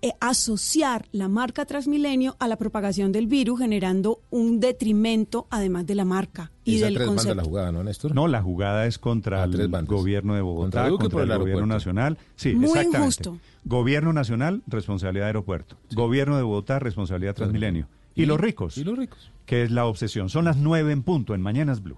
eh, 0.04 0.12
asociar 0.20 1.08
la 1.14 1.30
marca 1.30 1.66
Transmilenio 1.66 2.36
a 2.38 2.48
la 2.48 2.58
propagación 2.58 3.12
del 3.14 3.26
virus, 3.28 3.60
generando 3.60 4.20
un 4.30 4.60
detrimento 4.60 5.48
además 5.50 5.86
de 5.88 5.96
la 5.96 6.04
marca 6.06 6.52
y 6.66 6.76
Esa 6.76 6.86
del 6.86 6.96
tres 6.96 7.08
concepto. 7.08 7.36
la 7.36 7.44
jugada, 7.44 7.72
¿no, 7.72 7.84
Néstor? 7.84 8.14
No, 8.14 8.28
la 8.28 8.42
jugada 8.44 8.86
es 8.86 9.00
contra 9.00 9.46
el 9.46 9.70
gobierno 9.86 10.36
de 10.36 10.42
Bogotá, 10.42 10.64
Contra 10.64 10.90
Duque 10.90 11.02
contra 11.04 11.16
por 11.18 11.24
el, 11.24 11.32
el 11.32 11.40
gobierno 11.40 11.66
nacional. 11.66 12.18
Sí, 12.36 12.54
Muy 12.54 12.66
exactamente. 12.66 12.98
injusto. 13.00 13.38
Gobierno 13.66 14.12
nacional, 14.14 14.62
responsabilidad 14.68 15.24
de 15.26 15.28
aeropuerto. 15.28 15.78
Gobierno 15.96 16.36
de 16.36 16.44
Bogotá, 16.44 16.80
responsabilidad 16.80 17.34
Transmilenio. 17.34 17.88
Y, 18.14 18.24
¿Y? 18.24 18.26
los 18.26 18.40
ricos. 18.40 18.78
Y 18.78 18.84
los 18.84 18.98
ricos. 18.98 19.32
Que 19.46 19.64
es 19.64 19.72
la 19.72 19.86
obsesión. 19.86 20.30
Son 20.30 20.44
las 20.46 20.58
nueve 20.58 20.92
en 20.92 21.04
punto 21.04 21.34
en 21.34 21.42
Mañanas 21.42 21.82
Blue. 21.82 21.98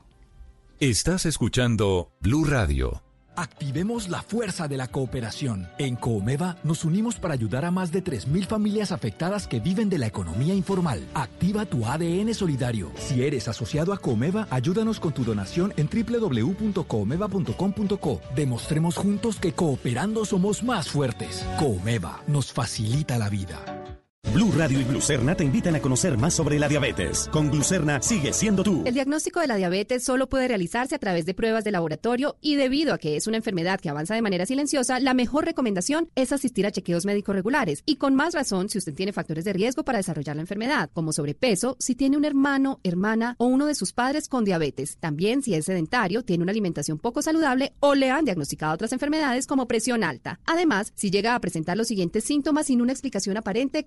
Estás 0.80 1.26
escuchando 1.26 2.12
Blue 2.22 2.46
Radio. 2.46 3.02
Activemos 3.36 4.10
la 4.10 4.22
fuerza 4.22 4.68
de 4.68 4.78
la 4.78 4.88
cooperación. 4.88 5.68
En 5.78 5.96
Coomeva 5.96 6.58
nos 6.64 6.86
unimos 6.86 7.16
para 7.16 7.34
ayudar 7.34 7.66
a 7.66 7.72
más 7.72 7.92
de 7.92 8.04
3.000 8.04 8.46
familias 8.48 8.92
afectadas 8.92 9.48
que 9.48 9.60
viven 9.60 9.90
de 9.90 9.98
la 9.98 10.06
economía 10.08 10.54
informal. 10.54 11.08
Activa 11.14 11.66
tu 11.66 11.86
ADN 11.86 12.34
solidario. 12.34 12.92
Si 12.98 13.24
eres 13.24 13.48
asociado 13.48 13.94
a 13.94 13.98
Coomeva, 13.98 14.48
ayúdanos 14.50 15.00
con 15.00 15.14
tu 15.14 15.24
donación 15.24 15.74
en 15.78 15.88
www.coomeva.com.co. 15.88 18.22
Demostremos 18.36 18.98
juntos 18.98 19.38
que 19.38 19.54
cooperando 19.54 20.26
somos 20.26 20.64
más 20.64 20.90
fuertes. 20.90 21.46
Coomeva 21.60 22.22
nos 22.28 22.52
facilita 22.52 23.18
la 23.18 23.30
vida. 23.30 23.85
Blue 24.34 24.52
Radio 24.52 24.80
y 24.80 24.84
Glucerna 24.84 25.36
te 25.36 25.44
invitan 25.44 25.76
a 25.76 25.82
conocer 25.82 26.18
más 26.18 26.34
sobre 26.34 26.60
la 26.60 26.68
diabetes. 26.68 27.30
Con 27.32 27.50
Glucerna 27.50 28.02
sigue 28.02 28.34
siendo 28.34 28.64
tú. 28.64 28.84
El 28.86 28.94
diagnóstico 28.94 29.40
de 29.40 29.48
la 29.48 29.56
diabetes 29.56 30.04
solo 30.04 30.28
puede 30.28 30.48
realizarse 30.48 30.96
a 30.96 31.00
través 31.00 31.26
de 31.26 31.34
pruebas 31.34 31.64
de 31.64 31.72
laboratorio 31.72 32.36
y 32.42 32.56
debido 32.56 32.94
a 32.94 32.98
que 32.98 33.16
es 33.16 33.28
una 33.28 33.38
enfermedad 33.38 33.80
que 33.80 33.90
avanza 33.90 34.16
de 34.16 34.22
manera 34.22 34.46
silenciosa, 34.46 35.00
la 35.00 35.14
mejor 35.14 35.46
recomendación 35.46 36.10
es 36.16 36.34
asistir 36.34 36.66
a 36.66 36.72
chequeos 36.72 37.06
médicos 37.06 37.36
regulares 37.36 37.82
y 37.86 37.96
con 37.96 38.16
más 38.16 38.34
razón 38.34 38.68
si 38.68 38.78
usted 38.78 38.94
tiene 38.94 39.14
factores 39.14 39.46
de 39.46 39.54
riesgo 39.54 39.84
para 39.84 40.00
desarrollar 40.00 40.36
la 40.36 40.42
enfermedad, 40.42 40.90
como 40.94 41.14
sobrepeso, 41.14 41.78
si 41.80 41.96
tiene 41.96 42.18
un 42.18 42.26
hermano, 42.26 42.80
hermana 42.84 43.36
o 43.38 43.46
uno 43.46 43.68
de 43.68 43.76
sus 43.76 43.94
padres 43.94 44.28
con 44.28 44.44
diabetes. 44.44 44.98
También 45.00 45.44
si 45.44 45.54
es 45.54 45.66
sedentario, 45.66 46.24
tiene 46.24 46.44
una 46.44 46.52
alimentación 46.52 46.98
poco 46.98 47.22
saludable 47.22 47.74
o 47.80 47.96
le 47.96 48.10
han 48.12 48.26
diagnosticado 48.26 48.74
otras 48.74 48.92
enfermedades 48.92 49.48
como 49.48 49.68
presión 49.68 50.04
alta. 50.04 50.40
Además, 50.46 50.92
si 50.96 51.10
llega 51.10 51.36
a 51.36 51.40
presentar 51.40 51.78
los 51.78 51.88
siguientes 51.88 52.26
síntomas 52.26 52.68
sin 52.68 52.82
una 52.82 52.92
explicación 52.92 53.38
aparente, 53.38 53.86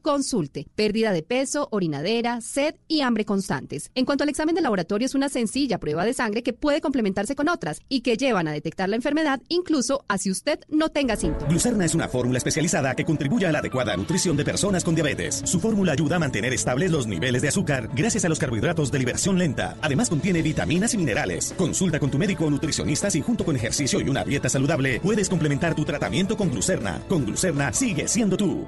Pérdida 0.75 1.13
de 1.13 1.23
peso, 1.23 1.69
orinadera, 1.71 2.41
sed 2.41 2.75
y 2.87 3.01
hambre 3.01 3.25
constantes. 3.25 3.91
En 3.95 4.05
cuanto 4.05 4.25
al 4.25 4.31
examen 4.31 4.55
de 4.55 4.61
laboratorio, 4.61 5.07
es 5.07 5.15
una 5.15 5.29
sencilla 5.29 5.79
prueba 5.79 6.05
de 6.05 6.15
sangre 6.15 6.43
que 6.43 6.53
puede 6.53 6.81
complementarse 6.81 7.35
con 7.35 7.49
otras 7.49 7.81
y 7.89 8.01
que 8.03 8.17
llevan 8.17 8.49
a 8.49 8.53
detectar 8.53 8.89
la 8.89 8.97
enfermedad 8.97 9.41
incluso 9.49 10.05
así 10.09 10.31
usted 10.31 10.61
no 10.69 10.91
tenga 10.91 11.17
síntomas. 11.17 11.49
Glucerna 11.49 11.85
es 11.85 11.95
una 11.95 12.09
fórmula 12.09 12.39
especializada 12.39 12.95
que 12.95 13.05
contribuye 13.05 13.47
a 13.47 13.53
la 13.53 13.61
adecuada 13.61 13.97
nutrición 13.97 14.37
de 14.37 14.45
personas 14.45 14.85
con 14.85 14.95
diabetes. 14.95 15.43
Su 15.45 15.61
fórmula 15.61 15.93
ayuda 15.93 16.17
a 16.17 16.19
mantener 16.19 16.53
estables 16.53 16.91
los 16.91 17.07
niveles 17.07 17.43
de 17.43 17.49
azúcar 17.49 17.91
gracias 17.95 18.25
a 18.25 18.29
los 18.29 18.39
carbohidratos 18.39 18.93
de 18.93 18.99
liberación 18.99 19.39
lenta. 19.39 19.77
Además 19.81 20.11
contiene 20.11 20.43
vitaminas 20.43 20.95
y 20.95 20.99
minerales. 20.99 21.55
Consulta 21.57 21.99
con 21.99 22.11
tu 22.11 22.19
médico 22.19 22.45
o 22.45 22.51
nutricionista 22.51 23.11
si 23.11 23.23
junto 23.23 23.45
con 23.45 23.57
ejercicio 23.57 24.01
y 24.01 24.09
una 24.09 24.25
dieta 24.25 24.49
saludable 24.49 25.01
puedes 25.01 25.29
complementar 25.29 25.75
tu 25.75 25.85
tratamiento 25.85 26.37
con 26.37 26.51
Glucerna. 26.51 27.01
Con 27.09 27.25
Glucerna 27.25 27.73
sigue 27.73 28.09
siendo 28.09 28.37
tú. 28.37 28.67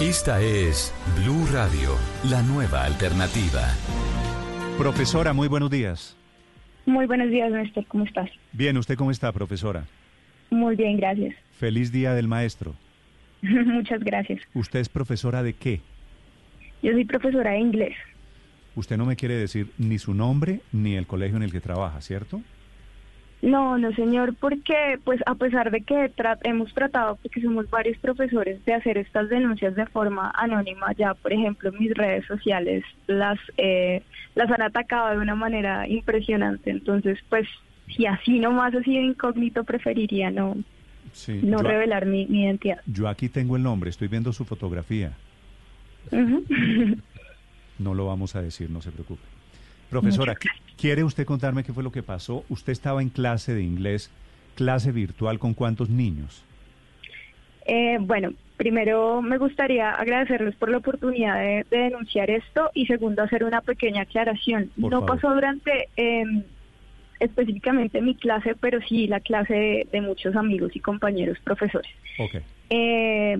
Esta 0.00 0.40
es 0.40 0.94
Blue 1.14 1.44
Radio, 1.52 1.90
la 2.30 2.40
nueva 2.40 2.86
alternativa. 2.86 3.68
Profesora, 4.78 5.34
muy 5.34 5.46
buenos 5.46 5.70
días. 5.70 6.16
Muy 6.86 7.04
buenos 7.04 7.28
días, 7.28 7.52
Néstor. 7.52 7.84
¿Cómo 7.84 8.04
estás? 8.04 8.30
Bien, 8.52 8.78
¿usted 8.78 8.96
cómo 8.96 9.10
está, 9.10 9.30
profesora? 9.30 9.84
Muy 10.48 10.74
bien, 10.74 10.96
gracias. 10.96 11.36
Feliz 11.58 11.92
Día 11.92 12.14
del 12.14 12.28
Maestro. 12.28 12.74
Muchas 13.42 14.00
gracias. 14.00 14.40
¿Usted 14.54 14.80
es 14.80 14.88
profesora 14.88 15.42
de 15.42 15.52
qué? 15.52 15.82
Yo 16.82 16.92
soy 16.92 17.04
profesora 17.04 17.50
de 17.50 17.58
inglés. 17.58 17.94
Usted 18.76 18.96
no 18.96 19.04
me 19.04 19.16
quiere 19.16 19.34
decir 19.34 19.70
ni 19.76 19.98
su 19.98 20.14
nombre 20.14 20.60
ni 20.72 20.94
el 20.94 21.06
colegio 21.06 21.36
en 21.36 21.42
el 21.42 21.52
que 21.52 21.60
trabaja, 21.60 22.00
¿cierto? 22.00 22.40
No, 23.42 23.78
no, 23.78 23.90
señor, 23.94 24.34
porque 24.38 24.98
pues 25.02 25.20
a 25.24 25.34
pesar 25.34 25.70
de 25.70 25.80
que 25.80 26.14
tra- 26.14 26.38
hemos 26.44 26.74
tratado, 26.74 27.16
porque 27.22 27.40
somos 27.40 27.70
varios 27.70 27.96
profesores, 27.98 28.62
de 28.66 28.74
hacer 28.74 28.98
estas 28.98 29.30
denuncias 29.30 29.74
de 29.74 29.86
forma 29.86 30.30
anónima, 30.36 30.92
ya 30.92 31.14
por 31.14 31.32
ejemplo 31.32 31.72
mis 31.72 31.94
redes 31.94 32.26
sociales 32.26 32.84
las 33.06 33.38
eh, 33.56 34.02
las 34.34 34.50
han 34.50 34.60
atacado 34.62 35.10
de 35.10 35.16
una 35.18 35.34
manera 35.34 35.88
impresionante. 35.88 36.70
Entonces, 36.70 37.18
pues 37.30 37.48
si 37.96 38.04
así 38.06 38.38
nomás 38.38 38.74
así 38.74 38.92
de 38.94 39.02
incógnito 39.04 39.64
preferiría 39.64 40.30
no 40.30 40.56
Sí. 41.12 41.40
no 41.42 41.62
yo, 41.62 41.68
revelar 41.68 42.04
mi, 42.06 42.26
mi 42.26 42.44
identidad. 42.44 42.80
yo 42.86 43.08
aquí 43.08 43.28
tengo 43.30 43.56
el 43.56 43.62
nombre, 43.62 43.88
estoy 43.90 44.08
viendo 44.08 44.32
su 44.34 44.44
fotografía. 44.44 45.12
No 47.78 47.94
lo 47.94 48.06
vamos 48.06 48.36
a 48.36 48.42
decir, 48.42 48.68
no 48.68 48.82
se 48.82 48.90
preocupe. 48.90 49.22
Profesora, 49.88 50.34
¿qui- 50.34 50.50
¿quiere 50.80 51.04
usted 51.04 51.26
contarme 51.26 51.62
qué 51.62 51.72
fue 51.72 51.82
lo 51.82 51.92
que 51.92 52.02
pasó? 52.02 52.44
Usted 52.48 52.72
estaba 52.72 53.02
en 53.02 53.10
clase 53.10 53.54
de 53.54 53.62
inglés, 53.62 54.10
clase 54.54 54.92
virtual 54.92 55.38
con 55.38 55.54
cuántos 55.54 55.90
niños? 55.90 56.44
Eh, 57.66 57.98
bueno, 58.00 58.32
primero 58.56 59.20
me 59.20 59.38
gustaría 59.38 59.90
agradecerles 59.90 60.54
por 60.56 60.70
la 60.70 60.78
oportunidad 60.78 61.38
de, 61.38 61.66
de 61.70 61.78
denunciar 61.78 62.30
esto 62.30 62.70
y 62.74 62.86
segundo 62.86 63.22
hacer 63.22 63.44
una 63.44 63.60
pequeña 63.60 64.02
aclaración. 64.02 64.70
Por 64.80 64.90
no 64.90 65.00
favor. 65.00 65.16
pasó 65.16 65.34
durante 65.34 65.88
eh, 65.96 66.24
específicamente 67.20 68.00
mi 68.00 68.14
clase, 68.14 68.54
pero 68.58 68.80
sí 68.88 69.06
la 69.06 69.20
clase 69.20 69.54
de, 69.54 69.88
de 69.92 70.00
muchos 70.00 70.34
amigos 70.34 70.74
y 70.74 70.80
compañeros 70.80 71.38
profesores. 71.44 71.90
Ok. 72.18 72.36
Eh, 72.70 73.38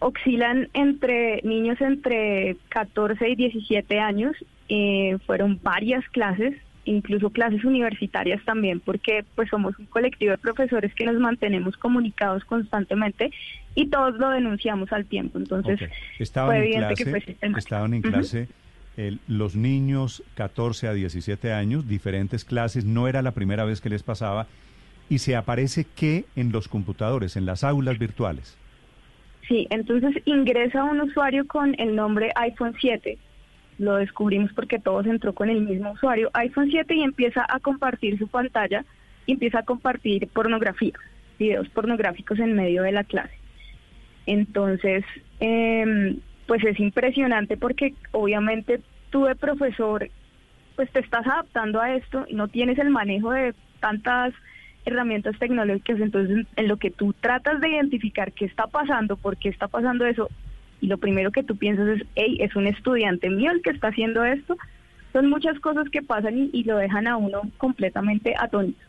oscilan 0.00 0.68
entre 0.74 1.40
niños 1.42 1.80
entre 1.80 2.56
14 2.68 3.28
y 3.28 3.36
17 3.36 4.00
años. 4.00 4.36
Eh, 4.68 5.18
fueron 5.26 5.60
varias 5.62 6.06
clases, 6.08 6.54
incluso 6.84 7.30
clases 7.30 7.64
universitarias 7.64 8.42
también, 8.44 8.80
porque 8.80 9.24
pues 9.34 9.48
somos 9.48 9.78
un 9.78 9.86
colectivo 9.86 10.32
de 10.32 10.38
profesores 10.38 10.94
que 10.94 11.04
nos 11.04 11.18
mantenemos 11.18 11.76
comunicados 11.76 12.44
constantemente 12.44 13.30
y 13.74 13.88
todos 13.88 14.16
lo 14.18 14.30
denunciamos 14.30 14.92
al 14.92 15.04
tiempo. 15.06 15.38
Entonces. 15.38 15.80
Estaban 16.18 16.56
fue 16.56 16.72
en 16.72 16.78
clase, 16.78 17.04
que 17.04 17.10
fue 17.10 17.36
estaban 17.56 17.94
en 17.94 18.02
clase 18.02 18.48
los 19.28 19.54
niños 19.54 20.22
14 20.34 20.88
a 20.88 20.92
17 20.92 21.52
años, 21.52 21.86
diferentes 21.86 22.44
clases, 22.44 22.84
no 22.84 23.06
era 23.06 23.22
la 23.22 23.32
primera 23.32 23.64
vez 23.64 23.80
que 23.80 23.88
les 23.88 24.02
pasaba, 24.02 24.46
y 25.08 25.18
se 25.18 25.36
aparece 25.36 25.84
que 25.84 26.24
en 26.36 26.50
los 26.52 26.68
computadores, 26.68 27.36
en 27.36 27.46
las 27.46 27.64
aulas 27.64 27.98
virtuales. 27.98 28.56
Sí, 29.46 29.66
entonces 29.70 30.20
ingresa 30.26 30.84
un 30.84 31.00
usuario 31.00 31.46
con 31.46 31.74
el 31.78 31.94
nombre 31.94 32.32
iPhone 32.34 32.74
7. 32.78 33.16
Lo 33.78 33.96
descubrimos 33.96 34.52
porque 34.52 34.78
todos 34.78 35.06
entró 35.06 35.32
con 35.32 35.50
el 35.50 35.62
mismo 35.62 35.92
usuario, 35.92 36.30
iPhone 36.34 36.68
7, 36.70 36.94
y 36.94 37.02
empieza 37.02 37.46
a 37.48 37.60
compartir 37.60 38.18
su 38.18 38.28
pantalla 38.28 38.84
y 39.26 39.32
empieza 39.32 39.60
a 39.60 39.64
compartir 39.64 40.26
pornografía, 40.28 40.94
videos 41.38 41.68
pornográficos 41.68 42.38
en 42.40 42.54
medio 42.54 42.82
de 42.82 42.92
la 42.92 43.04
clase. 43.04 43.34
Entonces, 44.26 45.04
em, 45.40 46.18
pues 46.46 46.64
es 46.64 46.80
impresionante 46.80 47.56
porque 47.56 47.94
obviamente 48.12 48.80
tú 49.10 49.24
de 49.24 49.36
profesor, 49.36 50.08
pues 50.76 50.90
te 50.90 51.00
estás 51.00 51.26
adaptando 51.26 51.80
a 51.80 51.94
esto 51.94 52.24
y 52.28 52.34
no 52.34 52.48
tienes 52.48 52.78
el 52.78 52.90
manejo 52.90 53.30
de 53.30 53.54
tantas 53.80 54.34
herramientas 54.84 55.38
tecnológicas, 55.38 56.00
entonces 56.00 56.46
en 56.56 56.68
lo 56.68 56.76
que 56.78 56.90
tú 56.90 57.12
tratas 57.12 57.60
de 57.60 57.68
identificar 57.68 58.32
qué 58.32 58.46
está 58.46 58.66
pasando, 58.66 59.16
por 59.16 59.36
qué 59.36 59.48
está 59.48 59.68
pasando 59.68 60.06
eso, 60.06 60.28
y 60.80 60.86
lo 60.86 60.98
primero 60.98 61.30
que 61.30 61.42
tú 61.42 61.56
piensas 61.56 61.88
es, 61.88 62.06
hey, 62.14 62.38
es 62.40 62.54
un 62.56 62.66
estudiante 62.66 63.30
mío 63.30 63.50
el 63.50 63.62
que 63.62 63.70
está 63.70 63.88
haciendo 63.88 64.24
esto, 64.24 64.56
son 65.12 65.28
muchas 65.28 65.58
cosas 65.60 65.88
que 65.90 66.02
pasan 66.02 66.38
y, 66.38 66.50
y 66.52 66.64
lo 66.64 66.76
dejan 66.76 67.06
a 67.06 67.16
uno 67.16 67.42
completamente 67.56 68.34
atónito. 68.38 68.80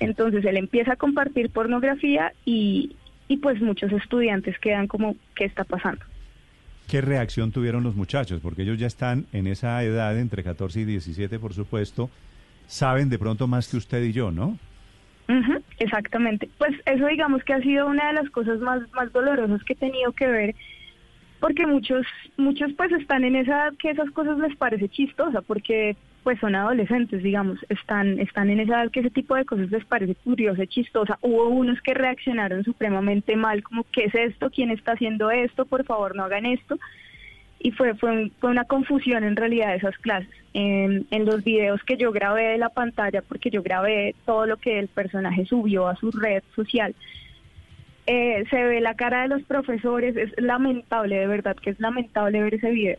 Entonces 0.00 0.44
él 0.44 0.56
empieza 0.56 0.94
a 0.94 0.96
compartir 0.96 1.50
pornografía 1.50 2.32
y, 2.44 2.96
y 3.28 3.36
pues 3.38 3.60
muchos 3.60 3.92
estudiantes 3.92 4.58
quedan 4.58 4.86
como, 4.86 5.16
¿qué 5.36 5.44
está 5.44 5.64
pasando? 5.64 6.04
¿Qué 6.88 7.00
reacción 7.00 7.52
tuvieron 7.52 7.82
los 7.82 7.94
muchachos? 7.94 8.40
Porque 8.42 8.62
ellos 8.62 8.78
ya 8.78 8.86
están 8.86 9.26
en 9.32 9.46
esa 9.46 9.82
edad, 9.82 10.18
entre 10.18 10.42
14 10.42 10.80
y 10.80 10.84
17, 10.84 11.38
por 11.38 11.54
supuesto, 11.54 12.10
saben 12.66 13.08
de 13.08 13.18
pronto 13.18 13.46
más 13.46 13.70
que 13.70 13.76
usted 13.76 14.02
y 14.02 14.12
yo, 14.12 14.30
¿no? 14.30 14.58
Ujú, 15.28 15.62
exactamente. 15.78 16.50
Pues 16.58 16.72
eso 16.84 17.06
digamos 17.06 17.42
que 17.44 17.54
ha 17.54 17.62
sido 17.62 17.86
una 17.86 18.08
de 18.08 18.14
las 18.14 18.30
cosas 18.30 18.58
más, 18.60 18.82
más 18.92 19.10
dolorosas 19.12 19.62
que 19.64 19.72
he 19.72 19.76
tenido 19.76 20.12
que 20.12 20.26
ver, 20.26 20.54
porque 21.40 21.66
muchos, 21.66 22.06
muchos 22.36 22.72
pues 22.74 22.92
están 22.92 23.24
en 23.24 23.36
esa 23.36 23.52
edad 23.52 23.74
que 23.78 23.90
esas 23.90 24.10
cosas 24.10 24.38
les 24.38 24.56
parece 24.56 24.88
chistosa, 24.88 25.42
porque 25.42 25.96
pues 26.24 26.40
son 26.40 26.54
adolescentes, 26.54 27.22
digamos, 27.22 27.58
están, 27.68 28.18
están 28.18 28.48
en 28.48 28.60
esa 28.60 28.82
edad 28.82 28.90
que 28.90 29.00
ese 29.00 29.10
tipo 29.10 29.34
de 29.34 29.44
cosas 29.44 29.70
les 29.70 29.84
parece 29.84 30.14
curiosa, 30.14 30.66
chistosa. 30.66 31.18
Hubo 31.20 31.48
unos 31.48 31.80
que 31.82 31.92
reaccionaron 31.92 32.64
supremamente 32.64 33.36
mal, 33.36 33.62
como 33.62 33.84
¿qué 33.92 34.04
es 34.04 34.14
esto? 34.14 34.50
¿Quién 34.50 34.70
está 34.70 34.92
haciendo 34.92 35.30
esto? 35.30 35.66
Por 35.66 35.84
favor, 35.84 36.16
no 36.16 36.24
hagan 36.24 36.46
esto. 36.46 36.78
Y 37.60 37.72
fue, 37.72 37.94
fue, 37.94 38.30
fue 38.40 38.50
una 38.50 38.64
confusión 38.64 39.22
en 39.22 39.36
realidad 39.36 39.68
de 39.68 39.76
esas 39.76 39.96
clases. 39.98 40.34
En, 40.54 41.06
en 41.10 41.26
los 41.26 41.44
videos 41.44 41.82
que 41.84 41.98
yo 41.98 42.10
grabé 42.10 42.44
de 42.44 42.58
la 42.58 42.70
pantalla, 42.70 43.20
porque 43.20 43.50
yo 43.50 43.62
grabé 43.62 44.14
todo 44.24 44.46
lo 44.46 44.56
que 44.56 44.78
el 44.78 44.88
personaje 44.88 45.44
subió 45.44 45.88
a 45.88 45.96
su 45.96 46.10
red 46.10 46.42
social, 46.56 46.94
eh, 48.06 48.44
se 48.50 48.62
ve 48.62 48.80
la 48.80 48.94
cara 48.94 49.22
de 49.22 49.28
los 49.28 49.42
profesores, 49.42 50.16
es 50.16 50.32
lamentable, 50.36 51.16
de 51.16 51.26
verdad 51.26 51.56
que 51.56 51.70
es 51.70 51.80
lamentable 51.80 52.42
ver 52.42 52.54
ese 52.54 52.70
video. 52.70 52.98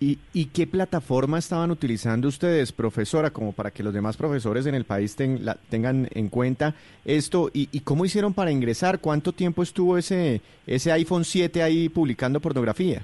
¿Y, 0.00 0.18
y 0.32 0.46
qué 0.46 0.66
plataforma 0.66 1.38
estaban 1.38 1.70
utilizando 1.70 2.28
ustedes, 2.28 2.72
profesora, 2.72 3.30
como 3.30 3.52
para 3.52 3.70
que 3.70 3.82
los 3.82 3.94
demás 3.94 4.16
profesores 4.16 4.66
en 4.66 4.74
el 4.74 4.84
país 4.84 5.16
tengan 5.16 6.08
en 6.12 6.28
cuenta 6.28 6.74
esto? 7.04 7.50
¿Y, 7.54 7.68
y 7.72 7.80
cómo 7.80 8.04
hicieron 8.04 8.34
para 8.34 8.50
ingresar? 8.50 8.98
¿Cuánto 8.98 9.32
tiempo 9.32 9.62
estuvo 9.62 9.96
ese, 9.96 10.40
ese 10.66 10.92
iPhone 10.92 11.24
7 11.24 11.62
ahí 11.62 11.88
publicando 11.88 12.40
pornografía? 12.40 13.02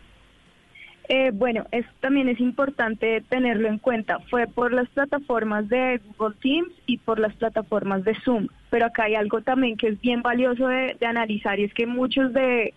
Eh, 1.12 1.32
bueno, 1.34 1.66
es, 1.72 1.84
también 1.98 2.28
es 2.28 2.38
importante 2.38 3.20
tenerlo 3.28 3.66
en 3.66 3.78
cuenta. 3.78 4.20
Fue 4.30 4.46
por 4.46 4.72
las 4.72 4.88
plataformas 4.90 5.68
de 5.68 6.00
Google 6.16 6.36
Teams 6.40 6.72
y 6.86 6.98
por 6.98 7.18
las 7.18 7.34
plataformas 7.34 8.04
de 8.04 8.14
Zoom. 8.24 8.46
Pero 8.70 8.86
acá 8.86 9.04
hay 9.04 9.16
algo 9.16 9.40
también 9.40 9.76
que 9.76 9.88
es 9.88 10.00
bien 10.00 10.22
valioso 10.22 10.68
de, 10.68 10.96
de 11.00 11.06
analizar 11.06 11.58
y 11.58 11.64
es 11.64 11.74
que 11.74 11.84
muchos 11.84 12.32
de, 12.32 12.74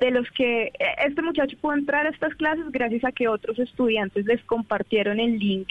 de 0.00 0.10
los 0.10 0.26
que 0.30 0.68
eh, 0.68 0.72
este 1.06 1.20
muchacho 1.20 1.54
pudo 1.60 1.74
entrar 1.74 2.06
a 2.06 2.08
estas 2.08 2.34
clases 2.36 2.64
gracias 2.70 3.04
a 3.04 3.12
que 3.12 3.28
otros 3.28 3.58
estudiantes 3.58 4.24
les 4.24 4.42
compartieron 4.44 5.20
el 5.20 5.38
link, 5.38 5.68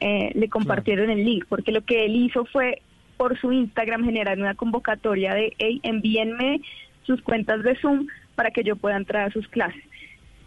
eh, 0.00 0.32
le 0.34 0.50
compartieron 0.50 1.08
el 1.08 1.24
link, 1.24 1.46
porque 1.48 1.72
lo 1.72 1.80
que 1.86 2.04
él 2.04 2.16
hizo 2.16 2.44
fue 2.44 2.82
por 3.16 3.40
su 3.40 3.50
Instagram 3.50 4.04
generar 4.04 4.38
una 4.38 4.56
convocatoria 4.56 5.32
de, 5.32 5.54
hey, 5.56 5.80
envíenme 5.84 6.60
sus 7.04 7.22
cuentas 7.22 7.62
de 7.62 7.76
Zoom 7.76 8.08
para 8.34 8.50
que 8.50 8.62
yo 8.62 8.76
pueda 8.76 8.98
entrar 8.98 9.28
a 9.28 9.32
sus 9.32 9.48
clases. 9.48 9.89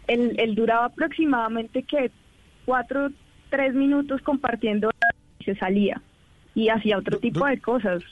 Él, 0.06 0.34
él 0.38 0.54
duraba 0.54 0.86
aproximadamente 0.86 1.82
que 1.82 2.10
cuatro, 2.64 3.10
tres 3.50 3.74
minutos 3.74 4.20
compartiendo 4.22 4.90
y 5.38 5.44
se 5.44 5.54
salía 5.56 6.00
y 6.54 6.68
hacía 6.68 6.98
otro 6.98 7.18
tipo 7.18 7.46
de 7.46 7.58
cosas. 7.60 8.02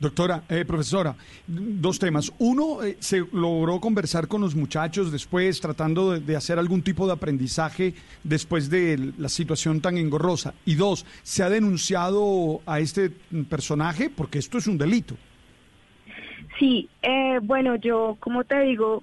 Doctora, 0.00 0.42
eh, 0.48 0.64
profesora, 0.66 1.14
dos 1.46 1.98
temas. 1.98 2.32
Uno, 2.38 2.82
eh, 2.82 2.96
se 2.98 3.24
logró 3.32 3.80
conversar 3.80 4.26
con 4.26 4.40
los 4.40 4.54
muchachos 4.54 5.12
después, 5.12 5.60
tratando 5.60 6.12
de, 6.12 6.20
de 6.20 6.36
hacer 6.36 6.58
algún 6.58 6.82
tipo 6.82 7.06
de 7.06 7.12
aprendizaje 7.12 7.94
después 8.24 8.68
de 8.68 9.12
la 9.16 9.28
situación 9.28 9.80
tan 9.80 9.96
engorrosa. 9.96 10.54
Y 10.66 10.74
dos, 10.74 11.06
¿se 11.22 11.42
ha 11.42 11.48
denunciado 11.48 12.60
a 12.66 12.80
este 12.80 13.10
personaje? 13.48 14.10
Porque 14.10 14.38
esto 14.38 14.58
es 14.58 14.66
un 14.66 14.78
delito. 14.78 15.16
Sí, 16.58 16.88
eh, 17.02 17.38
bueno, 17.42 17.76
yo 17.76 18.16
como 18.20 18.44
te 18.44 18.60
digo, 18.60 19.02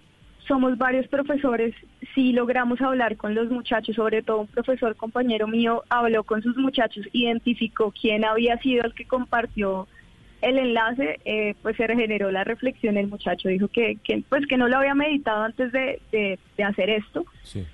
somos 0.52 0.78
varios 0.78 1.07
profesores, 1.07 1.73
sí 2.14 2.34
logramos 2.34 2.82
hablar 2.82 3.15
con 3.15 3.34
los 3.34 3.49
muchachos, 3.49 3.95
sobre 3.95 4.22
todo 4.22 4.41
un 4.41 4.48
profesor 4.48 4.98
compañero 4.98 5.48
mío 5.48 5.84
habló 5.88 6.26
con 6.26 6.41
sus 6.41 6.57
muchachos, 6.57 7.06
identificó 7.14 7.94
quién 7.94 8.26
había 8.26 8.57
sido 8.57 8.84
el 8.84 8.94
que 8.94 9.06
compartió 9.06 9.88
el 10.41 10.57
enlace, 10.57 11.19
eh, 11.23 11.56
pues 11.61 11.78
se 11.78 11.88
regeneró 11.88 12.32
la 12.32 12.44
reflexión, 12.44 12.98
el 12.98 13.07
muchacho 13.07 13.48
dijo 13.48 13.69
que, 13.69 13.98
que 14.03 14.23
pues 14.28 14.45
que 14.45 14.57
no 14.57 14.68
lo 14.68 14.78
había 14.80 14.94
meditado 14.94 15.44
antes 15.44 15.72
de, 15.72 16.02
de- 16.11 16.38
de 16.57 16.64
hacer 16.65 16.90
esto. 16.90 17.23
Sí. 17.44 17.65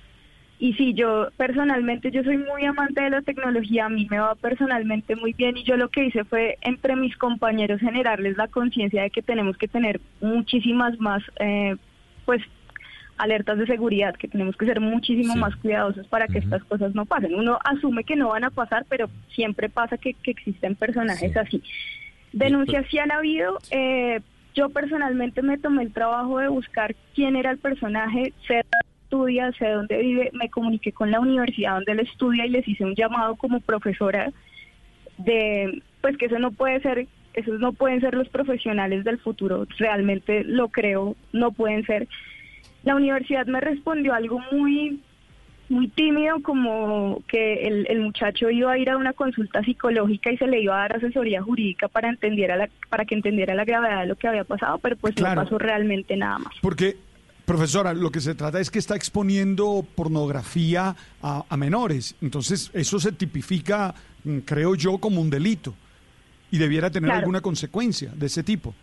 Y 0.60 0.74
sí, 0.74 0.94
yo 0.94 1.30
personalmente, 1.36 2.12
yo 2.12 2.22
soy 2.22 2.36
muy 2.38 2.64
amante 2.64 3.00
de 3.02 3.10
la 3.10 3.22
tecnología, 3.22 3.86
a 3.86 3.88
mí 3.88 4.06
me 4.08 4.20
va 4.20 4.36
personalmente 4.36 5.16
muy 5.16 5.32
bien 5.32 5.56
y 5.56 5.64
yo 5.64 5.76
lo 5.76 5.88
que 5.88 6.04
hice 6.04 6.22
fue 6.24 6.58
entre 6.60 6.94
mis 6.94 7.16
compañeros 7.16 7.80
generarles 7.80 8.36
la 8.36 8.46
conciencia 8.46 9.02
de 9.02 9.10
que 9.10 9.22
tenemos 9.22 9.56
que 9.56 9.66
tener 9.66 10.00
muchísimas 10.20 10.96
más, 11.00 11.22
eh, 11.40 11.74
pues, 12.24 12.40
alertas 13.18 13.58
de 13.58 13.66
seguridad, 13.66 14.14
que 14.14 14.28
tenemos 14.28 14.56
que 14.56 14.66
ser 14.66 14.80
muchísimo 14.80 15.36
más 15.36 15.54
cuidadosos 15.56 16.06
para 16.06 16.26
que 16.26 16.38
estas 16.38 16.64
cosas 16.64 16.94
no 16.94 17.04
pasen. 17.04 17.34
Uno 17.34 17.58
asume 17.64 18.04
que 18.04 18.16
no 18.16 18.28
van 18.28 18.44
a 18.44 18.50
pasar, 18.50 18.86
pero 18.88 19.10
siempre 19.34 19.68
pasa 19.68 19.98
que, 19.98 20.16
existen 20.24 20.76
personajes 20.76 21.36
así. 21.36 21.62
Denuncias 22.32 22.86
sí 22.90 22.98
han 22.98 23.10
habido. 23.10 23.58
Eh, 23.70 24.20
yo 24.54 24.68
personalmente 24.70 25.42
me 25.42 25.58
tomé 25.58 25.84
el 25.84 25.92
trabajo 25.92 26.38
de 26.38 26.48
buscar 26.48 26.94
quién 27.14 27.36
era 27.36 27.50
el 27.50 27.58
personaje, 27.58 28.32
sé 28.46 28.54
dónde 28.54 28.88
estudia, 29.04 29.52
sé 29.52 29.68
dónde 29.68 29.98
vive, 29.98 30.30
me 30.32 30.50
comuniqué 30.50 30.92
con 30.92 31.10
la 31.10 31.20
universidad 31.20 31.74
donde 31.74 31.92
él 31.92 32.00
estudia 32.00 32.46
y 32.46 32.50
les 32.50 32.66
hice 32.66 32.84
un 32.84 32.94
llamado 32.94 33.36
como 33.36 33.60
profesora 33.60 34.32
de, 35.16 35.82
pues 36.00 36.16
que 36.16 36.26
eso 36.26 36.38
no 36.38 36.52
puede 36.52 36.80
ser, 36.80 37.06
esos 37.34 37.60
no 37.60 37.72
pueden 37.72 38.00
ser 38.00 38.14
los 38.14 38.28
profesionales 38.28 39.04
del 39.04 39.18
futuro, 39.18 39.66
realmente 39.78 40.44
lo 40.44 40.68
creo, 40.68 41.16
no 41.32 41.52
pueden 41.52 41.84
ser. 41.84 42.08
La 42.88 42.94
universidad 42.94 43.44
me 43.44 43.60
respondió 43.60 44.14
algo 44.14 44.40
muy 44.50 44.98
muy 45.68 45.88
tímido, 45.88 46.42
como 46.42 47.22
que 47.28 47.66
el, 47.66 47.86
el, 47.90 48.00
muchacho 48.00 48.48
iba 48.48 48.72
a 48.72 48.78
ir 48.78 48.88
a 48.88 48.96
una 48.96 49.12
consulta 49.12 49.62
psicológica 49.62 50.32
y 50.32 50.38
se 50.38 50.46
le 50.46 50.62
iba 50.62 50.74
a 50.74 50.88
dar 50.88 50.96
asesoría 50.96 51.42
jurídica 51.42 51.88
para 51.88 52.08
entendiera 52.08 52.56
la, 52.56 52.70
para 52.88 53.04
que 53.04 53.14
entendiera 53.14 53.54
la 53.54 53.66
gravedad 53.66 54.00
de 54.00 54.06
lo 54.06 54.16
que 54.16 54.26
había 54.26 54.44
pasado, 54.44 54.78
pero 54.78 54.96
pues 54.96 55.14
no 55.20 55.34
pasó 55.34 55.58
realmente 55.58 56.16
nada 56.16 56.38
más. 56.38 56.54
Porque 56.62 56.96
Profesora, 57.44 57.92
lo 57.92 58.10
que 58.10 58.20
se 58.20 58.34
trata 58.34 58.58
es 58.58 58.70
que 58.70 58.78
está 58.78 58.96
exponiendo 58.96 59.86
pornografía 59.94 60.96
a, 61.20 61.44
a, 61.46 61.56
menores. 61.58 62.14
Entonces, 62.22 62.70
eso 62.72 62.98
se 62.98 63.12
tipifica, 63.12 63.94
mm, 64.24 64.38
creo 64.38 64.74
yo, 64.74 64.96
como 64.96 65.20
un 65.20 65.28
delito. 65.28 65.74
Y 66.50 66.56
debiera 66.56 66.90
tener 66.90 67.10
alguna 67.10 67.42
consecuencia 67.42 68.10
de 68.14 68.26
ese 68.26 68.42
tipo. 68.42 68.74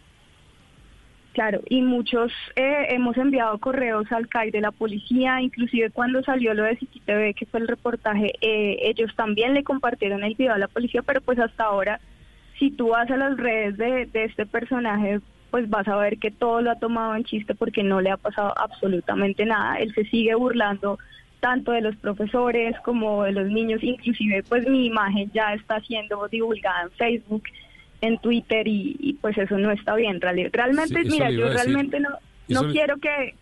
Claro, 1.36 1.60
y 1.68 1.82
muchos 1.82 2.32
eh, 2.56 2.86
hemos 2.92 3.18
enviado 3.18 3.58
correos 3.58 4.10
al 4.14 4.30
CAI 4.30 4.52
de 4.52 4.62
la 4.62 4.72
policía, 4.72 5.42
inclusive 5.42 5.90
cuando 5.90 6.24
salió 6.24 6.54
lo 6.54 6.64
de 6.64 6.80
TV, 7.06 7.34
que 7.34 7.46
fue 7.46 7.60
el 7.60 7.68
reportaje, 7.68 8.32
eh, 8.40 8.78
ellos 8.84 9.14
también 9.18 9.54
le 9.54 9.66
compartieron 9.66 10.24
el 10.24 10.36
video 10.36 10.54
a 10.54 10.58
la 10.58 10.70
policía, 10.70 11.02
pero 11.02 11.20
pues 11.20 11.38
hasta 11.38 11.66
ahora, 11.66 12.00
si 12.58 12.72
tú 12.72 12.92
vas 12.92 13.12
a 13.12 13.18
las 13.18 13.36
redes 13.36 13.76
de, 13.76 14.06
de 14.06 14.24
este 14.24 14.46
personaje, 14.46 15.20
pues 15.52 15.70
vas 15.70 15.86
a 15.90 15.98
ver 15.98 16.20
que 16.20 16.32
todo 16.32 16.62
lo 16.62 16.72
ha 16.72 16.80
tomado 16.80 17.16
en 17.16 17.26
chiste 17.26 17.54
porque 17.54 17.84
no 17.84 18.00
le 18.00 18.12
ha 18.12 18.18
pasado 18.18 18.54
absolutamente 18.58 19.46
nada. 19.46 19.76
Él 19.76 19.94
se 19.94 20.06
sigue 20.06 20.36
burlando 20.36 21.00
tanto 21.42 21.74
de 21.74 21.82
los 21.82 21.98
profesores 21.98 22.80
como 22.86 23.24
de 23.24 23.34
los 23.34 23.48
niños, 23.48 23.84
inclusive 23.84 24.42
pues 24.44 24.66
mi 24.70 24.86
imagen 24.86 25.30
ya 25.34 25.54
está 25.54 25.82
siendo 25.82 26.30
divulgada 26.30 26.84
en 26.84 26.92
Facebook 26.92 27.44
en 28.02 28.18
Twitter 28.20 28.68
y, 28.68 29.18
pues 29.22 29.38
eso 29.38 29.58
no 29.58 29.72
está 29.72 29.96
bien. 29.96 30.22
Realmente, 30.22 31.04
mira, 31.04 31.30
yo 31.32 31.50
realmente 31.50 32.00
no, 32.00 32.10
no 32.48 32.72
quiero 32.72 32.98
que, 32.98 33.36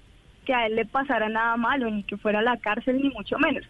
que 0.46 0.54
a 0.54 0.68
él 0.68 0.76
le 0.76 0.86
pasara 0.86 1.30
nada 1.30 1.58
malo, 1.58 1.90
ni 1.90 2.04
que 2.04 2.18
fuera 2.18 2.40
a 2.40 2.44
la 2.44 2.58
cárcel, 2.58 3.02
ni 3.02 3.10
mucho 3.10 3.38
menos. 3.40 3.64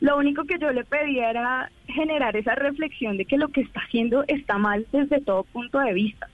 Lo 0.00 0.16
único 0.16 0.44
que 0.44 0.58
yo 0.58 0.72
le 0.72 0.84
pedía 0.84 1.30
era 1.30 1.70
generar 1.86 2.34
esa 2.36 2.54
reflexión 2.54 3.18
de 3.18 3.26
que 3.26 3.36
lo 3.36 3.48
que 3.48 3.60
está 3.60 3.80
haciendo 3.80 4.24
está 4.28 4.56
mal 4.56 4.86
desde 4.92 5.20
todo 5.20 5.44
punto 5.44 5.78
de 5.78 5.92
vista 5.92 6.28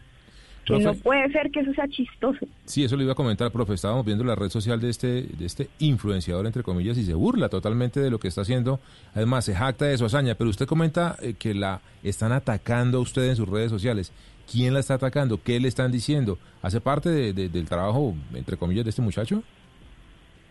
no 0.68 0.94
puede 0.94 1.30
ser 1.30 1.51
que 1.51 1.60
eso 1.60 1.72
sea 1.74 1.88
chistoso. 1.88 2.47
Sí, 2.64 2.84
eso 2.84 2.97
le 2.97 3.05
iba 3.05 3.12
a 3.12 3.16
comentar, 3.16 3.51
profe. 3.51 3.74
Estábamos 3.74 4.05
viendo 4.05 4.24
la 4.24 4.34
red 4.34 4.48
social 4.48 4.80
de 4.80 4.90
este, 4.90 5.22
de 5.22 5.47
este 5.47 5.68
influenciador, 5.78 6.47
entre 6.47 6.62
comillas, 6.62 6.98
y 6.98 7.05
se 7.05 7.14
burla 7.14 7.48
totalmente 7.48 8.01
de 8.01 8.10
lo 8.10 8.18
que 8.18 8.28
está 8.28 8.43
haciendo. 8.43 8.80
Además, 9.14 9.44
se 9.44 9.55
jacta 9.55 9.84
de 9.86 9.98
su 9.98 10.05
hazaña. 10.05 10.34
Pero 10.34 10.51
usted 10.51 10.66
comenta 10.66 11.16
eh, 11.22 11.34
que 11.38 11.55
la 11.55 11.80
están 12.02 12.32
atacando 12.32 12.98
a 12.98 13.01
usted 13.01 13.28
en 13.28 13.36
sus 13.36 13.48
redes 13.48 13.70
sociales. 13.70 14.12
¿Quién 14.51 14.74
la 14.74 14.80
está 14.80 14.94
atacando? 14.94 15.40
¿Qué 15.43 15.59
le 15.60 15.68
están 15.68 15.90
diciendo? 15.90 16.38
¿Hace 16.62 16.80
parte 16.80 17.32
del 17.32 17.68
trabajo, 17.68 18.14
entre 18.34 18.56
comillas, 18.56 18.84
de 18.84 18.90
este 18.90 19.02
muchacho? 19.02 19.43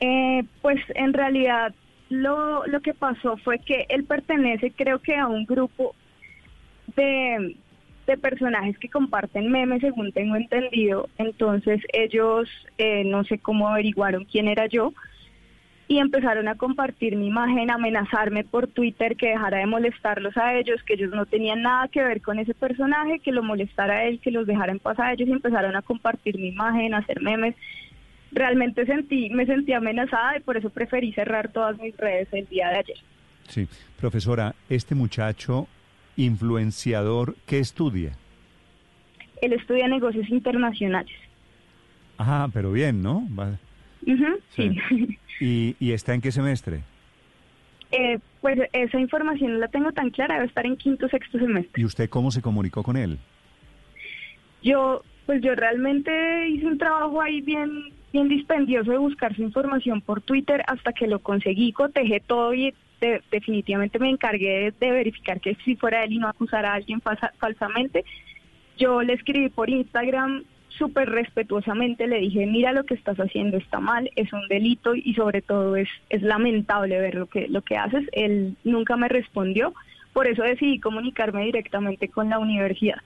Eh, 0.02 0.44
pues 0.62 0.80
en 0.96 1.14
realidad 1.14 1.74
lo, 2.10 2.66
lo 2.68 2.82
que 2.82 2.94
pasó 2.94 3.38
fue 3.38 3.60
que 3.60 3.86
él 3.90 4.04
pertenece, 4.04 4.72
creo 4.72 5.00
que, 5.00 5.16
a 5.16 5.28
un 5.28 5.46
grupo 5.46 5.96
de 6.96 7.56
de 8.06 8.18
personajes 8.18 8.78
que 8.78 8.90
comparten 8.90 9.52
memes, 9.52 9.82
según 9.82 10.12
tengo 10.12 10.36
entendido. 10.36 11.10
Entonces 11.18 11.82
ellos, 11.94 12.50
eh, 12.78 13.04
no 13.04 13.24
sé 13.24 13.40
cómo 13.40 13.70
averiguaron 13.70 14.26
quién 14.26 14.48
era 14.48 14.68
yo, 14.68 14.94
y 15.88 16.00
empezaron 16.00 16.48
a 16.48 16.56
compartir 16.56 17.16
mi 17.16 17.28
imagen, 17.28 17.70
amenazarme 17.70 18.44
por 18.44 18.68
Twitter 18.68 19.16
que 19.16 19.30
dejara 19.30 19.60
de 19.60 19.68
molestarlos 19.68 20.36
a 20.36 20.56
ellos, 20.56 20.82
que 20.84 20.96
ellos 20.96 21.12
no 21.12 21.26
tenían 21.26 21.62
nada 21.62 21.88
que 21.88 22.02
ver 22.02 22.22
con 22.22 22.40
ese 22.40 22.56
personaje, 22.56 23.20
que 23.20 23.32
lo 23.32 23.44
molestara 23.44 24.06
él, 24.06 24.20
que 24.20 24.32
los 24.32 24.48
dejara 24.48 24.72
en 24.72 24.80
paz 24.80 25.00
a 25.00 25.14
ellos 25.14 25.28
y 25.28 25.32
empezaron 25.32 25.76
a 25.76 25.84
compartir 25.84 26.40
mi 26.40 26.48
imagen, 26.48 26.94
a 26.94 27.00
hacer 27.00 27.22
memes. 27.22 27.56
Realmente 28.32 28.86
sentí, 28.86 29.30
me 29.30 29.46
sentí 29.46 29.74
amenazada 29.74 30.38
y 30.38 30.40
por 30.42 30.58
eso 30.58 30.70
preferí 30.72 31.14
cerrar 31.14 31.50
todas 31.50 31.78
mis 31.78 31.96
redes 31.96 32.28
el 32.32 32.48
día 32.48 32.70
de 32.70 32.78
ayer. 32.78 32.98
Sí, 33.48 33.68
profesora, 34.00 34.56
este 34.70 34.96
muchacho 34.96 35.68
influenciador, 36.18 37.36
¿qué 37.46 37.60
estudia? 37.60 38.18
Él 39.42 39.54
estudia 39.54 39.88
negocios 39.88 40.30
internacionales. 40.30 41.16
Ajá, 42.18 42.50
pero 42.54 42.72
bien, 42.72 43.02
¿no? 43.02 43.28
sí. 44.56 44.78
¿Y, 45.40 45.76
¿Y, 45.80 45.92
está 45.92 46.14
en 46.14 46.22
qué 46.22 46.32
semestre? 46.32 46.82
Eh, 47.92 48.20
pues 48.42 48.58
esa 48.74 49.00
información 49.00 49.54
no 49.54 49.60
la 49.60 49.68
tengo 49.68 49.92
tan 49.92 50.10
clara, 50.10 50.36
debe 50.36 50.48
estar 50.48 50.66
en 50.66 50.78
quinto, 50.78 51.08
sexto 51.10 51.38
semestre. 51.40 51.82
¿Y 51.82 51.86
usted 51.86 52.10
cómo 52.10 52.32
se 52.32 52.42
comunicó 52.42 52.84
con 52.84 52.96
él? 52.96 53.20
Yo, 54.64 55.04
pues 55.26 55.42
yo 55.42 55.56
realmente 55.56 56.50
hice 56.50 56.66
un 56.66 56.78
trabajo 56.78 57.22
ahí 57.22 57.42
bien, 57.42 57.94
bien 58.14 58.30
dispendioso 58.30 58.92
de 58.92 58.98
buscar 58.98 59.36
su 59.36 59.42
información 59.44 60.02
por 60.02 60.22
Twitter 60.22 60.64
hasta 60.68 60.94
que 60.94 61.08
lo 61.08 61.20
conseguí, 61.20 61.72
cotejé 61.74 62.22
todo 62.22 62.54
y 62.54 62.74
definitivamente 63.00 64.00
me 64.00 64.10
encargué 64.10 64.74
de, 64.80 64.92
verificar 64.92 65.40
que 65.40 65.56
si 65.66 65.76
fuera 65.76 66.04
él 66.04 66.14
y 66.14 66.20
no 66.20 66.28
acusar 66.28 66.66
a 66.66 66.74
alguien 66.74 67.02
falsamente. 67.40 68.06
Yo 68.78 69.02
le 69.02 69.14
escribí 69.14 69.50
por 69.50 69.70
Instagram 69.70 70.44
súper 70.70 71.10
respetuosamente, 71.10 72.08
le 72.08 72.20
dije, 72.20 72.46
mira 72.46 72.74
lo 72.74 72.84
que 72.84 72.96
estás 72.96 73.18
haciendo 73.18 73.58
está 73.58 73.80
mal, 73.80 74.10
es 74.16 74.32
un 74.34 74.48
delito 74.50 74.94
y 74.94 75.14
sobre 75.14 75.42
todo 75.42 75.76
es, 75.76 75.88
es 76.10 76.22
lamentable 76.22 77.00
ver 77.00 77.16
lo 77.16 77.28
que, 77.28 77.48
lo 77.48 77.62
que 77.62 77.78
haces. 77.78 78.08
Él 78.12 78.58
nunca 78.64 78.98
me 78.98 79.08
respondió, 79.08 79.74
por 80.14 80.28
eso 80.28 80.44
decidí 80.44 80.80
comunicarme 80.80 81.46
directamente 81.46 82.10
con 82.10 82.30
la 82.30 82.40
universidad. 82.40 83.02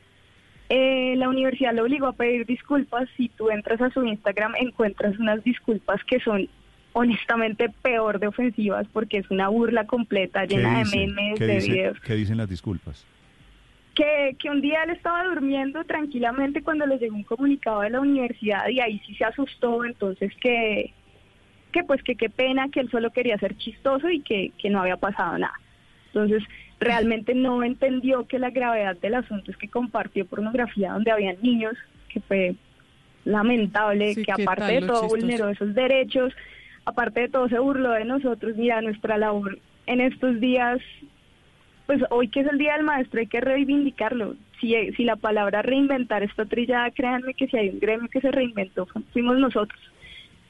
Eh, 0.69 1.15
la 1.17 1.29
universidad 1.29 1.73
lo 1.73 1.83
obligó 1.83 2.07
a 2.07 2.13
pedir 2.13 2.45
disculpas. 2.45 3.09
Si 3.17 3.29
tú 3.29 3.49
entras 3.49 3.81
a 3.81 3.89
su 3.89 4.05
Instagram, 4.05 4.53
encuentras 4.55 5.17
unas 5.17 5.43
disculpas 5.43 6.03
que 6.03 6.19
son 6.19 6.47
honestamente 6.93 7.69
peor 7.81 8.19
de 8.19 8.27
ofensivas 8.27 8.87
porque 8.91 9.17
es 9.17 9.29
una 9.29 9.47
burla 9.49 9.85
completa 9.85 10.45
llena 10.45 10.79
de 10.79 10.85
memes, 10.85 11.39
de 11.39 11.57
videos. 11.59 11.99
¿Qué 12.01 12.15
dicen 12.15 12.37
las 12.37 12.49
disculpas? 12.49 13.05
Que, 13.93 14.35
que 14.39 14.49
un 14.49 14.61
día 14.61 14.83
él 14.83 14.91
estaba 14.91 15.23
durmiendo 15.25 15.83
tranquilamente 15.83 16.61
cuando 16.61 16.85
le 16.85 16.97
llegó 16.97 17.15
un 17.15 17.23
comunicado 17.23 17.81
de 17.81 17.89
la 17.89 17.99
universidad 17.99 18.67
y 18.69 18.79
ahí 18.79 19.01
sí 19.05 19.13
se 19.15 19.25
asustó, 19.25 19.83
entonces 19.83 20.31
que, 20.39 20.93
que 21.71 21.83
pues 21.83 22.01
que 22.03 22.15
qué 22.15 22.29
pena, 22.29 22.69
que 22.69 22.79
él 22.79 22.89
solo 22.89 23.11
quería 23.11 23.37
ser 23.37 23.57
chistoso 23.57 24.09
y 24.09 24.21
que, 24.21 24.51
que 24.57 24.69
no 24.69 24.81
había 24.81 24.97
pasado 24.97 25.37
nada. 25.37 25.59
Entonces 26.07 26.43
realmente 26.79 27.35
no 27.35 27.61
entendió 27.63 28.25
que 28.25 28.39
la 28.39 28.51
gravedad 28.51 28.95
del 28.97 29.15
asunto 29.15 29.51
es 29.51 29.57
que 29.57 29.67
compartió 29.67 30.25
pornografía 30.25 30.93
donde 30.93 31.11
habían 31.11 31.35
niños, 31.41 31.75
que 32.07 32.21
fue 32.21 32.55
lamentable, 33.25 34.15
que 34.15 34.31
aparte 34.31 34.79
de 34.79 34.81
todo 34.81 35.07
vulneró 35.07 35.49
esos 35.49 35.75
derechos, 35.75 36.33
aparte 36.89 37.21
de 37.21 37.29
todo 37.29 37.47
se 37.47 37.59
burló 37.59 37.91
de 37.91 38.05
nosotros, 38.05 38.57
mira, 38.57 38.81
nuestra 38.81 39.17
labor 39.17 39.59
en 39.85 40.01
estos 40.01 40.39
días, 40.39 40.79
pues 41.87 42.01
hoy 42.11 42.27
que 42.27 42.41
es 42.41 42.47
el 42.47 42.57
Día 42.57 42.73
del 42.73 42.83
Maestro 42.83 43.19
hay 43.19 43.27
que 43.27 43.41
reivindicarlo. 43.41 44.35
Si, 44.61 44.75
si 44.93 45.03
la 45.03 45.15
palabra 45.15 45.61
reinventar 45.61 46.21
está 46.21 46.45
trillada, 46.45 46.91
créanme 46.91 47.33
que 47.33 47.47
si 47.47 47.57
hay 47.57 47.69
un 47.69 47.79
gremio 47.79 48.09
que 48.09 48.21
se 48.21 48.31
reinventó, 48.31 48.87
fuimos 49.13 49.37
nosotros. 49.37 49.79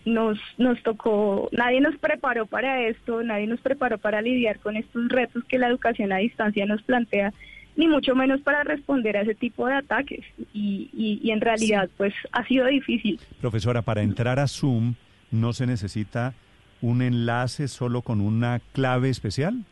Nos, 0.06 0.40
nos 0.58 0.82
tocó, 0.82 1.50
nadie 1.52 1.82
nos 1.82 1.96
preparó 1.98 2.46
para 2.46 2.88
esto, 2.88 3.22
nadie 3.22 3.48
nos 3.48 3.60
preparó 3.60 3.98
para 3.98 4.22
lidiar 4.22 4.60
con 4.60 4.76
estos 4.76 5.08
retos 5.10 5.44
que 5.46 5.60
la 5.60 5.68
educación 5.68 6.12
a 6.12 6.18
distancia 6.18 6.66
nos 6.66 6.82
plantea, 6.82 7.34
ni 7.76 7.88
mucho 7.88 8.16
menos 8.16 8.42
para 8.42 8.64
responder 8.64 9.16
a 9.18 9.22
ese 9.22 9.36
tipo 9.36 9.68
de 9.68 9.76
ataques. 9.76 10.26
Y, 10.54 10.90
y, 11.22 11.32
en 11.32 11.40
realidad, 11.40 11.90
pues 11.98 12.14
ha 12.32 12.44
sido 12.46 12.66
difícil. 12.66 13.20
Profesora, 13.40 13.82
para 13.82 14.02
entrar 14.02 14.40
a 14.40 14.48
Zoom, 14.48 14.96
no 15.32 15.54
se 15.54 15.66
necesita 15.66 16.34
un 16.82 17.02
enlace 17.02 17.68
solo 17.68 18.02
con 18.02 18.22
una 18.22 18.62
clave 18.74 19.10
especial? 19.10 19.64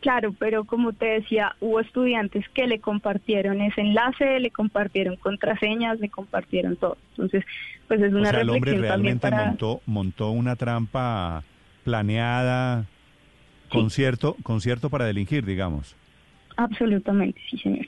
Claro, 0.00 0.34
pero 0.38 0.64
como 0.64 0.92
te 0.92 1.06
decía, 1.06 1.56
hubo 1.60 1.80
estudiantes 1.80 2.46
que 2.50 2.66
le 2.66 2.78
compartieron 2.78 3.62
ese 3.62 3.80
enlace, 3.80 4.38
le 4.38 4.50
compartieron 4.50 5.16
contraseñas, 5.16 5.98
le 5.98 6.10
compartieron 6.10 6.76
todo. 6.76 6.98
Entonces, 7.12 7.42
pues 7.88 8.02
es 8.02 8.12
una 8.12 8.28
o 8.28 8.32
sea, 8.32 8.40
el 8.42 8.50
hombre 8.50 8.76
realmente 8.76 9.30
montó, 9.30 9.80
montó 9.86 10.30
una 10.30 10.56
trampa 10.56 11.42
planeada, 11.84 12.84
concierto, 13.70 14.36
concierto 14.42 14.90
para 14.90 15.06
delinquir, 15.06 15.46
digamos. 15.46 15.96
Absolutamente, 16.56 17.40
sí, 17.50 17.56
señor. 17.58 17.86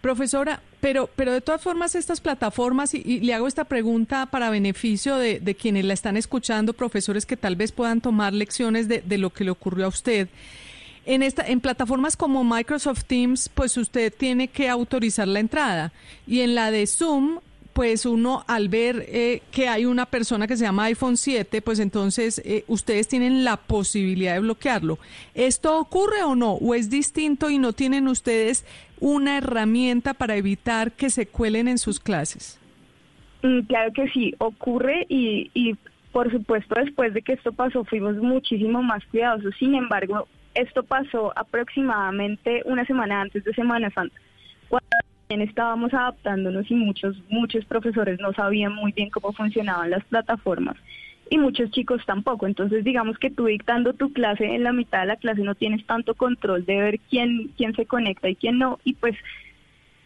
Profesora, 0.00 0.62
pero, 0.80 1.08
pero 1.16 1.32
de 1.32 1.40
todas 1.40 1.60
formas 1.60 1.94
estas 1.94 2.20
plataformas, 2.20 2.94
y, 2.94 3.02
y 3.04 3.20
le 3.20 3.34
hago 3.34 3.48
esta 3.48 3.64
pregunta 3.64 4.26
para 4.26 4.50
beneficio 4.50 5.16
de, 5.16 5.40
de, 5.40 5.54
quienes 5.54 5.84
la 5.84 5.94
están 5.94 6.16
escuchando, 6.16 6.72
profesores 6.72 7.26
que 7.26 7.36
tal 7.36 7.56
vez 7.56 7.72
puedan 7.72 8.00
tomar 8.00 8.32
lecciones 8.32 8.88
de, 8.88 9.00
de 9.00 9.18
lo 9.18 9.30
que 9.30 9.44
le 9.44 9.50
ocurrió 9.50 9.86
a 9.86 9.88
usted. 9.88 10.28
En, 11.06 11.22
esta, 11.22 11.46
en 11.46 11.60
plataformas 11.60 12.16
como 12.16 12.44
Microsoft 12.44 13.04
Teams, 13.06 13.48
pues 13.48 13.76
usted 13.76 14.12
tiene 14.16 14.48
que 14.48 14.68
autorizar 14.68 15.26
la 15.26 15.40
entrada. 15.40 15.92
Y 16.26 16.40
en 16.40 16.54
la 16.54 16.70
de 16.70 16.86
Zoom, 16.86 17.40
pues 17.72 18.04
uno 18.04 18.44
al 18.46 18.68
ver 18.68 19.06
eh, 19.08 19.42
que 19.50 19.68
hay 19.68 19.84
una 19.84 20.06
persona 20.06 20.46
que 20.46 20.56
se 20.56 20.64
llama 20.64 20.84
iPhone 20.84 21.16
7, 21.16 21.62
pues 21.62 21.78
entonces 21.78 22.40
eh, 22.44 22.64
ustedes 22.68 23.08
tienen 23.08 23.44
la 23.44 23.56
posibilidad 23.56 24.34
de 24.34 24.40
bloquearlo. 24.40 24.98
¿Esto 25.34 25.78
ocurre 25.78 26.22
o 26.22 26.34
no? 26.34 26.52
¿O 26.54 26.74
es 26.74 26.90
distinto 26.90 27.48
y 27.48 27.58
no 27.58 27.72
tienen 27.72 28.08
ustedes 28.08 28.64
una 29.00 29.38
herramienta 29.38 30.14
para 30.14 30.36
evitar 30.36 30.92
que 30.92 31.10
se 31.10 31.26
cuelen 31.26 31.68
en 31.68 31.78
sus 31.78 31.98
clases? 31.98 32.60
Mm, 33.42 33.60
claro 33.62 33.92
que 33.92 34.08
sí, 34.10 34.34
ocurre 34.38 35.06
y, 35.08 35.50
y 35.54 35.76
por 36.12 36.30
supuesto 36.30 36.74
después 36.76 37.14
de 37.14 37.22
que 37.22 37.32
esto 37.32 37.52
pasó 37.52 37.84
fuimos 37.84 38.16
muchísimo 38.16 38.82
más 38.82 39.04
cuidadosos. 39.06 39.54
Sin 39.58 39.74
embargo, 39.74 40.28
esto 40.54 40.82
pasó 40.82 41.32
aproximadamente 41.36 42.62
una 42.64 42.84
semana 42.84 43.22
antes 43.22 43.44
de 43.44 43.54
Semana 43.54 43.90
Santa. 43.90 44.14
Cuando 44.68 45.44
estábamos 45.44 45.94
adaptándonos 45.94 46.70
y 46.70 46.74
muchos, 46.74 47.16
muchos 47.28 47.64
profesores 47.64 48.18
no 48.20 48.32
sabían 48.32 48.74
muy 48.74 48.92
bien 48.92 49.10
cómo 49.10 49.32
funcionaban 49.32 49.90
las 49.90 50.04
plataformas 50.04 50.76
y 51.30 51.38
muchos 51.38 51.70
chicos 51.70 52.04
tampoco. 52.04 52.46
Entonces, 52.46 52.84
digamos 52.84 53.18
que 53.18 53.30
tú 53.30 53.46
dictando 53.46 53.94
tu 53.94 54.12
clase 54.12 54.44
en 54.44 54.64
la 54.64 54.72
mitad 54.72 55.00
de 55.00 55.06
la 55.06 55.16
clase 55.16 55.42
no 55.42 55.54
tienes 55.54 55.86
tanto 55.86 56.14
control 56.14 56.66
de 56.66 56.76
ver 56.76 57.00
quién, 57.08 57.52
quién 57.56 57.74
se 57.74 57.86
conecta 57.86 58.28
y 58.28 58.36
quién 58.36 58.58
no. 58.58 58.78
Y 58.84 58.94
pues 58.94 59.16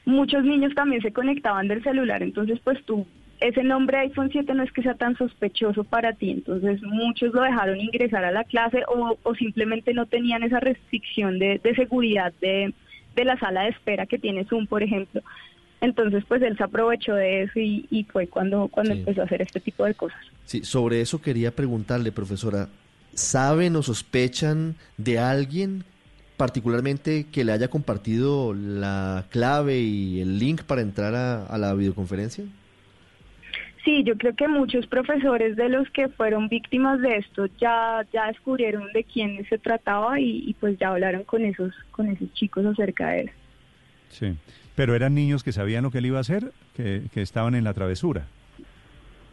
muchos 0.04 0.44
niños 0.44 0.74
también 0.74 1.02
se 1.02 1.12
conectaban 1.12 1.66
del 1.66 1.82
celular. 1.82 2.22
Entonces, 2.22 2.60
pues 2.62 2.84
tú, 2.84 3.06
ese 3.40 3.64
nombre 3.64 3.98
iPhone 3.98 4.30
7 4.30 4.54
no 4.54 4.62
es 4.62 4.70
que 4.70 4.82
sea 4.82 4.94
tan 4.94 5.16
sospechoso 5.16 5.82
para 5.82 6.12
ti. 6.12 6.30
Entonces, 6.30 6.82
muchos 6.82 7.32
lo 7.32 7.42
dejaron 7.42 7.80
ingresar 7.80 8.24
a 8.24 8.30
la 8.30 8.44
clase 8.44 8.82
o, 8.86 9.16
o 9.22 9.34
simplemente 9.34 9.94
no 9.94 10.06
tenían 10.06 10.42
esa 10.42 10.60
restricción 10.60 11.38
de, 11.38 11.58
de 11.64 11.74
seguridad 11.74 12.32
de 12.40 12.74
de 13.14 13.24
la 13.24 13.38
sala 13.38 13.62
de 13.62 13.70
espera 13.70 14.06
que 14.06 14.18
tiene 14.18 14.44
Zoom, 14.44 14.66
por 14.66 14.82
ejemplo. 14.82 15.22
Entonces, 15.84 16.24
pues 16.26 16.40
él 16.42 16.56
se 16.56 16.64
aprovechó 16.64 17.14
de 17.14 17.42
eso 17.42 17.58
y, 17.58 17.86
y 17.90 18.04
fue 18.04 18.26
cuando, 18.26 18.68
cuando 18.68 18.92
Sí. 18.94 19.00
empezó 19.00 19.20
a 19.20 19.24
hacer 19.24 19.42
este 19.42 19.60
tipo 19.60 19.84
de 19.84 19.94
cosas. 19.94 20.18
Sí, 20.46 20.64
sobre 20.64 21.00
eso 21.00 21.20
quería 21.20 21.50
preguntarle, 21.50 22.10
profesora, 22.10 22.68
¿saben 23.12 23.76
o 23.76 23.82
sospechan 23.82 24.74
de 24.96 25.18
alguien 25.18 25.84
particularmente 26.36 27.26
que 27.30 27.44
le 27.44 27.52
haya 27.52 27.68
compartido 27.68 28.54
la 28.54 29.24
clave 29.30 29.78
y 29.80 30.20
el 30.20 30.38
link 30.38 30.62
para 30.62 30.80
entrar 30.80 31.14
a, 31.14 31.44
a 31.46 31.58
la 31.58 31.74
videoconferencia? 31.74 32.44
Sí, 33.84 34.02
yo 34.02 34.16
creo 34.16 34.34
que 34.34 34.48
muchos 34.48 34.86
profesores 34.86 35.56
de 35.56 35.68
los 35.68 35.88
que 35.90 36.08
fueron 36.08 36.48
víctimas 36.48 37.00
de 37.02 37.18
esto 37.18 37.46
ya 37.60 38.04
ya 38.14 38.28
descubrieron 38.28 38.90
de 38.94 39.04
quién 39.04 39.46
se 39.48 39.58
trataba 39.58 40.18
y, 40.18 40.44
y 40.48 40.54
pues 40.54 40.78
ya 40.78 40.88
hablaron 40.88 41.24
con 41.24 41.44
esos 41.44 41.72
con 41.90 42.08
esos 42.08 42.32
chicos 42.32 42.64
acerca 42.64 43.10
de 43.10 43.20
eso. 43.24 43.32
Sí. 44.08 44.34
Pero 44.76 44.94
eran 44.94 45.14
niños 45.14 45.44
que 45.44 45.52
sabían 45.52 45.84
lo 45.84 45.90
que 45.90 45.98
él 45.98 46.06
iba 46.06 46.18
a 46.18 46.22
hacer, 46.22 46.52
que, 46.76 47.02
que 47.12 47.22
estaban 47.22 47.54
en 47.54 47.64
la 47.64 47.74
travesura. 47.74 48.26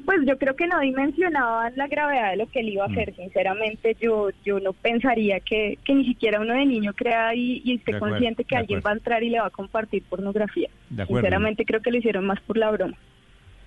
Pues 0.05 0.19
yo 0.26 0.38
creo 0.38 0.55
que 0.55 0.68
no 0.68 0.80
dimensionaban 0.80 1.73
la 1.76 1.88
gravedad 1.88 2.31
de 2.31 2.38
lo 2.38 2.47
que 2.47 2.61
él 2.61 2.69
iba 2.69 2.85
a 2.85 2.88
hacer. 2.88 3.15
Sinceramente, 3.15 3.95
yo 4.01 4.30
yo 4.43 4.59
no 4.59 4.73
pensaría 4.73 5.39
que, 5.39 5.77
que 5.84 5.93
ni 5.93 6.05
siquiera 6.05 6.41
uno 6.41 6.53
de 6.53 6.65
niño 6.65 6.93
crea 6.93 7.35
y, 7.35 7.61
y 7.63 7.76
esté 7.76 7.95
acuerdo, 7.95 8.15
consciente 8.15 8.43
que 8.43 8.55
alguien 8.55 8.81
va 8.85 8.91
a 8.91 8.93
entrar 8.93 9.23
y 9.23 9.30
le 9.30 9.39
va 9.39 9.47
a 9.47 9.51
compartir 9.51 10.03
pornografía. 10.03 10.69
De 10.89 11.03
acuerdo. 11.03 11.22
Sinceramente, 11.22 11.65
creo 11.65 11.81
que 11.81 11.91
lo 11.91 11.97
hicieron 11.97 12.26
más 12.26 12.39
por 12.41 12.57
la 12.57 12.72
broma. 12.72 12.97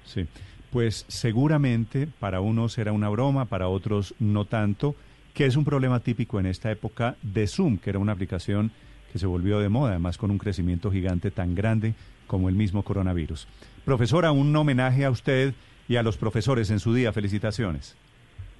Sí. 0.04 0.26
Pues 0.70 1.04
seguramente 1.06 2.08
para 2.18 2.40
unos 2.40 2.78
era 2.78 2.92
una 2.92 3.08
broma, 3.08 3.44
para 3.44 3.68
otros 3.68 4.12
no 4.18 4.44
tanto, 4.44 4.96
que 5.34 5.46
es 5.46 5.56
un 5.56 5.64
problema 5.64 6.00
típico 6.00 6.40
en 6.40 6.46
esta 6.46 6.70
época 6.70 7.14
de 7.22 7.46
Zoom, 7.46 7.78
que 7.78 7.90
era 7.90 8.00
una 8.00 8.12
aplicación 8.12 8.72
que 9.14 9.20
se 9.20 9.26
volvió 9.26 9.60
de 9.60 9.68
moda, 9.68 9.92
además 9.92 10.18
con 10.18 10.32
un 10.32 10.38
crecimiento 10.38 10.90
gigante 10.90 11.30
tan 11.30 11.54
grande 11.54 11.94
como 12.26 12.48
el 12.48 12.56
mismo 12.56 12.82
coronavirus. 12.82 13.46
Profesora, 13.84 14.32
un 14.32 14.54
homenaje 14.56 15.04
a 15.04 15.10
usted 15.10 15.54
y 15.86 15.94
a 15.94 16.02
los 16.02 16.16
profesores 16.16 16.68
en 16.72 16.80
su 16.80 16.92
día. 16.92 17.12
Felicitaciones. 17.12 17.96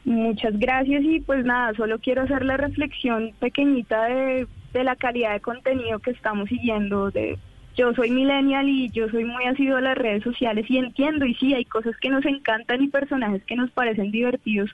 Muchas 0.04 0.56
gracias 0.56 1.02
y 1.02 1.18
pues 1.18 1.44
nada, 1.44 1.74
solo 1.74 1.98
quiero 1.98 2.22
hacer 2.22 2.44
la 2.44 2.56
reflexión 2.56 3.32
pequeñita 3.40 4.04
de, 4.04 4.46
de 4.72 4.84
la 4.84 4.94
calidad 4.94 5.32
de 5.32 5.40
contenido 5.40 5.98
que 5.98 6.12
estamos 6.12 6.48
siguiendo. 6.48 7.10
De, 7.10 7.36
yo 7.76 7.92
soy 7.94 8.10
millennial 8.10 8.68
y 8.68 8.90
yo 8.90 9.08
soy 9.08 9.24
muy 9.24 9.46
asiduo 9.46 9.78
a 9.78 9.80
las 9.80 9.98
redes 9.98 10.22
sociales 10.22 10.66
y 10.68 10.78
entiendo 10.78 11.26
y 11.26 11.34
sí, 11.34 11.52
hay 11.52 11.64
cosas 11.64 11.96
que 11.96 12.10
nos 12.10 12.24
encantan 12.26 12.80
y 12.80 12.88
personajes 12.90 13.42
que 13.42 13.56
nos 13.56 13.72
parecen 13.72 14.12
divertidos, 14.12 14.70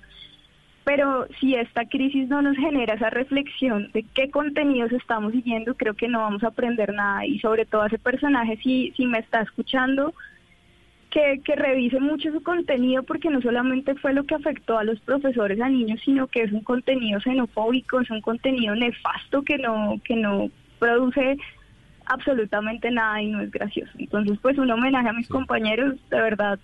pero 0.84 1.26
si 1.38 1.54
esta 1.54 1.84
crisis 1.84 2.28
no 2.28 2.42
nos 2.42 2.56
genera 2.56 2.94
esa 2.94 3.10
reflexión 3.10 3.90
de 3.92 4.04
qué 4.14 4.30
contenidos 4.30 4.92
estamos 4.92 5.32
siguiendo, 5.32 5.74
creo 5.74 5.94
que 5.94 6.08
no 6.08 6.20
vamos 6.20 6.42
a 6.42 6.48
aprender 6.48 6.92
nada 6.92 7.26
y 7.26 7.38
sobre 7.38 7.66
todo 7.66 7.82
a 7.82 7.86
ese 7.86 7.98
personaje, 7.98 8.58
si, 8.62 8.92
si 8.96 9.06
me 9.06 9.18
está 9.18 9.42
escuchando, 9.42 10.14
que, 11.10 11.40
que 11.44 11.56
revise 11.56 12.00
mucho 12.00 12.32
su 12.32 12.42
contenido 12.42 13.02
porque 13.02 13.30
no 13.30 13.42
solamente 13.42 13.94
fue 13.96 14.14
lo 14.14 14.24
que 14.24 14.36
afectó 14.36 14.78
a 14.78 14.84
los 14.84 15.00
profesores, 15.00 15.60
a 15.60 15.68
niños, 15.68 16.00
sino 16.04 16.28
que 16.28 16.42
es 16.42 16.52
un 16.52 16.62
contenido 16.62 17.20
xenofóbico, 17.20 18.00
es 18.00 18.10
un 18.10 18.20
contenido 18.20 18.74
nefasto 18.74 19.42
que 19.42 19.58
no, 19.58 20.00
que 20.04 20.16
no 20.16 20.50
produce 20.78 21.36
absolutamente 22.06 22.90
nada 22.90 23.20
y 23.22 23.30
no 23.30 23.40
es 23.40 23.50
gracioso. 23.50 23.92
Entonces, 23.98 24.38
pues 24.40 24.58
un 24.58 24.70
homenaje 24.70 25.08
a 25.08 25.12
mis 25.12 25.28
compañeros, 25.28 25.94
de 26.10 26.20
verdad, 26.20 26.58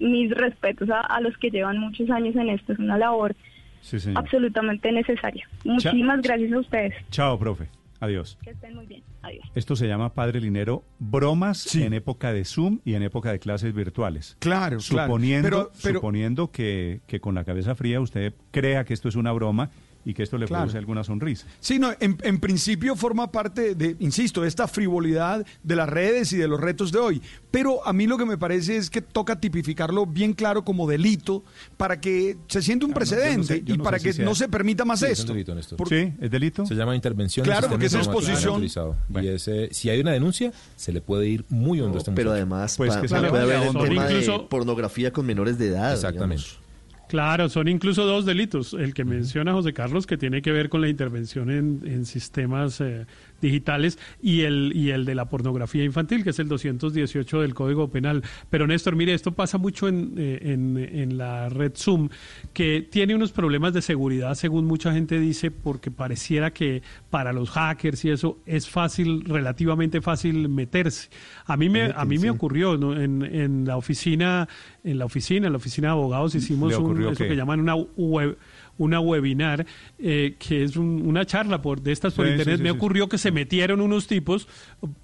mis 0.00 0.30
respetos 0.30 0.88
a, 0.90 1.00
a 1.00 1.20
los 1.20 1.36
que 1.38 1.50
llevan 1.50 1.78
muchos 1.78 2.08
años 2.10 2.34
en 2.36 2.48
esto, 2.50 2.72
es 2.72 2.78
una 2.78 2.98
labor 2.98 3.34
Sí, 3.80 3.98
absolutamente 4.16 4.90
necesaria. 4.90 5.46
Muchísimas 5.64 6.20
gracias 6.20 6.52
a 6.52 6.58
ustedes. 6.58 6.94
Chao, 7.10 7.38
profe. 7.38 7.68
Adiós. 8.00 8.36
Que 8.42 8.50
estén 8.50 8.74
muy 8.74 8.84
bien. 8.86 9.02
Adiós. 9.22 9.44
Esto 9.54 9.74
se 9.76 9.86
llama, 9.86 10.12
Padre 10.12 10.40
Linero, 10.40 10.82
bromas 10.98 11.74
en 11.76 11.94
época 11.94 12.32
de 12.32 12.44
Zoom 12.44 12.80
y 12.84 12.94
en 12.94 13.02
época 13.02 13.30
de 13.32 13.38
clases 13.38 13.72
virtuales. 13.74 14.36
Claro, 14.40 14.78
claro. 14.86 15.06
suponiendo, 15.06 15.48
Pero- 15.48 15.70
pero- 15.82 15.94
suponiendo 16.00 16.50
que, 16.50 17.00
que 17.06 17.20
con 17.20 17.34
la 17.36 17.44
cabeza 17.44 17.74
fría 17.74 18.00
usted 18.00 18.34
crea 18.50 18.84
que 18.84 18.92
esto 18.92 19.08
es 19.08 19.14
una 19.14 19.32
broma 19.32 19.70
y 20.06 20.14
que 20.14 20.22
esto 20.22 20.38
le 20.38 20.46
Claro. 20.46 20.62
produce 20.62 20.78
alguna 20.78 21.04
sonrisa. 21.04 21.46
Sí, 21.60 21.78
no, 21.78 21.90
en, 22.00 22.16
en 22.22 22.38
principio 22.40 22.96
forma 22.96 23.30
parte 23.30 23.74
de, 23.74 23.96
insisto, 23.98 24.40
de 24.40 24.48
esta 24.48 24.66
frivolidad 24.68 25.44
de 25.62 25.76
las 25.76 25.88
redes 25.88 26.32
y 26.32 26.36
de 26.38 26.48
los 26.48 26.58
retos 26.60 26.92
de 26.92 26.98
hoy. 27.00 27.20
Pero 27.50 27.86
a 27.86 27.92
mí 27.92 28.06
lo 28.06 28.16
que 28.16 28.24
me 28.24 28.38
parece 28.38 28.76
es 28.76 28.88
que 28.88 29.02
toca 29.02 29.38
tipificarlo 29.40 30.06
bien 30.06 30.32
claro 30.32 30.64
como 30.64 30.88
delito 30.88 31.42
para 31.76 32.00
que 32.00 32.36
se 32.46 32.62
siente 32.62 32.84
un 32.86 32.92
Ah, 32.92 32.94
no, 32.94 33.00
yo 33.04 33.06
no 33.06 33.16
precedente 33.16 33.54
sé- 33.54 33.62
y 33.66 33.76
no 33.76 33.84
para 33.84 33.98
que 33.98 34.12
si 34.12 34.16
sea- 34.18 34.24
no 34.24 34.34
se 34.34 34.48
permita 34.48 34.84
más 34.84 35.00
Sí, 35.00 35.06
es 35.06 35.18
un 35.18 35.22
esto. 35.24 35.32
delito, 35.32 35.54
Néstor. 35.54 35.76
Por- 35.78 35.88
¿Sí? 35.88 36.12
¿Es 36.20 36.30
delito? 36.30 36.64
Se 36.66 36.74
llama 36.74 36.94
intervención. 36.94 37.44
en 37.44 37.50
Claro, 37.50 37.68
porque 37.68 37.86
es 37.86 37.94
exposición. 37.94 38.62
Y 38.64 39.26
ese, 39.28 39.68
si 39.72 39.90
hay 39.90 40.00
una 40.00 40.12
denuncia, 40.12 40.52
se 40.76 40.92
le 40.92 41.00
puede 41.00 41.26
ir 41.28 41.44
muy 41.48 41.80
hondo 41.80 41.96
a 41.96 41.98
este 41.98 42.12
Pero 42.12 42.30
además 42.30 42.76
Pues 42.76 42.94
pa- 42.94 43.00
que 43.00 43.08
se 43.08 43.14
pa- 43.14 43.20
le 43.22 43.28
puede 43.30 43.42
haber 43.42 43.72
tema 43.72 44.06
de 44.06 44.20
Incluso- 44.20 44.48
pornografía 44.48 45.12
con 45.12 45.26
menores 45.26 45.58
de 45.58 45.68
edad. 45.68 45.94
Exactamente. 45.94 46.44
digamos. 46.44 46.65
Claro, 47.08 47.48
son 47.48 47.68
incluso 47.68 48.04
dos 48.04 48.26
delitos. 48.26 48.74
El 48.74 48.92
que 48.92 49.04
menciona 49.04 49.52
José 49.52 49.72
Carlos, 49.72 50.06
que 50.06 50.16
tiene 50.16 50.42
que 50.42 50.50
ver 50.50 50.68
con 50.68 50.80
la 50.80 50.88
intervención 50.88 51.50
en, 51.50 51.82
en 51.84 52.04
sistemas 52.04 52.80
eh, 52.80 53.06
digitales, 53.40 53.98
y 54.22 54.42
el, 54.42 54.72
y 54.74 54.90
el 54.90 55.04
de 55.04 55.14
la 55.14 55.26
pornografía 55.26 55.84
infantil, 55.84 56.24
que 56.24 56.30
es 56.30 56.38
el 56.38 56.48
218 56.48 57.40
del 57.40 57.54
Código 57.54 57.88
Penal. 57.88 58.22
Pero 58.50 58.66
Néstor, 58.66 58.96
mire, 58.96 59.14
esto 59.14 59.32
pasa 59.32 59.58
mucho 59.58 59.88
en, 59.88 60.14
eh, 60.16 60.38
en, 60.42 60.76
en 60.76 61.18
la 61.18 61.48
red 61.48 61.72
Zoom, 61.76 62.08
que 62.52 62.86
tiene 62.90 63.14
unos 63.14 63.32
problemas 63.32 63.72
de 63.72 63.82
seguridad, 63.82 64.34
según 64.34 64.66
mucha 64.66 64.92
gente 64.92 65.18
dice, 65.18 65.50
porque 65.50 65.90
pareciera 65.90 66.52
que 66.52 66.82
para 67.10 67.32
los 67.32 67.50
hackers 67.50 68.04
y 68.04 68.10
eso 68.10 68.38
es 68.46 68.68
fácil, 68.68 69.24
relativamente 69.24 70.00
fácil 70.00 70.48
meterse. 70.48 71.08
A 71.46 71.56
mí 71.56 71.68
me, 71.68 71.92
a 71.94 72.04
mí 72.04 72.18
me 72.18 72.30
ocurrió 72.30 72.76
¿no? 72.76 72.98
en, 72.98 73.22
en 73.22 73.64
la 73.64 73.76
oficina, 73.76 74.48
en 74.84 74.98
la 74.98 75.04
oficina, 75.04 75.46
en 75.46 75.52
la 75.52 75.58
oficina 75.58 75.88
de 75.88 75.92
abogados 75.92 76.34
hicimos 76.34 76.70
¿Le 76.70 76.76
un, 76.78 77.02
eso 77.02 77.24
que 77.24 77.36
llaman 77.36 77.60
una 77.60 77.74
web, 77.74 78.38
una 78.78 79.00
webinar 79.00 79.64
eh, 79.98 80.36
que 80.38 80.62
es 80.64 80.76
un- 80.76 81.02
una 81.06 81.24
charla 81.24 81.62
por 81.62 81.80
de 81.80 81.92
estas 81.92 82.14
por 82.14 82.26
Sí, 82.26 82.32
internet. 82.32 82.56
sí, 82.56 82.58
sí, 82.58 82.62
me 82.64 82.70
ocurrió 82.70 83.08
que 83.08 83.18
se 83.18 83.30
metieron 83.30 83.80
unos 83.80 84.06
tipos 84.06 84.48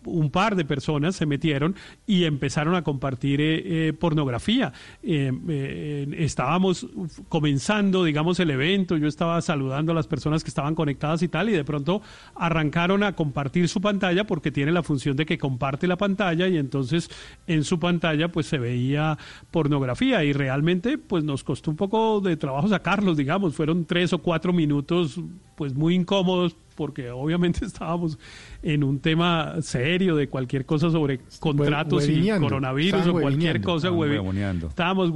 un 0.04 0.30
par 0.30 0.56
de 0.56 0.64
personas 0.64 1.16
se 1.16 1.26
metieron 1.26 1.74
y 2.06 2.24
empezaron 2.24 2.74
a 2.74 2.82
compartir 2.82 3.40
eh, 3.40 3.88
eh, 3.88 3.92
pornografía. 3.92 4.72
Eh, 5.02 5.32
eh, 5.48 6.06
estábamos 6.18 6.86
comenzando 7.28 8.04
digamos 8.04 8.38
el 8.40 8.50
evento 8.50 8.96
yo 8.96 9.06
estaba 9.08 9.40
saludando 9.40 9.92
a 9.92 9.94
las 9.94 10.06
personas 10.06 10.42
que 10.44 10.48
estaban 10.48 10.74
conectadas 10.74 11.22
y 11.22 11.28
tal 11.28 11.48
y 11.48 11.52
de 11.52 11.64
pronto 11.64 12.02
arrancaron 12.34 13.02
a 13.02 13.14
compartir 13.14 13.68
su 13.68 13.80
pantalla 13.80 14.24
porque 14.24 14.50
tiene 14.50 14.72
la 14.72 14.82
función 14.82 15.16
de 15.16 15.26
que 15.26 15.38
comparte 15.38 15.86
la 15.86 15.96
pantalla 15.96 16.48
y 16.48 16.56
entonces 16.58 17.10
en 17.46 17.64
su 17.64 17.78
pantalla 17.78 18.28
pues 18.28 18.46
se 18.46 18.58
veía 18.58 19.18
pornografía 19.50 20.24
y 20.24 20.32
realmente 20.32 20.98
pues 20.98 21.24
nos 21.24 21.44
costó 21.44 21.70
un 21.70 21.76
poco 21.76 22.20
de 22.20 22.36
trabajo 22.36 22.68
sacarlos 22.68 23.16
digamos 23.16 23.54
fueron 23.62 23.84
tres 23.84 24.12
o 24.12 24.18
cuatro 24.18 24.52
minutos 24.52 25.20
pues 25.54 25.72
muy 25.72 25.94
incómodos 25.94 26.56
porque 26.74 27.10
obviamente 27.10 27.64
estábamos 27.64 28.18
en 28.60 28.82
un 28.82 28.98
tema 28.98 29.62
serio 29.62 30.16
de 30.16 30.28
cualquier 30.28 30.66
cosa 30.66 30.90
sobre 30.90 31.20
contratos 31.38 32.08
y 32.08 32.28
coronavirus 32.28 33.06
o 33.06 33.12
cualquier 33.12 33.60
cosa. 33.60 33.88
Estábamos, 33.88 35.12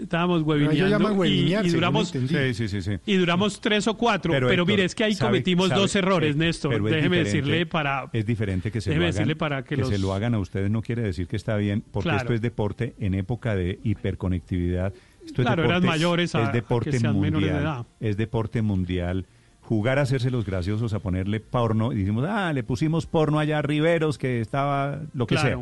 estábamos 0.00 0.42
webineando 0.42 1.24
y, 1.24 1.54
y, 1.54 1.70
duramos, 1.70 2.14
y 3.04 3.16
duramos 3.16 3.60
tres 3.60 3.88
o 3.88 3.96
cuatro. 3.96 4.32
Pero, 4.32 4.64
mire, 4.64 4.84
es 4.84 4.94
que 4.94 5.02
ahí 5.02 5.16
cometimos 5.16 5.70
dos 5.70 5.96
errores, 5.96 6.36
Néstor. 6.36 6.80
Déjeme 6.84 7.24
decirle 7.24 7.66
para... 7.66 8.08
Es 8.12 8.26
diferente 8.26 8.70
que 8.70 8.80
se, 8.80 8.94
lo 8.94 9.04
hagan, 9.04 9.36
para 9.36 9.64
que, 9.64 9.82
se 9.84 9.98
lo 9.98 10.12
hagan 10.12 10.34
a 10.34 10.38
ustedes 10.38 10.70
no 10.70 10.82
quiere 10.82 11.02
decir 11.02 11.26
que 11.26 11.34
está 11.34 11.56
bien, 11.56 11.82
porque 11.90 12.14
esto 12.14 12.32
es 12.32 12.40
deporte 12.40 12.94
en 13.00 13.14
época 13.14 13.56
de 13.56 13.80
hiperconectividad. 13.82 14.92
Claro, 15.32 15.62
es 15.62 15.68
deporte, 15.68 15.70
eran 15.70 15.84
mayores 15.84 16.34
a, 16.34 16.42
es 16.44 16.52
deporte 16.52 16.90
que 16.90 16.98
sean 16.98 17.14
mundial, 17.14 17.32
menores 17.32 17.52
de 17.52 17.62
edad. 17.62 17.86
Es 18.00 18.16
deporte 18.16 18.62
mundial 18.62 19.26
jugar 19.60 19.98
a 19.98 20.02
hacerse 20.02 20.30
los 20.30 20.46
graciosos, 20.46 20.94
a 20.94 20.98
ponerle 20.98 21.40
porno, 21.40 21.92
y 21.92 21.96
decimos, 21.96 22.24
ah, 22.28 22.52
le 22.52 22.62
pusimos 22.62 23.06
porno 23.06 23.38
allá 23.38 23.58
a 23.58 23.62
Riveros, 23.62 24.16
que 24.16 24.40
estaba 24.40 25.00
lo 25.12 25.26
que 25.26 25.36
sea. 25.36 25.58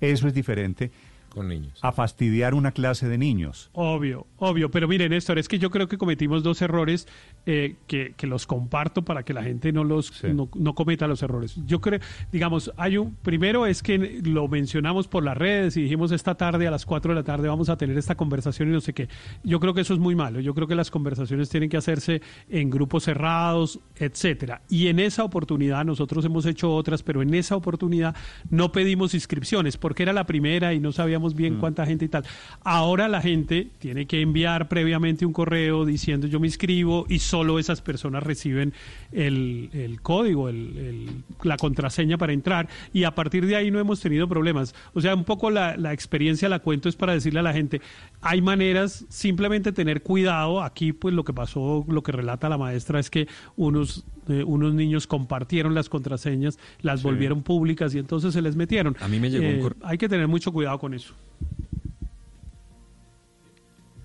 Eso 0.00 0.28
es 0.28 0.34
diferente 0.34 0.90
con 1.30 1.48
niños. 1.48 1.78
A 1.82 1.92
fastidiar 1.92 2.54
una 2.54 2.72
clase 2.72 3.08
de 3.08 3.16
niños. 3.16 3.70
Obvio, 3.72 4.26
obvio. 4.36 4.70
Pero 4.70 4.88
miren, 4.88 5.10
Néstor, 5.10 5.38
es 5.38 5.48
que 5.48 5.58
yo 5.58 5.70
creo 5.70 5.88
que 5.88 5.96
cometimos 5.96 6.42
dos 6.42 6.60
errores 6.60 7.08
eh, 7.46 7.76
que, 7.86 8.14
que, 8.16 8.26
los 8.26 8.46
comparto 8.46 9.02
para 9.02 9.22
que 9.22 9.32
la 9.32 9.42
gente 9.42 9.72
no 9.72 9.84
los 9.84 10.12
no, 10.24 10.74
cometa 10.74 11.06
los 11.06 11.22
errores. 11.22 11.56
Yo 11.66 11.80
creo, 11.80 12.00
digamos, 12.32 12.72
hay 12.76 12.98
un 12.98 13.14
primero 13.14 13.66
es 13.66 13.82
que 13.82 14.20
lo 14.22 14.48
mencionamos 14.48 15.08
por 15.08 15.24
las 15.24 15.36
redes 15.36 15.76
y 15.76 15.82
dijimos 15.82 16.12
esta 16.12 16.34
tarde 16.34 16.66
a 16.66 16.70
las 16.70 16.84
4 16.84 17.12
de 17.12 17.20
la 17.20 17.24
tarde 17.24 17.48
vamos 17.48 17.68
a 17.68 17.76
tener 17.76 17.96
esta 17.96 18.16
conversación 18.16 18.68
y 18.68 18.72
no 18.72 18.80
sé 18.80 18.92
qué. 18.92 19.08
Yo 19.42 19.60
creo 19.60 19.72
que 19.72 19.80
eso 19.80 19.94
es 19.94 20.00
muy 20.00 20.14
malo. 20.14 20.40
Yo 20.40 20.54
creo 20.54 20.66
que 20.66 20.74
las 20.74 20.90
conversaciones 20.90 21.48
tienen 21.48 21.70
que 21.70 21.76
hacerse 21.76 22.20
en 22.48 22.70
grupos 22.70 23.04
cerrados, 23.04 23.80
etcétera. 23.96 24.62
Y 24.68 24.88
en 24.88 24.98
esa 24.98 25.24
oportunidad 25.24 25.84
nosotros 25.84 26.24
hemos 26.24 26.46
hecho 26.46 26.74
otras, 26.74 27.02
pero 27.02 27.22
en 27.22 27.32
esa 27.34 27.56
oportunidad 27.56 28.16
no 28.50 28.72
pedimos 28.72 29.14
inscripciones 29.14 29.76
porque 29.76 30.02
era 30.02 30.12
la 30.12 30.26
primera 30.26 30.74
y 30.74 30.80
no 30.80 30.92
sabíamos 30.92 31.19
bien 31.34 31.56
mm. 31.56 31.60
cuánta 31.60 31.86
gente 31.86 32.04
y 32.04 32.08
tal. 32.08 32.24
Ahora 32.62 33.08
la 33.08 33.20
gente 33.20 33.68
tiene 33.78 34.06
que 34.06 34.20
enviar 34.20 34.68
previamente 34.68 35.26
un 35.26 35.32
correo 35.32 35.84
diciendo 35.84 36.26
yo 36.26 36.40
me 36.40 36.46
inscribo 36.46 37.06
y 37.08 37.18
solo 37.18 37.58
esas 37.58 37.80
personas 37.80 38.22
reciben 38.22 38.72
el, 39.12 39.98
código, 40.02 40.48
el, 40.48 41.22
la 41.42 41.56
contraseña 41.56 42.18
para 42.18 42.32
entrar 42.32 42.68
y 42.92 43.04
a 43.04 43.14
partir 43.14 43.46
de 43.46 43.56
ahí 43.56 43.70
no 43.70 43.78
hemos 43.78 44.00
tenido 44.00 44.28
problemas. 44.28 44.74
O 44.94 45.00
sea, 45.00 45.14
un 45.14 45.24
poco 45.24 45.50
la, 45.50 45.76
la 45.76 45.92
experiencia 45.92 46.48
la 46.48 46.60
cuento 46.60 46.88
es 46.88 46.96
para 46.96 47.12
decirle 47.12 47.40
a 47.40 47.44
la 47.44 47.52
gente, 47.52 47.80
hay 48.20 48.42
maneras, 48.42 49.04
simplemente 49.08 49.72
tener 49.72 50.02
cuidado. 50.02 50.62
Aquí 50.62 50.92
pues 50.92 51.14
lo 51.14 51.24
que 51.24 51.32
pasó, 51.32 51.84
lo 51.88 52.02
que 52.02 52.12
relata 52.12 52.48
la 52.48 52.58
maestra 52.58 53.00
es 53.00 53.10
que 53.10 53.28
unos 53.56 54.04
eh, 54.30 54.44
unos 54.44 54.74
niños 54.74 55.06
compartieron 55.06 55.74
las 55.74 55.88
contraseñas, 55.88 56.58
las 56.80 57.02
volvieron 57.02 57.42
públicas 57.42 57.94
y 57.94 57.98
entonces 57.98 58.32
se 58.32 58.42
les 58.42 58.56
metieron. 58.56 58.96
A 59.00 59.08
mí 59.08 59.18
me 59.18 59.30
llegó 59.30 59.68
eh, 59.68 59.72
Hay 59.82 59.98
que 59.98 60.08
tener 60.08 60.28
mucho 60.28 60.52
cuidado 60.52 60.78
con 60.78 60.94
eso. 60.94 61.14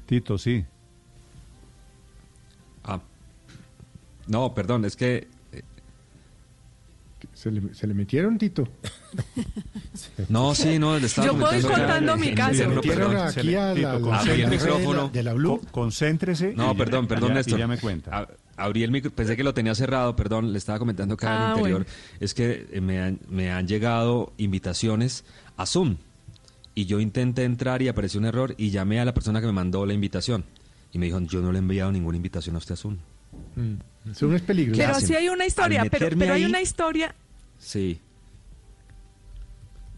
Tito, 0.06 0.38
sí. 0.38 0.66
Ah. 2.84 3.02
No, 4.28 4.54
perdón, 4.54 4.86
es 4.86 4.96
que 4.96 5.28
eh, 5.52 5.62
¿Se 7.34 7.52
le, 7.52 7.74
¿Se 7.74 7.88
le, 7.88 7.94
metieron, 7.94 8.38
Tito? 8.38 8.68
no, 10.30 10.54
sí, 10.54 10.78
no, 10.80 10.98
le 10.98 11.08
estaba 11.08 11.28
Yo 11.28 11.38
puedo 11.38 11.56
ir 11.56 11.64
contando 11.64 12.18
mi 12.18 12.34
caso. 12.34 12.54
Se 12.54 12.68
metieron 12.68 13.16
aquí 13.16 13.56
a 13.56 13.74
la, 13.74 14.22
el 14.24 14.48
micrófono. 14.48 15.10
De 15.10 15.24
la, 15.24 15.34
Blue. 15.34 15.62
concéntrese. 15.72 16.54
No, 16.56 16.76
perdón, 16.76 17.08
perdón, 17.08 17.34
Néstor. 17.34 17.60
ya 17.60 17.68
me 17.68 17.78
cuenta 17.78 18.28
abrí 18.58 18.84
el 18.84 18.92
micro, 18.92 19.12
pensé 19.12 19.36
que 19.36 19.44
lo 19.44 19.54
tenía 19.54 19.76
cerrado, 19.76 20.16
perdón, 20.16 20.52
le 20.52 20.58
estaba 20.58 20.80
comentando 20.80 21.16
acá 21.16 21.52
ah, 21.52 21.56
interior, 21.58 21.86
es 22.20 22.34
que 22.34 22.68
eh, 22.72 22.82
me 22.82 23.02
han, 23.02 23.20
me 23.28 23.52
han 23.52 23.68
llegado 23.68 24.34
invitaciones 24.38 25.26
a 25.58 25.66
Zoom 25.66 25.98
y 26.74 26.86
yo 26.86 27.00
intenté 27.00 27.44
entrar 27.44 27.82
y 27.82 27.88
apareció 27.88 28.20
un 28.20 28.26
error 28.26 28.54
y 28.58 28.70
llamé 28.70 29.00
a 29.00 29.06
la 29.06 29.14
persona 29.14 29.40
que 29.40 29.48
me 29.48 29.54
mandó 29.54 29.86
la 29.86 29.94
invitación 29.94 30.44
y 30.92 31.00
me 31.00 31.08
dijo, 31.08 31.20
yo 31.22 31.42
no 31.42 31.52
le 31.52 31.58
he 31.58 31.62
enviado 31.62 31.92
ninguna 31.92 32.18
invitación 32.18 32.56
a 32.56 32.60
usted 32.60 32.74
a 32.74 32.78
Zoom. 32.78 32.98
Mm. 33.56 34.14
Zoom 34.14 34.36
es 34.36 34.42
peligroso. 34.42 34.82
Pero 34.82 35.00
sí 35.00 35.16
hay 35.16 35.30
una 35.30 35.46
historia, 35.46 35.86
pero, 35.90 36.10
pero 36.18 36.34
hay 36.34 36.46
una 36.46 36.62
historia... 36.62 37.16
Sí. 37.58 38.00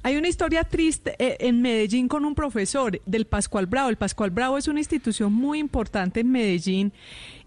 Hay 0.04 0.16
una 0.16 0.30
historia 0.30 0.64
triste 0.64 1.16
eh, 1.20 1.38
en 1.42 1.62
Medellín 1.62 2.08
con 2.08 2.24
un 2.24 2.34
profesor 2.34 3.02
del 3.06 3.26
Pascual 3.26 3.66
Bravo. 3.66 3.90
El 3.90 3.98
Pascual 3.98 4.32
Bravo 4.32 4.58
es 4.58 4.68
una 4.68 4.80
institución 4.80 5.34
muy 5.34 5.60
importante 5.60 6.22
en 6.22 6.32
Medellín 6.32 6.94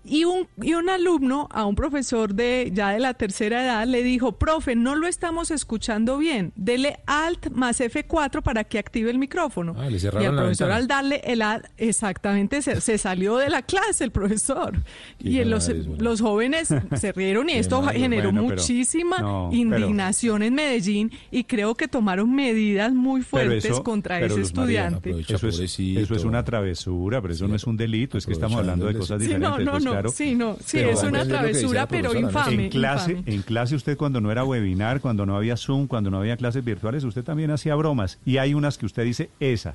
y 0.04 0.24
un, 0.24 0.48
y 0.62 0.74
un 0.74 0.88
alumno 0.88 1.48
a 1.50 1.66
un 1.66 1.74
profesor 1.74 2.34
de 2.34 2.70
ya 2.72 2.90
de 2.90 3.00
la 3.00 3.14
tercera 3.14 3.64
edad 3.64 3.86
le 3.86 4.02
dijo, 4.02 4.32
profe, 4.32 4.74
no 4.74 4.96
lo 4.96 5.06
estamos 5.06 5.50
escuchando 5.50 6.16
bien, 6.16 6.52
dele 6.56 7.00
Alt 7.06 7.50
más 7.50 7.80
F4 7.80 8.42
para 8.42 8.64
que 8.64 8.78
active 8.78 9.10
el 9.10 9.18
micrófono. 9.18 9.74
Ah, 9.76 9.88
y 9.90 10.24
el 10.24 10.34
profesor 10.34 10.70
al 10.70 10.86
darle 10.86 11.20
el 11.24 11.42
Alt, 11.42 11.66
exactamente, 11.76 12.62
se, 12.62 12.80
se, 12.80 12.96
salió 12.96 13.36
de 13.36 13.50
la 13.50 13.62
clase 13.62 14.04
el 14.04 14.10
profesor. 14.10 14.82
y 15.18 15.44
los, 15.44 15.68
los 15.98 16.20
jóvenes 16.20 16.68
se 16.96 17.12
rieron 17.12 17.50
y 17.50 17.54
esto 17.54 17.82
generó 17.82 18.32
muchísima 18.32 19.50
indignación 19.52 20.42
en 20.42 20.54
Medellín 20.54 21.10
y 21.30 21.44
creo 21.44 21.74
que 21.74 21.88
tomaron 21.88 22.34
medidas 22.34 22.92
muy 22.92 23.22
fuertes 23.22 23.80
contra 23.80 24.20
ese 24.20 24.40
estudiante. 24.40 25.14
eso, 25.28 25.48
es, 25.48 25.78
eso 25.78 26.14
es 26.14 26.24
una 26.24 26.44
travesura, 26.44 27.20
pero 27.20 27.34
eso 27.34 27.46
no 27.48 27.54
es 27.54 27.64
un 27.64 27.76
delito, 27.76 28.16
es 28.16 28.24
que 28.24 28.32
estamos 28.32 28.58
hablando 28.58 28.86
de 28.86 28.94
cosas 28.94 29.20
diferentes. 29.20 29.64
no, 29.64 29.78
no, 29.78 29.89
Sí, 30.10 30.34
no, 30.34 30.56
sí, 30.64 30.78
es 30.78 31.02
una 31.02 31.24
travesura, 31.24 31.86
pero 31.86 32.14
infame. 32.14 32.64
En 32.64 32.70
clase, 32.70 33.22
en 33.26 33.42
clase 33.42 33.74
usted 33.74 33.96
cuando 33.96 34.20
no 34.20 34.30
era 34.30 34.44
webinar, 34.44 35.00
cuando 35.00 35.26
no 35.26 35.36
había 35.36 35.56
Zoom, 35.56 35.86
cuando 35.86 36.10
no 36.10 36.18
había 36.18 36.36
clases 36.36 36.64
virtuales, 36.64 37.04
usted 37.04 37.24
también 37.24 37.50
hacía 37.50 37.74
bromas. 37.74 38.18
Y 38.24 38.38
hay 38.38 38.54
unas 38.54 38.78
que 38.78 38.86
usted 38.86 39.04
dice, 39.04 39.30
esa. 39.40 39.74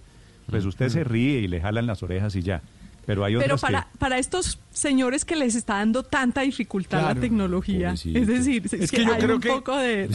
Pues 0.50 0.66
usted 0.66 0.90
se 0.90 1.04
ríe 1.04 1.40
y 1.40 1.48
le 1.48 1.60
jalan 1.60 1.88
las 1.88 2.04
orejas 2.04 2.36
y 2.36 2.42
ya. 2.42 2.62
Pero 3.06 3.24
hay 3.24 3.36
Pero 3.38 3.58
para, 3.58 3.88
para 4.00 4.18
estos 4.18 4.60
señores 4.72 5.26
que 5.26 5.36
les 5.36 5.56
está 5.56 5.76
dando 5.76 6.04
tanta 6.04 6.42
dificultad 6.42 7.02
la 7.02 7.16
tecnología, 7.16 7.94
es 7.94 8.28
decir, 8.28 8.64
es, 8.72 8.92
que, 8.92 9.06
yo 9.06 9.18
creo 9.18 9.36
un 9.36 9.42
poco 9.42 9.78
de, 9.78 10.10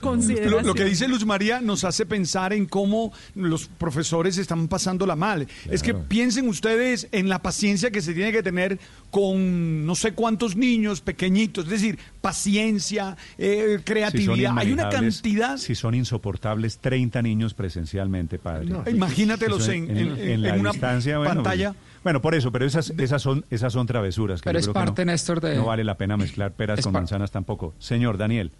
consideración. 0.00 0.66
Lo, 0.66 0.74
que 0.74 0.84
dice 0.84 1.08
Luz 1.08 1.26
María 1.26 1.60
nos 1.60 1.84
hace 1.84 2.06
pensar 2.06 2.52
en 2.52 2.66
cómo 2.66 3.12
los 3.34 3.66
profesores 3.66 4.38
están 4.38 4.68
pasándola 4.68 5.16
mal. 5.16 5.46
Es 5.70 5.82
que 5.82 5.94
piensen 5.94 6.48
ustedes 6.48 7.08
en 7.12 7.28
la 7.28 7.40
paciencia 7.40 7.90
que 7.90 8.00
se 8.00 8.14
tiene 8.14 8.32
que 8.32 8.42
tener 8.42 8.78
con 9.10 9.86
no 9.86 9.94
sé 9.94 10.12
cuántos 10.12 10.56
niños 10.56 11.00
pequeñitos, 11.00 11.64
es 11.64 11.70
decir, 11.70 11.98
paciencia, 12.20 13.16
eh, 13.36 13.80
creatividad. 13.84 14.56
Hay 14.56 14.72
una 14.72 14.88
cantidad. 14.88 15.56
Si 15.56 15.74
son 15.74 15.94
insoportables 15.94 16.78
30 16.78 17.22
niños 17.22 17.54
presencialmente, 17.54 18.38
padre. 18.38 18.68
Imagínatelos 18.90 19.68
en, 19.68 20.42
la 20.42 20.54
una 20.54 20.72
distancia, 20.72 21.22
pantalla. 21.22 21.74
Bueno, 22.08 22.22
por 22.22 22.34
eso, 22.34 22.50
pero 22.50 22.64
esas, 22.64 22.94
esas, 22.96 23.20
son, 23.20 23.44
esas 23.50 23.70
son 23.70 23.86
travesuras. 23.86 24.40
Que 24.40 24.48
pero 24.48 24.58
es 24.58 24.68
parte, 24.68 25.04
no, 25.04 25.12
Néstor, 25.12 25.42
de... 25.42 25.56
No 25.56 25.66
vale 25.66 25.84
la 25.84 25.98
pena 25.98 26.16
mezclar 26.16 26.52
peras 26.52 26.80
con 26.80 26.94
manzanas 26.94 27.30
tampoco. 27.30 27.74
Señor 27.78 28.16
Daniel. 28.16 28.50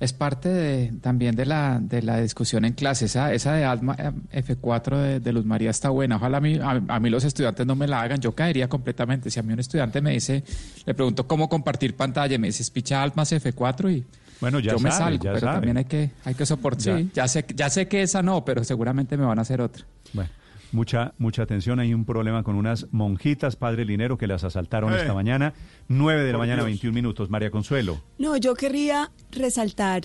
Es 0.00 0.12
parte 0.12 0.48
de, 0.48 0.92
también 1.00 1.36
de 1.36 1.46
la, 1.46 1.78
de 1.80 2.02
la 2.02 2.20
discusión 2.20 2.64
en 2.64 2.72
clase. 2.72 3.04
Esa, 3.04 3.32
esa 3.32 3.52
de 3.52 3.64
Alma 3.64 3.94
eh, 3.96 4.42
F4 4.42 5.20
de, 5.20 5.32
Luz 5.32 5.44
María 5.44 5.70
está 5.70 5.90
buena. 5.90 6.16
Ojalá 6.16 6.38
a 6.38 6.40
mí, 6.40 6.58
a, 6.60 6.98
mí 6.98 7.10
los 7.10 7.22
estudiantes 7.22 7.64
no 7.64 7.76
me 7.76 7.86
la 7.86 8.00
hagan. 8.00 8.18
Yo 8.18 8.34
caería 8.34 8.68
completamente. 8.68 9.30
Si 9.30 9.38
a 9.38 9.44
mí 9.44 9.52
un 9.52 9.60
estudiante 9.60 10.00
me 10.00 10.10
dice, 10.10 10.42
le 10.84 10.94
pregunto 10.94 11.28
cómo 11.28 11.48
compartir 11.48 11.94
pantalla, 11.94 12.36
me 12.40 12.48
dice, 12.48 12.68
picha 12.72 13.00
Alt 13.04 13.14
más 13.14 13.30
F4 13.30 13.92
y 13.92 14.04
bueno, 14.40 14.58
ya 14.58 14.72
yo 14.72 14.80
me 14.80 14.90
salgo. 14.90 15.22
pero 15.22 15.46
también 15.46 15.76
hay 15.76 15.84
que, 15.84 16.10
hay 16.24 16.34
que 16.34 16.44
soportar. 16.44 16.98
Sí, 16.98 17.10
ya 17.14 17.28
sé, 17.28 17.46
ya 17.54 17.70
sé 17.70 17.86
que 17.86 18.02
esa 18.02 18.20
no, 18.20 18.44
pero 18.44 18.64
seguramente 18.64 19.16
me 19.16 19.26
van 19.26 19.38
a 19.38 19.42
hacer 19.42 19.60
otra. 19.60 19.84
Bueno. 20.12 20.39
Mucha, 20.72 21.14
mucha 21.18 21.42
atención, 21.42 21.80
hay 21.80 21.94
un 21.94 22.04
problema 22.04 22.42
con 22.42 22.56
unas 22.56 22.86
monjitas, 22.92 23.56
padre 23.56 23.84
Linero, 23.84 24.16
que 24.18 24.26
las 24.26 24.44
asaltaron 24.44 24.92
esta 24.92 25.12
eh. 25.12 25.14
mañana, 25.14 25.54
9 25.88 26.22
de 26.22 26.32
la 26.32 26.38
mañana, 26.38 26.62
21 26.62 26.94
minutos. 26.94 27.30
María 27.30 27.50
Consuelo. 27.50 28.00
No, 28.18 28.36
yo 28.36 28.54
querría 28.54 29.10
resaltar 29.32 30.02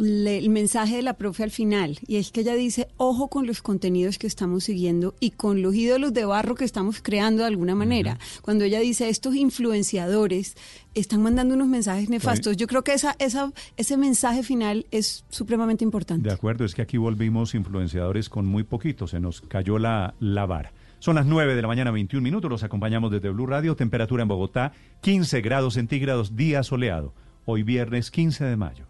el 0.00 0.48
mensaje 0.50 0.96
de 0.96 1.02
la 1.02 1.14
profe 1.14 1.42
al 1.42 1.50
final, 1.50 1.98
y 2.06 2.16
es 2.16 2.32
que 2.32 2.40
ella 2.40 2.54
dice, 2.54 2.88
ojo 2.96 3.28
con 3.28 3.46
los 3.46 3.62
contenidos 3.62 4.18
que 4.18 4.26
estamos 4.26 4.64
siguiendo 4.64 5.14
y 5.20 5.32
con 5.32 5.62
los 5.62 5.74
ídolos 5.74 6.12
de 6.14 6.24
barro 6.24 6.54
que 6.54 6.64
estamos 6.64 7.00
creando 7.02 7.42
de 7.42 7.48
alguna 7.48 7.74
manera. 7.74 8.18
Cuando 8.42 8.64
ella 8.64 8.80
dice, 8.80 9.08
estos 9.08 9.34
influenciadores 9.36 10.56
están 10.94 11.22
mandando 11.22 11.54
unos 11.54 11.68
mensajes 11.68 12.08
nefastos, 12.08 12.56
yo 12.56 12.66
creo 12.66 12.82
que 12.82 12.94
esa, 12.94 13.14
esa, 13.18 13.52
ese 13.76 13.96
mensaje 13.96 14.42
final 14.42 14.86
es 14.90 15.24
supremamente 15.28 15.84
importante. 15.84 16.28
De 16.28 16.34
acuerdo, 16.34 16.64
es 16.64 16.74
que 16.74 16.82
aquí 16.82 16.96
volvimos 16.96 17.54
influenciadores 17.54 18.28
con 18.28 18.46
muy 18.46 18.64
poquito, 18.64 19.06
se 19.06 19.20
nos 19.20 19.42
cayó 19.42 19.78
la, 19.78 20.14
la 20.18 20.46
vara. 20.46 20.72
Son 20.98 21.14
las 21.14 21.26
9 21.26 21.54
de 21.54 21.62
la 21.62 21.68
mañana, 21.68 21.90
21 21.90 22.22
minutos, 22.22 22.50
los 22.50 22.62
acompañamos 22.62 23.10
desde 23.10 23.30
Blue 23.30 23.46
Radio, 23.46 23.74
temperatura 23.74 24.22
en 24.22 24.28
Bogotá, 24.28 24.72
15 25.00 25.40
grados 25.40 25.74
centígrados, 25.74 26.36
día 26.36 26.62
soleado, 26.62 27.14
hoy 27.46 27.62
viernes 27.62 28.10
15 28.10 28.44
de 28.44 28.56
mayo. 28.56 28.89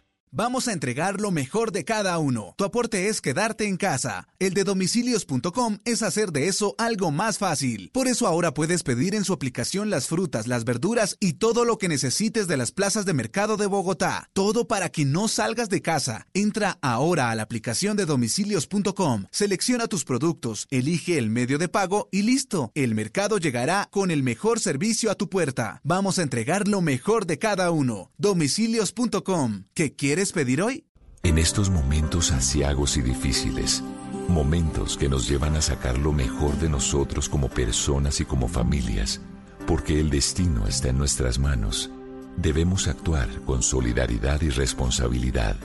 Vamos 0.33 0.69
a 0.69 0.71
entregar 0.71 1.19
lo 1.19 1.29
mejor 1.29 1.73
de 1.73 1.83
cada 1.83 2.17
uno. 2.17 2.55
Tu 2.57 2.63
aporte 2.63 3.09
es 3.09 3.19
quedarte 3.19 3.67
en 3.67 3.75
casa. 3.75 4.29
El 4.39 4.53
de 4.53 4.63
domicilios.com 4.63 5.79
es 5.83 6.03
hacer 6.03 6.31
de 6.31 6.47
eso 6.47 6.73
algo 6.77 7.11
más 7.11 7.37
fácil. 7.37 7.89
Por 7.91 8.07
eso 8.07 8.27
ahora 8.27 8.53
puedes 8.53 8.83
pedir 8.83 9.13
en 9.13 9.25
su 9.25 9.33
aplicación 9.33 9.89
las 9.89 10.07
frutas, 10.07 10.47
las 10.47 10.63
verduras 10.63 11.17
y 11.19 11.33
todo 11.33 11.65
lo 11.65 11.77
que 11.77 11.89
necesites 11.89 12.47
de 12.47 12.55
las 12.55 12.71
plazas 12.71 13.03
de 13.03 13.13
mercado 13.13 13.57
de 13.57 13.65
Bogotá. 13.65 14.29
Todo 14.31 14.69
para 14.69 14.87
que 14.87 15.03
no 15.03 15.27
salgas 15.27 15.67
de 15.67 15.81
casa. 15.81 16.27
Entra 16.33 16.77
ahora 16.81 17.29
a 17.29 17.35
la 17.35 17.43
aplicación 17.43 17.97
de 17.97 18.05
domicilios.com, 18.05 19.25
selecciona 19.31 19.87
tus 19.87 20.05
productos, 20.05 20.65
elige 20.71 21.17
el 21.17 21.29
medio 21.29 21.57
de 21.57 21.67
pago 21.67 22.07
y 22.09 22.21
listo. 22.21 22.71
El 22.73 22.95
mercado 22.95 23.37
llegará 23.37 23.89
con 23.91 24.11
el 24.11 24.23
mejor 24.23 24.61
servicio 24.61 25.11
a 25.11 25.15
tu 25.15 25.27
puerta. 25.27 25.81
Vamos 25.83 26.19
a 26.19 26.23
entregar 26.23 26.69
lo 26.69 26.79
mejor 26.79 27.25
de 27.25 27.37
cada 27.37 27.69
uno. 27.71 28.11
Domicilios.com. 28.17 29.65
¿Qué 29.73 29.93
quieres? 29.93 30.20
Pedir 30.29 30.61
hoy? 30.61 30.85
En 31.23 31.39
estos 31.39 31.71
momentos 31.71 32.31
asiagos 32.31 32.95
y 32.97 33.01
difíciles, 33.01 33.83
momentos 34.27 34.95
que 34.95 35.09
nos 35.09 35.27
llevan 35.27 35.55
a 35.55 35.61
sacar 35.61 35.97
lo 35.97 36.13
mejor 36.13 36.57
de 36.59 36.69
nosotros 36.69 37.27
como 37.27 37.49
personas 37.49 38.19
y 38.21 38.25
como 38.25 38.47
familias, 38.47 39.19
porque 39.65 39.99
el 39.99 40.11
destino 40.11 40.67
está 40.67 40.89
en 40.89 40.99
nuestras 40.99 41.39
manos, 41.39 41.89
debemos 42.37 42.87
actuar 42.87 43.27
con 43.45 43.63
solidaridad 43.63 44.41
y 44.41 44.49
responsabilidad, 44.49 45.55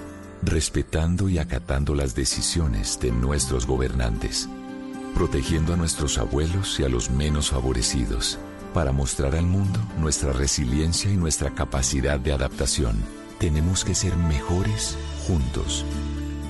respetando 0.42 1.28
y 1.28 1.38
acatando 1.38 1.94
las 1.94 2.14
decisiones 2.14 2.98
de 2.98 3.12
nuestros 3.12 3.66
gobernantes, 3.66 4.48
protegiendo 5.14 5.74
a 5.74 5.76
nuestros 5.76 6.16
abuelos 6.16 6.80
y 6.80 6.84
a 6.84 6.88
los 6.88 7.10
menos 7.10 7.50
favorecidos, 7.50 8.38
para 8.72 8.92
mostrar 8.92 9.36
al 9.36 9.46
mundo 9.46 9.80
nuestra 10.00 10.32
resiliencia 10.32 11.10
y 11.10 11.16
nuestra 11.16 11.50
capacidad 11.50 12.18
de 12.18 12.32
adaptación 12.32 13.25
tenemos 13.38 13.84
que 13.84 13.94
ser 13.94 14.16
mejores 14.16 14.96
juntos. 15.26 15.84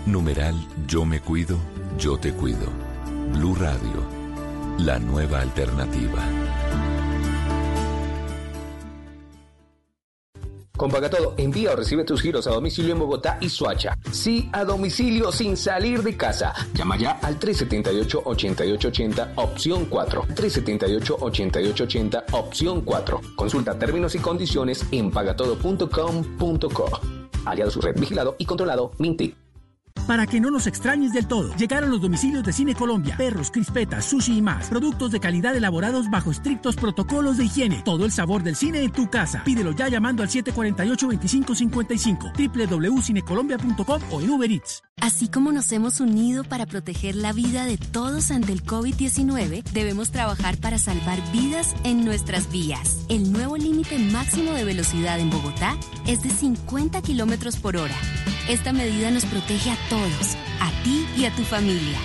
Numeral 0.06 0.54
Yo 0.86 1.04
me 1.04 1.20
cuido, 1.20 1.58
yo 1.98 2.18
te 2.18 2.32
cuido. 2.32 2.66
Blue 3.32 3.54
Radio, 3.54 4.06
la 4.78 4.98
nueva 4.98 5.40
alternativa. 5.40 6.22
Con 10.76 10.90
Todo, 10.90 11.34
envía 11.36 11.72
o 11.72 11.76
recibe 11.76 12.04
tus 12.04 12.20
giros 12.20 12.46
a 12.46 12.50
domicilio 12.50 12.92
en 12.92 12.98
Bogotá 12.98 13.38
y 13.40 13.48
Suacha. 13.48 13.96
Sí, 14.10 14.50
a 14.52 14.64
domicilio 14.64 15.32
sin 15.32 15.56
salir 15.56 16.02
de 16.02 16.16
casa. 16.16 16.52
Llama 16.74 16.96
ya 16.96 17.12
al 17.22 17.38
378-8880, 17.38 19.32
opción 19.36 19.86
4. 19.86 20.26
378-8880, 20.28 22.24
opción 22.32 22.82
4. 22.82 23.20
Consulta 23.36 23.78
términos 23.78 24.14
y 24.14 24.18
condiciones 24.18 24.84
en 24.90 25.10
pagatodo.com.co. 25.10 27.00
Aliado 27.44 27.70
su 27.70 27.80
red 27.80 27.98
vigilado 27.98 28.36
y 28.38 28.44
controlado 28.44 28.92
Minty. 28.98 29.45
Para 30.06 30.26
que 30.26 30.40
no 30.40 30.50
nos 30.50 30.66
extrañes 30.66 31.12
del 31.12 31.26
todo, 31.26 31.54
llegaron 31.56 31.90
los 31.90 32.00
domicilios 32.00 32.44
de 32.44 32.52
Cine 32.52 32.74
Colombia, 32.74 33.16
perros, 33.16 33.50
crispetas, 33.50 34.04
sushi 34.04 34.38
y 34.38 34.42
más. 34.42 34.68
Productos 34.68 35.10
de 35.10 35.20
calidad 35.20 35.56
elaborados 35.56 36.10
bajo 36.10 36.30
estrictos 36.30 36.76
protocolos 36.76 37.38
de 37.38 37.46
higiene. 37.46 37.82
Todo 37.84 38.04
el 38.04 38.12
sabor 38.12 38.42
del 38.42 38.56
cine 38.56 38.82
en 38.82 38.92
tu 38.92 39.08
casa. 39.10 39.42
Pídelo 39.44 39.72
ya 39.72 39.88
llamando 39.88 40.22
al 40.22 40.28
748-2555, 40.28 42.68
www.cinecolombia.com 42.68 44.02
o 44.10 44.20
en 44.20 44.30
Uber 44.30 44.50
Eats. 44.50 44.82
Así 44.98 45.28
como 45.28 45.52
nos 45.52 45.70
hemos 45.72 46.00
unido 46.00 46.42
para 46.42 46.64
proteger 46.64 47.16
la 47.16 47.34
vida 47.34 47.66
de 47.66 47.76
todos 47.76 48.30
ante 48.30 48.52
el 48.52 48.64
COVID-19, 48.64 49.62
debemos 49.72 50.10
trabajar 50.10 50.56
para 50.56 50.78
salvar 50.78 51.20
vidas 51.32 51.74
en 51.84 52.02
nuestras 52.04 52.50
vías. 52.50 53.04
El 53.08 53.30
nuevo 53.30 53.58
límite 53.58 53.98
máximo 53.98 54.52
de 54.52 54.64
velocidad 54.64 55.20
en 55.20 55.28
Bogotá 55.28 55.76
es 56.06 56.22
de 56.22 56.30
50 56.30 57.02
kilómetros 57.02 57.56
por 57.56 57.76
hora. 57.76 57.94
Esta 58.48 58.72
medida 58.72 59.10
nos 59.10 59.26
protege 59.26 59.70
a 59.70 59.76
todos, 59.88 60.36
a 60.60 60.70
ti 60.82 61.06
y 61.16 61.24
a 61.24 61.30
tu 61.30 61.42
familia. 61.42 61.98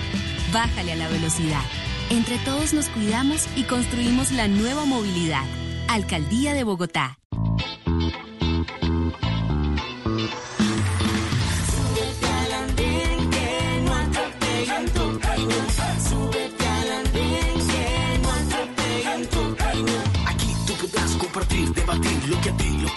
Bájale 0.54 0.94
a 0.94 0.96
la 0.96 1.08
velocidad. 1.08 1.62
Entre 2.10 2.38
todos 2.40 2.74
nos 2.74 2.90
cuidamos 2.90 3.48
y 3.56 3.64
construimos 3.64 4.32
la 4.32 4.48
nueva 4.48 4.86
movilidad. 4.86 5.44
Alcaldía 5.88 6.54
de 6.54 6.64
Bogotá. 6.64 7.18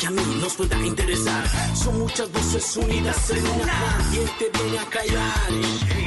Que 0.05 0.09
a 0.09 0.11
mí 0.11 0.39
nos 0.41 0.55
pueda 0.55 0.87
interesar. 0.87 1.45
Son 1.75 1.99
muchas 1.99 2.31
voces 2.31 2.77
unidas 2.77 3.31
en 3.31 3.47
una. 3.47 3.99
¿Quién 4.11 4.29
te 4.39 4.59
viene 4.59 4.79
a 4.79 4.87
callar? 4.87 5.51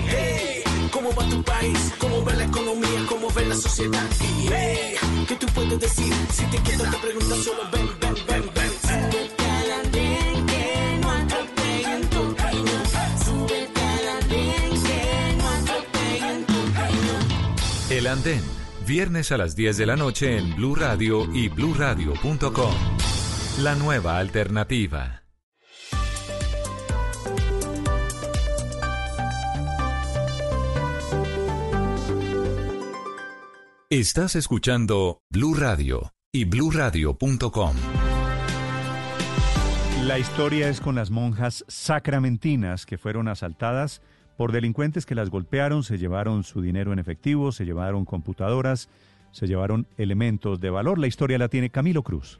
Hey, 0.07 0.63
¿cómo 0.91 1.09
va 1.15 1.27
tu 1.29 1.43
país? 1.43 1.93
¿Cómo 1.97 2.23
va 2.23 2.33
la 2.33 2.45
economía? 2.45 3.05
¿Cómo 3.09 3.29
ve 3.31 3.45
la 3.45 3.55
sociedad? 3.55 4.07
Hey, 4.51 4.95
¿qué 5.27 5.35
tú 5.35 5.47
puedes 5.47 5.79
decir? 5.79 6.13
Si 6.31 6.43
te 6.45 6.57
quedas 6.57 6.91
te 6.91 6.97
preguntas 6.97 7.37
solo 7.39 7.63
ven, 7.71 7.89
ven, 8.01 8.15
ven, 8.27 8.51
ven. 8.55 8.71
Súbete 8.87 9.45
al 9.45 9.71
andén 9.71 10.45
que 10.45 10.99
no 11.01 11.11
atropellen 11.11 12.09
tu 12.09 12.35
camino. 12.35 12.77
Súbete 13.25 13.81
al 13.81 14.07
andén 14.21 14.83
que 14.83 15.35
no 15.37 15.47
atropellen 15.49 16.45
tu 16.45 16.73
camino. 16.73 17.13
El 17.89 18.07
andén 18.07 18.57
Viernes 18.87 19.33
a 19.33 19.37
las 19.37 19.53
10 19.53 19.75
de 19.75 19.85
la 19.85 19.97
noche 19.97 20.37
en 20.37 20.55
Blue 20.55 20.73
Radio 20.73 21.27
y 21.33 21.49
bluradio.com. 21.49 22.96
La 23.57 23.73
nueva 23.73 24.19
alternativa. 24.19 25.23
Estás 33.89 34.35
escuchando 34.35 35.23
Blue 35.31 35.55
Radio 35.55 36.13
y 36.31 36.45
bluradio.com. 36.45 37.75
La 40.03 40.19
historia 40.19 40.69
es 40.69 40.79
con 40.79 40.93
las 40.93 41.09
monjas 41.09 41.65
sacramentinas 41.67 42.85
que 42.85 42.99
fueron 42.99 43.27
asaltadas 43.27 44.03
por 44.37 44.51
delincuentes 44.51 45.07
que 45.07 45.15
las 45.15 45.31
golpearon, 45.31 45.81
se 45.81 45.97
llevaron 45.97 46.43
su 46.43 46.61
dinero 46.61 46.93
en 46.93 46.99
efectivo, 46.99 47.51
se 47.51 47.65
llevaron 47.65 48.05
computadoras, 48.05 48.87
se 49.31 49.47
llevaron 49.47 49.87
elementos 49.97 50.59
de 50.59 50.69
valor. 50.69 50.99
La 50.99 51.07
historia 51.07 51.39
la 51.39 51.49
tiene 51.49 51.71
Camilo 51.71 52.03
Cruz. 52.03 52.39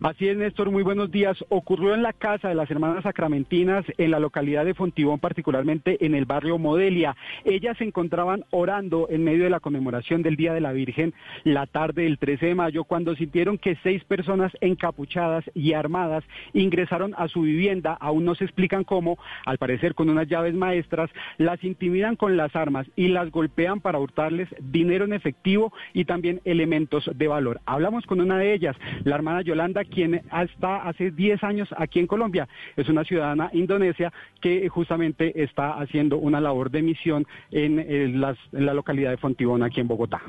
Así 0.00 0.28
es, 0.28 0.36
Néstor, 0.36 0.70
muy 0.70 0.84
buenos 0.84 1.10
días. 1.10 1.36
Ocurrió 1.48 1.92
en 1.92 2.04
la 2.04 2.12
casa 2.12 2.48
de 2.48 2.54
las 2.54 2.70
hermanas 2.70 3.02
sacramentinas 3.02 3.84
en 3.98 4.12
la 4.12 4.20
localidad 4.20 4.64
de 4.64 4.74
Fontibón, 4.74 5.18
particularmente 5.18 6.06
en 6.06 6.14
el 6.14 6.24
barrio 6.24 6.56
Modelia. 6.56 7.16
Ellas 7.44 7.76
se 7.78 7.84
encontraban 7.84 8.44
orando 8.50 9.08
en 9.10 9.24
medio 9.24 9.42
de 9.42 9.50
la 9.50 9.58
conmemoración 9.58 10.22
del 10.22 10.36
Día 10.36 10.54
de 10.54 10.60
la 10.60 10.70
Virgen 10.70 11.14
la 11.42 11.66
tarde 11.66 12.04
del 12.04 12.18
13 12.18 12.46
de 12.46 12.54
mayo, 12.54 12.84
cuando 12.84 13.16
sintieron 13.16 13.58
que 13.58 13.76
seis 13.82 14.04
personas 14.04 14.52
encapuchadas 14.60 15.44
y 15.52 15.72
armadas 15.72 16.22
ingresaron 16.52 17.12
a 17.18 17.26
su 17.26 17.42
vivienda. 17.42 17.94
Aún 17.94 18.24
no 18.24 18.36
se 18.36 18.44
explican 18.44 18.84
cómo, 18.84 19.18
al 19.46 19.58
parecer 19.58 19.96
con 19.96 20.10
unas 20.10 20.28
llaves 20.28 20.54
maestras, 20.54 21.10
las 21.38 21.64
intimidan 21.64 22.14
con 22.14 22.36
las 22.36 22.54
armas 22.54 22.86
y 22.94 23.08
las 23.08 23.32
golpean 23.32 23.80
para 23.80 23.98
hurtarles 23.98 24.48
dinero 24.60 25.06
en 25.06 25.12
efectivo 25.12 25.72
y 25.92 26.04
también 26.04 26.40
elementos 26.44 27.10
de 27.12 27.26
valor. 27.26 27.60
Hablamos 27.66 28.06
con 28.06 28.20
una 28.20 28.38
de 28.38 28.54
ellas, 28.54 28.76
la 29.02 29.16
hermana 29.16 29.42
Yolanda, 29.42 29.87
quien 29.88 30.14
está 30.14 30.88
hace 30.88 31.10
10 31.10 31.42
años 31.44 31.68
aquí 31.76 31.98
en 31.98 32.06
Colombia. 32.06 32.48
Es 32.76 32.88
una 32.88 33.04
ciudadana 33.04 33.50
indonesia 33.52 34.12
que 34.40 34.68
justamente 34.68 35.42
está 35.42 35.72
haciendo 35.80 36.18
una 36.18 36.40
labor 36.40 36.70
de 36.70 36.82
misión 36.82 37.26
en, 37.50 38.20
la 38.20 38.74
localidad 38.74 39.10
de 39.10 39.16
Fontibón, 39.16 39.62
aquí 39.62 39.80
en 39.80 39.88
Bogotá. 39.88 40.20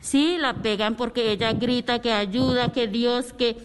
Sí, 0.00 0.36
la 0.38 0.54
pegan 0.54 0.96
porque 0.96 1.32
ella 1.32 1.52
grita 1.52 2.00
que 2.00 2.12
ayuda, 2.12 2.72
que 2.72 2.86
Dios, 2.86 3.32
que, 3.32 3.56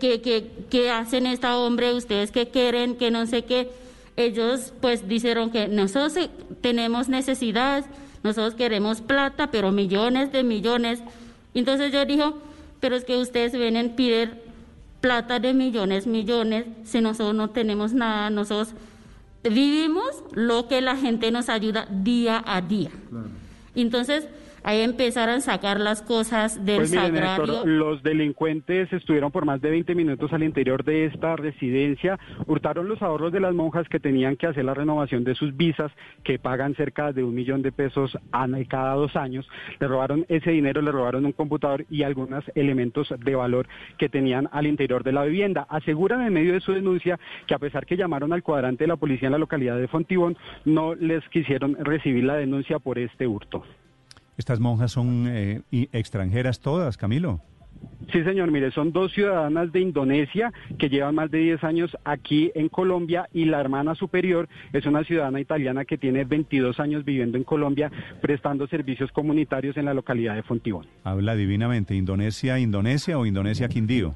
que, 0.00 0.20
que, 0.20 0.46
que 0.70 0.90
hacen 0.90 1.26
esta 1.26 1.58
hombre, 1.58 1.92
ustedes 1.94 2.30
que 2.30 2.48
quieren, 2.48 2.96
que 2.96 3.10
no 3.10 3.26
sé 3.26 3.44
qué. 3.44 3.68
Ellos 4.16 4.74
pues 4.80 5.08
dijeron 5.08 5.50
que 5.50 5.68
nosotros 5.68 6.28
tenemos 6.60 7.08
necesidades, 7.08 7.86
nosotros 8.22 8.54
queremos 8.54 9.00
plata, 9.00 9.50
pero 9.50 9.72
millones 9.72 10.30
de 10.32 10.44
millones. 10.44 11.02
Entonces 11.54 11.92
yo 11.92 12.04
dijo, 12.04 12.38
pero 12.82 12.96
es 12.96 13.04
que 13.04 13.16
ustedes 13.16 13.52
vienen 13.52 13.92
a 13.92 13.94
pedir 13.94 14.42
plata 15.00 15.38
de 15.38 15.54
millones, 15.54 16.08
millones, 16.08 16.66
si 16.82 17.00
nosotros 17.00 17.32
no 17.32 17.50
tenemos 17.50 17.92
nada, 17.92 18.28
nosotros 18.28 18.74
vivimos 19.44 20.24
lo 20.32 20.66
que 20.66 20.80
la 20.80 20.96
gente 20.96 21.30
nos 21.30 21.48
ayuda 21.48 21.86
día 21.88 22.42
a 22.44 22.60
día. 22.60 22.90
Entonces, 23.76 24.26
ahí 24.64 24.80
empezaron 24.80 25.36
a 25.36 25.40
sacar 25.40 25.80
las 25.80 26.02
cosas 26.02 26.64
del 26.64 26.76
pues 26.76 26.90
sagrario. 26.90 27.44
Néstor, 27.46 27.68
los 27.68 28.02
delincuentes 28.02 28.92
estuvieron 28.92 29.30
por 29.32 29.44
más 29.44 29.60
de 29.60 29.70
20 29.70 29.94
minutos 29.94 30.32
al 30.32 30.42
interior 30.42 30.84
de 30.84 31.06
esta 31.06 31.36
residencia, 31.36 32.18
hurtaron 32.46 32.88
los 32.88 33.02
ahorros 33.02 33.32
de 33.32 33.40
las 33.40 33.54
monjas 33.54 33.88
que 33.88 34.00
tenían 34.00 34.36
que 34.36 34.46
hacer 34.46 34.64
la 34.64 34.74
renovación 34.74 35.24
de 35.24 35.34
sus 35.34 35.56
visas, 35.56 35.90
que 36.24 36.38
pagan 36.38 36.74
cerca 36.74 37.12
de 37.12 37.24
un 37.24 37.34
millón 37.34 37.62
de 37.62 37.72
pesos 37.72 38.16
a- 38.32 38.46
cada 38.68 38.94
dos 38.94 39.16
años, 39.16 39.48
le 39.80 39.88
robaron 39.88 40.24
ese 40.28 40.50
dinero, 40.50 40.82
le 40.82 40.92
robaron 40.92 41.24
un 41.24 41.32
computador 41.32 41.84
y 41.90 42.02
algunos 42.02 42.44
elementos 42.54 43.12
de 43.18 43.34
valor 43.34 43.66
que 43.98 44.08
tenían 44.08 44.48
al 44.52 44.66
interior 44.66 45.02
de 45.04 45.12
la 45.12 45.24
vivienda. 45.24 45.66
Aseguran 45.68 46.20
en 46.22 46.32
medio 46.32 46.52
de 46.52 46.60
su 46.60 46.72
denuncia 46.72 47.18
que 47.46 47.54
a 47.54 47.58
pesar 47.58 47.86
que 47.86 47.96
llamaron 47.96 48.32
al 48.32 48.42
cuadrante 48.42 48.84
de 48.84 48.88
la 48.88 48.96
policía 48.96 49.28
en 49.28 49.32
la 49.32 49.38
localidad 49.38 49.78
de 49.78 49.88
Fontibón, 49.88 50.36
no 50.64 50.94
les 50.94 51.26
quisieron 51.30 51.76
recibir 51.80 52.24
la 52.24 52.34
denuncia 52.36 52.78
por 52.78 52.98
este 52.98 53.26
hurto. 53.26 53.64
Estas 54.36 54.60
monjas 54.60 54.92
son 54.92 55.26
eh, 55.28 55.62
extranjeras 55.92 56.60
todas, 56.60 56.96
Camilo. 56.96 57.40
Sí, 58.12 58.22
señor, 58.24 58.50
mire, 58.50 58.70
son 58.72 58.92
dos 58.92 59.12
ciudadanas 59.12 59.72
de 59.72 59.80
Indonesia 59.80 60.52
que 60.78 60.88
llevan 60.88 61.14
más 61.14 61.30
de 61.30 61.38
10 61.38 61.64
años 61.64 61.96
aquí 62.04 62.50
en 62.54 62.68
Colombia 62.68 63.28
y 63.32 63.46
la 63.46 63.60
hermana 63.60 63.94
superior 63.94 64.48
es 64.72 64.84
una 64.86 65.02
ciudadana 65.04 65.40
italiana 65.40 65.84
que 65.84 65.96
tiene 65.96 66.24
22 66.24 66.78
años 66.78 67.04
viviendo 67.04 67.38
en 67.38 67.44
Colombia 67.44 67.90
prestando 68.20 68.66
servicios 68.66 69.10
comunitarios 69.12 69.76
en 69.76 69.86
la 69.86 69.94
localidad 69.94 70.34
de 70.34 70.42
Fontibón. 70.42 70.86
Habla 71.04 71.34
divinamente. 71.36 71.94
Indonesia, 71.94 72.58
Indonesia 72.58 73.18
o 73.18 73.24
Indonesia, 73.24 73.68
Quindío. 73.68 74.14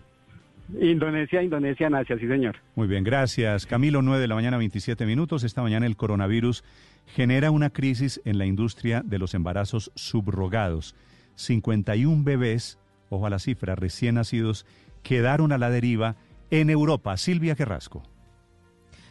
Indonesia, 0.80 1.42
Indonesia, 1.42 1.86
en 1.86 1.94
Asia, 1.94 2.18
sí, 2.18 2.26
señor. 2.26 2.56
Muy 2.74 2.88
bien, 2.88 3.04
gracias. 3.04 3.66
Camilo, 3.66 4.02
9 4.02 4.20
de 4.20 4.28
la 4.28 4.34
mañana, 4.34 4.56
27 4.56 5.06
minutos. 5.06 5.44
Esta 5.44 5.62
mañana 5.62 5.86
el 5.86 5.96
coronavirus 5.96 6.64
genera 7.06 7.50
una 7.50 7.70
crisis 7.70 8.20
en 8.24 8.38
la 8.38 8.46
industria 8.46 9.02
de 9.04 9.18
los 9.18 9.34
embarazos 9.34 9.92
subrogados. 9.94 10.94
51 11.36 12.24
bebés, 12.24 12.78
ojo 13.10 13.26
a 13.26 13.30
la 13.30 13.38
cifra, 13.38 13.74
recién 13.74 14.16
nacidos, 14.16 14.66
quedaron 15.02 15.52
a 15.52 15.58
la 15.58 15.70
deriva 15.70 16.16
en 16.50 16.70
Europa. 16.70 17.16
Silvia 17.16 17.54
Carrasco. 17.54 18.02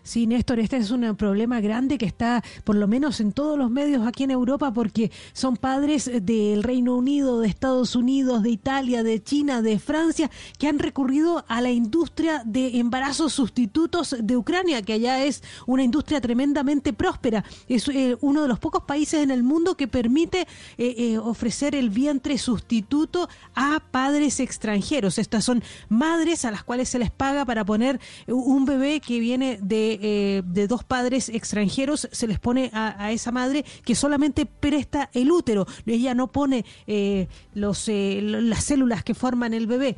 Sí, 0.06 0.28
Néstor, 0.28 0.60
este 0.60 0.78
es 0.78 0.92
un 0.92 1.16
problema 1.16 1.62
grande 1.62 1.98
que 1.98 2.06
está 2.06 2.44
por 2.64 2.76
lo 2.76 2.88
menos 2.88 3.20
en 3.22 3.34
todos 3.34 3.58
los 3.58 3.72
medios 3.72 4.06
aquí 4.06 4.24
en 4.24 4.30
Europa 4.30 4.72
porque 4.72 5.12
son 5.34 5.58
padres 5.58 6.12
del 6.22 6.62
Reino 6.62 6.96
Unido, 6.96 7.40
de 7.40 7.48
Estados 7.48 7.96
Unidos, 7.96 8.44
de 8.44 8.52
Italia, 8.52 9.02
de 9.02 9.24
China, 9.24 9.64
de 9.64 9.80
Francia, 9.80 10.30
que 10.60 10.68
han 10.68 10.78
recurrido 10.78 11.44
a 11.48 11.60
la 11.60 11.72
industria 11.72 12.44
de 12.46 12.78
embarazos 12.78 13.34
sustitutos 13.34 14.16
de 14.20 14.38
Ucrania, 14.38 14.84
que 14.84 14.94
allá 14.94 15.24
es 15.24 15.42
una 15.66 15.82
industria 15.82 16.22
tremendamente 16.22 16.94
próspera. 16.94 17.44
Es 17.68 17.88
eh, 17.88 18.16
uno 18.22 18.44
de 18.44 18.48
los 18.48 18.60
pocos 18.60 18.84
países 18.84 19.24
en 19.24 19.32
el 19.32 19.42
mundo 19.42 19.76
que 19.76 19.88
permite 19.88 20.42
eh, 20.78 20.94
eh, 21.00 21.18
ofrecer 21.18 21.74
el 21.74 21.90
vientre 21.90 22.38
sustituto 22.38 23.28
a 23.56 23.82
padres 23.90 24.40
extranjeros. 24.40 25.18
Estas 25.18 25.46
son 25.46 25.64
madres 25.90 26.46
a 26.46 26.52
las 26.52 26.64
cuales 26.64 26.90
se 26.90 27.00
les 27.00 27.10
paga 27.10 27.44
para 27.44 27.66
poner 27.66 28.00
un 28.28 28.66
bebé 28.66 29.00
que 29.00 29.20
viene 29.20 29.58
de, 29.64 29.95
eh, 30.02 30.42
de 30.46 30.68
dos 30.68 30.84
padres 30.84 31.30
extranjeros, 31.30 32.08
se 32.12 32.28
les 32.28 32.40
pone 32.40 32.70
a, 32.74 33.04
a 33.04 33.12
esa 33.12 33.32
madre 33.32 33.66
que 33.84 33.96
solamente 33.96 34.46
presta 34.46 35.10
el 35.14 35.32
útero. 35.32 35.66
Ella 35.86 36.14
no 36.14 36.32
pone 36.32 36.66
eh, 36.88 37.28
los, 37.54 37.88
eh, 37.90 38.20
las 38.22 38.64
células 38.64 39.04
que 39.04 39.14
forman 39.14 39.54
el 39.54 39.68
bebé. 39.68 39.98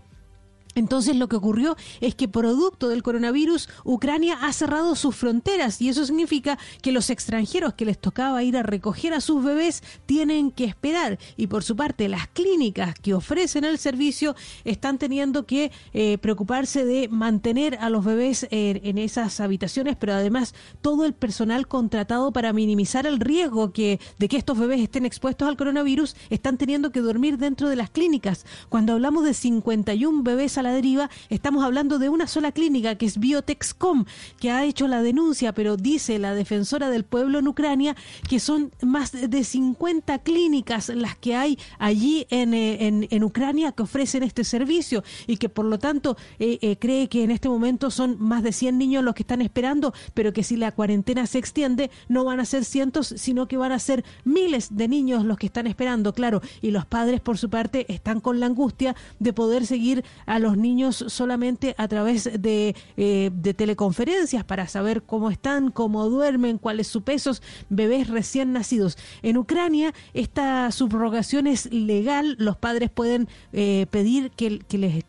Entonces 0.78 1.16
lo 1.16 1.28
que 1.28 1.36
ocurrió 1.36 1.76
es 2.02 2.14
que 2.14 2.28
producto 2.28 2.88
del 2.88 3.02
coronavirus, 3.02 3.68
Ucrania 3.84 4.38
ha 4.44 4.54
cerrado 4.54 4.96
sus 4.96 5.16
fronteras 5.16 5.82
y 5.82 5.90
eso 5.90 6.06
significa 6.06 6.60
que 6.84 6.92
los 6.92 7.10
extranjeros 7.10 7.74
que 7.74 7.84
les 7.86 7.98
tocaba 7.98 8.44
ir 8.44 8.56
a 8.56 8.62
recoger 8.62 9.16
a 9.16 9.22
sus 9.22 9.44
bebés 9.44 9.82
tienen 10.06 10.52
que 10.52 10.66
esperar. 10.66 11.18
Y 11.36 11.48
por 11.48 11.64
su 11.64 11.76
parte, 11.76 12.08
las 12.08 12.28
clínicas 12.28 12.94
que 12.94 13.16
ofrecen 13.16 13.64
el 13.64 13.80
servicio 13.80 14.36
están 14.66 15.00
teniendo 15.00 15.48
que 15.48 15.72
eh, 15.94 16.20
preocuparse 16.20 16.86
de 16.86 17.08
mantener 17.08 17.80
a 17.82 17.90
los 17.90 18.06
bebés 18.06 18.44
eh, 18.52 18.80
en 18.84 19.00
esas 19.00 19.40
habitaciones, 19.40 19.96
pero 19.96 20.14
además 20.14 20.54
todo 20.82 21.06
el 21.06 21.14
personal 21.14 21.68
contratado 21.68 22.32
para 22.32 22.54
minimizar 22.54 23.08
el 23.08 23.20
riesgo 23.20 23.74
que, 23.74 24.00
de 24.20 24.28
que 24.28 24.38
estos 24.38 24.60
bebés 24.60 24.82
estén 24.82 25.08
expuestos 25.08 25.48
al 25.48 25.58
coronavirus 25.58 26.16
están 26.30 26.58
teniendo 26.58 26.92
que 26.92 27.02
dormir 27.02 27.40
dentro 27.40 27.68
de 27.68 27.78
las 27.78 27.90
clínicas. 27.90 28.46
Cuando 28.70 28.94
hablamos 28.94 29.24
de 29.24 29.34
51 29.34 30.22
bebés 30.22 30.60
a 30.60 30.67
la 30.68 30.74
deriva, 30.74 31.10
estamos 31.30 31.64
hablando 31.64 31.98
de 31.98 32.10
una 32.10 32.28
sola 32.28 32.52
clínica 32.52 32.96
que 32.96 33.06
es 33.06 33.20
Biotexcom, 33.20 34.04
que 34.40 34.52
ha 34.52 34.66
hecho 34.66 34.88
la 34.90 35.02
denuncia, 35.02 35.54
pero 35.54 35.78
dice 35.78 36.20
la 36.20 36.34
defensora 36.34 36.90
del 36.90 37.06
pueblo 37.06 37.40
en 37.40 37.48
Ucrania 37.48 37.96
que 38.28 38.40
son 38.42 38.72
más 38.82 39.14
de 39.14 39.44
50 39.44 40.20
clínicas 40.20 40.90
las 40.90 41.16
que 41.16 41.36
hay 41.36 41.58
allí 41.80 42.28
en, 42.30 42.54
eh, 42.54 42.86
en, 42.88 43.08
en 43.10 43.24
Ucrania 43.24 43.72
que 43.72 43.84
ofrecen 43.84 44.24
este 44.24 44.44
servicio 44.44 45.04
y 45.26 45.38
que 45.38 45.48
por 45.48 45.64
lo 45.64 45.80
tanto 45.80 46.18
eh, 46.40 46.60
eh, 46.62 46.76
cree 46.78 47.08
que 47.08 47.24
en 47.24 47.32
este 47.32 47.48
momento 47.48 47.90
son 47.90 48.18
más 48.20 48.44
de 48.44 48.52
100 48.52 48.78
niños 48.78 49.04
los 49.06 49.16
que 49.16 49.24
están 49.24 49.42
esperando, 49.42 49.94
pero 50.14 50.34
que 50.34 50.44
si 50.44 50.58
la 50.58 50.74
cuarentena 50.74 51.26
se 51.28 51.38
extiende 51.38 51.92
no 52.10 52.26
van 52.26 52.42
a 52.42 52.46
ser 52.46 52.66
cientos, 52.66 53.14
sino 53.16 53.48
que 53.48 53.56
van 53.56 53.72
a 53.72 53.80
ser 53.80 54.04
miles 54.26 54.76
de 54.76 54.90
niños 54.90 55.24
los 55.24 55.38
que 55.38 55.46
están 55.46 55.66
esperando, 55.66 56.14
claro, 56.14 56.42
y 56.62 56.72
los 56.72 56.86
padres 56.86 57.22
por 57.22 57.38
su 57.38 57.50
parte 57.50 57.86
están 57.88 58.20
con 58.20 58.42
la 58.42 58.48
angustia 58.48 58.96
de 59.20 59.32
poder 59.32 59.66
seguir 59.66 60.04
a 60.26 60.40
los 60.40 60.57
niños 60.58 61.06
solamente 61.08 61.76
a 61.78 61.88
través 61.88 62.30
de, 62.42 62.76
eh, 62.98 63.32
de 63.34 63.54
teleconferencias 63.54 64.44
para 64.44 64.68
saber 64.68 65.04
cómo 65.04 65.30
están, 65.30 65.72
cómo 65.72 66.10
duermen, 66.10 66.58
cuál 66.58 66.80
es 66.80 66.88
su 66.88 67.02
peso, 67.04 67.32
bebés 67.70 68.10
recién 68.10 68.54
nacidos. 68.54 68.98
En 69.22 69.38
Ucrania 69.38 69.94
esta 70.14 70.72
subrogación 70.72 71.48
es 71.48 71.72
legal, 71.72 72.36
los 72.40 72.58
padres 72.58 72.90
pueden 72.90 73.28
eh, 73.54 73.86
pedir 73.92 74.32
que, 74.32 74.60
que, 74.60 74.78
le- 74.78 75.04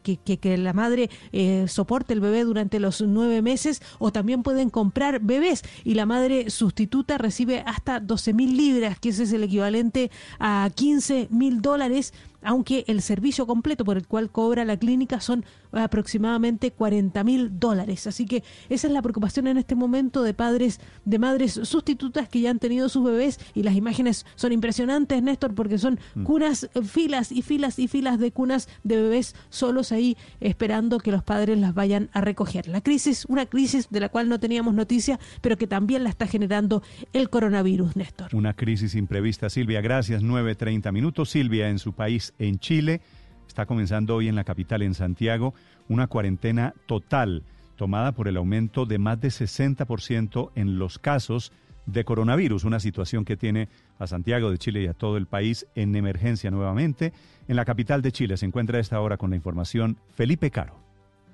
que 0.00 0.58
la 0.58 0.72
madre 0.72 1.10
eh, 1.32 1.66
soporte 1.68 2.12
el 2.14 2.20
bebé 2.20 2.44
durante 2.44 2.80
los 2.80 3.00
nueve 3.02 3.42
meses 3.42 3.80
o 3.98 4.12
también 4.12 4.42
pueden 4.42 4.70
comprar 4.70 5.20
bebés 5.20 5.62
y 5.84 5.94
la 5.94 6.06
madre 6.06 6.50
sustituta 6.50 7.18
recibe 7.18 7.62
hasta 7.66 8.00
12 8.00 8.32
mil 8.34 8.56
libras, 8.56 8.98
que 8.98 9.10
ese 9.10 9.22
es 9.24 9.32
el 9.32 9.42
equivalente 9.44 10.10
a 10.38 10.70
15 10.74 11.28
mil 11.30 11.60
dólares 11.62 12.12
aunque 12.42 12.84
el 12.86 13.02
servicio 13.02 13.46
completo 13.46 13.84
por 13.84 13.96
el 13.96 14.06
cual 14.06 14.30
cobra 14.30 14.64
la 14.64 14.76
clínica 14.76 15.20
son 15.20 15.44
aproximadamente 15.72 16.70
40 16.70 17.24
mil 17.24 17.58
dólares. 17.58 18.06
Así 18.06 18.26
que 18.26 18.42
esa 18.68 18.86
es 18.86 18.92
la 18.92 19.02
preocupación 19.02 19.46
en 19.46 19.58
este 19.58 19.74
momento 19.74 20.22
de 20.22 20.34
padres, 20.34 20.80
de 21.04 21.18
madres 21.18 21.60
sustitutas 21.62 22.28
que 22.28 22.40
ya 22.40 22.50
han 22.50 22.58
tenido 22.58 22.88
sus 22.88 23.04
bebés 23.04 23.38
y 23.54 23.62
las 23.62 23.74
imágenes 23.74 24.24
son 24.34 24.52
impresionantes, 24.52 25.22
Néstor, 25.22 25.54
porque 25.54 25.78
son 25.78 25.98
cunas, 26.24 26.64
eh, 26.64 26.82
filas 26.82 27.32
y 27.32 27.42
filas 27.42 27.78
y 27.78 27.88
filas 27.88 28.18
de 28.18 28.32
cunas 28.32 28.68
de 28.84 28.96
bebés 28.96 29.34
solos 29.50 29.92
ahí 29.92 30.16
esperando 30.40 30.98
que 30.98 31.12
los 31.12 31.22
padres 31.22 31.58
las 31.58 31.74
vayan 31.74 32.08
a 32.12 32.20
recoger. 32.20 32.68
La 32.68 32.80
crisis, 32.80 33.24
una 33.28 33.46
crisis 33.46 33.88
de 33.90 34.00
la 34.00 34.08
cual 34.08 34.28
no 34.28 34.40
teníamos 34.40 34.74
noticia, 34.74 35.18
pero 35.40 35.56
que 35.56 35.66
también 35.66 36.04
la 36.04 36.10
está 36.10 36.26
generando 36.26 36.82
el 37.12 37.30
coronavirus, 37.30 37.96
Néstor. 37.96 38.34
Una 38.34 38.54
crisis 38.54 38.94
imprevista. 38.94 39.50
Silvia, 39.50 39.80
gracias. 39.80 40.22
9.30 40.22 40.92
minutos. 40.92 41.30
Silvia, 41.30 41.68
en 41.68 41.78
su 41.78 41.92
país, 41.92 42.27
en 42.38 42.58
Chile, 42.58 43.00
está 43.46 43.66
comenzando 43.66 44.14
hoy 44.16 44.28
en 44.28 44.34
la 44.34 44.44
capital, 44.44 44.82
en 44.82 44.94
Santiago, 44.94 45.54
una 45.88 46.06
cuarentena 46.06 46.74
total 46.86 47.44
tomada 47.76 48.12
por 48.12 48.28
el 48.28 48.36
aumento 48.36 48.86
de 48.86 48.98
más 48.98 49.20
de 49.20 49.28
60% 49.28 50.50
en 50.54 50.78
los 50.78 50.98
casos 50.98 51.52
de 51.86 52.04
coronavirus, 52.04 52.64
una 52.64 52.80
situación 52.80 53.24
que 53.24 53.36
tiene 53.36 53.68
a 53.98 54.06
Santiago 54.06 54.50
de 54.50 54.58
Chile 54.58 54.82
y 54.82 54.86
a 54.88 54.94
todo 54.94 55.16
el 55.16 55.26
país 55.26 55.66
en 55.74 55.96
emergencia 55.96 56.50
nuevamente. 56.50 57.12
En 57.46 57.56
la 57.56 57.64
capital 57.64 58.02
de 58.02 58.12
Chile 58.12 58.36
se 58.36 58.46
encuentra 58.46 58.78
a 58.78 58.80
esta 58.80 59.00
hora 59.00 59.16
con 59.16 59.30
la 59.30 59.36
información 59.36 59.96
Felipe 60.14 60.50
Caro. 60.50 60.87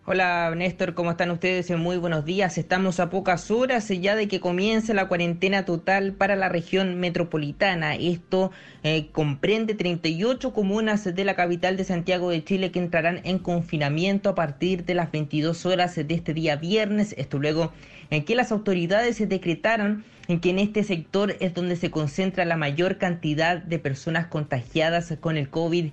Hola 0.07 0.53
Néstor, 0.55 0.93
¿cómo 0.93 1.13
están 1.13 1.31
ustedes? 1.31 1.71
Muy 1.79 1.97
buenos 1.97 2.27
días. 2.27 2.59
Estamos 2.59 3.01
a 3.01 3.09
pocas 3.09 3.51
horas 3.51 3.89
ya 3.89 4.15
de 4.15 4.29
que 4.29 4.39
comience 4.39 4.93
la 4.93 5.09
cuarentena 5.09 5.65
total 5.65 6.13
para 6.13 6.37
la 6.37 6.51
región 6.51 7.01
metropolitana. 7.01 7.95
Esto 7.95 8.51
eh, 8.83 9.09
comprende 9.13 9.75
38 9.75 10.53
comunas 10.53 11.05
de 11.05 11.25
la 11.25 11.35
capital 11.35 11.79
de 11.79 11.85
Santiago 11.85 12.29
de 12.29 12.45
Chile 12.45 12.71
que 12.71 12.81
entrarán 12.81 13.23
en 13.25 13.39
confinamiento 13.39 14.29
a 14.29 14.35
partir 14.35 14.85
de 14.85 14.93
las 14.93 15.11
22 15.11 15.65
horas 15.65 15.95
de 15.95 16.07
este 16.11 16.35
día 16.35 16.57
viernes. 16.57 17.15
Esto 17.17 17.39
luego 17.39 17.73
en 18.11 18.27
que 18.27 18.35
las 18.35 18.53
autoridades 18.53 19.27
decretaron 19.27 20.05
en 20.29 20.41
que 20.41 20.51
en 20.51 20.59
este 20.59 20.85
sector 20.85 21.37
es 21.41 21.55
donde 21.55 21.77
se 21.77 21.91
concentra 21.91 22.45
la 22.45 22.57
mayor 22.57 22.99
cantidad 22.99 23.59
de 23.59 23.79
personas 23.79 24.27
contagiadas 24.27 25.15
con 25.21 25.37
el 25.37 25.51
COVID-19. 25.51 25.93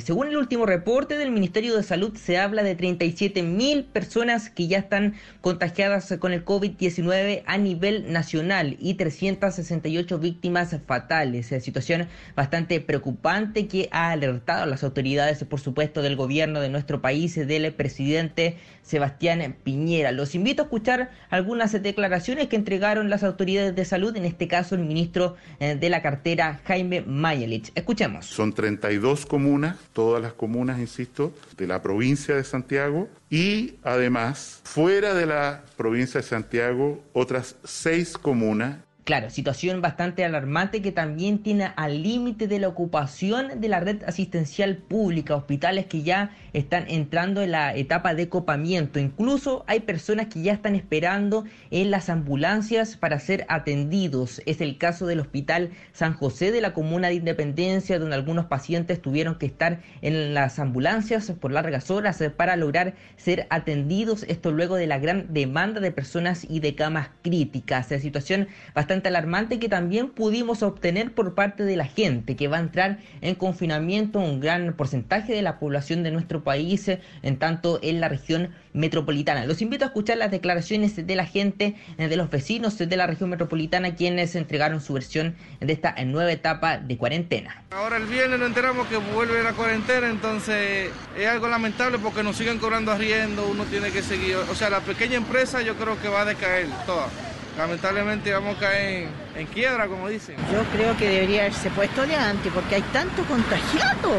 Según 0.00 0.28
el 0.28 0.36
último 0.36 0.66
reporte 0.66 1.18
del 1.18 1.30
Ministerio 1.30 1.76
de 1.76 1.82
Salud, 1.82 2.16
se 2.16 2.38
habla 2.38 2.62
de 2.62 2.74
37 2.74 3.42
mil 3.42 3.84
personas 3.84 4.50
que 4.50 4.68
ya 4.68 4.78
están 4.78 5.14
contagiadas 5.40 6.14
con 6.18 6.32
el 6.32 6.44
COVID-19 6.44 7.42
a 7.46 7.58
nivel 7.58 8.12
nacional 8.12 8.76
y 8.78 8.94
368 8.94 10.18
víctimas 10.18 10.76
fatales. 10.86 11.46
Situación 11.46 12.08
bastante 12.34 12.80
preocupante 12.80 13.66
que 13.66 13.88
ha 13.90 14.10
alertado 14.10 14.62
a 14.62 14.66
las 14.66 14.84
autoridades, 14.84 15.42
por 15.44 15.60
supuesto, 15.60 16.02
del 16.02 16.16
gobierno 16.16 16.60
de 16.60 16.68
nuestro 16.68 17.02
país, 17.02 17.34
del 17.34 17.72
presidente 17.74 18.56
Sebastián 18.82 19.56
Piñera. 19.64 20.12
Los 20.12 20.34
invito 20.34 20.62
a 20.62 20.64
escuchar 20.66 21.10
algunas 21.30 21.72
declaraciones 21.82 22.46
que 22.46 22.56
entregaron 22.56 23.10
las 23.10 23.24
autoridades 23.24 23.74
de 23.74 23.84
salud, 23.84 24.16
en 24.16 24.24
este 24.24 24.46
caso 24.46 24.76
el 24.76 24.82
ministro 24.82 25.36
eh, 25.58 25.74
de 25.74 25.90
la 25.90 26.02
cartera, 26.02 26.60
Jaime 26.64 27.02
Mayelich. 27.02 27.72
Escuchemos. 27.74 28.26
Son 28.26 28.52
32 28.52 29.25
comunas, 29.26 29.76
todas 29.92 30.22
las 30.22 30.32
comunas, 30.32 30.78
insisto, 30.78 31.32
de 31.56 31.66
la 31.66 31.82
provincia 31.82 32.34
de 32.34 32.44
Santiago 32.44 33.08
y 33.28 33.74
además, 33.82 34.60
fuera 34.64 35.14
de 35.14 35.26
la 35.26 35.62
provincia 35.76 36.20
de 36.20 36.26
Santiago, 36.26 37.02
otras 37.12 37.56
seis 37.64 38.16
comunas 38.16 38.76
Claro, 39.06 39.30
situación 39.30 39.82
bastante 39.82 40.24
alarmante 40.24 40.82
que 40.82 40.90
también 40.90 41.38
tiene 41.38 41.70
al 41.76 42.02
límite 42.02 42.48
de 42.48 42.58
la 42.58 42.66
ocupación 42.66 43.60
de 43.60 43.68
la 43.68 43.78
red 43.78 44.02
asistencial 44.02 44.78
pública, 44.78 45.36
hospitales 45.36 45.86
que 45.86 46.02
ya 46.02 46.32
están 46.52 46.86
entrando 46.88 47.40
en 47.40 47.52
la 47.52 47.72
etapa 47.76 48.14
de 48.14 48.28
copamiento. 48.28 48.98
Incluso 48.98 49.64
hay 49.68 49.78
personas 49.78 50.26
que 50.26 50.42
ya 50.42 50.52
están 50.52 50.74
esperando 50.74 51.44
en 51.70 51.92
las 51.92 52.08
ambulancias 52.08 52.96
para 52.96 53.20
ser 53.20 53.46
atendidos. 53.48 54.42
Es 54.44 54.60
el 54.60 54.76
caso 54.76 55.06
del 55.06 55.20
Hospital 55.20 55.70
San 55.92 56.12
José 56.14 56.50
de 56.50 56.60
la 56.60 56.74
Comuna 56.74 57.06
de 57.06 57.14
Independencia, 57.14 58.00
donde 58.00 58.16
algunos 58.16 58.46
pacientes 58.46 59.00
tuvieron 59.00 59.36
que 59.36 59.46
estar 59.46 59.82
en 60.02 60.34
las 60.34 60.58
ambulancias 60.58 61.30
por 61.30 61.52
largas 61.52 61.92
horas 61.92 62.20
para 62.36 62.56
lograr 62.56 62.94
ser 63.16 63.46
atendidos. 63.50 64.24
Esto 64.24 64.50
luego 64.50 64.74
de 64.74 64.88
la 64.88 64.98
gran 64.98 65.32
demanda 65.32 65.80
de 65.80 65.92
personas 65.92 66.44
y 66.50 66.58
de 66.58 66.74
camas 66.74 67.10
críticas. 67.22 67.88
La 67.92 68.00
situación 68.00 68.48
bastante 68.74 68.95
alarmante 69.04 69.58
que 69.58 69.68
también 69.68 70.10
pudimos 70.10 70.62
obtener 70.62 71.12
por 71.12 71.34
parte 71.34 71.64
de 71.64 71.76
la 71.76 71.86
gente 71.86 72.36
que 72.36 72.48
va 72.48 72.58
a 72.58 72.60
entrar 72.60 72.98
en 73.20 73.34
confinamiento, 73.34 74.18
un 74.18 74.40
gran 74.40 74.74
porcentaje 74.74 75.32
de 75.32 75.42
la 75.42 75.58
población 75.58 76.02
de 76.02 76.10
nuestro 76.10 76.42
país, 76.42 76.90
en 77.22 77.38
tanto 77.38 77.78
en 77.82 78.00
la 78.00 78.08
región 78.08 78.50
metropolitana. 78.72 79.46
Los 79.46 79.62
invito 79.62 79.84
a 79.84 79.88
escuchar 79.88 80.18
las 80.18 80.30
declaraciones 80.30 81.06
de 81.06 81.16
la 81.16 81.26
gente, 81.26 81.76
eh, 81.98 82.08
de 82.08 82.16
los 82.16 82.30
vecinos 82.30 82.78
de 82.78 82.96
la 82.96 83.06
región 83.06 83.30
metropolitana, 83.30 83.94
quienes 83.94 84.36
entregaron 84.36 84.80
su 84.80 84.92
versión 84.92 85.34
de 85.60 85.72
esta 85.72 85.94
nueva 86.04 86.30
etapa 86.30 86.78
de 86.78 86.96
cuarentena. 86.96 87.62
Ahora 87.70 87.96
el 87.96 88.06
viernes 88.06 88.38
nos 88.38 88.48
enteramos 88.48 88.86
que 88.88 88.96
vuelve 88.96 89.42
la 89.42 89.52
cuarentena, 89.52 90.08
entonces 90.08 90.90
es 91.18 91.26
algo 91.26 91.48
lamentable 91.48 91.98
porque 91.98 92.22
nos 92.22 92.36
siguen 92.36 92.58
cobrando 92.58 92.92
arriendo, 92.92 93.46
uno 93.48 93.64
tiene 93.64 93.90
que 93.90 94.02
seguir, 94.02 94.36
o 94.36 94.54
sea, 94.54 94.70
la 94.70 94.80
pequeña 94.80 95.16
empresa 95.16 95.62
yo 95.62 95.74
creo 95.74 96.00
que 96.00 96.08
va 96.08 96.22
a 96.22 96.24
decaer 96.24 96.66
toda 96.86 97.08
lamentablemente 97.56 98.32
vamos 98.32 98.56
a 98.56 98.60
caer 98.60 99.25
quiebra, 99.44 99.86
como 99.86 100.08
dicen. 100.08 100.36
Yo 100.52 100.62
creo 100.72 100.96
que 100.96 101.08
debería 101.08 101.42
haberse 101.42 101.70
puesto 101.70 102.06
de 102.06 102.16
antes, 102.16 102.52
porque 102.52 102.76
hay 102.76 102.82
tanto 102.92 103.22
contagiado. 103.24 104.12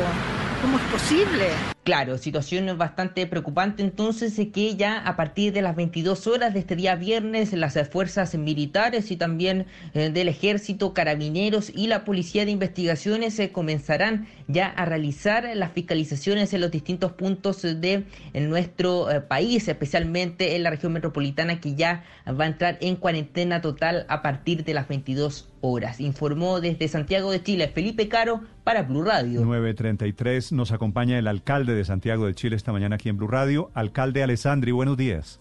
¿Cómo 0.62 0.78
es 0.78 0.84
posible? 0.86 1.50
Claro, 1.88 2.18
situación 2.18 2.78
bastante 2.78 3.26
preocupante 3.28 3.82
entonces 3.82 4.38
que 4.52 4.76
ya 4.76 4.98
a 4.98 5.16
partir 5.16 5.54
de 5.54 5.62
las 5.62 5.74
22 5.74 6.28
horas 6.28 6.54
de 6.54 6.60
este 6.60 6.76
día 6.76 6.96
viernes 6.96 7.54
las 7.54 7.80
fuerzas 7.88 8.36
militares 8.36 9.10
y 9.10 9.16
también 9.16 9.68
eh, 9.94 10.10
del 10.10 10.28
ejército, 10.28 10.94
carabineros 10.94 11.72
y 11.74 11.88
la 11.88 12.04
policía 12.04 12.44
de 12.44 12.52
investigaciones 12.52 13.36
se 13.36 13.54
comenzarán 13.54 14.28
ya 14.50 14.68
a 14.68 14.84
realizar 14.84 15.50
las 15.54 15.72
fiscalizaciones 15.72 16.54
en 16.54 16.60
los 16.60 16.72
distintos 16.72 17.14
puntos 17.14 17.62
de 17.62 18.04
nuestro 18.34 19.10
eh, 19.10 19.22
país, 19.22 19.66
especialmente 19.70 20.58
en 20.58 20.64
la 20.64 20.72
región 20.72 20.92
metropolitana 20.92 21.62
que 21.62 21.76
ya 21.76 22.04
va 22.28 22.44
a 22.44 22.48
entrar 22.48 22.78
en 22.82 22.98
cuarentena 22.98 23.62
total 23.62 24.06
a 24.10 24.22
partir 24.22 24.66
de 24.66 24.74
las 24.74 24.90
22 24.90 25.07
horas. 25.62 26.00
Informó 26.00 26.60
desde 26.60 26.88
Santiago 26.88 27.32
de 27.32 27.42
Chile 27.42 27.70
Felipe 27.70 28.10
Caro 28.10 28.42
para 28.64 28.84
Blue 28.84 29.04
Radio. 29.04 29.40
933 29.46 30.52
nos 30.52 30.72
acompaña 30.72 31.18
el 31.18 31.28
alcalde 31.28 31.76
de 31.76 31.86
Santiago 31.86 32.26
de 32.26 32.34
Chile 32.34 32.56
esta 32.56 32.74
mañana 32.74 32.96
aquí 32.96 33.10
en 33.10 33.18
Blue 33.18 33.28
Radio. 33.28 33.72
Alcalde 33.74 34.24
Alessandri, 34.24 34.72
buenos 34.72 34.98
días. 34.98 35.40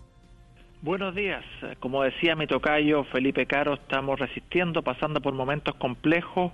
Buenos 0.83 1.15
días. 1.15 1.45
Como 1.81 2.03
decía 2.03 2.37
mi 2.37 2.47
tocayo 2.47 3.05
Felipe 3.05 3.47
Caro, 3.47 3.75
estamos 3.75 4.21
resistiendo, 4.21 4.83
pasando 4.83 5.21
por 5.21 5.35
momentos 5.35 5.75
complejos, 5.77 6.53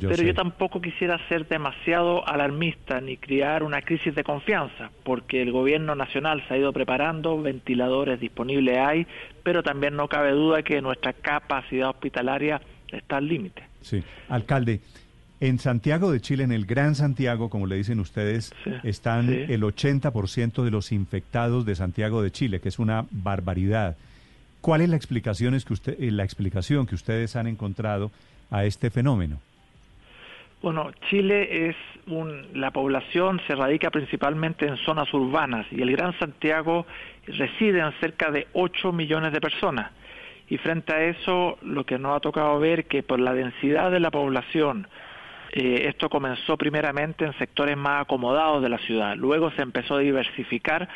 pero 0.00 0.22
yo 0.22 0.34
tampoco 0.34 0.80
quisiera 0.80 1.18
ser 1.28 1.48
demasiado 1.48 2.26
alarmista 2.26 3.00
ni 3.00 3.16
crear 3.16 3.62
una 3.62 3.82
crisis 3.82 4.14
de 4.14 4.24
confianza, 4.24 4.90
porque 5.04 5.42
el 5.42 5.52
gobierno 5.52 5.94
nacional 5.94 6.44
se 6.46 6.54
ha 6.54 6.58
ido 6.58 6.72
preparando, 6.72 7.40
ventiladores 7.40 8.20
disponibles 8.20 8.78
hay, 8.78 9.06
pero 9.42 9.62
también 9.62 9.96
no 9.96 10.08
cabe 10.08 10.32
duda 10.32 10.62
que 10.62 10.80
nuestra 10.82 11.12
capacidad 11.12 11.90
hospitalaria 11.90 12.60
está 12.92 13.16
al 13.16 13.28
límite. 13.28 13.62
Sí, 13.80 14.02
alcalde. 14.28 14.80
En 15.40 15.58
Santiago 15.60 16.10
de 16.10 16.20
Chile, 16.20 16.42
en 16.42 16.52
el 16.52 16.66
Gran 16.66 16.96
Santiago, 16.96 17.48
como 17.48 17.66
le 17.66 17.76
dicen 17.76 18.00
ustedes, 18.00 18.52
están 18.82 19.28
el 19.28 19.62
80% 19.62 20.64
de 20.64 20.70
los 20.70 20.90
infectados 20.90 21.64
de 21.64 21.76
Santiago 21.76 22.22
de 22.22 22.32
Chile, 22.32 22.60
que 22.60 22.68
es 22.68 22.80
una 22.80 23.06
barbaridad. 23.12 23.96
¿Cuál 24.60 24.80
es 24.80 24.88
la 24.88 24.96
explicación, 24.96 25.56
que 25.60 25.72
usted, 25.72 25.96
eh, 26.00 26.10
la 26.10 26.24
explicación 26.24 26.86
que 26.86 26.96
ustedes 26.96 27.36
han 27.36 27.46
encontrado 27.46 28.10
a 28.50 28.64
este 28.64 28.90
fenómeno? 28.90 29.38
Bueno, 30.60 30.90
Chile 31.08 31.68
es 31.68 31.76
un, 32.08 32.48
la 32.54 32.72
población 32.72 33.40
se 33.46 33.54
radica 33.54 33.90
principalmente 33.90 34.66
en 34.66 34.76
zonas 34.78 35.12
urbanas 35.14 35.66
y 35.70 35.80
el 35.80 35.92
Gran 35.92 36.18
Santiago 36.18 36.84
residen 37.26 37.92
cerca 38.00 38.32
de 38.32 38.48
8 38.54 38.92
millones 38.92 39.32
de 39.32 39.40
personas. 39.40 39.92
Y 40.48 40.56
frente 40.58 40.92
a 40.92 41.04
eso, 41.04 41.58
lo 41.62 41.84
que 41.84 41.98
nos 41.98 42.16
ha 42.16 42.20
tocado 42.20 42.58
ver 42.58 42.86
que 42.86 43.04
por 43.04 43.20
la 43.20 43.34
densidad 43.34 43.92
de 43.92 44.00
la 44.00 44.10
población, 44.10 44.88
eh, 45.52 45.84
esto 45.86 46.08
comenzó 46.08 46.56
primeramente 46.56 47.24
en 47.24 47.38
sectores 47.38 47.76
más 47.76 48.02
acomodados 48.02 48.60
de 48.60 48.68
la 48.68 48.78
ciudad, 48.78 49.14
luego 49.16 49.52
se 49.52 49.62
empezó 49.62 49.94
a 49.94 50.00
diversificar 50.00 50.88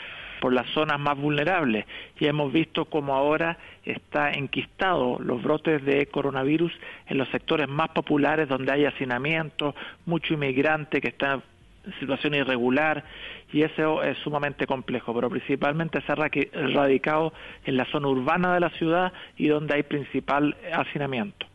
por 0.42 0.52
las 0.52 0.66
zonas 0.70 0.98
más 0.98 1.16
vulnerables 1.16 1.86
y 2.18 2.26
hemos 2.26 2.52
visto 2.52 2.86
como 2.86 3.14
ahora 3.14 3.58
está 3.84 4.32
enquistado 4.32 5.20
los 5.20 5.40
brotes 5.40 5.84
de 5.84 6.06
coronavirus 6.06 6.72
en 7.06 7.18
los 7.18 7.28
sectores 7.28 7.68
más 7.68 7.90
populares 7.90 8.48
donde 8.48 8.72
hay 8.72 8.84
hacinamiento, 8.84 9.72
mucho 10.04 10.34
inmigrante 10.34 11.00
que 11.00 11.10
está 11.10 11.34
en 11.84 11.94
situación 12.00 12.34
irregular 12.34 13.04
y 13.52 13.62
eso 13.62 14.02
es 14.02 14.18
sumamente 14.18 14.66
complejo, 14.66 15.14
pero 15.14 15.30
principalmente 15.30 16.00
se 16.00 16.10
ha 16.10 16.16
radicado 16.16 17.32
en 17.64 17.76
la 17.76 17.84
zona 17.92 18.08
urbana 18.08 18.54
de 18.54 18.60
la 18.60 18.70
ciudad 18.70 19.12
y 19.36 19.46
donde 19.46 19.76
hay 19.76 19.84
principal 19.84 20.56
hacinamiento. 20.72 21.51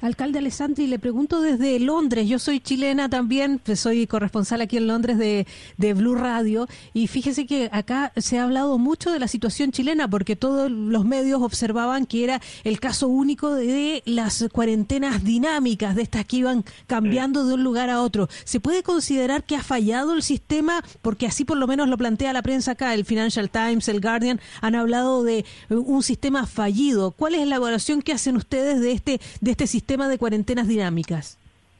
Alcalde 0.00 0.38
Alessandri, 0.38 0.86
le 0.86 0.98
pregunto 0.98 1.40
desde 1.40 1.78
Londres. 1.80 2.28
Yo 2.28 2.38
soy 2.38 2.60
chilena 2.60 3.08
también, 3.08 3.60
pues 3.62 3.80
soy 3.80 4.06
corresponsal 4.06 4.60
aquí 4.60 4.76
en 4.76 4.86
Londres 4.86 5.18
de, 5.18 5.46
de, 5.76 5.94
Blue 5.94 6.14
Radio. 6.14 6.66
Y 6.92 7.06
fíjese 7.06 7.46
que 7.46 7.68
acá 7.72 8.12
se 8.16 8.38
ha 8.38 8.44
hablado 8.44 8.78
mucho 8.78 9.10
de 9.10 9.18
la 9.18 9.28
situación 9.28 9.72
chilena, 9.72 10.08
porque 10.08 10.36
todos 10.36 10.70
los 10.70 11.04
medios 11.04 11.42
observaban 11.42 12.06
que 12.06 12.24
era 12.24 12.40
el 12.64 12.80
caso 12.80 13.08
único 13.08 13.54
de 13.54 14.02
las 14.06 14.44
cuarentenas 14.52 15.24
dinámicas, 15.24 15.94
de 15.94 16.02
estas 16.02 16.24
que 16.24 16.36
iban 16.38 16.64
cambiando 16.86 17.46
de 17.46 17.54
un 17.54 17.64
lugar 17.64 17.90
a 17.90 18.02
otro. 18.02 18.28
¿Se 18.44 18.60
puede 18.60 18.82
considerar 18.82 19.44
que 19.44 19.56
ha 19.56 19.62
fallado 19.62 20.14
el 20.14 20.22
sistema? 20.22 20.82
Porque 21.02 21.26
así 21.26 21.44
por 21.44 21.56
lo 21.56 21.66
menos 21.66 21.88
lo 21.88 21.96
plantea 21.96 22.32
la 22.32 22.42
prensa 22.42 22.72
acá, 22.72 22.94
el 22.94 23.04
Financial 23.04 23.48
Times, 23.50 23.88
el 23.88 24.00
Guardian, 24.00 24.40
han 24.60 24.74
hablado 24.74 25.22
de 25.22 25.44
un 25.70 26.02
sistema 26.02 26.46
fallido. 26.46 27.12
¿Cuál 27.12 27.34
es 27.34 27.46
la 27.46 27.56
evaluación 27.56 28.02
que 28.02 28.12
hacen 28.12 28.36
ustedes 28.36 28.80
de 28.80 28.92
este, 28.92 29.20
de 29.40 29.50
este 29.50 29.66
sistema? 29.66 29.73
Sistema 29.74 30.08
de 30.08 30.18
cuarentenas 30.18 30.68
dinámicas? 30.68 31.36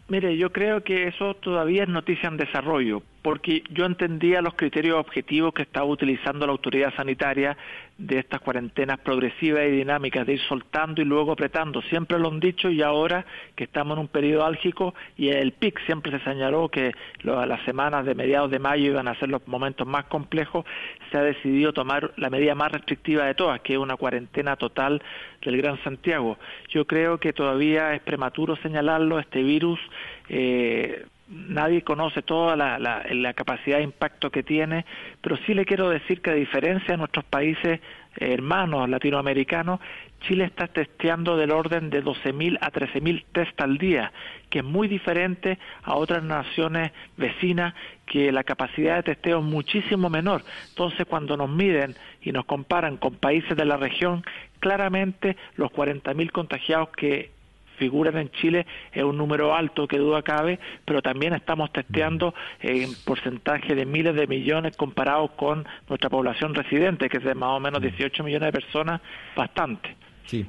Mire, 0.09 0.37
yo 0.37 0.51
creo 0.51 0.83
que 0.83 1.07
eso 1.07 1.35
todavía 1.35 1.85
es 1.85 1.89
noticia 1.89 2.29
en 2.29 2.37
desarrollo, 2.37 3.05
porque 3.25 3.65
yo 3.71 3.87
entendía 3.87 4.43
los 4.43 4.53
criterios 4.53 4.99
objetivos 4.99 5.55
que 5.55 5.63
estaba 5.63 5.87
utilizando 5.87 6.45
la 6.45 6.53
autoridad 6.53 6.93
sanitaria 6.95 7.57
de 7.97 8.19
estas 8.19 8.43
cuarentenas 8.43 9.01
progresivas 9.01 9.65
y 9.67 9.71
dinámicas, 9.71 10.27
de 10.27 10.35
ir 10.35 10.41
soltando 10.43 11.01
y 11.01 11.07
luego 11.07 11.33
apretando. 11.33 11.81
Siempre 11.81 12.19
lo 12.19 12.29
han 12.29 12.39
dicho 12.39 12.69
y 12.69 12.83
ahora 12.83 13.25
que 13.57 13.65
estamos 13.65 13.97
en 13.97 14.03
un 14.03 14.09
periodo 14.09 14.45
álgico 14.45 14.95
y 15.17 15.31
el 15.31 15.53
PIC 15.53 15.87
siempre 15.87 16.13
se 16.13 16.23
señaló 16.23 16.69
que 16.69 16.93
las 17.23 17.65
semanas 17.65 18.05
de 18.05 18.15
mediados 18.15 18.51
de 18.51 18.59
mayo 18.59 18.91
iban 18.91 19.09
a 19.09 19.19
ser 19.19 19.31
los 19.31 19.49
momentos 19.49 19.87
más 19.87 20.05
complejos, 20.05 20.67
se 21.11 21.17
ha 21.17 21.23
decidido 21.23 21.73
tomar 21.73 22.13
la 22.19 22.29
medida 22.29 22.55
más 22.55 22.73
restrictiva 22.73 23.25
de 23.25 23.35
todas, 23.35 23.63
que 23.63 23.73
es 23.73 23.79
una 23.79 23.97
cuarentena 23.97 24.57
total 24.57 25.03
del 25.41 25.57
Gran 25.57 25.83
Santiago. 25.83 26.37
Yo 26.69 26.87
creo 26.87 27.17
que 27.17 27.33
todavía 27.33 27.95
es 27.95 28.03
prematuro 28.03 28.57
señalarlo, 28.57 29.19
este 29.19 29.43
virus 29.43 29.81
eh, 30.29 31.07
nadie 31.29 31.83
conoce 31.83 32.23
toda 32.23 32.57
la, 32.57 32.79
la, 32.79 33.35
capacidad 33.35 33.79
de 33.79 33.85
impacto 33.85 34.31
que 34.31 34.43
tiene, 34.43 34.85
pero 35.21 35.37
sí 35.47 35.55
le 35.55 35.65
quiero 35.65 35.89
decir 35.89 36.21
que 36.21 36.31
a 36.31 36.35
diferencia 36.35 36.93
de 36.93 36.99
nuestros 36.99 37.25
países 37.25 37.81
hermanos 38.17 38.89
latinoamericanos, 38.89 39.81
Chile 40.21 40.45
está 40.45 40.69
testeando 40.69 41.37
del 41.37 41.51
orden 41.51 41.91
de 41.91 42.03
12.000 42.03 42.59
a 42.61 42.71
13.000 42.71 43.25
test 43.33 43.61
al 43.61 43.77
día, 43.79 44.13
que 44.49 44.61
es 44.61 44.65
muy 44.65 44.89
diferente 44.89 45.59
a 45.83 45.97
otras 45.97 46.23
naciones 46.23 46.93
vecinas 47.17 47.75
que 48.07 48.33
la 48.33 48.45
capacidad 48.45 48.97
de 48.97 49.15
testeo 49.15 49.41
es 49.41 49.45
muchísimo 49.45 50.09
menor. 50.09 50.43
Entonces, 50.69 51.07
cuando 51.07 51.37
nos 51.37 51.51
miden 51.51 51.95
y 52.23 52.33
nos 52.33 52.45
comparan 52.47 52.97
con 52.97 53.17
países 53.17 53.57
de 53.57 53.65
la 53.65 53.77
región, 53.77 54.25
claramente 54.61 55.37
los 55.57 55.71
40.000 55.73 56.31
contagiados 56.31 56.89
que 56.91 57.31
figuran 57.79 58.17
en 58.17 58.31
Chile 58.31 58.67
es 58.93 59.03
un 59.03 59.17
número 59.17 59.55
alto 59.55 59.87
que 59.87 59.99
duda 59.99 60.23
cabe, 60.23 60.59
pero 60.85 61.03
también 61.03 61.35
estamos 61.35 61.73
testeando 61.73 62.35
en 62.61 62.95
porcentaje 63.05 63.75
de 63.75 63.87
miles 63.87 64.15
de 64.15 64.27
millones 64.27 64.77
comparados 64.77 65.33
con 65.33 65.67
nuestra 65.89 66.11
población 66.11 66.55
residente, 66.55 67.09
que 67.09 67.19
es 67.19 67.25
de 67.25 67.35
más 67.35 67.51
o 67.51 67.61
menos 67.61 67.81
18 67.81 68.23
millones 68.25 68.53
de 68.53 68.53
personas, 68.53 69.01
bastante. 69.37 69.97
Sí. 70.27 70.47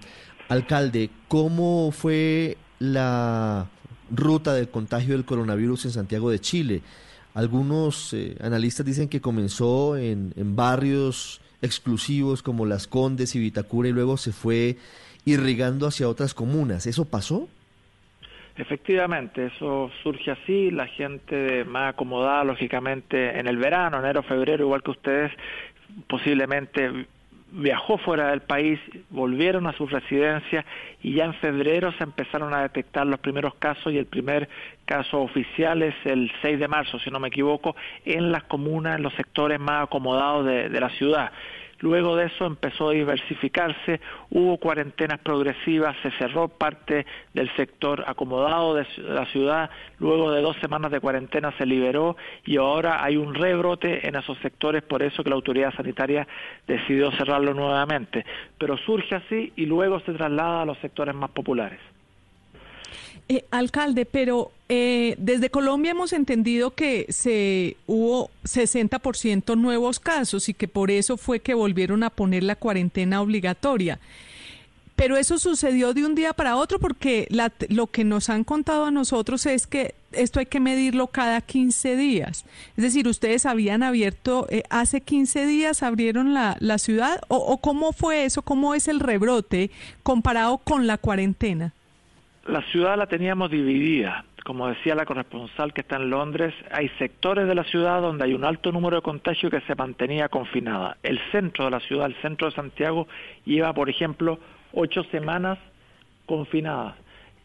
Alcalde, 0.48 1.10
¿cómo 1.28 1.92
fue 1.92 2.58
la 2.80 3.68
ruta 4.12 4.54
del 4.54 4.70
contagio 4.70 5.14
del 5.14 5.26
coronavirus 5.26 5.86
en 5.86 5.92
Santiago 5.92 6.30
de 6.30 6.40
Chile? 6.40 6.82
Algunos 7.34 8.14
eh, 8.14 8.38
analistas 8.40 8.86
dicen 8.86 9.10
que 9.10 9.22
comenzó 9.22 9.98
en, 9.98 10.34
en 10.38 10.56
barrios 10.56 11.42
exclusivos 11.62 12.42
como 12.42 12.66
Las 12.66 12.88
Condes 12.88 13.36
y 13.36 13.40
Vitacura 13.40 13.90
y 13.90 13.92
luego 13.92 14.18
se 14.18 14.32
fue 14.32 14.78
irrigando 15.26 15.88
hacia 15.88 16.08
otras 16.08 16.34
comunas. 16.34 16.86
¿Eso 16.88 17.06
pasó? 17.06 17.50
Efectivamente, 18.58 19.48
eso 19.48 19.92
surge 20.02 20.32
así, 20.32 20.72
la 20.72 20.88
gente 20.88 21.66
más 21.66 21.94
acomodada, 21.94 22.46
lógicamente, 22.46 23.38
en 23.38 23.48
el 23.48 23.58
verano, 23.58 24.00
enero, 24.00 24.24
febrero, 24.24 24.64
igual 24.64 24.82
que 24.82 24.92
ustedes, 24.92 25.32
posiblemente 26.08 27.08
viajó 27.52 27.98
fuera 27.98 28.30
del 28.30 28.42
país, 28.42 28.80
volvieron 29.10 29.68
a 29.68 29.74
su 29.74 29.88
residencia 29.88 30.66
y 31.02 31.16
ya 31.16 31.26
en 31.26 31.34
febrero 31.36 31.92
se 31.94 32.04
empezaron 32.04 32.54
a 32.54 32.62
detectar 32.62 33.06
los 33.06 33.20
primeros 33.20 33.56
casos 33.56 33.94
y 33.94 33.98
el 33.98 34.06
primer 34.06 34.50
caso 34.86 35.22
oficial 35.22 35.82
es 35.82 35.96
el 36.06 36.32
6 36.42 36.60
de 36.60 36.68
marzo, 36.68 37.00
si 37.00 37.10
no 37.10 37.20
me 37.20 37.30
equivoco, 37.30 37.76
en 38.06 38.32
las 38.32 38.44
comunas, 38.44 38.98
en 38.98 39.04
los 39.04 39.14
sectores 39.14 39.60
más 39.60 39.84
acomodados 39.84 40.46
de, 40.46 40.70
de 40.70 40.80
la 40.80 40.90
ciudad. 40.90 41.32
Luego 41.80 42.16
de 42.16 42.28
eso 42.28 42.46
empezó 42.46 42.90
a 42.90 42.94
diversificarse, 42.94 44.00
hubo 44.30 44.58
cuarentenas 44.58 45.20
progresivas, 45.20 45.96
se 46.02 46.12
cerró 46.12 46.48
parte 46.48 47.06
del 47.34 47.54
sector 47.56 48.04
acomodado 48.08 48.76
de 48.76 48.86
la 48.98 49.26
ciudad, 49.28 49.70
luego 50.00 50.32
de 50.32 50.42
dos 50.42 50.56
semanas 50.58 50.92
de 50.92 51.00
cuarentena 51.00 51.52
se 51.58 51.66
liberó 51.66 52.16
y 52.46 52.58
ahora 52.58 53.04
hay 53.04 53.18
un 53.18 53.34
rebrote 53.34 54.08
en 54.08 54.16
esos 54.16 54.38
sectores, 54.40 54.84
por 54.84 55.04
eso 55.04 55.24
que 55.24 55.30
la 55.30 55.36
autoridad 55.36 55.74
sanitaria 55.74 56.28
decidió 56.68 57.12
cerrarlo 57.12 57.54
nuevamente. 57.54 58.26
Pero 58.58 58.78
surge 58.78 59.16
así 59.16 59.52
y 59.56 59.66
luego 59.66 60.00
se 60.02 60.14
traslada 60.14 60.62
a 60.62 60.66
los 60.66 60.78
sectores 60.80 61.14
más 61.14 61.32
populares. 61.32 61.80
Eh, 63.28 63.44
alcalde, 63.50 64.06
pero 64.06 64.52
eh, 64.70 65.16
desde 65.18 65.50
Colombia 65.50 65.92
hemos 65.92 66.14
entendido 66.14 66.76
que 66.76 67.08
se 67.10 67.76
hubo 67.88 68.30
60% 68.44 69.58
nuevos 69.58 70.00
casos 70.00 70.48
y 70.48 70.54
que 70.54 70.68
por 70.68 70.92
eso 70.92 71.18
fue 71.18 71.40
que 71.40 71.56
volvieron 71.56 72.04
a 72.04 72.12
poner 72.12 72.44
la 72.44 72.56
cuarentena 72.56 73.22
obligatoria. 73.22 74.00
Pero 74.96 75.18
eso 75.18 75.40
sucedió 75.40 75.96
de 75.96 76.06
un 76.06 76.14
día 76.14 76.34
para 76.34 76.56
otro 76.56 76.78
porque 76.78 77.28
lo 77.70 77.88
que 77.88 78.04
nos 78.04 78.30
han 78.30 78.44
contado 78.44 78.86
a 78.86 78.92
nosotros 78.92 79.48
es 79.48 79.66
que 79.66 79.96
esto 80.12 80.40
hay 80.40 80.46
que 80.46 80.60
medirlo 80.60 81.08
cada 81.08 81.42
15 81.42 81.96
días. 81.96 82.46
Es 82.78 82.84
decir, 82.84 83.08
ustedes 83.08 83.48
habían 83.48 83.82
abierto, 83.82 84.46
eh, 84.52 84.62
hace 84.70 85.02
15 85.02 85.48
días 85.48 85.82
abrieron 85.82 86.36
la, 86.36 86.58
la 86.60 86.78
ciudad 86.78 87.22
o 87.28 87.58
cómo 87.58 87.92
fue 87.92 88.26
eso, 88.26 88.44
cómo 88.44 88.76
es 88.76 88.88
el 88.88 89.00
rebrote 89.00 89.72
comparado 90.04 90.60
con 90.60 90.86
la 90.86 91.00
cuarentena 91.00 91.74
la 92.46 92.62
ciudad 92.64 92.98
la 92.98 93.08
teníamos 93.08 93.50
dividida. 93.50 94.26
Como 94.44 94.68
decía 94.68 94.94
la 94.94 95.06
corresponsal 95.06 95.74
que 95.74 95.82
está 95.82 95.96
en 95.96 96.12
Londres, 96.12 96.54
hay 96.72 96.90
sectores 97.00 97.48
de 97.48 97.56
la 97.56 97.64
ciudad 97.64 98.02
donde 98.02 98.26
hay 98.26 98.34
un 98.36 98.46
alto 98.46 98.72
número 98.72 98.98
de 98.98 99.02
contagios 99.02 99.52
que 99.52 99.62
se 99.62 99.74
mantenía 99.74 100.30
confinada. 100.30 100.98
El 101.02 101.20
centro 101.32 101.66
de 101.66 101.72
la 101.72 101.80
ciudad, 101.80 102.06
el 102.06 102.16
centro 102.22 102.48
de 102.48 102.56
Santiago, 102.56 103.08
lleva, 103.46 103.74
por 103.74 103.90
ejemplo, 103.90 104.38
ocho 104.74 105.04
semanas 105.06 105.58
confinadas 106.28 106.94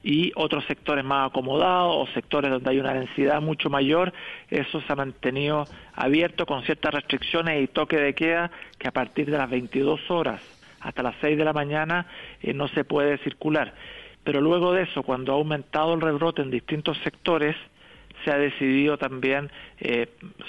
y 0.02 0.32
otros 0.34 0.64
sectores 0.66 1.04
más 1.04 1.30
acomodados 1.30 1.96
o 1.96 2.12
sectores 2.12 2.50
donde 2.50 2.70
hay 2.70 2.78
una 2.78 2.94
densidad 2.94 3.40
mucho 3.40 3.70
mayor, 3.70 4.12
eso 4.48 4.80
se 4.82 4.92
ha 4.92 4.96
mantenido 4.96 5.64
abierto 5.94 6.44
con 6.44 6.62
ciertas 6.62 6.92
restricciones 6.92 7.62
y 7.62 7.68
toque 7.68 7.96
de 7.96 8.14
queda 8.14 8.50
que 8.78 8.88
a 8.88 8.92
partir 8.92 9.30
de 9.30 9.38
las 9.38 9.48
22 9.48 10.10
horas 10.10 10.42
hasta 10.80 11.02
las 11.02 11.14
6 11.20 11.36
de 11.36 11.44
la 11.44 11.52
mañana 11.52 12.06
eh, 12.42 12.54
no 12.54 12.68
se 12.68 12.84
puede 12.84 13.18
circular 13.18 13.74
pero 14.24 14.40
luego 14.40 14.72
de 14.72 14.82
eso, 14.82 15.02
cuando 15.02 15.32
ha 15.32 15.36
aumentado 15.36 15.94
el 15.94 16.00
rebrote 16.00 16.42
en 16.42 16.50
distintos 16.50 16.98
sectores, 17.02 17.56
se 18.24 18.30
ha 18.30 18.36
decidido 18.36 18.98
también 18.98 19.50
eh, 19.78 20.08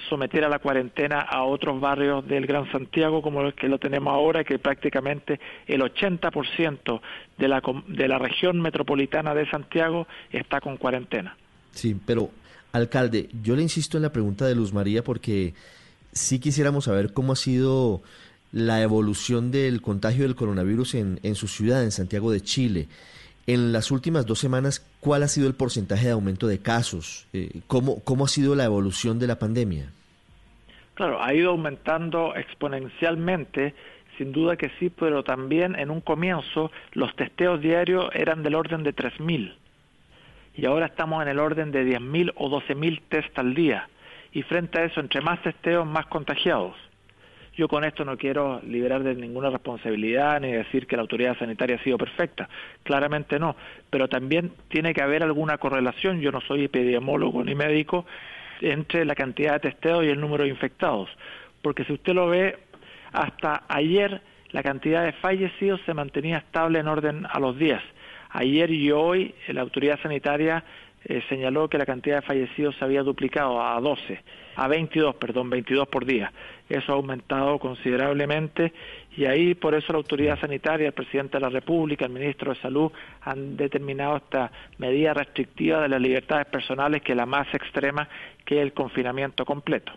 someter 0.10 0.44
a 0.44 0.50
la 0.50 0.60
cuarentena 0.60 1.22
a 1.22 1.44
otros 1.44 1.80
barrios 1.80 2.28
del 2.28 2.46
Gran 2.46 2.70
Santiago, 2.72 3.22
como 3.22 3.42
el 3.42 3.54
que 3.54 3.68
lo 3.68 3.80
tenemos 3.80 4.14
ahora, 4.14 4.44
que 4.44 4.60
prácticamente 4.60 5.40
el 5.68 5.82
80% 5.82 7.02
de 7.38 7.48
la, 7.48 7.62
de 7.88 8.08
la 8.08 8.20
región 8.20 8.62
metropolitana 8.62 9.34
de 9.34 9.50
Santiago 9.50 10.08
está 10.32 10.60
con 10.60 10.78
cuarentena. 10.78 11.38
Sí, 11.72 11.96
pero 12.06 12.30
alcalde, 12.74 13.30
yo 13.42 13.56
le 13.56 13.62
insisto 13.62 13.98
en 13.98 14.04
la 14.04 14.12
pregunta 14.12 14.46
de 14.46 14.56
Luz 14.56 14.74
María 14.74 15.04
porque 15.04 15.54
sí 16.12 16.40
quisiéramos 16.40 16.86
saber 16.86 17.14
cómo 17.14 17.34
ha 17.34 17.38
sido 17.38 18.02
la 18.52 18.82
evolución 18.82 19.52
del 19.52 19.82
contagio 19.82 20.24
del 20.24 20.36
coronavirus 20.36 20.96
en, 20.96 21.20
en 21.24 21.36
su 21.36 21.48
ciudad, 21.48 21.84
en 21.84 21.92
Santiago 21.92 22.32
de 22.32 22.42
Chile. 22.42 22.90
En 23.48 23.72
las 23.72 23.92
últimas 23.92 24.26
dos 24.26 24.40
semanas, 24.40 24.86
¿cuál 25.00 25.24
ha 25.24 25.28
sido 25.28 25.48
el 25.48 25.56
porcentaje 25.56 26.06
de 26.06 26.12
aumento 26.12 26.48
de 26.48 26.60
casos? 26.60 27.28
Eh, 27.34 27.62
¿cómo, 27.68 28.04
¿Cómo 28.04 28.26
ha 28.26 28.28
sido 28.28 28.56
la 28.56 28.66
evolución 28.66 29.20
de 29.20 29.28
la 29.28 29.40
pandemia? 29.40 29.92
Claro, 30.94 31.24
ha 31.24 31.34
ido 31.34 31.52
aumentando 31.52 32.36
exponencialmente, 32.36 33.74
sin 34.18 34.32
duda 34.32 34.56
que 34.56 34.72
sí, 34.80 34.90
pero 34.90 35.24
también 35.24 35.76
en 35.76 35.90
un 35.90 36.02
comienzo 36.02 36.72
los 36.92 37.16
testeos 37.16 37.60
diarios 37.62 38.10
eran 38.14 38.44
del 38.44 38.56
orden 38.56 38.84
de 38.84 38.96
3.000 38.96 39.56
y 40.56 40.66
ahora 40.66 40.88
estamos 40.88 41.22
en 41.22 41.30
el 41.30 41.40
orden 41.40 41.72
de 41.72 41.86
10.000 41.86 42.34
o 42.36 42.50
12.000 42.50 43.02
test 43.10 43.40
al 43.40 43.54
día. 43.54 43.88
Y 44.34 44.44
frente 44.44 44.80
a 44.80 44.86
eso, 44.86 45.00
entre 45.00 45.22
más 45.22 45.42
testeos, 45.42 45.86
más 45.86 46.06
contagiados. 46.08 46.76
Yo 47.56 47.68
con 47.68 47.84
esto 47.84 48.06
no 48.06 48.18
quiero 48.18 48.62
liberar 48.66 49.04
de 49.04 49.14
ninguna 49.14 49.50
responsabilidad 49.50 50.40
ni 50.40 50.52
decir 50.54 50.88
que 50.88 50.96
la 50.96 51.02
autoridad 51.02 51.38
sanitaria 51.38 51.76
ha 51.76 51.84
sido 51.84 51.98
perfecta, 51.98 52.48
claramente 52.84 53.40
no, 53.40 53.58
pero 53.90 54.08
también 54.08 54.54
tiene 54.70 54.94
que 54.94 55.02
haber 55.02 55.22
alguna 55.22 55.58
correlación, 55.58 56.22
yo 56.22 56.32
no 56.32 56.40
soy 56.42 56.66
epidemiólogo 56.66 57.44
ni 57.44 57.54
médico, 57.54 58.06
entre 58.62 59.04
la 59.04 59.16
cantidad 59.16 59.54
de 59.54 59.72
testeos 59.72 60.06
y 60.06 60.10
el 60.10 60.22
número 60.22 60.44
de 60.44 60.50
infectados, 60.50 61.10
porque 61.62 61.84
si 61.84 61.94
usted 61.94 62.14
lo 62.14 62.28
ve, 62.28 62.58
hasta 63.12 63.64
ayer 63.68 64.22
la 64.52 64.64
cantidad 64.64 65.04
de 65.04 65.12
fallecidos 65.14 65.82
se 65.86 65.94
mantenía 65.94 66.38
estable 66.38 66.80
en 66.80 66.88
orden 66.88 67.26
a 67.30 67.40
los 67.40 67.58
10. 67.58 67.80
Ayer 68.30 68.72
y 68.72 68.92
hoy 68.92 69.36
la 69.48 69.62
autoridad 69.62 70.00
sanitaria 70.02 70.64
eh, 71.04 71.22
señaló 71.30 71.68
que 71.68 71.78
la 71.78 71.86
cantidad 71.86 72.18
de 72.18 72.22
fallecidos 72.22 72.76
se 72.78 72.86
había 72.86 73.04
duplicado 73.04 73.62
a 73.62 73.80
12, 73.80 74.22
a 74.56 74.68
22, 74.68 75.16
perdón, 75.16 75.50
22 75.50 75.88
por 75.88 76.06
día. 76.06 76.32
Eso 76.70 76.92
ha 76.92 76.96
aumentado 76.96 77.60
considerablemente 77.60 78.74
y 79.18 79.26
ahí 79.26 79.56
por 79.56 79.76
eso 79.76 79.92
la 79.92 79.98
autoridad 79.98 80.40
sanitaria, 80.40 80.88
el 80.88 80.94
presidente 80.94 81.38
de 81.38 81.42
la 81.42 81.50
República, 81.50 82.06
el 82.06 82.12
ministro 82.12 82.54
de 82.54 82.62
Salud 82.62 82.92
han 83.22 83.58
determinado 83.58 84.18
esta 84.18 84.52
medida 84.78 85.14
restrictiva 85.14 85.82
de 85.82 85.90
las 85.90 86.02
libertades 86.02 86.48
personales 86.48 87.02
que 87.02 87.12
es 87.12 87.18
la 87.18 87.26
más 87.26 87.48
extrema 87.54 88.08
que 88.46 88.62
el 88.62 88.74
confinamiento 88.74 89.46
completo. 89.46 89.92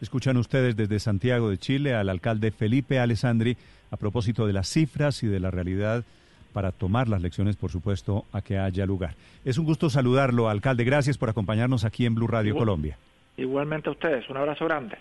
Escuchan 0.00 0.36
ustedes 0.36 0.76
desde 0.76 0.98
Santiago 0.98 1.48
de 1.48 1.58
Chile 1.58 1.94
al 1.94 2.08
alcalde 2.08 2.50
Felipe 2.50 2.98
Alessandri 2.98 3.56
a 3.90 3.96
propósito 3.96 4.46
de 4.46 4.52
las 4.52 4.68
cifras 4.68 5.22
y 5.22 5.26
de 5.26 5.40
la 5.40 5.50
realidad 5.50 6.04
para 6.52 6.72
tomar 6.72 7.06
las 7.06 7.20
lecciones, 7.20 7.56
por 7.56 7.70
supuesto, 7.70 8.24
a 8.32 8.40
que 8.40 8.58
haya 8.58 8.86
lugar. 8.86 9.14
Es 9.44 9.58
un 9.58 9.66
gusto 9.66 9.90
saludarlo, 9.90 10.48
alcalde. 10.48 10.84
Gracias 10.84 11.18
por 11.18 11.28
acompañarnos 11.28 11.84
aquí 11.84 12.06
en 12.06 12.14
Blue 12.14 12.26
Radio 12.26 12.56
Colombia. 12.56 12.96
Igualmente 13.36 13.88
a 13.88 13.92
ustedes. 13.92 14.28
Un 14.30 14.36
abrazo 14.36 14.64
grande. 14.64 14.98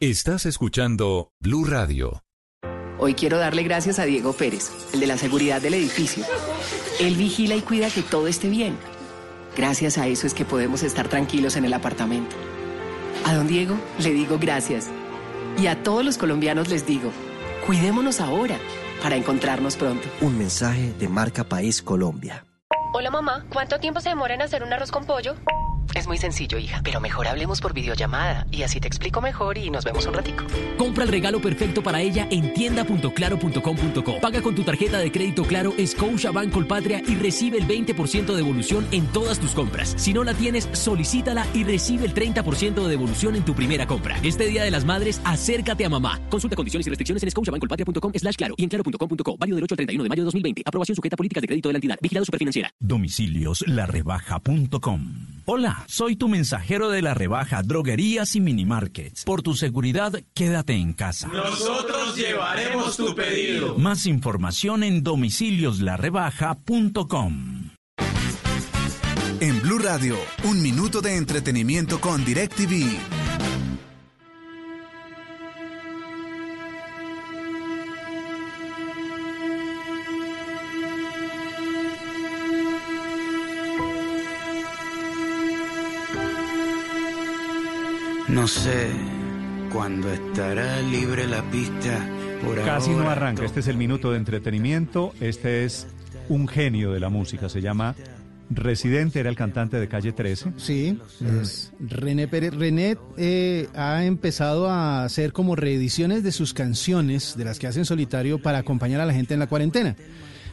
Estás 0.00 0.46
escuchando 0.46 1.30
Blue 1.40 1.64
Radio. 1.64 2.22
Hoy 2.98 3.14
quiero 3.14 3.38
darle 3.38 3.62
gracias 3.62 3.98
a 3.98 4.04
Diego 4.04 4.34
Pérez, 4.34 4.70
el 4.92 5.00
de 5.00 5.06
la 5.06 5.16
seguridad 5.16 5.62
del 5.62 5.74
edificio. 5.74 6.24
Él 7.00 7.16
vigila 7.16 7.56
y 7.56 7.62
cuida 7.62 7.88
que 7.90 8.02
todo 8.02 8.26
esté 8.26 8.48
bien. 8.48 8.76
Gracias 9.56 9.96
a 9.98 10.06
eso 10.06 10.26
es 10.26 10.34
que 10.34 10.44
podemos 10.44 10.82
estar 10.82 11.08
tranquilos 11.08 11.56
en 11.56 11.64
el 11.64 11.72
apartamento. 11.72 12.36
A 13.24 13.34
don 13.34 13.46
Diego 13.46 13.76
le 13.98 14.10
digo 14.10 14.38
gracias. 14.38 14.90
Y 15.58 15.66
a 15.66 15.82
todos 15.82 16.04
los 16.04 16.18
colombianos 16.18 16.68
les 16.68 16.86
digo, 16.86 17.10
cuidémonos 17.66 18.20
ahora 18.20 18.58
para 19.02 19.16
encontrarnos 19.16 19.76
pronto. 19.76 20.06
Un 20.20 20.36
mensaje 20.36 20.92
de 20.92 21.08
Marca 21.08 21.44
País 21.44 21.82
Colombia. 21.82 22.44
Hola 22.92 23.10
mamá, 23.10 23.46
¿cuánto 23.50 23.78
tiempo 23.78 24.00
se 24.00 24.10
demora 24.10 24.34
en 24.34 24.42
hacer 24.42 24.62
un 24.62 24.72
arroz 24.72 24.90
con 24.90 25.06
pollo? 25.06 25.36
Es 25.94 26.06
muy 26.06 26.18
sencillo, 26.18 26.58
hija, 26.58 26.80
pero 26.84 27.00
mejor 27.00 27.26
hablemos 27.26 27.60
por 27.60 27.74
videollamada 27.74 28.46
y 28.50 28.62
así 28.62 28.80
te 28.80 28.88
explico 28.88 29.20
mejor 29.20 29.58
y 29.58 29.70
nos 29.70 29.84
vemos 29.84 30.06
un 30.06 30.14
ratico. 30.14 30.44
Compra 30.78 31.04
el 31.04 31.10
regalo 31.10 31.40
perfecto 31.40 31.82
para 31.82 32.00
ella 32.00 32.28
en 32.30 32.54
tienda.claro.com.co. 32.54 34.20
Paga 34.20 34.42
con 34.42 34.54
tu 34.54 34.62
tarjeta 34.62 34.98
de 34.98 35.10
crédito 35.10 35.42
Claro 35.44 35.72
Scotiabank 35.84 36.52
Colpatria 36.52 37.02
y 37.06 37.16
recibe 37.16 37.58
el 37.58 37.66
20% 37.66 38.26
de 38.26 38.36
devolución 38.36 38.86
en 38.92 39.06
todas 39.08 39.38
tus 39.40 39.50
compras. 39.52 39.94
Si 39.96 40.12
no 40.12 40.24
la 40.24 40.34
tienes, 40.34 40.68
solicítala 40.72 41.46
y 41.54 41.64
recibe 41.64 42.06
el 42.06 42.14
30% 42.14 42.74
de 42.74 42.88
devolución 42.88 43.36
en 43.36 43.44
tu 43.44 43.54
primera 43.54 43.86
compra. 43.86 44.18
Este 44.22 44.46
Día 44.46 44.64
de 44.64 44.70
las 44.70 44.84
Madres, 44.84 45.20
acércate 45.24 45.84
a 45.84 45.88
mamá. 45.88 46.20
Consulta 46.30 46.56
condiciones 46.56 46.86
y 46.86 46.90
restricciones 46.90 47.22
en 47.22 47.30
scotiabankcolpatria.com 47.30 48.12
slash 48.14 48.36
claro 48.36 48.54
y 48.56 48.62
en 48.62 48.68
claro.com.co. 48.68 49.36
Válido 49.36 49.56
del 49.56 49.64
8 49.64 49.74
al 49.74 49.76
31 49.76 50.02
de 50.04 50.08
mayo 50.08 50.22
de 50.22 50.26
2020. 50.26 50.62
Aprobación 50.64 50.96
sujeta 50.96 51.14
a 51.14 51.18
políticas 51.18 51.40
de 51.40 51.48
crédito 51.48 51.68
de 51.68 51.72
la 51.72 51.78
entidad. 51.78 51.98
Vigilado 52.00 52.24
Superfinanciera. 52.24 52.70
Domicilios. 52.78 53.64
Hola, 55.46 55.79
soy 55.86 56.16
tu 56.16 56.28
mensajero 56.28 56.90
de 56.90 57.02
la 57.02 57.14
rebaja 57.14 57.62
Droguerías 57.62 58.34
y 58.36 58.40
Minimarkets. 58.40 59.24
Por 59.24 59.42
tu 59.42 59.54
seguridad, 59.54 60.12
quédate 60.34 60.74
en 60.74 60.92
casa. 60.92 61.28
Nosotros 61.28 62.16
llevaremos 62.16 62.96
tu 62.96 63.14
pedido. 63.14 63.78
Más 63.78 64.06
información 64.06 64.82
en 64.82 65.02
domicilioslarebaja.com. 65.02 67.70
En 69.40 69.62
Blue 69.62 69.78
Radio, 69.78 70.16
un 70.44 70.62
minuto 70.62 71.00
de 71.00 71.16
entretenimiento 71.16 72.00
con 72.00 72.24
DirecTV. 72.24 73.19
No 88.30 88.46
sé 88.46 88.86
cuándo 89.72 90.08
estará 90.12 90.80
libre 90.82 91.26
la 91.26 91.42
pista. 91.50 92.08
Por 92.44 92.64
Casi 92.64 92.90
no 92.90 93.10
arranca. 93.10 93.44
Este 93.44 93.58
es 93.58 93.66
el 93.66 93.76
minuto 93.76 94.12
de 94.12 94.18
entretenimiento. 94.18 95.12
Este 95.20 95.64
es 95.64 95.88
un 96.28 96.46
genio 96.46 96.92
de 96.92 97.00
la 97.00 97.08
música. 97.08 97.48
Se 97.48 97.60
llama 97.60 97.96
Residente, 98.48 99.18
era 99.18 99.30
el 99.30 99.36
cantante 99.36 99.80
de 99.80 99.88
Calle 99.88 100.12
13. 100.12 100.52
Sí, 100.58 100.96
es 101.42 101.72
René 101.80 102.28
Pérez. 102.28 102.54
René 102.54 102.96
eh, 103.16 103.68
ha 103.74 104.04
empezado 104.04 104.68
a 104.68 105.04
hacer 105.04 105.32
como 105.32 105.56
reediciones 105.56 106.22
de 106.22 106.30
sus 106.30 106.54
canciones, 106.54 107.36
de 107.36 107.44
las 107.44 107.58
que 107.58 107.66
hace 107.66 107.80
en 107.80 107.84
solitario, 107.84 108.40
para 108.40 108.58
acompañar 108.58 109.00
a 109.00 109.06
la 109.06 109.12
gente 109.12 109.34
en 109.34 109.40
la 109.40 109.48
cuarentena. 109.48 109.96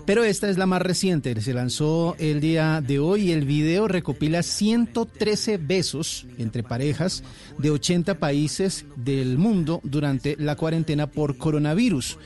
Pero 0.07 0.23
esta 0.23 0.49
es 0.49 0.57
la 0.57 0.65
más 0.65 0.81
reciente, 0.81 1.39
se 1.41 1.53
lanzó 1.53 2.15
el 2.17 2.39
día 2.39 2.79
de 2.79 2.97
hoy 2.97 3.33
el 3.33 3.43
video 3.43 3.89
recopila 3.89 4.41
113 4.41 5.57
besos 5.57 6.25
entre 6.37 6.63
parejas 6.63 7.25
de 7.57 7.71
80 7.71 8.17
países 8.17 8.85
del 8.95 9.37
mundo 9.37 9.81
durante 9.83 10.37
la 10.37 10.55
cuarentena 10.55 11.07
por 11.07 11.37
coronavirus. 11.37 12.19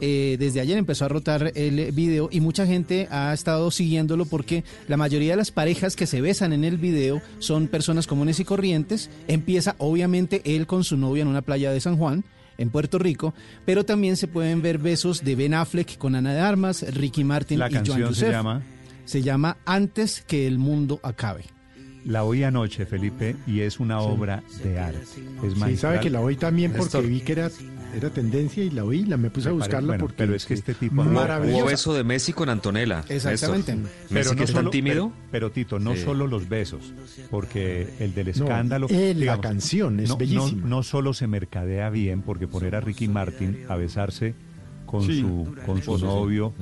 Eh, 0.00 0.36
desde 0.38 0.60
ayer 0.60 0.78
empezó 0.78 1.04
a 1.04 1.08
rotar 1.08 1.52
el 1.54 1.92
video 1.92 2.30
y 2.32 2.40
mucha 2.40 2.66
gente 2.66 3.06
ha 3.10 3.34
estado 3.34 3.70
siguiéndolo 3.70 4.24
porque 4.24 4.64
la 4.88 4.96
mayoría 4.96 5.32
de 5.32 5.36
las 5.36 5.50
parejas 5.50 5.94
que 5.94 6.06
se 6.06 6.22
besan 6.22 6.54
en 6.54 6.64
el 6.64 6.78
video 6.78 7.20
son 7.38 7.68
personas 7.68 8.06
comunes 8.06 8.40
y 8.40 8.46
corrientes. 8.46 9.10
Empieza 9.28 9.76
obviamente 9.76 10.40
él 10.46 10.66
con 10.66 10.84
su 10.84 10.96
novia 10.96 11.20
en 11.20 11.28
una 11.28 11.42
playa 11.42 11.70
de 11.70 11.82
San 11.82 11.98
Juan 11.98 12.24
en 12.58 12.70
Puerto 12.70 12.98
Rico, 12.98 13.34
pero 13.64 13.84
también 13.84 14.16
se 14.16 14.28
pueden 14.28 14.62
ver 14.62 14.78
besos 14.78 15.24
de 15.24 15.34
Ben 15.36 15.54
Affleck 15.54 15.98
con 15.98 16.14
Ana 16.14 16.32
de 16.34 16.40
Armas, 16.40 16.82
Ricky 16.94 17.24
Martin 17.24 17.58
La 17.58 17.68
y 17.68 17.72
Joan 17.72 17.84
canción 17.84 17.98
se 17.98 18.06
Joseph. 18.06 18.30
llama 18.30 18.62
Se 19.04 19.22
llama 19.22 19.56
Antes 19.64 20.22
que 20.26 20.46
el 20.46 20.58
mundo 20.58 21.00
acabe. 21.02 21.44
La 22.06 22.22
oí 22.24 22.44
anoche, 22.44 22.86
Felipe, 22.86 23.34
y 23.48 23.60
es 23.60 23.80
una 23.80 24.00
obra 24.00 24.42
de 24.62 24.78
arte. 24.78 25.00
Es 25.42 25.54
Sí, 25.54 25.76
sabe 25.76 25.98
que 26.00 26.08
la 26.08 26.20
oí 26.20 26.36
también 26.36 26.70
porque 26.70 26.84
Néstor. 26.84 27.06
vi 27.06 27.20
que 27.20 27.32
era, 27.32 27.50
era 27.96 28.10
tendencia 28.10 28.62
y 28.62 28.70
la 28.70 28.84
oí, 28.84 29.04
la 29.04 29.16
me 29.16 29.28
puse 29.28 29.48
a 29.48 29.52
buscarla 29.52 29.88
bueno, 29.88 30.02
porque 30.04 30.14
pero 30.18 30.34
es 30.36 30.46
que 30.46 30.54
este 30.54 30.74
tipo 30.74 31.02
Hubo- 31.02 31.10
maravilloso. 31.10 31.58
hubo 31.58 31.66
beso 31.66 31.94
de 31.94 32.04
Messi 32.04 32.32
con 32.32 32.48
Antonella. 32.48 33.04
Exactamente. 33.08 33.74
Néstor. 33.74 33.92
Pero 34.08 34.14
Messi 34.14 34.30
no 34.30 34.36
que 34.36 34.44
es 34.44 34.52
tan 34.52 34.70
tímido. 34.70 35.08
Pero, 35.08 35.30
pero, 35.32 35.50
Tito, 35.50 35.78
no 35.80 35.94
Sí. 35.96 36.02
solo 36.04 36.28
los 36.28 36.48
besos, 36.48 36.92
porque 37.30 37.88
el 37.98 38.14
del 38.14 38.26
No, 38.26 38.30
escándalo. 38.32 38.86
eh, 38.88 39.12
la 39.16 39.40
canción 39.40 39.98
es 39.98 40.08
no, 40.08 40.14
no- 40.14 40.18
bellísima. 40.18 40.66
No, 40.68 40.82
solo 40.84 41.12
se 41.12 41.26
mercadea 41.26 41.90
bien, 41.90 42.22
porque 42.22 42.46
poner 42.46 42.76
a 42.76 42.80
Ricky 42.80 43.08
Martin 43.08 43.64
a 43.68 43.74
besarse 43.76 44.34
con 44.86 45.02
Sí. 45.02 45.20
su 45.22 45.56
con 45.66 45.82
su 45.82 45.94
Sí, 45.94 46.00
sí. 46.00 46.04
novio, 46.06 46.54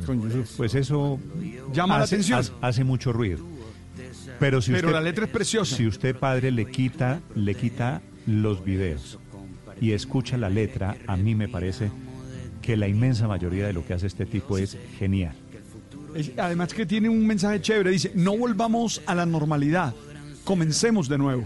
pues 0.56 0.74
eso 0.74 1.20
Llama 1.74 1.98
la 1.98 2.04
atención. 2.04 2.38
hace- 2.38 2.52
hace 2.62 2.82
mucho 2.84 3.12
ruido. 3.12 3.44
Pero 4.38 4.60
si 4.60 4.72
Pero 4.72 4.88
usted, 4.88 4.98
la 4.98 5.00
letra 5.00 5.24
es 5.24 5.30
preciosa. 5.30 5.76
Si 5.76 5.86
usted 5.86 6.16
padre 6.16 6.50
le 6.50 6.66
quita 6.66 7.20
le 7.34 7.54
quita 7.54 8.02
los 8.26 8.64
videos 8.64 9.18
y 9.80 9.92
escucha 9.92 10.36
la 10.36 10.48
letra, 10.48 10.96
a 11.06 11.16
mí 11.16 11.34
me 11.34 11.48
parece 11.48 11.90
que 12.62 12.76
la 12.76 12.88
inmensa 12.88 13.28
mayoría 13.28 13.66
de 13.66 13.72
lo 13.72 13.84
que 13.84 13.94
hace 13.94 14.06
este 14.06 14.26
tipo 14.26 14.56
es 14.58 14.78
genial. 14.98 15.34
Además 16.38 16.72
que 16.72 16.86
tiene 16.86 17.08
un 17.08 17.26
mensaje 17.26 17.60
chévere, 17.60 17.90
dice, 17.90 18.12
no 18.14 18.36
volvamos 18.36 19.02
a 19.06 19.14
la 19.14 19.26
normalidad, 19.26 19.94
comencemos 20.44 21.08
de 21.08 21.18
nuevo. 21.18 21.44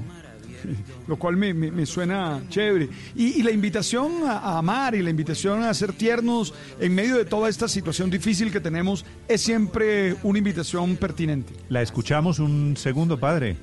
Lo 1.07 1.17
cual 1.17 1.37
me, 1.37 1.55
me- 1.55 1.71
me 1.71 1.87
suena 1.87 2.41
chévere. 2.49 2.89
Y, 3.15 3.41
y 3.41 3.43
la 3.43 3.51
invitación 3.51 4.25
a, 4.27 4.39
a 4.39 4.59
amar 4.59 4.95
y 4.95 5.03
la 5.03 5.11
invitación 5.11 5.63
a 5.63 5.73
ser 5.75 5.93
tiernos 5.93 6.55
en 6.81 6.95
medio 6.95 7.17
de 7.17 7.25
toda 7.25 7.49
esta 7.49 7.69
situación 7.69 8.11
difícil 8.11 8.51
que 8.53 8.61
tenemos 8.61 9.05
es 9.29 9.41
siempre 9.41 10.17
una 10.23 10.39
invitación 10.39 10.97
pertinente. 10.97 11.53
La 11.69 11.83
escuchamos 11.83 12.39
un 12.39 12.77
segundo, 12.77 13.19
padre. 13.19 13.57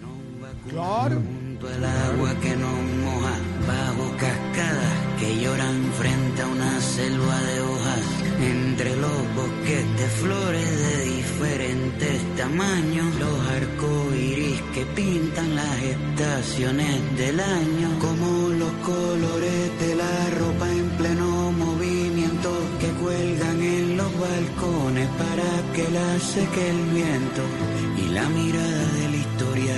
Claro. 0.69 1.15
Junto 1.21 1.67
al 1.67 1.85
agua 1.85 2.33
que 2.41 2.55
nos 2.55 2.73
moja, 3.03 3.35
bajo 3.67 4.11
cascadas 4.17 4.93
que 5.19 5.41
lloran 5.43 5.91
frente 5.97 6.41
a 6.41 6.47
una 6.47 6.79
selva 6.81 7.39
de 7.41 7.61
hojas, 7.61 8.01
entre 8.41 8.95
los 8.97 9.35
bosques 9.35 9.97
de 9.99 10.07
flores 10.07 10.79
de 10.79 11.05
diferentes 11.05 12.35
tamaños, 12.35 13.05
los 13.19 13.39
arcoíris 13.47 14.04
que 14.75 14.85
pintan 14.87 15.55
las 15.55 15.81
estaciones 15.83 17.17
del 17.17 17.39
año, 17.39 17.97
como 17.97 18.49
los 18.49 18.73
colores 18.83 19.79
de 19.79 19.95
la 19.95 20.29
ropa 20.37 20.69
en 20.69 20.89
pleno 20.97 21.53
movimiento 21.53 22.49
que 22.81 22.89
cuelgan 23.01 23.61
en 23.63 23.95
los 23.95 24.11
balcones 24.19 25.07
para 25.11 25.49
que 25.73 25.89
la 25.97 26.19
seque 26.19 26.69
el 26.71 26.81
viento 26.93 27.43
y 28.03 28.09
la 28.09 28.27
mirada 28.27 28.85
de 28.99 29.09
la 29.11 29.15
historia 29.15 29.77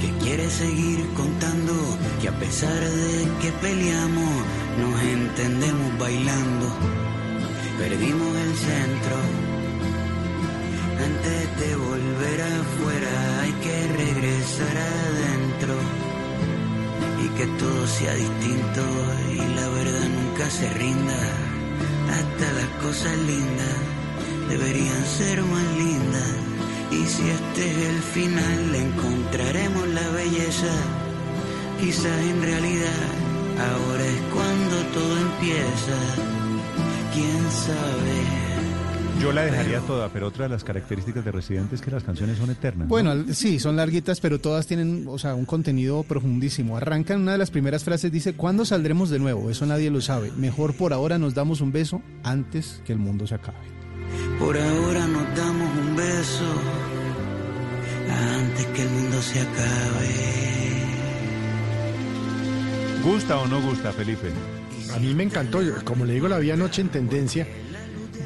que 0.00 0.24
quiere 0.24 0.48
seguir 0.48 1.04
contando 1.16 1.72
que 2.20 2.28
a 2.28 2.38
pesar 2.38 2.78
de 2.78 3.28
que 3.42 3.50
peleamos 3.60 4.34
nos 4.78 5.02
entendemos 5.02 5.98
bailando. 5.98 6.66
Perdimos 7.76 8.36
el 8.36 8.56
centro 8.56 9.47
antes 11.04 11.58
de 11.60 11.76
volver 11.76 12.42
afuera 12.42 13.40
hay 13.42 13.52
que 13.64 13.76
regresar 14.04 14.76
adentro. 14.76 15.74
Y 17.24 17.28
que 17.36 17.46
todo 17.58 17.86
sea 17.86 18.14
distinto 18.14 18.82
y 19.32 19.38
la 19.58 19.68
verdad 19.68 20.08
nunca 20.08 20.50
se 20.50 20.68
rinda. 20.74 21.20
Hasta 22.16 22.52
las 22.52 22.68
cosas 22.82 23.16
lindas 23.18 23.76
deberían 24.48 25.04
ser 25.04 25.42
más 25.42 25.68
lindas. 25.76 26.32
Y 26.90 27.06
si 27.06 27.22
este 27.28 27.70
es 27.70 27.78
el 27.88 28.02
final 28.02 28.74
encontraremos 28.74 29.88
la 29.88 30.08
belleza. 30.10 30.74
Quizás 31.80 32.20
en 32.32 32.42
realidad 32.42 33.04
ahora 33.70 34.04
es 34.04 34.20
cuando 34.34 34.76
todo 34.94 35.18
empieza. 35.18 35.98
Quién 37.12 37.50
sabe 37.50 38.47
Yo 39.20 39.32
la 39.32 39.42
dejaría 39.42 39.80
toda, 39.80 40.08
pero 40.10 40.28
otra 40.28 40.44
de 40.44 40.50
las 40.50 40.62
características 40.62 41.24
de 41.24 41.32
Residente 41.32 41.74
es 41.74 41.80
que 41.80 41.90
las 41.90 42.04
canciones 42.04 42.38
son 42.38 42.50
eternas. 42.50 42.86
¿no? 42.86 42.88
Bueno, 42.88 43.14
sí, 43.32 43.58
son 43.58 43.76
larguitas, 43.76 44.20
pero 44.20 44.38
todas 44.40 44.66
tienen, 44.66 45.06
o 45.08 45.18
sea, 45.18 45.34
un 45.34 45.44
contenido 45.44 46.04
profundísimo. 46.04 46.76
Arrancan 46.76 47.22
una 47.22 47.32
de 47.32 47.38
las 47.38 47.50
primeras 47.50 47.82
frases, 47.82 48.12
dice, 48.12 48.34
¿cuándo 48.34 48.64
saldremos 48.64 49.10
de 49.10 49.18
nuevo? 49.18 49.50
Eso 49.50 49.66
nadie 49.66 49.90
lo 49.90 50.00
sabe. 50.00 50.30
Mejor 50.36 50.74
por 50.74 50.92
ahora 50.92 51.18
nos 51.18 51.34
damos 51.34 51.60
un 51.60 51.72
beso 51.72 52.00
antes 52.22 52.80
que 52.86 52.92
el 52.92 52.98
mundo 52.98 53.26
se 53.26 53.34
acabe. 53.34 53.58
por 54.38 54.56
ahora 54.56 55.06
nos 55.08 55.36
damos 55.36 55.76
un 55.78 55.96
beso 55.96 56.44
antes 58.36 58.66
que 58.66 58.82
el 58.82 58.88
mundo 58.90 59.20
se 59.20 59.40
acabe 59.40 60.48
¿Gusta 63.04 63.38
o 63.38 63.46
no 63.46 63.62
gusta, 63.62 63.92
Felipe? 63.92 64.30
A 64.94 64.98
mí 64.98 65.14
me 65.14 65.22
encantó, 65.22 65.60
como 65.84 66.04
le 66.04 66.14
digo, 66.14 66.28
la 66.28 66.38
vi 66.38 66.50
anoche 66.50 66.82
en 66.82 66.88
tendencia. 66.88 67.46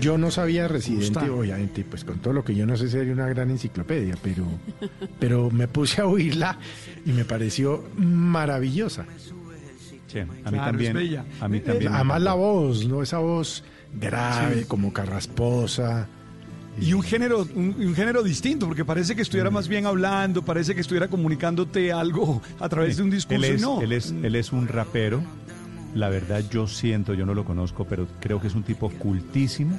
Yo 0.03 0.19
no 0.19 0.31
sabía 0.31 0.69
Residente, 0.69 1.31
obviamente, 1.31 1.85
pues 1.85 2.05
con 2.05 2.19
todo 2.19 2.35
lo 2.35 2.45
que 2.45 2.55
yo 2.55 2.67
no 2.67 2.77
sé 2.77 2.89
sería 2.89 3.13
una 3.13 3.29
gran 3.29 3.51
enciclopedia, 3.51 4.17
pero, 4.23 4.45
pero 5.19 5.51
me 5.51 5.69
puse 5.69 6.01
a 6.03 6.07
oírla 6.07 6.59
y 7.07 7.13
me 7.13 7.25
pareció 7.25 7.85
maravillosa. 7.97 9.07
Sí, 10.09 10.19
a 10.19 10.25
mí 10.25 10.31
Claro, 10.43 10.57
también. 10.67 10.91
es 10.97 11.03
bella. 11.03 11.25
A 11.41 11.49
mí 11.49 11.61
también. 11.61 11.93
Además 11.93 12.21
la 12.23 12.35
voz, 12.35 12.87
¿no? 12.87 13.03
Esa 13.03 13.19
voz 13.19 13.65
grave, 13.99 14.61
Sí. 14.61 14.65
como 14.67 14.93
carrasposa. 14.93 16.09
Y 16.81 16.95
un 16.95 17.03
género, 17.03 17.47
un, 17.55 17.75
un 17.79 17.95
género 17.95 18.23
distinto, 18.23 18.67
porque 18.67 18.83
parece 18.85 19.15
que 19.15 19.21
estuviera 19.21 19.51
más 19.51 19.69
bien 19.69 19.85
hablando, 19.85 20.43
parece 20.43 20.75
que 20.75 20.81
estuviera 20.81 21.09
comunicándote 21.09 21.93
algo 21.93 22.41
a 22.59 22.69
través 22.71 22.97
de 22.97 23.03
un 23.03 23.11
discurso. 23.11 23.45
Él 23.45 23.53
es, 23.55 23.61
y 23.61 23.65
no. 23.65 23.81
él, 23.83 23.93
es, 23.93 24.11
él 24.23 24.35
es 24.37 24.53
un 24.53 24.67
rapero. 24.69 25.23
La 25.95 26.09
verdad, 26.09 26.43
yo 26.51 26.67
siento, 26.67 27.15
yo 27.15 27.27
no 27.27 27.35
lo 27.35 27.45
conozco, 27.45 27.85
pero 27.87 28.07
creo 28.21 28.41
que 28.41 28.47
es 28.47 28.55
un 28.55 28.63
tipo 28.63 28.91
cultísimo. 28.91 29.79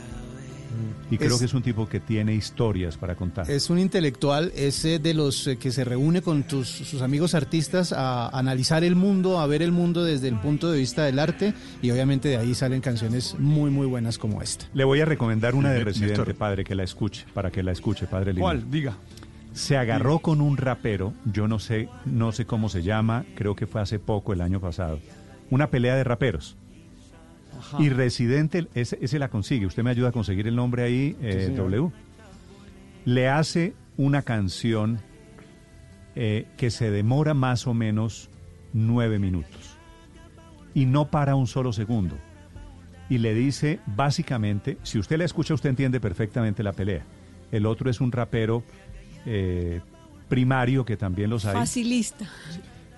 Y 1.11 1.17
creo 1.19 1.33
Es- 1.33 1.39
que 1.39 1.45
es 1.45 1.53
un 1.53 1.61
tipo 1.61 1.87
que 1.87 1.99
tiene 1.99 2.33
historias 2.33 2.97
para 2.97 3.13
contar. 3.15 3.49
Es 3.49 3.69
un 3.69 3.77
intelectual, 3.77 4.51
es 4.55 4.83
eh, 4.85 4.97
de 4.97 5.13
los 5.13 5.45
eh, 5.45 5.57
que 5.57 5.71
se 5.71 5.83
reúne 5.83 6.23
con 6.23 6.43
tus, 6.43 6.67
sus 6.67 7.03
amigos 7.03 7.35
artistas 7.35 7.93
a 7.93 8.29
analizar 8.29 8.83
el 8.83 8.95
mundo, 8.95 9.39
a 9.39 9.45
ver 9.45 9.61
el 9.61 9.71
mundo 9.71 10.03
desde 10.03 10.29
el 10.29 10.39
punto 10.39 10.71
de 10.71 10.79
vista 10.79 11.03
del 11.03 11.19
arte 11.19 11.53
y 11.83 11.91
obviamente 11.91 12.29
de 12.29 12.37
ahí 12.37 12.55
salen 12.55 12.81
canciones 12.81 13.35
muy 13.37 13.69
muy 13.69 13.85
buenas 13.85 14.17
como 14.17 14.41
esta. 14.41 14.65
Le 14.73 14.83
voy 14.83 15.01
a 15.01 15.05
recomendar 15.05 15.53
una 15.53 15.69
de 15.71 15.85
Néstor. 15.85 16.07
Residente, 16.07 16.33
padre, 16.33 16.63
que 16.63 16.73
la 16.73 16.83
escuche, 16.83 17.25
para 17.35 17.51
que 17.51 17.61
la 17.61 17.71
escuche, 17.71 18.07
padre 18.07 18.33
lindo. 18.33 18.41
¿Cuál? 18.41 18.71
Diga. 18.71 18.97
Se 19.53 19.77
agarró 19.77 20.17
con 20.19 20.41
un 20.41 20.57
rapero, 20.57 21.13
yo 21.31 21.47
no 21.47 21.59
sé, 21.59 21.87
no 22.05 22.31
sé 22.31 22.45
cómo 22.45 22.69
se 22.69 22.81
llama, 22.81 23.25
creo 23.35 23.55
que 23.55 23.67
fue 23.67 23.81
hace 23.81 23.99
poco, 23.99 24.33
el 24.33 24.41
año 24.41 24.59
pasado. 24.59 24.99
Una 25.53 25.69
pelea 25.69 25.95
de 25.95 26.03
raperos. 26.03 26.57
Y 27.77 27.89
Residente, 27.89 28.67
ese, 28.73 28.97
ese 29.03 29.19
la 29.19 29.29
consigue. 29.29 29.67
Usted 29.67 29.83
me 29.83 29.91
ayuda 29.91 30.09
a 30.09 30.11
conseguir 30.11 30.47
el 30.47 30.55
nombre 30.55 30.81
ahí, 30.81 31.15
eh. 31.21 31.53
W. 31.55 31.91
Le 33.05 33.29
hace 33.29 33.75
una 33.95 34.23
canción 34.23 34.99
eh, 36.15 36.47
que 36.57 36.71
se 36.71 36.89
demora 36.89 37.35
más 37.35 37.67
o 37.67 37.75
menos 37.75 38.31
nueve 38.73 39.19
minutos. 39.19 39.77
Y 40.73 40.87
no 40.87 41.11
para 41.11 41.35
un 41.35 41.45
solo 41.45 41.71
segundo. 41.71 42.17
Y 43.07 43.19
le 43.19 43.35
dice, 43.35 43.79
básicamente, 43.85 44.79
si 44.81 44.97
usted 44.97 45.19
la 45.19 45.25
escucha, 45.25 45.53
usted 45.53 45.69
entiende 45.69 45.99
perfectamente 45.99 46.63
la 46.63 46.73
pelea. 46.73 47.03
El 47.51 47.67
otro 47.67 47.91
es 47.91 48.01
un 48.01 48.11
rapero 48.11 48.63
eh, 49.27 49.81
primario, 50.29 50.83
que 50.83 50.97
también 50.97 51.29
los 51.29 51.45
hay 51.45 51.53
Facilista. 51.53 52.27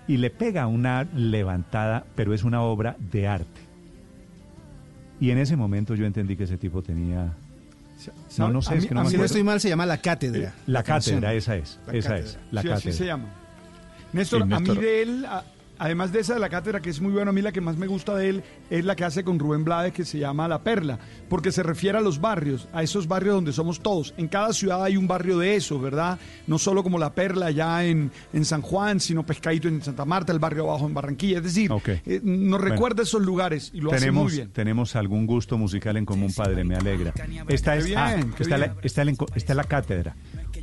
Y 0.08 0.18
le 0.18 0.30
pega 0.30 0.68
una 0.68 1.04
levantada, 1.16 2.06
pero 2.16 2.34
es 2.34 2.44
una 2.44 2.62
obra 2.62 2.96
de 3.12 3.28
arte. 3.28 3.62
Y 5.20 5.32
en 5.32 5.38
ese 5.38 5.56
momento 5.56 5.96
yo 5.96 6.06
entendí 6.06 6.36
que 6.36 6.44
ese 6.44 6.58
tipo 6.58 6.82
tenía... 6.82 7.34
No, 8.38 8.50
no 8.50 8.62
sé, 8.62 8.76
es 8.78 8.86
que 8.86 8.94
no 8.94 9.04
me 9.06 9.10
si 9.10 9.18
no 9.18 9.24
estoy 9.24 9.42
mal 9.44 9.60
se 9.62 9.70
llama 9.70 9.86
La 9.86 9.98
Cátedra. 10.00 10.54
La 10.68 10.84
canción. 10.84 11.16
cátedra, 11.22 11.34
esa 11.34 11.56
es, 11.56 11.80
La 11.88 11.94
esa 11.94 12.10
cátedra. 12.10 12.30
es, 12.30 12.38
la 12.52 12.62
Sí, 12.62 12.68
cátedra. 12.68 12.90
así 12.90 12.98
se 12.98 13.06
llama. 13.06 13.26
Néstor, 14.14 14.46
Sí, 14.48 14.54
a 14.54 14.60
mí 14.60 14.76
de 14.76 15.02
él, 15.02 15.26
a- 15.26 15.44
además 15.80 16.12
de 16.12 16.20
esa 16.20 16.34
de 16.34 16.40
la 16.40 16.50
cátedra, 16.50 16.80
que 16.80 16.90
es 16.90 17.02
muy 17.02 17.12
buena, 17.12 17.30
a 17.30 17.34
mí 17.34 17.42
la 17.42 17.52
que 17.52 17.62
más 17.62 17.78
me 17.78 17.88
gusta 17.88 18.16
de 18.16 18.30
él 18.30 18.44
es 18.70 18.86
la 18.86 18.96
que 18.96 19.04
hace 19.04 19.24
con 19.24 19.40
Rubén 19.40 19.64
Blades, 19.64 19.94
que 19.94 20.06
se 20.06 20.20
llama 20.20 20.48
La 20.48 20.64
Perla, 20.64 21.00
porque 21.30 21.52
se 21.52 21.64
refiere 21.64 21.98
a 21.98 22.02
los 22.02 22.20
barrios, 22.22 22.68
a 22.74 22.84
esos 22.84 23.08
barrios 23.08 23.36
donde 23.36 23.54
somos 23.54 23.80
todos. 23.82 24.14
En 24.18 24.28
cada 24.28 24.54
ciudad 24.54 24.84
hay 24.84 24.98
un 24.98 25.08
barrio 25.08 25.38
de 25.40 25.56
eso, 25.56 25.80
¿verdad? 25.80 26.20
No 26.48 26.58
solo 26.60 26.84
como 26.84 26.98
La 26.98 27.14
Perla 27.14 27.48
allá 27.48 27.86
en, 27.86 28.12
en 28.34 28.46
San 28.46 28.62
Juan, 28.62 29.00
sino 29.00 29.26
Pescadito 29.26 29.68
en 29.68 29.82
Santa 29.82 30.06
Marta, 30.06 30.32
el 30.32 30.40
barrio 30.40 30.70
abajo 30.70 30.86
en 30.88 30.94
Barranquilla. 30.94 31.38
Es 31.38 31.44
decir, 31.44 31.72
eh, 32.06 32.22
nos 32.24 32.60
Bueno. 32.60 32.76
recuerda 32.76 33.04
esos 33.04 33.22
lugares 33.22 33.72
y 33.74 33.82
lo 33.82 33.92
hace 33.92 34.00
tenemos, 34.00 34.24
muy 34.26 34.34
bien. 34.34 34.50
tenemos 34.52 34.96
algún 34.96 35.26
gusto 35.26 35.58
musical 35.58 35.98
en 35.98 36.06
común, 36.06 36.32
padre, 36.34 36.64
me 36.64 36.76
alegra. 36.76 37.14
Esta 37.48 37.76
es, 37.76 37.86
bien, 37.86 37.98
ah. 37.98 38.16
La, 38.18 38.76
está, 38.82 39.04
la, 39.04 39.26
está 39.36 39.54
la 39.54 39.64
cátedra. 39.64 40.16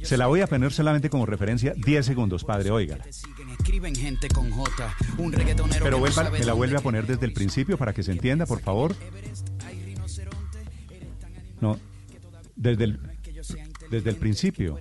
Se 0.02 0.16
la 0.16 0.26
voy 0.26 0.41
a 0.41 0.47
poner 0.47 0.73
solamente 0.73 1.08
como 1.10 1.26
referencia 1.26 1.74
10 1.76 2.05
segundos, 2.05 2.44
padre, 2.44 2.70
óigala. 2.70 3.05
Escriben 3.62 3.94
gente 3.94 4.26
con 4.26 4.50
J, 4.50 4.97
un 5.18 5.31
reggaetonero 5.32 5.84
Pero 5.84 5.84
que 5.84 5.91
no 5.92 5.99
vuelva- 6.00 6.24
sabe 6.24 6.41
me 6.41 6.44
la 6.44 6.52
vuelve 6.52 6.76
a 6.78 6.81
poner 6.81 7.07
desde 7.07 7.24
el 7.26 7.32
principio 7.32 7.78
para 7.78 7.92
que 7.92 8.02
se 8.02 8.10
entienda, 8.10 8.44
por 8.44 8.60
favor. 8.60 8.97
No, 11.60 11.78
desde 12.57 12.82
el, 12.82 13.00
desde 13.89 14.10
el 14.10 14.16
principio. 14.16 14.81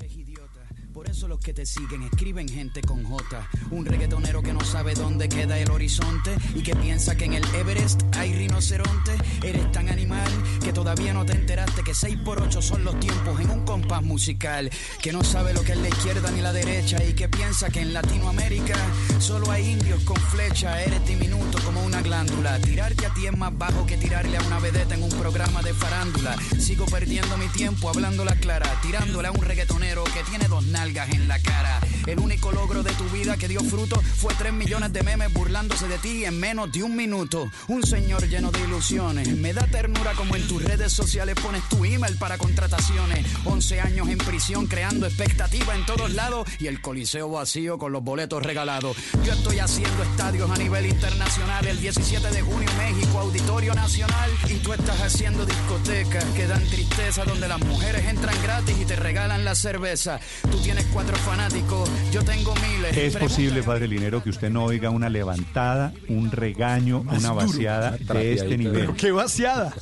Eso 1.12 1.28
los 1.28 1.40
que 1.40 1.54
te 1.54 1.66
siguen 1.66 2.04
escriben 2.04 2.48
gente 2.48 2.82
con 2.82 3.04
J. 3.04 3.50
Un 3.72 3.86
reggaetonero 3.86 4.42
que 4.42 4.54
no 4.54 4.62
sabe 4.62 4.94
dónde 4.94 5.28
queda 5.28 5.60
el 5.60 5.70
horizonte 5.70 6.34
y 6.56 6.64
que 6.64 6.74
piensa 6.74 7.18
que 7.18 7.26
en 7.26 7.34
el 7.34 7.44
Everest 7.54 8.02
hay 8.16 8.34
rinoceronte. 8.34 9.18
Eres 9.44 9.70
tan 9.74 9.90
animal 9.90 10.32
que 10.64 10.72
todavía 10.72 11.14
no 11.14 11.26
te 11.26 11.34
enteraste 11.34 11.84
que 11.84 11.94
6 11.94 12.20
por 12.24 12.42
8 12.42 12.62
son 12.62 12.86
los 12.86 12.98
tiempos 13.02 13.42
en 13.42 13.50
un 13.50 13.66
compás 13.66 14.02
musical. 14.04 14.72
Que 15.02 15.12
no 15.12 15.22
sabe 15.22 15.54
lo 15.54 15.64
que 15.64 15.74
es 15.74 15.80
la 15.80 15.90
izquierda 15.90 16.32
ni 16.32 16.40
la 16.40 16.54
derecha 16.54 17.04
y 17.04 17.12
que 17.12 17.28
piensa 17.28 17.70
que 17.70 17.82
en 17.82 17.94
Latinoamérica 17.94 18.78
solo 19.20 19.52
hay 19.52 19.70
indios 19.70 20.02
con 20.06 20.16
flecha. 20.16 20.82
Eres 20.82 21.06
diminuto 21.06 21.60
como 21.66 21.84
una 21.84 22.02
glándula. 22.02 22.58
Tirarte 22.60 23.06
a 23.06 23.14
ti 23.14 23.28
es 23.28 23.38
más 23.38 23.56
bajo 23.58 23.86
que 23.86 23.98
tirarle 23.98 24.38
a 24.38 24.44
una 24.44 24.60
vedeta 24.60 24.96
en 24.96 25.04
un 25.04 25.10
programa 25.10 25.62
de 25.62 25.74
farándula. 25.74 26.38
Sigo 26.58 26.86
perdiendo 26.86 27.36
mi 27.36 27.50
tiempo 27.50 27.90
hablando 27.90 28.24
la 28.24 28.36
clara, 28.36 28.80
tirándole 28.82 29.28
a 29.28 29.32
un 29.32 29.42
reggaetonero 29.42 30.06
que 30.06 30.24
tiene 30.30 30.48
dos 30.48 30.66
nalgas 30.68 31.01
en 31.10 31.28
la 31.28 31.40
cara. 31.40 31.80
El 32.08 32.20
único 32.20 32.52
logro 32.52 32.84
de 32.84 32.92
tu 32.94 33.04
vida 33.10 33.38
que 33.38 33.48
dio 33.48 33.62
fruto 33.62 34.02
fue 34.02 34.34
3 34.34 34.54
millones 34.54 34.92
de 34.92 35.04
memes 35.04 35.32
burlándose 35.34 35.88
de 35.88 35.98
ti 35.98 36.26
en 36.26 36.40
menos 36.40 36.72
de 36.72 36.84
un 36.84 36.96
minuto. 36.96 37.50
Un 37.68 37.84
señor 37.84 38.28
lleno 38.28 38.52
de 38.52 38.60
ilusiones. 38.62 39.28
Me 39.38 39.54
da 39.54 39.66
ternura 39.68 40.14
como 40.14 40.36
en 40.36 40.48
tus 40.48 40.64
redes 40.64 40.92
sociales 40.92 41.36
pones 41.42 41.64
tu 41.70 41.86
email 41.86 42.18
para 42.18 42.38
contrataciones. 42.38 43.26
11 43.46 43.82
años 43.82 44.10
en 44.10 44.18
prisión 44.18 44.68
creando 44.68 45.06
expectativa 45.06 45.76
en 45.76 45.86
todos 45.86 46.12
lados 46.12 46.48
y 46.60 46.68
el 46.68 46.82
coliseo 46.82 47.30
vacío 47.30 47.78
con 47.78 47.92
los 47.92 48.04
boletos 48.04 48.44
regalados. 48.44 48.98
Yo 49.24 49.34
estoy 49.34 49.60
haciendo 49.60 50.04
estadios 50.04 50.50
a 50.50 50.58
nivel 50.58 50.88
internacional. 50.88 51.66
El 51.68 51.80
17 51.80 52.32
de 52.32 52.42
junio 52.42 52.70
México, 52.78 53.20
Auditorio 53.20 53.74
Nacional. 53.74 54.32
Y 54.50 54.56
tú 54.56 54.74
estás 54.74 55.00
haciendo 55.02 55.46
discotecas 55.46 56.24
que 56.36 56.48
dan 56.48 56.66
tristeza 56.68 57.26
donde 57.26 57.48
las 57.48 57.60
mujeres 57.60 58.06
entran 58.06 58.36
gratis 58.42 58.76
y 58.80 58.86
te 58.86 58.96
regalan 58.96 59.46
la 59.46 59.56
cerveza. 59.56 60.20
Tú 60.50 60.60
tienes 60.62 60.86
cuatro 60.94 61.16
fanáticos, 61.18 61.90
yo 62.12 62.24
tengo 62.24 62.54
miles. 62.56 62.96
Es 62.98 63.16
posible, 63.16 63.64
padre 63.64 63.88
Linero, 63.88 64.22
que 64.24 64.30
usted 64.30 64.50
no 64.50 64.66
oiga 64.66 64.90
una 64.90 65.10
levantada, 65.10 65.94
un 66.10 66.32
regaño, 66.32 67.04
Más 67.04 67.20
una 67.20 67.30
duro. 67.34 67.46
vaciada 67.48 67.98
de 67.98 68.34
este 68.34 68.58
nivel. 68.58 68.74
Pero 68.82 68.96
qué 68.96 69.12
vaciada. 69.12 69.74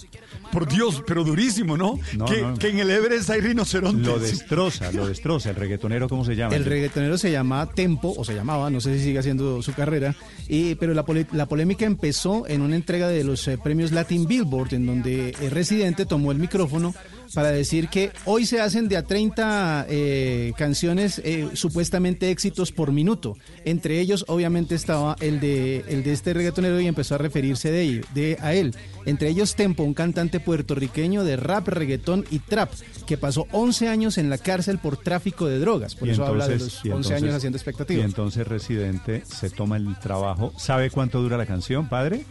Por 0.51 0.67
Dios, 0.67 1.03
pero 1.05 1.23
durísimo, 1.23 1.77
¿no? 1.77 1.99
No, 2.17 2.25
que, 2.25 2.41
no. 2.41 2.55
que 2.57 2.69
en 2.69 2.79
el 2.79 2.89
Everest 2.89 3.29
hay 3.29 3.39
rinocerontes. 3.39 4.03
Lo 4.07 4.17
destroza, 4.17 4.91
lo 4.91 5.07
destroza. 5.07 5.51
El 5.51 5.55
reggaetonero, 5.57 6.09
¿cómo 6.09 6.25
se 6.25 6.35
llama? 6.35 6.55
El 6.55 6.65
reggaetonero 6.65 7.19
se 7.19 7.31
llama 7.31 7.67
Tempo, 7.67 8.15
o 8.17 8.25
se 8.25 8.33
llamaba, 8.33 8.69
no 8.71 8.81
sé 8.81 8.97
si 8.97 9.03
sigue 9.05 9.19
haciendo 9.19 9.61
su 9.61 9.73
carrera, 9.73 10.15
y, 10.47 10.73
pero 10.75 10.95
la, 10.95 11.05
pole- 11.05 11.27
la 11.33 11.45
polémica 11.45 11.85
empezó 11.85 12.47
en 12.47 12.61
una 12.61 12.75
entrega 12.75 13.07
de 13.07 13.23
los 13.23 13.47
eh, 13.47 13.59
premios 13.59 13.91
Latin 13.91 14.25
Billboard, 14.27 14.73
en 14.73 14.87
donde 14.87 15.35
el 15.39 15.51
residente 15.51 16.07
tomó 16.07 16.31
el 16.31 16.39
micrófono 16.39 16.95
para 17.33 17.51
decir 17.51 17.87
que 17.89 18.11
hoy 18.25 18.45
se 18.45 18.59
hacen 18.61 18.87
de 18.89 18.97
a 18.97 19.03
30 19.03 19.85
eh, 19.89 20.53
canciones 20.57 21.21
eh, 21.23 21.47
supuestamente 21.53 22.31
éxitos 22.31 22.71
por 22.71 22.91
minuto. 22.91 23.37
Entre 23.65 23.99
ellos, 23.99 24.25
obviamente, 24.27 24.75
estaba 24.75 25.15
el 25.19 25.39
de, 25.39 25.83
el 25.87 26.03
de 26.03 26.11
este 26.13 26.33
reggaetonero 26.33 26.79
y 26.81 26.87
empezó 26.87 27.15
a 27.15 27.17
referirse 27.19 27.71
de, 27.71 27.81
ello- 27.81 28.01
de 28.13 28.37
a 28.41 28.53
él. 28.53 28.75
Entre 29.05 29.29
ellos, 29.29 29.55
Tempo, 29.55 29.83
un 29.83 29.93
cantante 29.93 30.39
puertorriqueño 30.39 31.23
de 31.23 31.35
rap, 31.35 31.67
reggaetón 31.67 32.25
y 32.29 32.39
trap, 32.39 32.71
que 33.07 33.17
pasó 33.17 33.47
11 33.51 33.87
años 33.87 34.17
en 34.17 34.29
la 34.29 34.37
cárcel 34.37 34.77
por 34.79 34.97
tráfico 34.97 35.47
de 35.47 35.59
drogas. 35.59 35.95
Por 35.95 36.07
Y 36.07 36.11
eso 36.11 36.25
habla 36.25 36.47
de 36.47 36.53
entonces- 36.53 36.75
los 36.77 36.85
y 36.85 36.89
11 36.89 37.07
años 37.09 37.09
entonces- 37.23 37.35
haciendo 37.37 37.57
Y 37.57 37.59
expectativas. 37.59 38.05
entonces 38.05 38.47
Residente 38.47 39.23
se 39.25 39.49
toma 39.49 39.77
el 39.77 39.97
trabajo. 39.99 40.53
¿Sabe 40.57 40.89
cuánto 40.89 41.21
dura 41.21 41.37
la 41.37 41.45
canción, 41.45 41.87
padre? 41.89 42.25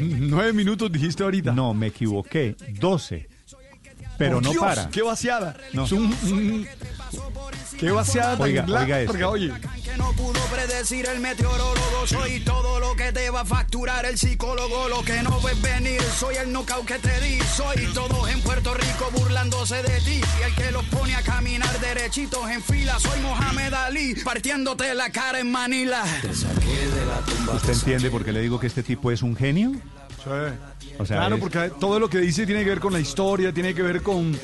Nueve 0.00 0.52
minutos 0.52 0.90
dijiste 0.90 1.22
ahorita. 1.22 1.52
No, 1.52 1.74
me 1.74 1.88
equivoqué. 1.88 2.56
Doce. 2.80 3.28
Pero 4.28 4.40
no 4.40 4.50
Dios, 4.50 4.62
para. 4.64 4.88
¡Qué 4.90 5.02
vaciada! 5.02 5.56
No. 5.72 5.84
Es 5.84 5.92
un- 5.92 6.04
un- 6.24 6.68
¡Qué 7.78 7.90
vaciada 7.90 8.32
tan 8.36 8.42
Oiga, 8.42 8.62
larga, 8.66 8.82
oiga 8.84 9.00
esto. 9.00 9.12
porque, 9.12 9.24
oye, 9.24 9.52
que 9.82 9.96
no 9.96 10.12
pudo 10.12 10.40
predecir 10.52 11.04
el 11.06 11.18
meteorólogo. 11.20 12.06
Soy 12.06 12.38
todo 12.40 12.78
lo 12.78 12.94
que 12.94 13.10
te 13.12 13.28
va 13.30 13.40
a 13.40 13.44
facturar 13.44 14.04
el 14.06 14.16
psicólogo. 14.18 14.88
Lo 14.88 15.02
que 15.02 15.20
no 15.22 15.40
ves 15.40 15.60
venir, 15.60 16.00
soy 16.18 16.36
el 16.36 16.52
knockout 16.52 16.86
que 16.86 16.98
te 17.00 17.20
di. 17.20 17.40
Soy 17.56 17.86
todos 17.92 18.28
en 18.30 18.40
Puerto 18.42 18.72
Rico 18.74 19.10
burlándose 19.12 19.82
de 19.82 20.00
ti. 20.02 20.20
Y 20.40 20.42
el 20.44 20.54
que 20.54 20.70
los 20.70 20.84
pone 20.84 21.14
a 21.16 21.22
caminar 21.22 21.76
derechitos 21.80 22.48
en 22.50 22.62
fila. 22.62 22.98
Soy 23.00 23.18
Mohamed 23.20 23.72
Ali, 23.74 24.14
partiéndote 24.22 24.94
la 24.94 25.10
cara 25.10 25.40
en 25.40 25.50
Manila. 25.50 26.04
¿Usted 27.54 27.72
entiende 27.72 28.10
por 28.10 28.24
qué 28.24 28.32
le 28.32 28.40
digo 28.42 28.60
que 28.60 28.68
este 28.68 28.82
tipo 28.84 29.10
es 29.10 29.22
un 29.22 29.34
genio? 29.34 29.72
O 30.98 31.06
sea, 31.06 31.16
claro, 31.18 31.36
es- 31.36 31.40
porque 31.40 31.70
todo 31.80 31.98
lo 31.98 32.08
que 32.08 32.18
dice 32.18 32.44
tiene 32.46 32.62
que 32.64 32.70
ver 32.70 32.80
con 32.80 32.92
la 32.92 33.00
historia, 33.00 33.52
tiene 33.52 33.74
que 33.74 33.82
ver 33.82 34.02
con 34.02 34.36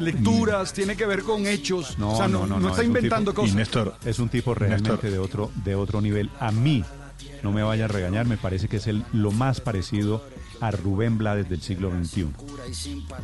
lecturas, 0.00 0.72
tiene 0.72 0.96
que 0.96 1.06
ver 1.06 1.22
con 1.22 1.46
hechos. 1.46 1.98
No, 1.98 2.12
o 2.12 2.16
sea, 2.16 2.28
no, 2.28 2.46
no, 2.46 2.58
no, 2.58 2.68
está 2.68 2.82
es 2.82 2.88
un 2.88 2.96
inventando 2.96 3.32
tipo- 3.32 3.42
cosas. 3.42 3.56
es 4.04 4.18
un 4.18 4.28
tipo 4.28 4.54
realmente 4.54 4.90
Néstor. 4.90 5.10
de 5.10 5.18
otro, 5.18 5.50
de 5.64 5.74
otro 5.74 6.00
nivel. 6.00 6.30
A 6.40 6.50
mí, 6.52 6.84
no 7.42 7.52
me 7.52 7.62
vaya 7.62 7.84
a 7.86 7.88
regañar, 7.88 8.26
me 8.26 8.36
parece 8.36 8.68
que 8.68 8.76
es 8.78 8.86
el, 8.86 9.04
lo 9.12 9.30
más 9.32 9.60
parecido 9.60 10.24
a 10.62 10.70
Rubén 10.70 11.18
Blades 11.18 11.48
del 11.48 11.60
siglo 11.60 11.90
XXI. 11.90 12.28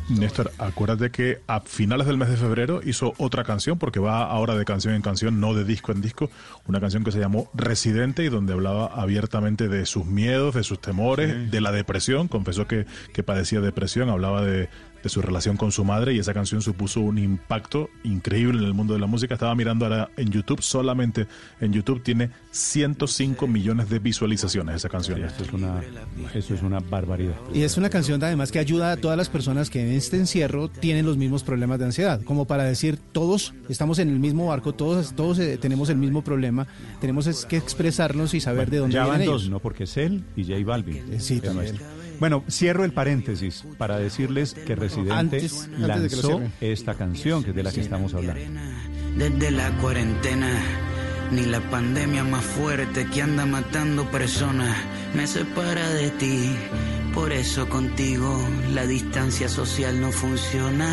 Néstor, 0.09 0.51
acuérdate 0.57 1.09
que 1.09 1.39
a 1.47 1.61
finales 1.61 2.05
del 2.05 2.17
mes 2.17 2.29
de 2.29 2.35
febrero 2.37 2.81
hizo 2.83 3.13
otra 3.17 3.43
canción, 3.43 3.77
porque 3.79 3.99
va 3.99 4.23
ahora 4.23 4.55
de 4.55 4.65
canción 4.65 4.93
en 4.93 5.01
canción, 5.01 5.39
no 5.39 5.53
de 5.53 5.63
disco 5.63 5.91
en 5.91 6.01
disco, 6.01 6.29
una 6.67 6.79
canción 6.79 7.03
que 7.03 7.11
se 7.11 7.19
llamó 7.19 7.49
Residente 7.53 8.23
y 8.25 8.29
donde 8.29 8.53
hablaba 8.53 8.87
abiertamente 8.87 9.67
de 9.69 9.85
sus 9.85 10.05
miedos, 10.05 10.55
de 10.55 10.63
sus 10.63 10.79
temores, 10.81 11.29
Sí. 11.33 11.49
de 11.49 11.61
la 11.61 11.71
depresión, 11.71 12.27
confesó 12.27 12.67
que, 12.67 12.85
que 13.13 13.23
padecía 13.23 13.61
depresión, 13.61 14.09
hablaba 14.09 14.41
de, 14.43 14.69
de 15.03 15.09
su 15.09 15.21
relación 15.21 15.57
con 15.57 15.71
su 15.71 15.83
madre 15.83 16.13
y 16.13 16.19
esa 16.19 16.33
canción 16.33 16.61
supuso 16.61 17.01
un 17.01 17.17
impacto 17.17 17.89
increíble 18.03 18.59
en 18.59 18.65
el 18.65 18.73
mundo 18.73 18.93
de 18.93 18.99
la 18.99 19.07
música. 19.07 19.33
Estaba 19.33 19.55
mirando 19.55 19.85
ahora 19.85 20.09
en 20.17 20.29
YouTube, 20.29 20.61
solamente 20.61 21.27
en 21.61 21.73
YouTube 21.73 22.03
tiene 22.03 22.31
105 22.51 23.47
millones 23.47 23.89
de 23.89 23.99
visualizaciones 23.99 24.75
esa 24.75 24.89
canción. 24.89 25.23
Esto 25.23 25.43
es 25.43 25.53
una, 25.53 25.81
eso 26.33 26.53
es 26.53 26.61
una 26.61 26.79
barbaridad. 26.79 27.35
Y 27.53 27.61
es 27.61 27.77
una 27.77 27.89
canción 27.89 28.23
además 28.23 28.51
que 28.51 28.59
ayuda 28.59 28.91
a 28.91 28.97
todas 28.97 29.17
las 29.17 29.29
personas 29.29 29.69
que 29.69 29.81
en 29.81 29.93
este 29.93 30.17
encierro 30.17 30.69
tienen 30.69 31.05
los 31.05 31.17
mismos 31.17 31.43
problemas 31.43 31.79
de 31.79 31.85
ansiedad, 31.85 32.21
como 32.23 32.45
para 32.45 32.63
decir 32.63 32.97
todos 33.11 33.53
estamos 33.69 33.99
en 33.99 34.09
el 34.09 34.19
mismo 34.19 34.47
barco, 34.47 34.73
todos, 34.73 35.15
todos 35.15 35.39
eh, 35.39 35.57
tenemos 35.57 35.89
el 35.89 35.97
mismo 35.97 36.23
problema, 36.23 36.67
tenemos 36.99 37.27
es 37.27 37.45
que 37.45 37.57
expresarnos 37.57 38.33
y 38.33 38.39
saber 38.39 38.69
de 38.69 38.77
dónde 38.77 38.95
ya 38.95 39.03
vienen 39.03 39.19
van 39.19 39.21
ellos. 39.21 39.43
dos, 39.43 39.51
¿no? 39.51 39.59
Porque 39.59 39.83
es 39.83 39.97
él 39.97 40.23
y 40.35 40.43
J 40.43 40.65
Balvin. 40.65 41.19
Sí, 41.19 41.39
también. 41.39 41.77
Bueno, 42.19 42.43
cierro 42.49 42.83
el 42.83 42.91
paréntesis 42.91 43.63
para 43.77 43.97
decirles 43.97 44.53
que 44.53 44.75
Residente 44.75 45.13
Antes- 45.13 45.67
antes 45.81 46.01
de 46.01 46.09
que 46.09 46.15
lo 46.17 46.21
lanzó 46.21 46.41
esta 46.61 46.95
canción, 46.95 47.43
que 47.43 47.51
es 47.51 47.55
de 47.55 47.63
la 47.63 47.71
que 47.71 47.81
estamos 47.81 48.13
hablando. 48.13 48.41
Desde 49.17 49.51
la 49.51 49.69
cuarentena, 49.77 50.49
ni 51.31 51.45
la 51.45 51.61
pandemia 51.69 52.23
más 52.23 52.43
fuerte 52.43 53.05
que 53.07 53.21
anda 53.21 53.45
matando 53.45 54.09
personas 54.11 54.75
me 55.15 55.27
separa 55.27 55.89
de 55.89 56.09
ti. 56.11 56.49
Por 57.13 57.31
eso 57.31 57.67
contigo 57.69 58.37
la 58.73 58.85
distancia 58.85 59.47
social 59.49 59.99
no 59.99 60.11
funciona. 60.11 60.87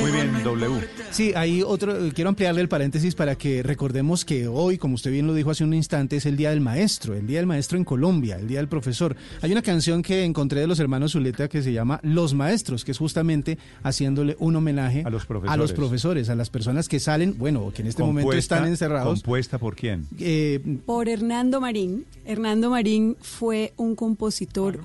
Muy 0.00 0.10
bien, 0.10 0.42
W. 0.42 0.88
Sí, 1.10 1.32
hay 1.36 1.62
otro, 1.62 2.06
eh, 2.06 2.12
quiero 2.12 2.30
ampliarle 2.30 2.60
el 2.60 2.68
paréntesis 2.68 3.14
para 3.14 3.36
que 3.36 3.62
recordemos 3.62 4.24
que 4.24 4.48
hoy, 4.48 4.76
como 4.76 4.96
usted 4.96 5.12
bien 5.12 5.26
lo 5.26 5.34
dijo 5.34 5.50
hace 5.50 5.62
un 5.62 5.72
instante, 5.72 6.16
es 6.16 6.26
el 6.26 6.36
Día 6.36 6.50
del 6.50 6.60
Maestro, 6.60 7.14
el 7.14 7.26
Día 7.26 7.38
del 7.38 7.46
Maestro 7.46 7.78
en 7.78 7.84
Colombia, 7.84 8.36
el 8.36 8.48
Día 8.48 8.58
del 8.58 8.68
Profesor. 8.68 9.14
Hay 9.40 9.52
una 9.52 9.62
canción 9.62 10.02
que 10.02 10.24
encontré 10.24 10.60
de 10.60 10.66
los 10.66 10.80
hermanos 10.80 11.12
Zuleta 11.12 11.48
que 11.48 11.62
se 11.62 11.72
llama 11.72 12.00
Los 12.02 12.34
Maestros, 12.34 12.84
que 12.84 12.90
es 12.90 12.98
justamente 12.98 13.56
haciéndole 13.84 14.36
un 14.40 14.56
homenaje 14.56 15.04
a 15.04 15.10
los 15.10 15.26
profesores. 15.26 15.54
a, 15.54 15.56
los 15.56 15.72
profesores, 15.72 16.28
a 16.28 16.34
las 16.34 16.50
personas 16.50 16.88
que 16.88 16.98
salen, 16.98 17.36
bueno, 17.38 17.72
que 17.72 17.82
en 17.82 17.88
este 17.88 18.02
momento 18.02 18.32
están 18.32 18.66
encerrados. 18.66 19.20
¿Compuesta 19.20 19.58
por 19.58 19.76
quién? 19.76 20.06
Eh, 20.18 20.60
Por 20.86 21.08
Hernando 21.08 21.60
Marín. 21.60 22.04
Hernando 22.24 22.70
Marín 22.70 23.16
fue 23.20 23.72
un 23.76 23.94
compositor 23.94 24.80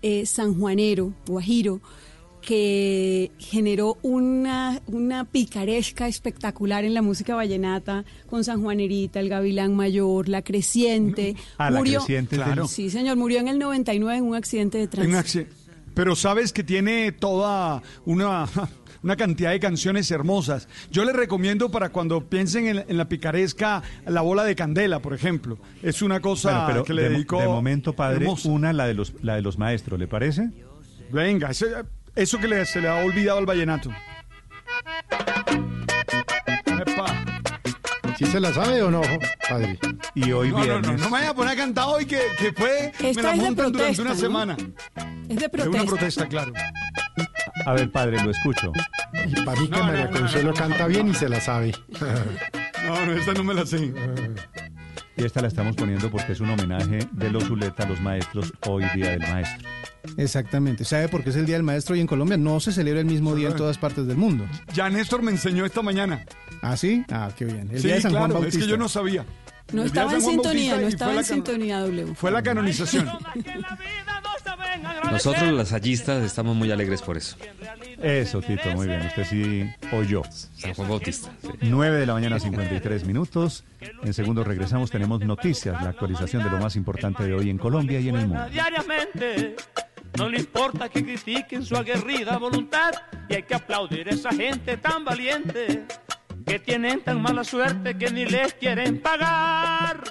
eh, 0.00 0.26
sanjuanero, 0.26 1.12
guajiro, 1.26 1.80
que 2.46 3.30
generó 3.38 3.96
una, 4.02 4.80
una 4.86 5.24
picaresca 5.24 6.06
espectacular 6.08 6.84
en 6.84 6.94
la 6.94 7.02
música 7.02 7.34
vallenata 7.34 8.04
con 8.28 8.44
San 8.44 8.62
Juanerita, 8.62 9.20
el 9.20 9.28
Gavilán 9.28 9.74
Mayor, 9.74 10.28
La 10.28 10.42
Creciente. 10.42 11.36
Ah, 11.58 11.70
La 11.70 11.80
Creciente 11.80 12.36
Claro. 12.36 12.68
Sí, 12.68 12.90
señor, 12.90 13.16
murió 13.16 13.40
en 13.40 13.48
el 13.48 13.58
99 13.58 14.18
en 14.18 14.24
un 14.24 14.34
accidente 14.34 14.78
de 14.78 14.86
tránsito. 14.88 15.50
Pero 15.94 16.16
sabes 16.16 16.52
que 16.52 16.64
tiene 16.64 17.12
toda 17.12 17.80
una, 18.04 18.46
una 19.02 19.16
cantidad 19.16 19.52
de 19.52 19.60
canciones 19.60 20.10
hermosas. 20.10 20.68
Yo 20.90 21.04
les 21.04 21.14
recomiendo 21.14 21.70
para 21.70 21.90
cuando 21.90 22.28
piensen 22.28 22.66
en, 22.66 22.84
en 22.88 22.96
la 22.98 23.08
picaresca 23.08 23.82
La 24.06 24.20
Bola 24.20 24.42
de 24.44 24.56
Candela, 24.56 25.00
por 25.00 25.14
ejemplo. 25.14 25.56
Es 25.82 26.02
una 26.02 26.20
cosa 26.20 26.50
Bueno, 26.50 26.66
pero 26.66 26.84
que 26.84 26.94
le 26.94 27.02
de, 27.04 27.08
dedicó. 27.10 27.40
de 27.40 27.46
momento, 27.46 27.92
padre, 27.94 28.24
hermosa. 28.24 28.48
una, 28.48 28.72
la 28.72 28.86
de 28.86 28.94
los, 28.94 29.14
la 29.22 29.36
de 29.36 29.42
los 29.42 29.56
maestros, 29.56 29.98
¿le 30.00 30.08
parece? 30.08 30.50
Venga, 31.12 31.50
ese- 31.50 31.66
eso 32.14 32.38
que 32.38 32.48
le- 32.48 32.66
se 32.66 32.80
le 32.80 32.88
ha 32.88 32.96
olvidado 33.04 33.38
al 33.38 33.46
vallenato. 33.46 33.90
Epa. 36.66 37.06
¿Sí 38.16 38.26
se 38.26 38.38
la 38.40 38.52
sabe 38.52 38.82
o 38.82 38.90
no, 38.90 39.02
padre? 39.48 39.78
Y 40.14 40.30
hoy 40.32 40.50
No, 40.50 40.64
no, 40.64 40.80
no, 40.80 40.92
no 40.92 41.04
me 41.06 41.10
vaya 41.10 41.30
a 41.30 41.34
poner 41.34 41.54
a 41.54 41.56
cantar 41.56 41.84
hoy 41.88 42.06
que, 42.06 42.20
que 42.38 42.52
fue. 42.52 42.92
me 43.00 43.10
Esta 43.10 43.22
la 43.22 43.30
es 43.32 43.36
montan 43.38 43.72
durante 43.72 43.78
protesta, 43.78 44.02
una 44.02 44.10
¿no? 44.10 44.16
semana. 44.16 44.56
Es 45.28 45.36
de 45.36 45.44
Es 45.44 45.50
protesta. 45.50 45.70
una 45.70 45.84
protesta, 45.84 46.26
claro. 46.28 46.52
A 47.66 47.72
ver, 47.72 47.90
padre, 47.90 48.22
lo 48.22 48.30
escucho. 48.30 48.72
Y 49.26 49.34
para 49.42 49.60
mí 49.60 49.68
que 49.68 49.78
María 49.82 50.10
Consuelo 50.10 50.52
canta 50.54 50.86
bien 50.86 51.08
y 51.08 51.14
se 51.14 51.28
la 51.28 51.40
sabe. 51.40 51.72
No, 52.86 53.06
no, 53.06 53.12
esta 53.12 53.32
no 53.32 53.44
me 53.44 53.54
la 53.54 53.64
sé. 53.64 53.94
Y 55.16 55.24
esta 55.24 55.40
la 55.40 55.48
estamos 55.48 55.76
poniendo 55.76 56.10
porque 56.10 56.32
es 56.32 56.40
un 56.40 56.50
homenaje 56.50 57.06
de 57.12 57.30
los 57.30 57.44
Zuleta 57.44 57.84
a 57.84 57.88
los 57.88 58.00
maestros, 58.00 58.52
hoy 58.66 58.84
Día 58.94 59.10
del 59.10 59.20
Maestro. 59.20 59.68
Exactamente. 60.16 60.84
¿Sabe 60.84 61.08
por 61.08 61.22
qué 61.22 61.30
es 61.30 61.36
el 61.36 61.46
Día 61.46 61.54
del 61.56 61.62
Maestro 61.62 61.94
y 61.94 62.00
en 62.00 62.06
Colombia 62.06 62.36
no 62.36 62.58
se 62.60 62.72
celebra 62.72 63.00
el 63.00 63.06
mismo 63.06 63.34
día 63.34 63.48
en 63.48 63.56
todas 63.56 63.78
partes 63.78 64.06
del 64.06 64.16
mundo? 64.16 64.44
Ya 64.74 64.90
Néstor 64.90 65.22
me 65.22 65.30
enseñó 65.30 65.64
esta 65.64 65.82
mañana. 65.82 66.24
¿Ah, 66.62 66.76
sí? 66.76 67.04
Ah, 67.10 67.30
qué 67.36 67.44
bien. 67.44 67.70
El 67.70 67.78
sí, 67.80 67.86
día 67.86 67.96
de 67.96 68.00
San 68.02 68.10
claro, 68.10 68.26
Juan 68.26 68.32
Bautista. 68.34 68.58
es 68.58 68.64
que 68.64 68.70
yo 68.70 68.76
no 68.76 68.88
sabía. 68.88 69.24
No 69.72 69.82
El 69.82 69.86
estaba 69.88 70.12
en 70.12 70.20
sintonía, 70.20 70.74
Bautista 70.74 70.82
no 70.82 70.88
estaba 70.88 71.14
en 71.20 71.24
sintonía 71.24 71.80
W. 71.80 72.14
Fue 72.14 72.30
la 72.30 72.42
canonización. 72.42 73.08
Nosotros 75.10 75.42
los 75.44 75.54
lasallistas 75.56 76.22
estamos 76.24 76.54
muy 76.56 76.70
alegres 76.70 77.00
por 77.02 77.16
eso. 77.16 77.36
Eso, 78.02 78.40
Tito, 78.40 78.70
muy 78.74 78.86
bien. 78.86 79.00
Usted 79.06 79.24
sí 79.24 79.64
oyó. 79.92 80.22
San 80.30 80.74
Juan 80.74 80.88
Bautista. 80.88 81.30
sí. 81.40 81.48
9 81.62 81.98
de 82.00 82.06
la 82.06 82.14
mañana, 82.14 82.38
53 82.38 83.04
minutos. 83.04 83.64
En 84.02 84.12
segundos 84.14 84.46
regresamos. 84.46 84.90
Tenemos 84.90 85.20
noticias, 85.20 85.82
la 85.82 85.90
actualización 85.90 86.44
de 86.44 86.50
lo 86.50 86.58
más 86.58 86.76
importante 86.76 87.22
de 87.24 87.34
hoy 87.34 87.50
en 87.50 87.58
Colombia 87.58 88.00
y 88.00 88.08
en 88.08 88.16
el 88.16 88.28
mundo. 88.28 88.46
diariamente. 88.50 89.56
No 90.16 90.28
le 90.28 90.38
importa 90.38 90.88
que 90.88 91.04
critiquen 91.04 91.64
su 91.64 91.76
aguerrida 91.76 92.38
voluntad 92.38 92.92
y 93.28 93.34
hay 93.34 93.42
que 93.42 93.54
aplaudir 93.56 94.08
a 94.08 94.12
esa 94.12 94.30
gente 94.30 94.76
tan 94.76 95.04
valiente 95.04 95.84
que 96.46 96.58
tienen 96.60 97.00
tan 97.00 97.20
mala 97.20 97.42
suerte 97.42 97.96
que 97.98 98.10
ni 98.10 98.24
les 98.24 98.54
quieren 98.54 99.00
pagar. 99.00 100.04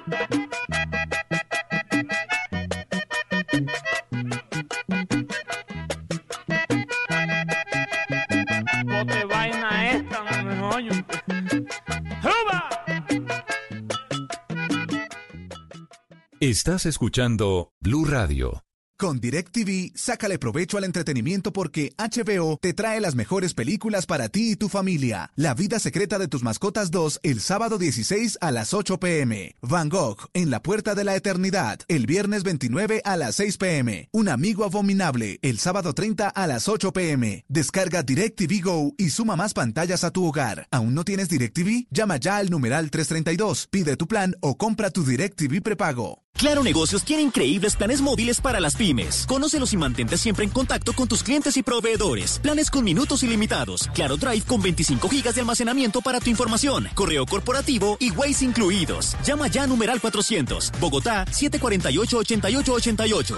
Estás 16.53 16.85
escuchando 16.85 17.73
Blue 17.79 18.05
Radio. 18.05 18.63
Con 18.95 19.19
DirecTV, 19.19 19.91
sácale 19.95 20.37
provecho 20.37 20.77
al 20.77 20.83
entretenimiento 20.83 21.51
porque 21.51 21.95
HBO 21.97 22.59
te 22.61 22.75
trae 22.75 23.01
las 23.01 23.15
mejores 23.15 23.55
películas 23.55 24.05
para 24.05 24.29
ti 24.29 24.51
y 24.51 24.55
tu 24.55 24.69
familia. 24.69 25.31
La 25.35 25.55
vida 25.55 25.79
secreta 25.79 26.19
de 26.19 26.27
tus 26.27 26.43
mascotas 26.43 26.91
2 26.91 27.21
el 27.23 27.41
sábado 27.41 27.79
16 27.79 28.37
a 28.39 28.51
las 28.51 28.75
8 28.75 28.99
pm. 28.99 29.55
Van 29.63 29.89
Gogh 29.89 30.29
en 30.33 30.51
la 30.51 30.61
puerta 30.61 30.93
de 30.93 31.03
la 31.03 31.15
eternidad 31.15 31.79
el 31.87 32.05
viernes 32.05 32.43
29 32.43 33.01
a 33.03 33.17
las 33.17 33.33
6 33.37 33.57
pm. 33.57 34.09
Un 34.11 34.29
amigo 34.29 34.63
abominable 34.63 35.39
el 35.41 35.57
sábado 35.57 35.93
30 35.93 36.29
a 36.29 36.45
las 36.45 36.69
8 36.69 36.93
pm. 36.93 37.45
Descarga 37.47 38.03
DirecTV 38.03 38.63
Go 38.63 38.93
y 38.99 39.09
suma 39.09 39.35
más 39.35 39.55
pantallas 39.55 40.03
a 40.03 40.11
tu 40.11 40.23
hogar. 40.23 40.67
¿Aún 40.69 40.93
no 40.93 41.03
tienes 41.03 41.29
DirecTV? 41.29 41.87
Llama 41.89 42.17
ya 42.17 42.37
al 42.37 42.51
numeral 42.51 42.91
332, 42.91 43.69
pide 43.71 43.97
tu 43.97 44.07
plan 44.07 44.35
o 44.39 44.55
compra 44.55 44.91
tu 44.91 45.03
DirecTV 45.03 45.63
prepago. 45.63 46.22
Claro 46.35 46.63
Negocios 46.63 47.03
tiene 47.03 47.21
increíbles 47.21 47.75
planes 47.75 48.01
móviles 48.01 48.41
para 48.41 48.59
las 48.59 48.75
pymes. 48.75 49.25
Conócelos 49.27 49.71
y 49.73 49.77
mantente 49.77 50.17
siempre 50.17 50.43
en 50.43 50.49
contacto 50.51 50.93
con 50.93 51.07
tus 51.07 51.23
clientes 51.23 51.55
y 51.57 51.63
proveedores. 51.63 52.39
Planes 52.39 52.69
con 52.69 52.83
minutos 52.83 53.23
ilimitados. 53.23 53.89
Claro 53.93 54.17
Drive 54.17 54.43
con 54.45 54.61
25 54.61 55.07
gigas 55.09 55.35
de 55.35 55.41
almacenamiento 55.41 56.01
para 56.01 56.19
tu 56.19 56.29
información. 56.29 56.89
Correo 56.95 57.25
corporativo 57.25 57.97
y 57.99 58.11
Waze 58.11 58.45
incluidos. 58.45 59.15
Llama 59.25 59.47
ya 59.47 59.63
a 59.63 59.67
numeral 59.67 60.01
400. 60.01 60.71
Bogotá 60.79 61.25
748-8888. 61.25 63.37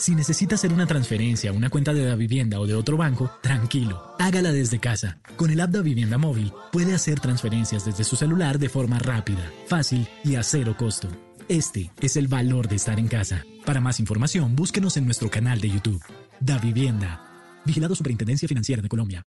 Si 0.00 0.14
necesita 0.14 0.54
hacer 0.54 0.72
una 0.72 0.86
transferencia 0.86 1.50
a 1.50 1.52
una 1.52 1.68
cuenta 1.68 1.92
de 1.92 2.06
la 2.06 2.14
vivienda 2.16 2.58
o 2.58 2.66
de 2.66 2.74
otro 2.74 2.96
banco, 2.96 3.30
tranquilo, 3.42 4.14
hágala 4.18 4.50
desde 4.50 4.80
casa. 4.80 5.18
Con 5.36 5.50
el 5.50 5.60
app 5.60 5.68
de 5.68 5.82
Vivienda 5.82 6.16
Móvil 6.16 6.54
puede 6.72 6.94
hacer 6.94 7.20
transferencias 7.20 7.84
desde 7.84 8.04
su 8.04 8.16
celular 8.16 8.58
de 8.58 8.70
forma 8.70 8.98
rápida, 8.98 9.52
fácil 9.66 10.08
y 10.24 10.36
a 10.36 10.42
cero 10.42 10.74
costo. 10.78 11.08
Este 11.48 11.92
es 12.00 12.16
el 12.16 12.28
valor 12.28 12.66
de 12.66 12.76
estar 12.76 12.98
en 12.98 13.08
casa. 13.08 13.44
Para 13.66 13.82
más 13.82 14.00
información, 14.00 14.56
búsquenos 14.56 14.96
en 14.96 15.04
nuestro 15.04 15.28
canal 15.28 15.60
de 15.60 15.68
YouTube. 15.68 16.02
Da 16.40 16.56
Vivienda. 16.56 17.60
Vigilado 17.66 17.94
Superintendencia 17.94 18.48
Financiera 18.48 18.80
de 18.80 18.88
Colombia. 18.88 19.22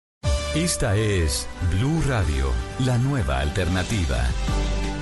Esta 0.55 0.97
es 0.97 1.49
Blue 1.77 2.01
Radio, 2.07 2.53
la 2.87 2.97
nueva 2.97 3.41
alternativa. 3.41 4.25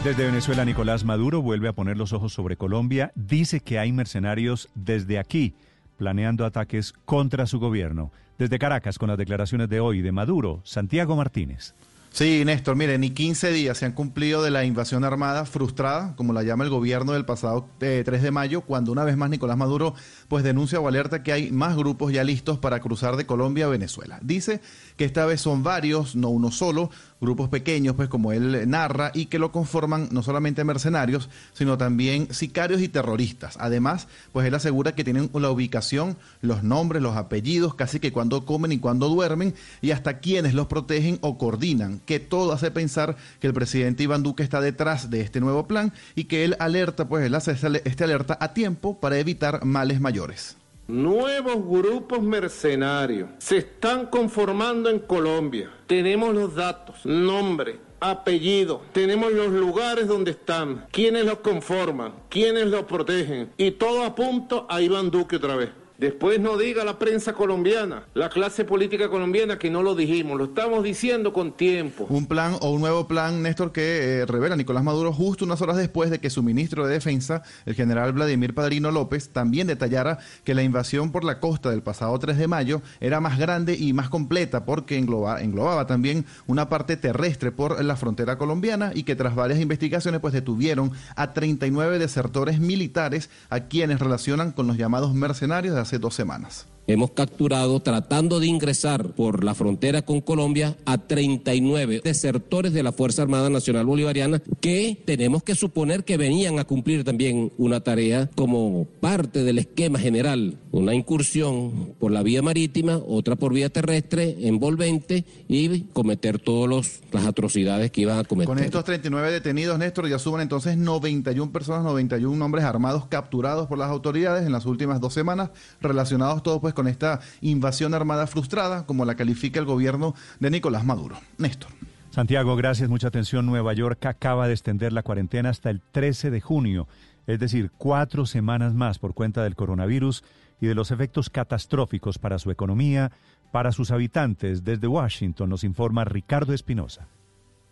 Desde 0.05 0.27
Venezuela, 0.27 0.65
Nicolás 0.65 1.05
Maduro 1.05 1.43
vuelve 1.43 1.68
a 1.68 1.73
poner 1.73 1.97
los 1.97 2.12
ojos 2.12 2.33
sobre 2.33 2.57
Colombia. 2.57 3.10
Dice 3.17 3.59
que 3.59 3.81
hay 3.81 3.91
mercenarios 3.91 4.68
desde 4.77 5.18
aquí 5.18 5.55
planeando 5.97 6.47
ataques 6.47 6.94
contra 7.05 7.47
su 7.47 7.59
gobierno. 7.59 8.12
Desde 8.39 8.60
Caracas, 8.60 8.97
con 8.97 9.09
las 9.09 9.18
declaraciones 9.18 9.68
de 9.68 9.81
hoy 9.81 10.01
de 10.01 10.12
Maduro, 10.12 10.60
Santiago 10.62 11.17
Martínez. 11.17 11.75
Sí, 12.10 12.43
Néstor, 12.44 12.75
mire, 12.75 12.99
ni 12.99 13.10
15 13.10 13.52
días 13.52 13.78
se 13.78 13.86
han 13.86 13.93
cumplido 13.93 14.43
de 14.43 14.51
la 14.51 14.65
invasión 14.65 15.05
armada 15.05 15.44
frustrada, 15.44 16.17
como 16.17 16.33
la 16.33 16.43
llama 16.43 16.65
el 16.65 16.70
gobierno 16.70 17.12
del 17.12 17.25
pasado 17.25 17.68
3 17.78 18.09
eh, 18.09 18.18
de 18.18 18.31
mayo, 18.31 18.62
cuando 18.62 18.91
una 18.91 19.05
vez 19.05 19.17
más 19.17 19.31
Nicolás 19.31 19.57
Maduro 19.57 19.94
pues 20.27 20.43
denuncia 20.43 20.81
o 20.81 20.89
alerta 20.89 21.23
que 21.23 21.33
hay 21.33 21.52
más 21.52 21.77
grupos 21.77 22.12
ya 22.12 22.25
listos 22.25 22.59
para 22.59 22.81
cruzar 22.81 23.17
de 23.17 23.27
Colombia 23.27 23.67
a 23.67 23.68
Venezuela. 23.68 24.18
Dice 24.23 24.60
que 24.97 25.05
esta 25.05 25.27
vez 25.27 25.41
son 25.41 25.62
varios, 25.62 26.17
no 26.17 26.28
uno 26.31 26.51
solo, 26.51 26.91
grupos 27.20 27.48
pequeños, 27.48 27.97
pues 27.97 28.08
como 28.08 28.32
él 28.32 28.68
narra, 28.68 29.10
y 29.14 29.26
que 29.26 29.38
lo 29.38 29.52
conforman 29.52 30.08
no 30.12 30.22
solamente 30.22 30.64
mercenarios, 30.64 31.28
sino 31.52 31.78
también 31.78 32.32
sicarios 32.32 32.80
y 32.80 32.88
terroristas. 32.88 33.56
Además, 33.58 34.08
pues 34.32 34.47
él 34.47 34.55
asegura 34.55 34.94
que 34.94 35.05
tienen 35.05 35.30
la 35.34 35.50
ubicación, 35.50 36.16
los 36.42 36.62
nombres, 36.62 37.02
los 37.02 37.16
apellidos, 37.16 37.74
casi 37.74 38.00
que 38.00 38.12
cuando 38.12 38.44
comen 38.44 38.72
y 38.72 38.78
cuando 38.78 39.08
duermen, 39.08 39.55
y 39.80 39.90
hasta 39.90 40.18
quienes 40.18 40.55
los 40.55 40.66
protegen 40.66 41.18
o 41.20 41.38
coordinan, 41.38 42.00
que 42.06 42.20
todo 42.20 42.52
hace 42.52 42.70
pensar 42.70 43.16
que 43.40 43.47
el 43.47 43.55
presidente 43.55 44.02
Iván 44.02 44.22
Duque 44.22 44.42
está 44.42 44.60
detrás 44.60 45.10
de 45.10 45.20
este 45.20 45.40
nuevo 45.40 45.66
plan 45.66 45.92
y 46.14 46.24
que 46.24 46.44
él 46.44 46.56
alerta, 46.58 47.08
pues 47.08 47.24
él 47.24 47.34
hace 47.34 47.52
este 47.84 48.05
alerta 48.05 48.36
a 48.40 48.52
tiempo 48.52 49.00
para 49.00 49.18
evitar 49.18 49.64
males 49.64 50.00
mayores. 50.00 50.58
Nuevos 50.89 51.57
grupos 51.67 52.23
mercenarios 52.23 53.28
se 53.36 53.58
están 53.58 54.07
conformando 54.07 54.89
en 54.89 55.00
Colombia. 55.00 55.70
Tenemos 55.86 56.34
los 56.34 56.55
datos, 56.55 57.05
nombre, 57.05 57.78
apellido, 58.00 58.81
tenemos 58.92 59.31
los 59.33 59.49
lugares 59.49 60.08
donde 60.08 60.31
están, 60.31 60.86
quiénes 60.91 61.26
los 61.26 61.41
conforman, 61.41 62.15
quiénes 62.31 62.68
los 62.68 62.84
protegen 62.84 63.52
y 63.58 63.73
todo 63.73 64.02
a 64.02 64.15
punto 64.15 64.67
a 64.70 64.81
Iván 64.81 65.10
Duque 65.10 65.36
otra 65.36 65.57
vez. 65.57 65.68
Después 65.99 66.39
no 66.39 66.57
diga 66.57 66.85
la 66.85 66.97
prensa 66.97 67.33
colombiana, 67.33 68.05
la 68.15 68.28
clase 68.28 68.65
política 68.65 69.09
colombiana 69.09 69.59
que 69.59 69.68
no 69.68 69.83
lo 69.83 69.97
dijimos, 69.97 70.39
lo 70.39 70.44
estamos 70.44 70.85
diciendo 70.85 71.33
con 71.33 71.51
tiempo. 71.57 72.07
Un 72.09 72.27
plan 72.27 72.57
o 72.60 72.70
un 72.70 72.81
nuevo 72.81 73.09
plan, 73.09 73.43
Néstor, 73.43 73.73
que 73.73 74.20
eh, 74.20 74.25
revela 74.25 74.55
Nicolás 74.55 74.85
Maduro 74.85 75.12
justo 75.12 75.44
unas 75.44 75.60
horas 75.60 75.77
después 75.77 76.10
de 76.10 76.20
que 76.20 76.31
su 76.31 76.44
ministro 76.44 76.86
de 76.86 76.93
Defensa, 76.93 77.43
el 77.67 77.75
general 77.75 78.12
Vladimir 78.12 78.55
Padrino 78.55 78.93
López, 78.93 79.31
también 79.31 79.67
detallara 79.67 80.20
que 80.44 80.55
la 80.55 80.62
invasión 80.62 81.10
por 81.10 81.25
la 81.25 81.41
costa 81.41 81.70
del 81.70 81.83
pasado 81.83 82.17
3 82.17 82.39
de 82.39 82.47
mayo 82.47 82.81
era 83.01 83.18
más 83.18 83.36
grande 83.36 83.75
y 83.75 83.93
más 83.93 84.09
completa 84.09 84.65
porque 84.65 84.99
englobaba 84.99 85.89
también 85.89 86.27
una 86.47 86.68
parte 86.68 86.97
terrestre 86.97 87.51
por 87.51 87.85
la 87.85 87.97
frontera 87.97 88.39
colombiana 88.39 88.93
y 88.94 89.02
que 89.02 89.17
tras 89.17 89.35
varias 89.35 89.59
investigaciones 89.59 90.20
pues 90.20 90.33
detuvieron 90.33 90.93
a 91.17 91.33
39 91.33 91.99
desertores 91.99 92.60
militares 92.60 93.31
a 93.51 93.65
quienes 93.67 93.99
relacionan 93.99 94.52
con 94.52 94.68
los 94.68 94.77
llamados 94.77 95.12
mercenarios 95.12 95.75
de 95.75 95.88
hace 95.89 95.99
dos 95.99 96.15
semanas. 96.15 96.67
Hemos 96.89 97.10
capturado, 97.10 97.81
tratando 97.81 98.41
de 98.41 98.47
ingresar 98.47 99.12
por 99.15 99.44
la 99.44 99.55
frontera 99.55 100.00
con 100.00 100.23
Colombia, 100.23 100.75
a 100.86 100.97
39 100.97 102.00
desertores 102.02 102.73
de 102.73 102.83
la 102.83 102.92
Fuerza 102.92 103.20
Armada 103.20 103.50
Nacional 103.50 103.84
Bolivariana 103.84 104.41
que 104.62 104.99
tenemos 105.05 105.42
que 105.42 105.55
suponer 105.55 106.05
que 106.05 106.17
venían 106.17 106.58
a 106.58 106.65
cumplir 106.65 107.05
también 107.05 107.52
una 107.58 107.81
tarea 107.81 108.31
como 108.34 108.86
parte 109.00 109.44
del 109.44 109.58
esquema 109.58 109.99
general, 109.99 110.57
una 110.73 110.94
incursión 110.94 111.92
por 111.99 112.10
la 112.10 112.23
vía 112.23 112.41
marítima, 112.41 112.97
otra 113.07 113.36
por 113.36 113.52
vía 113.52 113.68
terrestre, 113.68 114.49
envolvente 114.49 115.26
y 115.47 115.81
cometer 115.92 116.39
todas 116.39 117.02
las 117.12 117.26
atrocidades 117.26 117.91
que 117.91 118.00
iban 118.00 118.18
a 118.18 118.25
cometer. 118.25 118.49
Con 118.49 118.60
estos 118.60 118.84
39 118.84 119.31
detenidos, 119.31 119.78
Néstor, 119.78 120.08
ya 120.08 120.18
suman 120.18 120.41
entonces 120.41 120.78
91 120.78 121.52
personas, 121.52 121.84
91 121.84 122.42
hombres 122.42 122.65
armados 122.65 123.08
capturados 123.08 123.67
por 123.67 123.76
las 123.76 123.91
autoridades 123.91 124.47
en 124.47 124.52
las 124.52 124.65
últimas 124.65 125.02
dos 125.02 125.12
semanas, 125.12 125.50
relacionados 125.83 126.42
todos 126.42 126.62
pues 126.62 126.77
con 126.78 126.86
esta 126.86 127.18
invasión 127.40 127.92
armada 127.92 128.28
frustrada, 128.28 128.86
como 128.86 129.05
la 129.05 129.16
califica 129.16 129.58
el 129.58 129.66
gobierno 129.66 130.15
de 130.39 130.48
Nicolás 130.48 130.84
Maduro. 130.84 131.18
Néstor. 131.36 131.73
Santiago, 132.10 132.55
gracias. 132.55 132.89
Mucha 132.89 133.08
atención. 133.08 133.47
Nueva 133.47 133.73
York 133.73 134.07
acaba 134.07 134.47
de 134.47 134.52
extender 134.52 134.92
la 134.92 135.02
cuarentena 135.02 135.48
hasta 135.48 135.70
el 135.70 135.81
13 135.81 136.31
de 136.31 136.40
junio, 136.40 136.86
es 137.26 137.40
decir, 137.40 137.73
cuatro 137.76 138.26
semanas 138.26 138.74
más 138.74 139.00
por 139.00 139.12
cuenta 139.12 139.42
del 139.42 139.57
coronavirus 139.57 140.23
y 140.60 140.68
de 140.68 140.76
los 140.76 140.92
efectos 140.92 141.31
catastróficos 141.31 142.16
para 142.18 142.39
su 142.39 142.52
economía, 142.52 143.10
para 143.50 143.73
sus 143.73 143.90
habitantes. 143.90 144.62
Desde 144.62 144.86
Washington 144.86 145.50
nos 145.50 145.65
informa 145.65 146.05
Ricardo 146.05 146.55
Espinosa. 146.55 147.08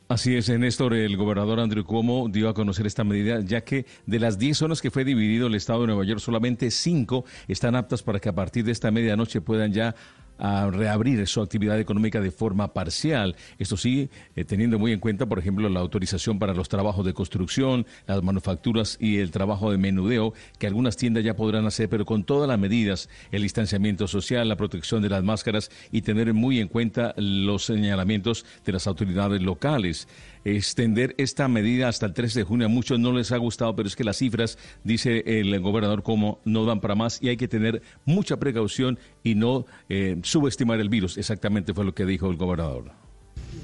Así 0.08 0.36
es, 0.36 0.48
Néstor, 0.48 0.94
el 0.94 1.16
gobernador 1.16 1.58
Andrew 1.58 1.84
Cuomo 1.84 2.28
dio 2.28 2.48
a 2.48 2.54
conocer 2.54 2.86
esta 2.86 3.02
medida, 3.02 3.40
ya 3.40 3.64
que 3.64 3.86
de 4.06 4.20
las 4.20 4.38
10 4.38 4.56
zonas 4.56 4.80
que 4.80 4.92
fue 4.92 5.04
dividido 5.04 5.48
el 5.48 5.56
estado 5.56 5.80
de 5.80 5.88
Nueva 5.88 6.04
York, 6.04 6.20
solamente 6.20 6.70
5 6.70 7.24
están 7.48 7.74
aptas 7.74 8.04
para 8.04 8.20
que 8.20 8.28
a 8.28 8.32
partir 8.32 8.64
de 8.64 8.70
esta 8.70 8.92
medianoche 8.92 9.40
puedan 9.40 9.72
ya 9.72 9.96
a 10.38 10.70
reabrir 10.70 11.26
su 11.26 11.40
actividad 11.40 11.78
económica 11.78 12.20
de 12.20 12.30
forma 12.30 12.72
parcial. 12.72 13.36
Esto 13.58 13.76
sí, 13.76 14.10
eh, 14.34 14.44
teniendo 14.44 14.78
muy 14.78 14.92
en 14.92 15.00
cuenta, 15.00 15.26
por 15.26 15.38
ejemplo, 15.38 15.68
la 15.68 15.80
autorización 15.80 16.38
para 16.38 16.54
los 16.54 16.68
trabajos 16.68 17.04
de 17.04 17.14
construcción, 17.14 17.86
las 18.06 18.22
manufacturas 18.22 18.96
y 19.00 19.18
el 19.18 19.30
trabajo 19.30 19.70
de 19.70 19.78
menudeo, 19.78 20.32
que 20.58 20.66
algunas 20.66 20.96
tiendas 20.96 21.24
ya 21.24 21.34
podrán 21.34 21.66
hacer, 21.66 21.88
pero 21.88 22.04
con 22.04 22.24
todas 22.24 22.48
las 22.48 22.58
medidas, 22.58 23.08
el 23.30 23.42
distanciamiento 23.42 24.08
social, 24.08 24.48
la 24.48 24.56
protección 24.56 25.02
de 25.02 25.08
las 25.08 25.22
máscaras 25.22 25.70
y 25.92 26.02
tener 26.02 26.32
muy 26.34 26.60
en 26.60 26.68
cuenta 26.68 27.14
los 27.16 27.64
señalamientos 27.64 28.44
de 28.64 28.72
las 28.72 28.86
autoridades 28.86 29.42
locales 29.42 30.08
extender 30.54 31.14
esta 31.18 31.48
medida 31.48 31.88
hasta 31.88 32.06
el 32.06 32.12
3 32.12 32.34
de 32.34 32.44
junio. 32.44 32.66
A 32.66 32.70
muchos 32.70 33.00
no 33.00 33.12
les 33.12 33.32
ha 33.32 33.36
gustado, 33.36 33.74
pero 33.74 33.88
es 33.88 33.96
que 33.96 34.04
las 34.04 34.18
cifras, 34.18 34.58
dice 34.84 35.24
el 35.26 35.58
gobernador, 35.60 36.02
como 36.02 36.40
no 36.44 36.64
dan 36.64 36.80
para 36.80 36.94
más 36.94 37.20
y 37.20 37.28
hay 37.28 37.36
que 37.36 37.48
tener 37.48 37.82
mucha 38.04 38.38
precaución 38.38 38.98
y 39.24 39.34
no 39.34 39.66
eh, 39.88 40.16
subestimar 40.26 40.80
el 40.80 40.88
virus. 40.88 41.16
Exactamente 41.16 41.72
fue 41.72 41.84
lo 41.84 41.94
que 41.94 42.04
dijo 42.04 42.28
el 42.30 42.36
gobernador. 42.36 42.90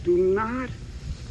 Do 0.05 0.17
not 0.17 0.71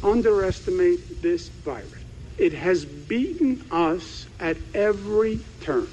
underestimate 0.02 0.98
this 1.22 1.50
virus. 1.64 2.02
It 2.38 2.54
has 2.54 2.84
beaten 3.08 3.62
us 3.70 4.26
at 4.40 4.56
every 4.74 5.40
turn. 5.64 5.88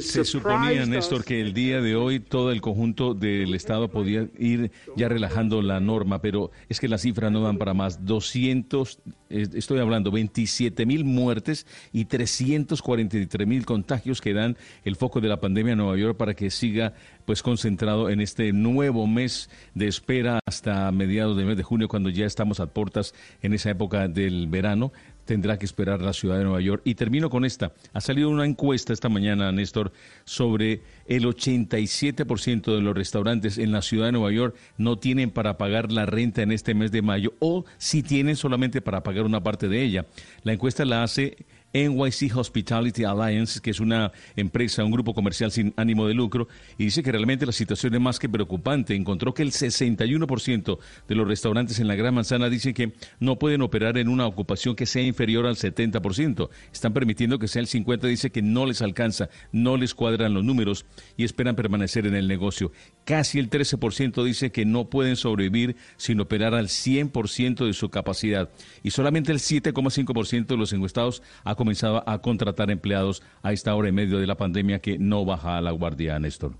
Se 0.00 0.24
suponía, 0.24 0.84
Néstor, 0.84 1.24
que 1.24 1.40
el 1.40 1.54
día 1.54 1.80
de 1.80 1.96
hoy 1.96 2.20
todo 2.20 2.52
el 2.52 2.60
conjunto 2.60 3.14
del 3.14 3.54
Estado 3.54 3.88
podía 3.88 4.28
ir 4.38 4.70
ya 4.96 5.08
relajando 5.08 5.62
la 5.62 5.80
norma, 5.80 6.20
pero 6.20 6.50
es 6.68 6.78
que 6.78 6.88
las 6.88 7.00
cifras 7.00 7.32
no 7.32 7.40
dan 7.40 7.56
para 7.56 7.72
más. 7.72 8.04
200, 8.04 8.98
estoy 9.30 9.78
hablando, 9.78 10.10
27 10.10 10.84
mil 10.84 11.06
muertes 11.06 11.66
y 11.90 12.04
343 12.04 13.46
mil 13.46 13.64
contagios 13.64 14.20
que 14.20 14.34
dan 14.34 14.58
el 14.84 14.96
foco 14.96 15.22
de 15.22 15.28
la 15.28 15.40
pandemia 15.40 15.72
en 15.72 15.78
Nueva 15.78 15.96
York 15.96 16.18
para 16.18 16.34
que 16.34 16.50
siga 16.50 16.92
pues 17.24 17.42
concentrado 17.42 18.10
en 18.10 18.20
este 18.20 18.52
nuevo 18.52 19.06
mes 19.06 19.48
de 19.74 19.88
espera 19.88 20.38
hasta 20.46 20.92
mediados 20.92 21.34
del 21.36 21.46
mes 21.46 21.56
de 21.56 21.62
junio, 21.62 21.88
cuando 21.88 22.10
ya 22.10 22.26
estamos 22.26 22.60
a 22.60 22.66
puertas 22.66 23.14
en 23.40 23.54
esa 23.54 23.70
época 23.70 24.06
del 24.06 24.48
verano 24.48 24.92
tendrá 25.26 25.58
que 25.58 25.66
esperar 25.66 26.00
la 26.00 26.14
ciudad 26.14 26.38
de 26.38 26.44
Nueva 26.44 26.60
York. 26.62 26.80
Y 26.84 26.94
termino 26.94 27.28
con 27.28 27.44
esta. 27.44 27.72
Ha 27.92 28.00
salido 28.00 28.30
una 28.30 28.46
encuesta 28.46 28.94
esta 28.94 29.10
mañana, 29.10 29.52
Néstor, 29.52 29.92
sobre 30.24 30.80
el 31.06 31.24
87% 31.24 32.74
de 32.74 32.80
los 32.80 32.94
restaurantes 32.94 33.58
en 33.58 33.72
la 33.72 33.82
ciudad 33.82 34.06
de 34.06 34.12
Nueva 34.12 34.32
York 34.32 34.56
no 34.78 34.98
tienen 34.98 35.30
para 35.30 35.58
pagar 35.58 35.92
la 35.92 36.06
renta 36.06 36.42
en 36.42 36.52
este 36.52 36.74
mes 36.74 36.92
de 36.92 37.02
mayo 37.02 37.34
o 37.40 37.64
si 37.76 38.02
tienen 38.02 38.36
solamente 38.36 38.80
para 38.80 39.02
pagar 39.02 39.24
una 39.24 39.42
parte 39.42 39.68
de 39.68 39.82
ella. 39.82 40.06
La 40.42 40.52
encuesta 40.52 40.84
la 40.84 41.02
hace 41.02 41.36
NYC 41.76 42.34
Hospitality 42.34 43.04
Alliance, 43.04 43.60
que 43.60 43.70
es 43.70 43.80
una 43.80 44.12
empresa, 44.34 44.84
un 44.84 44.90
grupo 44.90 45.12
comercial 45.14 45.52
sin 45.52 45.74
ánimo 45.76 46.06
de 46.06 46.14
lucro, 46.14 46.48
y 46.78 46.84
dice 46.84 47.02
que 47.02 47.12
realmente 47.12 47.44
la 47.44 47.52
situación 47.52 47.94
es 47.94 48.00
más 48.00 48.18
que 48.18 48.28
preocupante. 48.28 48.94
Encontró 48.94 49.34
que 49.34 49.42
el 49.42 49.52
61% 49.52 50.78
de 51.06 51.14
los 51.14 51.28
restaurantes 51.28 51.78
en 51.78 51.88
la 51.88 51.94
Gran 51.94 52.14
Manzana 52.14 52.48
dicen 52.48 52.72
que 52.72 52.92
no 53.20 53.38
pueden 53.38 53.62
operar 53.62 53.98
en 53.98 54.08
una 54.08 54.26
ocupación 54.26 54.74
que 54.74 54.86
sea 54.86 55.02
inferior 55.02 55.46
al 55.46 55.56
70%. 55.56 56.48
Están 56.72 56.92
permitiendo 56.92 57.38
que 57.38 57.48
sea 57.48 57.60
el 57.60 57.68
50%, 57.68 58.00
dice 58.06 58.30
que 58.30 58.42
no 58.42 58.66
les 58.66 58.80
alcanza, 58.80 59.28
no 59.52 59.76
les 59.76 59.94
cuadran 59.94 60.34
los 60.34 60.44
números 60.44 60.86
y 61.16 61.24
esperan 61.24 61.56
permanecer 61.56 62.06
en 62.06 62.14
el 62.14 62.28
negocio. 62.28 62.72
Casi 63.04 63.38
el 63.38 63.50
13% 63.50 64.24
dice 64.24 64.50
que 64.50 64.64
no 64.64 64.88
pueden 64.88 65.16
sobrevivir 65.16 65.76
sin 65.96 66.20
operar 66.20 66.54
al 66.54 66.68
100% 66.68 67.66
de 67.66 67.72
su 67.72 67.90
capacidad. 67.90 68.50
Y 68.82 68.90
solamente 68.90 69.32
el 69.32 69.38
7,5% 69.38 70.46
de 70.46 70.56
los 70.56 70.72
encuestados 70.72 71.22
ha 71.44 71.54
comenzado 71.66 72.08
a 72.08 72.22
contratar 72.22 72.70
empleados 72.70 73.24
a 73.42 73.52
esta 73.52 73.74
hora 73.74 73.88
en 73.88 73.94
medio 73.96 74.20
de 74.20 74.26
la 74.28 74.36
pandemia 74.36 74.78
que 74.78 75.00
no 75.00 75.24
baja 75.24 75.58
a 75.58 75.60
la 75.60 75.72
guardia, 75.72 76.16
Néstor. 76.20 76.52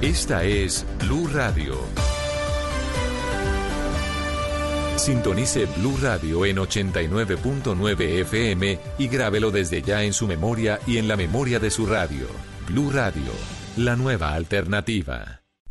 Esta 0.00 0.44
es 0.44 0.86
Blue 1.04 1.28
Radio. 1.34 1.76
Sintonice 4.96 5.66
Blue 5.76 5.98
Radio 6.00 6.46
en 6.46 6.56
89.9 6.56 8.00
FM 8.22 8.78
y 8.96 9.08
grábelo 9.08 9.50
desde 9.50 9.82
ya 9.82 10.02
en 10.02 10.14
su 10.14 10.26
memoria 10.26 10.80
y 10.86 10.96
en 10.96 11.08
la 11.08 11.16
memoria 11.16 11.58
de 11.58 11.70
su 11.70 11.84
radio. 11.84 12.26
Blue 12.66 12.90
Radio, 12.90 13.32
la 13.76 13.96
nueva 13.96 14.32
alternativa. 14.32 15.37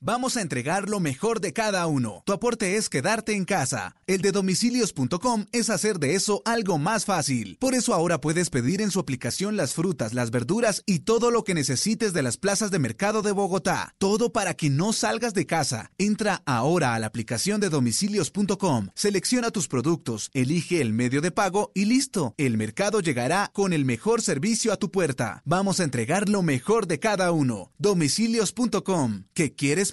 Vamos 0.00 0.36
a 0.36 0.42
entregar 0.42 0.90
lo 0.90 1.00
mejor 1.00 1.40
de 1.40 1.54
cada 1.54 1.86
uno. 1.86 2.22
Tu 2.26 2.32
aporte 2.32 2.76
es 2.76 2.90
quedarte 2.90 3.32
en 3.34 3.46
casa. 3.46 3.96
El 4.06 4.20
de 4.20 4.30
domicilios.com 4.30 5.46
es 5.52 5.70
hacer 5.70 5.98
de 5.98 6.14
eso 6.14 6.42
algo 6.44 6.76
más 6.76 7.06
fácil. 7.06 7.56
Por 7.58 7.74
eso 7.74 7.94
ahora 7.94 8.20
puedes 8.20 8.50
pedir 8.50 8.82
en 8.82 8.90
su 8.90 9.00
aplicación 9.00 9.56
las 9.56 9.72
frutas, 9.72 10.12
las 10.12 10.30
verduras 10.30 10.82
y 10.84 11.00
todo 11.00 11.30
lo 11.30 11.44
que 11.44 11.54
necesites 11.54 12.12
de 12.12 12.22
las 12.22 12.36
plazas 12.36 12.70
de 12.70 12.78
mercado 12.78 13.22
de 13.22 13.32
Bogotá. 13.32 13.94
Todo 13.96 14.32
para 14.32 14.54
que 14.54 14.68
no 14.68 14.92
salgas 14.92 15.32
de 15.32 15.46
casa. 15.46 15.90
Entra 15.96 16.42
ahora 16.44 16.94
a 16.94 16.98
la 16.98 17.06
aplicación 17.06 17.60
de 17.60 17.70
domicilios.com, 17.70 18.88
selecciona 18.94 19.50
tus 19.50 19.66
productos, 19.66 20.30
elige 20.34 20.82
el 20.82 20.92
medio 20.92 21.22
de 21.22 21.30
pago 21.30 21.72
y 21.74 21.86
listo. 21.86 22.34
El 22.36 22.58
mercado 22.58 23.00
llegará 23.00 23.50
con 23.54 23.72
el 23.72 23.84
mejor 23.86 24.20
servicio 24.20 24.72
a 24.72 24.76
tu 24.76 24.90
puerta. 24.90 25.42
Vamos 25.44 25.80
a 25.80 25.84
entregar 25.84 26.28
lo 26.28 26.42
mejor 26.42 26.86
de 26.86 26.98
cada 26.98 27.32
uno. 27.32 27.72
Domicilios.com. 27.78 29.24
¿Qué 29.32 29.54
quieres 29.54 29.92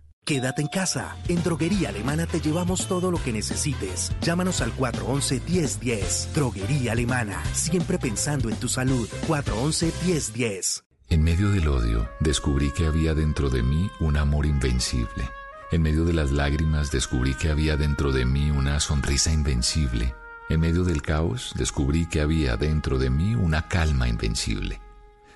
Quédate 0.25 0.61
en 0.61 0.67
casa. 0.67 1.15
En 1.27 1.41
Droguería 1.43 1.89
Alemana 1.89 2.27
te 2.27 2.39
llevamos 2.39 2.87
todo 2.87 3.11
lo 3.11 3.21
que 3.21 3.33
necesites. 3.33 4.11
Llámanos 4.21 4.61
al 4.61 4.75
411-1010. 4.77 6.33
Droguería 6.33 6.91
Alemana. 6.91 7.43
Siempre 7.53 7.97
pensando 7.97 8.49
en 8.49 8.55
tu 8.55 8.67
salud. 8.67 9.09
411-1010. 9.27 10.83
En 11.09 11.23
medio 11.23 11.49
del 11.49 11.67
odio, 11.67 12.09
descubrí 12.21 12.71
que 12.71 12.85
había 12.85 13.13
dentro 13.13 13.49
de 13.49 13.63
mí 13.63 13.89
un 13.99 14.15
amor 14.15 14.45
invencible. 14.45 15.29
En 15.71 15.81
medio 15.81 16.05
de 16.05 16.13
las 16.13 16.31
lágrimas, 16.31 16.91
descubrí 16.91 17.33
que 17.33 17.49
había 17.49 17.75
dentro 17.75 18.11
de 18.11 18.23
mí 18.25 18.51
una 18.51 18.79
sonrisa 18.79 19.31
invencible. 19.31 20.15
En 20.49 20.59
medio 20.59 20.83
del 20.83 21.01
caos, 21.01 21.53
descubrí 21.57 22.07
que 22.07 22.21
había 22.21 22.57
dentro 22.57 22.97
de 22.97 23.09
mí 23.09 23.35
una 23.35 23.67
calma 23.67 24.07
invencible. 24.07 24.81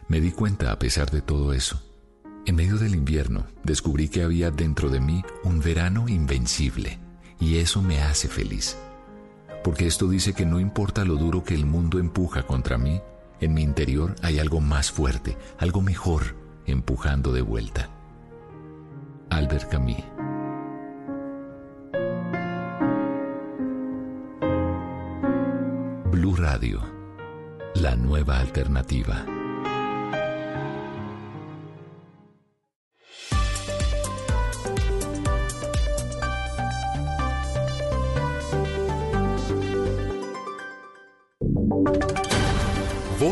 Me 0.08 0.20
di 0.20 0.32
cuenta 0.32 0.72
a 0.72 0.80
pesar 0.80 1.10
de 1.10 1.22
todo 1.22 1.54
eso. 1.54 1.82
En 2.48 2.56
medio 2.56 2.78
del 2.78 2.94
invierno, 2.94 3.48
descubrí 3.64 4.08
que 4.08 4.22
había 4.22 4.52
dentro 4.52 4.90
de 4.90 5.00
mí 5.00 5.24
un 5.44 5.62
verano 5.62 6.08
invencible. 6.08 7.00
Y 7.40 7.58
eso 7.58 7.82
me 7.82 8.02
hace 8.02 8.28
feliz. 8.28 8.78
Porque 9.64 9.88
esto 9.88 10.08
dice 10.08 10.34
que 10.34 10.46
no 10.46 10.60
importa 10.60 11.06
lo 11.06 11.16
duro 11.16 11.44
que 11.44 11.56
el 11.56 11.66
mundo 11.66 11.98
empuja 11.98 12.44
contra 12.44 12.78
mí, 12.78 13.02
en 13.42 13.56
mi 13.56 13.64
interior 13.64 14.16
hay 14.22 14.38
algo 14.38 14.62
más 14.62 14.92
fuerte, 14.92 15.38
algo 15.58 15.82
mejor, 15.82 16.36
empujando 16.68 17.34
de 17.34 17.42
vuelta. 17.42 17.90
Albert 19.32 19.68
Camus. 19.70 20.04
Blue 26.12 26.36
Radio, 26.36 26.82
la 27.74 27.96
nueva 27.96 28.40
alternativa. 28.40 29.26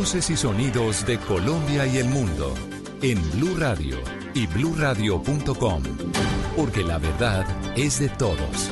Voces 0.04 0.30
y 0.32 0.36
sonidos 0.36 1.06
de 1.06 1.18
Colombia 1.18 1.88
y 1.88 1.98
el 1.98 2.10
mundo 2.10 2.54
en 3.02 3.18
Blue 3.32 3.56
Radio 3.58 3.96
y 4.34 4.48
bluradio.com, 4.48 5.82
porque 6.58 6.84
la 6.84 6.98
verdad 6.98 7.46
es 7.78 8.02
de 8.02 8.10
todos. 8.10 8.70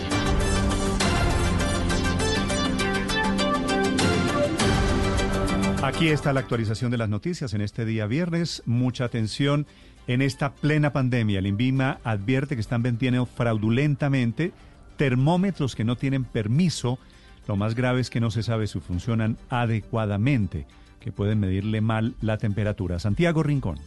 Aquí 5.81 6.09
está 6.09 6.33
la 6.33 6.41
actualización 6.41 6.91
de 6.91 6.97
las 6.97 7.07
noticias 7.07 7.53
en 7.53 7.61
este 7.61 7.85
día 7.85 8.07
viernes. 8.07 8.61
Mucha 8.65 9.05
atención 9.05 9.65
en 10.07 10.21
esta 10.21 10.51
plena 10.51 10.91
pandemia. 10.91 11.39
El 11.39 11.47
INVIMA 11.47 11.99
advierte 12.03 12.55
que 12.55 12.61
están 12.61 12.83
vendiendo 12.83 13.25
fraudulentamente 13.25 14.51
termómetros 14.97 15.77
que 15.77 15.85
no 15.85 15.95
tienen 15.95 16.25
permiso. 16.25 16.99
Lo 17.47 17.55
más 17.55 17.73
grave 17.73 18.01
es 18.01 18.09
que 18.09 18.19
no 18.19 18.31
se 18.31 18.43
sabe 18.43 18.67
si 18.67 18.81
funcionan 18.81 19.37
adecuadamente, 19.49 20.67
que 21.01 21.11
pueden 21.11 21.39
medirle 21.39 21.81
mal 21.81 22.13
la 22.21 22.37
temperatura. 22.37 22.99
Santiago 22.99 23.43
Rincón. 23.43 23.77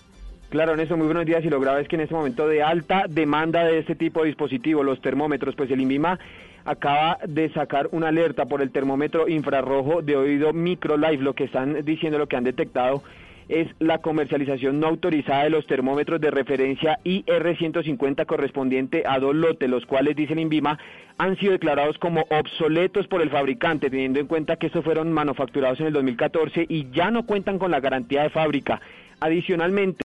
Claro, 0.50 0.76
Néstor, 0.76 0.98
muy 0.98 1.06
buenos 1.06 1.26
días. 1.26 1.44
Y 1.44 1.50
lo 1.50 1.58
grave 1.58 1.82
es 1.82 1.88
que 1.88 1.96
en 1.96 2.02
este 2.02 2.14
momento 2.14 2.46
de 2.46 2.62
alta 2.62 3.06
demanda 3.08 3.64
de 3.64 3.78
este 3.78 3.94
tipo 3.94 4.20
de 4.20 4.26
dispositivos, 4.26 4.84
los 4.84 5.00
termómetros, 5.00 5.56
pues 5.56 5.70
el 5.70 5.80
INVIMA 5.80 6.18
acaba 6.64 7.18
de 7.26 7.52
sacar 7.52 7.88
una 7.92 8.08
alerta 8.08 8.46
por 8.46 8.62
el 8.62 8.70
termómetro 8.70 9.28
infrarrojo 9.28 10.02
de 10.02 10.16
oído 10.16 10.52
MicroLife. 10.52 11.22
Lo 11.22 11.34
que 11.34 11.44
están 11.44 11.84
diciendo, 11.84 12.18
lo 12.18 12.28
que 12.28 12.36
han 12.36 12.44
detectado 12.44 13.02
es 13.48 13.68
la 13.78 13.98
comercialización 13.98 14.80
no 14.80 14.86
autorizada 14.86 15.44
de 15.44 15.50
los 15.50 15.66
termómetros 15.66 16.20
de 16.20 16.30
referencia 16.30 16.98
IR150 17.04 18.26
correspondiente 18.26 19.04
a 19.06 19.18
dos 19.18 19.34
lotes, 19.34 19.68
los 19.68 19.86
cuales, 19.86 20.16
dice 20.16 20.32
el 20.32 20.40
INVIMA, 20.40 20.78
han 21.18 21.36
sido 21.38 21.52
declarados 21.52 21.98
como 21.98 22.24
obsoletos 22.30 23.06
por 23.06 23.22
el 23.22 23.30
fabricante, 23.30 23.90
teniendo 23.90 24.20
en 24.20 24.26
cuenta 24.26 24.56
que 24.56 24.66
estos 24.66 24.84
fueron 24.84 25.12
manufacturados 25.12 25.80
en 25.80 25.86
el 25.86 25.92
2014 25.92 26.66
y 26.68 26.90
ya 26.90 27.10
no 27.10 27.26
cuentan 27.26 27.58
con 27.58 27.70
la 27.70 27.80
garantía 27.80 28.22
de 28.22 28.30
fábrica. 28.30 28.80
Adicionalmente, 29.20 30.02